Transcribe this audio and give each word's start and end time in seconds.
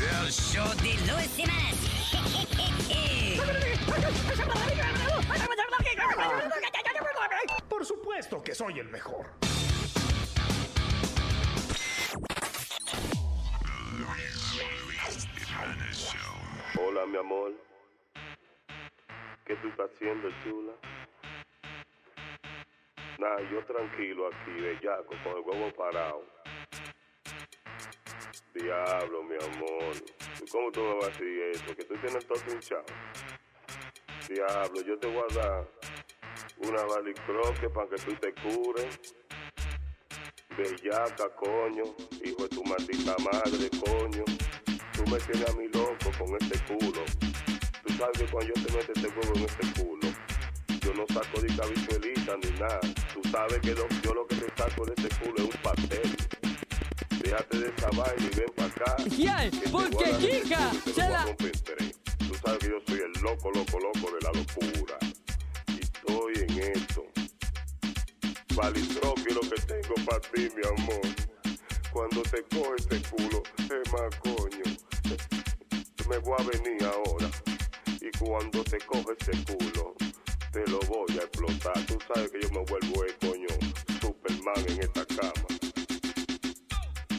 El 0.00 0.32
show 0.32 0.66
de 0.76 0.94
Luis. 1.12 1.30
Por 7.68 7.84
supuesto 7.84 8.42
que 8.42 8.54
soy 8.54 8.78
el 8.78 8.88
mejor. 8.88 9.26
Hola, 16.78 17.06
mi 17.06 17.18
amor. 17.18 17.52
¿Qué 19.44 19.54
tú 19.56 19.68
estás 19.68 19.90
haciendo, 19.94 20.30
chula? 20.42 20.72
Nah, 23.18 23.38
yo 23.50 23.62
tranquilo 23.66 24.28
aquí, 24.28 24.62
bellaco, 24.62 25.14
con 25.22 25.36
el 25.36 25.40
huevo 25.40 25.70
parado. 25.76 26.24
Diablo, 28.54 29.22
mi 29.24 29.34
amor. 29.36 29.94
¿Cómo 30.50 30.70
tú 30.72 30.80
me 30.80 30.94
vas 30.94 31.04
a 31.04 31.08
decir 31.08 31.42
eso? 31.52 31.76
Que 31.76 31.84
tú 31.84 31.94
tienes 31.96 32.26
todo 32.26 32.38
hinchado. 32.52 32.84
Diablo, 34.28 34.80
yo 34.82 34.98
te 34.98 35.06
voy 35.08 35.22
a 35.30 35.34
dar 35.34 35.68
una 36.58 36.82
balicroque 36.84 37.68
para 37.70 37.88
que 37.88 37.96
tú 37.96 38.14
te 38.16 38.32
cures. 38.34 38.98
Bellaca, 40.56 41.28
coño. 41.36 41.84
Hijo 42.24 42.42
de 42.42 42.48
tu 42.48 42.64
maldita 42.64 43.16
madre, 43.32 43.70
coño. 43.84 44.24
Tú 44.92 45.06
me 45.10 45.18
tienes 45.18 45.48
a 45.50 45.52
mí 45.56 45.68
loco 45.68 46.10
con 46.18 46.36
este 46.40 46.58
culo. 46.66 47.02
Tú 47.84 47.92
sabes 47.94 48.18
que 48.18 48.26
cuando 48.30 48.52
yo 48.54 48.66
te 48.66 48.72
meto 48.72 48.92
este 48.94 49.08
huevo 49.08 49.32
en 49.36 49.44
este 49.44 49.82
culo, 49.82 50.08
yo 50.80 50.94
no 50.94 51.04
saco 51.08 51.40
de 51.40 51.56
cabichuelita 51.56 52.36
ni 52.36 52.50
nada. 52.58 52.80
Tú 53.14 53.22
sabes 53.30 53.58
que 53.60 53.74
lo- 53.74 53.88
yo 54.02 54.14
lo 54.14 54.26
que 54.26 54.36
te 54.36 54.46
saco 54.56 54.84
de 54.86 54.94
este 54.96 55.08
culo 55.24 55.36
es 55.38 55.44
un 55.54 55.62
pastel. 55.62 56.16
Déjate 57.22 57.58
de 57.58 57.68
esa 57.76 57.88
vaina 57.90 58.14
y 58.18 58.36
ven 58.36 58.52
para 58.56 58.68
acá. 58.68 58.96
Te 58.96 59.68
porque 59.68 59.96
voy 59.96 60.04
a 60.04 60.10
dar 60.10 60.22
este 60.22 60.42
chica, 60.42 60.70
culo 60.70 60.72
y 60.72 60.78
te 60.78 60.90
lo 60.90 60.94
se 60.94 61.10
la-. 61.10 61.36
Tú 62.18 62.34
sabes 62.42 62.58
que 62.58 62.68
yo 62.68 62.80
soy 62.86 63.00
el 63.00 63.22
loco, 63.22 63.50
loco, 63.50 63.78
loco 63.78 64.12
de 64.14 64.20
la 64.22 64.32
locura. 64.32 64.98
Y 65.68 65.80
estoy 65.80 66.32
en 66.36 66.58
esto. 66.76 67.04
Valitroque 68.54 69.34
lo 69.34 69.40
que 69.40 69.60
tengo 69.62 69.94
para 70.06 70.20
ti, 70.20 70.48
mi 70.56 70.80
amor. 70.80 71.00
Cuando 71.92 72.22
te 72.22 72.42
coge 72.44 72.74
ese 72.78 73.02
culo, 73.10 73.42
es 73.58 73.92
más 73.92 74.16
coño. 74.20 74.64
Me 76.08 76.18
voy 76.18 76.36
a 76.38 76.42
venir 76.42 76.84
ahora. 76.84 77.30
Y 78.00 78.10
cuando 78.18 78.64
te 78.64 78.78
coge 78.78 79.14
ese 79.20 79.44
culo, 79.44 79.94
te 80.52 80.66
lo 80.70 80.78
voy 80.88 81.18
a 81.18 81.22
explotar. 81.22 81.86
Tú 81.86 81.98
sabes 82.12 82.30
que 82.30 82.40
yo 82.40 82.50
me 82.50 82.64
vuelvo 82.64 83.04
el 83.04 83.16
coño 83.18 83.48
Superman 84.00 84.64
en 84.68 84.80
esta 84.80 85.04
cama. 85.06 85.59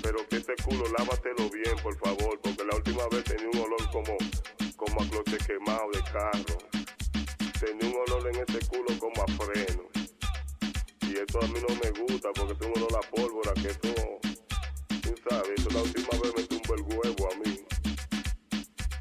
Pero 0.01 0.27
que 0.27 0.37
ese 0.37 0.53
culo 0.63 0.83
lávatelo 0.97 1.49
bien, 1.49 1.75
por 1.83 1.95
favor, 1.97 2.39
porque 2.41 2.63
la 2.63 2.75
última 2.75 3.07
vez 3.09 3.23
tenía 3.23 3.49
un 3.49 3.57
olor 3.59 3.91
como, 3.91 4.17
como 4.75 5.01
a 5.01 5.09
cloche 5.09 5.37
quemado 5.45 5.89
de 5.93 6.01
carro. 6.11 6.57
Tenía 7.59 7.89
un 7.89 7.95
olor 8.07 8.27
en 8.33 8.41
ese 8.41 8.67
culo 8.67 8.97
como 8.99 9.21
a 9.21 9.27
freno. 9.27 9.83
Y 11.07 11.17
esto 11.17 11.39
a 11.41 11.47
mí 11.47 11.59
no 11.67 11.75
me 11.75 11.91
gusta 12.01 12.29
porque 12.33 12.55
tengo 12.55 12.73
un 12.73 12.83
olor 12.83 12.95
a 13.03 13.09
pólvora 13.09 13.53
que 13.53 13.67
esto, 13.67 13.93
tú 15.01 15.15
sabes, 15.29 15.51
esto 15.57 15.69
la 15.71 15.81
última 15.81 16.19
vez 16.21 16.33
me 16.35 16.43
tumbó 16.43 16.75
el 16.75 16.81
huevo 16.81 17.29
a 17.31 17.35
mí. 17.37 17.65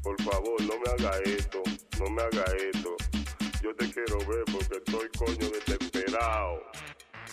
Por 0.03 0.21
favor, 0.21 0.61
no 0.61 0.73
me 0.79 0.91
haga 0.91 1.17
esto, 1.25 1.63
no 1.99 2.09
me 2.09 2.21
haga 2.21 2.45
esto. 2.71 2.95
Yo 3.63 3.75
te 3.75 3.89
quiero 3.91 4.17
ver 4.27 4.43
porque 4.51 4.77
estoy 4.77 5.09
coño 5.17 5.49
desesperado. 5.49 6.61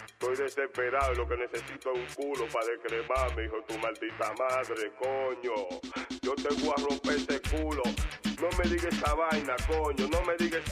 Estoy 0.07 0.37
desesperado 0.37 1.15
lo 1.15 1.29
que 1.29 1.37
necesito 1.37 1.93
es 1.93 1.99
un 1.99 2.07
culo 2.15 2.47
para 2.53 2.67
descremarme, 2.67 3.45
hijo 3.45 3.63
tu 3.67 3.79
maldita 3.79 4.33
madre, 4.39 4.93
coño. 4.99 5.81
Yo 6.23 6.35
te 6.35 6.49
voy 6.63 6.75
a 6.77 6.89
romper 6.89 7.17
ese 7.17 7.41
culo. 7.43 7.83
No 8.41 8.49
me 8.59 8.69
digas 8.71 8.95
esa 8.95 9.15
vaina, 9.15 9.57
coño. 9.67 10.09
No 10.09 10.23
me 10.23 10.37
digas... 10.37 10.63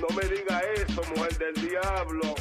No 0.00 0.08
me 0.16 0.22
diga 0.28 0.60
eso, 0.74 1.02
mujer 1.14 1.38
del 1.38 1.54
diablo. 1.54 2.34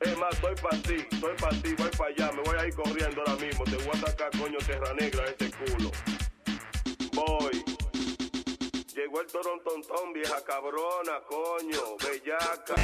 Es 0.00 0.16
más, 0.18 0.32
estoy 0.34 0.54
para 0.56 0.82
ti, 0.82 1.06
estoy 1.10 1.34
para 1.40 1.62
ti, 1.62 1.74
voy 1.76 1.90
para 1.96 2.10
allá, 2.10 2.32
me 2.32 2.42
voy 2.42 2.58
a 2.58 2.66
ir 2.66 2.74
corriendo 2.74 3.22
ahora 3.26 3.44
mismo. 3.44 3.64
Te 3.64 3.76
voy 3.76 3.90
a 3.92 4.06
sacar, 4.06 4.30
coño, 4.38 4.58
terra 4.58 4.94
negra 4.94 5.24
ese 5.24 5.50
culo. 5.50 5.90
Voy. 7.12 7.64
Llegó 8.94 9.20
el 9.20 9.26
torontontón, 9.26 10.12
vieja 10.12 10.44
cabrona, 10.44 11.20
coño, 11.26 11.96
bellaca. 12.04 12.74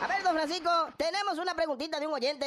A 0.00 0.06
ver, 0.06 0.22
don 0.22 0.34
Francisco, 0.34 0.70
tenemos 0.96 1.38
una 1.38 1.54
preguntita 1.54 1.98
de 1.98 2.06
un 2.06 2.14
oyente. 2.14 2.46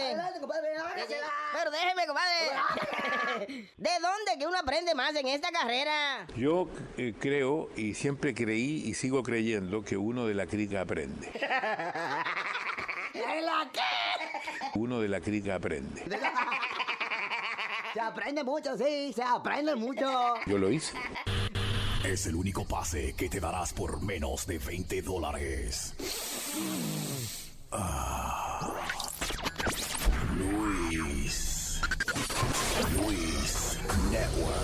Pero 1.53 1.72
déjeme, 1.72 2.06
compadre. 2.07 3.69
¿De 3.78 3.89
dónde 4.01 4.38
que 4.38 4.47
uno 4.47 4.57
aprende 4.57 4.95
más 4.95 5.16
en 5.16 5.28
esta 5.28 5.51
carrera? 5.51 6.28
Yo 6.35 6.69
eh, 6.97 7.13
creo 7.19 7.69
y 7.75 7.94
siempre 7.94 8.34
creí 8.34 8.84
y 8.85 8.94
sigo 8.94 9.23
creyendo 9.23 9.84
que 9.84 9.97
uno 9.97 10.25
de 10.25 10.34
la 10.34 10.45
crica 10.45 10.81
aprende. 10.81 11.28
¿En 13.13 13.45
la 13.45 13.69
qué? 13.73 13.79
Uno 14.75 15.00
de 15.00 15.07
la 15.07 15.19
crica 15.19 15.56
aprende. 15.56 16.06
Se 17.94 18.00
aprende 18.00 18.44
mucho, 18.44 18.78
sí, 18.78 19.12
se 19.13 19.23
aprende 19.23 19.75
mucho. 19.75 20.35
Yo 20.45 20.57
lo 20.57 20.69
hice. 20.69 20.94
Es 22.03 22.25
el 22.27 22.35
único 22.35 22.65
pase 22.65 23.13
que 23.13 23.29
te 23.29 23.39
darás 23.39 23.71
por 23.73 24.01
menos 24.01 24.45
de 24.47 24.57
20 24.57 25.01
dólares. 25.01 25.93
Ah. 27.71 28.73
Luis. 30.38 31.81
Luis 32.95 33.79
Network. 34.09 34.55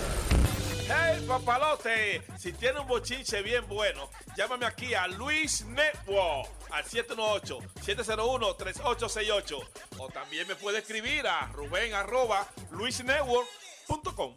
¡Hey, 0.88 1.24
papalote! 1.28 2.22
Si 2.38 2.52
tiene 2.52 2.78
un 2.80 2.86
bochinche 2.86 3.42
bien 3.42 3.66
bueno, 3.68 4.08
llámame 4.36 4.66
aquí 4.66 4.94
a 4.94 5.06
Luis 5.08 5.64
Network 5.66 6.48
al 6.70 6.84
718-701-3868. 6.84 9.68
O 9.98 10.08
también 10.08 10.46
me 10.48 10.54
puede 10.54 10.78
escribir 10.78 11.26
a 11.26 11.48
Rubén 11.48 11.92
arroba 11.92 12.46
luisnetwork.com. 12.70 14.36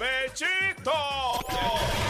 ¡Bechito! 0.00 0.92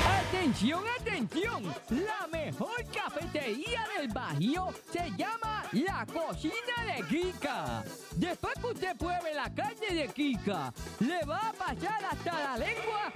Atención, 0.06 0.84
atención. 1.00 1.74
La 1.90 2.28
mejor 2.28 2.84
cafetería 2.94 3.84
del 3.98 4.06
Bajío 4.06 4.68
se 4.92 5.10
llama 5.16 5.64
La 5.72 6.06
Cocina 6.06 6.54
de 6.86 7.04
Kika. 7.08 7.82
Después 8.14 8.54
que 8.60 8.66
usted 8.68 8.96
pruebe 8.96 9.34
la 9.34 9.52
carne 9.52 9.92
de 9.92 10.06
Kika, 10.06 10.72
le 11.00 11.24
va 11.24 11.48
a 11.48 11.52
pasar 11.52 12.04
hasta 12.08 12.32
la 12.32 12.56
lengua 12.58 13.12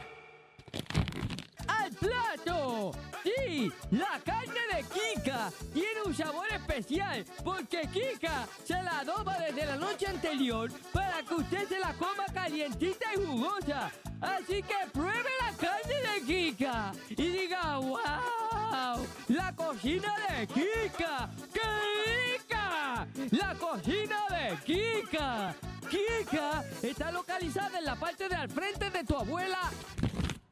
al 1.69 1.91
plato. 1.93 2.93
Sí, 3.23 3.73
la 3.91 4.21
carne 4.25 4.61
de 4.73 4.85
Kika 4.85 5.51
tiene 5.73 6.03
un 6.05 6.15
sabor 6.15 6.47
especial 6.53 7.25
porque 7.43 7.89
Kika 7.93 8.47
se 8.65 8.83
la 8.83 9.01
adoba 9.01 9.39
desde 9.39 9.65
la 9.65 9.77
noche 9.77 10.07
anterior 10.07 10.71
para 10.93 11.23
que 11.23 11.35
usted 11.35 11.69
se 11.69 11.79
la 11.79 11.95
coma 11.95 12.27
calientita 12.33 13.07
y 13.15 13.25
jugosa. 13.25 13.91
Así 14.21 14.63
que 14.63 14.75
pruebe 14.93 15.31
la 15.41 15.57
carne 15.57 15.95
de 15.95 16.27
Kika 16.27 16.93
y 17.11 17.15
diga, 17.15 17.79
wow, 17.79 19.07
la 19.29 19.55
cocina 19.55 20.15
de 20.29 20.47
Kika, 20.47 21.31
¡qué 21.53 21.61
rica! 22.37 23.07
La 23.31 23.55
cocina 23.55 24.17
de 24.29 24.57
Kika. 24.65 25.55
Kika 25.89 26.65
está 26.83 27.11
localizada 27.13 27.79
en 27.79 27.85
la 27.85 27.97
parte 27.97 28.29
de 28.29 28.35
al 28.35 28.51
frente 28.51 28.91
de 28.91 29.05
tu 29.05 29.17
abuela 29.17 29.71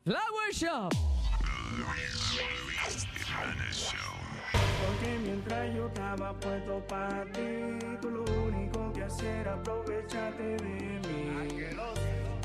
Flower 0.05 0.51
Shop. 0.53 0.93
Porque 4.51 5.19
mientras 5.23 5.75
yo 5.77 5.87
estaba 5.87 6.33
puesto 6.41 6.85
para 6.89 7.25
ti, 7.27 7.79
tú 8.01 8.11
lo 8.11 8.25
único 8.43 8.93
que 8.93 9.05
hacías 9.05 9.23
era 9.23 9.55
aprovecharte 9.55 10.43
de 10.43 11.01
mí. 11.07 11.59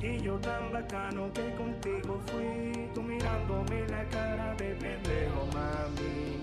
Y 0.04 0.22
yo 0.22 0.38
tan 0.38 0.72
bacano 0.72 1.34
que 1.34 1.56
contigo 1.56 2.22
fui, 2.28 2.90
tú 2.94 3.02
mirándome 3.02 3.88
la 3.88 4.04
cara 4.10 4.54
de 4.54 4.76
pendejo, 4.76 5.48
mami. 5.52 6.40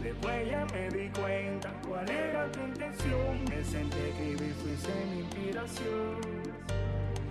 Después 0.00 0.48
ya 0.48 0.64
me 0.66 0.88
di 0.90 1.08
cuenta 1.08 1.72
cuál 1.84 2.08
era 2.08 2.52
tu 2.52 2.60
intención. 2.60 3.44
Me 3.50 3.64
senté 3.64 4.12
que 4.16 4.54
fui 4.54 4.76
mi 5.10 5.18
inspiración. 5.22 6.47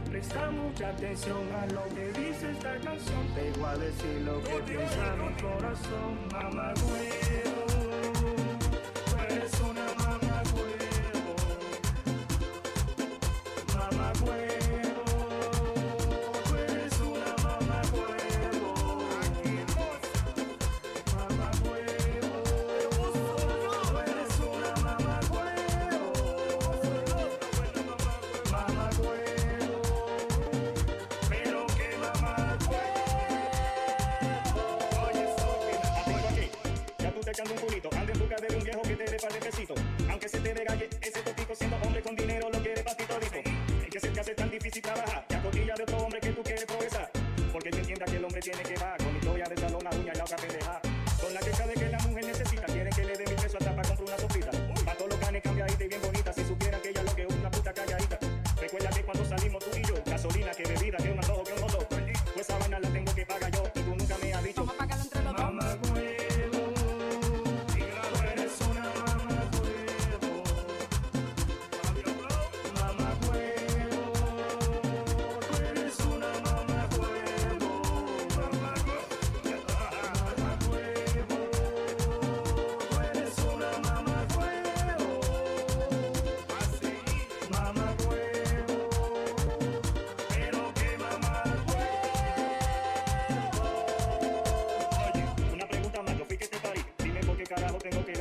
Presta 0.09 0.49
mucha 0.51 0.89
atención 0.89 1.37
a 1.53 1.65
lo 1.73 1.83
que 1.93 2.07
dice 2.19 2.51
esta 2.51 2.77
canción. 2.79 3.27
Te 3.35 3.51
voy 3.59 3.69
a 3.69 3.77
decir 3.77 4.21
lo 4.21 4.41
que 4.41 4.55
piensa 4.65 5.15
mi 5.17 5.41
corazón, 5.41 6.27
mamá. 6.31 6.73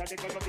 they 0.09 0.15
go 0.15 0.46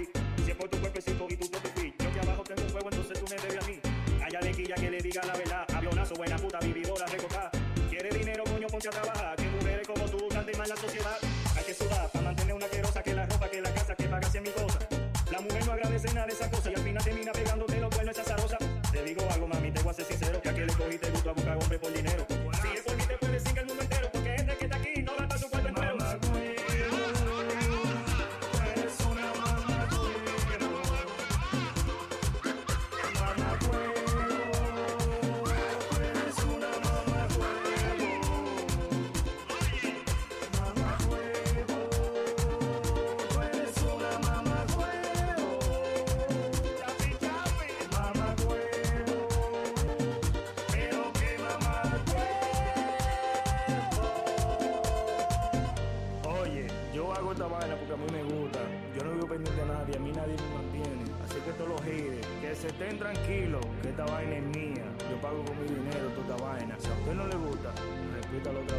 se 62.59 62.67
estén 62.67 62.99
tranquilos, 62.99 63.65
que 63.83 63.91
esta 63.91 64.05
vaina 64.07 64.37
es 64.37 64.43
mía. 64.57 64.85
Yo 65.09 65.21
pago 65.21 65.45
con 65.45 65.57
mi 65.63 65.69
dinero 65.69 66.09
toda 66.11 66.35
esta 66.35 66.45
vaina. 66.45 66.75
Si 66.81 66.89
a 66.89 66.93
usted 66.93 67.15
no 67.15 67.27
le 67.29 67.37
gusta, 67.37 67.73
repítalo 68.21 68.61
otra 68.61 68.78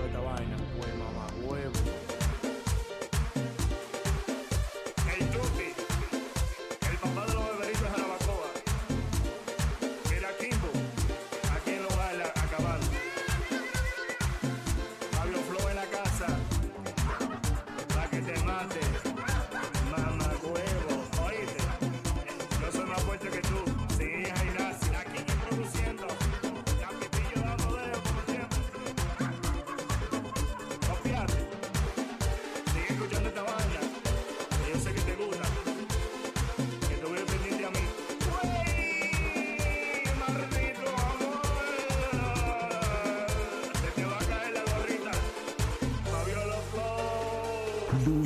Here 48.09 48.17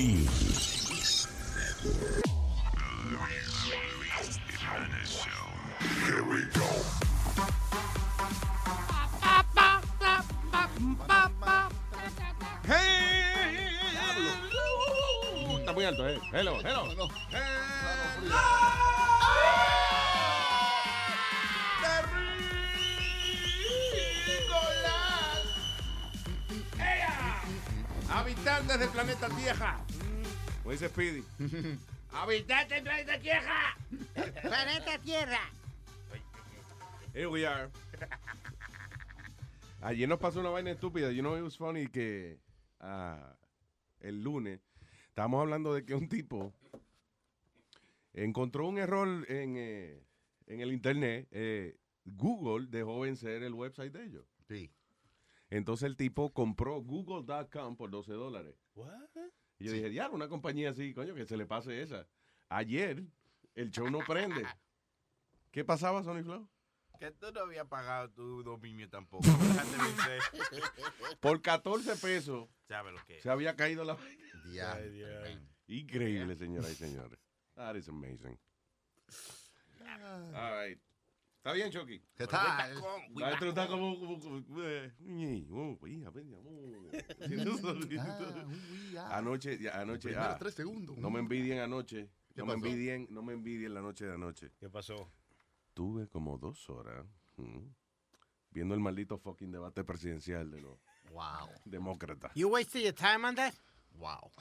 we 6.23 6.41
go. 6.53 6.63
Está 15.59 15.73
muy 15.73 15.83
alto, 15.83 16.07
eh. 16.07 16.17
Hello, 16.31 16.59
hello. 16.63 16.92
planeta 28.89 29.29
Tierra. 29.29 29.77
Mm, 29.77 30.63
pues 30.63 30.79
dice 30.79 30.91
Speedy. 30.91 31.23
Habitante 32.13 32.75
del 32.75 32.83
planeta 32.83 33.19
Tierra. 33.19 33.77
planeta 34.13 34.97
Tierra. 35.03 35.39
Here 37.13 37.27
we 37.27 37.45
are. 37.45 37.69
Ayer 39.81 40.07
nos 40.07 40.19
pasó 40.19 40.39
una 40.39 40.49
vaina 40.49 40.71
estúpida. 40.71 41.11
You 41.11 41.21
know 41.21 41.37
it 41.37 41.43
was 41.43 41.57
funny 41.57 41.87
que 41.87 42.39
uh, 42.81 43.17
el 43.99 44.23
lunes 44.23 44.59
estábamos 45.09 45.41
hablando 45.41 45.73
de 45.73 45.85
que 45.85 45.93
un 45.93 46.07
tipo 46.07 46.53
encontró 48.13 48.67
un 48.67 48.77
error 48.77 49.25
en, 49.29 49.55
eh, 49.57 50.03
en 50.47 50.61
el 50.61 50.71
internet. 50.71 51.27
Eh, 51.31 51.77
Google 52.05 52.67
dejó 52.69 53.01
vencer 53.01 53.43
el 53.43 53.53
website 53.53 53.93
de 53.93 54.05
ellos. 54.05 54.25
Sí. 54.47 54.71
Entonces 55.57 55.85
el 55.85 55.95
tipo 55.95 56.33
compró 56.33 56.81
Google.com 56.81 57.77
por 57.77 57.91
12 57.91 58.11
dólares. 58.13 58.55
Y 59.59 59.65
yo 59.65 59.71
dije, 59.71 59.93
ya, 59.93 60.09
una 60.09 60.27
compañía 60.27 60.71
así, 60.71 60.95
coño, 60.95 61.13
que 61.13 61.27
se 61.27 61.37
le 61.37 61.45
pase 61.45 61.79
esa. 61.83 62.07
Ayer 62.49 63.03
el 63.53 63.69
show 63.69 63.87
no 63.91 63.99
prende. 63.99 64.43
¿Qué 65.51 65.63
pasaba, 65.63 66.03
Sony 66.03 66.23
Flow? 66.23 66.49
Que 66.99 67.11
tú 67.11 67.31
no 67.31 67.41
habías 67.41 67.67
pagado 67.67 68.09
tu 68.09 68.41
dominio 68.41 68.89
tampoco. 68.89 69.27
por 71.19 71.39
14 71.39 71.97
pesos. 71.97 72.49
¿Sabe 72.67 72.91
lo 72.91 73.05
que? 73.05 73.21
Se 73.21 73.29
había 73.29 73.55
caído 73.55 73.83
la. 73.83 73.95
Yeah. 74.51 74.79
Increíble, 75.67 76.35
señoras 76.35 76.71
y 76.71 76.75
señores. 76.75 77.19
That 77.55 77.75
is 77.75 77.87
amazing. 77.89 78.39
All 80.33 80.51
right. 80.51 80.79
¿Está 81.43 81.51
bien, 81.51 81.69
Chucky? 81.69 82.01
¿Qué 82.15 82.25
tal? 82.25 82.81
Maestro 83.15 83.49
está 83.49 83.67
como... 83.67 83.97
Anoche, 89.11 89.57
ya, 89.59 89.81
anoche... 89.81 90.15
Ah, 90.15 90.37
tres 90.39 90.53
segundos. 90.53 90.97
No 90.97 91.09
me 91.09 91.19
envidien 91.19 91.59
anoche. 91.59 92.09
¿Qué 92.33 92.39
No 92.39 92.45
me 92.45 92.53
envidien, 92.53 93.07
no 93.09 93.21
me 93.23 93.33
envidien 93.33 93.73
la 93.73 93.81
noche 93.81 94.05
de 94.05 94.13
anoche. 94.13 94.51
¿Qué 94.57 94.69
pasó? 94.69 95.11
Tuve 95.73 96.07
como 96.07 96.37
dos 96.37 96.69
horas 96.69 97.05
mm, 97.35 97.59
viendo 98.51 98.73
el 98.73 98.79
maldito 98.79 99.17
fucking 99.17 99.51
debate 99.51 99.83
presidencial 99.83 100.49
de 100.49 100.61
los 100.61 100.79
Wow. 101.11 101.49
demócratas. 101.65 102.31
You 102.35 102.47
wasted 102.51 102.83
your 102.83 102.93
time 102.95 103.27
on 103.27 103.35
that? 103.35 103.53
Wow. 103.99 104.31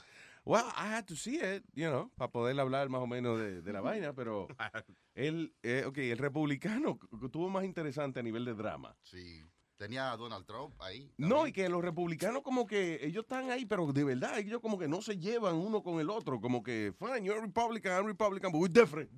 Well, 0.45 0.65
I 0.75 0.87
had 0.93 1.05
to 1.07 1.15
see 1.15 1.37
it, 1.37 1.63
you 1.73 1.89
know, 1.89 2.11
para 2.17 2.29
poder 2.29 2.59
hablar 2.59 2.89
más 2.89 3.01
o 3.01 3.07
menos 3.07 3.39
de, 3.39 3.61
de 3.61 3.73
la 3.73 3.79
vaina, 3.81 4.13
pero 4.13 4.47
el, 5.15 5.53
eh, 5.63 5.85
ok, 5.85 5.97
el 5.99 6.17
republicano 6.17 6.99
tuvo 7.31 7.49
más 7.49 7.63
interesante 7.63 8.19
a 8.19 8.23
nivel 8.23 8.43
de 8.43 8.53
drama. 8.53 8.95
Sí. 9.03 9.41
Tenía 9.77 10.11
a 10.11 10.17
Donald 10.17 10.45
Trump 10.45 10.79
ahí. 10.81 11.11
No, 11.17 11.47
y 11.47 11.51
que 11.51 11.67
los 11.67 11.81
republicanos 11.81 12.41
como 12.43 12.65
que 12.65 12.99
ellos 13.05 13.23
están 13.23 13.49
ahí, 13.51 13.65
pero 13.65 13.91
de 13.91 14.03
verdad 14.03 14.37
ellos 14.37 14.61
como 14.61 14.77
que 14.77 14.87
no 14.87 15.01
se 15.01 15.17
llevan 15.17 15.55
uno 15.55 15.81
con 15.81 15.99
el 15.99 16.09
otro, 16.09 16.39
como 16.39 16.61
que, 16.61 16.93
fine, 16.97 17.25
you're 17.25 17.39
a 17.39 17.41
Republican, 17.41 17.91
I'm 17.91 18.05
Republican, 18.05 18.51
but 18.51 18.61
we're 18.61 18.71
different. 18.71 19.09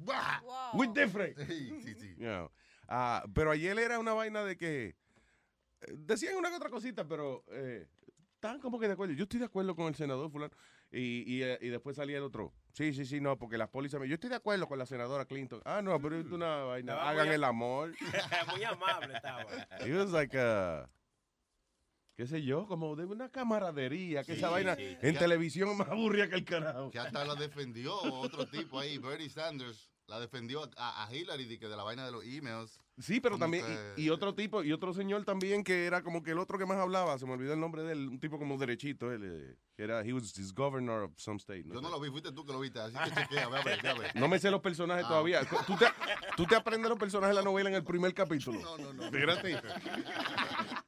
We're 0.74 0.92
different. 0.94 1.38
Sí, 1.48 1.72
sí, 1.82 1.94
sí. 1.96 2.16
You 2.18 2.26
know. 2.28 2.52
Ah, 2.88 3.26
pero 3.34 3.52
ayer 3.52 3.78
era 3.78 4.00
una 4.00 4.14
vaina 4.14 4.44
de 4.44 4.58
que 4.58 4.96
eh, 5.82 5.94
decían 5.98 6.36
una 6.36 6.50
que 6.50 6.56
otra 6.56 6.70
cosita, 6.70 7.08
pero 7.08 7.44
eh, 7.52 7.88
estaban 8.36 8.60
como 8.60 8.80
que 8.80 8.88
de 8.88 8.94
acuerdo. 8.94 9.14
Yo 9.14 9.24
estoy 9.24 9.40
de 9.40 9.46
acuerdo 9.46 9.76
con 9.76 9.88
el 9.88 9.96
senador 9.96 10.32
fulano. 10.32 10.54
Y, 10.92 11.24
y, 11.36 11.44
eh, 11.44 11.58
y 11.62 11.68
después 11.70 11.96
salía 11.98 12.18
el 12.18 12.24
otro. 12.24 12.54
Sí, 12.74 12.94
sí, 12.94 13.06
sí, 13.06 13.20
no, 13.22 13.38
porque 13.38 13.58
las 13.58 13.70
pólizas... 13.70 14.00
me- 14.00 14.08
Yo 14.08 14.16
estoy 14.16 14.30
de 14.30 14.36
acuerdo 14.38 14.68
con 14.68 14.78
la 14.78 14.86
senadora 14.86 15.26
Clinton. 15.26 15.62
Ah, 15.66 15.82
no, 15.82 16.00
pero 16.00 16.18
es 16.20 16.28
una 16.32 16.58
vaina. 16.64 16.94
Estaba 16.94 17.10
Hagan 17.10 17.26
muy- 17.28 17.36
el 17.36 17.44
amor. 17.44 17.94
Muy 18.54 18.64
amable 18.64 19.14
estaba. 19.16 19.46
He 19.86 19.94
was 19.94 20.12
like 20.12 20.38
a- 20.38 20.90
qué 22.18 22.28
sé 22.28 22.44
yo, 22.44 22.66
como 22.68 22.96
de 22.96 23.06
una 23.06 23.30
camaradería, 23.30 24.24
que 24.24 24.34
Sí, 24.34 24.38
esa 24.38 24.50
vaina 24.50 24.76
sí. 24.76 24.98
en 25.02 25.14
Ya- 25.14 25.20
televisión 25.20 25.76
más 25.78 25.90
aburrida 25.90 26.30
que 26.30 26.36
el 26.36 26.46
carajo. 26.46 26.92
Que 26.92 27.00
hasta 27.00 27.26
la 27.26 27.36
defendió 27.36 27.94
otro 27.96 28.48
tipo 28.48 28.80
ahí, 28.80 28.98
Bernie 28.98 29.30
Sanders. 29.30 29.92
La 30.08 30.20
defendió 30.20 30.70
a, 30.78 31.04
a 31.04 31.12
Hillary 31.16 31.46
de, 31.46 31.58
que 31.58 31.68
de 31.68 31.76
la 31.76 31.82
vaina 31.84 32.06
de 32.06 32.12
los 32.12 32.24
emails. 32.24 32.80
Sí, 33.00 33.20
pero 33.20 33.38
también, 33.40 33.66
que- 33.66 34.02
y, 34.02 34.06
y 34.06 34.10
otro 34.12 34.36
tipo, 34.36 34.64
y 34.64 34.72
otro 34.72 34.94
señor 34.94 35.26
también 35.26 35.64
que 35.64 35.86
era 35.86 36.04
como 36.04 36.22
que 36.22 36.32
el 36.32 36.38
otro 36.38 36.58
que 36.60 36.66
más 36.68 36.78
hablaba, 36.78 37.18
se 37.18 37.26
me 37.26 37.34
olvidó 37.34 37.54
el 37.54 37.60
nombre 37.60 37.82
de 37.84 37.94
él, 37.94 38.08
un 38.08 38.20
tipo 38.20 38.38
como 38.38 38.56
derechito, 38.58 39.12
él, 39.12 39.22
eh, 39.26 39.56
que 39.76 39.84
era, 39.84 40.02
he 40.02 40.14
was 40.14 40.38
his 40.38 40.54
governor 40.54 41.02
of 41.04 41.12
some 41.18 41.38
state. 41.38 41.64
Yo 41.66 41.74
sé. 41.74 41.82
no 41.82 41.90
lo 41.90 42.00
vi, 42.00 42.10
fuiste 42.12 42.32
tú 42.32 42.46
que 42.46 42.54
lo 42.54 42.60
viste, 42.60 42.80
así 42.80 42.96
que 42.96 43.16
chequea, 43.22 43.50
ve 43.50 43.58
a 43.58 43.64
ver, 43.64 43.82
ve 43.82 43.90
a 43.90 43.94
ver. 43.96 44.16
No 44.16 44.28
me 44.28 44.38
sé 44.38 44.52
los 44.52 44.62
personajes 44.62 45.06
Ah. 45.06 45.10
todavía. 45.10 45.42
¿Tú 45.66 45.76
te, 45.76 45.86
tú 46.38 46.46
te 46.46 46.56
aprendes 46.56 46.88
los 46.88 47.00
personajes 47.00 47.36
de 47.36 47.42
la 47.42 47.46
novela 47.46 47.70
en 47.70 47.76
el 47.76 47.84
primer 47.84 48.14
capítulo. 48.14 48.62
No, 48.62 48.78
no, 48.78 48.94
no. 48.94 49.06
Espérate. 49.06 49.60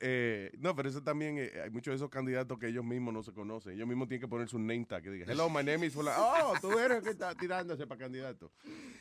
Eh, 0.00 0.50
no, 0.58 0.74
pero 0.74 0.88
eso 0.88 1.02
también, 1.02 1.36
eh, 1.38 1.50
hay 1.62 1.70
muchos 1.70 1.92
de 1.92 1.96
esos 1.96 2.08
candidatos 2.10 2.58
que 2.58 2.68
ellos 2.68 2.84
mismos 2.84 3.12
no 3.12 3.22
se 3.22 3.32
conocen. 3.32 3.74
Ellos 3.74 3.86
mismos 3.86 4.08
tienen 4.08 4.20
que 4.22 4.28
poner 4.28 4.48
su 4.48 4.58
name 4.58 4.84
tag, 4.86 5.02
que 5.02 5.10
diga, 5.10 5.26
hello, 5.30 5.48
my 5.50 5.62
name 5.62 5.86
is 5.86 5.92
fulano. 5.92 6.16
Oh, 6.44 6.54
tú 6.60 6.78
eres 6.78 6.98
el 6.98 7.02
que 7.04 7.10
está 7.10 7.34
tirándose 7.34 7.86
para 7.86 7.98
candidato. 8.00 8.50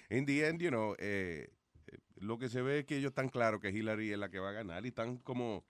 In 0.10 0.26
the 0.26 0.48
end, 0.48 0.62
you 0.62 0.70
know, 0.70 0.96
eh, 1.00 1.50
eh, 1.88 1.98
lo 2.18 2.38
que 2.38 2.50
se 2.50 2.62
ve 2.62 2.80
es 2.80 2.86
que 2.86 2.98
ellos 2.98 3.10
están 3.12 3.30
claros 3.30 3.60
que 3.62 3.70
Hillary 3.70 4.12
es 4.12 4.18
la 4.18 4.30
que 4.30 4.40
va 4.40 4.50
a 4.50 4.54
ganar 4.54 4.86
y 4.86 4.90
están 4.90 5.18
como 5.18 5.66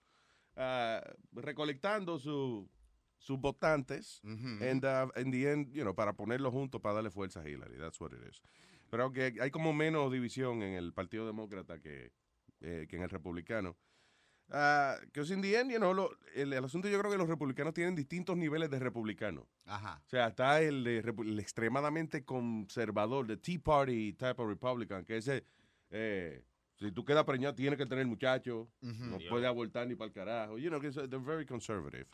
ah, 0.56 1.00
recolectando 1.32 2.18
su- 2.18 2.68
sus 3.18 3.38
votantes 3.40 4.20
and, 4.62 4.84
uh, 4.84 5.10
in 5.20 5.30
the 5.30 5.50
end, 5.50 5.72
you 5.72 5.82
know, 5.82 5.94
para 5.94 6.12
ponerlos 6.12 6.52
juntos 6.52 6.80
para 6.80 6.96
darle 6.96 7.10
fuerza 7.10 7.40
a 7.40 7.48
Hillary. 7.48 7.78
That's 7.78 8.00
what 8.00 8.12
it 8.12 8.20
is. 8.28 8.42
Pero 8.90 9.12
que 9.12 9.34
hay 9.40 9.50
como 9.50 9.72
menos 9.72 10.12
división 10.12 10.62
en 10.62 10.74
el 10.74 10.92
Partido 10.92 11.26
Demócrata 11.26 11.80
que, 11.80 12.12
eh, 12.60 12.86
que 12.88 12.96
en 12.96 13.02
el 13.02 13.10
Republicano. 13.10 13.76
Ah, 14.50 14.96
que 15.12 15.20
es 15.20 15.30
in 15.30 15.40
the 15.40 15.58
end, 15.58 15.70
you 15.72 15.78
know, 15.78 15.94
lo- 15.94 16.10
el, 16.34 16.52
el 16.52 16.64
asunto 16.64 16.88
yo 16.88 16.98
creo 16.98 17.10
que 17.10 17.16
los 17.18 17.28
republicanos 17.28 17.72
tienen 17.74 17.94
distintos 17.94 18.36
niveles 18.36 18.70
de 18.70 18.78
republicanos. 18.78 19.46
Ajá. 19.64 20.00
O 20.04 20.08
sea, 20.08 20.28
está 20.28 20.60
el, 20.60 20.86
extremadamente 21.40 22.24
conservador, 22.24 23.26
de 23.26 23.36
Tea 23.38 23.58
Party 23.62 24.12
type 24.12 24.40
of 24.42 24.48
Republican, 24.48 25.04
que 25.04 25.16
ese, 25.16 25.44
eh, 25.90 26.44
si 26.76 26.92
tú 26.92 27.04
quedas 27.04 27.24
preñado, 27.24 27.54
tienes 27.54 27.78
que 27.78 27.86
tener 27.86 28.06
muchacho, 28.06 28.68
Ujú. 28.82 29.04
no 29.06 29.18
Yeah. 29.18 29.30
puede 29.30 29.46
abortar 29.46 29.86
ni 29.86 29.94
para 29.94 30.08
el 30.08 30.12
carajo. 30.12 30.58
You 30.58 30.68
know, 30.68 30.78
they're 30.80 31.18
very 31.18 31.46
conservative. 31.46 32.06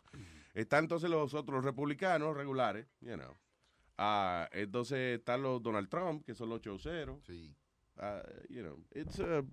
Están 0.55 0.85
entonces 0.85 1.11
los 1.11 1.35
otros 1.35 1.65
republicanos 1.65 2.37
regulares, 2.37 2.87
you 3.01 3.15
know. 3.17 3.37
Ah, 3.99 4.49
entonces 4.53 5.19
están 5.19 5.43
los 5.43 5.63
Donald 5.63 5.89
Trump, 5.89 6.25
que 6.25 6.35
son 6.35 6.49
los 6.49 6.61
choceros. 6.61 7.23
Sí. 7.27 7.55
Ah, 7.97 8.23
you 8.49 8.63
know, 8.63 8.79
it's, 8.95 9.19
uh, 9.19 9.45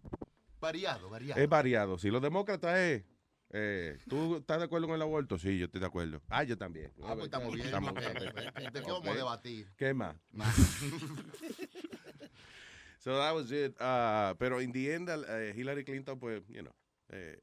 Variado, 0.59 1.09
variado. 1.09 1.41
es 1.41 1.49
variado. 1.49 1.97
Si 1.97 2.09
los 2.09 2.21
demócratas 2.21 2.77
es... 2.77 3.03
eh, 3.51 3.97
¿Tú 4.09 4.37
estás 4.37 4.59
de 4.59 4.65
acuerdo 4.65 4.87
con 4.87 4.95
el 4.95 5.01
aborto? 5.01 5.37
Sí, 5.37 5.57
yo 5.57 5.65
estoy 5.65 5.79
de 5.81 5.87
acuerdo. 5.87 6.21
Ah, 6.29 6.43
yo 6.43 6.57
también. 6.57 6.91
Ah, 7.03 7.13
pues 7.13 7.25
estamos 7.25 7.53
bien. 7.53 7.67
Estamos-. 7.67 7.93
¿De 7.95 8.71
qué 8.71 8.81
vamos 8.91 9.07
a 9.07 9.13
debatir? 9.13 9.67
¿Qué 9.77 9.93
más? 9.93 10.15
so 12.99 13.17
that 13.17 13.33
was 13.33 13.51
it. 13.51 13.75
Ah, 13.79 14.35
pero 14.39 14.61
in 14.61 14.71
the 14.71 14.93
end, 14.93 15.09
eh, 15.09 15.53
Hillary 15.55 15.83
Clinton, 15.83 16.19
pues, 16.19 16.43
you 16.47 16.61
know, 16.61 16.73
eh, 17.09 17.39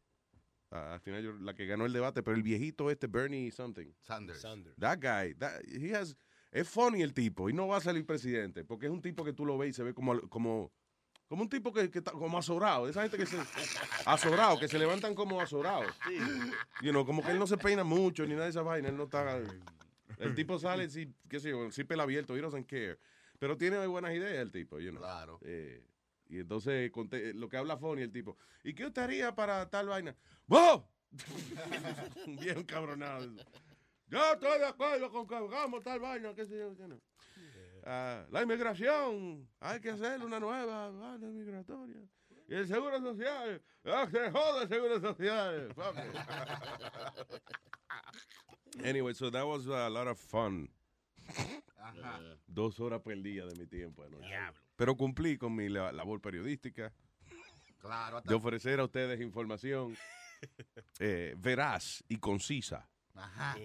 al 0.70 1.00
final 1.00 1.22
yo- 1.22 1.32
la 1.40 1.54
que 1.54 1.66
ganó 1.66 1.86
el 1.86 1.92
debate, 1.92 2.22
pero 2.22 2.36
el 2.36 2.42
viejito 2.42 2.90
este, 2.90 3.06
Bernie 3.06 3.50
something. 3.50 3.92
Sanders. 4.00 4.42
That 4.78 4.98
guy, 5.00 5.34
that, 5.34 5.62
he 5.66 5.94
has, 5.94 6.16
es 6.50 6.68
funny 6.68 7.02
el 7.02 7.14
tipo 7.14 7.48
y 7.48 7.52
no 7.52 7.68
va 7.68 7.78
a 7.78 7.80
salir 7.80 8.04
presidente 8.04 8.64
porque 8.64 8.86
es 8.86 8.92
un 8.92 9.00
tipo 9.00 9.24
que 9.24 9.32
tú 9.32 9.46
lo 9.46 9.56
ves 9.56 9.70
y 9.70 9.72
se 9.72 9.82
ve 9.84 9.94
como, 9.94 10.20
como, 10.28 10.72
como 11.28 11.42
un 11.42 11.48
tipo 11.48 11.72
que, 11.72 11.90
que 11.90 11.98
está 11.98 12.12
como 12.12 12.38
azorado. 12.38 12.88
Esa 12.88 13.02
gente 13.02 13.16
que 13.16 13.26
se, 13.26 13.38
azorado, 14.06 14.58
que 14.58 14.68
se 14.68 14.78
levantan 14.78 15.14
como 15.14 15.40
azorados. 15.40 15.92
You 16.82 16.90
know, 16.90 17.04
como 17.04 17.22
que 17.22 17.30
él 17.30 17.38
no 17.38 17.46
se 17.46 17.56
peina 17.56 17.84
mucho 17.84 18.24
ni 18.24 18.32
nada 18.32 18.44
de 18.44 18.50
esa 18.50 18.62
vaina, 18.62 18.88
él 18.88 18.96
no 18.96 19.04
está, 19.04 19.40
el 20.18 20.34
tipo 20.34 20.58
sale, 20.58 20.88
sí, 20.90 21.12
qué 21.28 21.40
sé 21.40 21.50
yo, 21.50 21.70
sí 21.70 21.84
pelo 21.84 22.02
abierto, 22.02 22.36
he 22.36 22.40
doesn't 22.40 22.66
care. 22.66 22.98
Pero 23.38 23.56
tiene 23.56 23.84
buenas 23.86 24.12
ideas 24.12 24.34
el 24.42 24.52
tipo, 24.52 24.78
you 24.78 24.90
know. 24.90 25.00
Claro. 25.02 25.40
Eh, 25.44 25.84
y 26.28 26.38
entonces 26.38 26.90
conté- 26.92 27.34
lo 27.34 27.48
que 27.48 27.56
habla 27.56 27.76
Fonny 27.76 28.02
el 28.02 28.12
tipo, 28.12 28.36
¿y 28.62 28.74
qué 28.74 28.86
usted 28.86 29.02
haría 29.02 29.34
para 29.34 29.68
tal 29.68 29.88
vaina? 29.88 30.14
¡Wow! 30.46 30.86
Bien 32.26 32.62
cabronado. 32.64 33.26
Yo 34.08 34.32
estoy 34.32 34.58
de 34.58 34.66
acuerdo 34.66 35.10
con 35.10 35.26
que 35.26 35.34
hagamos 35.34 35.82
tal 35.82 36.00
vaina, 36.00 36.34
qué 36.34 36.44
sé 36.46 36.58
yo. 36.58 36.72
La 37.84 38.42
inmigración, 38.42 39.46
hay 39.60 39.80
que 39.80 39.90
hacer 39.90 40.22
una 40.22 40.40
nueva 40.40 40.90
vaina 40.90 41.28
migratoria. 41.28 42.00
Y 42.48 42.54
el 42.54 42.66
seguro 42.66 42.98
social, 43.00 43.62
¡ah, 43.84 44.08
se 44.10 44.30
joda 44.30 44.62
el 44.62 44.68
seguro 44.68 45.00
social! 45.00 45.74
anyway, 48.84 49.14
so 49.14 49.30
that 49.30 49.46
was 49.46 49.66
a 49.66 49.88
lot 49.90 50.06
of 50.08 50.18
fun. 50.18 50.68
Ajá. 51.78 52.20
Dos 52.46 52.80
horas 52.80 53.02
perdidas 53.02 53.52
de 53.52 53.58
mi 53.58 53.66
tiempo 53.66 54.02
anoche. 54.04 54.26
Pero 54.76 54.96
cumplí 54.96 55.36
con 55.38 55.54
mi 55.54 55.68
la- 55.68 55.92
labor 55.92 56.20
periodística 56.20 56.92
Claro, 57.78 58.16
hasta- 58.18 58.28
de 58.30 58.34
ofrecer 58.34 58.80
a 58.80 58.84
ustedes 58.84 59.20
información 59.20 59.94
eh, 61.00 61.34
veraz 61.36 62.02
y 62.08 62.16
concisa. 62.16 62.88
Ajá. 63.14 63.56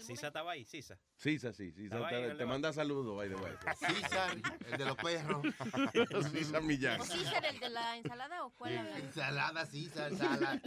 Sisa 0.00 0.28
estaba 0.28 0.52
ahí, 0.52 0.64
Sisa. 0.64 0.98
Sisa, 1.16 1.52
sí, 1.52 1.72
Sisa. 1.72 1.96
Estaba 1.96 2.08
ahí 2.08 2.24
en 2.24 2.36
Te, 2.36 2.46
manda 2.46 2.72
saludos, 2.72 3.16
by 3.16 3.28
the 3.28 3.34
way. 3.34 3.52
César, 3.78 4.36
el 4.70 4.78
de 4.78 4.84
los 4.84 4.96
perros. 4.96 5.46
César 6.32 6.62
Millán. 6.62 7.00
¿O 7.00 7.04
César, 7.04 7.44
el 7.44 7.58
de 7.58 7.70
la 7.70 7.96
ensalada 7.96 8.44
o 8.44 8.50
cuál 8.50 8.78
habla? 8.78 8.98
Ensalada, 8.98 9.66
César, 9.66 10.12
ensalada. 10.12 10.62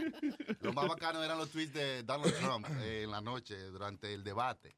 Lo 0.61 0.73
más 0.73 0.87
bacano 0.87 1.23
eran 1.23 1.37
los 1.37 1.49
tweets 1.51 1.73
de 1.73 2.03
Donald 2.03 2.35
Trump 2.37 2.67
eh, 2.81 3.03
en 3.03 3.11
la 3.11 3.21
noche 3.21 3.55
durante 3.55 4.13
el 4.13 4.23
debate. 4.23 4.75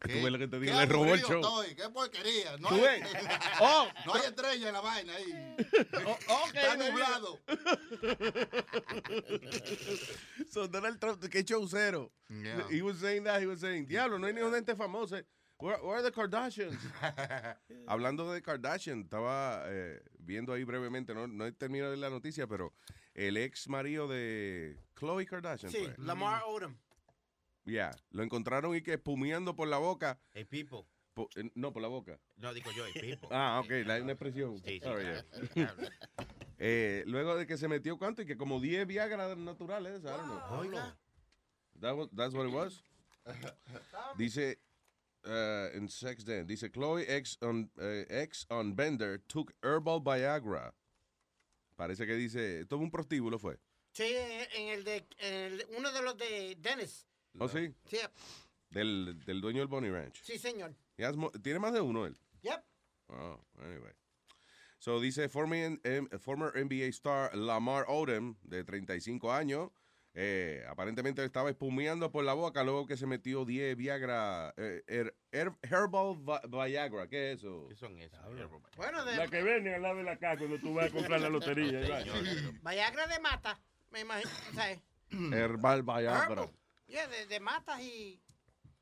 Tú 0.00 0.08
ves 0.08 0.32
lo 0.32 0.38
que 0.38 0.48
te 0.48 0.58
digo, 0.58 0.72
qué 0.72 0.78
le 0.78 0.86
robó 0.86 1.12
el 1.12 1.20
show. 1.20 1.40
estoy, 1.40 1.74
qué 1.74 1.88
porquería. 1.90 2.56
No 2.58 2.68
¿Tú 2.70 2.86
hay? 2.86 3.02
Oh, 3.60 3.86
no 4.06 4.14
hay 4.14 4.22
estrella 4.22 4.68
en 4.68 4.72
la 4.74 4.80
vaina 4.80 5.14
ahí. 5.14 5.54
ok, 6.26 6.54
Está 6.54 6.76
baby. 6.76 6.90
nublado. 6.90 7.38
so 10.50 10.66
Donald 10.68 10.98
Trump, 10.98 11.22
qué 11.28 11.42
showcero. 11.44 12.10
Yeah. 12.30 12.66
He 12.70 12.80
was 12.82 12.96
saying 12.98 13.24
that, 13.24 13.40
he 13.42 13.46
was 13.46 13.60
saying, 13.60 13.86
diablo, 13.86 14.18
no 14.18 14.26
hay 14.26 14.32
ni 14.32 14.40
una 14.40 14.56
gente 14.56 14.74
famosa. 14.74 15.22
Where, 15.58 15.76
where 15.82 15.96
are 15.98 16.02
the 16.02 16.10
Kardashians? 16.10 16.78
Hablando 17.86 18.32
de 18.32 18.40
Kardashian, 18.40 19.02
estaba 19.02 19.64
eh, 19.66 20.00
viendo 20.18 20.54
ahí 20.54 20.64
brevemente, 20.64 21.12
no, 21.14 21.26
no 21.26 21.44
he 21.44 21.52
terminado 21.52 21.90
de 21.90 21.98
la 21.98 22.08
noticia, 22.08 22.46
pero 22.46 22.72
el 23.14 23.36
ex 23.36 23.68
marido 23.68 24.08
de 24.08 24.78
Khloe 24.94 25.26
Kardashian. 25.26 25.70
Sí, 25.70 25.82
pues. 25.84 25.98
Lamar 25.98 26.44
Odom. 26.46 26.74
Ya, 27.64 27.90
lo 28.10 28.22
encontraron 28.22 28.74
y 28.74 28.82
que 28.82 28.94
espumeando 28.94 29.54
por 29.54 29.68
la 29.68 29.78
boca. 29.78 30.18
Hey, 30.32 30.44
people. 30.44 30.84
Po- 31.14 31.28
eh, 31.36 31.50
no, 31.54 31.72
por 31.72 31.82
la 31.82 31.88
boca. 31.88 32.18
No, 32.36 32.54
digo 32.54 32.70
yo, 32.72 32.84
hey, 32.86 32.92
people. 33.16 33.28
Ah, 33.32 33.60
ok, 33.62 33.70
la 33.86 34.00
una 34.02 34.12
expresión. 34.12 34.56
Sí, 34.58 34.72
sí, 34.74 34.80
Sorry, 34.80 35.04
yeah. 35.54 35.74
Eh, 36.62 37.04
luego 37.06 37.36
de 37.36 37.46
que 37.46 37.56
se 37.56 37.68
metió 37.68 37.96
cuánto 37.98 38.20
y 38.22 38.26
que 38.26 38.36
como 38.36 38.60
10 38.60 38.86
Viagra 38.86 39.34
naturales, 39.34 40.00
I 40.02 40.04
don't 40.08 40.24
know. 40.26 40.58
Oiga. 40.60 40.98
That 41.80 41.94
was- 41.96 42.10
that's 42.14 42.34
what 42.34 42.46
it 42.46 42.52
was. 42.52 42.82
Dice, 44.18 44.58
uh, 45.24 45.74
in 45.76 45.88
sex 45.88 46.24
den. 46.24 46.46
Dice 46.46 46.70
Chloe 46.70 47.04
ex 47.08 47.38
on, 47.42 47.70
eh, 47.78 48.06
ex 48.10 48.46
on 48.50 48.74
Bender 48.76 49.20
took 49.26 49.52
herbal 49.62 50.00
Viagra. 50.00 50.74
Parece 51.76 52.06
que 52.06 52.14
dice, 52.14 52.60
es 52.60 52.72
un 52.72 52.90
prostíbulo 52.90 53.38
fue. 53.38 53.58
Sí, 53.92 54.14
en 54.54 54.68
el 54.68 54.84
de 54.84 55.06
en 55.18 55.34
el- 55.34 55.66
uno 55.78 55.90
de 55.92 56.02
los 56.02 56.16
de 56.18 56.56
Dennis. 56.60 57.06
¿Oh, 57.38 57.48
sí? 57.48 57.74
Sí, 57.86 57.98
Del, 58.70 59.20
del 59.24 59.40
dueño 59.40 59.60
del 59.60 59.68
Bonnie 59.68 59.90
Ranch. 59.90 60.20
sí, 60.22 60.38
señor. 60.38 60.74
He 60.96 61.04
has 61.04 61.16
mo- 61.16 61.30
Tiene 61.30 61.58
más 61.58 61.72
de 61.72 61.80
uno 61.80 62.06
él. 62.06 62.16
Yep. 62.42 62.62
Oh, 63.08 63.40
anyway. 63.60 63.92
So 64.78 64.98
dice 65.00 65.28
former, 65.28 65.78
former 66.20 66.52
NBA 66.56 66.86
star 66.86 67.34
Lamar 67.36 67.84
Odom, 67.88 68.36
de 68.42 68.64
35 68.64 69.32
años, 69.32 69.70
eh, 70.14 70.64
aparentemente 70.68 71.24
estaba 71.24 71.50
espumeando 71.50 72.10
por 72.10 72.24
la 72.24 72.32
boca 72.34 72.64
luego 72.64 72.86
que 72.86 72.96
se 72.96 73.06
metió 73.06 73.44
10 73.44 73.76
Viagra, 73.76 74.52
eh, 74.56 74.82
her- 74.88 75.14
her- 75.32 75.56
Herbal 75.62 76.16
Vi- 76.18 76.48
Viagra. 76.70 77.08
¿Qué 77.08 77.32
es 77.32 77.38
eso? 77.40 77.66
¿Qué 77.68 77.76
son 77.76 77.98
esas? 77.98 78.20
Bueno, 78.76 79.04
de 79.04 79.16
La 79.16 79.28
que 79.28 79.42
venden 79.42 79.74
al 79.74 79.82
lado 79.82 79.96
de 79.98 80.02
la 80.04 80.18
casa 80.18 80.38
cuando 80.38 80.58
tú 80.58 80.74
vas 80.74 80.86
a 80.86 80.90
comprar 81.16 81.20
la 81.20 81.28
lotería. 81.28 81.80
Viagra 82.62 83.06
de 83.06 83.20
mata, 83.20 83.60
me 83.90 84.00
imagino. 84.00 84.30
O 84.50 84.54
sea, 84.54 84.70
Herbal 85.10 85.82
Viagra. 85.82 86.24
herbal. 86.24 86.50
Yeah, 86.90 87.06
de, 87.06 87.26
de 87.26 87.40
matas 87.40 87.80
y. 87.80 88.20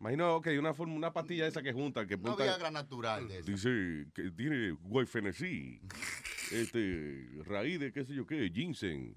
Imagino 0.00 0.40
que 0.40 0.50
hay 0.50 0.58
una 0.58 0.72
forma, 0.74 0.94
una 0.94 1.12
pastilla 1.12 1.46
esa 1.46 1.60
que 1.62 1.72
junta, 1.72 2.06
que 2.06 2.16
No 2.16 2.22
punta- 2.22 2.44
Viagra 2.44 2.70
natural 2.70 3.26
de 3.28 3.38
esa. 3.40 3.50
Dice 3.50 4.06
que 4.14 4.30
tiene 4.30 4.70
guayfenesí, 4.80 5.80
este, 6.52 7.28
raíz 7.44 7.80
de 7.80 7.92
qué 7.92 8.04
sé 8.04 8.14
yo 8.14 8.24
qué, 8.26 8.48
ginseng. 8.54 9.14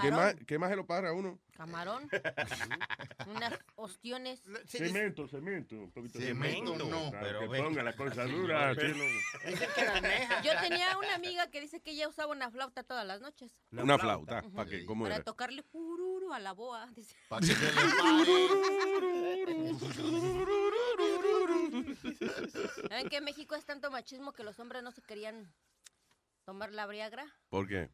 ¿Qué 0.00 0.10
más, 0.10 0.34
¿Qué 0.46 0.58
más 0.58 0.70
se 0.70 0.76
lo 0.76 0.86
para 0.86 1.10
a 1.10 1.12
uno? 1.12 1.38
Camarón. 1.52 2.08
Unas 3.26 3.58
ostiones. 3.76 4.42
Cemento, 4.66 5.28
cemento. 5.28 5.76
Un 5.76 5.90
poquito 5.92 6.18
de 6.18 6.28
Cemento 6.28 6.76
no, 6.76 7.10
Para 7.10 7.22
pero 7.22 7.40
que 7.40 7.48
ve. 7.48 7.62
ponga 7.62 7.82
la 7.82 7.94
cosa 7.94 8.24
dura. 8.24 8.72
Yo 10.42 10.52
tenía 10.62 10.96
una 10.96 11.14
amiga 11.14 11.50
que 11.50 11.60
dice 11.60 11.80
que 11.82 11.90
ella 11.90 12.08
usaba 12.08 12.32
una 12.32 12.50
flauta 12.50 12.82
todas 12.82 13.06
las 13.06 13.20
noches. 13.20 13.52
Una 13.72 13.98
flauta. 13.98 14.42
¿Para 14.54 14.70
qué? 14.70 14.86
¿Cómo 14.86 15.04
Para 15.04 15.16
era? 15.16 15.24
tocarle 15.24 15.62
pururu 15.62 16.32
a 16.32 16.38
la 16.38 16.52
boa. 16.52 16.86
Dice. 16.94 17.14
Para 17.28 17.46
que 17.46 17.54
se 17.54 17.64
le 17.64 17.70
¿Saben 22.88 23.08
que 23.08 23.16
en 23.16 23.24
México 23.24 23.54
es 23.54 23.64
tanto 23.64 23.90
machismo 23.90 24.32
que 24.32 24.44
los 24.44 24.58
hombres 24.58 24.82
no 24.82 24.90
se 24.92 25.02
querían 25.02 25.52
tomar 26.44 26.72
la 26.72 26.86
Viagra? 26.86 27.26
¿Por 27.48 27.68
qué? 27.68 27.90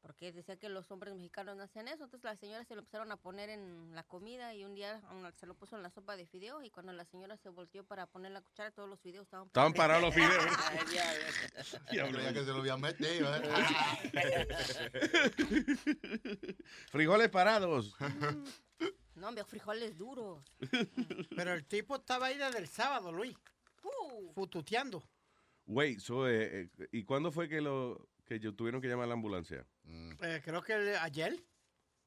Porque 0.00 0.32
decía 0.32 0.56
que 0.56 0.68
los 0.68 0.90
hombres 0.90 1.14
mexicanos 1.14 1.56
no 1.56 1.62
hacían 1.62 1.88
eso. 1.88 2.04
Entonces 2.04 2.24
las 2.24 2.38
señoras 2.38 2.66
se 2.66 2.74
lo 2.74 2.80
empezaron 2.80 3.12
a 3.12 3.16
poner 3.16 3.50
en 3.50 3.94
la 3.94 4.02
comida 4.02 4.54
y 4.54 4.64
un 4.64 4.74
día 4.74 5.00
um, 5.12 5.30
se 5.38 5.46
lo 5.46 5.54
puso 5.54 5.76
en 5.76 5.82
la 5.82 5.90
sopa 5.90 6.16
de 6.16 6.26
fideos. 6.26 6.64
Y 6.64 6.70
cuando 6.70 6.92
la 6.92 7.04
señora 7.04 7.36
se 7.36 7.50
volteó 7.50 7.84
para 7.84 8.06
poner 8.06 8.32
la 8.32 8.40
cuchara, 8.40 8.70
todos 8.70 8.88
los 8.88 8.98
fideos 9.00 9.24
estaban 9.24 9.46
Estaban 9.46 9.72
parados 9.72 10.02
los 10.02 10.14
fideos. 10.14 10.30
Ya 11.92 12.32
que 12.32 12.44
se 12.44 12.52
lo 12.52 12.58
había 12.58 12.76
metido. 12.76 13.34
¿eh? 13.36 13.42
Frijoles 16.90 17.28
parados. 17.28 17.94
No, 19.14 19.28
hombre, 19.28 19.44
frijoles 19.44 19.96
duros. 19.98 20.42
Pero 21.36 21.52
el 21.52 21.64
tipo 21.66 21.96
estaba 21.96 22.26
ahí 22.26 22.38
desde 22.38 22.58
el 22.58 22.68
sábado, 22.68 23.12
Luis. 23.12 23.36
Uh. 23.82 24.32
Fututeando. 24.32 25.02
Wait, 25.66 26.00
so, 26.00 26.26
eh, 26.26 26.70
eh, 26.78 26.88
¿y 26.90 27.04
cuándo 27.04 27.30
fue 27.30 27.48
que 27.48 27.60
lo 27.60 28.08
que 28.24 28.40
yo 28.40 28.54
tuvieron 28.54 28.80
que 28.80 28.88
llamar 28.88 29.04
a 29.04 29.08
la 29.08 29.14
ambulancia? 29.14 29.66
Eh, 30.22 30.40
creo 30.44 30.62
que 30.62 30.72
el- 30.74 30.96
ayer. 30.96 31.36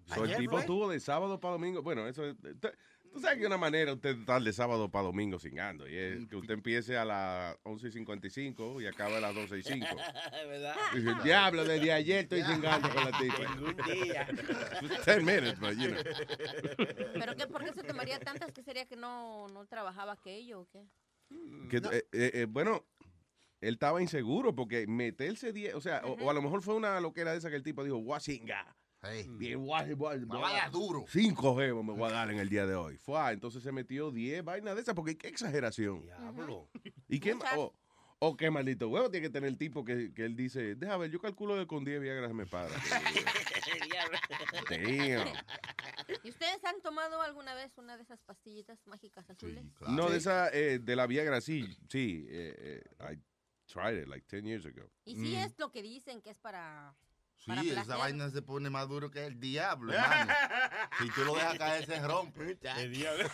So, 0.06 0.26
el 0.26 0.36
tipo 0.36 0.52
fue. 0.52 0.60
estuvo 0.62 0.90
de 0.90 1.00
sábado 1.00 1.40
para 1.40 1.54
domingo. 1.54 1.82
Bueno, 1.82 2.08
eso 2.08 2.26
es- 2.26 2.36
tú- 2.60 2.70
sabes 3.22 3.40
que 3.40 3.46
una 3.46 3.58
manera 3.58 3.94
usted 3.94 4.20
estar 4.20 4.42
de 4.42 4.52
sábado 4.52 4.90
para 4.92 5.06
domingo 5.06 5.40
cingando. 5.40 5.88
Y 5.88 5.96
es 5.96 6.28
que 6.28 6.36
usted 6.36 6.56
empiece 6.56 6.98
a 6.98 7.06
las 7.06 7.56
11.55 7.64 8.82
y 8.82 8.86
acabe 8.88 9.16
a 9.18 9.20
las 9.22 9.34
12.05. 9.34 9.96
¿Verdad? 10.48 10.76
Y 10.94 11.00
dice, 11.00 11.12
diablo, 11.24 11.64
desde 11.64 11.94
ayer 11.94 12.24
estoy 12.24 12.44
cingando 12.44 12.90
con 12.90 13.04
la 13.10 13.18
tipa. 13.18 13.56
Ningún 13.56 13.78
día. 13.78 14.28
Ten 15.06 15.24
minutes, 15.26 15.60
but, 15.60 15.72
you 15.78 15.90
know. 15.92 16.04
¿Pero 17.14 17.36
qué, 17.36 17.48
por 17.48 17.64
qué 17.64 17.72
se 17.74 17.84
tomaría 17.84 18.20
tantas? 18.20 18.52
¿Qué 18.52 18.62
sería 18.62 18.86
que 18.86 18.96
no, 18.98 19.48
no 19.50 19.66
trabajaba 19.68 20.14
aquello 20.14 20.62
o 20.62 20.68
qué? 20.70 20.86
Que, 21.70 21.78
eh, 21.78 22.06
eh, 22.12 22.32
eh, 22.34 22.46
bueno, 22.48 22.86
él 23.68 23.74
estaba 23.76 24.02
inseguro 24.02 24.54
porque 24.56 24.88
meterse 24.88 25.54
10, 25.54 25.76
o 25.76 25.82
sea, 25.82 26.02
o, 26.06 26.14
o 26.14 26.30
a 26.30 26.34
lo 26.34 26.42
mejor 26.42 26.62
fue 26.62 26.76
una 26.76 27.00
loquera 27.00 27.32
de 27.32 27.38
esa 27.38 27.50
que 27.50 27.56
el 27.56 27.64
tipo 27.64 27.84
dijo, 27.84 27.98
guasinga. 27.98 28.76
Bien, 29.38 29.62
guay, 29.66 29.92
guay, 29.94 30.24
vaya 30.26 30.70
duro. 30.70 31.04
Cinco 31.10 31.58
jevos 31.58 31.84
me 31.84 31.92
voy 31.94 32.10
a 32.10 32.14
dar 32.14 32.32
en 32.32 32.40
el 32.40 32.48
día 32.48 32.66
de 32.66 32.76
hoy. 32.76 32.98
Fue, 32.98 33.20
ah, 33.20 33.34
entonces 33.34 33.62
se 33.62 33.72
metió 33.74 34.12
10 34.12 34.46
vainas 34.46 34.76
de 34.76 34.82
esas 34.82 34.96
porque 34.96 35.18
qué 35.18 35.28
exageración. 35.28 36.02
Diablo. 36.04 36.70
¿Y 37.10 37.20
qué 37.20 37.36
ma- 37.36 37.44
o, 37.58 37.74
o 38.20 38.38
qué 38.38 38.50
maldito 38.50 38.88
huevo 38.88 39.12
tiene 39.12 39.28
que 39.28 39.34
tener 39.34 39.50
el 39.50 39.58
tipo 39.58 39.84
que, 39.84 40.14
que 40.14 40.24
él 40.24 40.38
dice, 40.38 40.76
deja 40.76 40.96
ver, 40.96 41.12
yo 41.12 41.20
calculo 41.20 41.58
que 41.58 41.68
con 41.68 41.84
10 41.84 42.00
Viagra 42.00 42.30
se 42.30 42.34
me 42.34 42.46
para. 42.46 42.70
Damn. 44.70 45.28
¿Y 46.24 46.30
ustedes 46.30 46.64
han 46.64 46.82
tomado 46.82 47.22
alguna 47.22 47.54
vez 47.56 47.72
una 47.78 47.98
de 47.98 48.04
esas 48.04 48.22
pastillitas 48.22 48.80
mágicas 48.88 49.30
azules? 49.30 49.64
No, 49.88 50.10
de 50.10 50.18
esa, 50.18 50.50
eh, 50.50 50.80
de 50.80 50.96
la 50.96 51.08
Viagra, 51.08 51.42
sí, 51.42 51.66
sí. 51.90 52.26
eh, 52.30 52.82
eh, 53.00 53.14
I 53.14 53.20
tried 53.74 53.98
it 53.98 54.08
like 54.08 54.28
10 54.28 54.46
years 54.46 54.66
ago. 54.66 54.90
Y 55.06 55.16
sí 55.16 55.36
es 55.36 55.58
lo 55.58 55.72
que 55.72 55.82
dicen 55.82 56.22
que 56.22 56.30
es 56.30 56.40
para... 56.40 56.96
para 57.46 57.62
Sí, 57.62 57.70
esa 57.72 57.98
vaina 57.98 58.30
se 58.30 58.42
pone 58.42 58.70
más 58.70 58.88
duro 58.88 59.12
que 59.12 59.26
el 59.26 59.40
diablo, 59.40 59.94
hermano. 59.94 60.32
si 61.00 61.10
tú 61.12 61.26
lo 61.26 61.36
dejas 61.36 61.58
caer, 61.58 61.86
se 61.86 62.00
rompe. 62.08 62.58
El 62.78 62.92
diablo. 62.94 63.26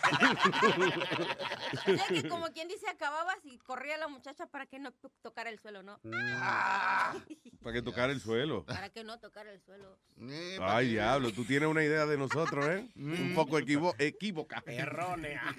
O 1.70 1.94
sea 1.96 2.06
que 2.08 2.28
como 2.28 2.46
quien 2.52 2.66
dice, 2.68 2.88
acababas 2.88 3.36
y 3.44 3.58
corría 3.58 3.96
la 3.96 4.08
muchacha 4.08 4.46
para 4.46 4.66
que 4.66 4.78
no 4.78 4.90
to- 4.92 5.10
tocara 5.22 5.50
el 5.50 5.58
suelo, 5.60 5.82
¿no? 5.82 5.98
Para 7.62 7.74
que 7.74 7.82
tocara 7.82 8.12
el 8.12 8.20
suelo. 8.20 8.64
Para 8.64 8.88
que 8.88 9.04
no 9.04 9.18
tocara 9.20 9.52
el 9.52 9.60
suelo. 9.60 9.98
Ay, 10.62 10.88
diablo, 10.88 11.30
tú 11.32 11.44
tienes 11.44 11.68
una 11.68 11.84
idea 11.84 12.06
de 12.06 12.16
nosotros, 12.16 12.64
¿eh? 12.66 12.88
Un 12.96 13.32
poco 13.34 13.58
equivo 13.58 13.94
equívoca. 13.98 14.62
Errónea. 14.66 15.54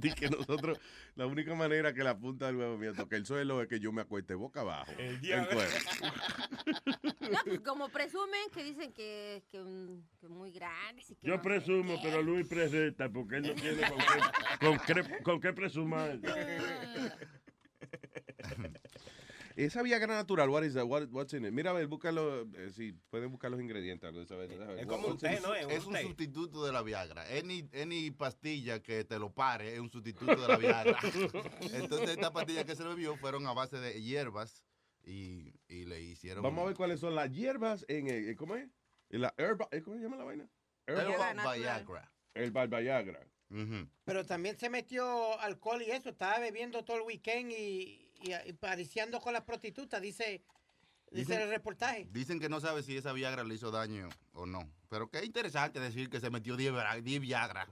Di 0.00 0.12
que 0.12 0.28
nosotros, 0.28 0.78
la 1.14 1.26
única 1.26 1.54
manera 1.54 1.92
que 1.94 2.02
la 2.02 2.16
punta 2.18 2.46
del 2.46 2.56
huevo 2.56 2.76
mío 2.76 2.92
toque 2.94 3.16
el 3.16 3.24
suelo 3.26 3.62
es 3.62 3.68
que 3.68 3.78
yo 3.80 3.92
me 3.92 4.02
acueste 4.02 4.34
boca 4.34 4.60
abajo. 4.62 4.90
El 4.98 5.20
diablo. 5.20 5.48
cuero. 5.52 5.70
No, 7.46 7.62
como 7.64 7.88
presumen 7.88 8.50
que 8.52 8.64
dicen 8.64 8.92
que, 8.92 9.42
que, 9.50 9.62
que 10.20 10.28
muy 10.28 10.50
grandes 10.52 11.10
y 11.10 11.16
que 11.16 11.26
Yo 11.26 11.36
no 11.36 11.42
presumo, 11.42 11.94
qué. 11.94 12.00
pero 12.08 12.22
Luis 12.22 12.46
presenta 12.46 13.08
porque 13.10 13.36
él 13.36 13.42
no 13.48 13.54
tiene 13.54 13.82
con 13.88 13.98
qué, 13.98 14.66
con 14.66 14.78
qué, 14.78 15.22
con 15.22 15.40
qué 15.40 15.52
presumar. 15.52 16.18
Esa 19.56 19.80
Viagra 19.82 20.14
natural, 20.14 20.50
what 20.50 20.64
is 20.64 20.74
that? 20.74 20.84
What- 20.84 21.08
what's 21.10 21.32
in 21.32 21.46
it? 21.46 21.50
Mira, 21.52 21.70
a 21.70 21.72
ver, 21.72 21.86
búscalo, 21.86 22.42
eh, 22.42 22.70
si 22.70 22.92
pueden 22.92 23.30
buscar 23.30 23.50
los 23.50 23.58
ingredientes. 23.58 24.12
vaina, 24.28 24.46
déjame 24.46 24.74
ver. 24.74 24.80
Es 24.80 24.86
como 24.86 25.08
un 25.08 25.16
té? 25.16 25.40
¿no? 25.40 25.54
Es 25.54 25.66
Es 25.68 25.86
un 25.86 25.96
sustituto 25.96 26.62
de 26.66 26.72
la 26.74 26.82
Viagra. 26.82 27.22
Any, 27.38 27.66
any 27.80 28.10
pastilla 28.10 28.82
que 28.82 29.04
te 29.04 29.18
lo 29.18 29.32
pare 29.32 29.72
es 29.72 29.80
un 29.80 29.90
sustituto 29.90 30.36
de 30.36 30.46
la 30.46 30.58
Viagra. 30.58 30.98
Entonces, 31.72 32.10
estas 32.10 32.32
pastillas 32.32 32.66
que 32.66 32.76
se 32.76 32.84
bebió 32.84 33.16
fueron 33.16 33.46
a 33.46 33.54
base 33.54 33.78
de 33.78 34.02
hierbas 34.02 34.62
y, 35.06 35.54
y 35.68 35.84
le 35.86 36.02
hicieron. 36.02 36.42
Vamos 36.42 36.62
a 36.62 36.66
ver 36.66 36.76
cuáles 36.76 37.00
son 37.00 37.14
las 37.14 37.30
hierbas 37.32 37.84
en, 37.88 38.08
el- 38.08 38.36
¿cómo 38.36 38.56
es? 38.56 38.68
En 39.08 39.20
la 39.22 39.32
herba, 39.38 39.68
¿eh? 39.70 39.80
¿cómo 39.80 39.96
se 39.96 40.02
llama 40.02 40.16
la 40.16 40.24
vaina? 40.24 40.48
Herbal 40.86 41.56
Viagra. 41.58 42.12
Herbal 42.34 42.68
Viagra. 42.68 43.26
Pero 44.04 44.26
también 44.26 44.58
se 44.58 44.68
metió 44.68 45.40
alcohol 45.40 45.80
y 45.82 45.90
eso. 45.90 46.08
Estaba 46.10 46.38
bebiendo 46.40 46.84
todo 46.84 46.96
el 46.98 47.02
weekend 47.04 47.52
y, 47.52 48.10
y, 48.20 48.32
y 48.44 48.52
pariciando 48.54 49.20
con 49.20 49.32
las 49.32 49.42
prostitutas, 49.44 50.02
dice, 50.02 50.42
dice 51.12 51.34
Dicen- 51.34 51.40
el 51.42 51.48
reportaje. 51.50 52.08
Dicen 52.10 52.40
que 52.40 52.48
no 52.48 52.60
sabe 52.60 52.82
si 52.82 52.96
esa 52.96 53.12
Viagra 53.12 53.44
le 53.44 53.54
hizo 53.54 53.70
daño 53.70 54.08
o 54.32 54.46
no. 54.46 54.68
Pero 54.88 55.08
qué 55.10 55.24
interesante 55.24 55.78
decir 55.80 56.10
que 56.10 56.18
se 56.20 56.30
metió 56.30 56.56
10 56.56 56.72
Viagra. 56.72 57.00
10 57.00 57.20
Viagra. 57.20 57.68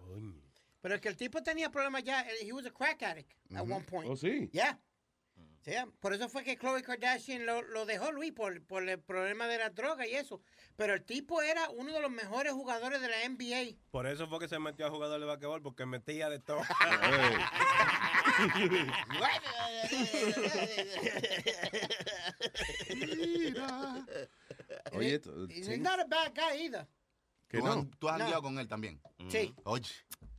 Pero 0.81 0.95
es 0.95 1.01
que 1.01 1.09
el 1.09 1.17
tipo 1.17 1.43
tenía 1.43 1.71
problemas 1.71 2.05
ya. 2.05 2.25
He 2.41 2.53
was 2.53 2.67
a 2.67 2.71
crack 2.71 3.03
addict 3.03 3.33
at 3.55 3.63
Ujú. 3.63 3.75
one 3.75 3.85
point. 3.85 4.11
¿Oh, 4.11 4.17
sí? 4.17 4.49
Yeah. 4.53 4.79
Sí, 5.65 5.73
por 6.01 6.13
eso 6.13 6.29
fue 6.29 6.45
que 6.45 6.59
Khloe 6.59 6.83
Kardashian 6.83 7.47
lo, 7.47 7.63
lo 7.63 7.87
dejó, 7.87 8.13
Luis, 8.13 8.33
por, 8.33 8.63
por 8.67 8.87
el 8.87 9.01
problema 9.01 9.47
de 9.47 9.57
la 9.57 9.71
droga 9.71 10.07
y 10.07 10.15
eso. 10.15 10.43
Pero 10.77 10.93
el 10.93 11.03
tipo 11.05 11.41
era 11.41 11.71
uno 11.71 11.91
de 11.93 12.01
los 12.01 12.11
mejores 12.11 12.53
jugadores 12.53 13.01
de 13.01 13.09
la 13.09 13.27
NBA. 13.29 13.79
Por 13.91 14.07
eso 14.07 14.29
fue 14.29 14.41
que 14.41 14.49
se 14.49 14.59
metió 14.59 14.87
a 14.87 14.91
jugador 14.91 15.21
de 15.21 15.27
basquetbol, 15.27 15.63
porque 15.63 15.87
metía 15.87 16.29
de 16.29 16.39
todo. 16.41 16.61
Oye, 24.93 25.15
esto, 25.15 25.47
He's 25.49 25.79
not 25.81 25.99
a 26.01 26.05
bad 26.05 26.33
guy 26.35 26.65
either. 26.67 26.87
Que 27.49 27.59
¿Tú, 27.59 27.67
no. 27.67 27.89
tú 27.99 28.09
has 28.09 28.19
No. 28.19 28.43
con 28.43 28.59
él 28.59 28.69
también? 28.69 29.01
Sí. 29.29 29.55
Oye. 29.65 29.91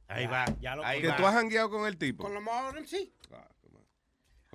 Ahí 0.08 0.28
va, 0.28 0.46
ya 0.60 0.76
lo 0.76 0.84
Que 0.84 1.02
conozco. 1.02 1.18
tú 1.22 1.28
has 1.28 1.34
jangueado 1.34 1.70
con 1.70 1.88
el 1.88 1.98
tipo. 1.98 2.24
Con 2.24 2.34
Lamar 2.34 2.74
Odom, 2.76 2.86
sí. 2.86 3.12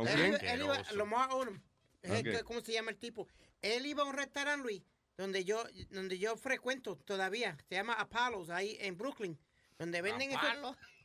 ¿Con 0.01 0.09
Él 0.09 0.15
quién? 0.17 0.29
iba- 0.29 0.39
él 0.53 0.61
iba- 0.63 0.93
Lamar 0.93 1.31
Odom. 1.33 1.61
Es 2.03 2.11
el 2.11 2.29
Ok. 2.29 2.37
que- 2.39 2.45
¿Cómo 2.45 2.61
se 2.61 2.73
llama 2.73 2.91
el 2.91 2.97
tipo? 2.99 3.29
Él 3.63 3.85
iba 3.87 4.03
a 4.03 4.07
un 4.07 4.15
restaurante, 4.15 4.63
Luis, 4.63 4.83
donde 5.17 5.45
yo, 5.45 5.63
donde 5.91 6.19
yo 6.19 6.37
frecuento 6.37 6.97
todavía. 6.97 7.57
Se 7.69 7.75
llama 7.75 7.93
Apollo's, 7.95 8.49
ahí 8.51 8.77
en 8.81 8.97
Brooklyn. 8.97 9.39
Donde 9.79 10.03
venden 10.03 10.31
esos... 10.31 10.43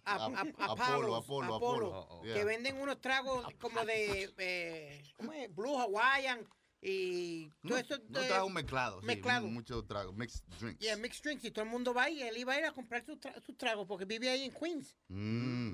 a- 0.07 0.15
a- 0.15 0.25
Apolo, 0.25 0.35
Apollo, 0.59 1.15
Apolo, 1.15 1.55
Apolo, 1.55 1.55
Apolo. 2.03 2.21
que 2.23 2.29
Yeah. 2.29 2.43
venden 2.45 2.77
unos 2.77 3.01
tragos 3.01 3.45
como 3.59 3.83
de 3.85 4.31
eh, 4.37 5.03
¿cómo 5.17 5.33
es? 5.33 5.53
Blue 5.55 5.77
Hawaiian 5.79 6.47
y 6.81 7.47
todo 7.49 7.57
No, 7.63 7.77
eso 7.77 7.97
no 8.09 8.19
de- 8.21 8.27
trago 8.27 8.49
mezclado. 8.49 8.99
sí, 9.01 9.07
mezclado. 9.07 9.47
mucho 9.47 9.83
trago. 9.85 10.13
Mixed 10.13 10.43
drinks. 10.59 10.79
Yeah, 10.79 10.95
mixed 10.97 11.23
drinks 11.23 11.43
y 11.45 11.51
todo 11.51 11.65
el 11.65 11.71
mundo 11.71 11.93
va 11.93 12.09
y 12.09 12.21
él 12.21 12.37
iba 12.37 12.53
a 12.53 12.59
ir 12.59 12.65
a 12.65 12.71
comprar 12.71 13.03
sus 13.03 13.17
tra- 13.19 13.41
sus 13.41 13.57
tragos 13.57 13.87
porque 13.87 14.05
vive 14.05 14.29
ahí 14.29 14.43
en 14.43 14.51
Queens. 14.53 14.95
Mm. 15.07 15.73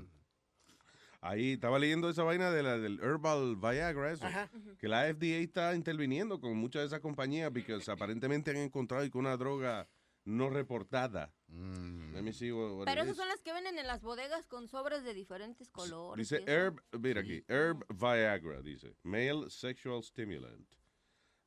Ahí 1.24 1.54
estaba 1.54 1.78
leyendo 1.78 2.10
esa 2.10 2.24
vaina 2.24 2.50
de 2.50 2.64
la, 2.64 2.78
del 2.80 3.00
Herbal 3.00 3.56
Viagra, 3.56 4.12
eso. 4.12 4.26
Ajá. 4.26 4.50
Que 4.80 4.88
la 4.88 5.04
FDA 5.14 5.38
está 5.38 5.76
interviniendo 5.76 6.40
con 6.42 6.58
muchas 6.58 6.82
de 6.82 6.88
esas 6.88 7.00
compañías 7.00 7.52
porque 7.52 7.78
aparentemente 7.88 8.50
han 8.52 8.58
encontrado 8.58 9.08
con 9.12 9.22
una 9.28 9.38
droga 9.38 9.88
no 10.26 10.50
reportada. 10.50 11.32
Let 11.48 12.22
me 12.24 12.34
see 12.34 12.52
what- 12.52 12.72
what 12.78 12.86
Pero 12.86 13.02
it 13.02 13.06
esas 13.08 13.12
is. 13.12 13.18
son 13.18 13.28
las 13.28 13.42
que 13.42 13.54
venden 13.54 13.78
en 13.78 13.86
las 13.88 14.02
bodegas 14.02 14.48
con 14.48 14.68
sobres 14.68 15.04
de 15.04 15.14
diferentes 15.14 15.70
colores. 15.70 16.28
Dice 16.30 16.44
herb, 16.48 16.82
mira 17.00 17.22
aquí, 17.22 17.44
herb 17.48 17.86
Viagra, 17.90 18.62
dice, 18.62 18.96
male 19.04 19.50
sexual 19.50 20.02
stimulant. 20.04 20.68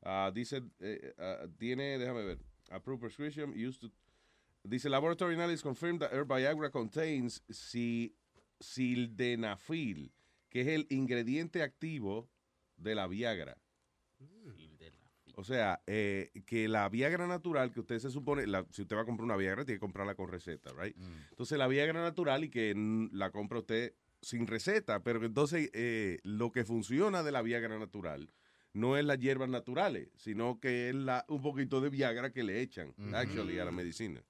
Ah, 0.03 0.31
dice, 0.33 0.63
eh, 0.81 1.15
ah, 1.19 1.47
tiene, 1.59 1.99
déjame 1.99 2.25
ver, 2.25 2.39
approved 2.71 3.01
prescription 3.01 3.53
used 3.57 3.81
to, 3.81 3.91
dice, 4.63 4.89
laboratory 4.89 5.35
analysis 5.35 5.63
confirmed 5.63 6.01
that 6.01 6.13
herb 6.13 6.29
Viagra 6.29 6.71
contains 6.71 7.43
si, 7.49 8.15
sildenafil, 8.61 10.12
que 10.49 10.61
es 10.62 10.67
el 10.69 10.87
ingrediente 10.90 11.62
activo 11.62 12.31
de 12.77 12.95
la 12.95 13.07
Viagra. 13.07 13.57
O 15.37 15.43
sea, 15.45 15.83
eh, 15.87 16.31
que 16.47 16.69
la 16.69 16.88
Viagra 16.88 17.27
natural, 17.27 17.73
que 17.73 17.81
usted 17.81 17.99
se 17.99 18.11
supone, 18.11 18.47
la- 18.47 18.67
si 18.71 18.83
usted 18.83 18.97
va 18.97 19.03
a 19.03 19.05
comprar 19.05 19.25
una 19.25 19.37
Viagra, 19.37 19.64
tiene 19.64 19.77
que 19.77 19.81
comprarla 19.81 20.14
con 20.14 20.29
receta, 20.31 20.71
right? 20.73 20.97
Entonces, 21.31 21.59
la 21.59 21.67
Viagra 21.67 22.01
natural 22.03 22.45
y 22.45 22.51
que 22.51 22.73
mm, 22.75 23.09
la 23.12 23.31
compra 23.31 23.59
usted 23.59 23.95
sin 24.21 24.47
receta, 24.47 25.03
pero 25.03 25.25
entonces 25.25 25.71
eh, 25.75 26.19
lo 26.23 26.51
que 26.53 26.64
funciona 26.64 27.23
de 27.23 27.33
la 27.33 27.43
Viagra 27.43 27.79
natural 27.79 28.33
no 28.73 28.97
es 28.97 29.05
las 29.05 29.19
hierbas 29.19 29.49
naturales, 29.49 30.09
sino 30.17 30.61
que 30.61 30.88
es 30.88 30.95
la, 30.95 31.25
un 31.29 31.43
poquito 31.43 31.81
de 31.81 31.90
Viagra 31.90 32.33
que 32.33 32.43
le 32.45 32.61
echan, 32.61 32.95
actually, 33.14 33.59
a 33.59 33.64
la 33.64 33.71
medicina. 33.73 34.23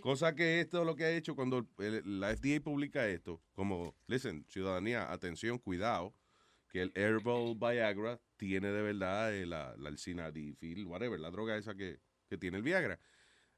Cosa 0.00 0.34
que 0.34 0.60
esto 0.60 0.80
es 0.80 0.86
lo 0.86 0.96
que 0.96 1.04
ha 1.04 1.10
hecho 1.10 1.34
cuando 1.34 1.66
el- 1.78 2.20
la 2.20 2.30
FDA 2.30 2.60
publica 2.60 3.06
esto, 3.06 3.40
como, 3.52 3.94
listen, 4.06 4.44
ciudadanía, 4.48 5.10
atención, 5.12 5.58
cuidado, 5.58 6.14
que 6.68 6.82
el 6.82 6.92
Herbal 6.94 7.54
Viagra 7.56 8.20
tiene 8.36 8.68
de 8.68 8.82
verdad 8.82 9.34
eh, 9.34 9.46
la, 9.46 9.74
la 9.78 9.88
el 9.88 9.98
Cinadifil, 9.98 10.84
whatever, 10.86 11.18
la 11.20 11.30
droga 11.30 11.56
esa 11.56 11.74
que, 11.74 12.00
que 12.28 12.36
tiene 12.36 12.56
el 12.58 12.62
Viagra. 12.62 12.98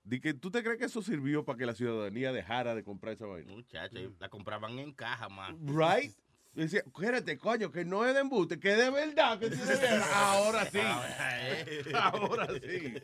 Di 0.04 0.20
que, 0.20 0.32
¿Tú 0.34 0.50
te 0.50 0.62
crees 0.62 0.78
que 0.78 0.84
eso 0.84 1.02
sirvió 1.02 1.44
para 1.44 1.58
que 1.58 1.66
la 1.66 1.74
ciudadanía 1.74 2.32
dejara 2.32 2.74
de 2.74 2.84
comprar 2.84 3.14
esa 3.14 3.26
vaina? 3.26 3.52
Muchacho, 3.52 3.98
la 4.18 4.28
compraban 4.28 4.78
en 4.78 4.92
caja, 4.92 5.28
más. 5.28 5.54
Right? 5.66 6.12
Decía, 6.54 6.80
espérate, 6.86 7.36
coño, 7.38 7.70
que 7.70 7.84
no 7.84 8.06
es 8.06 8.14
de 8.14 8.20
embuste, 8.20 8.58
que 8.58 8.70
de 8.74 8.90
verdad 8.90 9.38
que 9.38 9.50
tiene 9.50 9.64
Viagra. 9.76 10.06
Ahora 10.32 10.66
sí. 10.70 10.78
Ahora 11.94 12.48
sí. 12.54 12.94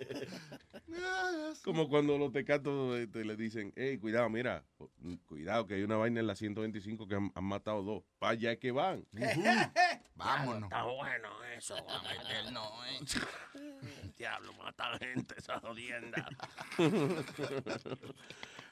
Como 1.63 1.89
cuando 1.89 2.19
los 2.19 2.33
tecatos 2.33 3.11
te 3.11 3.25
le 3.25 3.37
dicen, 3.37 3.73
hey, 3.77 3.97
cuidado, 3.99 4.29
mira, 4.29 4.65
cuidado 5.27 5.67
que 5.67 5.75
hay 5.75 5.83
una 5.83 5.97
vaina 5.97 6.21
en 6.21 6.27
la 6.27 6.35
125 6.35 7.09
que 7.09 7.15
han, 7.15 7.33
han 7.35 7.45
matado 7.45 7.83
dos. 7.83 8.03
Para 8.19 8.33
allá 8.33 8.57
que 8.57 8.71
van. 8.71 9.07
Vámonos. 10.15 10.65
Está 10.65 10.85
bueno 10.85 11.29
eso, 11.57 11.75
a 11.77 12.03
meternos, 12.03 12.69
¿eh? 12.89 13.01
Diablo, 14.19 14.53
mata 14.55 14.99
gente 14.99 15.35
esa 15.39 15.61
jodienda. 15.61 16.29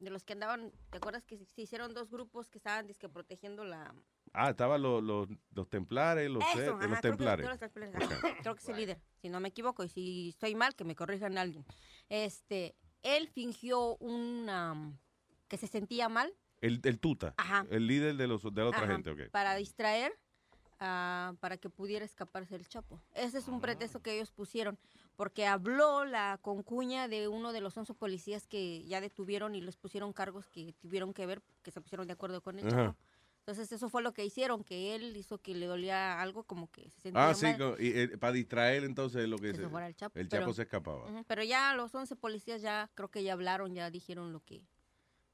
de 0.00 0.10
los 0.10 0.22
que 0.22 0.34
andaban. 0.34 0.70
¿Te 0.90 0.98
acuerdas 0.98 1.24
que 1.24 1.38
se 1.46 1.62
hicieron 1.62 1.94
dos 1.94 2.10
grupos 2.10 2.50
que 2.50 2.58
estaban 2.58 2.86
dizque, 2.86 3.08
protegiendo 3.08 3.64
la. 3.64 3.94
Ah, 4.34 4.50
estaban 4.50 4.80
los, 4.82 5.02
los, 5.02 5.28
los 5.54 5.68
templares, 5.68 6.30
los, 6.30 6.42
Eso, 6.42 6.50
ajá, 6.58 6.64
los 6.70 6.78
creo 6.78 6.94
que 6.94 7.00
templares. 7.02 7.46
los 7.48 7.58
templares, 7.58 7.94
ajá. 7.94 8.36
Creo 8.40 8.54
que 8.54 8.62
es 8.62 8.68
el 8.68 8.76
líder, 8.76 9.00
si 9.20 9.28
no 9.28 9.40
me 9.40 9.48
equivoco. 9.48 9.84
Y 9.84 9.88
si 9.88 10.28
estoy 10.30 10.54
mal, 10.54 10.74
que 10.74 10.84
me 10.84 10.94
corrijan 10.94 11.36
alguien. 11.38 11.64
Este, 12.08 12.74
él 13.02 13.28
fingió 13.28 13.96
una. 13.98 14.92
que 15.48 15.58
se 15.58 15.66
sentía 15.66 16.08
mal 16.08 16.32
El, 16.62 16.80
el 16.84 16.98
tuta, 16.98 17.34
Ajá. 17.36 17.66
el 17.70 17.86
líder 17.86 18.16
de, 18.16 18.26
los, 18.26 18.42
de 18.42 18.62
la 18.62 18.68
otra 18.68 18.84
Ajá, 18.84 18.92
gente, 18.92 19.10
ok. 19.10 19.30
Para 19.30 19.54
distraer, 19.56 20.18
ah, 20.80 21.34
para 21.40 21.58
que 21.58 21.68
pudiera 21.68 22.04
escaparse 22.04 22.54
el 22.56 22.66
Chapo. 22.68 23.00
Ese 23.14 23.36
es 23.38 23.48
un 23.48 23.60
pretexto 23.60 24.00
que 24.00 24.14
ellos 24.14 24.30
pusieron, 24.30 24.78
porque 25.16 25.46
habló 25.46 26.04
la 26.06 26.38
concuña 26.40 27.06
de 27.08 27.28
uno 27.28 27.52
de 27.52 27.60
los 27.60 27.76
11 27.76 27.92
policías 27.94 28.46
que 28.46 28.82
ya 28.84 29.00
detuvieron 29.02 29.54
y 29.54 29.60
les 29.60 29.76
pusieron 29.76 30.12
cargos 30.14 30.48
que 30.48 30.72
tuvieron 30.80 31.12
que 31.12 31.26
ver, 31.26 31.42
que 31.62 31.70
se 31.70 31.80
pusieron 31.82 32.06
de 32.06 32.14
acuerdo 32.14 32.40
con 32.40 32.58
el. 32.58 32.66
Chapo. 32.68 32.96
Entonces 33.44 33.72
eso 33.72 33.88
fue 33.88 34.02
lo 34.02 34.12
que 34.12 34.24
hicieron, 34.24 34.62
que 34.62 34.94
él 34.94 35.16
hizo 35.16 35.38
que 35.38 35.52
le 35.54 35.66
dolía 35.66 36.20
algo 36.22 36.44
como 36.44 36.70
que 36.70 36.88
se 36.90 37.00
sentía 37.00 37.28
Ah, 37.30 37.34
sí, 37.34 37.46
y, 37.80 37.88
eh, 37.98 38.16
para 38.18 38.32
distraer 38.32 38.84
entonces 38.84 39.28
lo 39.28 39.36
que 39.36 39.48
Que 39.50 39.54
se 39.56 39.62
se- 39.62 39.68
fuera 39.68 39.88
el 39.88 39.96
Chapo, 39.96 40.16
el 40.18 40.28
pero- 40.28 40.42
Chapo 40.42 40.52
se 40.54 40.62
escapaba. 40.62 41.24
Pero 41.26 41.42
ya 41.42 41.74
los 41.74 41.92
11 41.92 42.14
policías 42.14 42.62
ya 42.62 42.88
creo 42.94 43.08
que 43.10 43.24
ya 43.24 43.32
hablaron, 43.32 43.74
ya 43.74 43.90
dijeron 43.90 44.32
lo 44.32 44.38
que, 44.44 44.64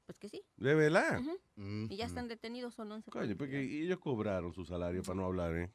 pues 0.06 0.18
que 0.18 0.30
sí. 0.30 0.42
¿De 0.56 0.74
verdad? 0.74 1.20
Y 1.56 1.96
ya 1.96 2.06
están 2.06 2.28
detenidos, 2.28 2.72
son 2.74 2.90
11 2.92 3.10
Coño, 3.10 3.36
porque 3.36 3.60
ellos 3.60 3.98
cobraron 3.98 4.54
su 4.54 4.64
salario 4.64 5.02
para 5.02 5.16
no 5.16 5.26
hablar, 5.26 5.54
¿eh? 5.54 5.70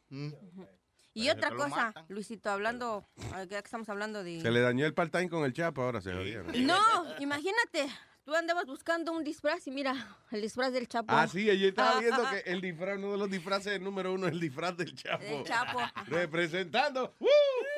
Y 1.13 1.29
otra 1.29 1.51
cosa, 1.51 1.93
Luisito, 2.09 2.49
hablando, 2.49 3.05
ah, 3.31 3.43
ya 3.43 3.61
que 3.61 3.67
estamos 3.67 3.87
hablando 3.89 4.23
de... 4.23 4.41
Se 4.41 4.49
le 4.49 4.61
dañó 4.61 4.87
el 4.87 4.95
part-time 4.95 5.29
con 5.29 5.45
el 5.45 5.53
Chapo, 5.53 5.83
ahora 5.83 6.01
se 6.01 6.11
jodieron. 6.11 6.47
No, 6.65 6.79
imagínate, 7.19 7.87
tú 8.23 8.35
andabas 8.35 8.65
buscando 8.65 9.11
un 9.11 9.23
disfraz 9.23 9.67
y 9.67 9.71
mira, 9.71 9.93
el 10.31 10.41
disfraz 10.41 10.71
del 10.73 10.87
Chapo. 10.87 11.13
Ah, 11.13 11.27
sí, 11.27 11.49
ella 11.49 11.67
estaba 11.67 11.97
Ah, 11.97 11.99
viendo 11.99 12.25
ah, 12.25 12.31
que 12.31 12.51
el 12.51 12.61
disfraz, 12.61 12.97
uno 12.97 13.11
de 13.13 13.17
los 13.17 13.29
disfraces 13.29 13.81
número 13.81 14.13
uno 14.13 14.27
es 14.27 14.33
el 14.33 14.39
disfraz 14.39 14.77
del 14.77 14.95
Chapo. 14.95 15.23
Del 15.23 15.43
Chapo. 15.43 15.79
Representando. 16.07 17.15
¡uh! 17.19 17.27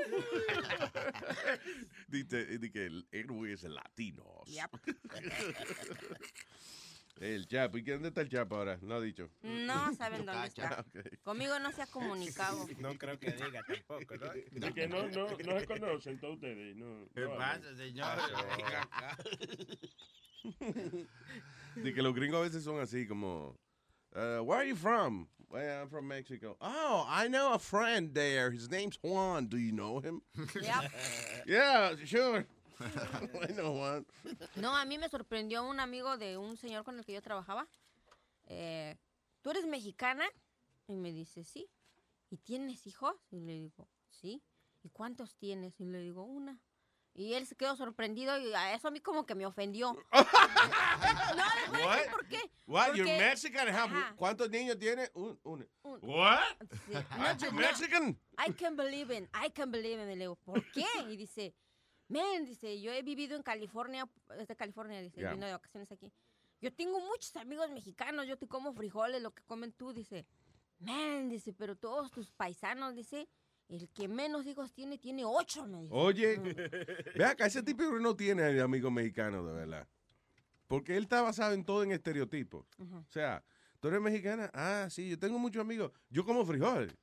Dice, 2.07 2.45
dice 2.45 2.71
que 2.71 2.85
el 2.85 3.07
héroe 3.11 3.53
es 3.53 3.63
latinos. 3.63 4.25
el 7.19 7.47
Chapo. 7.47 7.77
¿Y 7.77 7.83
qué- 7.83 7.93
dónde 7.93 8.09
está 8.09 8.21
el 8.21 8.29
Chapo 8.29 8.55
ahora? 8.55 8.77
No 8.81 8.95
ha 8.95 9.01
dicho. 9.01 9.29
No 9.41 9.93
saben 9.95 10.25
dónde 10.25 10.47
está. 10.47 10.79
Ah. 10.79 10.85
Conmigo 11.23 11.57
no 11.59 11.71
se 11.71 11.81
ha 11.81 11.87
comunicado. 11.87 12.67
No 12.79 12.97
creo 12.97 13.19
que 13.19 13.31
diga 13.31 13.63
tampoco, 13.63 14.15
¿no? 14.17 14.31
De 14.31 14.73
que 14.73 14.87
no, 14.87 15.07
no, 15.07 15.27
no 15.27 15.59
se 15.59 15.67
conocen 15.67 16.19
todos 16.19 16.35
ustedes. 16.35 16.75
No, 16.75 17.07
¿Qué 17.13 17.21
no 17.21 17.37
pasa, 17.37 17.75
señor? 17.75 18.17
De 21.75 21.93
que 21.93 22.01
los 22.01 22.13
gringos 22.13 22.39
a 22.39 22.43
veces 22.43 22.63
son 22.63 22.79
así 22.79 23.05
como, 23.07 23.57
uh, 24.15 24.41
where 24.43 24.59
are 24.59 24.67
you 24.67 24.75
from? 24.75 25.27
Well, 25.49 25.81
I'm 25.81 25.89
from 25.89 26.07
Mexico. 26.07 26.57
Oh, 26.59 27.05
I 27.07 27.27
know 27.27 27.53
a 27.53 27.59
friend 27.59 28.13
there. 28.13 28.51
His 28.51 28.69
name's 28.69 28.97
Juan. 29.01 29.47
Do 29.47 29.57
you 29.57 29.71
know 29.71 29.99
him? 29.99 30.21
Yep. 30.61 30.91
yeah, 31.45 31.95
sure. 32.03 32.45
I 32.79 33.51
know 33.53 33.73
Juan. 33.73 34.05
No, 34.55 34.75
a 34.75 34.85
mí 34.85 34.97
me 34.97 35.07
sorprendió 35.07 35.63
un 35.63 35.79
amigo 35.79 36.17
de 36.17 36.37
un 36.37 36.57
señor 36.57 36.83
con 36.83 36.97
el 36.97 37.05
que 37.05 37.13
yo 37.13 37.21
trabajaba. 37.21 37.67
Eh, 38.47 38.97
¿Tú 39.41 39.51
eres 39.51 39.65
mexicana? 39.65 40.25
Y 40.87 40.95
me 40.95 41.11
dice, 41.11 41.43
sí. 41.43 41.67
¿Y 42.29 42.37
tienes 42.37 42.87
hijos? 42.87 43.15
Y 43.31 43.39
le 43.39 43.53
digo, 43.53 43.87
sí. 44.09 44.41
¿Y 44.83 44.89
cuántos 44.89 45.35
tienes? 45.35 45.79
Y 45.79 45.85
le 45.85 45.99
digo, 45.99 46.23
una. 46.23 46.59
Y 47.17 47.33
él 47.33 47.47
se 47.47 47.55
quedó 47.55 47.75
sorprendido 47.77 48.37
y 48.37 48.53
a 48.53 48.73
eso 48.73 48.89
a 48.89 48.91
mí 48.91 48.99
como 48.99 49.25
que 49.25 49.35
me 49.35 49.45
ofendió. 49.45 49.93
no, 50.11 51.45
les 51.55 51.69
voy 51.71 51.81
a 51.81 51.95
decir 51.95 52.11
por 52.11 52.27
qué. 52.27 52.51
What? 52.67 52.87
You're 52.93 53.03
Porque- 53.03 53.17
Mexican? 53.17 53.67
How- 53.69 53.85
Ajá. 53.85 54.13
¿Cuántos 54.17 54.49
niños 54.49 54.77
tiene? 54.77 55.09
Un, 55.13 55.39
un. 55.43 55.67
Un- 55.83 55.99
What? 56.01 56.39
Sí. 56.85 56.93
Aren't 57.11 57.41
you 57.41 57.51
no, 57.51 57.57
Mexican? 57.59 58.19
I 58.37 58.51
can 58.53 58.75
believe 58.75 59.15
it, 59.15 59.29
I 59.33 59.49
can 59.49 59.71
believe 59.71 60.01
it. 60.01 60.07
Le 60.07 60.15
digo, 60.17 60.35
¿por 60.35 60.61
qué? 60.71 60.85
Y 61.09 61.15
dice, 61.15 61.53
men, 62.09 62.45
dice, 62.45 62.81
yo 62.81 62.91
he 62.91 63.01
vivido 63.01 63.35
en 63.35 63.43
California, 63.43 64.09
es 64.37 64.47
de 64.47 64.55
California, 64.55 64.99
dice, 65.01 65.21
Ya. 65.21 65.31
vino 65.31 65.45
de 65.45 65.53
vacaciones 65.53 65.91
aquí. 65.91 66.11
Yo 66.61 66.73
tengo 66.73 66.99
muchos 66.99 67.35
amigos 67.37 67.69
mexicanos, 67.71 68.27
yo 68.27 68.37
te 68.37 68.47
como 68.47 68.73
frijoles, 68.73 69.21
lo 69.21 69.31
que 69.33 69.43
comen 69.43 69.71
tú, 69.71 69.93
dice. 69.93 70.25
Men, 70.79 71.29
dice, 71.29 71.53
pero 71.53 71.75
todos 71.77 72.11
tus 72.11 72.31
paisanos, 72.31 72.95
dice, 72.95 73.29
el 73.67 73.89
que 73.89 74.07
menos 74.07 74.45
hijos 74.45 74.71
tiene, 74.73 74.97
tiene 74.97 75.23
ocho, 75.25 75.65
me. 75.67 75.87
Oye, 75.91 76.37
Mm. 76.37 76.43
ve 77.17 77.25
acá, 77.25 77.45
ese 77.47 77.63
tipo 77.63 77.83
no 77.83 78.15
tiene 78.15 78.59
amigos 78.61 78.91
mexicanos, 78.91 79.45
de 79.47 79.53
verdad. 79.53 79.87
Porque 80.67 80.97
él 80.97 81.03
está 81.03 81.21
basado 81.21 81.53
en 81.53 81.63
todo 81.63 81.83
en 81.83 81.91
estereotipos. 81.91 82.65
O 82.79 83.05
sea, 83.11 83.43
tú 83.79 83.87
eres 83.89 84.01
mexicana, 84.01 84.49
ah, 84.53 84.87
sí, 84.89 85.09
yo 85.09 85.19
tengo 85.19 85.37
muchos 85.37 85.61
amigos. 85.61 85.91
Yo 86.09 86.25
como 86.25 86.43
frijoles. 86.45 86.95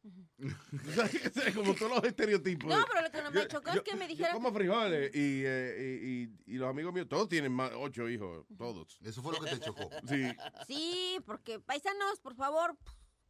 Sabes 0.94 1.54
como 1.54 1.74
todos 1.74 1.92
los 1.96 2.04
estereotipos. 2.04 2.68
No, 2.68 2.84
pero 2.88 3.02
lo 3.02 3.10
que 3.12 3.22
no 3.22 3.30
me 3.30 3.40
Yo- 3.42 3.48
chocó 3.48 3.70
es 3.70 3.76
yo- 3.76 3.84
que 3.84 3.94
me 3.94 4.02
yo 4.06 4.08
dijeron... 4.08 4.32
como 4.34 4.52
frijoles 4.52 5.14
y, 5.14 5.42
eh, 5.44 6.00
y, 6.02 6.06
y- 6.50 6.54
y 6.54 6.58
los 6.58 6.68
amigos 6.68 6.92
míos, 6.92 7.06
todos 7.08 7.28
tienen 7.28 7.52
más, 7.52 7.70
ocho 7.76 8.08
hijos, 8.08 8.44
todos. 8.58 8.98
Eso 9.02 9.22
fue 9.22 9.32
lo 9.32 9.40
que 9.44 9.50
te 9.50 9.60
chocó. 9.60 9.88
Sí. 10.08 10.24
Sí, 10.66 11.18
porque 11.24 11.60
paisanos, 11.60 12.18
por 12.20 12.34
favor, 12.34 12.76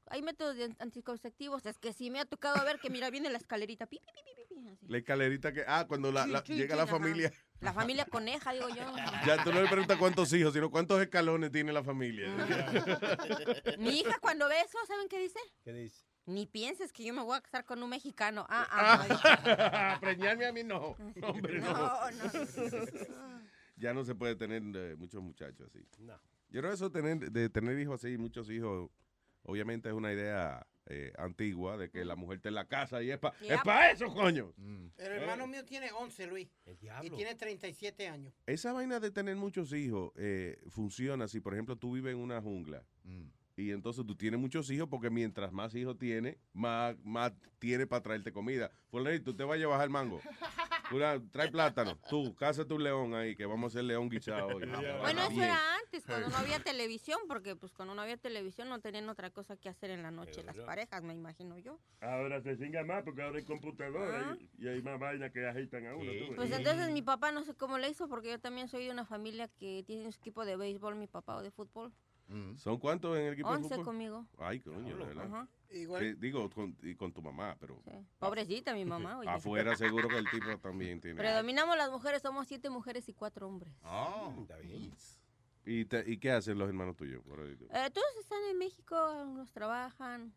hay 0.09 0.23
métodos 0.23 0.57
de 0.57 0.75
anticonceptivos. 0.79 1.65
Es 1.67 1.79
que 1.79 1.93
sí 1.93 2.11
me 2.11 2.21
ha 2.21 2.25
tocado 2.25 2.65
ver 2.65 2.79
que, 2.79 2.91
mira, 2.91 3.11
viene 3.11 3.31
la 3.31 3.39
escalerita. 3.39 3.87
pi, 3.87 3.99
pi, 3.99 4.05
pi, 4.13 4.21
pi, 4.49 4.55
pi, 4.55 4.69
así. 4.69 4.87
La 4.89 4.99
escalerita 4.99 5.53
que, 5.53 5.65
ah, 5.67 5.87
cuando 5.89 6.11
la- 6.13 6.25
Sí, 6.25 6.31
la- 6.31 6.43
sí, 6.45 6.55
llega 6.55 6.75
sí, 6.75 6.77
la 6.77 6.83
ajá. 6.85 6.93
familia, 6.93 7.33
La 7.61 7.73
familia 7.73 8.05
coneja, 8.07 8.53
digo 8.53 8.69
yo. 8.69 8.75
ya 9.27 9.43
tú 9.45 9.53
no 9.53 9.63
le 9.63 9.69
preguntas 9.69 9.97
cuántos 9.99 10.33
hijos, 10.33 10.53
sino 10.53 10.71
cuántos 10.71 11.01
escalones 11.01 11.53
tiene 11.53 11.73
la 11.73 11.83
familia. 11.85 12.29
Mi 13.79 14.01
hija 14.01 14.19
cuando 14.21 14.49
ve 14.49 14.61
eso, 14.61 14.79
¿saben 14.87 15.09
qué 15.09 15.19
dice? 15.21 15.39
¿Qué 15.65 15.73
dice? 15.73 16.05
Ni 16.27 16.47
pienses 16.47 16.93
que 16.93 17.05
yo 17.05 17.13
me 17.15 17.23
voy 17.23 17.37
a 17.37 17.41
casar 17.41 17.65
con 17.65 17.83
un 17.83 17.91
mexicano. 17.91 18.47
Ah, 18.49 18.67
ah, 18.71 19.07
no, 19.09 19.15
dice. 19.15 20.01
Preñarme 20.01 20.47
a 20.47 20.53
mí 20.53 20.63
no. 20.65 20.97
No, 21.17 21.29
hombre, 21.29 21.61
no. 21.61 21.73
No, 21.73 22.11
no. 22.11 22.31
Ya 23.77 23.93
no 23.95 24.05
se 24.05 24.15
puede 24.15 24.37
tener 24.37 24.63
eh, 24.77 24.95
muchos 24.97 25.23
muchachos 25.23 25.67
así. 25.69 25.85
No. 25.99 26.15
Yo 26.51 26.61
creo 26.61 26.71
que 26.71 26.75
eso 26.75 26.91
tener, 26.93 27.19
de 27.33 27.49
tener 27.49 27.79
hijos 27.79 28.05
así, 28.05 28.17
muchos 28.19 28.49
hijos, 28.51 28.91
obviamente 29.45 29.89
es 29.89 29.95
una 29.95 30.13
idea 30.13 30.67
eh, 30.87 31.13
antigua 31.17 31.77
de 31.77 31.91
que 31.91 32.05
la 32.05 32.17
mujer 32.17 32.37
está 32.37 32.49
en 32.49 32.57
la 32.57 32.67
casa 32.67 33.03
y 33.03 33.11
es 33.11 33.19
para 33.19 33.37
es 33.41 33.61
pa 33.63 33.91
eso, 33.91 34.13
coño. 34.13 34.53
El 34.99 35.13
hermano 35.13 35.47
mío 35.47 35.65
tiene 35.65 35.93
11, 35.93 36.27
Luis. 36.27 36.49
Y 36.67 36.75
diablo. 36.75 37.17
tiene 37.17 37.35
37 37.35 38.09
años. 38.09 38.35
Esa 38.47 38.73
vaina 38.73 38.99
de 39.01 39.11
tener 39.11 39.37
muchos 39.37 39.73
hijos 39.73 40.13
eh, 40.17 40.61
funciona 40.69 41.29
si, 41.29 41.41
por 41.41 41.55
ejemplo, 41.55 41.77
tú 41.77 41.93
vives 41.93 42.15
en 42.15 42.21
una 42.21 42.41
jungla 42.41 42.85
y 43.57 43.71
entonces 43.71 44.05
tú 44.07 44.17
tienes 44.17 44.41
muchos 44.41 44.71
hijos 44.71 44.89
porque 44.89 45.11
mientras 45.11 45.53
más 45.53 45.75
hijos 45.75 45.99
tienes, 45.99 46.37
más, 46.53 46.97
más 47.05 47.33
tiene 47.59 47.87
para 47.87 48.03
traerte 48.03 48.33
comida. 48.33 48.71
Fulanito, 48.91 49.25
tú 49.25 49.37
te 49.37 49.45
vayas 49.45 49.67
a 49.67 49.69
bajar 49.69 49.85
el 49.85 49.91
mango. 49.91 50.21
Trae 51.33 51.51
plátano. 51.51 51.99
Tú, 52.09 52.35
cásate 52.35 52.73
un 52.75 52.83
león 52.83 53.15
ahí, 53.15 53.35
que 53.37 53.47
vamos 53.47 53.73
a 53.73 53.79
hacer 53.79 53.85
león 53.85 54.09
guisado 54.09 54.47
hoy. 54.49 54.65
Bueno, 55.01 55.23
eso 55.23 55.43
era 55.43 55.77
antes, 55.77 56.05
cuando 56.05 56.29
no 56.29 56.37
había 56.37 56.61
televisión, 56.61 57.19
porque 57.29 57.57
pues 57.57 57.73
cuando 57.73 57.95
no 57.95 58.03
había 58.03 58.17
televisión 58.17 58.69
no 58.69 58.81
tenían 58.81 59.09
otra 59.09 59.31
cosa 59.31 59.57
que 59.57 59.69
hacer 59.69 59.91
en 59.91 60.03
la 60.03 60.11
noche 60.11 60.43
las 60.43 60.59
parejas, 60.59 61.03
me 61.03 61.15
imagino 61.15 61.59
yo. 61.59 61.79
Ahora 62.01 62.41
se 62.43 62.57
singa 62.57 62.85
más 62.85 63.03
porque 63.03 63.23
ahora 63.23 63.39
hay 63.39 63.45
computadora 63.45 64.37
y, 64.59 64.65
y 64.65 64.69
hay 64.69 64.83
más 64.83 64.99
vainas 64.99 65.33
que 65.33 65.47
agitan 65.47 65.87
a 65.87 65.95
uno. 65.95 66.11
tú 66.13 66.27
ves. 66.29 66.37
Pues 66.37 66.53
entonces 66.53 66.91
mi 66.91 67.03
papá 67.03 67.33
no 67.33 67.43
sé 67.45 67.55
cómo 67.55 67.79
le 67.79 67.89
hizo, 67.89 68.09
porque 68.09 68.31
yo 68.31 68.41
también 68.41 68.69
soy 68.69 68.87
de 68.87 68.91
una 68.91 69.05
familia 69.05 69.49
que 69.49 69.83
tiene 69.87 70.11
su 70.13 70.19
equipo 70.19 70.45
de 70.45 70.57
béisbol, 70.57 70.97
mi 70.97 71.07
papá, 71.07 71.37
o 71.37 71.43
de 71.43 71.51
fútbol. 71.51 71.93
¿Son 72.57 72.79
cuántos 72.79 73.17
en 73.19 73.27
el 73.27 73.33
equipo 73.35 73.51
de 73.51 73.57
Once 73.57 73.69
fútbol? 73.69 73.85
conmigo. 73.85 74.27
Ay, 74.39 74.61
coño, 74.61 74.97
de 74.97 75.05
¿verdad? 75.05 75.25
Ajá. 75.27 75.49
Igual. 75.71 76.03
Eh, 76.03 76.15
digo, 76.19 76.51
con, 76.51 76.77
y 76.83 76.95
con 76.95 77.13
tu 77.13 77.23
mamá, 77.23 77.57
pero 77.59 77.83
Pobrecita 78.19 78.75
mi 78.75 78.85
mamá, 78.85 79.19
oye. 79.19 79.29
afuera 79.31 79.75
seguro 79.77 80.09
que 80.09 80.19
el 80.19 80.29
tipo 80.31 80.59
también 80.59 81.01
tiene. 81.01 81.17
Predominamos 81.19 81.77
las 81.77 81.91
mujeres, 81.91 82.21
somos 82.23 82.47
siete 82.47 82.69
mujeres 82.71 83.09
y 83.09 83.15
cuatro 83.15 83.47
hombres. 83.49 83.73
Ah, 83.83 84.31
¿Y, 85.65 85.85
te- 85.85 86.05
¿Y 86.11 86.19
qué 86.19 86.33
hacen 86.33 86.59
los 86.59 86.69
hermanos 86.69 86.97
tuyos? 86.97 87.23
por 87.23 87.41
ahí? 87.41 87.53
Eh, 87.71 87.91
todos 87.93 88.07
están 88.21 88.43
en 88.51 88.59
México, 88.59 88.97
unos 89.23 89.53
trabajan, 89.53 90.35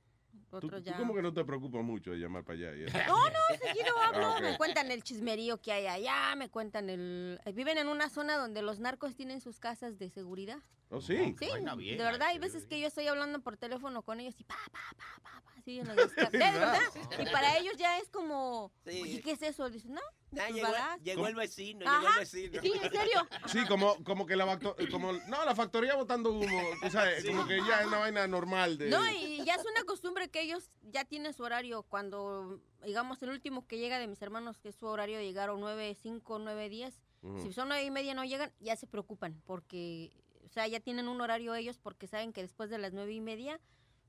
¿Tú, 0.51 0.57
otros 0.57 0.83
tú 0.83 0.89
ya. 0.91 0.97
como 0.97 1.15
que 1.15 1.21
no 1.23 1.33
te 1.33 1.43
preocupas 1.43 1.83
mucho 1.83 2.11
de 2.11 2.17
llamar 2.17 2.43
para 2.43 2.59
allá? 2.59 2.75
y 2.75 2.83
eso? 2.85 2.97
No, 3.07 3.17
no, 3.17 3.57
seguido 3.59 3.97
hablo. 4.03 4.25
Ah, 4.27 4.35
ok. 4.37 4.41
Me 4.41 4.57
cuentan 4.57 4.91
el 4.91 5.01
chismerío 5.03 5.57
que 5.59 5.71
hay 5.71 5.87
allá, 5.87 6.35
me 6.35 6.49
cuentan 6.49 6.89
el... 6.89 7.39
Viven 7.55 7.77
en 7.79 7.87
una 7.87 8.09
zona 8.09 8.37
donde 8.37 8.61
los 8.61 8.79
narcos 8.79 9.15
tienen 9.15 9.41
sus 9.41 9.59
casas 9.59 9.97
de 9.97 10.09
seguridad. 10.11 10.59
¿Oh, 10.95 11.01
sí? 11.01 11.35
Sí, 11.39 11.47
de 11.47 11.95
verdad, 12.03 12.29
hay 12.29 12.39
veces 12.39 12.65
que 12.67 12.79
yo 12.79 12.87
estoy 12.87 13.07
hablando 13.07 13.39
por 13.41 13.57
teléfono 13.57 14.01
con 14.01 14.19
ellos 14.19 14.35
y 14.39 14.43
pa, 14.43 14.55
pa, 14.71 14.79
pa, 14.97 15.19
pa, 15.23 15.41
pa, 15.43 15.59
así 15.59 15.79
en 15.79 15.87
las 15.95 16.07
casas. 16.11 16.31
De 16.31 16.37
verdad. 16.39 16.79
Y 17.19 17.25
para 17.31 17.57
ellos 17.57 17.73
ya 17.77 17.97
es 17.99 18.09
como, 18.09 18.71
Sí. 18.85 19.01
oye, 19.01 19.21
¿qué 19.21 19.31
es 19.31 19.41
eso? 19.41 19.69
Dicen, 19.69 19.93
no, 19.93 20.01
de 20.31 20.41
Ah, 20.41 20.47
tus 20.47 20.55
llegó, 21.03 21.27
el 21.27 21.35
vecino, 21.35 21.85
llegó 21.85 22.07
el 22.13 22.19
vecino. 22.19 22.61
Sí, 22.61 22.71
en 22.81 22.91
serio. 22.91 23.27
Sí, 23.47 23.65
como, 23.67 24.03
como 24.03 24.25
que 24.25 24.35
la 24.35 24.45
facto- 24.45 24.75
como 24.91 25.13
No, 25.13 25.43
la 25.45 25.55
factoría 25.55 25.95
botando 25.95 26.31
humo, 26.31 26.61
tú 26.81 26.89
sabes, 26.89 27.25
como 27.25 27.45
que 27.47 27.57
ya 27.67 27.81
es 27.81 27.87
una 27.87 27.97
vaina 27.99 28.27
normal 28.27 28.77
de... 28.77 28.89
No, 28.89 28.99
y 29.11 29.43
ya 29.45 29.55
es 29.55 29.65
una 29.65 29.83
costumbre 29.85 30.29
que 30.29 30.41
ellos 30.41 30.69
ya 30.81 31.05
tienen 31.05 31.33
su 31.33 31.43
horario. 31.43 31.83
Cuando, 31.83 32.61
digamos, 32.83 33.21
el 33.23 33.29
último 33.29 33.67
que 33.67 33.77
llega 33.79 33.99
de 33.99 34.07
mis 34.07 34.21
hermanos, 34.21 34.57
que 34.59 34.69
es 34.69 34.75
su 34.75 34.85
horario 34.87 35.17
de 35.17 35.25
llegar 35.25 35.49
a 35.49 35.53
9, 35.53 35.95
5, 36.01 36.39
9, 36.39 36.69
10, 36.69 37.01
Ujú. 37.21 37.41
si 37.41 37.53
son 37.53 37.67
9 37.69 37.83
y 37.83 37.91
media 37.91 38.13
no 38.13 38.23
llegan, 38.23 38.51
ya 38.59 38.75
se 38.75 38.87
preocupan 38.87 39.41
porque, 39.45 40.11
o 40.24 40.24
sea, 40.55 40.67
ya 40.67 40.79
tienen 40.79 41.07
un 41.07 41.21
horario 41.21 41.53
ellos 41.55 41.77
porque 41.77 42.07
saben 42.07 42.33
que 42.33 42.41
después 42.41 42.69
de 42.69 42.77
las 42.77 42.93
9 42.93 43.13
y 43.13 43.21
media 43.21 43.59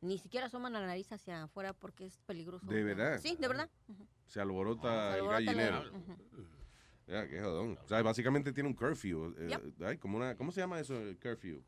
ni 0.00 0.18
siquiera 0.18 0.46
asoman 0.46 0.72
la 0.72 0.80
nariz 0.86 1.10
hacia 1.12 1.42
afuera 1.44 1.72
porque 1.72 2.06
es 2.06 2.18
peligroso. 2.26 2.66
¿De 2.66 2.82
verdad? 2.84 3.18
Sí, 3.20 3.36
de 3.38 3.48
verdad. 3.48 3.70
Se 4.26 4.40
alborota 4.40 5.12
Se 5.12 5.18
el 5.18 5.24
alborota 5.24 5.38
el- 5.38 5.46
gallinero. 5.46 5.90
Ya, 7.06 7.28
qué 7.28 7.40
jodón. 7.40 7.78
O 7.84 7.88
sea, 7.88 8.02
básicamente 8.02 8.52
tiene 8.52 8.68
un 8.68 8.74
curfew. 8.74 9.34
eh, 9.38 9.46
Yep. 9.50 9.82
ay, 9.86 9.98
como 9.98 10.16
una, 10.18 10.36
¿Cómo 10.36 10.50
se 10.52 10.60
llama 10.60 10.80
eso, 10.80 10.94
el 11.00 11.18
curfew? 11.18 11.62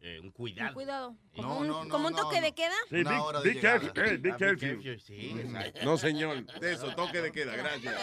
Eh, 0.00 0.20
un 0.20 0.30
Con 0.30 0.72
cuidado. 0.74 1.16
Como 1.34 1.48
No, 1.48 1.58
un, 1.58 1.66
no, 1.66 1.84
no, 1.84 1.90
como 1.90 2.06
un 2.08 2.12
no, 2.12 2.18
toque 2.22 2.36
no. 2.36 2.42
de 2.46 2.54
queda. 2.54 2.74
Sí, 2.90 2.96
Una 3.00 3.10
be- 3.10 3.16
hora 3.18 3.40
de 3.40 3.60
careful, 3.60 3.92
eh, 4.04 4.16
be 4.18 4.30
Ah, 4.32 4.36
careful. 4.36 5.00
Sí, 5.00 5.34
exacto. 5.40 5.80
No, 5.84 5.98
señor. 5.98 6.46
De 6.60 6.72
eso, 6.74 6.94
toque 6.94 7.20
de 7.22 7.32
queda, 7.32 7.56
gracias. 7.56 7.94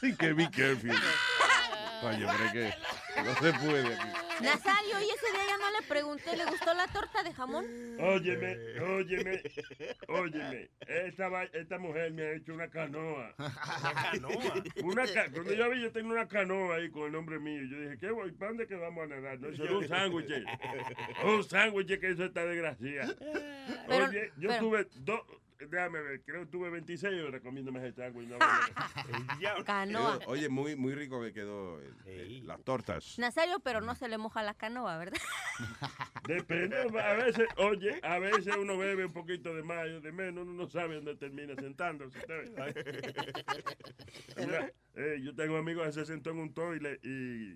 Sí, 0.00 0.14
que 0.18 0.32
be 0.32 0.50
careful. 0.50 0.90
Oye, 0.90 2.26
pero 2.26 2.44
es 2.44 2.52
que 2.52 3.22
no 3.22 3.34
se 3.36 3.52
puede 3.60 3.94
aquí. 3.94 4.08
Nazario, 4.42 5.00
y 5.00 5.04
ese 5.04 5.32
día 5.32 5.42
ya 5.48 5.56
no 5.58 5.70
le 5.80 5.86
pregunté, 5.86 6.36
¿le 6.36 6.44
gustó 6.46 6.74
la 6.74 6.86
torta 6.88 7.22
de 7.22 7.32
jamón? 7.32 7.64
Óyeme, 8.00 8.56
óyeme, 8.80 9.42
óyeme. 10.08 10.70
Esta, 10.86 11.28
va- 11.28 11.44
esta 11.44 11.78
mujer 11.78 12.12
me 12.12 12.22
ha 12.22 12.32
hecho 12.32 12.52
una 12.54 12.68
canoa. 12.68 13.34
¿Una 13.38 13.94
canoa? 14.10 14.54
Una 14.82 15.06
ca- 15.06 15.30
Cuando 15.30 15.52
yo 15.54 15.70
vi, 15.70 15.82
yo 15.82 15.92
tengo 15.92 16.10
una 16.12 16.26
canoa 16.28 16.76
ahí 16.76 16.90
con 16.90 17.04
el 17.06 17.12
nombre 17.12 17.38
mío. 17.38 17.62
Yo 17.70 17.80
dije, 17.80 17.98
¿qué 17.98 18.10
voy? 18.10 18.32
¿Para 18.32 18.50
dónde 18.50 18.66
que 18.66 18.74
vamos 18.76 19.04
a 19.04 19.06
nadar? 19.06 19.38
No, 19.40 19.48
eso 19.48 19.64
es 19.64 19.70
un 19.70 19.88
sándwich. 19.88 20.30
Un 21.24 21.44
sándwich 21.44 21.98
que 22.00 22.10
eso 22.10 22.24
está 22.24 22.44
desgracia. 22.44 23.14
Pero- 23.88 24.04
Oye, 24.06 24.32
yo 24.36 24.48
pero- 24.48 24.60
tuve 24.60 24.86
dos... 24.96 25.20
Déjame 25.58 26.00
ver, 26.02 26.22
creo 26.24 26.40
que 26.40 26.46
tuve 26.50 26.68
26 26.68 27.22
horas 27.22 27.40
comiéndome 27.40 27.78
ese 27.86 27.96
sándwich. 27.96 28.28
No, 28.28 28.38
Canoa. 29.64 30.18
Quedó- 30.18 30.30
oye, 30.30 30.48
muy, 30.48 30.74
muy 30.76 30.94
rico 30.94 31.22
que 31.22 31.32
quedó 31.32 31.80
el- 31.80 31.94
el- 32.06 32.46
las 32.46 32.62
tortas. 32.64 33.18
Nazario, 33.18 33.60
pero 33.60 33.80
no 33.80 33.94
se 33.94 34.08
le 34.08 34.18
moja 34.18 34.42
la 34.42 34.54
canoa, 34.54 34.98
¿verdad? 34.98 35.20
Depende, 36.26 36.76
a 37.00 37.12
veces, 37.14 37.46
oye, 37.58 38.00
a 38.02 38.18
veces 38.18 38.54
uno 38.56 38.76
bebe 38.78 39.04
un 39.06 39.12
poquito 39.12 39.54
de 39.54 39.62
más 39.62 39.86
y 39.86 40.00
de 40.00 40.12
menos, 40.12 40.42
uno 40.44 40.54
no 40.54 40.68
sabe 40.68 40.96
dónde 40.96 41.16
termina 41.16 41.54
sentándose. 41.54 42.18
eh, 44.96 45.20
yo 45.22 45.34
tengo 45.34 45.56
amigos 45.56 45.86
que 45.86 45.92
se 45.92 46.06
sentó 46.06 46.30
en 46.30 46.38
un 46.38 46.52
toile 46.54 46.98
y, 47.02 47.52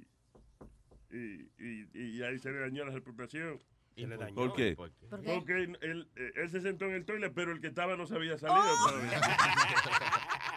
y, 1.10 1.50
y, 1.58 1.88
y 1.94 2.22
ahí 2.22 2.38
se 2.38 2.50
le 2.52 2.60
dañó 2.60 2.84
la 2.84 2.92
reputación. 2.92 3.58
¿Y 3.98 4.06
le 4.06 4.16
dañó? 4.16 4.36
¿Por 4.36 4.54
qué? 4.54 4.76
¿Por 4.76 4.92
qué? 4.92 5.06
¿Por 5.08 5.20
qué? 5.20 5.34
Porque 5.34 5.52
él, 5.54 5.78
él, 5.82 6.08
eh, 6.14 6.30
él 6.36 6.48
se 6.48 6.60
sentó 6.60 6.84
en 6.84 6.92
el 6.92 7.04
toile, 7.04 7.30
pero 7.30 7.50
el 7.50 7.60
que 7.60 7.66
estaba 7.66 7.96
no 7.96 8.06
se 8.06 8.14
había 8.14 8.38
salido 8.38 8.60
¡Oh! 8.60 8.90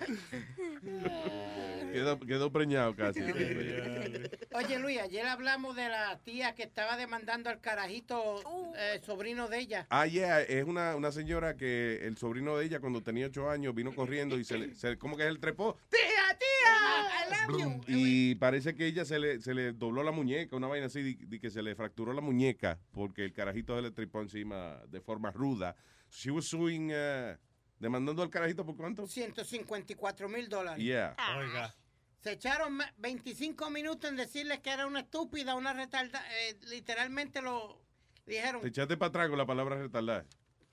Quedó, 1.92 2.18
quedó 2.20 2.52
preñado 2.52 2.94
casi. 2.94 3.20
Oye, 3.20 4.78
Luis, 4.78 4.98
ayer 5.00 5.26
hablamos 5.26 5.74
de 5.76 5.88
la 5.88 6.18
tía 6.20 6.54
que 6.54 6.62
estaba 6.62 6.96
demandando 6.96 7.50
al 7.50 7.60
carajito 7.60 8.40
eh, 8.76 9.00
sobrino 9.04 9.48
de 9.48 9.58
ella. 9.58 9.86
Ah, 9.90 10.06
yeah, 10.06 10.40
es 10.40 10.64
una, 10.64 10.94
una 10.96 11.10
señora 11.12 11.56
que 11.56 12.00
el 12.06 12.16
sobrino 12.16 12.56
de 12.56 12.66
ella 12.66 12.80
cuando 12.80 13.02
tenía 13.02 13.26
ocho 13.26 13.50
años 13.50 13.74
vino 13.74 13.92
corriendo 13.94 14.38
y 14.38 14.44
se 14.44 14.58
le, 14.58 14.74
se- 14.74 14.98
como 14.98 15.16
que 15.16 15.26
él 15.26 15.40
trepó 15.40 15.76
¡Tía, 15.90 16.38
tía! 16.38 17.48
I 17.48 17.50
love 17.52 17.60
you. 17.60 17.80
y 17.88 18.34
parece 18.36 18.74
que 18.74 18.86
ella 18.86 19.04
se 19.04 19.18
le, 19.18 19.40
se 19.40 19.52
le 19.54 19.72
dobló 19.72 20.02
la 20.04 20.12
muñeca, 20.12 20.54
una 20.56 20.68
vaina 20.68 20.86
así, 20.86 21.02
de, 21.02 21.26
de 21.26 21.40
que 21.40 21.50
se 21.50 21.62
le 21.62 21.74
fracturó 21.74 22.12
la 22.12 22.20
muñeca 22.20 22.78
porque 22.92 23.24
el 23.24 23.32
carajito 23.32 23.74
se 23.76 23.82
le 23.82 23.90
trepó 23.90 24.20
encima 24.22 24.80
de 24.88 25.00
forma 25.00 25.30
ruda. 25.32 25.74
She 26.12 26.30
was 26.30 26.46
suing, 26.46 26.90
uh, 26.92 27.36
demandando 27.80 28.22
al 28.22 28.30
carajito 28.30 28.64
por 28.64 28.76
cuánto? 28.76 29.06
154 29.08 30.28
mil 30.28 30.48
dólares. 30.48 30.82
Yeah. 30.84 31.16
Oiga. 31.36 31.74
Se 32.20 32.32
echaron 32.32 32.74
ma- 32.74 32.92
25 32.98 33.70
minutos 33.70 34.08
en 34.10 34.16
decirle 34.16 34.60
que 34.60 34.70
era 34.70 34.86
una 34.86 35.00
estúpida, 35.00 35.54
una 35.56 35.72
retarda. 35.72 36.22
eh, 36.42 36.56
literalmente 36.68 37.40
lo 37.42 37.80
dijeron. 38.26 38.60
Te 38.60 38.68
echaste 38.68 38.96
para 38.96 39.08
atrás 39.08 39.28
con 39.30 39.38
la 39.38 39.46
palabra 39.46 39.76
retardada. 39.78 40.24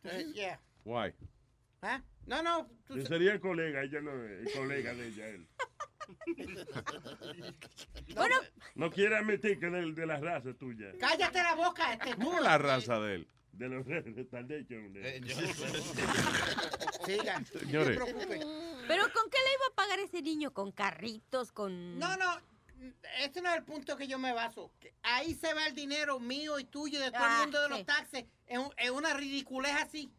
eh, 0.04 0.26
yeah. 0.34 0.60
Why? 0.84 1.14
¿Ah? 1.82 2.02
No, 2.26 2.44
no. 2.44 2.68
tú 2.86 3.02
sería 3.06 3.32
el 3.32 3.40
colega, 3.40 3.82
ella 3.84 4.02
no 4.02 4.12
es 4.26 4.46
el 4.48 4.52
colega 4.54 4.94
de 4.94 5.08
ella, 5.08 5.28
él. 5.28 5.48
Bueno, 8.16 8.36
No 8.76 8.90
quiere 8.92 9.18
admitir 9.18 9.60
que 9.60 9.68
es 9.68 9.72
de, 9.72 9.92
de 9.94 10.06
la 10.06 10.18
raza 10.20 10.54
tuya. 10.54 10.88
Cállate 11.00 11.42
la 11.44 11.56
boca, 11.56 11.94
este 11.94 12.16
¿Cómo 12.16 12.40
la 12.40 12.58
raza 12.58 13.00
de 13.00 13.16
él? 13.16 13.28
De 13.58 13.68
los 13.70 13.86
retardation. 13.88 14.94
de- 14.94 15.22
Siga. 17.06 17.44
Señores. 17.60 17.98
No 18.00 18.06
se 18.06 18.14
preocupe. 18.14 18.40
¿pero 18.88 19.04
con 19.14 19.30
qué 19.30 19.38
le 19.38 19.54
iba 19.56 19.66
a 19.72 19.76
pagar 19.76 20.00
ese 20.00 20.22
niño? 20.22 20.54
¿Con 20.54 20.72
carritos? 20.72 21.52
¿Con...? 21.52 21.98
No, 21.98 22.16
no. 22.18 22.40
este 23.20 23.42
no 23.42 23.50
es 23.50 23.56
el 23.58 23.64
punto 23.64 23.98
que 23.98 24.08
yo 24.08 24.20
me 24.20 24.34
baso. 24.34 24.72
Ahí 25.04 25.34
se 25.34 25.54
va 25.54 25.66
el 25.66 25.74
dinero 25.74 26.20
mío 26.20 26.60
y 26.60 26.66
tuyo 26.66 27.00
y 27.00 27.02
de 27.04 27.12
todo 27.12 27.24
Ah, 27.24 27.36
el 27.38 27.42
mundo 27.48 27.62
de 27.64 27.70
los 27.70 27.80
sí. 27.80 27.86
taxes. 27.86 28.26
Es, 28.46 28.60
un- 28.60 28.74
es 28.78 28.90
una 28.92 29.14
ridiculez 29.14 29.74
así. 29.76 30.12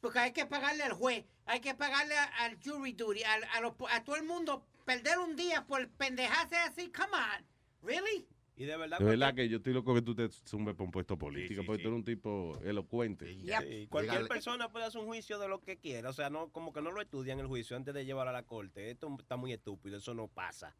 Porque 0.00 0.18
hay 0.18 0.32
que 0.32 0.44
pagarle 0.44 0.82
al 0.84 0.92
juez, 0.92 1.24
hay 1.46 1.60
que 1.60 1.74
pagarle 1.74 2.14
al 2.18 2.58
jury 2.62 2.92
duty, 2.92 3.22
al- 3.24 3.44
a, 3.54 3.60
los- 3.62 3.72
a 3.90 4.04
todo 4.04 4.16
el 4.16 4.24
mundo. 4.24 4.62
Perder 4.84 5.18
un 5.18 5.34
día 5.34 5.64
por 5.66 5.88
pendejarse 5.88 6.56
así, 6.56 6.92
come 6.92 7.16
on. 7.16 7.46
¿Really? 7.82 8.26
Y 8.56 8.66
de 8.66 8.76
verdad, 8.76 8.98
De 9.00 9.04
verdad 9.04 9.34
que 9.34 9.48
yo 9.48 9.56
estoy 9.56 9.72
loco 9.72 9.94
que 9.94 10.02
tú 10.02 10.14
te 10.14 10.28
zumbes 10.28 10.76
por 10.76 10.84
un 10.86 10.92
puesto 10.92 11.18
político, 11.18 11.62
sí, 11.62 11.66
porque 11.66 11.78
sí. 11.78 11.82
tú 11.82 11.88
eres 11.88 11.98
un 11.98 12.04
tipo 12.04 12.56
elocuente. 12.62 13.26
Sí, 13.26 13.86
cualquier 13.88 14.28
persona 14.28 14.70
puede 14.70 14.84
hacer 14.84 15.00
un 15.00 15.06
juicio 15.08 15.38
de 15.40 15.48
lo 15.48 15.60
que 15.60 15.76
quiera. 15.76 16.10
O 16.10 16.12
sea, 16.12 16.30
no 16.30 16.50
como 16.50 16.72
que 16.72 16.80
no 16.80 16.92
lo 16.92 17.00
estudian 17.00 17.40
el 17.40 17.48
juicio 17.48 17.76
antes 17.76 17.92
de 17.94 18.04
llevarlo 18.04 18.30
a 18.30 18.32
la 18.32 18.44
corte. 18.44 18.90
Esto 18.92 19.14
está 19.18 19.36
muy 19.36 19.52
estúpido, 19.52 19.96
eso 19.96 20.14
no 20.14 20.28
pasa. 20.28 20.76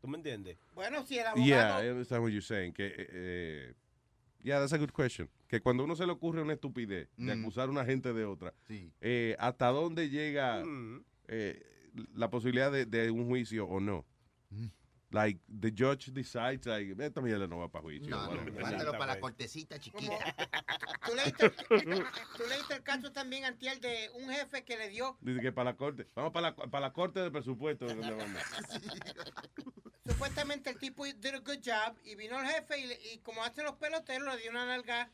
¿Tú 0.00 0.06
me 0.06 0.18
entiendes? 0.18 0.56
Bueno, 0.74 1.04
si 1.04 1.18
el 1.18 1.24
Yeah, 1.44 1.62
abogado... 1.62 1.84
I 1.84 1.90
understand 1.90 2.22
what 2.22 2.30
you're 2.30 2.42
saying. 2.46 2.72
Que, 2.72 2.86
eh, 2.86 2.94
eh, 3.10 3.74
yeah, 4.44 4.60
that's 4.60 4.72
a 4.72 4.78
good 4.78 4.92
question. 4.92 5.28
Que 5.48 5.60
cuando 5.60 5.82
uno 5.82 5.96
se 5.96 6.06
le 6.06 6.12
ocurre 6.12 6.42
una 6.42 6.52
estupidez 6.52 7.08
de 7.16 7.34
Mm. 7.34 7.40
acusar 7.42 7.68
a 7.68 7.70
una 7.72 7.84
gente 7.84 8.12
de 8.12 8.24
otra, 8.24 8.54
Sí. 8.68 8.92
eh, 9.00 9.34
¿hasta 9.40 9.66
dónde 9.68 10.10
llega 10.10 10.64
Mm. 10.64 11.04
eh, 11.26 11.60
la 12.14 12.30
posibilidad 12.30 12.70
de, 12.70 12.86
de 12.86 13.10
un 13.10 13.26
juicio 13.26 13.66
o 13.66 13.80
no? 13.80 14.04
Mm. 14.50 14.66
Like, 15.16 15.40
the 15.48 15.70
judge 15.70 16.12
decides, 16.12 16.66
like, 16.66 16.94
esta 17.02 17.22
mierda 17.22 17.46
no 17.48 17.56
va 17.56 17.68
para 17.68 17.80
juicio. 17.82 18.10
No, 18.10 18.34
no, 18.34 18.42
mándalo 18.60 18.92
para 18.92 19.14
la 19.14 19.18
cortecita 19.18 19.78
chiquita. 19.78 20.18
Tú 21.06 21.14
leíste, 21.14 21.48
tú 22.36 22.42
leíste 22.50 22.74
el 22.74 22.82
caso 22.82 23.10
también, 23.12 23.46
Antiel, 23.46 23.80
de 23.80 24.10
un 24.12 24.28
jefe 24.28 24.62
que 24.62 24.76
le 24.76 24.90
dio 24.90 25.16
Dice 25.22 25.40
que 25.40 25.52
para 25.52 25.70
la 25.70 25.76
corte. 25.78 26.06
Vamos 26.14 26.32
para 26.34 26.50
la, 26.50 26.56
para 26.56 26.80
la 26.88 26.92
corte 26.92 27.20
de 27.20 27.30
presupuesto. 27.30 27.86
supuestamente 30.04 30.68
el 30.68 30.78
tipo 30.78 31.06
did 31.06 31.34
a 31.34 31.38
good 31.38 31.60
job 31.64 31.96
y 32.04 32.14
vino 32.14 32.38
el 32.38 32.46
jefe 32.46 32.78
y, 32.78 32.86
le- 32.86 33.00
y 33.14 33.18
como 33.20 33.42
hacen 33.42 33.64
los 33.64 33.76
peloteros 33.76 34.34
le 34.34 34.42
dio 34.42 34.50
una 34.50 34.66
nalga 34.66 35.10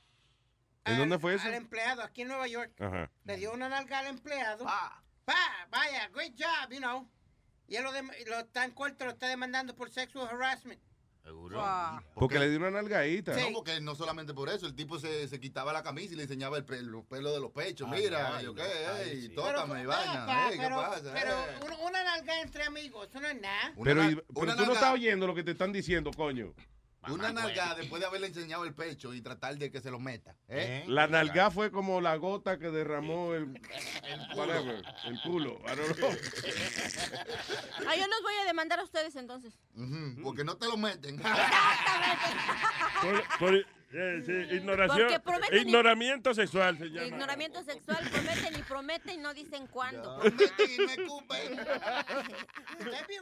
¿En 0.85 0.99
dónde 0.99 1.17
fue 1.21 1.35
eso? 1.35 1.47
al 1.47 1.55
empleado 1.55 2.03
aquí 2.03 2.23
en 2.23 2.29
Nueva 2.29 2.49
York. 2.49 2.73
Ajá. 2.81 3.09
Le 3.25 3.37
dio 3.37 3.53
una 3.53 3.69
nalga 3.69 4.01
al 4.01 4.09
empleado. 4.09 4.65
Pa, 4.65 5.05
vaya, 5.71 6.09
great 6.09 6.35
job, 6.37 6.73
you 6.73 6.79
know. 6.81 7.09
Y 7.73 7.77
él 7.77 7.85
lo, 7.85 7.91
lo 7.91 8.39
está 8.41 8.67
en 8.67 8.73
corte, 8.73 9.03
lo 9.07 9.13
está 9.13 9.29
demandando 9.29 9.75
por 9.75 9.89
sexual 9.91 10.29
harassment. 10.29 10.79
Seguro. 11.25 11.65
Porque 12.15 12.39
le 12.39 12.51
dio 12.51 12.59
una 12.59 12.71
nalgadita. 12.71 13.35
No, 13.35 13.53
porque 13.55 13.81
no 13.81 13.95
solamente 13.95 14.35
por 14.35 14.51
eso, 14.51 14.67
el 14.67 14.75
tipo 14.75 14.99
se, 14.99 15.27
se 15.27 15.41
quitaba 15.41 15.73
la 15.73 15.83
camisa 15.83 16.13
y 16.13 16.17
le 16.17 16.25
enseñaba 16.25 16.59
el 16.59 16.65
pe- 16.67 16.83
los 16.83 17.05
pelos 17.07 17.33
de 17.33 17.41
los 17.41 17.51
pechos. 17.53 17.89
Ay, 17.91 18.03
Mira, 18.03 18.37
ay, 18.37 18.45
yo 18.45 18.55
qué, 18.55 18.63
ay, 18.63 19.23
sí. 19.23 19.29
tócame 19.31 19.87
vaina. 19.87 20.49
¿Qué 20.51 20.57
pero, 20.59 20.77
pasa? 20.77 21.15
pero 21.15 21.37
una, 21.87 22.05
nalga 22.05 22.41
entre 22.43 22.65
amigos, 22.65 23.09
eso 23.09 23.21
no 23.21 23.29
es 23.29 23.41
nada. 23.41 23.73
Pero, 23.83 24.01
Una 24.03 24.11
pero 24.11 24.27
una 24.35 24.57
tú 24.57 24.67
no 24.67 24.73
estás 24.75 24.93
oyendo 24.93 25.27
lo 25.27 25.35
que 25.35 25.45
te 25.45 25.53
están 25.53 25.73
diciendo, 25.73 26.11
coño. 26.15 26.53
Una 27.09 27.33
nalga 27.33 27.75
después 27.75 28.01
de 28.01 28.07
haberle 28.07 28.29
enseñado 28.29 28.65
el 28.65 28.75
pecho 28.75 29.13
y 29.13 29.21
tratar 29.21 29.57
de 29.57 29.71
que 29.71 29.81
se 29.81 29.91
lo 29.91 29.99
meta. 29.99 30.37
¿eh? 30.49 30.85
La 30.87 31.09
nalga 31.09 31.51
fue 31.51 31.73
como 31.73 32.01
la 32.01 32.17
gota 32.17 32.59
que 32.59 32.71
derramó 32.71 33.35
el, 33.35 33.61
whatever, 34.37 34.85
el 35.05 35.21
culo. 35.23 35.61
I 35.67 35.77
don't 35.77 35.97
know. 35.97 36.11
Ah, 37.85 37.97
yo 37.97 38.07
los 38.07 38.23
voy 38.23 38.35
a 38.43 38.45
demandar 38.47 38.79
a 38.79 38.85
ustedes 38.85 39.17
entonces. 39.17 39.59
Porque 40.23 40.45
no 40.45 40.57
te 40.57 40.67
lo 40.67 40.77
meten. 40.77 41.21
Por, 43.03 43.39
por, 43.39 43.67
sí, 43.93 44.33
ignoración, 44.57 45.09
y- 45.53 45.57
ignoramiento 45.59 46.35
sexual 46.35 46.79
se 46.79 46.87
llama. 46.91 47.07
Ignoramiento 47.07 47.63
sexual, 47.63 48.09
prometen 48.11 48.59
y 48.59 48.63
prometen 48.63 49.15
y 49.15 49.19
no 49.19 49.35
dicen 49.35 49.67
cuándo. 49.67 50.19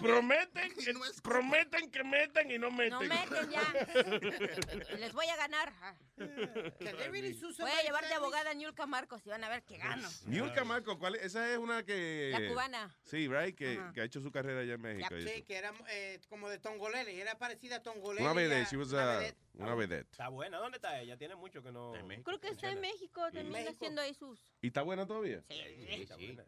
Prometen, 0.00 0.72
que- 0.74 0.94
prometen 1.22 1.90
que 1.90 2.04
metan 2.04 2.50
y 2.50 2.58
no 2.58 2.70
meten. 2.70 2.90
No 2.90 3.00
meten 3.00 3.50
ya. 3.50 4.96
Les 4.96 5.12
voy 5.12 5.26
a 5.26 5.36
ganar. 5.36 5.72
Voy 6.16 7.70
a 7.70 7.82
llevar 7.82 8.06
de 8.06 8.14
abogada 8.14 8.50
a 8.50 8.54
Niurka 8.54 8.86
Marcos 8.86 9.22
y 9.26 9.30
van 9.30 9.44
a 9.44 9.48
ver 9.48 9.62
que 9.64 9.76
gano. 9.78 10.08
Niurka 10.26 10.64
Marco, 10.64 10.98
¿cuál 10.98 11.16
es? 11.16 11.22
Esa 11.30 11.50
es 11.50 11.58
una 11.58 11.82
que... 11.84 12.30
La 12.32 12.48
cubana. 12.48 12.94
Sí, 13.02 13.28
right, 13.28 13.54
que, 13.56 13.80
que 13.94 14.00
ha 14.00 14.04
hecho 14.04 14.20
su 14.20 14.30
carrera 14.30 14.60
allá 14.60 14.74
en 14.74 14.80
México. 14.80 15.16
y 15.16 15.26
Sí, 15.28 15.42
que 15.42 15.56
era 15.56 15.72
eh, 15.90 16.20
como 16.28 16.48
de 16.48 16.58
Tongolele, 16.58 17.20
era 17.20 17.36
parecida 17.38 17.76
a 17.76 17.82
Tongolele. 17.82 18.24
Una 18.24 18.32
vedette, 18.34 18.68
she 18.70 18.76
was 18.76 18.92
a, 18.92 19.20
una 19.54 19.74
vedette. 19.74 20.10
Está 20.10 20.28
buena. 20.28 20.59
¿Dónde 20.60 20.76
está 20.76 21.00
ella? 21.00 21.16
Tiene 21.16 21.36
mucho 21.36 21.62
que 21.62 21.72
no. 21.72 21.92
Creo 22.24 22.40
que 22.40 22.48
está 22.48 22.70
en 22.70 22.80
México 22.80 23.20
también 23.32 23.68
haciendo 23.68 24.00
ahí 24.00 24.14
sus. 24.14 24.38
¿Y 24.60 24.68
está 24.68 24.82
buena 24.82 25.06
todavía? 25.06 25.42
Sí, 25.48 25.60
está 25.88 26.16
buena. 26.16 26.44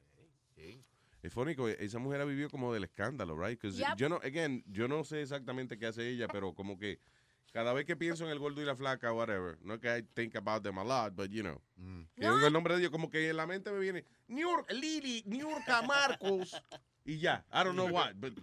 Es 1.23 1.33
fónico, 1.33 1.69
esa 1.69 2.01
mujer 2.01 2.21
ha 2.21 2.25
vivido 2.25 2.51
como 2.51 2.75
del 2.75 2.83
escándalo, 2.83 3.37
right? 3.41 3.61
Yep. 3.63 3.97
yo 3.97 4.09
no, 4.09 4.17
again, 4.25 4.65
yo 4.67 4.89
no 4.89 5.05
sé 5.05 5.23
exactamente 5.23 5.79
qué 5.79 5.87
hace 5.87 6.09
ella, 6.09 6.27
pero 6.27 6.53
como 6.53 6.77
que 6.77 6.99
cada 7.53 7.73
vez 7.73 7.85
que 7.85 7.97
pienso 7.97 8.25
en 8.25 8.31
el 8.31 8.41
gordo 8.41 8.61
y 8.61 8.65
la 8.65 8.75
flaca, 8.75 9.13
whatever, 9.13 9.57
no 9.63 9.75
es 9.75 9.81
que 9.81 9.99
I 9.99 10.03
think 10.15 10.35
about 10.35 10.65
them 10.65 10.79
a 10.79 10.85
lot, 10.85 11.15
but 11.15 11.31
you 11.31 11.43
know. 11.43 11.63
Que 12.17 12.25
yo 12.25 12.35
digo 12.35 12.47
el 12.49 12.53
nombre 12.53 12.75
de 12.75 12.81
ellos, 12.81 12.91
como 12.91 13.09
que 13.09 13.29
en 13.29 13.37
la 13.37 13.47
mente 13.47 13.71
me 13.71 13.79
viene 13.79 14.05
New 14.27 14.65
Lili, 14.71 15.23
Niurka 15.27 15.83
Marcos, 15.83 16.61
y 17.05 17.19
ya, 17.19 17.45
I 17.53 17.63
don't 17.63 17.75
know 17.75 17.89
what, 17.93 18.15
but 18.17 18.37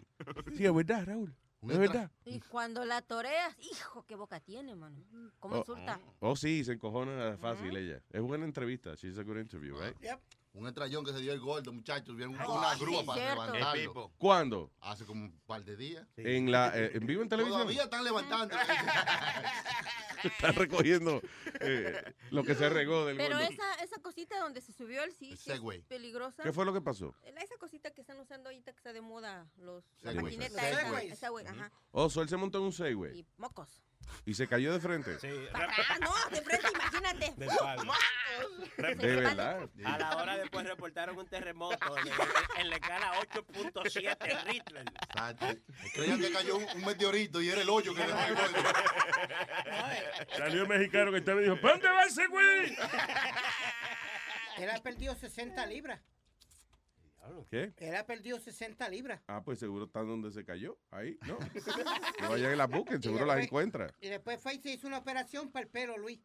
sí, 0.55 0.65
es 0.65 0.73
verdad, 0.73 1.05
Raúl, 1.05 1.35
es 1.67 1.77
verdad. 1.77 2.11
Y 2.25 2.39
cuando 2.39 2.85
la 2.85 3.01
toreas, 3.01 3.55
hijo, 3.71 4.05
qué 4.05 4.15
boca 4.15 4.39
tiene, 4.39 4.75
mano. 4.75 4.97
¿Cómo 5.39 5.55
Oh, 5.55 5.59
insulta? 5.59 5.99
Oh, 6.19 6.35
sí, 6.35 6.63
se 6.63 6.73
encojona 6.73 7.37
fácil 7.37 7.75
ella. 7.75 8.01
Es 8.11 8.21
buena 8.21 8.45
entrevista, 8.45 8.95
she's 8.95 9.17
a 9.17 9.23
good 9.23 9.37
interview, 9.37 9.75
right? 9.77 9.95
Un 10.53 10.65
estrellón 10.67 11.05
que 11.05 11.13
se 11.13 11.19
dio 11.19 11.31
el 11.31 11.39
gordo, 11.39 11.71
muchachos. 11.71 12.15
Vieron 12.15 12.35
Ay, 12.39 12.47
una 12.49 12.73
sí, 12.73 12.79
grúa 12.81 13.05
para 13.05 13.21
cierto. 13.21 13.53
levantarlo. 13.53 14.11
¿Cuándo? 14.17 14.71
Hace 14.81 15.05
como 15.05 15.25
un 15.25 15.39
par 15.45 15.63
de 15.63 15.77
días. 15.77 16.07
En 16.17 16.51
la, 16.51 16.75
eh, 16.75 16.91
en 16.95 17.05
vivo 17.05 17.21
en 17.21 17.29
televisión. 17.29 17.61
Todavía 17.61 17.83
están 17.83 18.03
levantando. 18.03 18.55
Está 20.23 20.51
recogiendo 20.51 21.21
eh, 21.61 22.13
lo 22.31 22.43
que 22.43 22.55
se 22.55 22.69
regó 22.69 23.05
del 23.05 23.17
Pero 23.17 23.37
gordo. 23.37 23.49
esa, 23.51 23.73
esa 23.83 24.01
cosita 24.01 24.39
donde 24.39 24.61
se 24.61 24.73
subió 24.73 25.03
el 25.03 25.11
sí, 25.11 25.27
sí 25.27 25.33
es 25.33 25.39
Segway. 25.41 25.81
peligrosa. 25.83 26.43
¿Qué 26.43 26.53
fue 26.53 26.65
lo 26.65 26.73
que 26.73 26.81
pasó? 26.81 27.15
La- 27.33 27.41
Esa 27.41 27.55
cosita 27.57 27.91
que 27.91 28.01
están 28.01 28.19
usando 28.19 28.49
ahorita 28.49 28.71
que 28.71 28.77
está 28.77 28.93
de 28.93 29.01
moda, 29.01 29.47
los, 29.57 29.83
la 30.01 30.11
Segway. 30.11 30.35
patineta 30.37 30.61
Los 30.61 30.71
esa, 30.71 30.81
Segways. 30.85 31.11
esa 31.13 31.29
güey, 31.29 31.45
ajá. 31.47 31.71
Oh, 31.91 32.09
so 32.09 32.21
él 32.21 32.29
se 32.29 32.37
montó 32.37 32.57
en 32.59 32.65
un 32.65 32.73
Segway 32.73 33.19
Y 33.19 33.25
mocos. 33.37 33.81
Y 34.25 34.33
se 34.33 34.47
cayó 34.47 34.73
de 34.73 34.79
frente. 34.79 35.19
Sí. 35.19 35.29
Ah, 35.53 35.97
no, 36.01 36.13
de 36.29 36.41
frente, 36.41 36.67
imagínate. 36.73 37.33
De. 38.77 38.95
De 38.95 39.15
verdad. 39.15 39.69
A 39.83 39.97
la 39.97 40.15
hora 40.15 40.37
después 40.37 40.65
reportaron 40.65 41.17
un 41.17 41.27
terremoto 41.27 41.77
en, 42.57 42.69
la 42.69 42.75
escala 42.75 43.11
8.7 43.33 44.43
Richter. 44.45 44.85
Creían 45.93 46.21
que 46.21 46.31
cayó 46.31 46.57
un, 46.57 46.65
un 46.75 46.85
meteorito 46.85 47.41
y 47.41 47.49
era 47.49 47.61
el 47.61 47.69
hoyo 47.69 47.93
que 47.93 48.01
le 48.01 48.07
dejó 48.07 48.27
el 48.27 48.35
gordo. 48.35 48.69
Salió 50.37 50.63
un 50.63 50.69
mexicano 50.69 51.11
que 51.11 51.17
estaba 51.17 51.41
y 51.41 51.43
dijo, 51.43 51.59
¿para 51.59 51.73
dónde 51.73 51.89
va 51.89 52.03
ese 52.03 52.27
güey? 52.27 52.77
Él 54.57 54.69
ha 54.69 54.81
perdido 54.81 55.15
60 55.15 55.65
libras. 55.65 55.99
¿Qué? 57.49 57.73
Él 57.77 57.95
ha 57.95 58.05
perdido 58.05 58.39
60 58.39 58.87
libras. 58.89 59.21
Ah, 59.27 59.41
pues 59.43 59.59
seguro 59.59 59.85
está 59.85 60.01
donde 60.01 60.31
se 60.31 60.43
cayó. 60.45 60.77
Ahí, 60.91 61.17
¿no? 61.27 61.37
No 62.21 62.29
vayan 62.29 62.53
y 62.53 62.55
la 62.55 62.67
busquen, 62.67 63.01
seguro 63.01 63.25
las 63.25 63.37
después- 63.37 63.65
encuentra. 63.65 63.93
Y 64.01 64.09
después 64.09 64.41
fue 64.41 64.55
y 64.55 64.59
se 64.59 64.71
hizo 64.73 64.87
una 64.87 64.97
operación 64.99 65.51
para 65.51 65.63
el 65.63 65.69
pelo, 65.69 65.97
Luis. 65.97 66.19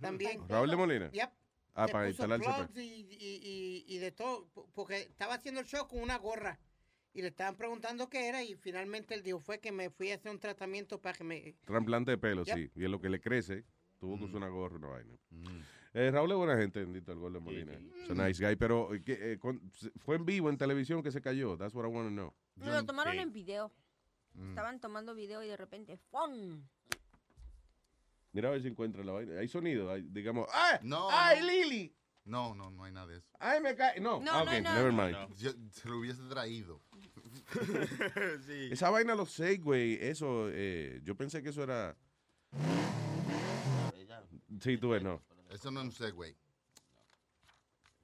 También. 0.00 0.48
¿Raúl 0.48 0.70
de 0.70 0.76
Molina? 0.76 1.10
Yep. 1.10 1.30
Ah, 1.74 1.86
Se 1.86 1.92
para 1.92 2.08
puso 2.08 2.22
instalarse. 2.24 2.68
pues. 2.72 2.84
y, 2.84 3.06
y, 3.10 3.84
y, 3.88 3.94
y 3.94 3.98
de 3.98 4.12
todo, 4.12 4.46
po- 4.48 4.68
porque 4.74 4.98
estaba 5.02 5.34
haciendo 5.34 5.60
el 5.60 5.66
show 5.66 5.86
con 5.88 6.00
una 6.00 6.16
gorra. 6.18 6.58
Y 7.12 7.22
le 7.22 7.28
estaban 7.28 7.56
preguntando 7.56 8.08
qué 8.08 8.28
era 8.28 8.42
y 8.44 8.54
finalmente 8.54 9.14
él 9.14 9.22
dijo, 9.24 9.40
fue 9.40 9.58
que 9.58 9.72
me 9.72 9.90
fui 9.90 10.12
a 10.12 10.14
hacer 10.14 10.30
un 10.30 10.38
tratamiento 10.38 11.00
para 11.00 11.16
que 11.18 11.24
me... 11.24 11.54
Trasplante 11.64 12.12
de 12.12 12.18
pelo, 12.18 12.44
Yep. 12.44 12.56
sí. 12.56 12.70
Y 12.76 12.84
es 12.84 12.90
lo 12.90 13.00
que 13.00 13.08
le 13.08 13.20
crece. 13.20 13.64
Tuvo 13.98 14.16
que 14.16 14.24
usar 14.24 14.36
una 14.36 14.48
gorra, 14.48 14.76
una 14.76 14.88
vaina. 14.88 15.18
Eh, 15.92 16.10
Raúl 16.12 16.30
es 16.30 16.36
buena 16.36 16.56
gente, 16.56 16.80
bendito 16.80 17.10
el 17.12 17.18
gol 17.18 17.32
de 17.32 17.40
Molina. 17.40 17.72
Es 17.72 18.10
a 18.10 18.14
nice 18.14 18.44
guy, 18.46 18.54
pero 18.56 18.94
eh, 18.94 19.02
¿qué, 19.02 19.32
eh, 19.32 19.38
con- 19.38 19.60
fue 19.96 20.16
en 20.16 20.24
vivo 20.24 20.48
en 20.48 20.56
televisión 20.56 21.02
que 21.02 21.10
se 21.10 21.20
cayó. 21.20 21.56
That's 21.56 21.74
what 21.74 21.84
I 21.84 21.88
want 21.88 22.08
to 22.08 22.12
know. 22.12 22.34
Lo 22.56 22.84
tomaron 22.84 23.14
Sí. 23.14 23.18
en 23.20 23.32
video. 23.32 23.72
Mm. 24.34 24.50
Estaban 24.50 24.80
tomando 24.80 25.14
video 25.14 25.42
y 25.42 25.48
de 25.48 25.56
repente 25.56 25.96
¡fum! 25.96 26.62
Mira 28.32 28.48
a 28.48 28.52
ver 28.52 28.62
si 28.62 28.68
encuentra 28.68 29.02
la 29.02 29.10
vaina. 29.12 29.40
Hay 29.40 29.48
sonido, 29.48 29.90
hay, 29.90 30.02
digamos. 30.02 30.46
¡Ay! 30.52 30.78
No. 30.82 31.08
¡Ay, 31.10 31.40
no. 31.40 31.46
Lili! 31.46 31.96
No, 32.24 32.54
no, 32.54 32.70
no 32.70 32.84
hay 32.84 32.92
nada 32.92 33.08
de 33.08 33.16
eso. 33.18 33.28
¡Ay, 33.40 33.60
me 33.60 33.74
cae! 33.74 33.98
No, 33.98 34.20
No, 34.20 34.30
Ah, 34.30 34.42
ok, 34.44 34.50
no, 34.52 34.60
no. 34.60 34.74
never 34.74 34.92
mind. 34.92 35.34
Yo 35.36 35.50
se 35.72 35.88
lo 35.88 35.98
hubiese 35.98 36.22
traído. 36.28 36.80
Esa 38.70 38.90
vaina, 38.90 39.16
los 39.16 39.32
Segway, 39.32 39.94
eso, 40.00 40.48
eh, 40.52 41.00
yo 41.02 41.16
pensé 41.16 41.42
que 41.42 41.48
eso 41.48 41.64
era. 41.64 41.96
Sí, 44.60 44.76
tú 44.78 44.90
ves, 44.90 45.02
no. 45.02 45.20
Eso 45.50 45.70
no 45.70 45.80
es 45.80 45.86
un 45.86 45.92
Segway. 45.92 46.34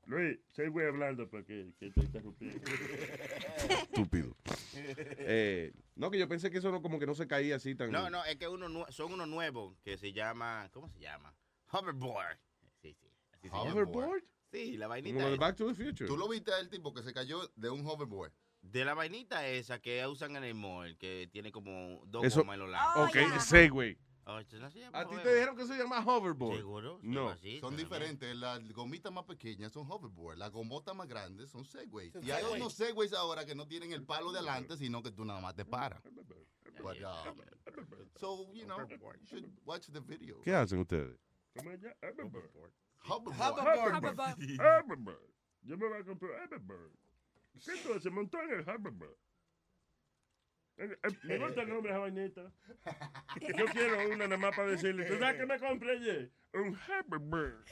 Luis, 0.07 0.38
Segway 0.53 0.86
hablando 0.86 1.28
para 1.28 1.42
que, 1.44 1.72
que 1.78 1.90
te 1.90 2.01
interrumpí. 2.01 2.47
Estúpido. 3.82 4.36
Eh, 4.74 5.72
no, 5.97 6.11
que 6.11 6.18
yo 6.18 6.28
pensé 6.28 6.51
que 6.51 6.59
eso 6.59 6.70
no, 6.70 6.80
como 6.80 6.99
que 7.01 7.07
no 7.07 7.14
se 7.14 7.26
caía 7.26 7.57
así 7.57 7.74
tan. 7.74 7.90
No, 7.90 8.09
no, 8.09 8.24
es 8.24 8.36
que 8.36 8.47
uno 8.47 8.86
son 8.90 9.12
unos 9.12 9.26
nuevos 9.26 9.76
que 9.82 9.99
se 9.99 10.12
llama, 10.12 10.68
¿cómo 10.72 10.88
se 10.88 11.01
llama? 11.01 11.34
Hoverboard. 11.72 12.38
Sí, 12.82 12.94
sí. 12.94 13.11
así 13.32 13.49
se 13.49 13.57
llama. 13.57 13.72
Hoverboard. 13.72 14.22
Sí, 14.53 14.76
la 14.76 14.86
vainita. 14.86 15.18
Como 15.18 15.30
de. 15.30 15.36
Back 15.36 15.57
to 15.57 15.66
the 15.66 15.74
Future. 15.74 16.07
¿Tú 16.07 16.16
lo 16.16 16.28
viste 16.28 16.53
al 16.53 16.68
tipo 16.68 16.94
que 16.94 17.03
se 17.03 17.12
cayó 17.12 17.51
de 17.57 17.70
un 17.70 17.84
hoverboard? 17.84 18.32
De 18.62 18.84
la 18.84 18.94
vainita 18.94 19.47
esa 19.47 19.80
que 19.80 20.05
usan 20.07 20.36
en 20.36 20.44
el 20.44 20.55
mall, 20.55 20.97
que 20.99 21.28
tiene 21.32 21.51
como 21.51 22.03
dos 22.07 22.24
Eso, 22.24 22.40
gomas 22.40 22.55
en 22.55 22.61
los 22.61 22.70
lados. 22.70 23.09
ok. 23.09 23.16
Oh, 23.16 23.18
¿eso 23.18 23.28
no 23.34 23.40
se 23.40 23.68
¿A 24.26 24.42
ti 25.06 25.16
te 25.22 25.34
dijeron 25.34 25.56
que 25.56 25.66
se 25.66 25.78
llama 25.78 26.00
hoverboard? 26.04 26.56
Seguro. 26.56 26.98
No. 27.02 27.28
también. 27.28 27.60
Son 27.60 27.76
diferentes. 27.76 28.34
Las 28.36 28.60
gomitas 28.72 29.12
más 29.12 29.24
pequeñas 29.24 29.72
son 29.72 29.88
hoverboard. 29.88 30.36
Las 30.36 30.50
gomotas 30.50 30.96
más 30.96 31.06
grandes 31.06 31.48
son 31.48 31.64
segways. 31.64 32.12
Y 32.20 32.32
hay 32.32 32.44
unos 32.52 32.74
segways 32.74 33.12
ahora 33.12 33.46
que 33.46 33.54
no 33.54 33.68
tienen 33.68 33.92
el 33.92 34.04
palo 34.04 34.32
de 34.32 34.38
adelante, 34.38 34.76
sino 34.76 35.00
que 35.00 35.12
tú 35.12 35.24
nada 35.24 35.40
más 35.40 35.54
te 35.54 35.64
paras. 35.64 36.02
But, 36.82 36.98
um, 37.02 37.40
so, 38.16 38.52
you 38.52 38.66
know, 38.66 38.80
you 38.80 39.26
should 39.26 39.48
watch 39.64 39.86
the 39.86 40.00
video. 40.00 40.40
¿Qué 40.42 40.52
hacen 40.52 40.80
ustedes? 40.80 41.16
Hoverboard. 41.54 42.72
Hoverboard. 43.08 44.04
Hoverboard. 44.58 45.30
Yo 45.62 45.76
me 45.76 45.88
voy 45.88 46.00
a 46.00 46.04
comprar 46.04 46.32
hoverboard. 46.42 46.92
¿Qué 47.64 47.72
tú 47.82 47.98
se 48.00 48.10
montó 48.10 48.38
en 48.42 48.50
el 48.50 48.68
hoverboard? 48.68 49.16
Eh, 50.78 50.96
eh, 51.02 51.08
Me 51.24 51.38
gusta 51.38 51.62
el 51.62 51.68
nombre 51.68 51.90
de 51.92 51.98
esa 51.98 51.98
vainita. 51.98 52.52
Yo 53.56 53.64
quiero 53.66 53.96
una 54.08 54.26
nada 54.28 54.36
más 54.36 54.54
para 54.56 54.68
decirle. 54.70 55.04
¿Tú 55.06 55.18
sabes 55.18 55.36
qué 55.40 55.46
me 55.46 55.58
compré 55.58 55.90
ayer? 55.92 56.32
Un 56.54 56.76
hoverboard. 56.76 57.64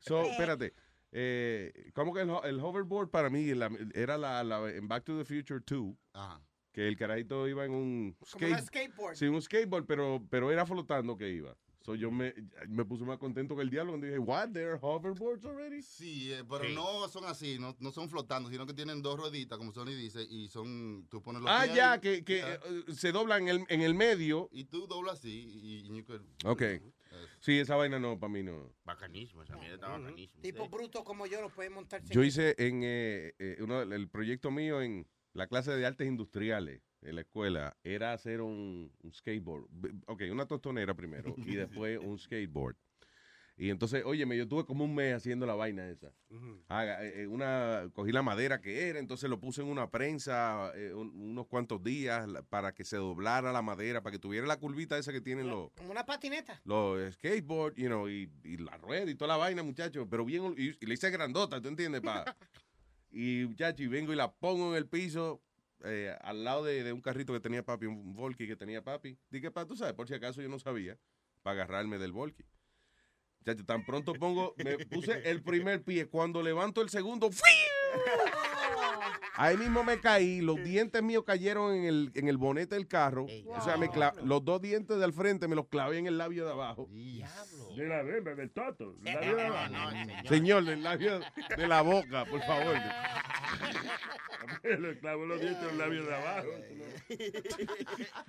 So, 0.00 0.22
espérate. 0.22 0.72
Eh, 1.12 1.90
¿Cómo 1.94 2.14
que 2.14 2.20
el, 2.20 2.30
ho- 2.30 2.44
el 2.44 2.60
hoverboard 2.60 3.10
para 3.10 3.30
mí 3.30 3.44
la- 3.54 3.70
era 3.94 4.16
la, 4.16 4.44
la- 4.44 4.70
en 4.70 4.86
Back 4.88 5.04
to 5.04 5.18
the 5.18 5.24
Future 5.24 5.60
2? 5.66 5.94
Que 6.72 6.86
el 6.86 6.96
carajito 6.96 7.48
iba 7.48 7.64
en 7.64 7.72
un 7.72 8.16
Como 8.32 8.46
skate- 8.46 8.62
skateboard. 8.66 9.16
Sí, 9.16 9.26
un 9.26 9.42
skateboard, 9.42 9.86
pero, 9.86 10.24
pero 10.30 10.52
era 10.52 10.64
flotando 10.66 11.16
que 11.16 11.28
iba. 11.30 11.56
So 11.90 11.96
yo 11.96 12.08
me, 12.12 12.32
me 12.68 12.84
puse 12.84 13.04
más 13.04 13.18
contento 13.18 13.56
que 13.56 13.62
el 13.62 13.70
diablo 13.70 13.92
cuando 13.92 14.06
dije, 14.06 14.18
what, 14.20 14.50
there 14.52 14.70
are 14.70 14.78
hoverboards 14.80 15.44
already? 15.44 15.82
Sí, 15.82 16.32
eh, 16.32 16.44
pero 16.48 16.68
no 16.68 17.08
son 17.08 17.24
así, 17.24 17.58
no, 17.58 17.74
no 17.80 17.90
son 17.90 18.08
flotando, 18.08 18.48
sino 18.48 18.64
que 18.64 18.74
tienen 18.74 19.02
dos 19.02 19.18
rueditas, 19.18 19.58
como 19.58 19.72
Sony 19.72 19.86
dice, 19.86 20.22
y 20.22 20.48
son, 20.48 21.08
tú 21.10 21.20
pones 21.20 21.42
los 21.42 21.50
Ah, 21.50 21.62
pies 21.64 21.74
ya, 21.76 21.92
ahí, 21.94 22.00
que, 22.00 22.24
que 22.24 22.40
eh, 22.42 22.58
se 22.94 23.10
doblan 23.10 23.48
en 23.48 23.62
el, 23.62 23.66
en 23.68 23.80
el 23.82 23.94
medio. 23.96 24.48
y 24.52 24.66
tú 24.66 24.86
doblas 24.86 25.18
así, 25.18 25.30
y, 25.30 25.78
y 25.78 25.96
you 25.96 26.04
could- 26.04 26.22
Ok. 26.44 26.62
Sí, 27.40 27.58
esa 27.58 27.74
vaina 27.74 27.98
no, 27.98 28.20
para 28.20 28.32
mí 28.32 28.44
no. 28.44 28.72
Bacanísimo, 28.84 29.42
esa 29.42 29.56
mierda 29.56 29.74
está 29.74 29.88
bacanísimo. 29.88 30.42
Tipo 30.42 30.68
bruto 30.68 31.02
como 31.02 31.26
yo 31.26 31.40
no 31.40 31.48
puede 31.48 31.70
montarse. 31.70 32.14
Yo 32.14 32.22
hice 32.22 32.54
en 32.56 32.82
eh, 32.84 33.34
eh, 33.40 33.56
uno, 33.60 33.82
el 33.82 34.08
proyecto 34.08 34.52
mío 34.52 34.80
en 34.80 35.08
la 35.32 35.48
clase 35.48 35.72
de 35.72 35.84
artes 35.86 36.06
industriales 36.06 36.82
en 37.02 37.14
la 37.14 37.20
escuela 37.22 37.76
era 37.84 38.12
hacer 38.12 38.40
un, 38.40 38.92
un 39.02 39.12
skateboard. 39.12 39.66
Ok, 40.06 40.22
una 40.30 40.46
tostonera 40.46 40.94
primero 40.94 41.34
y 41.38 41.54
después 41.56 41.98
un 41.98 42.18
skateboard. 42.18 42.76
Y 43.56 43.68
entonces, 43.68 44.02
oye, 44.06 44.24
yo 44.38 44.48
tuve 44.48 44.64
como 44.64 44.84
un 44.84 44.94
mes 44.94 45.14
haciendo 45.14 45.44
la 45.44 45.54
vaina 45.54 45.86
esa. 45.86 46.14
Haga, 46.68 47.04
eh, 47.04 47.22
eh, 47.22 47.26
una, 47.26 47.90
cogí 47.92 48.10
la 48.10 48.22
madera 48.22 48.60
que 48.62 48.88
era, 48.88 48.98
entonces 48.98 49.28
lo 49.28 49.38
puse 49.38 49.60
en 49.60 49.68
una 49.68 49.90
prensa 49.90 50.72
eh, 50.74 50.94
un- 50.94 51.10
unos 51.14 51.46
cuantos 51.46 51.82
días 51.82 52.26
la- 52.26 52.42
para 52.42 52.72
que 52.72 52.84
se 52.84 52.96
doblara 52.96 53.52
la 53.52 53.60
madera, 53.60 54.02
para 54.02 54.12
que 54.12 54.18
tuviera 54.18 54.46
la 54.46 54.56
curvita 54.58 54.96
esa 54.96 55.12
que 55.12 55.20
tienen 55.20 55.48
los 55.48 55.70
Como 55.72 55.90
una 55.90 56.06
patineta. 56.06 56.58
los 56.64 57.12
skateboard, 57.16 57.74
you 57.74 57.88
know, 57.88 58.08
y, 58.08 58.30
y 58.44 58.56
la 58.56 58.78
rueda 58.78 59.10
y 59.10 59.14
toda 59.14 59.28
la 59.28 59.36
vaina, 59.36 59.62
muchachos, 59.62 60.06
pero 60.08 60.24
bien, 60.24 60.54
y, 60.56 60.68
y 60.82 60.86
le 60.86 60.94
hice 60.94 61.10
grandota, 61.10 61.60
¿tú 61.60 61.68
entiendes? 61.68 62.00
Pa? 62.00 62.24
y 63.10 63.44
muchacho, 63.46 63.82
y 63.82 63.88
vengo 63.88 64.12
y 64.12 64.16
la 64.16 64.32
pongo 64.32 64.70
en 64.70 64.76
el 64.76 64.86
piso, 64.86 65.42
eh, 65.84 66.14
al 66.20 66.44
lado 66.44 66.64
de, 66.64 66.82
de 66.82 66.92
un 66.92 67.00
carrito 67.00 67.32
que 67.32 67.40
tenía 67.40 67.64
papi, 67.64 67.86
un 67.86 68.14
Volky 68.14 68.46
que 68.46 68.56
tenía 68.56 68.82
papi. 68.82 69.18
Dije, 69.30 69.50
pa, 69.50 69.66
tú 69.66 69.76
sabes, 69.76 69.94
por 69.94 70.06
si 70.08 70.14
acaso 70.14 70.40
yo 70.42 70.48
no 70.48 70.58
sabía, 70.58 70.98
para 71.42 71.54
agarrarme 71.62 71.98
del 71.98 72.12
Volky. 72.12 72.44
Muchacho, 73.40 73.64
tan 73.64 73.84
pronto 73.86 74.12
pongo, 74.14 74.54
me 74.58 74.78
puse 74.86 75.28
el 75.30 75.42
primer 75.42 75.82
pie, 75.82 76.06
cuando 76.06 76.42
levanto 76.42 76.82
el 76.82 76.90
segundo, 76.90 77.30
¡fui! 77.30 77.48
Ahí 79.34 79.56
mismo 79.56 79.82
me 79.82 79.98
caí, 80.00 80.42
los 80.42 80.62
dientes 80.62 81.02
míos 81.02 81.24
cayeron 81.26 81.72
en 81.74 81.84
el, 81.86 82.12
en 82.14 82.28
el 82.28 82.36
bonete 82.36 82.74
del 82.74 82.86
carro. 82.86 83.24
O 83.46 83.60
sea, 83.62 83.78
me 83.78 83.88
cla- 83.88 84.12
los 84.22 84.44
dos 84.44 84.60
dientes 84.60 84.98
del 84.98 85.14
frente 85.14 85.48
me 85.48 85.56
los 85.56 85.66
clavé 85.68 85.96
en 85.96 86.06
el 86.06 86.18
labio 86.18 86.44
de 86.44 86.52
abajo. 86.52 86.86
De 86.90 87.86
la 87.88 88.02
beba, 88.02 88.34
del 88.34 88.50
toto. 88.50 88.92
del 88.98 89.14
labio 89.14 89.36
de 89.36 89.42
abajo. 89.46 89.74
Señor, 90.28 90.64
del 90.66 90.82
labio 90.82 91.20
de 91.56 91.66
la 91.66 91.80
boca, 91.80 92.26
por 92.26 92.42
favor. 92.42 92.76
Le 94.80 94.98
clavo 94.98 95.26
los 95.26 95.40
dientes 95.40 95.62
en 95.62 95.70
el 95.70 95.78
labio 95.78 96.04
de 96.04 96.14
abajo. 96.14 96.48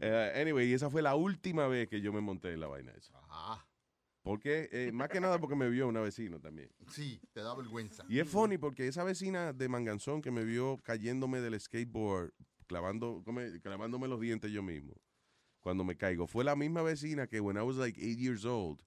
Eh, 0.00 0.32
anyway, 0.40 0.68
y 0.68 0.72
esa 0.74 0.90
fue 0.90 1.02
la 1.02 1.14
última 1.14 1.66
vez 1.66 1.88
que 1.88 2.00
yo 2.00 2.12
me 2.12 2.20
monté 2.20 2.52
en 2.52 2.60
la 2.60 2.66
vaina 2.66 2.92
esa. 2.92 3.14
Porque, 4.22 4.68
eh, 4.72 4.90
más 4.92 5.08
que 5.08 5.20
nada 5.20 5.38
porque 5.38 5.56
me 5.56 5.68
vio 5.68 5.86
una 5.88 6.00
vecina 6.00 6.38
también. 6.40 6.70
Sí, 6.88 7.20
te 7.32 7.40
da 7.40 7.54
vergüenza. 7.54 8.04
Y 8.08 8.18
es 8.18 8.28
funny 8.28 8.58
porque 8.58 8.86
esa 8.86 9.04
vecina 9.04 9.52
de 9.52 9.68
Manganzón 9.68 10.22
que 10.22 10.30
me 10.30 10.44
vio 10.44 10.78
cayéndome 10.82 11.40
del 11.40 11.58
skateboard, 11.60 12.32
clavando, 12.66 13.22
come- 13.24 13.60
clavándome 13.60 14.08
los 14.08 14.20
dientes 14.20 14.50
yo 14.50 14.62
mismo, 14.62 14.94
cuando 15.60 15.84
me 15.84 15.96
caigo, 15.96 16.26
fue 16.26 16.44
la 16.44 16.56
misma 16.56 16.82
vecina 16.82 17.26
que 17.26 17.40
when 17.40 17.56
I 17.56 17.60
was 17.62 17.76
like 17.76 18.00
eight 18.00 18.18
years 18.18 18.44
old, 18.44 18.80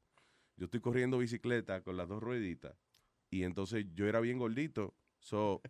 yo 0.55 0.65
estoy 0.65 0.79
corriendo 0.81 1.17
bicicleta 1.19 1.81
con 1.83 1.97
las 1.97 2.07
dos 2.07 2.21
rueditas, 2.21 2.75
y 3.29 3.43
entonces 3.43 3.85
yo 3.93 4.07
era 4.07 4.19
bien 4.19 4.39
gordito, 4.39 4.95
so, 5.19 5.61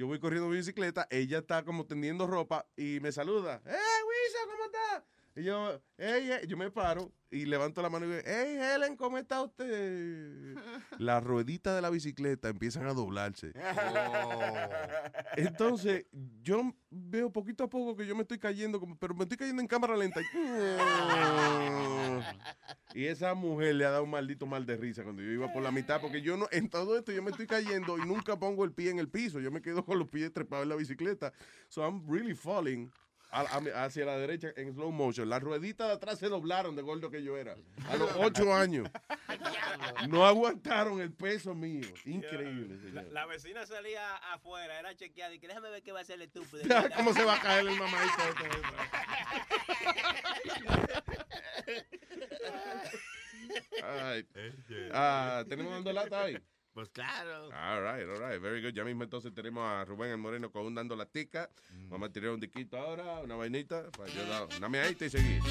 yo 0.00 0.06
voy 0.06 0.18
corriendo 0.18 0.48
bicicleta, 0.48 1.06
ella 1.10 1.40
está 1.40 1.62
como 1.62 1.84
tendiendo 1.84 2.26
ropa 2.26 2.66
y 2.74 3.00
me 3.00 3.12
saluda, 3.12 3.60
¡Eh, 3.66 3.68
Wisa, 3.68 4.38
¿cómo 4.46 4.59
estás? 4.59 4.59
Y 5.40 5.44
yo, 5.44 5.80
hey, 5.96 6.28
hey", 6.30 6.46
yo 6.46 6.58
me 6.58 6.70
paro 6.70 7.14
y 7.30 7.46
levanto 7.46 7.80
la 7.80 7.88
mano 7.88 8.04
y 8.04 8.10
digo, 8.10 8.22
hey, 8.26 8.58
Helen, 8.60 8.94
¿cómo 8.94 9.16
está 9.16 9.40
usted? 9.40 10.54
Las 10.98 11.24
rueditas 11.24 11.74
de 11.74 11.80
la 11.80 11.88
bicicleta 11.88 12.50
empiezan 12.50 12.86
a 12.86 12.92
doblarse. 12.92 13.52
Entonces, 15.38 16.04
yo 16.42 16.74
veo 16.90 17.32
poquito 17.32 17.64
a 17.64 17.70
poco 17.70 17.96
que 17.96 18.06
yo 18.06 18.14
me 18.14 18.22
estoy 18.22 18.38
cayendo, 18.38 18.82
pero 18.98 19.14
me 19.14 19.22
estoy 19.22 19.38
cayendo 19.38 19.62
en 19.62 19.68
cámara 19.68 19.96
lenta. 19.96 20.20
Y 22.92 23.06
esa 23.06 23.34
mujer 23.34 23.76
le 23.76 23.84
ha 23.84 23.90
dado 23.90 24.02
un 24.02 24.10
maldito 24.10 24.46
mal 24.46 24.66
de 24.66 24.76
risa 24.76 25.04
cuando 25.04 25.22
yo 25.22 25.30
iba 25.30 25.52
por 25.52 25.62
la 25.62 25.70
mitad, 25.70 26.00
porque 26.00 26.22
yo 26.22 26.36
no, 26.36 26.48
en 26.50 26.68
todo 26.68 26.98
esto 26.98 27.12
yo 27.12 27.22
me 27.22 27.30
estoy 27.30 27.46
cayendo 27.46 27.96
y 27.96 28.00
nunca 28.00 28.36
pongo 28.36 28.64
el 28.64 28.72
pie 28.72 28.90
en 28.90 28.98
el 28.98 29.08
piso. 29.08 29.38
Yo 29.38 29.52
me 29.52 29.62
quedo 29.62 29.84
con 29.84 29.96
los 29.98 30.08
pies 30.08 30.32
trepados 30.32 30.64
en 30.64 30.70
la 30.70 30.76
bicicleta. 30.76 31.32
So 31.68 31.82
I'm 31.82 32.02
really 32.08 32.34
falling 32.34 32.90
a- 33.32 33.84
hacia 33.84 34.04
la 34.04 34.16
derecha 34.18 34.48
en 34.56 34.72
slow 34.74 34.90
motion. 34.92 35.28
Las 35.28 35.42
rueditas 35.42 35.88
de 35.88 35.94
atrás 35.94 36.18
se 36.18 36.28
doblaron 36.28 36.76
de 36.76 36.82
gordo 36.82 37.10
que 37.10 37.22
yo 37.22 37.36
era. 37.36 37.56
A 37.88 37.96
los 37.96 38.10
ocho 38.16 38.52
años. 38.54 38.88
No 40.08 40.26
aguantaron 40.26 41.00
el 41.00 41.12
peso 41.12 41.54
mío. 41.54 41.86
Increíble, 42.04 42.76
La, 42.76 42.82
señor. 43.02 43.12
la 43.12 43.26
vecina 43.26 43.66
salía 43.66 44.16
afuera, 44.32 44.78
era 44.78 44.94
chequeada 44.96 45.34
y 45.34 45.38
que 45.38 45.48
déjame 45.48 45.70
ver 45.70 45.82
qué 45.82 45.92
va 45.92 46.00
a 46.00 46.02
hacer 46.02 46.16
el 46.16 46.22
estúpido. 46.22 46.62
¿Cómo 46.96 47.12
se 47.12 47.24
va 47.24 47.36
a 47.36 47.40
caer 47.40 47.66
el 47.66 47.78
mamadito? 47.78 48.10
Ay. 53.82 54.26
Ah, 54.92 55.44
¿Tenemos 55.48 55.72
dando 55.72 55.92
lata 55.92 56.24
ahí? 56.24 56.38
Pues 56.80 56.88
claro. 56.88 57.50
All 57.52 57.82
right, 57.82 58.08
all 58.08 58.26
right, 58.26 58.40
very 58.40 58.62
good. 58.62 58.72
Ya 58.72 58.84
mismo 58.84 59.04
entonces 59.04 59.34
tenemos 59.34 59.62
a 59.62 59.84
Rubén 59.84 60.12
el 60.12 60.16
Moreno 60.16 60.50
con 60.50 60.64
un 60.64 60.74
dando 60.74 60.96
latica. 60.96 61.50
Vamos 61.90 62.08
a 62.08 62.12
tirar 62.14 62.30
un 62.30 62.40
diquito 62.40 62.78
ahora, 62.78 63.20
una 63.20 63.36
vainita. 63.36 63.90
Para 63.90 64.08
yo 64.08 64.24
dar 64.24 64.48
una 64.56 64.68
meadita 64.70 65.04
y 65.04 65.10
seguir. 65.10 65.42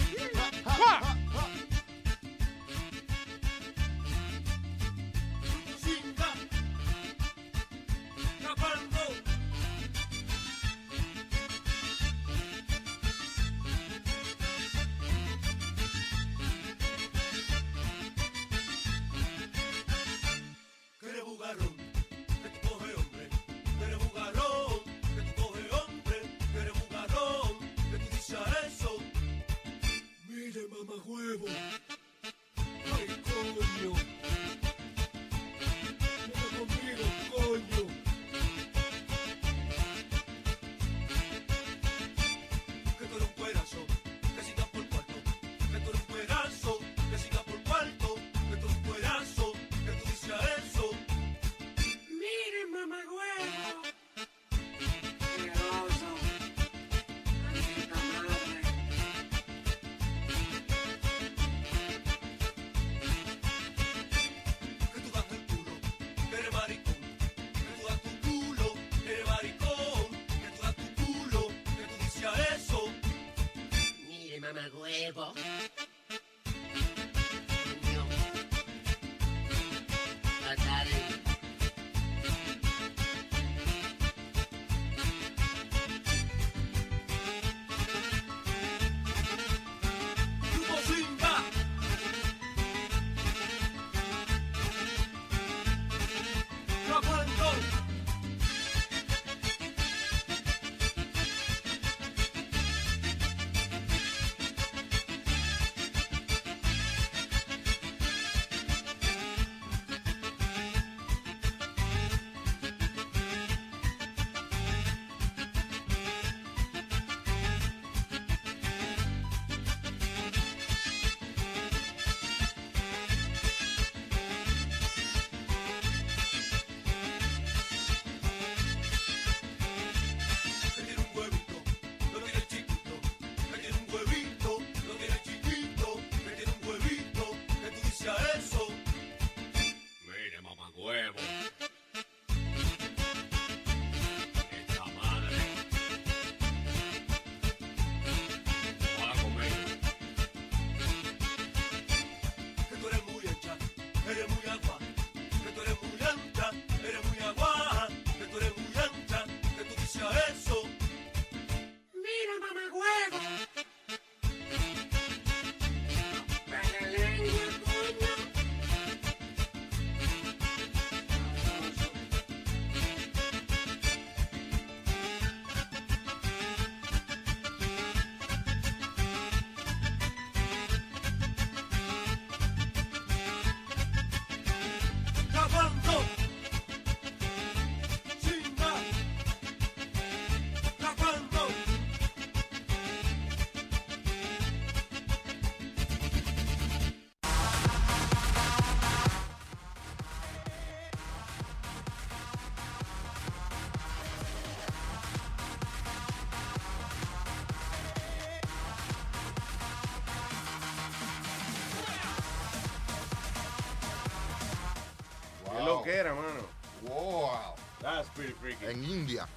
Era, 215.89 216.13
mano. 216.13 216.47
Wow. 216.83 217.55
That's 217.81 218.09
pretty 218.09 218.33
freaky. 218.33 218.65
En 218.65 218.83
India. 218.83 219.27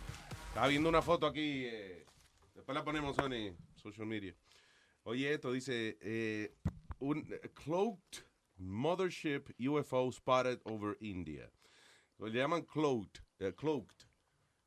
Estaba 0.49 0.69
viendo 0.69 0.89
una 0.89 1.03
foto 1.03 1.27
aquí. 1.27 1.65
eh, 1.67 2.05
después 2.55 2.75
la 2.77 2.85
ponemos 2.85 3.17
en 3.19 3.57
social 3.77 4.07
media. 4.07 4.35
Oye, 5.05 5.33
esto 5.33 5.53
dice: 5.53 5.97
eh, 6.01 6.55
un 6.99 7.25
cloaked 7.55 8.25
mothership 8.59 9.51
UFO 9.59 10.13
spotted 10.13 10.61
over 10.65 10.97
India. 11.01 11.51
Lo 12.19 12.29
llaman 12.29 12.63
cloaked. 12.63 13.21
eh, 13.41 13.53
cloaked 13.55 14.07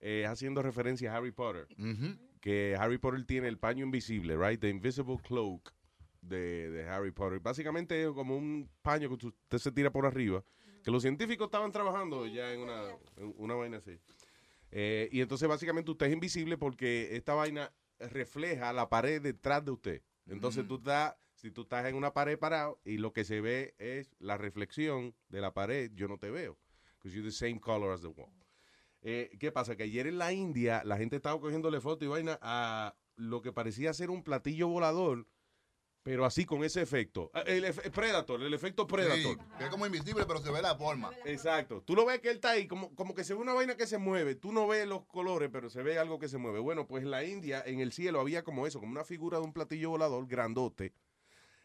eh, 0.01 0.25
haciendo 0.25 0.61
referencia 0.61 1.11
a 1.13 1.17
Harry 1.17 1.31
Potter. 1.31 1.67
Que 2.41 2.75
Harry 2.77 2.97
Potter 2.97 3.25
tiene 3.25 3.47
el 3.47 3.57
paño 3.57 3.85
invisible, 3.85 4.35
right? 4.37 4.59
The 4.59 4.69
invisible 4.69 5.17
cloak 5.23 5.73
de, 6.21 6.69
de 6.71 6.87
Harry 6.89 7.11
Potter. 7.11 7.39
Básicamente 7.39 8.03
es 8.03 8.09
como 8.11 8.35
un 8.35 8.69
paño 8.81 9.07
que 9.17 9.27
usted 9.27 9.57
se 9.57 9.71
tira 9.71 9.91
por 9.91 10.05
arriba. 10.05 10.43
Que 10.85 10.91
los 10.91 11.01
científicos 11.01 11.47
estaban 11.47 11.71
trabajando 11.71 12.27
ya 12.27 12.53
en 12.53 12.59
una, 12.59 12.91
en 13.17 13.33
una 13.37 13.55
vaina 13.55 13.77
así. 13.77 13.99
Eh, 14.69 15.09
y 15.11 15.21
entonces 15.21 15.49
básicamente 15.49 15.89
usted 15.89 16.05
es 16.05 16.13
invisible 16.13 16.59
porque 16.59 17.15
esta 17.15 17.33
vaina 17.33 17.73
refleja 17.97 18.71
la 18.71 18.87
pared 18.87 19.19
detrás 19.19 19.65
de 19.65 19.71
usted. 19.71 20.03
Entonces 20.27 20.67
tú 20.67 20.75
estás, 20.75 21.15
si 21.33 21.49
tú 21.49 21.63
estás 21.63 21.87
en 21.87 21.95
una 21.95 22.13
pared 22.13 22.37
parado 22.37 22.79
y 22.85 22.97
lo 22.97 23.13
que 23.13 23.23
se 23.23 23.41
ve 23.41 23.73
es 23.79 24.15
la 24.19 24.37
reflexión 24.37 25.15
de 25.29 25.41
la 25.41 25.55
pared, 25.55 25.91
yo 25.95 26.07
no 26.07 26.19
te 26.19 26.29
veo. 26.29 26.55
Because 26.99 27.15
you're 27.15 27.27
the 27.27 27.35
same 27.35 27.59
color 27.59 27.91
as 27.91 28.01
the 28.01 28.07
wall. 28.07 28.29
Eh, 29.01 29.35
¿Qué 29.39 29.51
pasa? 29.51 29.75
Que 29.75 29.83
ayer 29.83 30.05
en 30.05 30.19
la 30.19 30.33
India 30.33 30.83
la 30.85 30.97
gente 30.97 31.15
estaba 31.15 31.41
cogiéndole 31.41 31.81
foto 31.81 32.05
y 32.05 32.09
vaina 32.09 32.37
a 32.43 32.95
lo 33.15 33.41
que 33.41 33.51
parecía 33.51 33.91
ser 33.93 34.11
un 34.11 34.23
platillo 34.23 34.67
volador, 34.67 35.25
pero 36.05 36.23
así 36.23 36.45
con 36.45 36.63
ese 36.63 36.83
efecto. 36.83 37.31
Ah, 37.33 37.41
El, 37.47 37.63
efe- 37.65 37.89
Predator, 37.89 38.39
el 38.43 38.53
efecto 38.53 38.85
Predator. 38.85 39.17
Sí, 39.57 39.63
es 39.63 39.69
como 39.69 39.87
invisible, 39.87 40.23
pero 40.27 40.39
se 40.39 40.51
ve 40.51 40.61
la 40.61 40.75
forma. 40.75 41.09
Exacto. 41.25 41.81
Tú 41.81 41.95
lo 41.95 42.05
ves 42.05 42.19
que 42.21 42.29
él 42.29 42.35
está 42.35 42.51
ahí, 42.51 42.67
como, 42.67 42.93
como 42.93 43.15
que 43.15 43.23
se 43.23 43.33
ve 43.33 43.39
una 43.41 43.53
vaina 43.53 43.75
que 43.75 43.87
se 43.87 43.97
mueve. 43.97 44.35
Tú 44.35 44.51
no 44.53 44.67
ves 44.67 44.87
los 44.87 45.03
colores, 45.07 45.49
pero 45.51 45.67
se 45.71 45.81
ve 45.81 45.97
algo 45.97 46.19
que 46.19 46.27
se 46.29 46.37
mueve. 46.37 46.59
Bueno, 46.59 46.85
pues 46.85 47.03
en 47.03 47.09
la 47.09 47.23
India, 47.23 47.63
en 47.65 47.79
el 47.79 47.91
cielo, 47.91 48.19
había 48.19 48.43
como 48.43 48.67
eso, 48.67 48.79
como 48.79 48.91
una 48.91 49.03
figura 49.03 49.39
de 49.39 49.45
un 49.45 49.51
platillo 49.53 49.89
volador 49.89 50.27
grandote. 50.27 50.93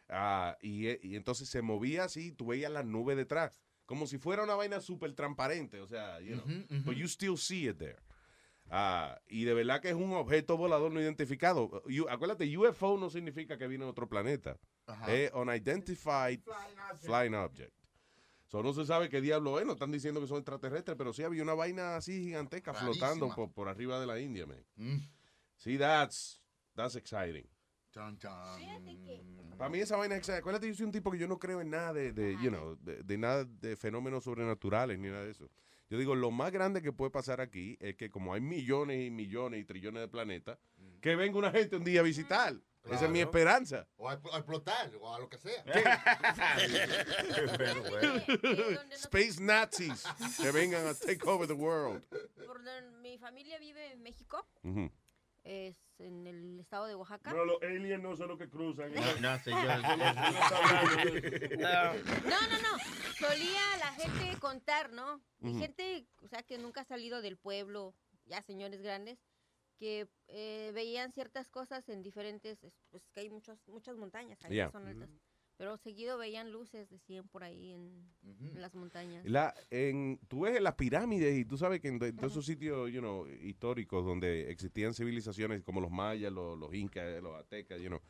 Ah, 0.08 0.56
y, 0.62 0.86
eh, 0.86 0.98
y 1.02 1.16
entonces 1.16 1.46
se 1.50 1.60
movía 1.60 2.04
así, 2.04 2.32
tú 2.32 2.46
veías 2.46 2.72
las 2.72 2.86
nubes 2.86 3.18
detrás. 3.18 3.60
Como 3.84 4.06
si 4.06 4.16
fuera 4.16 4.42
una 4.42 4.54
vaina 4.54 4.80
súper 4.80 5.12
transparente. 5.12 5.80
O 5.80 5.86
sea, 5.86 6.18
you 6.20 6.40
know. 6.40 6.82
But 6.86 6.94
you 6.96 7.06
still 7.08 7.36
see 7.36 7.68
it 7.68 7.76
there. 7.76 7.98
Ah, 8.72 9.20
y 9.28 9.44
de 9.44 9.52
verdad 9.52 9.80
que 9.80 9.88
es 9.88 9.94
un 9.96 10.12
objeto 10.12 10.56
volador 10.56 10.92
no 10.92 11.00
identificado. 11.00 11.82
You- 11.86 12.08
acuérdate, 12.08 12.56
UFO 12.56 12.96
no 12.98 13.10
significa 13.10 13.58
que 13.58 13.66
viene 13.66 13.84
de 13.84 13.90
otro 13.90 14.08
planeta. 14.08 14.56
Ajá. 14.86 15.12
Es 15.12 15.32
Unidentified 15.34 16.40
Flying 17.06 17.34
Object. 17.34 17.72
So, 18.46 18.62
no 18.62 18.72
se 18.72 18.84
sabe 18.84 19.08
qué 19.08 19.20
diablo 19.20 19.58
es, 19.60 19.66
no 19.66 19.72
están 19.74 19.92
diciendo 19.92 20.20
que 20.20 20.26
son 20.26 20.38
extraterrestres, 20.38 20.96
pero 20.96 21.12
sí 21.12 21.22
había 21.22 21.42
una 21.42 21.54
vaina 21.54 21.96
así 21.96 22.20
gigantesca 22.22 22.72
flotando 22.84 23.26
por, 23.36 23.52
por 23.52 23.68
arriba 23.68 24.00
de 24.00 24.06
la 24.06 24.18
India, 24.18 24.46
man. 24.46 24.64
Mm. 24.76 24.96
Sí, 25.56 25.78
that's, 25.78 26.40
that's 26.74 26.96
exciting. 26.96 27.46
Chan, 27.92 28.18
chan. 28.18 28.32
Para 29.56 29.68
mí 29.70 29.78
esa 29.80 29.96
vaina 29.96 30.14
es 30.14 30.20
exciting. 30.20 30.40
Acuérdate, 30.40 30.66
yo 30.68 30.74
soy 30.74 30.86
un 30.86 30.92
tipo 30.92 31.10
que 31.10 31.18
yo 31.18 31.28
no 31.28 31.38
creo 31.38 31.60
en 31.60 31.70
nada 31.70 31.92
de, 31.92 32.12
de, 32.12 32.32
you 32.42 32.50
know, 32.50 32.76
de, 32.80 33.02
de 33.02 33.18
nada 33.18 33.44
de 33.44 33.76
fenómenos 33.76 34.24
sobrenaturales 34.24 34.98
ni 34.98 35.08
nada 35.08 35.24
de 35.24 35.30
eso. 35.32 35.48
Yo 35.90 35.98
digo, 35.98 36.14
lo 36.14 36.30
más 36.30 36.52
grande 36.52 36.82
que 36.82 36.92
puede 36.92 37.10
pasar 37.10 37.40
aquí 37.40 37.76
es 37.80 37.96
que 37.96 38.10
como 38.10 38.32
hay 38.32 38.40
millones 38.40 39.04
y 39.04 39.10
millones 39.10 39.60
y 39.60 39.64
trillones 39.64 40.02
de 40.02 40.08
planetas, 40.08 40.56
que 41.00 41.16
venga 41.16 41.36
una 41.36 41.50
gente 41.50 41.76
un 41.76 41.84
día 41.84 41.98
a 41.98 42.04
visitar. 42.04 42.54
Esa 42.84 43.06
es 43.06 43.10
mi 43.10 43.20
esperanza. 43.20 43.86
O 43.96 44.08
a, 44.08 44.12
a 44.12 44.38
explotar, 44.38 44.90
o 45.00 45.14
a 45.14 45.18
lo 45.18 45.28
que 45.28 45.36
sea. 45.36 45.62
Pero, 47.58 47.82
bueno. 47.90 48.22
Space 48.92 49.42
Nazis 49.42 50.04
que 50.40 50.50
vengan 50.52 50.86
a 50.86 50.94
take 50.94 51.28
over 51.28 51.46
the 51.46 51.54
world. 51.54 52.02
Por 52.46 52.64
donde 52.64 52.98
mi 53.02 53.18
familia 53.18 53.58
vive 53.58 53.92
en 53.92 54.02
México, 54.02 54.46
es 55.42 55.76
en 56.00 56.26
el 56.26 56.60
estado 56.60 56.86
de 56.86 56.94
Oaxaca. 56.94 57.32
No, 57.32 57.44
los 57.44 57.62
aliens 57.62 58.02
no 58.02 58.16
son 58.16 58.28
los 58.28 58.38
que 58.38 58.48
cruzan. 58.48 58.92
No, 58.94 59.00
no, 59.20 59.38
señor. 59.38 59.60
No, 61.58 62.40
no, 62.48 62.58
no. 62.62 62.78
Solía 63.18 63.60
la 63.78 63.92
gente 63.92 64.38
contar, 64.40 64.92
¿no? 64.92 65.20
Y 65.40 65.58
gente, 65.58 66.06
o 66.22 66.28
sea, 66.28 66.42
que 66.42 66.58
nunca 66.58 66.82
ha 66.82 66.84
salido 66.84 67.20
del 67.22 67.36
pueblo, 67.36 67.94
ya 68.26 68.42
señores 68.42 68.80
grandes, 68.82 69.18
que 69.78 70.08
eh, 70.28 70.70
veían 70.74 71.12
ciertas 71.12 71.48
cosas 71.48 71.88
en 71.88 72.02
diferentes, 72.02 72.62
es- 72.64 72.74
pues 72.90 73.02
que 73.14 73.20
hay 73.20 73.30
muchos, 73.30 73.58
muchas 73.66 73.96
montañas 73.96 74.38
ahí 74.44 74.52
Yeah. 74.54 74.66
que 74.66 74.72
son 74.72 74.86
altas. 74.86 75.08
Pero 75.60 75.76
seguido 75.76 76.16
veían 76.16 76.50
luces, 76.52 76.88
decían 76.88 77.28
por 77.28 77.44
ahí 77.44 77.72
en, 77.72 78.10
en 78.22 78.62
las 78.62 78.74
montañas. 78.74 79.26
La, 79.26 79.54
en, 79.68 80.18
tú 80.26 80.40
ves 80.40 80.56
en 80.56 80.64
las 80.64 80.72
pirámides 80.74 81.36
y 81.38 81.44
tú 81.44 81.58
sabes 81.58 81.80
que 81.80 81.88
en, 81.88 82.02
en 82.02 82.16
todos 82.16 82.32
esos 82.32 82.46
sitios 82.46 82.90
you 82.90 83.00
know, 83.00 83.26
históricos 83.28 84.02
donde 84.02 84.50
existían 84.50 84.94
civilizaciones 84.94 85.62
como 85.62 85.82
los 85.82 85.90
mayas, 85.90 86.32
los, 86.32 86.58
los 86.58 86.72
incas, 86.72 87.22
los 87.22 87.38
aztecas, 87.38 87.78
you 87.78 87.88
know, 87.88 88.00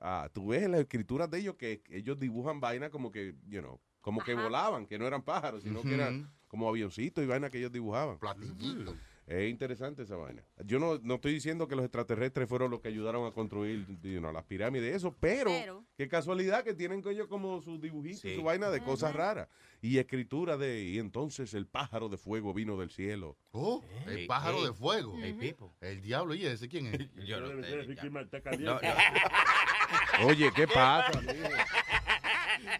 ah, 0.00 0.28
tú 0.34 0.48
ves 0.48 0.64
en 0.64 0.72
las 0.72 0.82
escrituras 0.82 1.30
de 1.30 1.38
ellos 1.38 1.54
que 1.54 1.82
ellos 1.88 2.20
dibujan 2.20 2.60
vainas 2.60 2.90
como 2.90 3.10
que, 3.10 3.34
you 3.46 3.62
know, 3.62 3.80
como 4.02 4.22
que 4.22 4.32
Ajá. 4.32 4.42
volaban, 4.42 4.86
que 4.86 4.98
no 4.98 5.06
eran 5.06 5.22
pájaros, 5.22 5.62
sino 5.62 5.80
que 5.80 5.86
Ujú. 5.88 5.94
eran 5.94 6.30
como 6.46 6.68
avioncitos 6.68 7.24
y 7.24 7.26
vainas 7.26 7.50
que 7.50 7.56
ellos 7.56 7.72
dibujaban. 7.72 8.18
Platillitos. 8.18 8.98
Es 9.28 9.50
interesante 9.50 10.04
esa 10.04 10.16
vaina. 10.16 10.42
Yo 10.64 10.78
no, 10.78 10.98
no 11.02 11.16
estoy 11.16 11.34
diciendo 11.34 11.68
que 11.68 11.76
los 11.76 11.84
extraterrestres 11.84 12.48
fueron 12.48 12.70
los 12.70 12.80
que 12.80 12.88
ayudaron 12.88 13.26
a 13.26 13.32
construir 13.32 13.84
you 14.02 14.20
know, 14.20 14.32
las 14.32 14.44
pirámides, 14.44 14.96
eso, 14.96 15.14
pero, 15.20 15.50
Pero. 15.50 15.84
qué 15.98 16.08
casualidad 16.08 16.64
que 16.64 16.72
tienen 16.72 17.02
ellos 17.06 17.26
como 17.28 17.60
sus 17.60 17.78
dibujitos 17.78 18.24
y 18.24 18.30
Sí. 18.30 18.36
su 18.36 18.42
vaina 18.42 18.70
de 18.70 18.82
cosas 18.82 19.14
raras. 19.14 19.48
Y 19.82 19.98
escritura 19.98 20.56
de, 20.56 20.82
y 20.82 20.98
entonces 20.98 21.52
el 21.52 21.66
pájaro 21.66 22.08
de 22.08 22.16
fuego 22.16 22.54
vino 22.54 22.78
del 22.78 22.88
cielo. 22.90 23.36
Oh, 23.50 23.84
el 24.06 24.26
pájaro 24.26 24.64
de 24.64 24.72
fuego. 24.72 25.14
Ey, 25.22 25.34
Pipo. 25.34 25.76
El 25.82 26.00
diablo, 26.00 26.34
¿y 26.34 26.46
ese 26.46 26.66
quién 26.66 26.86
es? 26.86 26.98
Yo 27.26 27.38
no 27.40 27.62
sé. 27.62 27.80
Oye, 30.24 30.50
¿qué 30.56 30.66
pasa? 30.66 31.20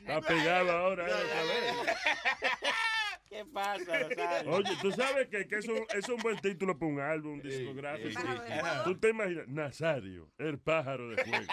Está 0.00 0.20
pegado 0.22 0.70
ahora. 0.72 1.06
¿Qué 3.28 3.44
pasa, 3.44 3.98
Rosario? 3.98 4.50
Oye, 4.52 4.70
tú 4.80 4.90
sabes 4.92 5.28
que, 5.28 5.46
que 5.46 5.56
es, 5.56 5.68
un, 5.68 5.78
es 5.94 6.08
un 6.08 6.16
buen 6.18 6.38
título 6.38 6.78
para 6.78 6.90
un 6.90 7.00
álbum 7.00 7.40
discográfico. 7.42 8.08
sí, 8.20 8.26
sí. 8.26 8.52
Tú 8.84 8.98
te 8.98 9.10
imaginas, 9.10 9.48
Nazario, 9.48 10.30
el 10.38 10.58
pájaro 10.58 11.10
de 11.10 11.22
fuego. 11.24 11.52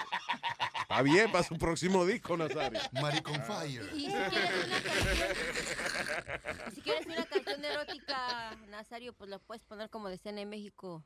Está 0.81 1.01
bien 1.01 1.31
para 1.31 1.43
su 1.43 1.57
próximo 1.57 2.05
disco, 2.05 2.37
Nazario. 2.37 2.79
Maricon 2.93 3.41
Fire. 3.43 3.89
Y 3.93 4.05
si 4.05 4.11
quieres 4.11 4.25
una 4.25 5.25
canción, 5.25 6.65
y 6.67 6.71
si 6.75 6.81
quieres 6.81 7.05
una 7.07 7.25
canción 7.25 7.65
erótica, 7.65 8.55
Nazario, 8.69 9.13
pues 9.13 9.29
la 9.29 9.39
puedes 9.39 9.63
poner 9.63 9.89
como 9.89 10.09
decían 10.09 10.37
en 10.37 10.49
México, 10.49 11.03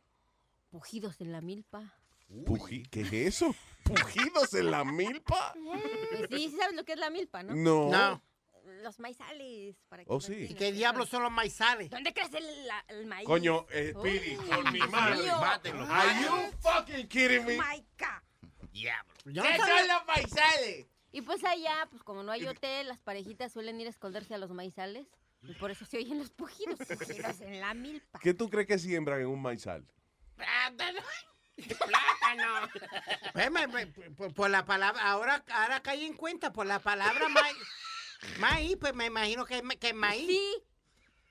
pujidos 0.69 1.19
en 1.21 1.31
la 1.31 1.41
milpa. 1.41 1.95
Puji- 2.29 2.87
¿Qué 2.91 3.01
es 3.01 3.13
eso? 3.13 3.55
¿Pujidos 3.85 4.53
en 4.53 4.69
la 4.69 4.83
milpa? 4.83 5.53
Sí, 6.29 6.49
sí 6.49 6.57
sabes 6.59 6.75
lo 6.75 6.83
que 6.83 6.93
es 6.93 6.99
la 6.99 7.09
milpa, 7.09 7.41
¿no? 7.41 7.55
No. 7.55 7.89
No. 7.89 8.21
Los 8.81 8.99
maizales. 8.99 9.75
Para 9.89 10.03
que 10.03 10.11
Oh, 10.11 10.19
sí. 10.21 10.47
¿Y 10.49 10.53
qué 10.53 10.71
diablos 10.71 11.09
son 11.09 11.23
los 11.23 11.31
maizales? 11.31 11.89
¿Dónde 11.89 12.13
crece 12.13 12.37
el, 12.37 12.67
la- 12.67 12.85
el 12.87 13.05
maíz? 13.05 13.25
Coño, 13.27 13.65
eh, 13.71 13.93
Speedy, 13.97 14.35
por 14.35 14.63
mi 14.71 14.79
Dios 14.79 14.89
madre, 14.89 15.15
mío. 15.17 15.37
mátenlo. 15.39 15.85
Are 15.85 16.21
you 16.23 16.51
fucking 16.61 17.07
kidding 17.07 17.45
me? 17.45 17.57
Oh 17.59 17.63
my 17.63 17.85
God. 17.97 18.69
Diablo. 18.71 19.13
¿Qué 19.25 19.57
son 19.57 19.87
los 19.87 20.05
maizales? 20.07 20.87
Y 21.11 21.21
pues 21.21 21.43
allá, 21.43 21.87
pues 21.89 22.03
como 22.03 22.21
no 22.23 22.31
hay 22.31 22.45
hotel, 22.45 22.87
las 22.87 23.01
parejitas 23.01 23.51
suelen 23.51 23.81
ir 23.81 23.87
a 23.87 23.89
esconderse 23.89 24.33
a 24.35 24.37
los 24.37 24.51
maizales. 24.51 25.07
Y 25.41 25.53
por 25.53 25.71
eso 25.71 25.85
se 25.85 25.97
oyen 25.97 26.19
los 26.19 26.29
pujidos, 26.31 26.77
pujidos 26.99 27.41
en 27.41 27.59
la 27.61 27.73
milpa. 27.73 28.19
¿Qué 28.19 28.33
tú 28.33 28.49
crees 28.49 28.67
que 28.67 28.77
siembran 28.77 29.21
en 29.21 29.27
un 29.27 29.41
maizal? 29.41 29.85
Plátano. 30.35 31.01
Plátano. 31.77 32.69
Pues, 34.17 34.33
por, 34.33 34.49
la 34.49 34.65
palabra, 34.65 35.01
ahora, 35.01 35.43
ahora 35.51 35.81
caí 35.81 36.05
en 36.05 36.13
cuenta, 36.13 36.51
por 36.53 36.65
la 36.65 36.79
palabra 36.79 37.27
maíz. 37.29 37.57
Maíz, 38.39 38.77
pues 38.79 38.93
me 38.93 39.05
imagino 39.05 39.45
que, 39.45 39.61
que 39.79 39.89
es 39.89 39.95
maíz. 39.95 40.27
Sí. 40.27 40.63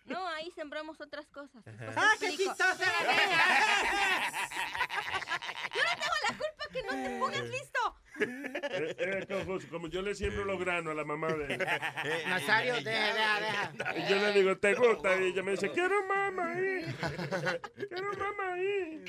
No, 0.06 0.26
ahí 0.28 0.50
sembramos 0.52 1.00
otras 1.00 1.28
cosas. 1.28 1.62
¡Ah, 1.96 2.12
qué 2.18 2.30
chistosa 2.30 2.78
la 2.78 2.78
Yo 5.74 5.82
no 5.82 5.90
tengo 5.90 6.14
la 6.28 6.36
culpa 6.38 6.64
que 6.72 6.82
no 6.82 6.90
te 6.90 7.18
pongas 7.18 7.44
listo. 7.44 7.96
Eh, 8.20 8.96
eh, 8.98 9.26
como 9.70 9.88
yo 9.88 10.02
le 10.02 10.14
siembro 10.14 10.44
los 10.44 10.58
granos 10.58 10.92
a 10.92 10.94
la 10.94 11.04
mamá 11.04 11.28
de 11.28 11.54
él. 11.54 11.58
Nazario, 12.28 12.74
deja, 12.82 13.12
deja, 13.40 13.72
deja. 13.76 13.98
Y 13.98 14.08
yo 14.10 14.16
le 14.16 14.32
digo, 14.32 14.56
¿te 14.58 14.74
gusta? 14.74 15.16
Y 15.20 15.24
ella 15.26 15.42
me 15.42 15.52
dice, 15.52 15.70
quiero 15.70 16.04
más 16.06 16.32
maíz. 16.32 16.86
Quiero 17.88 18.12
más 18.12 18.36
maíz. 18.36 19.00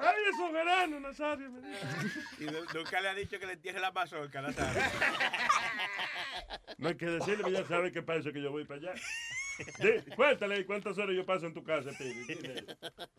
Ay, 0.00 0.16
esos 0.32 0.52
granos, 0.52 1.00
Nazario. 1.00 1.50
Y 2.38 2.44
nu- 2.44 2.64
nunca 2.74 3.00
le 3.00 3.08
ha 3.08 3.14
dicho 3.14 3.38
que 3.38 3.46
le 3.46 3.52
entierre 3.54 3.80
la 3.80 3.92
mazorca, 3.92 4.42
Nazario. 4.42 4.82
No 6.78 6.88
hay 6.88 6.96
que 6.96 7.06
decirle, 7.06 7.50
ya 7.52 7.64
sabe 7.66 7.92
que 7.92 8.02
pasa 8.02 8.32
que 8.32 8.42
yo 8.42 8.50
voy 8.50 8.64
para 8.64 8.80
allá. 8.80 8.94
Cuéntale 10.16 10.66
cuántas 10.66 10.98
horas 10.98 11.14
yo 11.16 11.24
paso 11.24 11.46
en 11.46 11.54
tu 11.54 11.62
casa. 11.62 11.90
Dile. 11.98 12.66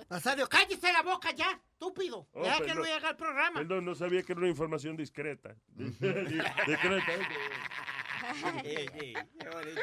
Nazario, 0.09 0.47
cállese 0.47 0.91
la 0.91 1.01
boca 1.01 1.31
ya, 1.31 1.61
estúpido. 1.73 2.27
Oh, 2.33 2.43
Deja 2.43 2.59
que. 2.61 2.73
Luis 2.73 2.91
haga 2.91 3.11
el 3.11 3.15
programa. 3.15 3.59
Perdón, 3.59 3.85
no 3.85 3.95
sabía 3.95 4.21
que 4.23 4.33
era 4.33 4.41
una 4.41 4.49
información 4.49 4.97
discreta. 4.97 5.55
discreta. 5.75 7.13
qué 8.63 9.15
bonito. 9.51 9.81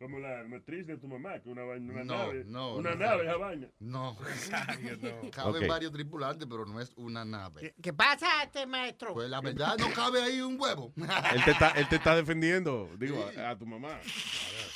Como 0.00 0.18
la 0.18 0.42
matriz 0.44 0.86
de 0.88 0.98
tu 0.98 1.06
mamá, 1.06 1.38
que 1.40 1.48
una, 1.48 1.62
vaina- 1.62 1.92
una 1.92 2.04
No, 2.04 2.16
nave. 2.18 2.44
no, 2.46 2.74
una 2.76 2.90
no. 2.90 2.96
nave, 2.96 3.22
esa 3.24 3.36
vaina. 3.36 3.68
No. 3.78 4.16
Caben 5.32 5.62
Ok. 5.62 5.68
varios 5.68 5.92
tripulantes, 5.92 6.46
pero 6.50 6.66
no 6.66 6.80
es 6.80 6.92
una 6.96 7.24
nave. 7.24 7.74
¿Qué 7.80 7.92
pasa, 7.92 8.42
este 8.42 8.66
maestro? 8.66 9.14
Pues 9.14 9.30
la 9.30 9.40
verdad 9.40 9.76
no 9.78 9.90
cabe 9.94 10.20
ahí 10.20 10.40
un 10.40 10.60
huevo. 10.60 10.92
Él 10.96 11.44
te 11.44 11.52
está, 11.52 11.70
él 11.70 11.88
te 11.88 11.96
está 11.96 12.16
defendiendo, 12.16 12.90
digo, 12.98 13.24
a, 13.38 13.50
a 13.50 13.56
tu 13.58 13.66
mamá. 13.66 14.00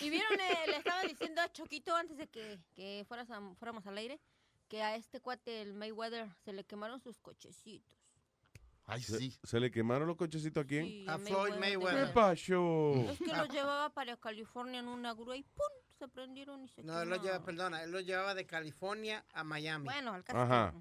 Y 0.00 0.10
vieron, 0.10 0.32
eh, 0.40 0.54
le 0.66 0.76
estaba 0.76 1.02
diciendo 1.02 1.40
a 1.40 1.50
Choquito 1.52 1.94
antes 1.94 2.16
de 2.16 2.28
que, 2.28 2.58
que 2.74 3.04
fueras 3.08 3.30
a- 3.30 3.54
fuéramos 3.58 3.86
al 3.86 3.98
aire, 3.98 4.20
que 4.68 4.82
a 4.82 4.94
este 4.96 5.20
cuate, 5.20 5.62
el 5.62 5.74
Mayweather, 5.74 6.28
se 6.44 6.52
le 6.52 6.64
quemaron 6.64 7.00
sus 7.00 7.18
cochecitos. 7.18 7.96
Ay, 8.84 9.02
¿Se, 9.02 9.30
se 9.42 9.60
le 9.60 9.70
quemaron 9.70 10.08
los 10.08 10.16
cochecitos 10.16 10.64
a 10.64 10.66
quién? 10.66 10.86
Sí, 10.86 11.04
A 11.08 11.18
Floyd 11.18 11.54
Mayweather. 11.56 12.06
¿Qué 12.08 12.12
pasó? 12.14 12.94
Es 13.10 13.18
que 13.18 13.26
los 13.36 13.48
llevaba 13.50 13.90
para 13.90 14.16
California 14.16 14.80
en 14.80 14.88
una 14.88 15.12
grúa 15.14 15.36
y 15.36 15.42
¡pum! 15.42 15.66
Se 15.98 16.06
prendieron 16.08 16.62
y 16.64 16.68
se 16.68 16.82
No, 16.84 17.02
él 17.02 17.08
lo 17.08 17.16
lleva, 17.16 17.22
quemaron. 17.38 17.44
perdona, 17.44 17.82
él 17.82 17.90
lo 17.90 18.00
llevaba 18.00 18.34
de 18.34 18.46
California 18.46 19.24
a 19.34 19.42
Miami. 19.44 19.84
Bueno, 19.84 20.12
al 20.14 20.24
Ajá. 20.28 20.72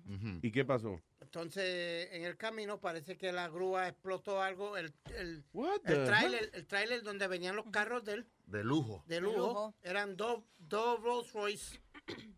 ¿Y 0.42 0.52
qué 0.52 0.64
pasó? 0.64 1.02
Entonces, 1.28 2.08
en 2.14 2.24
el 2.24 2.38
camino 2.38 2.80
parece 2.80 3.18
que 3.18 3.34
la 3.34 3.50
grúa 3.50 3.90
explotó 3.90 4.42
algo, 4.42 4.78
el, 4.78 4.94
el, 5.14 5.44
the 5.86 5.94
el 5.94 6.06
trailer, 6.06 6.50
el 6.54 6.66
tráiler 6.66 7.04
donde 7.04 7.28
venían 7.28 7.54
los 7.58 7.66
carros 7.70 8.06
de 8.06 8.14
él, 8.14 8.28
De 8.46 8.64
lujo. 8.64 9.04
de 9.08 9.20
lujo, 9.20 9.76
eran 9.84 10.16
dos, 10.16 10.42
dos 10.58 11.02
Rolls 11.04 11.34
Royce 11.34 11.82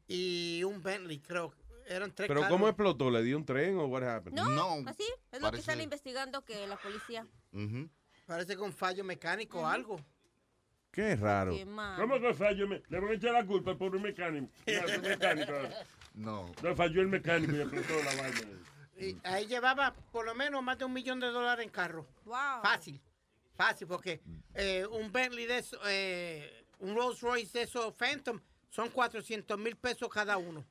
y 0.08 0.64
un 0.64 0.82
Bentley, 0.82 1.20
creo. 1.20 1.54
Eran 1.88 2.12
tres 2.16 2.28
¿Pero 2.28 2.42
carros. 2.42 2.56
cómo 2.58 2.68
explotó? 2.68 3.12
¿Le 3.12 3.22
dio 3.22 3.38
un 3.38 3.46
tren 3.46 3.78
o 3.78 3.86
what 3.86 4.02
happened? 4.04 4.36
No, 4.36 4.74
así 4.88 5.04
es 5.32 5.40
lo 5.40 5.52
que 5.52 5.60
están 5.60 5.80
investigando 5.82 6.44
que 6.44 6.66
la 6.66 6.78
policía. 6.78 7.28
Parece 8.26 8.56
que 8.56 8.62
un 8.62 8.74
fallo 8.74 9.04
mecánico 9.04 9.62
o 9.62 9.68
algo. 9.68 10.00
Qué 10.92 11.16
raro. 11.16 11.52
Qué. 11.52 11.64
¿Cómo 11.66 12.20
que 12.20 12.34
falló? 12.34 12.68
Me- 12.68 12.82
Le 12.90 13.00
van 13.00 13.10
a 13.12 13.14
echar 13.14 13.34
la 13.34 13.46
culpa 13.46 13.70
al 13.72 13.78
pobre 13.78 14.00
mecánico. 14.00 14.52
Mecánico. 14.66 15.54
No. 16.16 16.52
No, 16.64 16.76
falló 16.76 17.02
el 17.02 17.08
mecánico 17.08 17.54
y 17.56 17.62
explotó 17.62 17.94
la 18.04 18.16
vaina. 18.22 18.42
Y 19.00 19.18
ahí 19.24 19.47
llevaba 19.47 19.93
por 20.12 20.26
lo 20.26 20.36
menos 20.36 20.62
más 20.62 20.78
de 20.78 20.86
un 20.86 20.93
millón 20.93 21.20
de 21.20 21.28
dólares 21.28 21.66
en 21.66 21.72
carro. 21.72 22.06
Wow. 22.26 22.62
Fácil, 22.62 23.02
fácil, 23.56 23.88
porque 23.88 24.22
eh, 24.54 24.86
un 24.91 25.12
Bentley 25.12 25.45
de 25.45 25.58
eso, 25.60 25.80
eh, 25.88 26.66
un 26.80 26.95
Rolls 26.95 27.22
Royce 27.22 27.58
de 27.58 27.64
esos 27.64 27.93
Phantom 27.95 28.39
son 28.70 28.89
400 28.89 29.58
mil 29.58 29.76
pesos 29.78 30.10
cada 30.10 30.38
uno. 30.38 30.66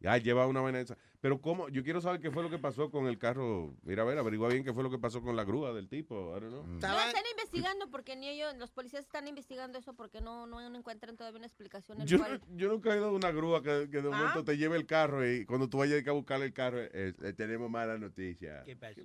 Ya 0.00 0.16
lleva 0.16 0.46
una 0.46 0.60
vaina 0.60 0.80
esa. 0.80 0.96
Pero 1.20 1.40
cómo, 1.40 1.68
yo 1.68 1.82
quiero 1.82 2.00
saber 2.00 2.20
qué 2.20 2.30
fue 2.30 2.44
lo 2.44 2.50
que 2.50 2.58
pasó 2.58 2.90
con 2.92 3.06
el 3.08 3.18
carro. 3.18 3.74
Mira, 3.82 4.02
a 4.02 4.06
ver, 4.06 4.18
averigua 4.18 4.48
bien 4.48 4.62
qué 4.62 4.72
fue 4.72 4.84
lo 4.84 4.90
que 4.90 4.98
pasó 4.98 5.20
con 5.20 5.34
la 5.34 5.42
grúa 5.42 5.72
del 5.72 5.88
tipo. 5.88 6.36
I 6.36 6.40
don't 6.40 6.52
know. 6.52 6.64
No, 6.64 7.00
están 7.00 7.24
investigando 7.32 7.90
porque 7.90 8.14
ni 8.14 8.28
ellos, 8.28 8.54
los 8.56 8.70
policías 8.70 9.02
están 9.04 9.26
investigando 9.26 9.78
eso 9.78 9.94
porque 9.94 10.20
no, 10.20 10.46
no 10.46 10.60
encuentran 10.76 11.16
todavía 11.16 11.38
una 11.38 11.46
explicación. 11.46 11.98
Yo, 12.06 12.18
cual- 12.18 12.40
yo 12.54 12.68
nunca 12.68 12.94
he 12.94 12.98
ido 12.98 13.06
a 13.06 13.12
una 13.12 13.32
grúa 13.32 13.62
que, 13.64 13.88
que 13.90 14.00
de 14.00 14.08
Ah. 14.12 14.16
momento 14.16 14.44
te 14.44 14.56
lleve 14.56 14.76
el 14.76 14.86
carro 14.86 15.28
y 15.28 15.44
cuando 15.44 15.68
tú 15.68 15.78
vayas 15.78 16.06
a 16.06 16.12
buscar 16.12 16.40
el 16.40 16.52
carro, 16.52 16.78
eh, 16.80 16.90
eh, 17.20 17.32
tenemos 17.36 17.68
mala 17.68 17.98
noticia. 17.98 18.62
¿Qué 18.64 18.76
pasó? 18.76 19.00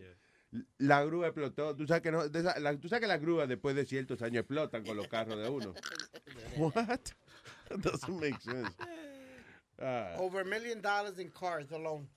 La 0.77 1.03
grúa 1.03 1.25
explotó. 1.29 1.75
Tú 1.75 1.87
sabes 1.87 2.03
que, 2.03 2.11
no, 2.11 2.29
de 2.29 2.39
esa- 2.41 2.59
la- 2.59 2.77
tú 2.79 2.87
sabes 2.89 3.01
que 3.01 3.07
las 3.07 3.19
grúas 3.21 3.49
después 3.49 3.75
de 3.75 3.85
ciertos 3.85 4.21
años 4.21 4.41
explotan 4.41 4.85
con 4.85 4.95
los 4.95 5.07
carros 5.07 5.39
de 5.39 5.49
uno. 5.49 5.73
What? 6.57 6.99
That 7.69 7.79
doesn't 7.79 8.21
make 8.21 8.39
sense. 8.39 8.69
Ah. 9.79 10.15
Over 10.19 10.41
a 10.41 10.45
million 10.45 10.81
dollars 10.81 11.19
in 11.19 11.29
cars 11.29 11.71
alone. 11.71 12.07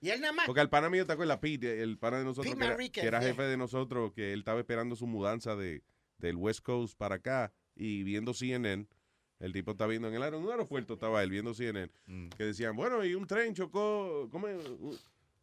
Y 0.00 0.08
él 0.10 0.20
nada 0.20 0.32
más. 0.32 0.46
Porque 0.46 0.60
al 0.60 0.70
pana 0.70 0.88
mío, 0.88 1.04
¿te 1.06 1.12
acuerdas? 1.12 1.38
Pete, 1.38 1.82
el 1.82 1.98
pana 1.98 2.18
de 2.18 2.24
nosotros, 2.24 2.54
que 2.54 2.58
era, 2.58 2.70
Manriquez, 2.70 3.02
que 3.02 3.08
era 3.08 3.20
yeah. 3.20 3.28
jefe 3.28 3.42
de 3.42 3.56
nosotros, 3.56 4.12
que 4.12 4.32
él 4.32 4.40
estaba 4.40 4.58
esperando 4.60 4.96
su 4.96 5.06
mudanza 5.06 5.56
de, 5.56 5.82
del 6.18 6.36
West 6.36 6.60
Coast 6.62 6.96
para 6.96 7.16
acá 7.16 7.52
y 7.74 8.02
viendo 8.02 8.32
CNN. 8.32 8.86
El 9.40 9.52
tipo 9.52 9.70
está 9.72 9.86
viendo 9.86 10.08
en 10.08 10.14
el 10.14 10.22
aer- 10.22 10.34
en 10.34 10.42
un 10.44 10.50
aeropuerto, 10.50 10.94
estaba 10.94 11.22
él 11.22 11.30
viendo 11.30 11.54
CNN, 11.54 11.90
que 12.36 12.44
decían, 12.44 12.76
bueno, 12.76 13.02
y 13.04 13.14
un 13.14 13.26
tren 13.26 13.54
chocó, 13.54 14.28
¿cómo 14.30 14.48
es? 14.48 14.58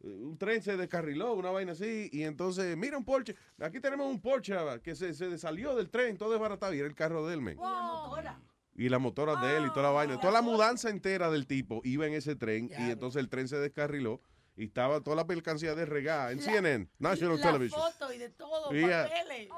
Un, 0.00 0.38
tren 0.38 0.62
se 0.62 0.76
descarriló, 0.76 1.32
una 1.34 1.50
vaina 1.50 1.72
así, 1.72 2.08
y 2.12 2.22
entonces, 2.22 2.76
mira 2.76 2.96
un 2.96 3.04
Porsche, 3.04 3.34
aquí 3.58 3.80
tenemos 3.80 4.06
un 4.08 4.20
Porsche 4.20 4.54
que 4.84 4.94
se, 4.94 5.14
se 5.14 5.36
salió 5.36 5.74
del 5.74 5.90
tren, 5.90 6.16
todo 6.16 6.30
desbaratado, 6.30 6.72
y 6.74 6.78
era 6.78 6.86
el 6.86 6.94
carro 6.94 7.26
de 7.26 7.34
él, 7.34 7.42
men. 7.42 7.58
Y 8.78 8.88
las 8.88 9.00
motoras 9.00 9.42
de 9.42 9.56
él 9.58 9.66
y 9.66 9.70
toda 9.70 9.82
la 9.82 9.90
vaina. 9.90 10.18
Toda 10.20 10.32
la 10.32 10.40
mudanza 10.42 10.88
entera 10.88 11.30
del 11.30 11.46
tipo 11.46 11.80
iba 11.84 12.06
en 12.06 12.14
ese 12.14 12.36
tren 12.36 12.70
y 12.78 12.90
entonces 12.90 13.20
el 13.20 13.28
tren 13.28 13.48
se 13.48 13.56
descarriló 13.58 14.20
y 14.56 14.64
estaba 14.64 15.00
toda 15.00 15.14
la 15.16 15.24
mercancía 15.24 15.74
desregada 15.76 16.32
en 16.32 16.40
CNN, 16.40 16.88
National 16.98 17.36
la 17.38 17.42
Television. 17.42 17.80
foto 17.80 18.12
y 18.12 18.18
de 18.18 18.28
todo, 18.30 18.72
Yeah. 18.72 19.04
papeles. 19.04 19.48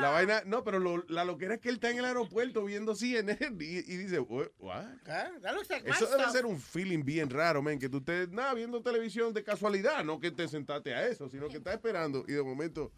La 0.00 0.10
vaina, 0.10 0.42
no, 0.46 0.64
pero 0.64 0.78
lo- 0.80 1.04
la 1.08 1.24
loquera 1.24 1.54
es 1.54 1.60
que 1.60 1.68
él 1.68 1.76
está 1.76 1.90
en 1.90 1.98
el 1.98 2.04
aeropuerto 2.04 2.64
viendo 2.64 2.94
CNN 2.96 3.36
y, 3.60 3.64
y 3.78 3.96
dice, 3.96 4.18
"What? 4.20 4.48
what?" 4.58 4.84
Ah, 5.06 5.30
like 5.68 5.90
Eso 5.90 6.06
debe 6.06 6.22
stuff. 6.22 6.32
ser 6.32 6.46
un 6.46 6.58
feeling 6.60 7.04
bien 7.04 7.30
raro, 7.30 7.62
men, 7.62 7.78
que 7.78 7.88
tú 7.88 7.98
estés, 7.98 8.28
nada, 8.30 8.52
viendo 8.54 8.82
televisión 8.82 9.32
de 9.32 9.44
casualidad, 9.44 10.04
no 10.04 10.18
que 10.18 10.30
te 10.32 10.48
sentaste 10.48 10.92
a 10.94 11.06
eso, 11.06 11.28
sino 11.28 11.48
que 11.48 11.58
estás 11.58 11.74
esperando 11.74 12.24
y 12.26 12.32
de 12.32 12.42
momento, 12.42 12.90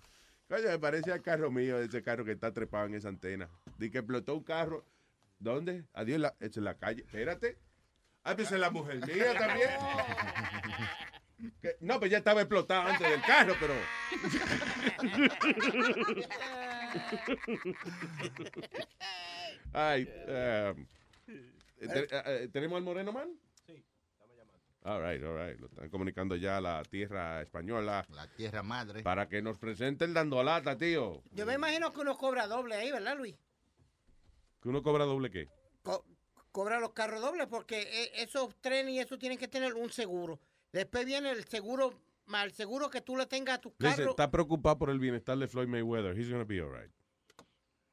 coño, 0.48 0.64
me 0.68 0.78
parece 0.78 1.12
al 1.12 1.20
carro 1.20 1.50
mío, 1.50 1.78
ese 1.78 2.02
carro 2.02 2.24
que 2.24 2.32
está 2.32 2.52
trepado 2.52 2.86
en 2.86 2.94
esa 2.94 3.08
antena. 3.08 3.50
Di 3.78 3.90
que 3.90 3.98
explotó 3.98 4.34
un 4.34 4.44
carro. 4.44 4.84
¿Dónde? 5.43 5.84
Adiós, 5.93 6.20
la, 6.20 6.34
es 6.40 6.57
en 6.57 6.64
la 6.64 6.78
calle. 6.78 7.03
Espérate. 7.03 7.59
Ah, 8.22 8.36
pues 8.36 8.51
es 8.53 8.59
la 8.61 8.70
mujer 8.70 9.05
mía 9.05 9.34
también. 9.36 9.70
No, 11.80 11.99
pues 11.99 12.12
ya 12.12 12.18
estaba 12.18 12.43
explotado 12.43 12.82
antes 12.88 13.11
del 13.11 13.20
carro, 13.22 13.55
pero. 13.59 13.74
Ay, 19.72 20.09
um, 20.76 20.86
te- 21.80 22.49
¿tenemos 22.49 22.76
al 22.76 22.82
Moreno 22.84 23.12
Man? 23.12 23.28
Sí, 23.66 23.84
estamos 24.11 24.36
llamando. 24.36 24.61
All 24.82 25.03
right, 25.03 25.22
all 25.24 25.36
right. 25.49 25.59
Lo 25.59 25.66
están 25.66 25.88
comunicando 25.90 26.36
ya 26.36 26.59
a 26.59 26.61
la 26.61 26.82
tierra 26.84 27.43
española. 27.43 28.05
La 28.11 28.26
tierra 28.28 28.62
madre. 28.62 29.03
Para 29.03 29.28
que 29.28 29.43
nos 29.43 29.59
presenten 29.59 30.14
dando 30.14 30.43
lata, 30.43 30.76
tío. 30.76 31.22
Yo 31.32 31.47
me 31.47 31.55
imagino 31.55 31.93
que 31.93 32.01
uno 32.01 32.16
cobra 32.16 32.47
doble 32.47 32.76
ahí, 32.76 32.90
¿verdad, 32.93 33.16
Luis? 33.16 33.34
Que 34.62 34.68
uno 34.68 34.82
cobra 34.82 35.04
doble 35.04 35.30
qué. 35.30 35.48
Co- 35.82 36.04
cobra 36.52 36.78
los 36.80 36.92
carros 36.92 37.20
dobles 37.20 37.46
porque 37.48 37.82
eh, 37.82 38.10
esos 38.16 38.54
trenes 38.60 38.94
y 38.94 38.98
eso 39.00 39.18
tienen 39.18 39.38
que 39.38 39.48
tener 39.48 39.74
un 39.74 39.90
seguro. 39.90 40.38
Después 40.72 41.04
viene 41.04 41.30
el 41.30 41.44
seguro, 41.44 41.92
más 42.26 42.44
el 42.44 42.52
seguro 42.52 42.88
que 42.88 43.00
tú 43.00 43.16
le 43.16 43.26
tengas 43.26 43.56
a 43.56 43.60
tu 43.60 43.70
Dice, 43.78 43.96
carro. 43.96 44.10
está 44.10 44.30
preocupado 44.30 44.78
por 44.78 44.90
el 44.90 44.98
bienestar 44.98 45.36
de 45.38 45.48
Floyd 45.48 45.66
Mayweather. 45.68 46.16
He's 46.18 46.30
gonna 46.30 46.44
be 46.44 46.60
all 46.60 46.70
right. 46.70 46.90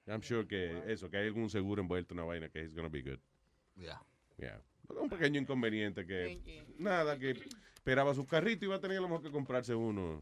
I'm 0.07 0.22
sure 0.22 0.47
que 0.47 0.84
eso, 0.91 1.09
que 1.09 1.17
hay 1.17 1.28
algún 1.28 1.49
seguro 1.49 1.82
envuelto, 1.82 2.13
una 2.13 2.24
vaina, 2.24 2.49
que 2.49 2.61
he's 2.63 2.74
gonna 2.74 2.89
be 2.89 3.01
good. 3.01 3.20
Yeah. 3.76 4.01
Yeah. 4.38 4.61
Un 4.89 5.09
pequeño 5.09 5.39
inconveniente 5.39 6.05
que, 6.05 6.63
nada, 6.80 7.17
que 7.20 7.39
esperaba 7.76 8.13
su 8.15 8.26
carrito 8.26 8.65
y 8.65 8.67
iba 8.67 8.76
a 8.78 8.80
tener 8.80 8.97
a 8.97 9.01
lo 9.01 9.07
mejor 9.07 9.24
que 9.24 9.32
comprarse 9.32 9.76
uno. 9.76 10.22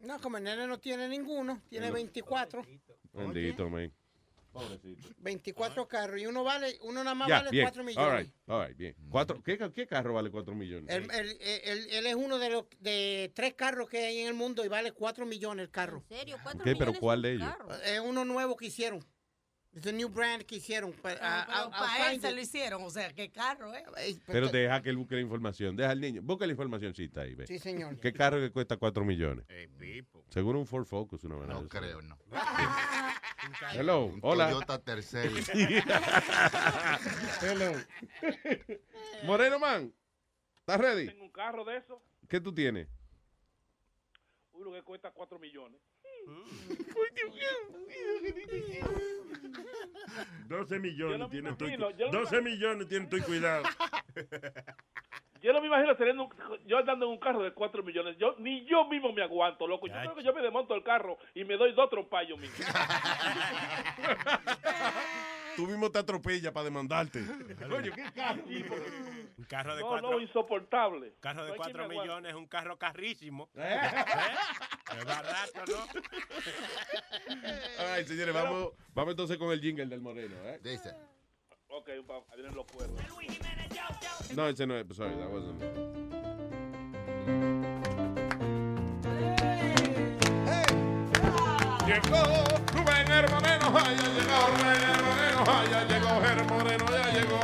No, 0.00 0.20
como 0.20 0.36
el 0.36 0.44
nene 0.44 0.66
no 0.68 0.78
tiene 0.78 1.08
ninguno, 1.08 1.60
tiene 1.68 1.88
No. 1.88 1.94
24. 1.94 2.64
Bendito, 3.12 3.68
man. 3.68 3.92
Pobrecito. 4.52 5.08
24 5.18 5.86
carros 5.88 6.20
y 6.20 6.26
uno 6.26 6.42
vale, 6.44 6.78
uno 6.82 7.04
nada 7.04 7.14
más 7.14 7.28
Ya, 7.28 7.36
vale 7.38 7.50
bien. 7.50 7.64
4 7.66 7.80
All 7.82 7.86
millones. 7.86 8.20
right, 8.26 8.34
all 8.46 8.66
right, 8.66 8.76
bien. 8.76 8.94
Cuatro, 9.10 9.42
¿qué, 9.42 9.58
¿Qué 9.72 9.86
carro 9.86 10.14
vale 10.14 10.30
4 10.30 10.54
millones? 10.54 10.88
Él, 10.94 11.08
él- 11.12 11.38
él- 11.40 11.86
él 11.90 12.06
es 12.06 12.14
uno 12.14 12.38
de 12.38 12.50
los 12.50 12.64
de 12.80 13.30
tres 13.34 13.54
carros 13.54 13.88
que 13.88 13.98
hay 14.06 14.18
en 14.20 14.28
el 14.28 14.34
mundo 14.34 14.64
y 14.64 14.68
vale 14.68 14.92
4 14.92 15.26
millones 15.26 15.64
el 15.64 15.70
carro. 15.70 16.02
¿En 16.08 16.16
serio? 16.18 16.36
¿Cuatro 16.42 16.60
Ok, 16.60 16.64
pero 16.64 16.76
millones 16.92 16.98
¿cuál 17.00 17.18
un 17.18 17.22
de 17.22 17.32
ellos? 17.34 17.48
carro? 17.48 17.74
Es 17.74 18.00
uno 18.00 18.24
nuevo 18.24 18.56
que 18.56 18.66
hicieron. 18.66 19.04
Es 19.74 19.84
un 19.84 19.98
new 19.98 20.08
brand 20.08 20.42
que 20.44 20.56
hicieron. 20.56 20.92
pa- 20.92 21.12
a- 21.20 21.70
para 21.70 22.10
él 22.10 22.20
se 22.20 22.32
lo 22.32 22.40
hicieron, 22.40 22.82
o 22.82 22.90
sea, 22.90 23.12
qué 23.12 23.30
carro, 23.30 23.72
¿eh? 23.74 23.84
Pero 24.26 24.48
deja 24.48 24.80
que 24.82 24.88
él 24.88 24.96
busque 24.96 25.14
la 25.14 25.20
información. 25.20 25.76
Deja 25.76 25.90
al 25.90 26.00
niño. 26.00 26.22
Busca 26.22 26.46
la 26.46 26.52
informacióncita 26.52 27.20
ahí, 27.20 27.34
ve. 27.34 27.46
Sí, 27.46 27.58
señor. 27.58 28.00
¿Qué 28.00 28.12
carro 28.14 28.40
que 28.40 28.50
cuesta 28.50 28.76
4 28.78 29.04
millones? 29.04 29.44
Eh. 29.50 30.02
Seguro 30.30 30.58
un 30.58 30.66
Ford 30.66 30.86
Focus, 30.86 31.22
una 31.24 31.36
verdad. 31.36 31.60
No 31.60 31.68
creo, 31.68 32.00
no. 32.02 32.18
Hello, 33.74 34.06
Un 34.06 34.20
hola. 34.22 34.50
Toyota 34.50 34.82
Tercel. 34.82 35.30
Hello. 37.42 37.72
Moreno 39.24 39.58
Man, 39.58 39.92
¿estás 40.60 40.78
ready? 40.80 41.06
Tengo 41.06 41.24
un 41.24 41.30
carro 41.30 41.64
de 41.64 41.76
eso, 41.76 42.02
¿Qué 42.28 42.40
tú 42.40 42.52
tienes? 42.52 42.88
uno 44.52 44.72
que 44.72 44.82
cuesta 44.82 45.12
4 45.12 45.38
millones. 45.38 45.80
12 50.48 50.74
Yo 50.74 50.80
millones 50.80 51.30
tiene 51.30 51.52
tu 51.54 51.64
me 51.64 51.76
12 51.76 52.42
millones 52.42 52.88
tiene 52.88 53.06
tu 53.06 53.18
cuidado. 53.22 53.64
Yo 55.42 55.52
no 55.52 55.60
me 55.60 55.66
imagino 55.68 55.96
teniendo 55.96 56.24
un- 56.24 56.32
yo 56.66 56.78
andando 56.78 57.06
en 57.06 57.12
un 57.12 57.18
carro 57.18 57.42
de 57.42 57.52
4 57.52 57.82
millones. 57.82 58.16
Yo 58.18 58.34
ni 58.38 58.64
yo 58.66 58.84
mismo 58.86 59.12
me 59.12 59.22
aguanto, 59.22 59.66
loco. 59.66 59.86
Yo 59.86 59.94
creo 59.94 60.14
que 60.14 60.22
yo 60.24 60.32
me 60.34 60.42
desmonto 60.42 60.74
el 60.74 60.82
carro 60.82 61.18
y 61.34 61.44
me 61.44 61.56
doy 61.56 61.72
dos 61.72 61.88
trompas 61.90 62.26
yo 62.28 62.36
mismo. 62.36 62.56
Tú 65.56 65.66
mismo 65.66 65.90
te 65.90 65.98
atropellas 65.98 66.52
para 66.52 66.64
demandarte. 66.64 67.20
Coño, 67.68 67.92
¿qué 67.92 68.04
carro? 68.14 68.42
Un 68.46 69.44
carro 69.48 69.74
de 69.74 69.80
No, 69.82 69.88
cuatro, 69.88 70.10
no, 70.12 70.20
insoportable. 70.20 71.14
carro 71.20 71.42
de 71.44 71.48
No 71.48 71.54
hay 71.54 71.60
quien 71.60 71.76
4 71.76 71.78
me 71.78 71.84
aguante. 71.94 72.02
millones 72.02 72.30
es 72.30 72.36
un 72.36 72.46
carro 72.46 72.78
carrísimo. 72.78 73.48
¿Eh? 73.56 73.80
Es 74.98 75.04
barato, 75.04 75.64
¿no? 75.66 75.86
Ay, 77.92 78.04
señores, 78.04 78.32
vamos, 78.34 78.72
vamos 78.94 79.10
entonces 79.12 79.36
con 79.36 79.50
el 79.50 79.60
jingle 79.60 79.86
del 79.86 80.00
Moreno, 80.00 80.36
¿eh? 80.44 80.60
Dice. 80.62 80.94
Ok, 81.70 81.88
vienen 82.36 82.54
los 82.54 82.66
cuernos. 82.66 83.00
No, 84.36 84.48
ese 84.48 84.66
no 84.66 84.76
es. 84.76 84.86
Sorry, 84.94 85.14
that 85.16 85.30
wasn't. 85.30 85.62
Llegó 91.86 92.22
Rubén 92.74 93.10
el 93.10 93.30
Moreno, 93.30 93.72
ay, 93.74 93.96
ya 93.96 94.08
llegó 94.12 94.46
Rubén 94.48 94.82
el 94.82 95.02
Moreno, 95.02 95.40
ay, 95.46 95.66
ya 95.70 95.80
llegó 95.84 96.12
el 96.22 96.44
Moreno, 96.44 96.84
ya 96.90 97.10
llegó. 97.12 97.40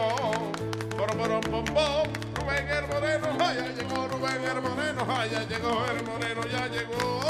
Pom, 1.51 1.65
pom. 1.65 2.09
Rubén 2.35 2.69
el 2.69 2.87
Moreno, 2.89 3.27
ay, 3.41 3.57
ya 3.57 3.69
llegó 3.69 4.09
Rubén 4.09 4.45
el 4.45 4.61
Moreno, 4.61 5.07
ay, 5.09 5.31
ya 5.31 5.43
llegó 5.45 5.85
el 5.87 6.05
Moreno, 6.05 6.47
ya 6.47 6.67
llegó. 6.69 7.21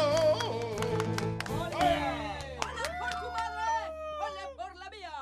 ¡Ole 4.20 4.44
por 4.56 4.76
la 4.76 4.90
mía! 4.90 5.12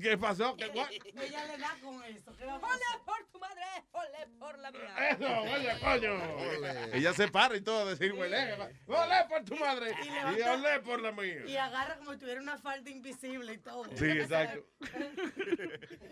¿Qué 0.00 0.16
pasó? 0.16 0.56
¿Qué, 0.56 0.66
what? 0.74 0.90
Ella 0.90 1.44
le 1.46 1.58
da 1.58 1.76
con 1.82 2.02
eso. 2.04 2.32
¿Qué 2.38 2.46
vamos 2.46 2.70
a 2.70 2.74
hacer? 2.74 2.86
¡Ole 3.06 3.24
por 3.28 3.33
¡Ole 3.96 4.26
por 4.40 4.58
la 4.58 4.72
mía! 4.72 5.08
Eso, 5.10 5.42
oye, 5.42 5.70
coño. 5.80 6.92
Ella 6.92 7.12
se 7.12 7.28
para 7.28 7.56
y 7.56 7.60
todo 7.60 7.86
a 7.86 7.90
decir, 7.90 8.12
huele, 8.12 8.52
olé 8.88 9.16
por 9.28 9.44
tu 9.44 9.54
madre 9.56 9.92
Y 10.02 10.08
y 10.08 10.10
levanta- 10.10 10.52
olé 10.54 10.80
por 10.80 11.00
la 11.00 11.12
mía. 11.12 11.44
Y 11.46 11.56
agarra 11.56 11.96
como 11.98 12.12
si 12.12 12.18
tuviera 12.18 12.40
una 12.40 12.58
falda 12.58 12.90
invisible 12.90 13.52
y 13.52 13.58
todo. 13.58 13.84
Sí, 13.94 14.06
exacto. 14.10 14.64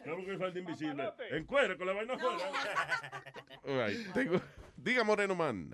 ¿Cómo 0.04 0.24
que 0.24 0.38
falta 0.38 0.58
invisible? 0.60 1.12
En 1.30 1.44
cuero, 1.44 1.76
con 1.76 1.86
la 1.88 1.92
vaina 1.92 2.14
right, 3.64 4.12
tengo- 4.14 4.40
Diga, 4.76 5.02
Moreno 5.04 5.34
Man. 5.34 5.70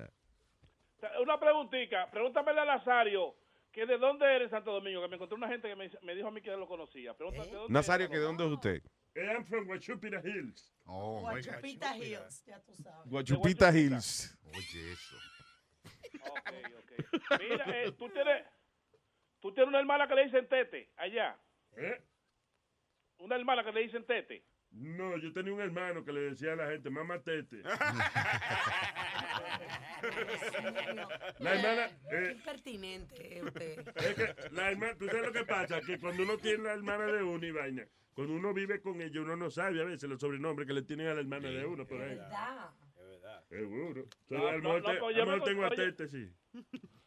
Una 1.22 1.38
preguntita. 1.38 2.10
Pregúntame 2.10 2.52
a 2.52 2.64
Nazario 2.64 3.34
que 3.70 3.84
de 3.86 3.98
dónde 3.98 4.24
eres 4.34 4.50
Santo 4.50 4.72
Domingo. 4.72 5.00
Que 5.02 5.08
me 5.08 5.16
encontré 5.16 5.36
una 5.36 5.48
gente 5.48 5.68
que 5.68 5.76
me, 5.76 5.90
me 6.02 6.14
dijo 6.14 6.28
a 6.28 6.30
mí 6.30 6.40
que 6.40 6.50
lo 6.52 6.66
conocía. 6.66 7.14
Pregúntame 7.14 7.46
de 7.48 7.54
dónde 7.54 7.72
Nazario, 7.72 8.06
eres, 8.06 8.14
¿que 8.14 8.18
¿de 8.18 8.24
dónde 8.24 8.46
es 8.46 8.50
usted? 8.50 8.82
I'm 9.16 9.44
from 9.44 9.66
Guachupita 9.66 10.20
Hills. 10.22 10.72
Oh, 10.86 11.20
Guachupita 11.20 11.94
Hills, 11.96 12.42
ya 12.46 12.58
tú 12.60 12.74
sabes. 12.74 13.10
Guachupita 13.10 13.72
Hills. 13.72 14.36
Oye, 14.54 14.92
eso. 14.92 15.16
Ok, 16.24 16.52
ok. 16.78 17.40
Mira, 17.40 17.64
eh, 17.84 17.92
tú 17.92 18.08
tienes, 18.10 18.44
tú 19.40 19.52
tienes 19.52 19.68
una 19.68 19.78
hermana 19.80 20.06
que 20.08 20.14
le 20.14 20.24
dicen 20.24 20.48
Tete, 20.48 20.90
allá. 20.96 21.36
¿Eh? 21.76 22.00
Una 23.18 23.36
hermana 23.36 23.64
que 23.64 23.72
le 23.72 23.80
dicen 23.82 24.04
Tete. 24.04 24.44
No, 24.70 25.16
yo 25.16 25.32
tenía 25.32 25.52
un 25.52 25.60
hermano 25.60 26.04
que 26.04 26.12
le 26.12 26.20
decía 26.20 26.52
a 26.52 26.56
la 26.56 26.70
gente, 26.70 26.90
mamá 26.90 27.18
tete. 27.22 27.62
La 31.38 31.54
hermana, 31.54 31.90
Qué 32.08 32.16
eh, 32.16 32.32
impertinente 32.32 33.42
usted. 33.42 33.88
es 33.96 34.14
que 34.14 34.34
la 34.52 34.70
hermana, 34.70 34.94
tú 34.98 35.06
sabes 35.06 35.22
lo 35.22 35.32
que 35.32 35.44
pasa, 35.44 35.80
que 35.80 35.98
cuando 35.98 36.22
uno 36.22 36.36
tiene 36.38 36.64
la 36.64 36.72
hermana 36.74 37.06
de 37.06 37.22
uno 37.22 37.44
y 37.46 37.50
vaina, 37.50 37.86
cuando 38.18 38.34
uno 38.34 38.52
vive 38.52 38.80
con 38.80 39.00
ella, 39.00 39.20
uno 39.20 39.36
no 39.36 39.48
sabe 39.48 39.80
a 39.80 39.84
veces 39.84 40.10
los 40.10 40.18
sobrenombres 40.20 40.66
que 40.66 40.74
le 40.74 40.82
tienen 40.82 41.06
a 41.06 41.14
la 41.14 41.20
hermana 41.20 41.50
de 41.50 41.64
uno 41.64 41.86
por 41.86 42.02
ahí. 42.02 42.16
¿Verdad? 42.16 42.70
Seguro. 43.48 44.06
No, 44.28 44.48
Entonces, 44.48 44.48
a 44.48 44.52
lo 44.56 44.58
no, 44.60 44.80
no, 44.80 44.82
te- 44.90 44.98
pues 44.98 45.14
a 45.14 45.18
yo 45.20 45.26
me- 45.26 45.40
tengo 45.42 45.62
a 45.64 45.68
oye. 45.68 45.76
tete, 45.76 46.08
sí. 46.08 46.28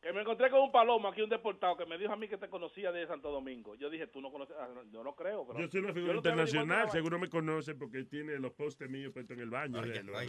Que 0.00 0.12
me 0.12 0.20
encontré 0.20 0.48
con 0.48 0.60
un 0.60 0.70
palomo 0.70 1.08
aquí, 1.08 1.22
un 1.22 1.28
deportado, 1.28 1.76
que 1.76 1.84
me 1.84 1.98
dijo 1.98 2.12
a 2.12 2.16
mí 2.16 2.28
que 2.28 2.38
te 2.38 2.48
conocía 2.48 2.92
de 2.92 3.04
Santo 3.06 3.32
Domingo. 3.32 3.74
Yo 3.74 3.90
dije, 3.90 4.06
tú 4.06 4.20
no 4.20 4.30
conoces, 4.30 4.54
ah, 4.58 4.68
no, 4.72 4.84
yo 4.84 5.02
no 5.02 5.14
creo. 5.16 5.44
Pero 5.46 5.58
Yo 5.58 5.68
soy 5.68 5.80
una 5.80 5.92
figura 5.92 6.12
no 6.12 6.18
internacional, 6.18 6.90
seguro 6.90 7.18
me 7.18 7.28
conoce 7.28 7.74
porque 7.74 8.04
tiene 8.04 8.38
los 8.38 8.52
postes 8.52 8.88
míos 8.88 9.12
puestos 9.12 9.36
en 9.36 9.42
el 9.42 9.50
baño. 9.50 9.82
de 9.82 10.02
¿no? 10.04 10.12
No, 10.12 10.18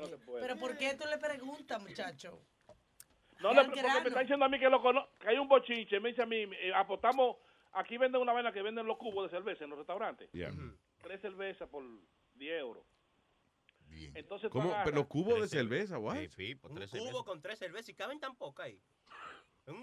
no. 0.00 0.40
Pero 0.40 0.56
¿por 0.56 0.76
qué 0.78 0.94
tú 0.94 1.04
le 1.08 1.18
preguntas, 1.18 1.82
muchacho? 1.82 2.40
No, 3.42 3.50
al 3.50 3.66
porque 3.66 3.82
me 3.82 4.08
está 4.08 4.20
diciendo 4.20 4.44
a 4.44 4.48
mí 4.48 4.58
que 4.58 4.68
lo 4.68 4.80
cono- 4.82 5.08
que 5.18 5.28
hay 5.28 5.38
un 5.38 5.48
bochinche. 5.48 6.00
Me 6.00 6.10
dice 6.10 6.22
a 6.22 6.26
mí, 6.26 6.36
eh, 6.36 6.72
apostamos, 6.74 7.36
aquí 7.72 7.96
venden 7.98 8.20
una 8.22 8.32
vaina 8.32 8.52
que 8.52 8.62
venden 8.62 8.86
los 8.86 8.96
cubos 8.98 9.30
de 9.30 9.36
cerveza 9.36 9.64
en 9.64 9.70
los 9.70 9.78
restaurantes. 9.78 10.30
Yeah. 10.32 10.52
Tres 11.02 11.20
cervezas 11.20 11.68
por 11.68 11.82
10 12.34 12.60
euros. 12.60 12.84
Entonces 14.14 14.48
tú 14.50 14.58
¿Cómo? 14.58 14.70
agarras- 14.70 14.84
¿Pero 14.84 14.96
los 14.96 15.06
cubos 15.06 15.40
de 15.40 15.48
cerveza? 15.48 15.98
What? 15.98 16.16
Un 16.16 16.86
cubo 16.86 17.24
con 17.24 17.42
tres 17.42 17.58
cervezas 17.58 17.88
y 17.90 17.94
caben 17.94 18.18
tan 18.20 18.34
pocas 18.36 18.66
ahí. 18.66 18.80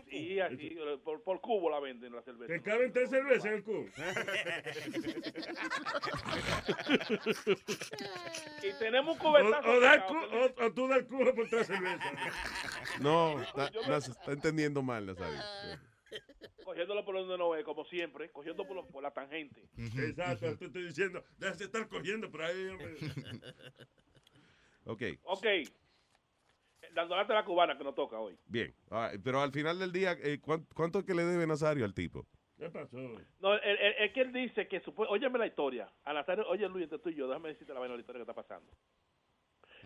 Sí, 0.10 0.40
aquí, 0.42 0.76
eh, 0.78 0.98
por, 1.04 1.24
por 1.24 1.40
cubo 1.40 1.70
la 1.70 1.80
venden 1.80 2.14
la 2.14 2.22
cerveza. 2.22 2.52
¿Te 2.54 2.62
caben 2.62 2.92
tres 2.92 3.10
cervezas 3.10 3.46
en 3.46 3.54
el 3.54 3.64
cubo? 3.64 3.86
y 8.64 8.74
tenemos 8.80 9.16
un 9.16 9.22
O, 9.22 9.24
cubetazo. 9.32 9.70
o 9.70 9.80
da 9.80 9.94
el 9.94 10.02
pegado, 10.02 10.30
cu- 10.30 10.36
o- 10.64 10.66
o 10.66 10.74
tú 10.74 10.88
das 10.88 10.98
el 11.00 11.08
cubo 11.08 11.36
por 11.36 11.50
tres 11.50 11.68
cervezas. 11.68 12.14
No, 13.02 13.42
está, 13.42 13.68
está 13.98 14.32
entendiendo 14.34 14.82
mal, 14.82 15.06
Nazario. 15.06 15.40
cogiéndolo 16.66 17.06
por 17.06 17.16
donde 17.16 17.38
no 17.38 17.56
es, 17.56 17.64
como 17.64 17.86
siempre, 17.86 18.30
cogiendo 18.32 18.68
por, 18.68 18.76
los- 18.76 18.88
por 18.88 19.02
la 19.02 19.12
tangente. 19.12 19.70
Exacto, 19.78 20.58
te 20.58 20.66
estoy 20.66 20.84
diciendo, 20.88 21.24
déjate 21.38 21.64
estar 21.66 21.88
cogiendo 21.88 22.30
por 22.30 22.42
ahí. 22.44 22.68
hombre. 22.68 22.98
Ok, 24.86 25.02
Ok. 25.24 25.46
Dándole 26.94 27.26
la 27.34 27.46
cubana 27.46 27.78
que 27.78 27.84
nos 27.84 27.96
toca 27.96 28.20
hoy. 28.20 28.38
bien. 28.48 28.74
Right, 28.90 29.22
Pero 29.24 29.42
al 29.42 29.52
final 29.52 29.78
del 29.80 29.92
día, 29.92 30.18
eh, 30.24 30.40
¿cuán- 30.42 30.66
¿cuánto 30.76 31.00
es 31.00 31.06
que 31.06 31.14
le 31.14 31.24
debe 31.24 31.46
Nazario 31.48 31.86
al 31.86 31.94
tipo? 31.94 32.26
¿Qué 32.58 32.70
pasó? 32.70 32.98
No, 33.40 33.56
es 33.56 34.12
que 34.12 34.22
él 34.22 34.34
dice 34.34 34.68
que, 34.68 34.82
supo- 34.84 35.08
óyeme 35.08 35.40
la 35.40 35.48
historia. 35.48 35.90
A 36.04 36.12
Nazario, 36.14 36.46
oye 36.48 36.68
Luis, 36.68 36.84
entre 36.84 37.00
tú 37.00 37.10
y 37.10 37.16
yo, 37.16 37.28
déjame 37.28 37.50
decirte 37.50 37.74
la 37.74 37.80
vaina 37.80 37.94
de 37.94 38.00
la 38.00 38.02
historia 38.02 38.20
que 38.26 38.30
está 38.32 38.34
pasando. 38.34 38.72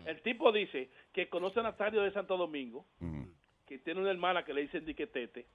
El 0.06 0.20
tipo 0.22 0.50
dice 0.50 0.90
que 1.12 1.28
conoce 1.28 1.60
a 1.60 1.62
Nazario 1.62 2.02
de 2.02 2.10
Santo 2.12 2.36
Domingo, 2.36 2.84
que 3.66 3.78
tiene 3.78 4.00
una 4.00 4.10
hermana 4.10 4.44
que 4.44 4.52
le 4.52 4.62
dicen 4.62 4.84
diquetete, 4.84 5.46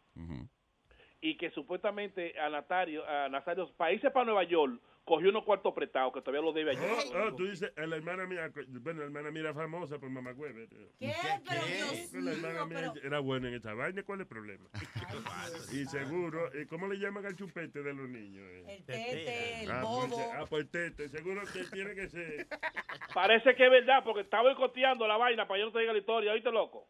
y 1.21 1.35
que 1.35 1.51
supuestamente 1.51 2.39
a 2.39 2.49
Nazario, 2.49 3.05
a 3.05 3.27
Nazario, 3.27 3.69
para 3.75 3.91
irse 3.91 4.09
para 4.11 4.25
Nueva 4.25 4.43
York, 4.45 4.79
cogió 5.09 5.29
unos 5.29 5.43
cuartos 5.43 5.73
prestados 5.73 6.13
que 6.13 6.21
todavía 6.21 6.45
los 6.45 6.53
debe 6.53 6.71
allá. 6.71 6.81
Oh, 6.83 7.27
oh, 7.27 7.35
tú 7.35 7.47
dices, 7.47 7.73
la 7.75 7.95
hermana 7.95 8.25
mía, 8.27 8.51
bueno, 8.81 8.99
la 8.99 9.05
hermana 9.05 9.31
mía 9.31 9.41
era 9.41 9.53
famosa 9.53 9.97
por 9.99 10.09
mamá. 10.09 10.35
¿Qué? 10.35 11.11
Pero 11.49 11.65
Dios 11.65 12.13
La 12.13 12.31
hermana 12.31 12.65
mío, 12.65 12.79
mía 12.79 12.91
pero... 12.93 13.07
era 13.07 13.19
buena 13.19 13.49
en 13.49 13.55
esta 13.55 13.73
vaina, 13.73 14.03
¿cuál 14.03 14.19
es 14.19 14.21
el 14.21 14.27
problema? 14.27 14.69
y 15.73 15.85
seguro, 15.85 16.53
eh, 16.53 16.67
¿cómo 16.67 16.87
le 16.87 16.97
llaman 16.99 17.25
al 17.25 17.35
chupete 17.35 17.81
de 17.81 17.93
los 17.93 18.07
niños? 18.07 18.45
eh? 18.47 18.65
El 18.67 18.85
tete, 18.85 19.63
el 19.63 19.71
ah, 19.71 19.81
pues, 19.81 20.09
bobo. 20.09 20.31
ah, 20.33 20.45
pues 20.47 20.71
tete, 20.71 21.09
seguro 21.09 21.41
que 21.51 21.63
tiene 21.65 21.95
que 21.95 22.07
ser. 22.07 22.47
Parece 23.13 23.55
que 23.55 23.65
es 23.65 23.71
verdad, 23.71 24.03
porque 24.03 24.21
estaba 24.21 24.43
boicoteando 24.43 25.07
la 25.07 25.17
vaina 25.17 25.47
para 25.47 25.57
que 25.57 25.61
yo 25.61 25.65
no 25.65 25.71
te 25.73 25.79
diga 25.79 25.93
la 25.93 25.99
historia. 25.99 26.31
¿Oíste, 26.33 26.51
loco? 26.51 26.87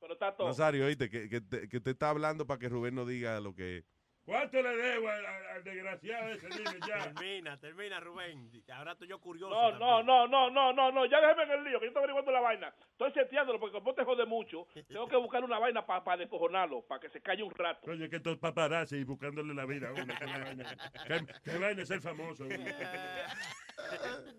Pero 0.00 0.12
está 0.14 0.34
todo. 0.34 0.46
Nazario, 0.46 0.86
oíste, 0.86 1.10
que, 1.10 1.28
que, 1.28 1.40
te, 1.40 1.68
que 1.68 1.80
te 1.80 1.90
está 1.90 2.10
hablando 2.10 2.46
para 2.46 2.58
que 2.60 2.68
Rubén 2.68 2.94
no 2.94 3.04
diga 3.04 3.40
lo 3.40 3.54
que... 3.54 3.84
¿Cuánto 4.28 4.60
le 4.60 4.76
debo 4.76 5.08
al, 5.08 5.24
al- 5.24 5.46
al 5.46 5.64
desgraciado 5.64 6.28
ese? 6.28 6.48
Dime 6.48 6.78
ya. 6.86 6.98
Termina, 7.14 7.58
termina, 7.58 7.98
Rubén. 8.00 8.50
Ahora 8.74 8.92
estoy 8.92 9.08
yo 9.08 9.18
curioso. 9.20 9.54
No, 9.54 9.78
no, 9.78 10.02
no, 10.02 10.26
no, 10.28 10.50
no, 10.50 10.72
no, 10.74 10.92
no, 10.92 11.06
ya 11.06 11.18
déjeme 11.20 11.44
en 11.44 11.50
el 11.50 11.64
lío, 11.64 11.78
que 11.80 11.86
yo 11.86 11.88
estoy 11.88 12.00
averiguando 12.02 12.30
la 12.30 12.40
vaina. 12.40 12.74
Estoy 12.92 13.10
seteándolo 13.12 13.58
porque 13.58 13.78
como 13.78 13.94
te 13.94 14.04
jode 14.04 14.26
mucho, 14.26 14.66
tengo 14.86 15.08
que 15.08 15.16
buscar 15.16 15.42
una 15.42 15.58
vaina 15.58 15.86
para 15.86 16.18
descojonarlo, 16.18 16.82
para 16.82 17.00
que 17.00 17.08
se 17.08 17.22
calle 17.22 17.42
un 17.42 17.50
rato. 17.54 17.90
Oye, 17.90 18.10
que 18.10 18.16
estos 18.16 18.36
paparazzi 18.36 19.02
buscándole 19.04 19.54
la 19.54 19.64
vida 19.64 19.88
a 19.88 19.92
uno. 19.92 20.14
¿Qué 20.18 20.24
vaina? 20.26 20.76
¿Qué, 21.06 21.20
qué 21.50 21.58
vaina 21.58 21.82
es 21.82 21.88
ser 21.88 22.00
famoso? 22.02 22.44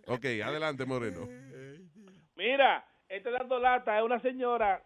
Ok, 0.08 0.26
adelante, 0.44 0.86
Moreno. 0.86 1.28
Mira, 2.36 2.86
este 3.08 3.32
dando 3.32 3.60
lata 3.60 3.98
es 3.98 4.04
una 4.04 4.20
señora 4.20 4.84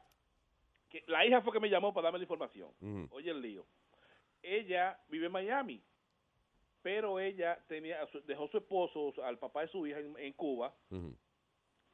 que 0.89 1.03
la 1.07 1.25
hija 1.25 1.41
fue 1.41 1.51
que 1.53 1.59
me 1.59 1.69
llamó 1.69 1.93
para 1.93 2.05
darme 2.05 2.19
la 2.19 2.23
información. 2.23 2.69
Oye 3.11 3.31
el 3.31 3.41
lío. 3.41 3.65
Ella 4.43 4.99
vive 5.07 5.25
en 5.27 5.31
Miami, 5.31 5.81
pero 6.81 7.19
ella 7.19 7.57
tenía 7.67 8.01
a 8.03 8.07
su- 8.07 8.21
dejó 8.25 8.47
su 8.49 8.57
esposo, 8.57 9.13
al 9.23 9.39
papá 9.39 9.61
de 9.61 9.69
su 9.69 9.87
hija 9.87 9.99
en, 9.99 10.15
en 10.19 10.33
Cuba, 10.33 10.73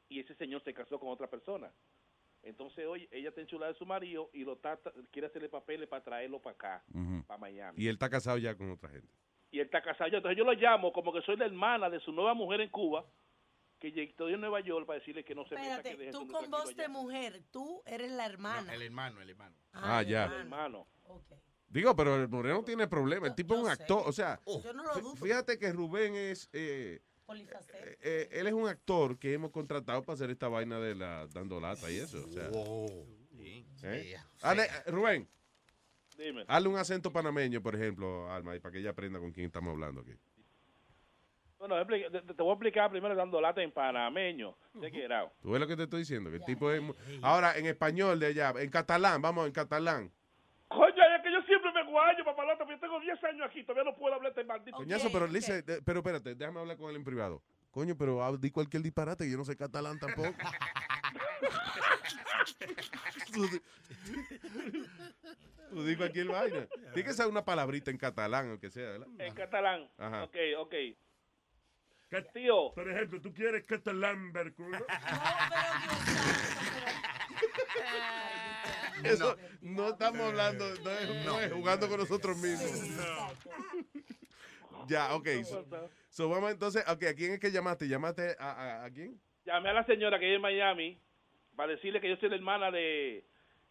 y 0.08 0.20
ese 0.20 0.34
señor 0.34 0.62
se 0.64 0.74
casó 0.74 0.98
con 0.98 1.08
otra 1.10 1.28
persona. 1.30 1.72
Entonces, 2.42 2.86
hoy 2.86 3.06
ella 3.12 3.28
está 3.28 3.40
enchulada 3.42 3.72
de 3.72 3.78
su 3.78 3.84
marido 3.86 4.30
y 4.32 4.44
lo 4.44 4.54
está, 4.54 4.78
quiere 5.12 5.28
hacerle 5.28 5.48
papeles 5.48 5.88
para 5.88 6.02
traerlo 6.02 6.40
para 6.40 6.54
acá, 6.54 6.84
para 7.26 7.38
Miami. 7.38 7.80
Y 7.82 7.86
él 7.86 7.94
está 7.94 8.08
casado 8.10 8.38
ya 8.38 8.56
con 8.56 8.70
otra 8.70 8.88
gente. 8.88 9.12
Y 9.52 9.58
él 9.60 9.66
está 9.66 9.82
casado. 9.82 10.08
ya. 10.10 10.16
Entonces 10.18 10.38
yo 10.38 10.44
lo 10.44 10.52
llamo 10.54 10.92
como 10.92 11.12
que 11.12 11.20
soy 11.22 11.36
la 11.36 11.44
hermana 11.44 11.90
de 11.90 12.00
su 12.00 12.12
nueva 12.12 12.34
mujer 12.34 12.60
en 12.62 12.70
Cuba, 12.70 13.04
que 13.78 13.92
lleg- 13.92 14.10
estoy 14.10 14.34
en 14.34 14.40
Nueva 14.40 14.60
York 14.60 14.86
para 14.86 14.98
decirle 14.98 15.24
que 15.24 15.34
no 15.34 15.44
se 15.46 15.54
meta, 15.54 15.82
que 15.82 15.88
Espérate, 15.90 15.96
deje 15.98 16.12
tú 16.12 16.26
con 16.32 16.50
voz 16.50 16.74
de 16.76 16.82
allá. 16.84 16.88
mujer, 16.92 17.42
tú 17.50 17.82
eres 17.86 18.10
la 18.10 18.26
hermana. 18.26 18.72
el 18.74 18.82
hermano, 18.82 19.20
el 19.20 19.30
hermano. 19.30 19.56
Ah, 19.72 20.02
ya. 20.02 20.24
El 20.26 20.32
hermano. 20.32 20.86
Digo, 21.70 21.94
pero 21.96 22.16
el 22.16 22.28
Moreno 22.28 22.62
tiene 22.64 22.86
problemas. 22.88 23.30
El 23.30 23.36
tipo 23.36 23.54
es 23.54 23.60
un 23.60 23.68
yo 23.68 23.74
sé. 23.76 23.82
actor. 23.82 24.02
O 24.04 24.12
sea, 24.12 24.40
Yo 24.44 24.72
no 24.72 24.82
lo 24.82 24.94
dudo. 25.00 25.16
fíjate 25.16 25.58
que 25.58 25.72
Rubén 25.72 26.14
es. 26.16 26.50
eh, 26.52 27.00
eh, 27.32 27.96
eh, 28.02 28.28
él 28.32 28.48
es 28.48 28.52
un 28.52 28.68
actor 28.68 29.16
que 29.18 29.32
hemos 29.32 29.52
contratado 29.52 30.02
para 30.02 30.14
hacer 30.14 30.30
esta 30.30 30.48
vaina 30.48 30.80
de 30.80 30.96
la 30.96 31.28
dando 31.28 31.60
lata 31.60 31.88
y 31.90 31.96
eso. 31.98 32.24
O 32.24 32.32
sea, 32.32 32.48
¿eh? 33.84 34.16
Hazle- 34.42 34.84
Rubén, 34.86 35.28
Dime. 36.18 36.44
hazle 36.48 36.68
un 36.68 36.76
acento 36.76 37.12
panameño, 37.12 37.62
por 37.62 37.76
ejemplo, 37.76 38.28
Alma, 38.30 38.56
y 38.56 38.58
para 38.58 38.72
que 38.72 38.78
ella 38.80 38.90
aprenda 38.90 39.20
con 39.20 39.30
quién 39.30 39.46
estamos 39.46 39.70
hablando 39.72 40.00
aquí. 40.00 40.12
Bueno, 41.58 41.76
te, 41.86 42.10
te 42.34 42.42
voy 42.42 42.50
a 42.50 42.54
explicar 42.54 42.90
primero 42.90 43.14
dando 43.14 43.40
lata 43.40 43.62
en 43.62 43.70
panameño. 43.70 44.56
¿De 44.74 44.90
qué 44.90 45.04
era? 45.04 45.30
¿Tú 45.42 45.50
ves 45.52 45.60
lo 45.60 45.66
que 45.68 45.76
te 45.76 45.82
estoy 45.84 46.00
diciendo? 46.00 46.30
Que 46.30 46.36
el 46.36 46.44
tipo 46.44 46.70
es. 46.72 46.82
Ahora, 47.22 47.56
en 47.56 47.66
español 47.66 48.18
de 48.18 48.26
allá, 48.26 48.54
en 48.58 48.70
catalán, 48.70 49.20
vamos, 49.22 49.46
en 49.46 49.52
catalán. 49.52 50.10
Coño, 50.68 50.86
es 51.16 51.22
que 51.22 51.32
yo 51.32 51.42
siempre 51.42 51.69
me 51.84 51.90
guayo, 51.90 52.24
papalota, 52.24 52.58
porque 52.58 52.74
yo 52.74 52.80
tengo 52.80 53.00
10 53.00 53.24
años 53.24 53.46
aquí, 53.48 53.62
todavía 53.64 53.90
no 53.90 53.96
puedo 53.96 54.14
hablar 54.14 54.30
este 54.30 54.44
maldito. 54.44 54.76
Coñazo, 54.76 55.10
pero 55.12 55.24
él 55.26 55.32
dice, 55.32 55.62
de- 55.62 55.82
pero 55.82 56.00
espérate, 56.00 56.34
déjame 56.34 56.60
hablar 56.60 56.76
con 56.76 56.90
él 56.90 56.96
en 56.96 57.04
privado. 57.04 57.42
Coño, 57.70 57.96
pero 57.96 58.36
di 58.36 58.50
cualquier 58.50 58.82
disparate, 58.82 59.24
que 59.24 59.30
yo 59.30 59.38
no 59.38 59.44
sé 59.44 59.56
catalán 59.56 59.98
tampoco. 59.98 60.32
Tú 65.70 65.84
di- 65.84 65.96
cualquier 65.96 66.26
vaina. 66.26 66.66
Tiene 66.92 67.08
que 67.08 67.14
ser 67.14 67.26
una 67.28 67.44
palabrita 67.44 67.90
en 67.92 67.96
catalán, 67.98 68.50
o 68.52 68.58
que 68.58 68.70
sea, 68.70 68.90
¿verdad? 68.90 69.06
En 69.18 69.34
catalán. 69.34 69.88
Ajá. 69.98 70.24
Ok, 70.24 70.36
ok. 70.58 70.74
Tío. 72.34 72.72
Por 72.74 72.90
ejemplo, 72.90 73.20
¿tú 73.20 73.32
quieres 73.32 73.62
catalán, 73.64 74.32
culo? 74.52 74.78
Eso 79.04 79.36
no, 79.62 79.88
estamos 79.90 80.20
hablando, 80.20 80.64
no 80.82 80.90
es, 80.90 81.24
no 81.24 81.40
es 81.40 81.52
jugando 81.52 81.88
con 81.88 81.98
nosotros 81.98 82.36
mismos. 82.38 82.70
Ya, 84.88 85.14
ok. 85.14 85.28
So, 85.44 85.64
so 86.08 86.28
vamos 86.28 86.50
entonces, 86.50 86.82
ok, 86.88 87.04
¿a 87.04 87.14
quién 87.14 87.32
es 87.32 87.38
que 87.38 87.52
llamaste? 87.52 87.86
¿Llamaste 87.86 88.34
a, 88.38 88.50
a, 88.50 88.84
a 88.86 88.90
quién? 88.90 89.20
Llamé 89.44 89.68
a 89.68 89.72
la 89.74 89.86
señora 89.86 90.18
que 90.18 90.24
vive 90.24 90.36
en 90.36 90.42
Miami 90.42 91.00
para 91.54 91.72
decirle 91.72 92.00
que 92.00 92.08
yo 92.08 92.16
soy 92.16 92.30
la 92.30 92.36
hermana 92.36 92.70
de, 92.70 93.24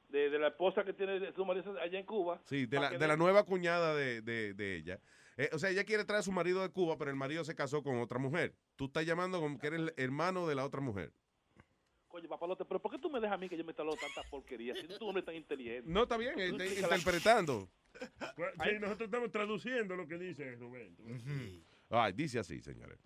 de, 0.10 0.30
de 0.30 0.40
la 0.40 0.50
esposa 0.50 0.84
que 0.84 0.94
tiene 0.94 1.34
su 1.34 1.46
marido 1.46 1.78
allá 1.80 2.00
en 2.00 2.06
Cuba. 2.06 2.40
Sí, 2.46 2.68
de 2.68 2.80
la, 2.80 2.92
de 2.92 3.08
la 3.08 3.18
nueva 3.18 3.44
cuñada 3.44 3.96
de, 3.96 4.22
de, 4.22 4.54
de 4.54 4.76
ella. 4.76 5.00
Eh, 5.36 5.50
o 5.54 5.60
sea, 5.60 5.70
ella 5.70 5.84
quiere 5.84 6.06
traer 6.06 6.20
a 6.20 6.24
su 6.24 6.32
marido 6.32 6.62
de 6.62 6.70
Cuba, 6.70 6.98
pero 6.98 7.10
el 7.12 7.18
marido 7.18 7.44
se 7.44 7.56
casó 7.56 7.82
con 7.82 8.00
otra 8.00 8.20
mujer. 8.20 8.54
Tú 8.76 8.86
estás 8.86 9.06
llamando 9.06 9.40
como 9.40 9.58
que 9.58 9.68
eres 9.68 9.80
el 9.80 9.94
hermano 9.98 10.48
de 10.48 10.56
la 10.56 10.66
otra 10.66 10.82
mujer. 10.82 11.12
Papalote, 12.28 12.66
pero 12.66 12.82
¿por 12.82 12.92
qué 12.92 12.98
tú 13.00 13.10
me 13.10 13.20
dejas 13.20 13.36
a 13.36 13.38
mí 13.38 13.48
que 13.50 13.58
yo 13.58 13.64
me 13.64 13.72
instalo 13.72 13.96
tanta 13.96 14.22
porquería? 14.30 14.76
Si 14.76 14.88
tú 14.88 15.08
hombre 15.08 15.24
tan 15.24 15.36
inteligente. 15.36 15.90
No, 15.90 16.04
está 16.04 16.18
bien, 16.18 16.34
Tú 16.36 16.42
está 16.42 16.64
explícala. 16.66 16.98
interpretando. 16.98 17.70
Sí, 18.64 18.72
nosotros 18.80 19.08
estamos 19.08 19.32
traduciendo 19.32 19.96
lo 19.96 20.08
que 20.08 20.18
dice 20.18 20.56
Rubén. 20.56 20.96
Ay, 21.90 22.14
dice 22.14 22.40
así, 22.40 22.62
señores. 22.62 23.00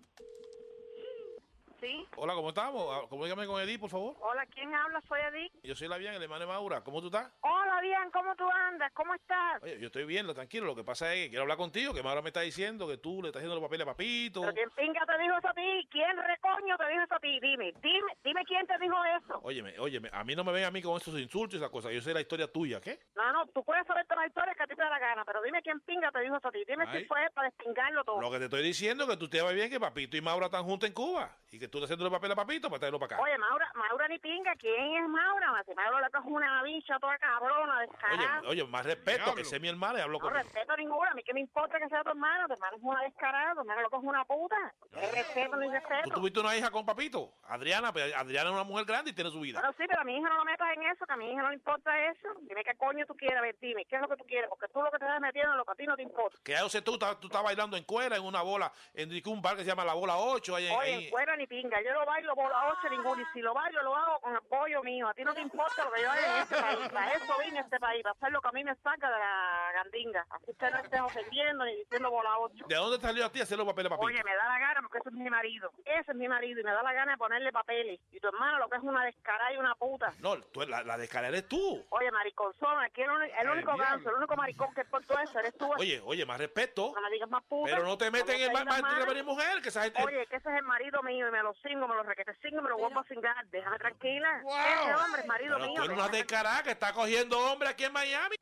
Sí. 1.84 2.08
Hola, 2.16 2.32
¿cómo 2.32 2.48
estamos? 2.48 2.86
Ah, 2.90 3.06
Comunícame 3.10 3.46
con 3.46 3.60
Edith, 3.60 3.78
por 3.78 3.90
favor. 3.90 4.16
Hola, 4.20 4.46
¿quién 4.46 4.74
habla? 4.74 5.02
Soy 5.06 5.20
Edith. 5.20 5.52
Yo 5.62 5.74
soy 5.74 5.86
la 5.86 5.98
bien, 5.98 6.14
el 6.14 6.22
hermano 6.22 6.40
de 6.40 6.46
Maura. 6.46 6.80
¿Cómo 6.82 7.00
tú 7.02 7.08
estás? 7.08 7.30
Hola, 7.42 7.78
bien, 7.82 8.10
¿cómo 8.10 8.34
tú 8.36 8.44
andas? 8.50 8.90
¿Cómo 8.94 9.12
estás? 9.12 9.62
Oye, 9.62 9.78
yo 9.78 9.88
estoy 9.88 10.06
bien, 10.06 10.26
lo 10.26 10.32
tranquilo. 10.32 10.64
Lo 10.64 10.74
que 10.74 10.82
pasa 10.82 11.12
es 11.12 11.24
que 11.24 11.28
quiero 11.28 11.42
hablar 11.42 11.58
contigo, 11.58 11.92
que 11.92 12.02
Maura 12.02 12.22
me 12.22 12.30
está 12.30 12.40
diciendo 12.40 12.88
que 12.88 12.96
tú 12.96 13.20
le 13.20 13.28
estás 13.28 13.40
haciendo 13.40 13.56
los 13.56 13.62
papeles 13.64 13.86
a 13.86 13.90
Papito. 13.90 14.40
¿Pero 14.40 14.54
quién 14.54 14.70
pinga 14.70 15.04
te 15.04 15.18
dijo 15.22 15.36
eso 15.36 15.48
a 15.48 15.52
ti? 15.52 15.88
¿Quién 15.90 16.16
recoño 16.16 16.76
te 16.78 16.88
dijo 16.88 17.02
eso 17.04 17.14
a 17.16 17.20
ti? 17.20 17.40
Dime, 17.40 17.74
dime, 17.82 18.12
dime 18.24 18.44
quién 18.46 18.66
te 18.66 18.78
dijo 18.78 18.96
eso. 19.20 19.40
Óyeme, 19.42 19.78
óyeme, 19.78 20.08
a 20.10 20.24
mí 20.24 20.34
no 20.34 20.42
me 20.42 20.52
ven 20.52 20.64
a 20.64 20.70
mí 20.70 20.80
con 20.80 20.96
esos 20.96 21.18
insultos 21.20 21.54
y 21.54 21.56
esas 21.58 21.68
cosas. 21.70 21.92
Yo 21.92 22.00
sé 22.00 22.14
la 22.14 22.22
historia 22.22 22.50
tuya, 22.50 22.80
¿qué? 22.80 22.98
No, 23.14 23.30
no, 23.30 23.46
tú 23.48 23.62
puedes 23.62 23.86
saber 23.86 24.06
todas 24.06 24.20
las 24.22 24.28
historias 24.28 24.56
que 24.56 24.62
a 24.62 24.66
ti 24.66 24.74
te 24.74 24.82
da 24.82 24.88
la 24.88 24.98
gana, 24.98 25.22
pero 25.26 25.42
dime 25.42 25.60
quién 25.60 25.78
pinga 25.80 26.10
te 26.10 26.20
dijo 26.20 26.34
eso 26.38 26.48
a 26.48 26.50
ti. 26.52 26.64
Dime 26.66 26.84
Ay. 26.88 27.00
si 27.02 27.04
fue 27.06 27.20
para 27.34 27.48
despingarlo 27.50 28.04
todo. 28.04 28.22
Lo 28.22 28.30
que 28.30 28.38
te 28.38 28.44
estoy 28.44 28.62
diciendo 28.62 29.04
es 29.04 29.10
que 29.10 29.16
tú 29.18 29.28
te 29.28 29.42
vas 29.42 29.52
bien 29.52 29.68
que 29.68 29.78
Papito 29.78 30.16
y 30.16 30.22
Maura 30.22 30.46
están 30.46 30.64
juntos 30.64 30.88
en 30.88 30.94
Cuba 30.94 31.30
y 31.54 31.58
que 31.60 31.68
tú 31.68 31.78
le 31.78 31.84
haciendo 31.84 32.04
los 32.04 32.12
papeles 32.12 32.32
a 32.32 32.40
Papito 32.40 32.68
para 32.68 32.80
traerlo 32.80 32.98
para 32.98 33.14
acá. 33.14 33.22
Oye, 33.22 33.38
Maura, 33.38 33.70
Maura 33.76 34.08
ni 34.08 34.18
pinga, 34.18 34.54
¿quién 34.56 34.96
es 34.96 35.08
Maura? 35.08 35.62
Si 35.66 35.72
Maura 35.74 36.00
le 36.00 36.10
coge 36.10 36.28
una 36.28 36.62
bicha 36.64 36.98
toda 36.98 37.16
cabrona, 37.18 37.80
descarada. 37.82 38.40
Oye, 38.40 38.48
oye, 38.62 38.64
más 38.64 38.84
respeto, 38.84 39.34
que 39.36 39.44
sé 39.44 39.60
mi 39.60 39.68
hermana 39.68 40.00
y 40.00 40.02
hablo 40.02 40.18
No 40.18 40.24
con 40.24 40.34
respeto 40.34 40.76
ninguna, 40.76 41.10
a 41.12 41.14
mí 41.14 41.22
que 41.22 41.32
me 41.32 41.40
importa 41.40 41.78
que 41.78 41.88
sea 41.88 42.02
tu 42.02 42.10
hermana, 42.10 42.46
tu 42.48 42.54
hermana 42.54 42.76
es 42.76 42.82
una 42.82 43.02
descarada, 43.02 43.54
tu 43.54 43.60
hermana 43.60 43.82
lo 43.82 43.90
coge 43.90 44.06
una 44.06 44.24
puta. 44.24 44.56
No 44.90 45.00
respeto 45.00 45.56
ni 45.56 45.66
¿Tú 45.66 45.72
respeto. 45.72 46.14
tuviste 46.14 46.40
una 46.40 46.56
hija 46.56 46.70
con 46.72 46.84
Papito? 46.84 47.32
Adriana, 47.44 47.92
pero 47.92 48.16
Adriana 48.16 48.50
es 48.50 48.54
una 48.54 48.64
mujer 48.64 48.84
grande 48.84 49.10
y 49.12 49.14
tiene 49.14 49.30
su 49.30 49.38
vida. 49.40 49.60
Bueno, 49.60 49.74
sí, 49.78 49.84
pero 49.88 50.00
a 50.00 50.04
mi 50.04 50.16
hija 50.18 50.28
no 50.28 50.38
lo 50.38 50.44
metas 50.44 50.68
en 50.76 50.82
eso, 50.82 51.06
que 51.06 51.12
a 51.12 51.16
mi 51.16 51.30
hija 51.30 51.40
no 51.42 51.48
le 51.50 51.54
importa 51.54 51.96
eso. 52.10 52.28
Dime 52.42 52.64
qué 52.64 52.74
coño 52.76 53.06
tú 53.06 53.16
quieres, 53.16 53.38
a 53.38 53.42
ver, 53.42 53.56
dime, 53.60 53.84
¿qué 53.84 53.94
es 53.96 54.02
lo 54.02 54.08
que 54.08 54.16
tú 54.16 54.24
quieres? 54.24 54.48
Porque 54.48 54.66
tú 54.72 54.82
lo 54.82 54.90
que 54.90 54.98
te 54.98 55.04
estás 55.04 55.20
metiendo 55.20 55.52
en 55.52 55.58
lo 55.58 55.64
que 55.64 55.70
a 55.72 55.74
ti 55.76 55.86
no 55.86 55.94
te 55.96 56.02
importa. 56.02 56.36
Que 56.42 56.52
yo 56.58 56.68
sé, 56.68 56.82
tú, 56.82 56.94
estás- 56.94 57.20
tú 57.20 57.28
estás 57.28 57.44
bailando 57.44 57.76
en 57.76 57.84
cuera 57.84 58.16
en 58.16 58.24
una 58.24 58.42
bola, 58.42 58.72
en 58.94 59.10
un 59.28 59.40
bar 59.40 59.56
que 59.56 59.62
se 59.62 59.68
llama 59.68 59.84
La 59.84 59.94
Bola 59.94 60.16
8. 60.16 60.56
Ahí, 60.56 60.66
en- 60.66 60.72
Oye, 60.78 60.94
ahí- 60.94 61.04
en 61.04 61.10
cuera 61.10 61.36
ni 61.36 61.43
pinga, 61.46 61.80
yo 61.82 61.92
lo 61.92 62.04
bailo 62.06 62.34
bola 62.34 62.68
ocho 62.72 62.88
ninguno, 62.88 63.20
y 63.22 63.24
si 63.32 63.40
lo 63.40 63.54
bailo 63.54 63.82
lo 63.82 63.96
hago 63.96 64.20
con 64.20 64.36
apoyo 64.36 64.82
mío. 64.82 65.08
A 65.08 65.14
ti 65.14 65.24
no 65.24 65.34
te 65.34 65.40
importa 65.40 65.84
lo 65.84 65.92
que 65.92 66.02
yo 66.02 66.10
haga 66.10 66.36
en 66.36 66.42
este 66.42 66.56
país, 66.60 66.88
para 66.90 67.12
eso 67.12 67.38
vine 67.44 67.58
a 67.58 67.62
este 67.62 67.80
país, 67.80 68.02
para 68.02 68.12
hacer 68.14 68.32
lo 68.32 68.40
que 68.40 68.48
a 68.48 68.52
mí 68.52 68.64
me 68.64 68.74
saca 68.76 69.10
de 69.10 69.18
la 69.18 69.70
gandinga. 69.74 70.26
Así 70.30 70.50
usted 70.50 70.70
no 70.70 70.78
esté 70.78 71.00
ofendiendo 71.00 71.64
ni 71.64 71.76
diciendo 71.76 72.10
bola 72.10 72.38
ocho. 72.38 72.64
¿De 72.66 72.74
dónde 72.74 72.98
salió 73.00 73.26
a 73.26 73.30
ti 73.32 73.40
hacer 73.40 73.58
los 73.58 73.66
papeles 73.66 73.92
a 73.92 73.96
Papito? 73.96 74.06
Oye, 74.06 74.22
me 74.24 74.34
da 74.34 74.48
la 74.48 74.58
gana 74.58 74.80
porque 74.82 74.98
ese 74.98 75.08
es 75.08 75.14
mi 75.14 75.30
marido. 75.30 75.70
Ese 75.84 76.10
es 76.10 76.16
mi 76.16 76.28
marido 76.28 76.60
y 76.60 76.64
me 76.64 76.72
da 76.72 76.82
la 76.82 76.92
gana 76.92 77.12
de 77.12 77.18
ponerle 77.18 77.52
papeles. 77.52 78.00
Y 78.12 78.20
tu 78.20 78.28
hermano 78.28 78.58
lo 78.58 78.68
que 78.68 78.76
es 78.76 78.82
una 78.82 79.04
descarada 79.04 79.52
y 79.52 79.56
una 79.56 79.74
puta. 79.74 80.12
No, 80.20 80.36
tú, 80.40 80.62
la, 80.62 80.82
la 80.82 80.96
descarga 80.96 81.28
eres 81.28 81.48
tú. 81.48 81.84
Oye, 81.90 82.10
mariconzón, 82.10 82.78
aquí 82.82 83.02
el, 83.02 83.10
el 83.10 83.50
único 83.50 83.72
diablo. 83.74 83.84
ganso, 83.84 84.10
el 84.10 84.16
único 84.16 84.36
maricón 84.36 84.74
que 84.74 84.82
es 84.82 84.86
por 84.88 85.04
todo 85.04 85.18
eso 85.18 85.38
eres 85.38 85.56
tú. 85.56 85.70
Oye, 85.78 86.00
oye, 86.04 86.24
más 86.24 86.38
respeto. 86.38 86.92
No 86.94 87.00
me 87.00 87.10
digas 87.10 87.28
más 87.30 87.42
puta. 87.44 87.70
Pero 87.72 87.84
no 87.86 87.96
te 87.98 88.10
meten 88.10 88.36
en 88.36 88.42
el 88.42 88.48
me 88.48 88.64
mar 88.64 88.76
digas 88.76 88.94
de 88.94 88.98
más. 89.00 89.06
venir 89.06 89.24
mujer, 89.24 89.62
que 89.62 89.68
esa 89.68 89.82
gente... 89.82 90.02
Oye, 90.02 90.26
que 90.26 90.36
ese 90.36 90.50
es 90.50 90.56
el 90.56 90.62
marido 90.64 91.02
mío 91.02 91.28
y 91.28 91.30
me 91.34 91.42
lo 91.42 91.52
cingo, 91.54 91.88
me 91.88 91.94
lo 91.96 92.02
requete 92.04 92.32
cingo, 92.42 92.62
me 92.62 92.70
lo 92.70 92.78
vuelvo 92.78 93.00
a 93.00 93.04
cingar. 93.04 93.44
Déjame 93.48 93.78
tranquila. 93.78 94.40
Ese 94.40 94.94
hombre 94.94 95.20
es 95.22 95.26
marido 95.26 95.56
Pero 95.56 95.66
mío. 95.68 95.82
tú 95.82 95.92
una 95.92 95.94
déjame- 96.04 96.16
descarada 96.18 96.62
que 96.62 96.70
está 96.70 96.92
cogiendo 96.92 97.38
hombre 97.38 97.68
aquí 97.68 97.84
en 97.84 97.92
Miami. 97.92 98.36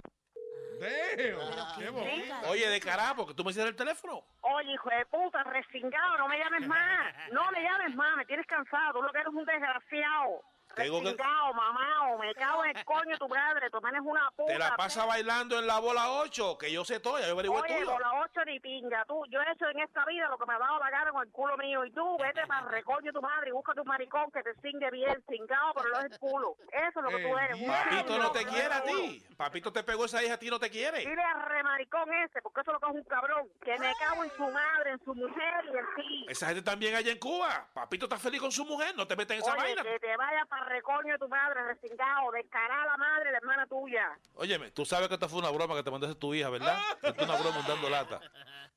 qué 1.79 1.91
bonito. 1.91 2.35
Oye, 2.49 2.69
descarada, 2.69 3.15
porque 3.15 3.35
tú 3.35 3.45
me 3.45 3.51
hiciste 3.51 3.69
el 3.69 3.77
teléfono. 3.77 4.25
Oye, 4.41 4.73
hijo 4.73 4.91
de 4.91 5.07
puta, 5.07 5.43
resingado, 5.45 6.19
no 6.19 6.29
me 6.29 6.39
llames 6.39 6.67
más. 6.67 7.15
No 7.33 7.51
me 7.51 7.63
llames 7.63 7.95
más, 7.95 8.17
me 8.17 8.27
tienes 8.27 8.47
cansado. 8.47 8.93
Tú 8.95 9.03
lo 9.03 9.13
que 9.13 9.19
eres 9.19 9.33
un 9.33 9.45
desgraciado. 9.45 10.43
Tengo 10.75 11.03
que- 11.03 11.17
mamao, 11.55 12.19
me 12.19 12.35
cago 12.35 12.65
en 12.65 12.77
el 12.77 12.85
coño 12.85 13.17
tu 13.19 13.29
madre. 13.29 13.71
Tu 13.71 13.77
hermana 13.77 13.99
es 13.99 14.05
una 14.05 14.31
puta. 14.37 14.53
Te 14.53 14.59
la 14.59 14.77
pasa 14.77 15.05
bailando 15.07 15.59
en 15.59 15.67
la 15.67 15.79
bola 15.79 16.11
8, 16.13 16.57
que 16.59 16.71
yo 16.73 16.85
sé 16.85 17.01
todo, 17.01 17.19
ya 17.19 17.27
yo 17.27 17.33
averigué 17.35 17.55
Oye, 17.55 17.75
tuyo. 17.81 17.93
con 17.93 18.01
la 18.01 18.13
ocho 18.23 18.45
ni 18.47 18.61
pinga, 18.61 19.05
tú, 19.07 19.25
yo 19.31 19.41
he 19.41 19.53
hecho 19.53 19.69
en 19.69 19.81
esta 19.81 20.05
vida 20.07 20.29
lo 20.29 20.39
que 20.39 20.47
me 20.47 20.55
ha 20.55 20.59
dado 20.59 20.79
la 20.79 20.91
gana 20.91 21.11
con 21.13 21.23
el 21.27 21.33
culo 21.33 21.57
mío, 21.57 21.85
y 21.85 21.91
tú 21.93 22.17
vete 22.19 22.47
para 22.47 22.69
recoño 22.69 23.13
tu 23.13 23.21
madre 23.23 23.49
y 23.51 23.53
busca 23.53 23.75
tu 23.75 23.85
maricón 23.85 24.31
que 24.33 24.43
te 24.43 24.55
cingue 24.61 24.91
bien, 24.91 25.23
cingado, 25.29 25.73
pero 25.75 25.89
no 25.91 25.99
es 26.01 26.05
el 26.13 26.19
culo. 26.19 26.57
Eso 26.73 27.01
es 27.01 27.03
lo 27.05 27.09
que 27.09 27.23
tú 27.23 27.39
eres. 27.39 27.61
un 27.61 27.67
Papito 27.67 28.19
no 28.19 28.31
te 28.33 28.41
es 28.41 28.47
quiere 28.47 28.75
a 28.75 28.83
ti. 28.83 29.27
Papito 29.37 29.73
te 29.73 29.83
pegó 29.83 30.05
esa 30.05 30.23
hija, 30.23 30.35
a 30.35 30.39
ti 30.39 30.49
no 30.51 30.59
te 30.59 30.71
quiere. 30.71 31.01
Dile 31.01 31.23
a 31.23 31.35
remaricón 31.47 32.13
ese, 32.15 32.41
porque 32.43 32.61
eso 32.61 32.73
lo 32.73 32.81
que 32.81 32.87
es 32.87 32.93
un 32.93 33.05
cabrón, 33.05 33.49
que 33.65 33.79
me 33.79 33.93
cago 33.99 34.25
en 34.25 34.31
su 34.37 34.43
madre, 34.51 34.91
en 34.93 35.05
su 35.05 35.15
mujer 35.15 35.65
y 35.73 35.77
en 35.77 35.87
ti. 35.97 36.27
Esa 36.29 36.47
gente 36.49 36.63
también 36.63 36.95
allá 36.95 37.11
en 37.13 37.19
Cuba. 37.19 37.67
Papito 37.75 38.07
está 38.07 38.19
feliz 38.19 38.41
con 38.41 38.53
su 38.53 38.65
mujer, 38.65 38.95
no 38.97 39.07
te 39.07 39.17
metes 39.17 39.37
en 39.37 39.43
esa 39.43 39.53
Oye, 39.53 39.63
vaina. 39.63 39.83
que 39.83 39.99
te 40.01 40.17
vaya 40.17 40.45
para 40.47 40.62
recoño 40.65 41.19
tu 41.19 41.29
madre, 41.29 41.63
resingado, 41.65 42.31
descarada 42.33 42.85
la 42.87 42.97
madre, 42.97 43.31
la 43.33 43.39
hermana 43.39 43.67
tuya. 43.67 44.19
Óyeme, 44.35 44.71
tú 44.71 44.85
sabes 44.85 45.09
que 45.09 45.15
esta 45.15 45.29
fue 45.29 45.39
una 45.39 45.51
broma 45.51 45.75
que 45.75 45.83
te 45.83 45.91
mandaste 45.91 46.17
tu 46.17 46.35
hija, 46.35 46.51
¿verdad? 46.51 46.79
Esto 47.03 47.23
es 47.23 47.29
una 47.29 47.39
broma 47.39 47.63
dando 47.67 47.89
lata. 47.91 48.21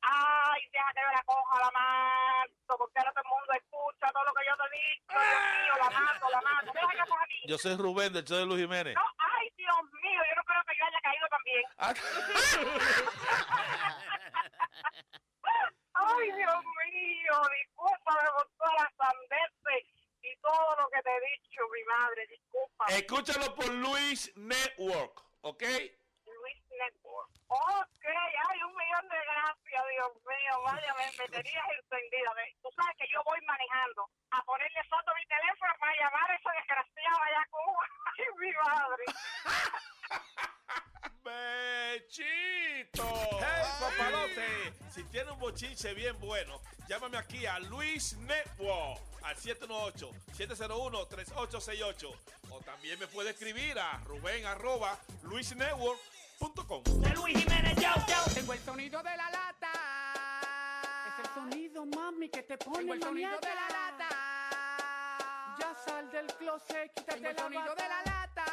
Ay, 0.02 0.62
deja 0.72 0.92
que 0.94 1.02
me 1.08 1.14
la 1.14 1.24
coja 1.24 1.60
la 1.60 1.72
mato, 1.72 2.78
porque 2.78 3.00
ahora 3.00 3.12
todo 3.12 3.24
el 3.24 3.30
mundo 3.30 3.54
escucha 3.54 4.12
todo 4.12 4.24
lo 4.26 4.34
que 4.34 4.46
yo 4.46 4.56
te 4.58 4.64
he 4.66 4.70
dicho. 4.80 5.06
Dios 5.10 5.22
mío, 5.66 5.74
la 5.84 5.90
mato, 6.00 6.30
la 6.30 6.42
mato. 6.42 6.72
Deja 6.74 6.88
que 6.92 6.98
coja 7.10 7.24
a 7.24 7.28
mí. 7.28 7.40
Yo 7.48 7.58
soy 7.58 7.76
Rubén 7.76 8.14
del 8.14 8.24
show 8.26 8.38
de 8.38 8.46
Luis 8.46 8.62
Jiménez. 8.62 8.94
No, 8.96 9.02
ay, 9.18 9.50
Dios 9.58 9.84
mío, 10.04 10.22
yo 10.30 10.36
no 10.36 10.44
creo 10.44 10.64
que 10.68 10.76
yo 10.78 10.86
haya 10.86 11.02
caído 11.02 11.28
también. 11.30 11.64
Ay, 15.98 16.30
Dios 16.34 16.62
mío, 16.86 17.42
discúlpame 17.58 18.30
por 18.36 18.46
todas 18.58 18.74
las 18.78 18.92
sandeces 18.96 19.95
y 20.26 20.36
todo 20.38 20.76
lo 20.82 20.90
que 20.90 21.02
te 21.02 21.10
he 21.10 21.22
dicho, 21.38 21.62
mi 21.72 21.84
madre, 21.84 22.28
disculpa. 22.28 22.86
Escúchalo 22.88 23.56
por 23.56 23.70
Luis 23.70 24.32
Network, 24.36 25.22
¿ok? 25.42 25.64
Luis 26.26 26.64
Network. 26.72 27.30
Ok, 27.48 28.06
hay 28.06 28.64
un 28.64 28.76
millón 28.76 29.08
de 29.08 29.18
gracias, 29.18 29.84
Dios 29.92 30.14
mío. 30.26 30.62
Vaya, 30.64 30.94
me, 30.96 31.06
me 31.18 31.28
tenías 31.30 31.66
encendida. 31.80 32.34
Ve, 32.34 32.56
Tú 32.62 32.70
sabes 32.76 32.98
que 32.98 33.08
yo 33.14 33.24
voy 33.24 33.40
manejando 33.46 34.10
a 34.32 34.44
ponerle 34.44 34.84
foto 34.90 35.12
a 35.12 35.16
mi 35.16 35.26
teléfono 35.28 35.74
para 35.80 35.94
llamar 35.96 36.32
a 36.32 36.36
esa 36.36 36.52
desgraciada 36.52 37.26
allá 37.26 37.42
a 37.42 37.50
Cuba. 37.50 37.90
Ay, 38.18 38.26
mi 38.40 38.52
madre. 38.54 39.04
¡Bechito! 41.26 43.04
¡Hey, 43.40 43.66
papalote! 43.80 44.74
Si 44.92 45.04
tiene 45.06 45.32
un 45.32 45.40
bochinche 45.40 45.94
bien 45.94 46.20
bueno, 46.20 46.62
llámame 46.88 47.18
aquí 47.18 47.46
a 47.46 47.60
Luis 47.60 48.16
Network 48.18 49.15
al 49.26 49.36
718-701-3868. 49.38 52.16
O 52.52 52.60
también 52.62 53.00
me 53.00 53.08
puede 53.08 53.32
escribir 53.32 53.78
a 53.80 53.98
Rubén 54.06 54.46
arroba 54.46 54.98
luisnetwork.com. 55.24 56.84
Luis 57.16 57.38
Jiménez, 57.38 57.76
yo, 57.78 57.90
yo. 58.08 58.34
Tengo 58.34 58.54
el 58.54 58.60
sonido 58.60 59.02
de 59.04 59.18
la 59.18 59.30
lata. 59.32 59.72
Es 61.08 61.20
el 61.28 61.34
sonido, 61.34 61.86
mami, 61.86 62.30
que 62.30 62.44
te 62.44 62.58
pone 62.58 62.78
Tengo 62.80 62.94
el 62.94 63.02
sonido 63.02 63.30
maniaca. 63.32 63.50
de 63.50 63.56
la 63.56 63.70
lata. 63.70 64.08
Ya 65.60 65.76
sal 65.86 66.12
del 66.12 66.28
closet, 66.28 66.92
quítate 66.94 67.14
Tengo 67.16 67.30
el 67.30 67.36
la 67.36 67.42
sonido 67.44 67.62
bata. 67.76 67.84
de 67.84 67.90
la 67.90 68.04
lata. 68.04 68.46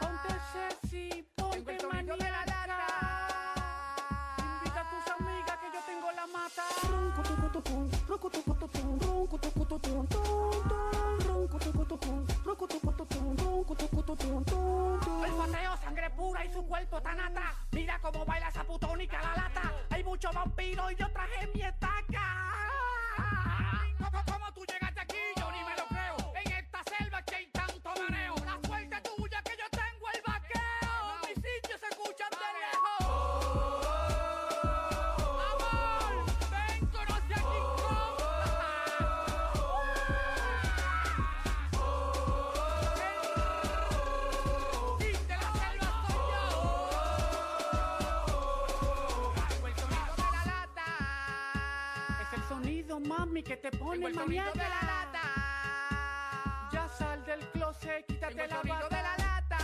Ponte 0.00 0.28
sexy, 0.52 1.22
ponte 1.36 1.72
el 1.74 1.80
sonido 1.80 2.16
de 2.16 2.30
la 2.30 2.44
maniaca. 2.46 3.54
Invita 4.38 4.80
a 4.80 4.90
tus 4.90 5.06
amigas 5.20 5.56
que 5.58 5.66
yo 5.72 5.80
tengo 5.86 6.10
la 6.12 6.26
mata. 6.26 6.64
El 15.24 15.32
pateo, 15.32 15.76
sangre 15.78 16.10
pura 16.10 16.44
y 16.44 16.52
su 16.52 16.66
cuerpo 16.66 17.00
tan 17.00 17.18
ata. 17.18 17.54
Mira 17.72 17.98
cómo 18.02 18.24
baila 18.26 18.48
esa 18.48 18.64
putónica 18.64 19.22
la 19.22 19.42
lata. 19.42 19.72
Hay 19.90 20.04
mucho 20.04 20.30
vampiro 20.32 20.90
y 20.90 20.96
yo 20.96 21.10
traje 21.12 21.46
mi 21.54 21.62
estaca. 21.62 22.79
Mami, 53.40 53.42
que 53.42 53.56
te 53.56 53.70
pone 53.70 53.92
Tengo 53.96 54.08
el 54.08 54.14
sonido 54.14 54.44
maniaca. 54.44 54.52
de 54.52 54.68
la 54.68 54.82
lata. 54.92 55.20
Ya 56.72 56.88
sal 56.88 57.24
del 57.24 57.40
closet, 57.50 58.06
quítate 58.06 58.34
Tengo 58.34 58.44
el 58.44 58.50
la 58.50 58.62
bata. 58.74 58.96
de 58.96 59.02
la 59.02 59.16
lata. 59.16 59.58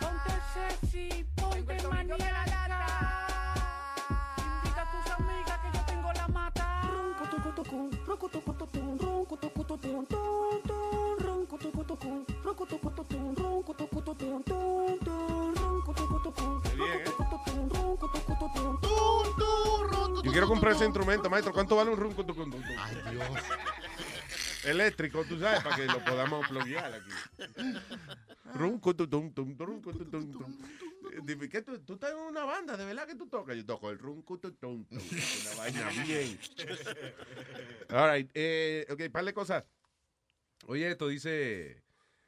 Ponte 0.00 0.32
sexy, 0.54 1.24
ponte 1.36 1.72
el 1.74 1.80
sonido 1.80 2.16
de 2.16 2.32
la 2.32 2.46
lata. 2.46 2.86
Invita 4.56 4.82
a 4.82 4.90
tus 4.90 5.06
amigas 5.12 5.58
que 5.60 5.70
yo 5.78 5.84
tengo 5.86 6.12
la 6.12 6.28
mata. 6.28 6.80
Yo 6.82 6.88
quiero 20.32 20.48
comprar 20.48 20.72
ese 20.72 20.84
instrumento, 20.84 21.28
maestro. 21.30 21.52
¿Cuánto 21.52 21.76
vale 21.76 21.90
un 21.90 21.96
runco? 21.98 22.24
Ay, 22.78 22.96
Dios. 23.12 23.28
Eléctrico, 24.64 25.24
tú 25.24 25.38
sabes, 25.38 25.62
para 25.62 25.76
que 25.76 25.86
lo 25.86 26.04
podamos 26.04 26.46
pluguear 26.48 26.92
aquí. 26.92 27.10
Tu, 28.96 29.08
tum, 29.08 29.32
tum, 29.32 29.56
runco, 29.58 29.92
tu, 29.92 30.04
tum, 30.04 30.30
tum. 30.30 30.58
Dime, 31.24 31.48
¿qué 31.48 31.62
tú, 31.62 31.78
tú 31.80 31.94
estás 31.94 32.12
en 32.12 32.18
una 32.18 32.44
banda, 32.44 32.76
¿de 32.76 32.84
verdad 32.84 33.06
que 33.06 33.14
tú 33.14 33.28
tocas? 33.28 33.56
Yo 33.56 33.66
toco 33.66 33.90
el 33.90 33.98
runco, 33.98 34.38
tu, 34.38 34.52
tum, 34.52 34.84
tum. 34.84 34.98
Una 34.98 35.54
vaina 35.56 35.90
bien. 36.04 36.38
All 37.90 38.12
right, 38.12 38.30
eh, 38.34 38.86
ok, 38.90 39.10
par 39.10 39.24
de 39.24 39.34
cosas. 39.34 39.64
Oye, 40.66 40.90
esto 40.90 41.08
dice, 41.08 41.82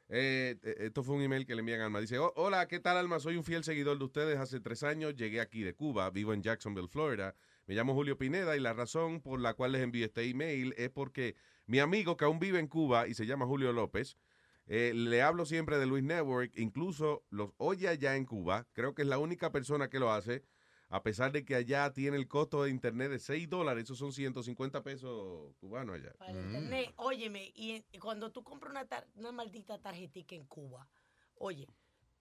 eh, 0.09 0.59
eh, 0.63 0.77
esto 0.81 1.03
fue 1.05 1.15
un 1.15 1.23
email 1.23 1.47
que 1.47 1.55
le 1.55 1.61
envían 1.61 1.81
a 1.81 1.85
Alma. 1.85 2.01
Dice, 2.01 2.19
"Oh, 2.19 2.33
hola, 2.37 2.67
¿qué 2.67 2.81
tal 2.81 2.97
Alma? 2.97 3.21
Soy 3.21 3.37
un 3.37 3.45
fiel 3.45 3.63
seguidor 3.65 3.97
de 3.99 4.05
ustedes. 4.05 4.39
Hace 4.39 4.61
tres 4.61 4.83
años 4.83 5.15
llegué 5.15 5.41
aquí 5.41 5.63
de 5.63 5.75
Cuba, 5.75 6.11
vivo 6.11 6.33
en 6.35 6.43
Jacksonville, 6.43 6.89
Florida. 6.89 7.35
Me 7.67 7.75
llamo 7.75 7.95
Julio 7.95 8.19
Pineda 8.19 8.57
y 8.57 8.61
la 8.61 8.73
razón 8.75 9.21
por 9.21 9.41
la 9.41 9.55
cual 9.55 9.73
les 9.73 9.83
envío 9.83 10.05
este 10.05 10.23
email 10.29 10.75
es 10.77 10.91
porque 10.91 11.35
mi 11.67 11.79
amigo 11.79 12.17
que 12.17 12.25
aún 12.27 12.39
vive 12.39 12.59
en 12.59 12.67
Cuba 12.69 13.09
y 13.09 13.15
se 13.15 13.25
llama 13.27 13.47
Julio 13.47 13.73
López, 13.73 14.19
eh, 14.67 14.93
le 14.95 15.23
hablo 15.23 15.47
siempre 15.47 15.79
de 15.79 15.87
Luis 15.87 16.05
Network, 16.05 16.53
incluso 16.57 17.25
los 17.31 17.51
oye 17.57 17.89
allá 17.89 18.17
en 18.17 18.27
Cuba. 18.27 18.67
Creo 18.73 18.95
que 18.95 19.03
es 19.03 19.09
la 19.09 19.19
única 19.19 19.51
persona 19.51 19.89
que 19.89 19.99
lo 19.99 20.11
hace, 20.13 20.45
a 20.91 21.03
pesar 21.03 21.33
de 21.33 21.45
que 21.45 21.55
allá 21.55 21.91
tiene 21.93 22.19
el 22.19 22.29
costo 22.29 22.63
de 22.65 22.71
internet 22.71 23.11
de 23.11 23.19
6 23.19 23.49
dólares, 23.49 23.85
esos 23.85 23.99
son 23.99 24.13
150 24.13 24.83
pesos 24.83 25.55
cubanos 25.57 25.97
allá. 25.97 26.13
Para 26.19 26.33
internet, 26.33 26.93
óyeme, 26.97 27.51
y, 27.55 27.83
y 27.93 27.99
cuando 27.99 28.31
tú 28.31 28.45
compras 28.45 28.71
una, 28.71 28.85
tar- 28.87 29.07
una 29.15 29.33
maldita 29.33 29.81
tarjetica 29.81 30.35
en 30.35 30.45
Cuba, 30.47 30.87
oye, 31.37 31.67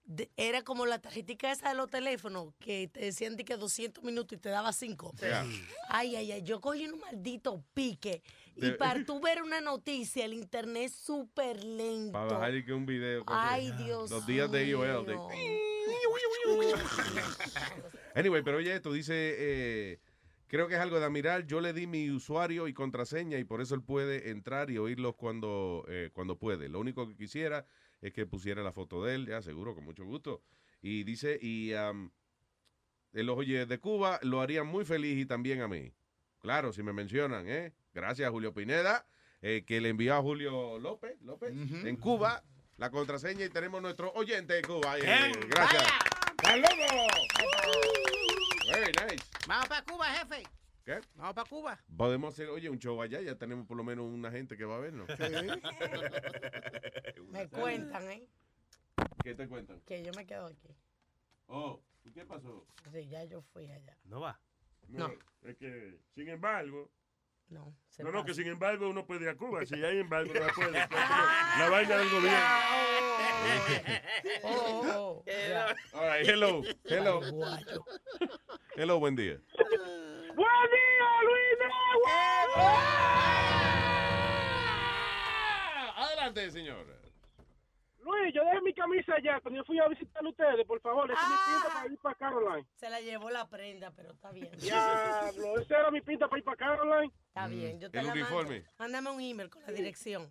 de- 0.04 0.30
era 0.36 0.62
como 0.62 0.86
la 0.86 1.00
tarjetica 1.00 1.50
esa 1.50 1.70
de 1.70 1.74
los 1.74 1.90
teléfonos 1.90 2.54
que 2.58 2.88
te 2.88 3.00
decían 3.00 3.36
de 3.36 3.44
que 3.44 3.56
200 3.56 4.04
minutos 4.04 4.36
y 4.36 4.40
te 4.40 4.48
daba 4.50 4.72
5. 4.72 5.12
Yeah. 5.20 5.44
Ay, 5.88 6.16
ay, 6.16 6.32
ay, 6.32 6.42
yo 6.42 6.60
cogí 6.60 6.86
un 6.86 7.00
maldito 7.00 7.64
pique 7.74 8.22
y 8.56 8.70
para 8.72 9.04
tú 9.04 9.20
ver 9.20 9.42
una 9.42 9.60
noticia, 9.60 10.24
el 10.24 10.34
internet 10.34 10.84
es 10.84 10.94
súper 10.94 11.62
lento. 11.64 12.12
Para 12.12 12.26
bajar 12.26 12.54
y 12.54 12.64
que 12.64 12.72
un 12.72 12.86
video. 12.86 13.24
Ay, 13.26 13.66
eso. 13.68 13.76
Dios 13.84 14.10
Los 14.10 14.26
días 14.26 14.50
de 14.52 14.66
IOL. 14.68 15.06
de- 15.06 15.16
Anyway, 18.14 18.42
pero 18.42 18.58
oye, 18.58 18.74
esto 18.74 18.92
dice, 18.92 19.14
eh, 19.38 20.00
creo 20.46 20.68
que 20.68 20.74
es 20.74 20.80
algo 20.80 20.98
de 21.00 21.06
admirar. 21.06 21.46
Yo 21.46 21.60
le 21.60 21.72
di 21.72 21.86
mi 21.86 22.10
usuario 22.10 22.68
y 22.68 22.74
contraseña 22.74 23.38
y 23.38 23.44
por 23.44 23.60
eso 23.60 23.74
él 23.74 23.82
puede 23.82 24.30
entrar 24.30 24.70
y 24.70 24.78
oírlos 24.78 25.16
cuando, 25.16 25.84
eh, 25.88 26.10
cuando 26.12 26.38
puede. 26.38 26.68
Lo 26.68 26.80
único 26.80 27.08
que 27.08 27.16
quisiera 27.16 27.66
es 28.04 28.12
que 28.12 28.26
pusiera 28.26 28.62
la 28.62 28.70
foto 28.70 29.02
de 29.02 29.14
él, 29.14 29.26
ya 29.26 29.40
seguro, 29.40 29.74
con 29.74 29.82
mucho 29.82 30.04
gusto. 30.04 30.42
Y 30.82 31.04
dice, 31.04 31.38
y 31.40 31.70
él 31.70 32.10
los 33.12 33.38
oye 33.38 33.64
de 33.64 33.78
Cuba, 33.78 34.20
lo 34.22 34.42
harían 34.42 34.66
muy 34.66 34.84
feliz 34.84 35.16
y 35.18 35.24
también 35.24 35.62
a 35.62 35.68
mí. 35.68 35.90
Claro, 36.38 36.74
si 36.74 36.82
me 36.82 36.92
mencionan, 36.92 37.48
¿eh? 37.48 37.72
Gracias, 37.94 38.30
Julio 38.30 38.52
Pineda, 38.52 39.06
eh, 39.40 39.64
que 39.66 39.80
le 39.80 39.88
envió 39.88 40.16
a 40.16 40.20
Julio 40.20 40.78
López, 40.78 41.16
López, 41.22 41.54
en 41.54 41.96
Cuba, 41.96 42.44
la 42.76 42.90
contraseña 42.90 43.46
y 43.46 43.48
tenemos 43.48 43.80
nuestro 43.80 44.12
oyente 44.12 44.52
de 44.52 44.62
Cuba. 44.62 44.98
Eh, 44.98 45.32
gracias. 45.48 45.84
¡Saludos! 46.42 46.74
Very 48.70 48.92
nice. 48.92 49.24
Vamos 49.48 49.66
para 49.66 49.82
Cuba, 49.82 50.06
jefe. 50.08 50.42
¿Qué? 50.84 51.00
Vamos 51.14 51.34
para 51.34 51.48
Cuba. 51.48 51.80
Podemos 51.96 52.34
hacer, 52.34 52.50
oye, 52.50 52.68
un 52.68 52.78
show 52.78 53.00
allá, 53.00 53.22
ya 53.22 53.36
tenemos 53.36 53.66
por 53.66 53.74
lo 53.76 53.84
menos 53.84 54.04
una 54.04 54.30
gente 54.30 54.54
que 54.54 54.66
va 54.66 54.76
a 54.76 54.80
vernos. 54.80 55.08
Me 57.30 57.48
cuentan, 57.48 58.10
¿eh? 58.10 58.28
¿Qué 59.22 59.34
te 59.34 59.48
cuentan? 59.48 59.80
Que 59.80 60.04
yo 60.04 60.12
me 60.12 60.26
quedo 60.26 60.46
aquí. 60.46 60.76
Oh, 61.46 61.80
¿y 62.04 62.12
¿qué 62.12 62.26
pasó? 62.26 62.66
Sí, 62.92 63.08
ya 63.08 63.24
yo 63.24 63.40
fui 63.40 63.70
allá. 63.70 63.96
No 64.04 64.20
va. 64.20 64.38
No. 64.88 65.10
Es 65.42 65.56
que, 65.56 65.98
sin 66.14 66.28
embargo. 66.28 66.90
No, 67.48 67.74
se 67.88 68.04
No, 68.04 68.12
no, 68.12 68.24
que 68.24 68.34
sin 68.34 68.46
embargo 68.46 68.88
uno 68.88 69.06
puede 69.06 69.22
ir 69.22 69.30
a 69.30 69.36
Cuba. 69.36 69.64
Si 69.64 69.82
hay 69.82 69.98
embargo, 69.98 70.32
no 70.34 70.46
puede. 70.54 70.72
La 71.58 71.68
vaina 71.70 71.96
del 71.96 72.10
gobierno. 72.10 72.38
Oh, 74.42 74.82
oh, 74.84 75.24
ya. 75.26 75.74
All 75.92 76.08
right, 76.08 76.28
hello, 76.28 76.62
hello. 76.84 77.20
Hello, 78.76 78.98
buen 78.98 79.14
día. 79.14 79.40
¡Buen 81.94 82.14
día, 82.14 82.46
Luis 82.56 83.84
Adelante, 85.96 86.50
señor. 86.50 86.86
Luis, 88.02 88.34
yo 88.34 88.44
dejé 88.44 88.60
mi 88.60 88.74
camisa 88.74 89.14
allá 89.14 89.40
cuando 89.40 89.60
yo 89.60 89.64
fui 89.64 89.78
a 89.78 89.88
visitar 89.88 90.24
a 90.24 90.28
ustedes. 90.28 90.66
Por 90.66 90.80
favor, 90.80 91.10
esa 91.10 91.20
es 91.22 91.28
mi 91.28 91.36
pinta 91.54 91.68
para 91.74 91.86
ir 91.92 91.98
para 91.98 92.14
Caroline. 92.16 92.66
Se 92.76 92.90
la 92.90 93.00
llevó 93.00 93.30
la 93.30 93.48
prenda, 93.48 93.90
pero 93.92 94.12
está 94.12 94.30
bien. 94.30 94.50
Diablo, 94.58 95.58
esa 95.58 95.78
era 95.80 95.90
mi 95.90 96.00
pinta 96.02 96.28
para 96.28 96.38
ir 96.38 96.44
para 96.44 96.56
Caroline. 96.56 97.12
Está 97.28 97.46
bien, 97.48 97.80
yo 97.80 97.90
te 97.90 97.98
El 97.98 98.06
la 98.06 98.12
uniforme. 98.12 98.60
mando. 98.60 98.70
Mándame 98.78 99.10
un 99.10 99.20
email 99.22 99.48
con 99.50 99.62
la 99.62 99.72
dirección. 99.72 100.30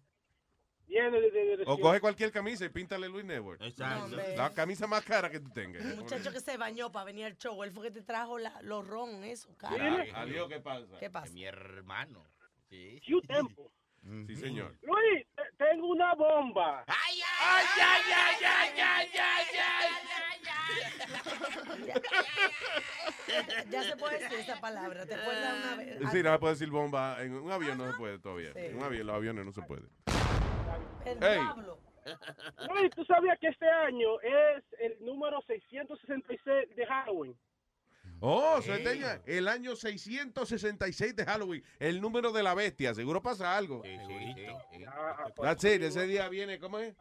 Viene 0.88 1.20
de, 1.22 1.32
de, 1.32 1.58
de- 1.58 1.64
O 1.66 1.80
coge 1.80 2.00
cualquier 2.00 2.32
camisa 2.32 2.66
y 2.66 2.70
píntale 2.70 3.08
Luis 3.10 3.26
Network. 3.26 3.62
Exacto. 3.62 4.16
La 4.36 4.50
camisa 4.54 4.86
más 4.86 5.04
cara 5.04 5.30
que 5.30 5.40
tú 5.40 5.50
tengas. 5.50 5.84
Un 5.84 5.96
muchacho 6.00 6.32
que 6.32 6.40
se 6.40 6.58
bañó 6.58 6.92
para 6.92 7.06
venir 7.06 7.26
al 7.26 7.38
show, 7.38 7.64
él 7.64 7.72
fue 7.72 7.86
que 7.86 7.92
te 7.92 8.02
trajo 8.04 8.38
la, 8.38 8.62
los 8.62 8.86
ron, 8.88 9.24
eso, 9.24 9.56
cara. 9.58 10.06
Adiós, 10.16 10.48
¿qué 10.50 10.60
pasa? 10.60 10.86
¿Qué 11.00 11.10
pasa? 11.10 11.32
Mi 11.34 11.46
hermano. 11.46 12.26
Sí. 12.70 13.00
Q 13.08 13.22
Tempo. 13.22 13.72
Sí, 14.28 14.36
señor. 14.36 14.78
Luis, 14.82 15.26
te- 15.34 15.44
tengo 15.66 15.88
una 15.88 16.14
bomba. 16.16 16.84
¡Ay, 16.88 17.20
ay, 17.40 17.66
ay, 17.82 18.02
ay, 18.46 18.80
ay, 18.82 19.10
ay, 19.18 20.44
Ya 23.72 23.84
se 23.84 23.96
puede 23.96 24.20
decir 24.20 24.40
esa 24.40 24.60
palabra. 24.60 25.06
¿Te 25.06 25.16
acuerdas 25.16 25.56
una 25.64 25.76
vez? 25.78 25.98
Sí, 26.12 26.22
no 26.24 26.34
se 26.34 26.40
puede 26.40 26.54
decir 26.54 26.70
bomba. 26.70 27.24
En 27.24 27.34
un 27.34 27.52
avión 27.52 27.78
no 27.78 27.90
se 27.92 27.98
puede 27.98 28.20
todavía. 28.20 28.52
En 28.56 28.76
un 28.78 28.84
avión, 28.84 29.08
los 29.08 29.16
aviones 29.16 29.46
no 29.46 29.52
se 29.54 29.62
puede. 29.62 29.84
El 31.06 31.24
Ey. 31.24 31.40
diablo. 31.40 31.80
Luis, 32.70 32.92
¿tú 32.96 33.06
sabías 33.06 33.40
que 33.40 33.48
este 33.48 33.70
año 33.70 34.20
es 34.22 34.64
el 34.80 34.98
número 35.06 35.42
666 35.48 36.76
de 36.76 36.86
Halloween? 36.86 37.38
Oh, 38.20 38.58
este 38.60 38.90
año- 38.90 39.22
el 39.26 39.48
año 39.48 39.76
666 39.76 41.16
de 41.16 41.26
Halloween. 41.26 41.64
El 41.80 42.00
número 42.02 42.32
de 42.32 42.44
la 42.44 42.54
bestia. 42.54 42.94
Seguro 42.94 43.22
pasa 43.22 43.58
algo. 43.58 43.84
Ah, 44.88 45.30
That's 45.42 45.64
it. 45.66 45.82
Ese 45.82 46.06
día 46.08 46.28
viene, 46.30 46.60
¿cómo 46.60 46.80
es? 46.80 46.96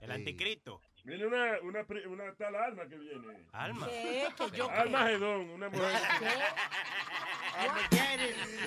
El 0.00 0.10
anticristo. 0.10 0.80
Viene 1.04 1.26
una, 1.26 1.58
una, 1.62 1.84
pri- 1.84 2.06
una 2.06 2.32
tal 2.34 2.54
alma 2.54 2.86
que 2.88 2.96
viene. 2.96 3.44
Alma. 3.52 3.86
¿Qué? 3.88 4.28
Que 4.36 4.56
yo 4.56 4.70
Alma 4.70 5.06
Gedón, 5.08 5.50
una 5.50 5.68
mujer. 5.68 6.00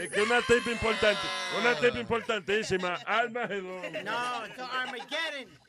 Es 0.02 0.12
que 0.12 0.22
una 0.22 0.42
tip 0.42 0.68
importante, 0.68 1.22
una 1.60 1.80
tip 1.80 1.96
importantísima, 1.96 2.96
Alma 3.06 3.48
Gedón. 3.48 3.82
No, 4.04 4.46
eso 4.46 4.66
Armageddon. 4.66 5.60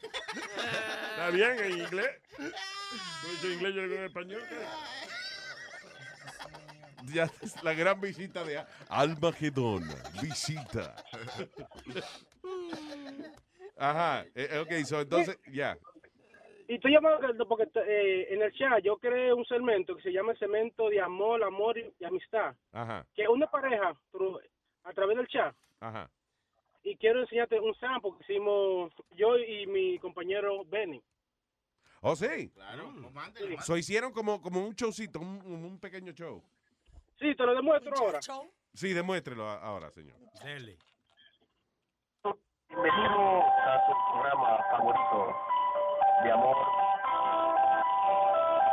¿Está 1.11 1.31
bien 1.31 1.59
en 1.59 1.79
inglés? 1.79 2.11
¿No 2.39 3.29
dice 3.31 3.53
inglés 3.55 3.75
yo 3.75 3.83
digo 3.83 3.95
en 3.95 4.05
español? 4.05 4.43
Ya 7.05 7.31
es 7.43 7.63
la 7.63 7.73
gran 7.75 8.01
visita 8.01 8.43
de 8.43 8.65
Almagedón. 8.89 9.85
Visita. 10.21 10.97
Ajá. 13.79 14.25
eh, 14.35 14.59
ok, 14.59 14.85
so 14.87 15.01
entonces, 15.03 15.39
ya. 15.53 15.79
Y 16.69 16.75
estoy 16.75 16.93
llamando 16.93 17.47
porque 17.47 17.69
eh, 17.87 18.27
en 18.31 18.43
el 18.43 18.53
chat 18.53 18.83
yo 18.83 18.97
creé 18.99 19.33
un 19.33 19.45
segmento 19.45 19.95
que 19.95 20.03
se 20.03 20.13
llama 20.13 20.33
el 20.33 20.39
segmento 20.39 20.89
de 20.89 21.01
amor, 21.01 21.43
amor 21.45 21.79
y, 21.79 21.93
y 21.99 22.05
amistad. 22.05 22.57
Ajá. 22.73 23.07
Que 23.15 23.23
es 23.23 23.29
una 23.29 23.47
pareja 23.47 23.95
pero 24.11 24.41
a 24.83 24.93
través 24.93 25.17
del 25.17 25.29
chat. 25.29 25.55
Ajá. 25.81 26.11
Y 26.83 26.97
quiero 26.97 27.21
enseñarte 27.21 27.61
un 27.61 27.75
sample 27.77 28.13
que 28.19 28.33
hicimos 28.33 28.93
yo 29.11 29.39
y 29.39 29.67
mi 29.67 29.99
compañero 29.99 30.65
Benny. 30.65 31.03
Oh, 32.01 32.17
sí. 32.17 32.51
Claro, 32.51 32.93
So 33.65 33.77
hicieron 33.77 34.13
como, 34.13 34.41
como 34.41 34.65
un 34.65 34.75
showcito, 34.75 35.21
un, 35.21 35.41
un 35.45 35.81
pequeño 35.81 36.13
show. 36.13 36.43
Sí, 37.19 37.35
te 37.35 37.45
lo 37.45 37.55
demuestro 37.55 37.93
ahora. 37.97 38.21
Sí, 38.75 38.93
demuéstrelo 38.93 39.49
ahora, 39.49 39.91
señor. 39.91 40.17
Dele. 40.45 40.79
Bienvenido 42.69 43.41
a 43.43 43.87
tu 43.87 44.13
programa 44.13 44.59
favorito 44.71 45.56
de 46.25 46.33
amor 46.33 46.57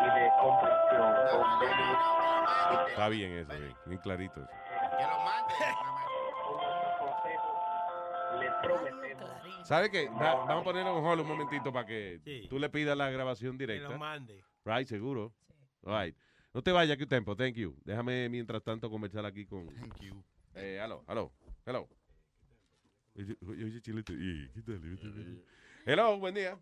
y 0.02 0.06
de 0.20 0.32
comprensión 0.42 1.14
con. 1.32 2.90
Está 2.90 3.10
bien 3.10 3.32
eso, 3.34 3.54
bien, 3.54 3.76
bien 3.86 4.00
clarito 4.02 4.42
eso. 4.42 4.50
Le 8.40 8.50
prometemos. 8.62 9.30
¿Sabe 9.68 9.90
qué? 9.90 10.10
Va- 10.10 10.36
vamos 10.46 10.62
a 10.62 10.64
poner 10.64 10.86
un 10.86 11.04
hold 11.06 11.22
un 11.22 11.28
momentito 11.28 11.72
para 11.72 11.86
que 11.86 12.20
tú 12.50 12.60
le 12.60 12.70
pidas 12.70 12.98
la 12.98 13.10
grabación 13.10 13.58
directa. 13.58 13.90
lo 13.90 13.98
mande. 13.98 14.44
Right, 14.66 14.88
seguro. 14.88 15.34
Right. 15.84 16.16
No 16.54 16.62
te 16.62 16.72
vayas, 16.72 16.98
que 16.98 17.06
tiempo. 17.06 17.36
Thank 17.36 17.56
you. 17.56 17.76
Déjame, 17.84 18.30
mientras 18.30 18.62
tanto, 18.64 18.90
conversar 18.90 19.26
aquí 19.26 19.46
con... 19.46 19.68
Thank 19.70 20.00
you. 20.02 20.24
Eh, 20.56 20.80
aló, 20.80 21.04
aló, 21.08 21.32
hello. 21.66 21.88
Oye, 23.16 23.82
chilete. 23.82 24.14
¿qué 24.54 24.62
tal? 24.62 25.44
Hello, 25.86 26.18
buen 26.20 26.36
día. 26.36 26.58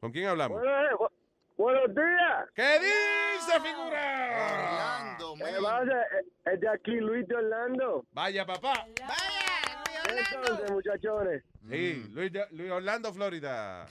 ¿Con 0.00 0.12
quién 0.12 0.26
hablamos? 0.28 0.62
Buenos 1.56 1.94
días. 1.94 2.48
¿Qué 2.54 2.78
dice, 2.78 3.60
figura? 3.60 5.16
¿Qué 5.36 5.60
pasa? 5.62 6.02
Es 6.52 6.60
de 6.60 6.68
aquí 6.68 6.92
Luis 7.00 7.26
de 7.26 7.34
Orlando. 7.34 8.04
Vaya, 8.12 8.46
papá. 8.46 8.86
Entonces, 10.08 10.70
muchachones. 10.70 11.42
Sí, 11.68 12.04
Luis, 12.12 12.32
de- 12.32 12.46
Luis 12.52 12.70
Orlando, 12.70 13.12
Florida. 13.12 13.86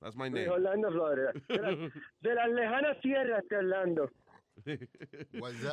That's 0.00 0.16
my 0.16 0.30
Luis 0.30 0.46
name. 0.46 0.48
Orlando, 0.50 0.90
Florida. 0.92 1.32
De, 1.48 1.58
la- 1.58 1.90
de 2.20 2.34
las 2.34 2.48
lejanas 2.50 3.00
tierras 3.00 3.44
de 3.48 3.56
Orlando. 3.56 4.10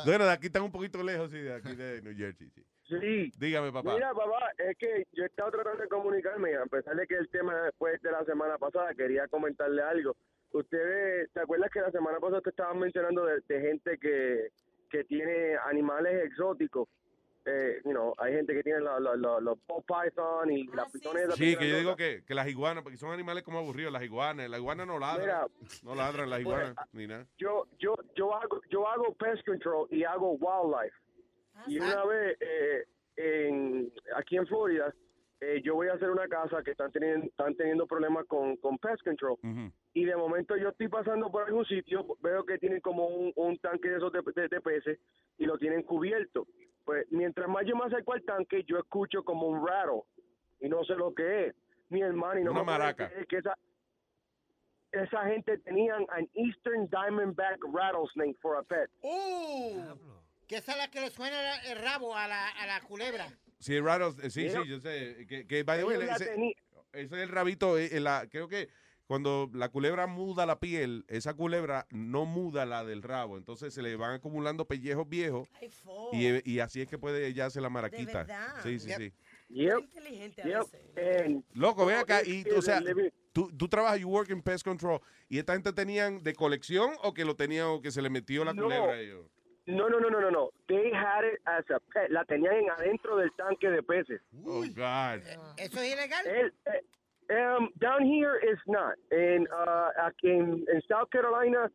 Bueno, 0.04 0.24
de 0.26 0.32
aquí 0.32 0.46
están 0.46 0.62
un 0.62 0.72
poquito 0.72 1.02
lejos, 1.02 1.30
sí, 1.30 1.38
de 1.38 1.54
aquí 1.54 1.74
de 1.76 2.02
New 2.02 2.16
Jersey, 2.16 2.48
sí. 2.50 2.64
Sí. 2.88 3.32
Dígame, 3.38 3.70
papá. 3.72 3.92
Mira, 3.94 4.12
papá, 4.14 4.50
es 4.58 4.76
que 4.78 5.06
yo 5.12 5.24
he 5.24 5.26
estado 5.26 5.50
tratando 5.50 5.82
de 5.82 5.88
comunicarme, 5.88 6.56
a 6.56 6.64
pesar 6.66 6.96
de 6.96 7.06
que 7.06 7.16
el 7.16 7.28
tema 7.28 7.54
después 7.62 8.00
de 8.02 8.10
la 8.10 8.24
semana 8.24 8.56
pasada, 8.58 8.94
quería 8.94 9.28
comentarle 9.28 9.82
algo. 9.82 10.16
Ustedes, 10.52 11.30
¿te 11.32 11.40
acuerdas 11.40 11.70
que 11.70 11.80
la 11.80 11.90
semana 11.90 12.18
pasada 12.18 12.40
te 12.40 12.50
estaban 12.50 12.78
mencionando 12.78 13.24
de, 13.26 13.40
de 13.46 13.60
gente 13.60 13.98
que, 13.98 14.48
que 14.90 15.04
tiene 15.04 15.56
animales 15.56 16.24
exóticos? 16.24 16.88
Eh, 17.44 17.80
you 17.84 17.92
know, 17.92 18.12
hay 18.18 18.34
gente 18.34 18.52
que 18.52 18.62
tiene 18.62 18.80
los 18.80 19.00
los 19.00 19.42
los- 19.42 19.58
python 19.86 20.50
y 20.50 20.64
las 20.68 20.90
pitones. 20.92 21.34
Sí, 21.34 21.56
que 21.56 21.68
yo 21.68 21.78
digo 21.78 21.96
que, 21.96 22.22
que 22.26 22.34
las 22.34 22.46
iguanas, 22.48 22.82
porque 22.82 22.98
son 22.98 23.10
animales 23.12 23.42
como 23.42 23.58
aburridos, 23.58 23.92
las 23.92 24.02
iguanas, 24.02 24.50
las 24.50 24.60
iguanas 24.60 24.86
no 24.86 24.98
ladran, 24.98 25.20
Mira, 25.26 25.46
no 25.82 25.94
ladran 25.94 26.28
las 26.28 26.40
pues, 26.42 26.46
iguanas, 26.58 26.76
ni 26.92 27.06
nada. 27.06 27.26
yo 27.38 27.66
yo 27.78 27.94
yo 28.14 28.34
hago 28.34 28.60
yo 28.70 28.86
hago 28.88 29.14
pest 29.14 29.46
control 29.46 29.86
y 29.90 30.04
hago 30.04 30.32
wildlife 30.32 30.94
y 31.66 31.78
una 31.78 32.04
vez 32.04 32.36
eh, 32.40 32.84
en 33.16 33.92
aquí 34.16 34.36
en 34.36 34.46
Florida 34.46 34.94
eh, 35.40 35.60
yo 35.62 35.74
voy 35.76 35.88
a 35.88 35.94
hacer 35.94 36.10
una 36.10 36.26
casa 36.28 36.62
que 36.62 36.72
están 36.72 36.90
teniendo 36.92 37.26
están 37.26 37.54
teniendo 37.56 37.86
problemas 37.86 38.26
con 38.26 38.56
con 38.56 38.78
pest 38.78 39.02
control 39.02 39.36
y 39.94 40.04
de 40.04 40.16
momento 40.16 40.56
yo 40.56 40.68
estoy 40.70 40.88
pasando 40.88 41.30
por 41.30 41.44
algún 41.44 41.64
sitio 41.66 42.06
veo 42.20 42.44
que 42.44 42.58
tienen 42.58 42.80
como 42.80 43.06
un, 43.06 43.32
un 43.36 43.58
tanque 43.58 43.88
de 43.88 43.96
esos 43.96 44.12
de, 44.12 44.20
de- 44.34 44.48
de 44.48 44.60
peces 44.60 44.98
y 45.36 45.46
lo 45.46 45.58
tienen 45.58 45.82
cubierto 45.82 46.46
pues 46.84 47.06
mientras 47.10 47.48
más 47.48 47.66
yo 47.66 47.76
me 47.76 47.84
acerco 47.84 48.12
al 48.14 48.22
tanque 48.24 48.64
yo 48.64 48.78
escucho 48.78 49.22
como 49.24 49.46
un 49.48 49.66
rattle 49.66 50.02
y 50.60 50.68
no 50.68 50.82
sé 50.84 50.94
lo 50.94 51.12
que 51.14 51.46
es 51.46 51.54
mi 51.90 52.02
hermano 52.02 52.40
y 52.40 52.44
no 52.44 52.50
Una 52.50 52.60
me 52.60 52.66
maraca. 52.66 53.08
creer 53.08 53.26
que 53.26 53.36
esa 53.38 53.54
esa 54.92 55.24
gente 55.26 55.58
tenían 55.58 56.06
an 56.10 56.28
Eastern 56.34 56.88
Diamondback 56.88 57.58
rattlesnake 57.72 58.36
for 58.40 58.56
a 58.56 58.62
pet. 58.62 58.88
¡Uh! 59.02 60.17
Que 60.48 60.56
esa 60.56 60.72
es 60.72 60.78
la 60.78 60.90
que 60.90 61.00
le 61.00 61.10
suena 61.10 61.56
el 61.70 61.78
rabo 61.78 62.16
a 62.16 62.26
la, 62.26 62.48
a 62.48 62.66
la 62.66 62.80
culebra. 62.80 63.30
Sí, 63.60 63.78
raros, 63.80 64.16
eh, 64.22 64.30
sí, 64.30 64.44
Mira. 64.44 64.62
sí, 64.62 64.68
yo 64.68 64.80
sé, 64.80 65.26
que, 65.28 65.46
que 65.46 65.62
by 65.62 65.78
the 65.78 65.84
way, 65.84 65.98
ese, 66.08 66.54
es 66.92 67.12
el 67.12 67.28
rabito, 67.28 67.76
eh, 67.76 67.90
eh, 67.92 68.00
la, 68.00 68.26
creo 68.30 68.48
que 68.48 68.68
cuando 69.06 69.50
la 69.52 69.68
culebra 69.68 70.06
muda 70.06 70.46
la 70.46 70.58
piel, 70.60 71.04
esa 71.08 71.34
culebra 71.34 71.86
no 71.90 72.24
muda 72.24 72.64
la 72.66 72.84
del 72.84 73.02
rabo, 73.02 73.36
entonces 73.36 73.74
se 73.74 73.82
le 73.82 73.96
van 73.96 74.14
acumulando 74.14 74.66
pellejos 74.66 75.08
viejos 75.08 75.48
y, 76.12 76.50
y 76.50 76.60
así 76.60 76.80
es 76.80 76.88
que 76.88 76.98
puede 76.98 77.26
ella 77.26 77.46
hacer 77.46 77.62
la 77.62 77.68
maraquita. 77.70 78.18
verdad? 78.24 78.54
Sí, 78.62 78.78
sí, 78.78 78.88
Yep. 78.88 78.98
sí. 78.98 79.12
Yep. 79.50 79.78
inteligente 79.80 80.42
Yep. 80.44 81.42
Loco, 81.54 81.84
ve 81.84 81.94
No, 81.94 82.00
acá, 82.00 82.22
y, 82.24 82.44
o 82.56 82.62
sea, 82.62 82.82
tú, 83.32 83.50
tú 83.56 83.68
trabajas, 83.68 83.98
you 84.00 84.08
work 84.08 84.30
in 84.30 84.40
pest 84.42 84.64
control, 84.64 85.00
y 85.28 85.38
esta 85.38 85.54
gente 85.54 85.72
tenían 85.72 86.22
de 86.22 86.34
colección 86.34 86.92
o 87.02 87.12
que 87.12 87.24
lo 87.24 87.34
tenían 87.34 87.66
o 87.66 87.80
que 87.82 87.90
se 87.90 88.00
le 88.02 88.08
metió 88.08 88.44
la 88.44 88.54
No. 88.54 88.62
culebra 88.64 88.92
a 88.92 89.00
ellos. 89.00 89.26
No, 89.68 89.86
no, 89.90 90.00
no, 90.00 90.08
no, 90.08 90.18
no, 90.18 90.30
no. 90.30 90.50
They 90.66 90.90
had 90.90 91.24
it 91.24 91.40
as 91.44 91.64
a 91.70 91.78
pet. 91.92 92.10
La 92.10 92.24
tenían 92.24 92.54
en 92.54 92.70
adentro 92.70 93.16
del 93.18 93.30
tanque 93.36 93.68
de 93.70 93.82
peces. 93.82 94.22
Oh, 94.46 94.62
God. 94.74 95.20
¿Eso 95.58 95.80
es 95.80 95.92
ilegal? 95.92 96.26
El- 96.26 96.54
eh, 96.66 97.56
um, 97.58 97.68
down 97.78 98.02
here 98.06 98.38
is 98.50 98.58
not. 98.66 98.94
En, 99.10 99.46
uh, 99.52 99.90
aquí 100.06 100.30
en, 100.30 100.64
en 100.72 100.80
South 100.88 101.10
Carolina 101.10 101.70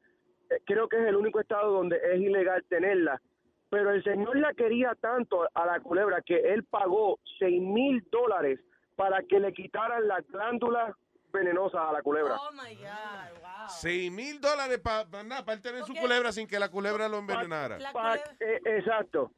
eh, 0.50 0.56
creo 0.66 0.88
que 0.90 0.98
es 0.98 1.08
el 1.08 1.16
único 1.16 1.40
estado 1.40 1.72
donde 1.72 1.98
es 1.98 2.20
ilegal 2.20 2.64
tenerla. 2.68 3.22
Pero 3.70 3.92
el 3.92 4.04
señor 4.04 4.38
la 4.38 4.54
quería 4.56 4.96
tanto 5.00 5.48
a 5.54 5.66
la 5.68 5.80
culebra 5.80 6.22
que 6.22 6.38
él 6.38 6.64
pagó 6.64 7.20
seis 7.38 7.62
mil 7.62 8.04
dólares 8.12 8.60
para 8.96 9.22
que 9.22 9.40
le 9.40 9.54
quitaran 9.54 10.08
las 10.08 10.26
glándulas 10.30 10.96
venenosas 11.34 11.82
a 11.82 11.92
la 11.92 12.02
culebra. 12.02 12.36
Oh 12.36 12.52
my 12.54 12.76
God, 12.76 13.42
wow. 13.42 13.68
Seis 13.70 14.12
mil 14.12 14.40
dólares 14.40 14.80
para 14.80 15.06
para 15.10 15.54
él 15.54 15.62
tener 15.62 15.84
su 15.84 15.94
culebra 15.94 16.32
sin 16.32 16.48
que 16.48 16.60
la 16.60 16.70
culebra 16.70 17.10
lo 17.10 17.18
envenenara. 17.18 17.78
Pa- 17.92 18.16
eh, 18.40 18.62
exacto. 18.66 19.32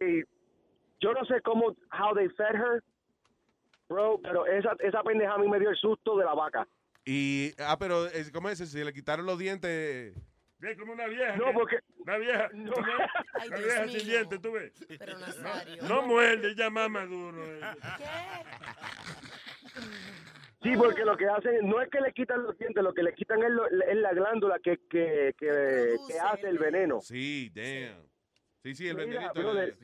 Eh, 0.00 0.24
yo 1.00 1.12
no 1.14 1.24
sé 1.24 1.40
cómo, 1.42 1.74
how 1.92 2.14
they 2.14 2.28
fed 2.30 2.54
her, 2.54 2.82
bro, 3.88 4.20
pero 4.22 4.44
esa, 4.46 4.72
esa 4.80 5.02
pendeja 5.02 5.32
a 5.34 5.38
mí 5.38 5.48
me 5.48 5.58
dio 5.58 5.70
el 5.70 5.76
susto 5.76 6.16
de 6.18 6.24
la 6.26 6.34
vaca. 6.34 6.66
Y, 7.06 7.52
ah, 7.58 7.78
pero, 7.78 8.06
es- 8.06 8.30
¿cómo 8.30 8.48
es? 8.50 8.58
Si 8.58 8.84
le 8.84 8.92
quitaron 8.92 9.24
los 9.24 9.38
dientes. 9.38 10.14
Es 10.62 10.78
como 10.78 10.92
una 10.92 11.06
vieja. 11.06 11.36
No, 11.36 11.46
que- 11.46 11.52
porque- 11.54 11.78
Una 12.00 12.18
vieja. 12.18 12.48
No. 12.52 12.72
Una, 12.76 13.10
Ay, 13.40 13.48
una 13.48 13.56
Dios 13.56 13.64
vieja 13.68 13.86
mío. 13.86 13.98
sin 14.00 14.08
dientes, 14.08 14.40
tú 14.42 14.52
ves. 14.52 14.72
Pero 14.98 15.18
Nazario. 15.18 15.82
No 15.84 16.02
muerde, 16.02 16.54
ya 16.54 16.68
más 16.68 16.90
maduro. 16.90 17.42
eh. 17.46 17.60
Sí, 20.70 20.76
porque 20.76 21.04
lo 21.04 21.16
que 21.16 21.26
hacen 21.26 21.68
no 21.68 21.80
es 21.80 21.88
que 21.88 22.00
le 22.00 22.12
quitan 22.12 22.42
los 22.44 22.56
dientes, 22.56 22.82
lo 22.82 22.94
que 22.94 23.02
le 23.02 23.12
quitan 23.14 23.42
es, 23.42 23.50
lo- 23.50 23.66
es 23.66 23.96
la 23.96 24.12
glándula 24.12 24.58
que, 24.60 24.78
que, 24.88 25.34
que, 25.36 25.96
que 26.06 26.18
hace 26.20 26.48
el 26.48 26.58
veneno. 26.58 27.00
Sí, 27.00 27.50
damn. 27.54 28.06
Sí, 28.62 28.74
sí, 28.74 28.88
el 28.88 28.96
Mira, 28.96 29.32
venenito. 29.32 29.80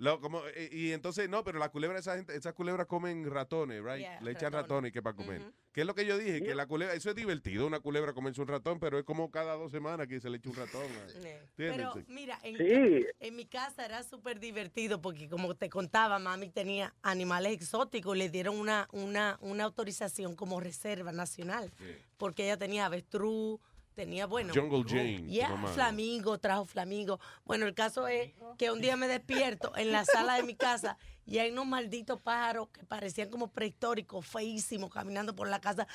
Lo, 0.00 0.18
como, 0.18 0.40
eh, 0.54 0.70
y 0.72 0.92
entonces, 0.92 1.28
no, 1.28 1.44
pero 1.44 1.58
la 1.58 1.68
culebra, 1.68 1.98
esa 1.98 2.16
gente, 2.16 2.34
esas 2.34 2.54
culebras 2.54 2.86
comen 2.86 3.30
ratones, 3.30 3.84
right? 3.84 3.98
Yeah, 4.00 4.20
Le 4.22 4.30
echan 4.30 4.44
ratones. 4.50 4.62
ratones 4.62 4.92
que 4.92 5.02
para 5.02 5.14
comer. 5.14 5.42
¿Qué 5.72 5.82
es 5.82 5.86
lo 5.86 5.94
que 5.94 6.06
yo 6.06 6.16
dije? 6.16 6.42
Que 6.42 6.54
la 6.54 6.66
culebra, 6.66 6.94
eso 6.94 7.10
es 7.10 7.14
divertido, 7.16 7.66
una 7.66 7.80
culebra 7.80 8.14
comerse 8.14 8.40
un 8.40 8.48
ratón, 8.48 8.80
pero 8.80 8.98
es 8.98 9.04
como 9.04 9.30
cada 9.30 9.54
dos 9.56 9.70
semanas 9.70 10.06
que 10.08 10.18
se 10.18 10.30
le 10.30 10.38
echa 10.38 10.48
un 10.48 10.56
ratón. 10.56 10.82
Pero 11.56 11.92
mira, 12.08 12.38
en, 12.42 12.56
Sí. 12.56 13.06
en 13.20 13.36
mi 13.36 13.44
casa 13.46 13.84
era 13.84 14.02
súper 14.02 14.40
divertido 14.40 15.00
porque 15.02 15.28
como 15.28 15.54
te 15.54 15.68
contaba, 15.68 16.18
mami 16.18 16.48
tenía 16.48 16.94
animales 17.02 17.52
exóticos, 17.52 18.16
le 18.16 18.30
dieron 18.30 18.58
una, 18.58 18.88
una, 18.92 19.38
una 19.42 19.64
autorización 19.64 20.34
como 20.34 20.60
reserva 20.60 21.12
nacional, 21.12 21.70
porque 22.16 22.44
ella 22.44 22.56
tenía 22.56 22.86
avestruz, 22.86 23.60
tenía, 23.94 24.26
bueno... 24.26 24.52
Jungle 24.54 24.84
Jane, 24.86 25.18
tu 25.18 25.26
Yeah, 25.26 25.56
flamingo, 25.74 26.38
trajo 26.38 26.64
flamingo. 26.64 27.20
Bueno, 27.44 27.66
el 27.66 27.74
caso 27.74 28.08
es 28.08 28.32
que 28.58 28.70
un 28.70 28.80
día 28.80 28.96
me 28.96 29.08
despierto 29.08 29.72
en 29.76 29.92
la 29.92 30.04
sala 30.04 30.34
de 30.34 30.42
mi 30.42 30.54
casa 30.54 30.96
y 31.26 31.38
hay 31.38 31.50
unos 31.50 31.66
malditos 31.66 32.20
pájaros 32.20 32.68
que 32.70 32.84
parecían 32.84 33.30
como 33.30 33.48
prehistóricos, 33.52 34.26
feísimos, 34.26 34.90
caminando 34.90 35.34
por 35.34 35.48
la 35.48 35.60
casa. 35.60 35.86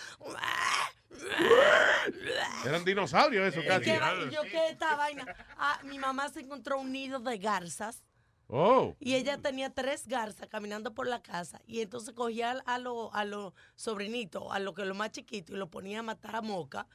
Eran 2.66 2.84
dinosaurios 2.84 3.48
eso 3.48 3.62
¿Y 3.62 3.68
casi. 3.68 3.86
qué 3.86 4.00
yo 4.32 4.42
qué 4.44 4.70
esta 4.70 4.96
vaina? 4.96 5.26
Ah, 5.58 5.80
mi 5.84 5.98
mamá 6.00 6.30
se 6.30 6.42
encontró 6.42 6.80
un 6.80 6.92
nido 6.92 7.20
de 7.20 7.38
garzas 7.38 8.04
Oh. 8.48 8.96
y 9.00 9.16
ella 9.16 9.40
tenía 9.40 9.72
tres 9.74 10.08
garzas 10.08 10.48
caminando 10.48 10.94
por 10.94 11.08
la 11.08 11.20
casa 11.20 11.60
y 11.66 11.82
entonces 11.82 12.14
cogía 12.14 12.52
a 12.68 12.78
los 12.78 13.10
a 13.12 13.26
los 13.26 13.54
sobrinitos, 13.74 14.44
a 14.52 14.60
los 14.60 14.76
que 14.76 14.86
los 14.86 14.96
más 14.96 15.10
chiquitos 15.12 15.56
y 15.56 15.58
los 15.58 15.70
ponía 15.70 16.02
a 16.02 16.04
matar 16.04 16.36
a 16.36 16.42
moca, 16.44 16.86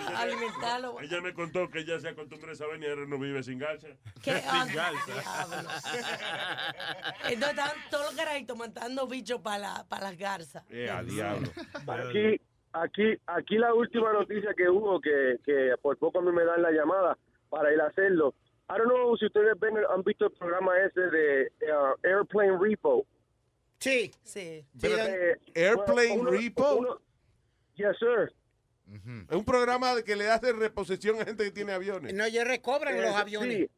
a 0.00 0.20
alimentarlo. 0.22 1.00
Ella 1.00 1.20
me 1.20 1.34
contó 1.34 1.68
que 1.68 1.80
ella 1.80 1.98
se 2.00 2.08
acostumbró 2.08 2.50
a 2.50 2.52
esa 2.52 2.66
vaina 2.66 2.86
y 2.86 2.90
ahora 2.90 3.06
no 3.06 3.18
vive 3.18 3.42
sin 3.42 3.58
garza. 3.58 3.88
¿Qué? 4.22 4.32
Ah, 4.46 4.66
diablo. 4.70 5.00
Entonces 7.28 7.50
estaban 7.50 7.76
todos 7.90 8.06
los 8.06 8.14
carajitos 8.14 8.56
matando 8.56 9.06
bichos 9.06 9.40
para 9.40 9.84
las 10.00 10.16
garzas. 10.18 10.64
Eh, 10.70 10.90
a 10.90 11.02
diablo. 11.02 11.48
Aquí, 11.86 12.40
aquí, 12.72 13.18
aquí 13.26 13.58
la 13.58 13.74
última 13.74 14.12
noticia 14.12 14.54
que 14.56 14.68
hubo, 14.68 15.00
que, 15.00 15.36
que 15.44 15.74
por 15.80 15.96
poco 15.98 16.18
a 16.18 16.22
mí 16.22 16.32
me 16.32 16.44
dan 16.44 16.62
la 16.62 16.70
llamada 16.70 17.16
para 17.50 17.72
ir 17.72 17.80
a 17.80 17.86
hacerlo. 17.86 18.34
I 18.70 18.78
don't 18.78 18.88
know 18.88 19.16
si 19.18 19.26
ustedes 19.26 19.58
ven, 19.60 19.74
han 19.90 20.02
visto 20.02 20.26
el 20.26 20.32
programa 20.32 20.72
ese 20.78 21.00
de 21.00 21.52
uh, 21.72 22.06
Airplane 22.06 22.56
Repo. 22.58 23.06
Sí. 23.78 24.10
Sí. 24.22 24.64
Pero, 24.80 24.96
Eh, 24.96 25.38
Airplane 25.54 26.08
bueno, 26.08 26.22
uno- 26.22 26.30
Repo. 26.30 26.74
uno- 26.76 27.00
yes, 27.74 27.96
sir. 27.98 28.32
Es 29.30 29.36
un 29.36 29.44
programa 29.44 29.94
de 29.94 30.04
que 30.04 30.16
le 30.16 30.28
hace 30.30 30.52
reposición 30.52 31.20
a 31.20 31.24
gente 31.24 31.44
que 31.44 31.50
tiene 31.50 31.72
aviones. 31.72 32.12
No, 32.14 32.24
ellos 32.24 32.44
recobran 32.44 32.94
los 32.96 33.10
Eh, 33.12 33.16
aviones. 33.16 33.56
Sí, 33.58 33.70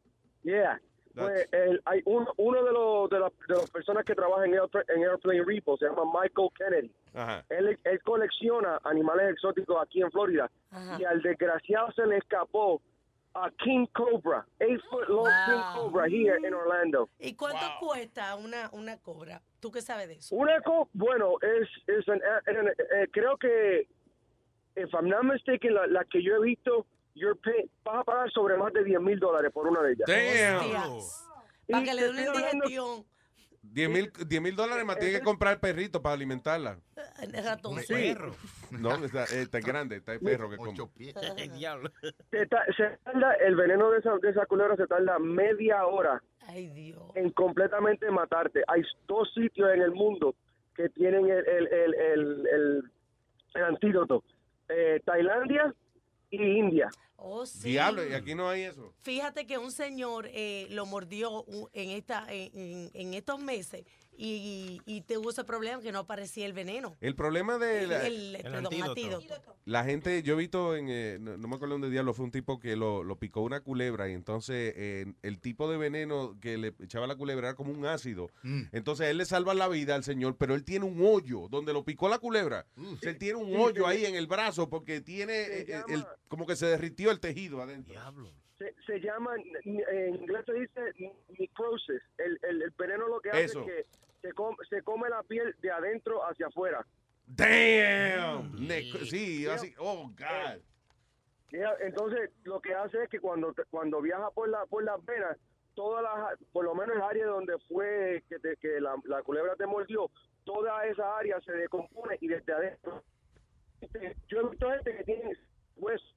yeah. 0.43 0.81
Pues, 1.13 1.47
el- 1.53 1.81
hay 1.85 2.01
uno, 2.05 2.33
uno 2.35 2.61
de 2.63 2.71
los 2.73 3.09
de, 3.09 3.19
las- 3.21 3.31
de 3.47 3.55
las 3.55 3.69
personas 3.71 4.03
que 4.03 4.13
trabaja 4.15 4.43
en, 4.45 4.53
Airpla- 4.53 4.83
en 4.89 5.03
Airplane 5.03 5.43
Repo 5.45 5.77
se 5.77 5.85
llama 5.85 6.03
Michael 6.05 6.49
Kennedy. 6.57 6.91
Ajá. 7.13 7.45
Él, 7.47 7.79
él 7.85 8.01
colecciona 8.03 8.81
animales 8.83 9.31
exóticos 9.31 9.81
aquí 9.81 10.01
en 10.01 10.11
Florida 10.11 10.51
Ajá. 10.71 10.97
y 10.99 11.05
al 11.05 11.21
desgraciado 11.21 11.89
se 11.93 12.05
le 12.05 12.17
escapó 12.17 12.81
a 13.33 13.49
King 13.63 13.85
Cobra, 13.93 14.45
eight 14.59 14.81
foot 14.89 15.07
long 15.07 15.29
King. 15.45 15.61
Cobra 15.75 16.05
here 16.07 16.37
in 16.45 16.53
Orlando. 16.53 17.09
¿Y 17.19 17.33
cuánto 17.35 17.65
cuesta 17.79 18.35
una, 18.35 18.69
una 18.73 18.97
cobra? 18.97 19.41
¿Tú 19.61 19.71
qué 19.71 19.81
sabes 19.81 20.09
de 20.09 20.15
eso? 20.15 20.35
Una 20.35 20.59
co 20.61 20.89
bueno, 20.93 21.35
es, 21.41 21.69
es 21.87 22.07
an- 22.09 22.21
an- 22.45 22.67
eh, 22.67 23.07
creo 23.11 23.37
que, 23.37 23.87
if 24.75 24.93
I'm 24.93 25.07
not 25.09 25.23
mistaken, 25.23 25.73
la, 25.73 25.87
la 25.87 26.03
que 26.05 26.21
yo 26.23 26.35
he 26.35 26.41
visto, 26.41 26.85
you're 27.13 27.39
pay- 27.39 27.69
vas 27.83 27.97
a 28.01 28.03
pagar 28.03 28.31
sobre 28.31 28.57
más 28.57 28.73
de 28.73 28.83
10 28.83 28.99
mil 29.01 29.19
dólares 29.19 29.51
por 29.53 29.67
una 29.67 29.81
de 29.81 29.93
ellas. 29.93 30.07
Damn. 30.07 30.99
Para 31.69 31.83
que 31.83 31.93
le 31.93 32.01
dé 32.03 32.09
una 32.09 32.21
indigestión. 32.21 33.05
10 33.67 33.89
mil 33.89 34.11
10 34.27 34.41
mil 34.43 34.55
dólares 34.55 34.85
más 34.85 34.99
tiene 34.99 35.17
que 35.17 35.23
comprar 35.23 35.53
el 35.55 35.59
perrito 35.59 35.99
para 36.01 36.13
alimentarla. 36.13 36.77
El 37.19 37.33
ratón. 37.43 37.75
No, 38.71 38.93
está, 39.03 39.23
eh, 39.25 39.41
está 39.41 39.59
grande, 39.59 39.95
está 39.97 40.13
el 40.13 40.19
perro 40.19 40.49
que 40.51 40.57
come. 40.57 40.77
Diablo. 41.57 41.89
Se, 42.29 42.45
ta- 42.45 42.63
se 42.77 42.97
tarda, 43.03 43.33
el 43.35 43.55
veneno 43.55 43.89
de 43.89 43.99
esa, 43.99 44.15
de 44.21 44.29
esa 44.29 44.45
culebra 44.45 44.75
se 44.75 44.85
tarda 44.85 45.17
media 45.17 45.83
hora 45.87 46.21
Ay, 46.47 46.67
Dios. 46.67 47.01
en 47.15 47.31
completamente 47.31 48.09
matarte. 48.11 48.61
Hay 48.67 48.83
dos 49.07 49.33
sitios 49.33 49.73
en 49.73 49.81
el 49.81 49.91
mundo 49.91 50.35
que 50.75 50.87
tienen 50.89 51.25
el, 51.27 51.47
el, 51.47 51.67
el, 51.67 51.93
el, 51.95 52.47
el- 52.47 52.91
el 53.55 53.63
antídoto. 53.63 54.23
Eh, 54.69 54.99
Tailandia 55.05 55.73
y 56.29 56.41
India. 56.41 56.89
Oh, 57.17 57.45
sí. 57.45 57.69
Diablo, 57.69 58.05
y 58.07 58.13
aquí 58.13 58.35
no 58.35 58.49
hay 58.49 58.63
eso. 58.63 58.93
Fíjate 59.01 59.45
que 59.47 59.57
un 59.57 59.71
señor 59.71 60.27
eh, 60.31 60.67
lo 60.71 60.85
mordió 60.85 61.45
en, 61.73 61.91
esta, 61.91 62.25
en- 62.29 62.89
en 62.93 63.13
estos 63.13 63.39
meses 63.39 63.85
y, 64.17 64.81
y 64.85 65.01
tuvo 65.01 65.29
ese 65.29 65.43
problema 65.43 65.81
que 65.81 65.91
no 65.91 65.99
aparecía 65.99 66.45
el 66.45 66.53
veneno. 66.53 66.95
El 67.01 67.15
problema 67.15 67.57
de 67.57 67.87
la, 67.87 68.05
el, 68.07 68.37
perdón, 68.41 68.73
antídoto. 68.81 69.55
la 69.65 69.83
gente, 69.83 70.23
yo 70.23 70.33
he 70.35 70.37
visto 70.37 70.75
en, 70.75 70.87
eh, 70.89 71.17
no, 71.19 71.37
no 71.37 71.47
me 71.47 71.55
acuerdo 71.55 71.73
dónde 71.75 71.89
diablo, 71.89 72.13
fue 72.13 72.25
un 72.25 72.31
tipo 72.31 72.59
que 72.59 72.75
lo, 72.75 73.03
lo 73.03 73.17
picó 73.17 73.41
una 73.41 73.59
culebra 73.61 74.09
y 74.09 74.13
entonces 74.13 74.73
eh, 74.77 75.13
el 75.21 75.39
tipo 75.39 75.69
de 75.69 75.77
veneno 75.77 76.37
que 76.39 76.57
le 76.57 76.73
echaba 76.79 77.07
la 77.07 77.15
culebra 77.15 77.49
era 77.49 77.55
como 77.55 77.71
un 77.71 77.85
ácido. 77.85 78.29
Entonces 78.71 79.07
a 79.07 79.09
él 79.09 79.17
le 79.17 79.25
salva 79.25 79.53
la 79.53 79.67
vida 79.67 79.95
al 79.95 80.03
señor, 80.03 80.35
pero 80.37 80.55
él 80.55 80.63
tiene 80.63 80.85
un 80.85 80.99
hoyo 81.05 81.47
donde 81.49 81.73
lo 81.73 81.83
picó 81.83 82.09
la 82.09 82.19
culebra. 82.19 82.65
O 82.77 82.97
sea, 82.97 83.11
él 83.11 83.17
tiene 83.17 83.35
un 83.35 83.55
hoyo 83.55 83.87
ahí 83.87 84.05
en 84.05 84.15
el 84.15 84.27
brazo 84.27 84.69
porque 84.69 85.01
tiene, 85.01 85.41
eh, 85.41 85.65
llama- 85.67 85.85
el- 85.93 86.05
como 86.27 86.45
que 86.45 86.55
se 86.55 86.65
derritió 86.67 87.11
el 87.11 87.19
tejido 87.19 87.61
adentro. 87.61 87.93
Se, 88.57 88.73
se 88.87 88.99
llama, 89.01 89.31
en 89.65 90.15
inglés 90.15 90.45
se 90.45 90.53
dice 90.53 91.13
necrosis. 91.37 92.01
El, 92.17 92.39
el, 92.49 92.61
el 92.61 92.71
veneno 92.77 93.07
lo 93.07 93.19
que 93.19 93.29
hace 93.29 93.43
Eso. 93.43 93.59
es 93.61 93.65
que 93.65 93.85
se, 94.25 94.33
com- 94.33 94.57
se 94.69 94.81
come 94.81 95.09
la 95.09 95.21
piel 95.23 95.55
de 95.61 95.71
adentro 95.71 96.21
hacia 96.27 96.47
afuera. 96.47 96.85
Damn. 97.27 98.55
Ne- 98.67 98.83
sí, 99.05 99.45
así, 99.47 99.73
oh 99.79 100.07
God. 100.09 100.61
Yeah, 101.51 101.73
Entonces, 101.81 102.31
lo 102.43 102.59
que 102.59 102.73
hace 102.73 103.03
es 103.03 103.09
que 103.09 103.19
cuando 103.19 103.53
te- 103.53 103.65
cuando 103.65 104.01
viaja 104.01 104.29
por 104.31 104.49
la 104.49 104.65
por 104.65 104.83
las 104.83 105.03
venas, 105.05 105.37
todas 105.75 106.03
las, 106.03 106.37
por 106.51 106.65
lo 106.65 106.73
menos 106.75 106.95
el 106.95 107.01
área 107.01 107.27
donde 107.27 107.57
fue 107.67 108.23
que, 108.29 108.39
te- 108.39 108.57
que 108.57 108.79
la, 108.81 108.95
la 109.05 109.21
culebra 109.23 109.55
te 109.55 109.65
mordió, 109.67 110.09
toda 110.43 110.85
esa 110.87 111.17
área 111.17 111.39
se 111.41 111.51
decompone 111.53 112.17
y 112.19 112.27
desde 112.27 112.51
adentro. 112.53 113.03
Este, 113.81 114.15
Yo 114.27 114.39
he 114.41 114.49
visto 114.49 114.69
gente 114.71 114.97
que 114.97 115.03
tiene 115.03 115.37
huesos. 115.75 116.15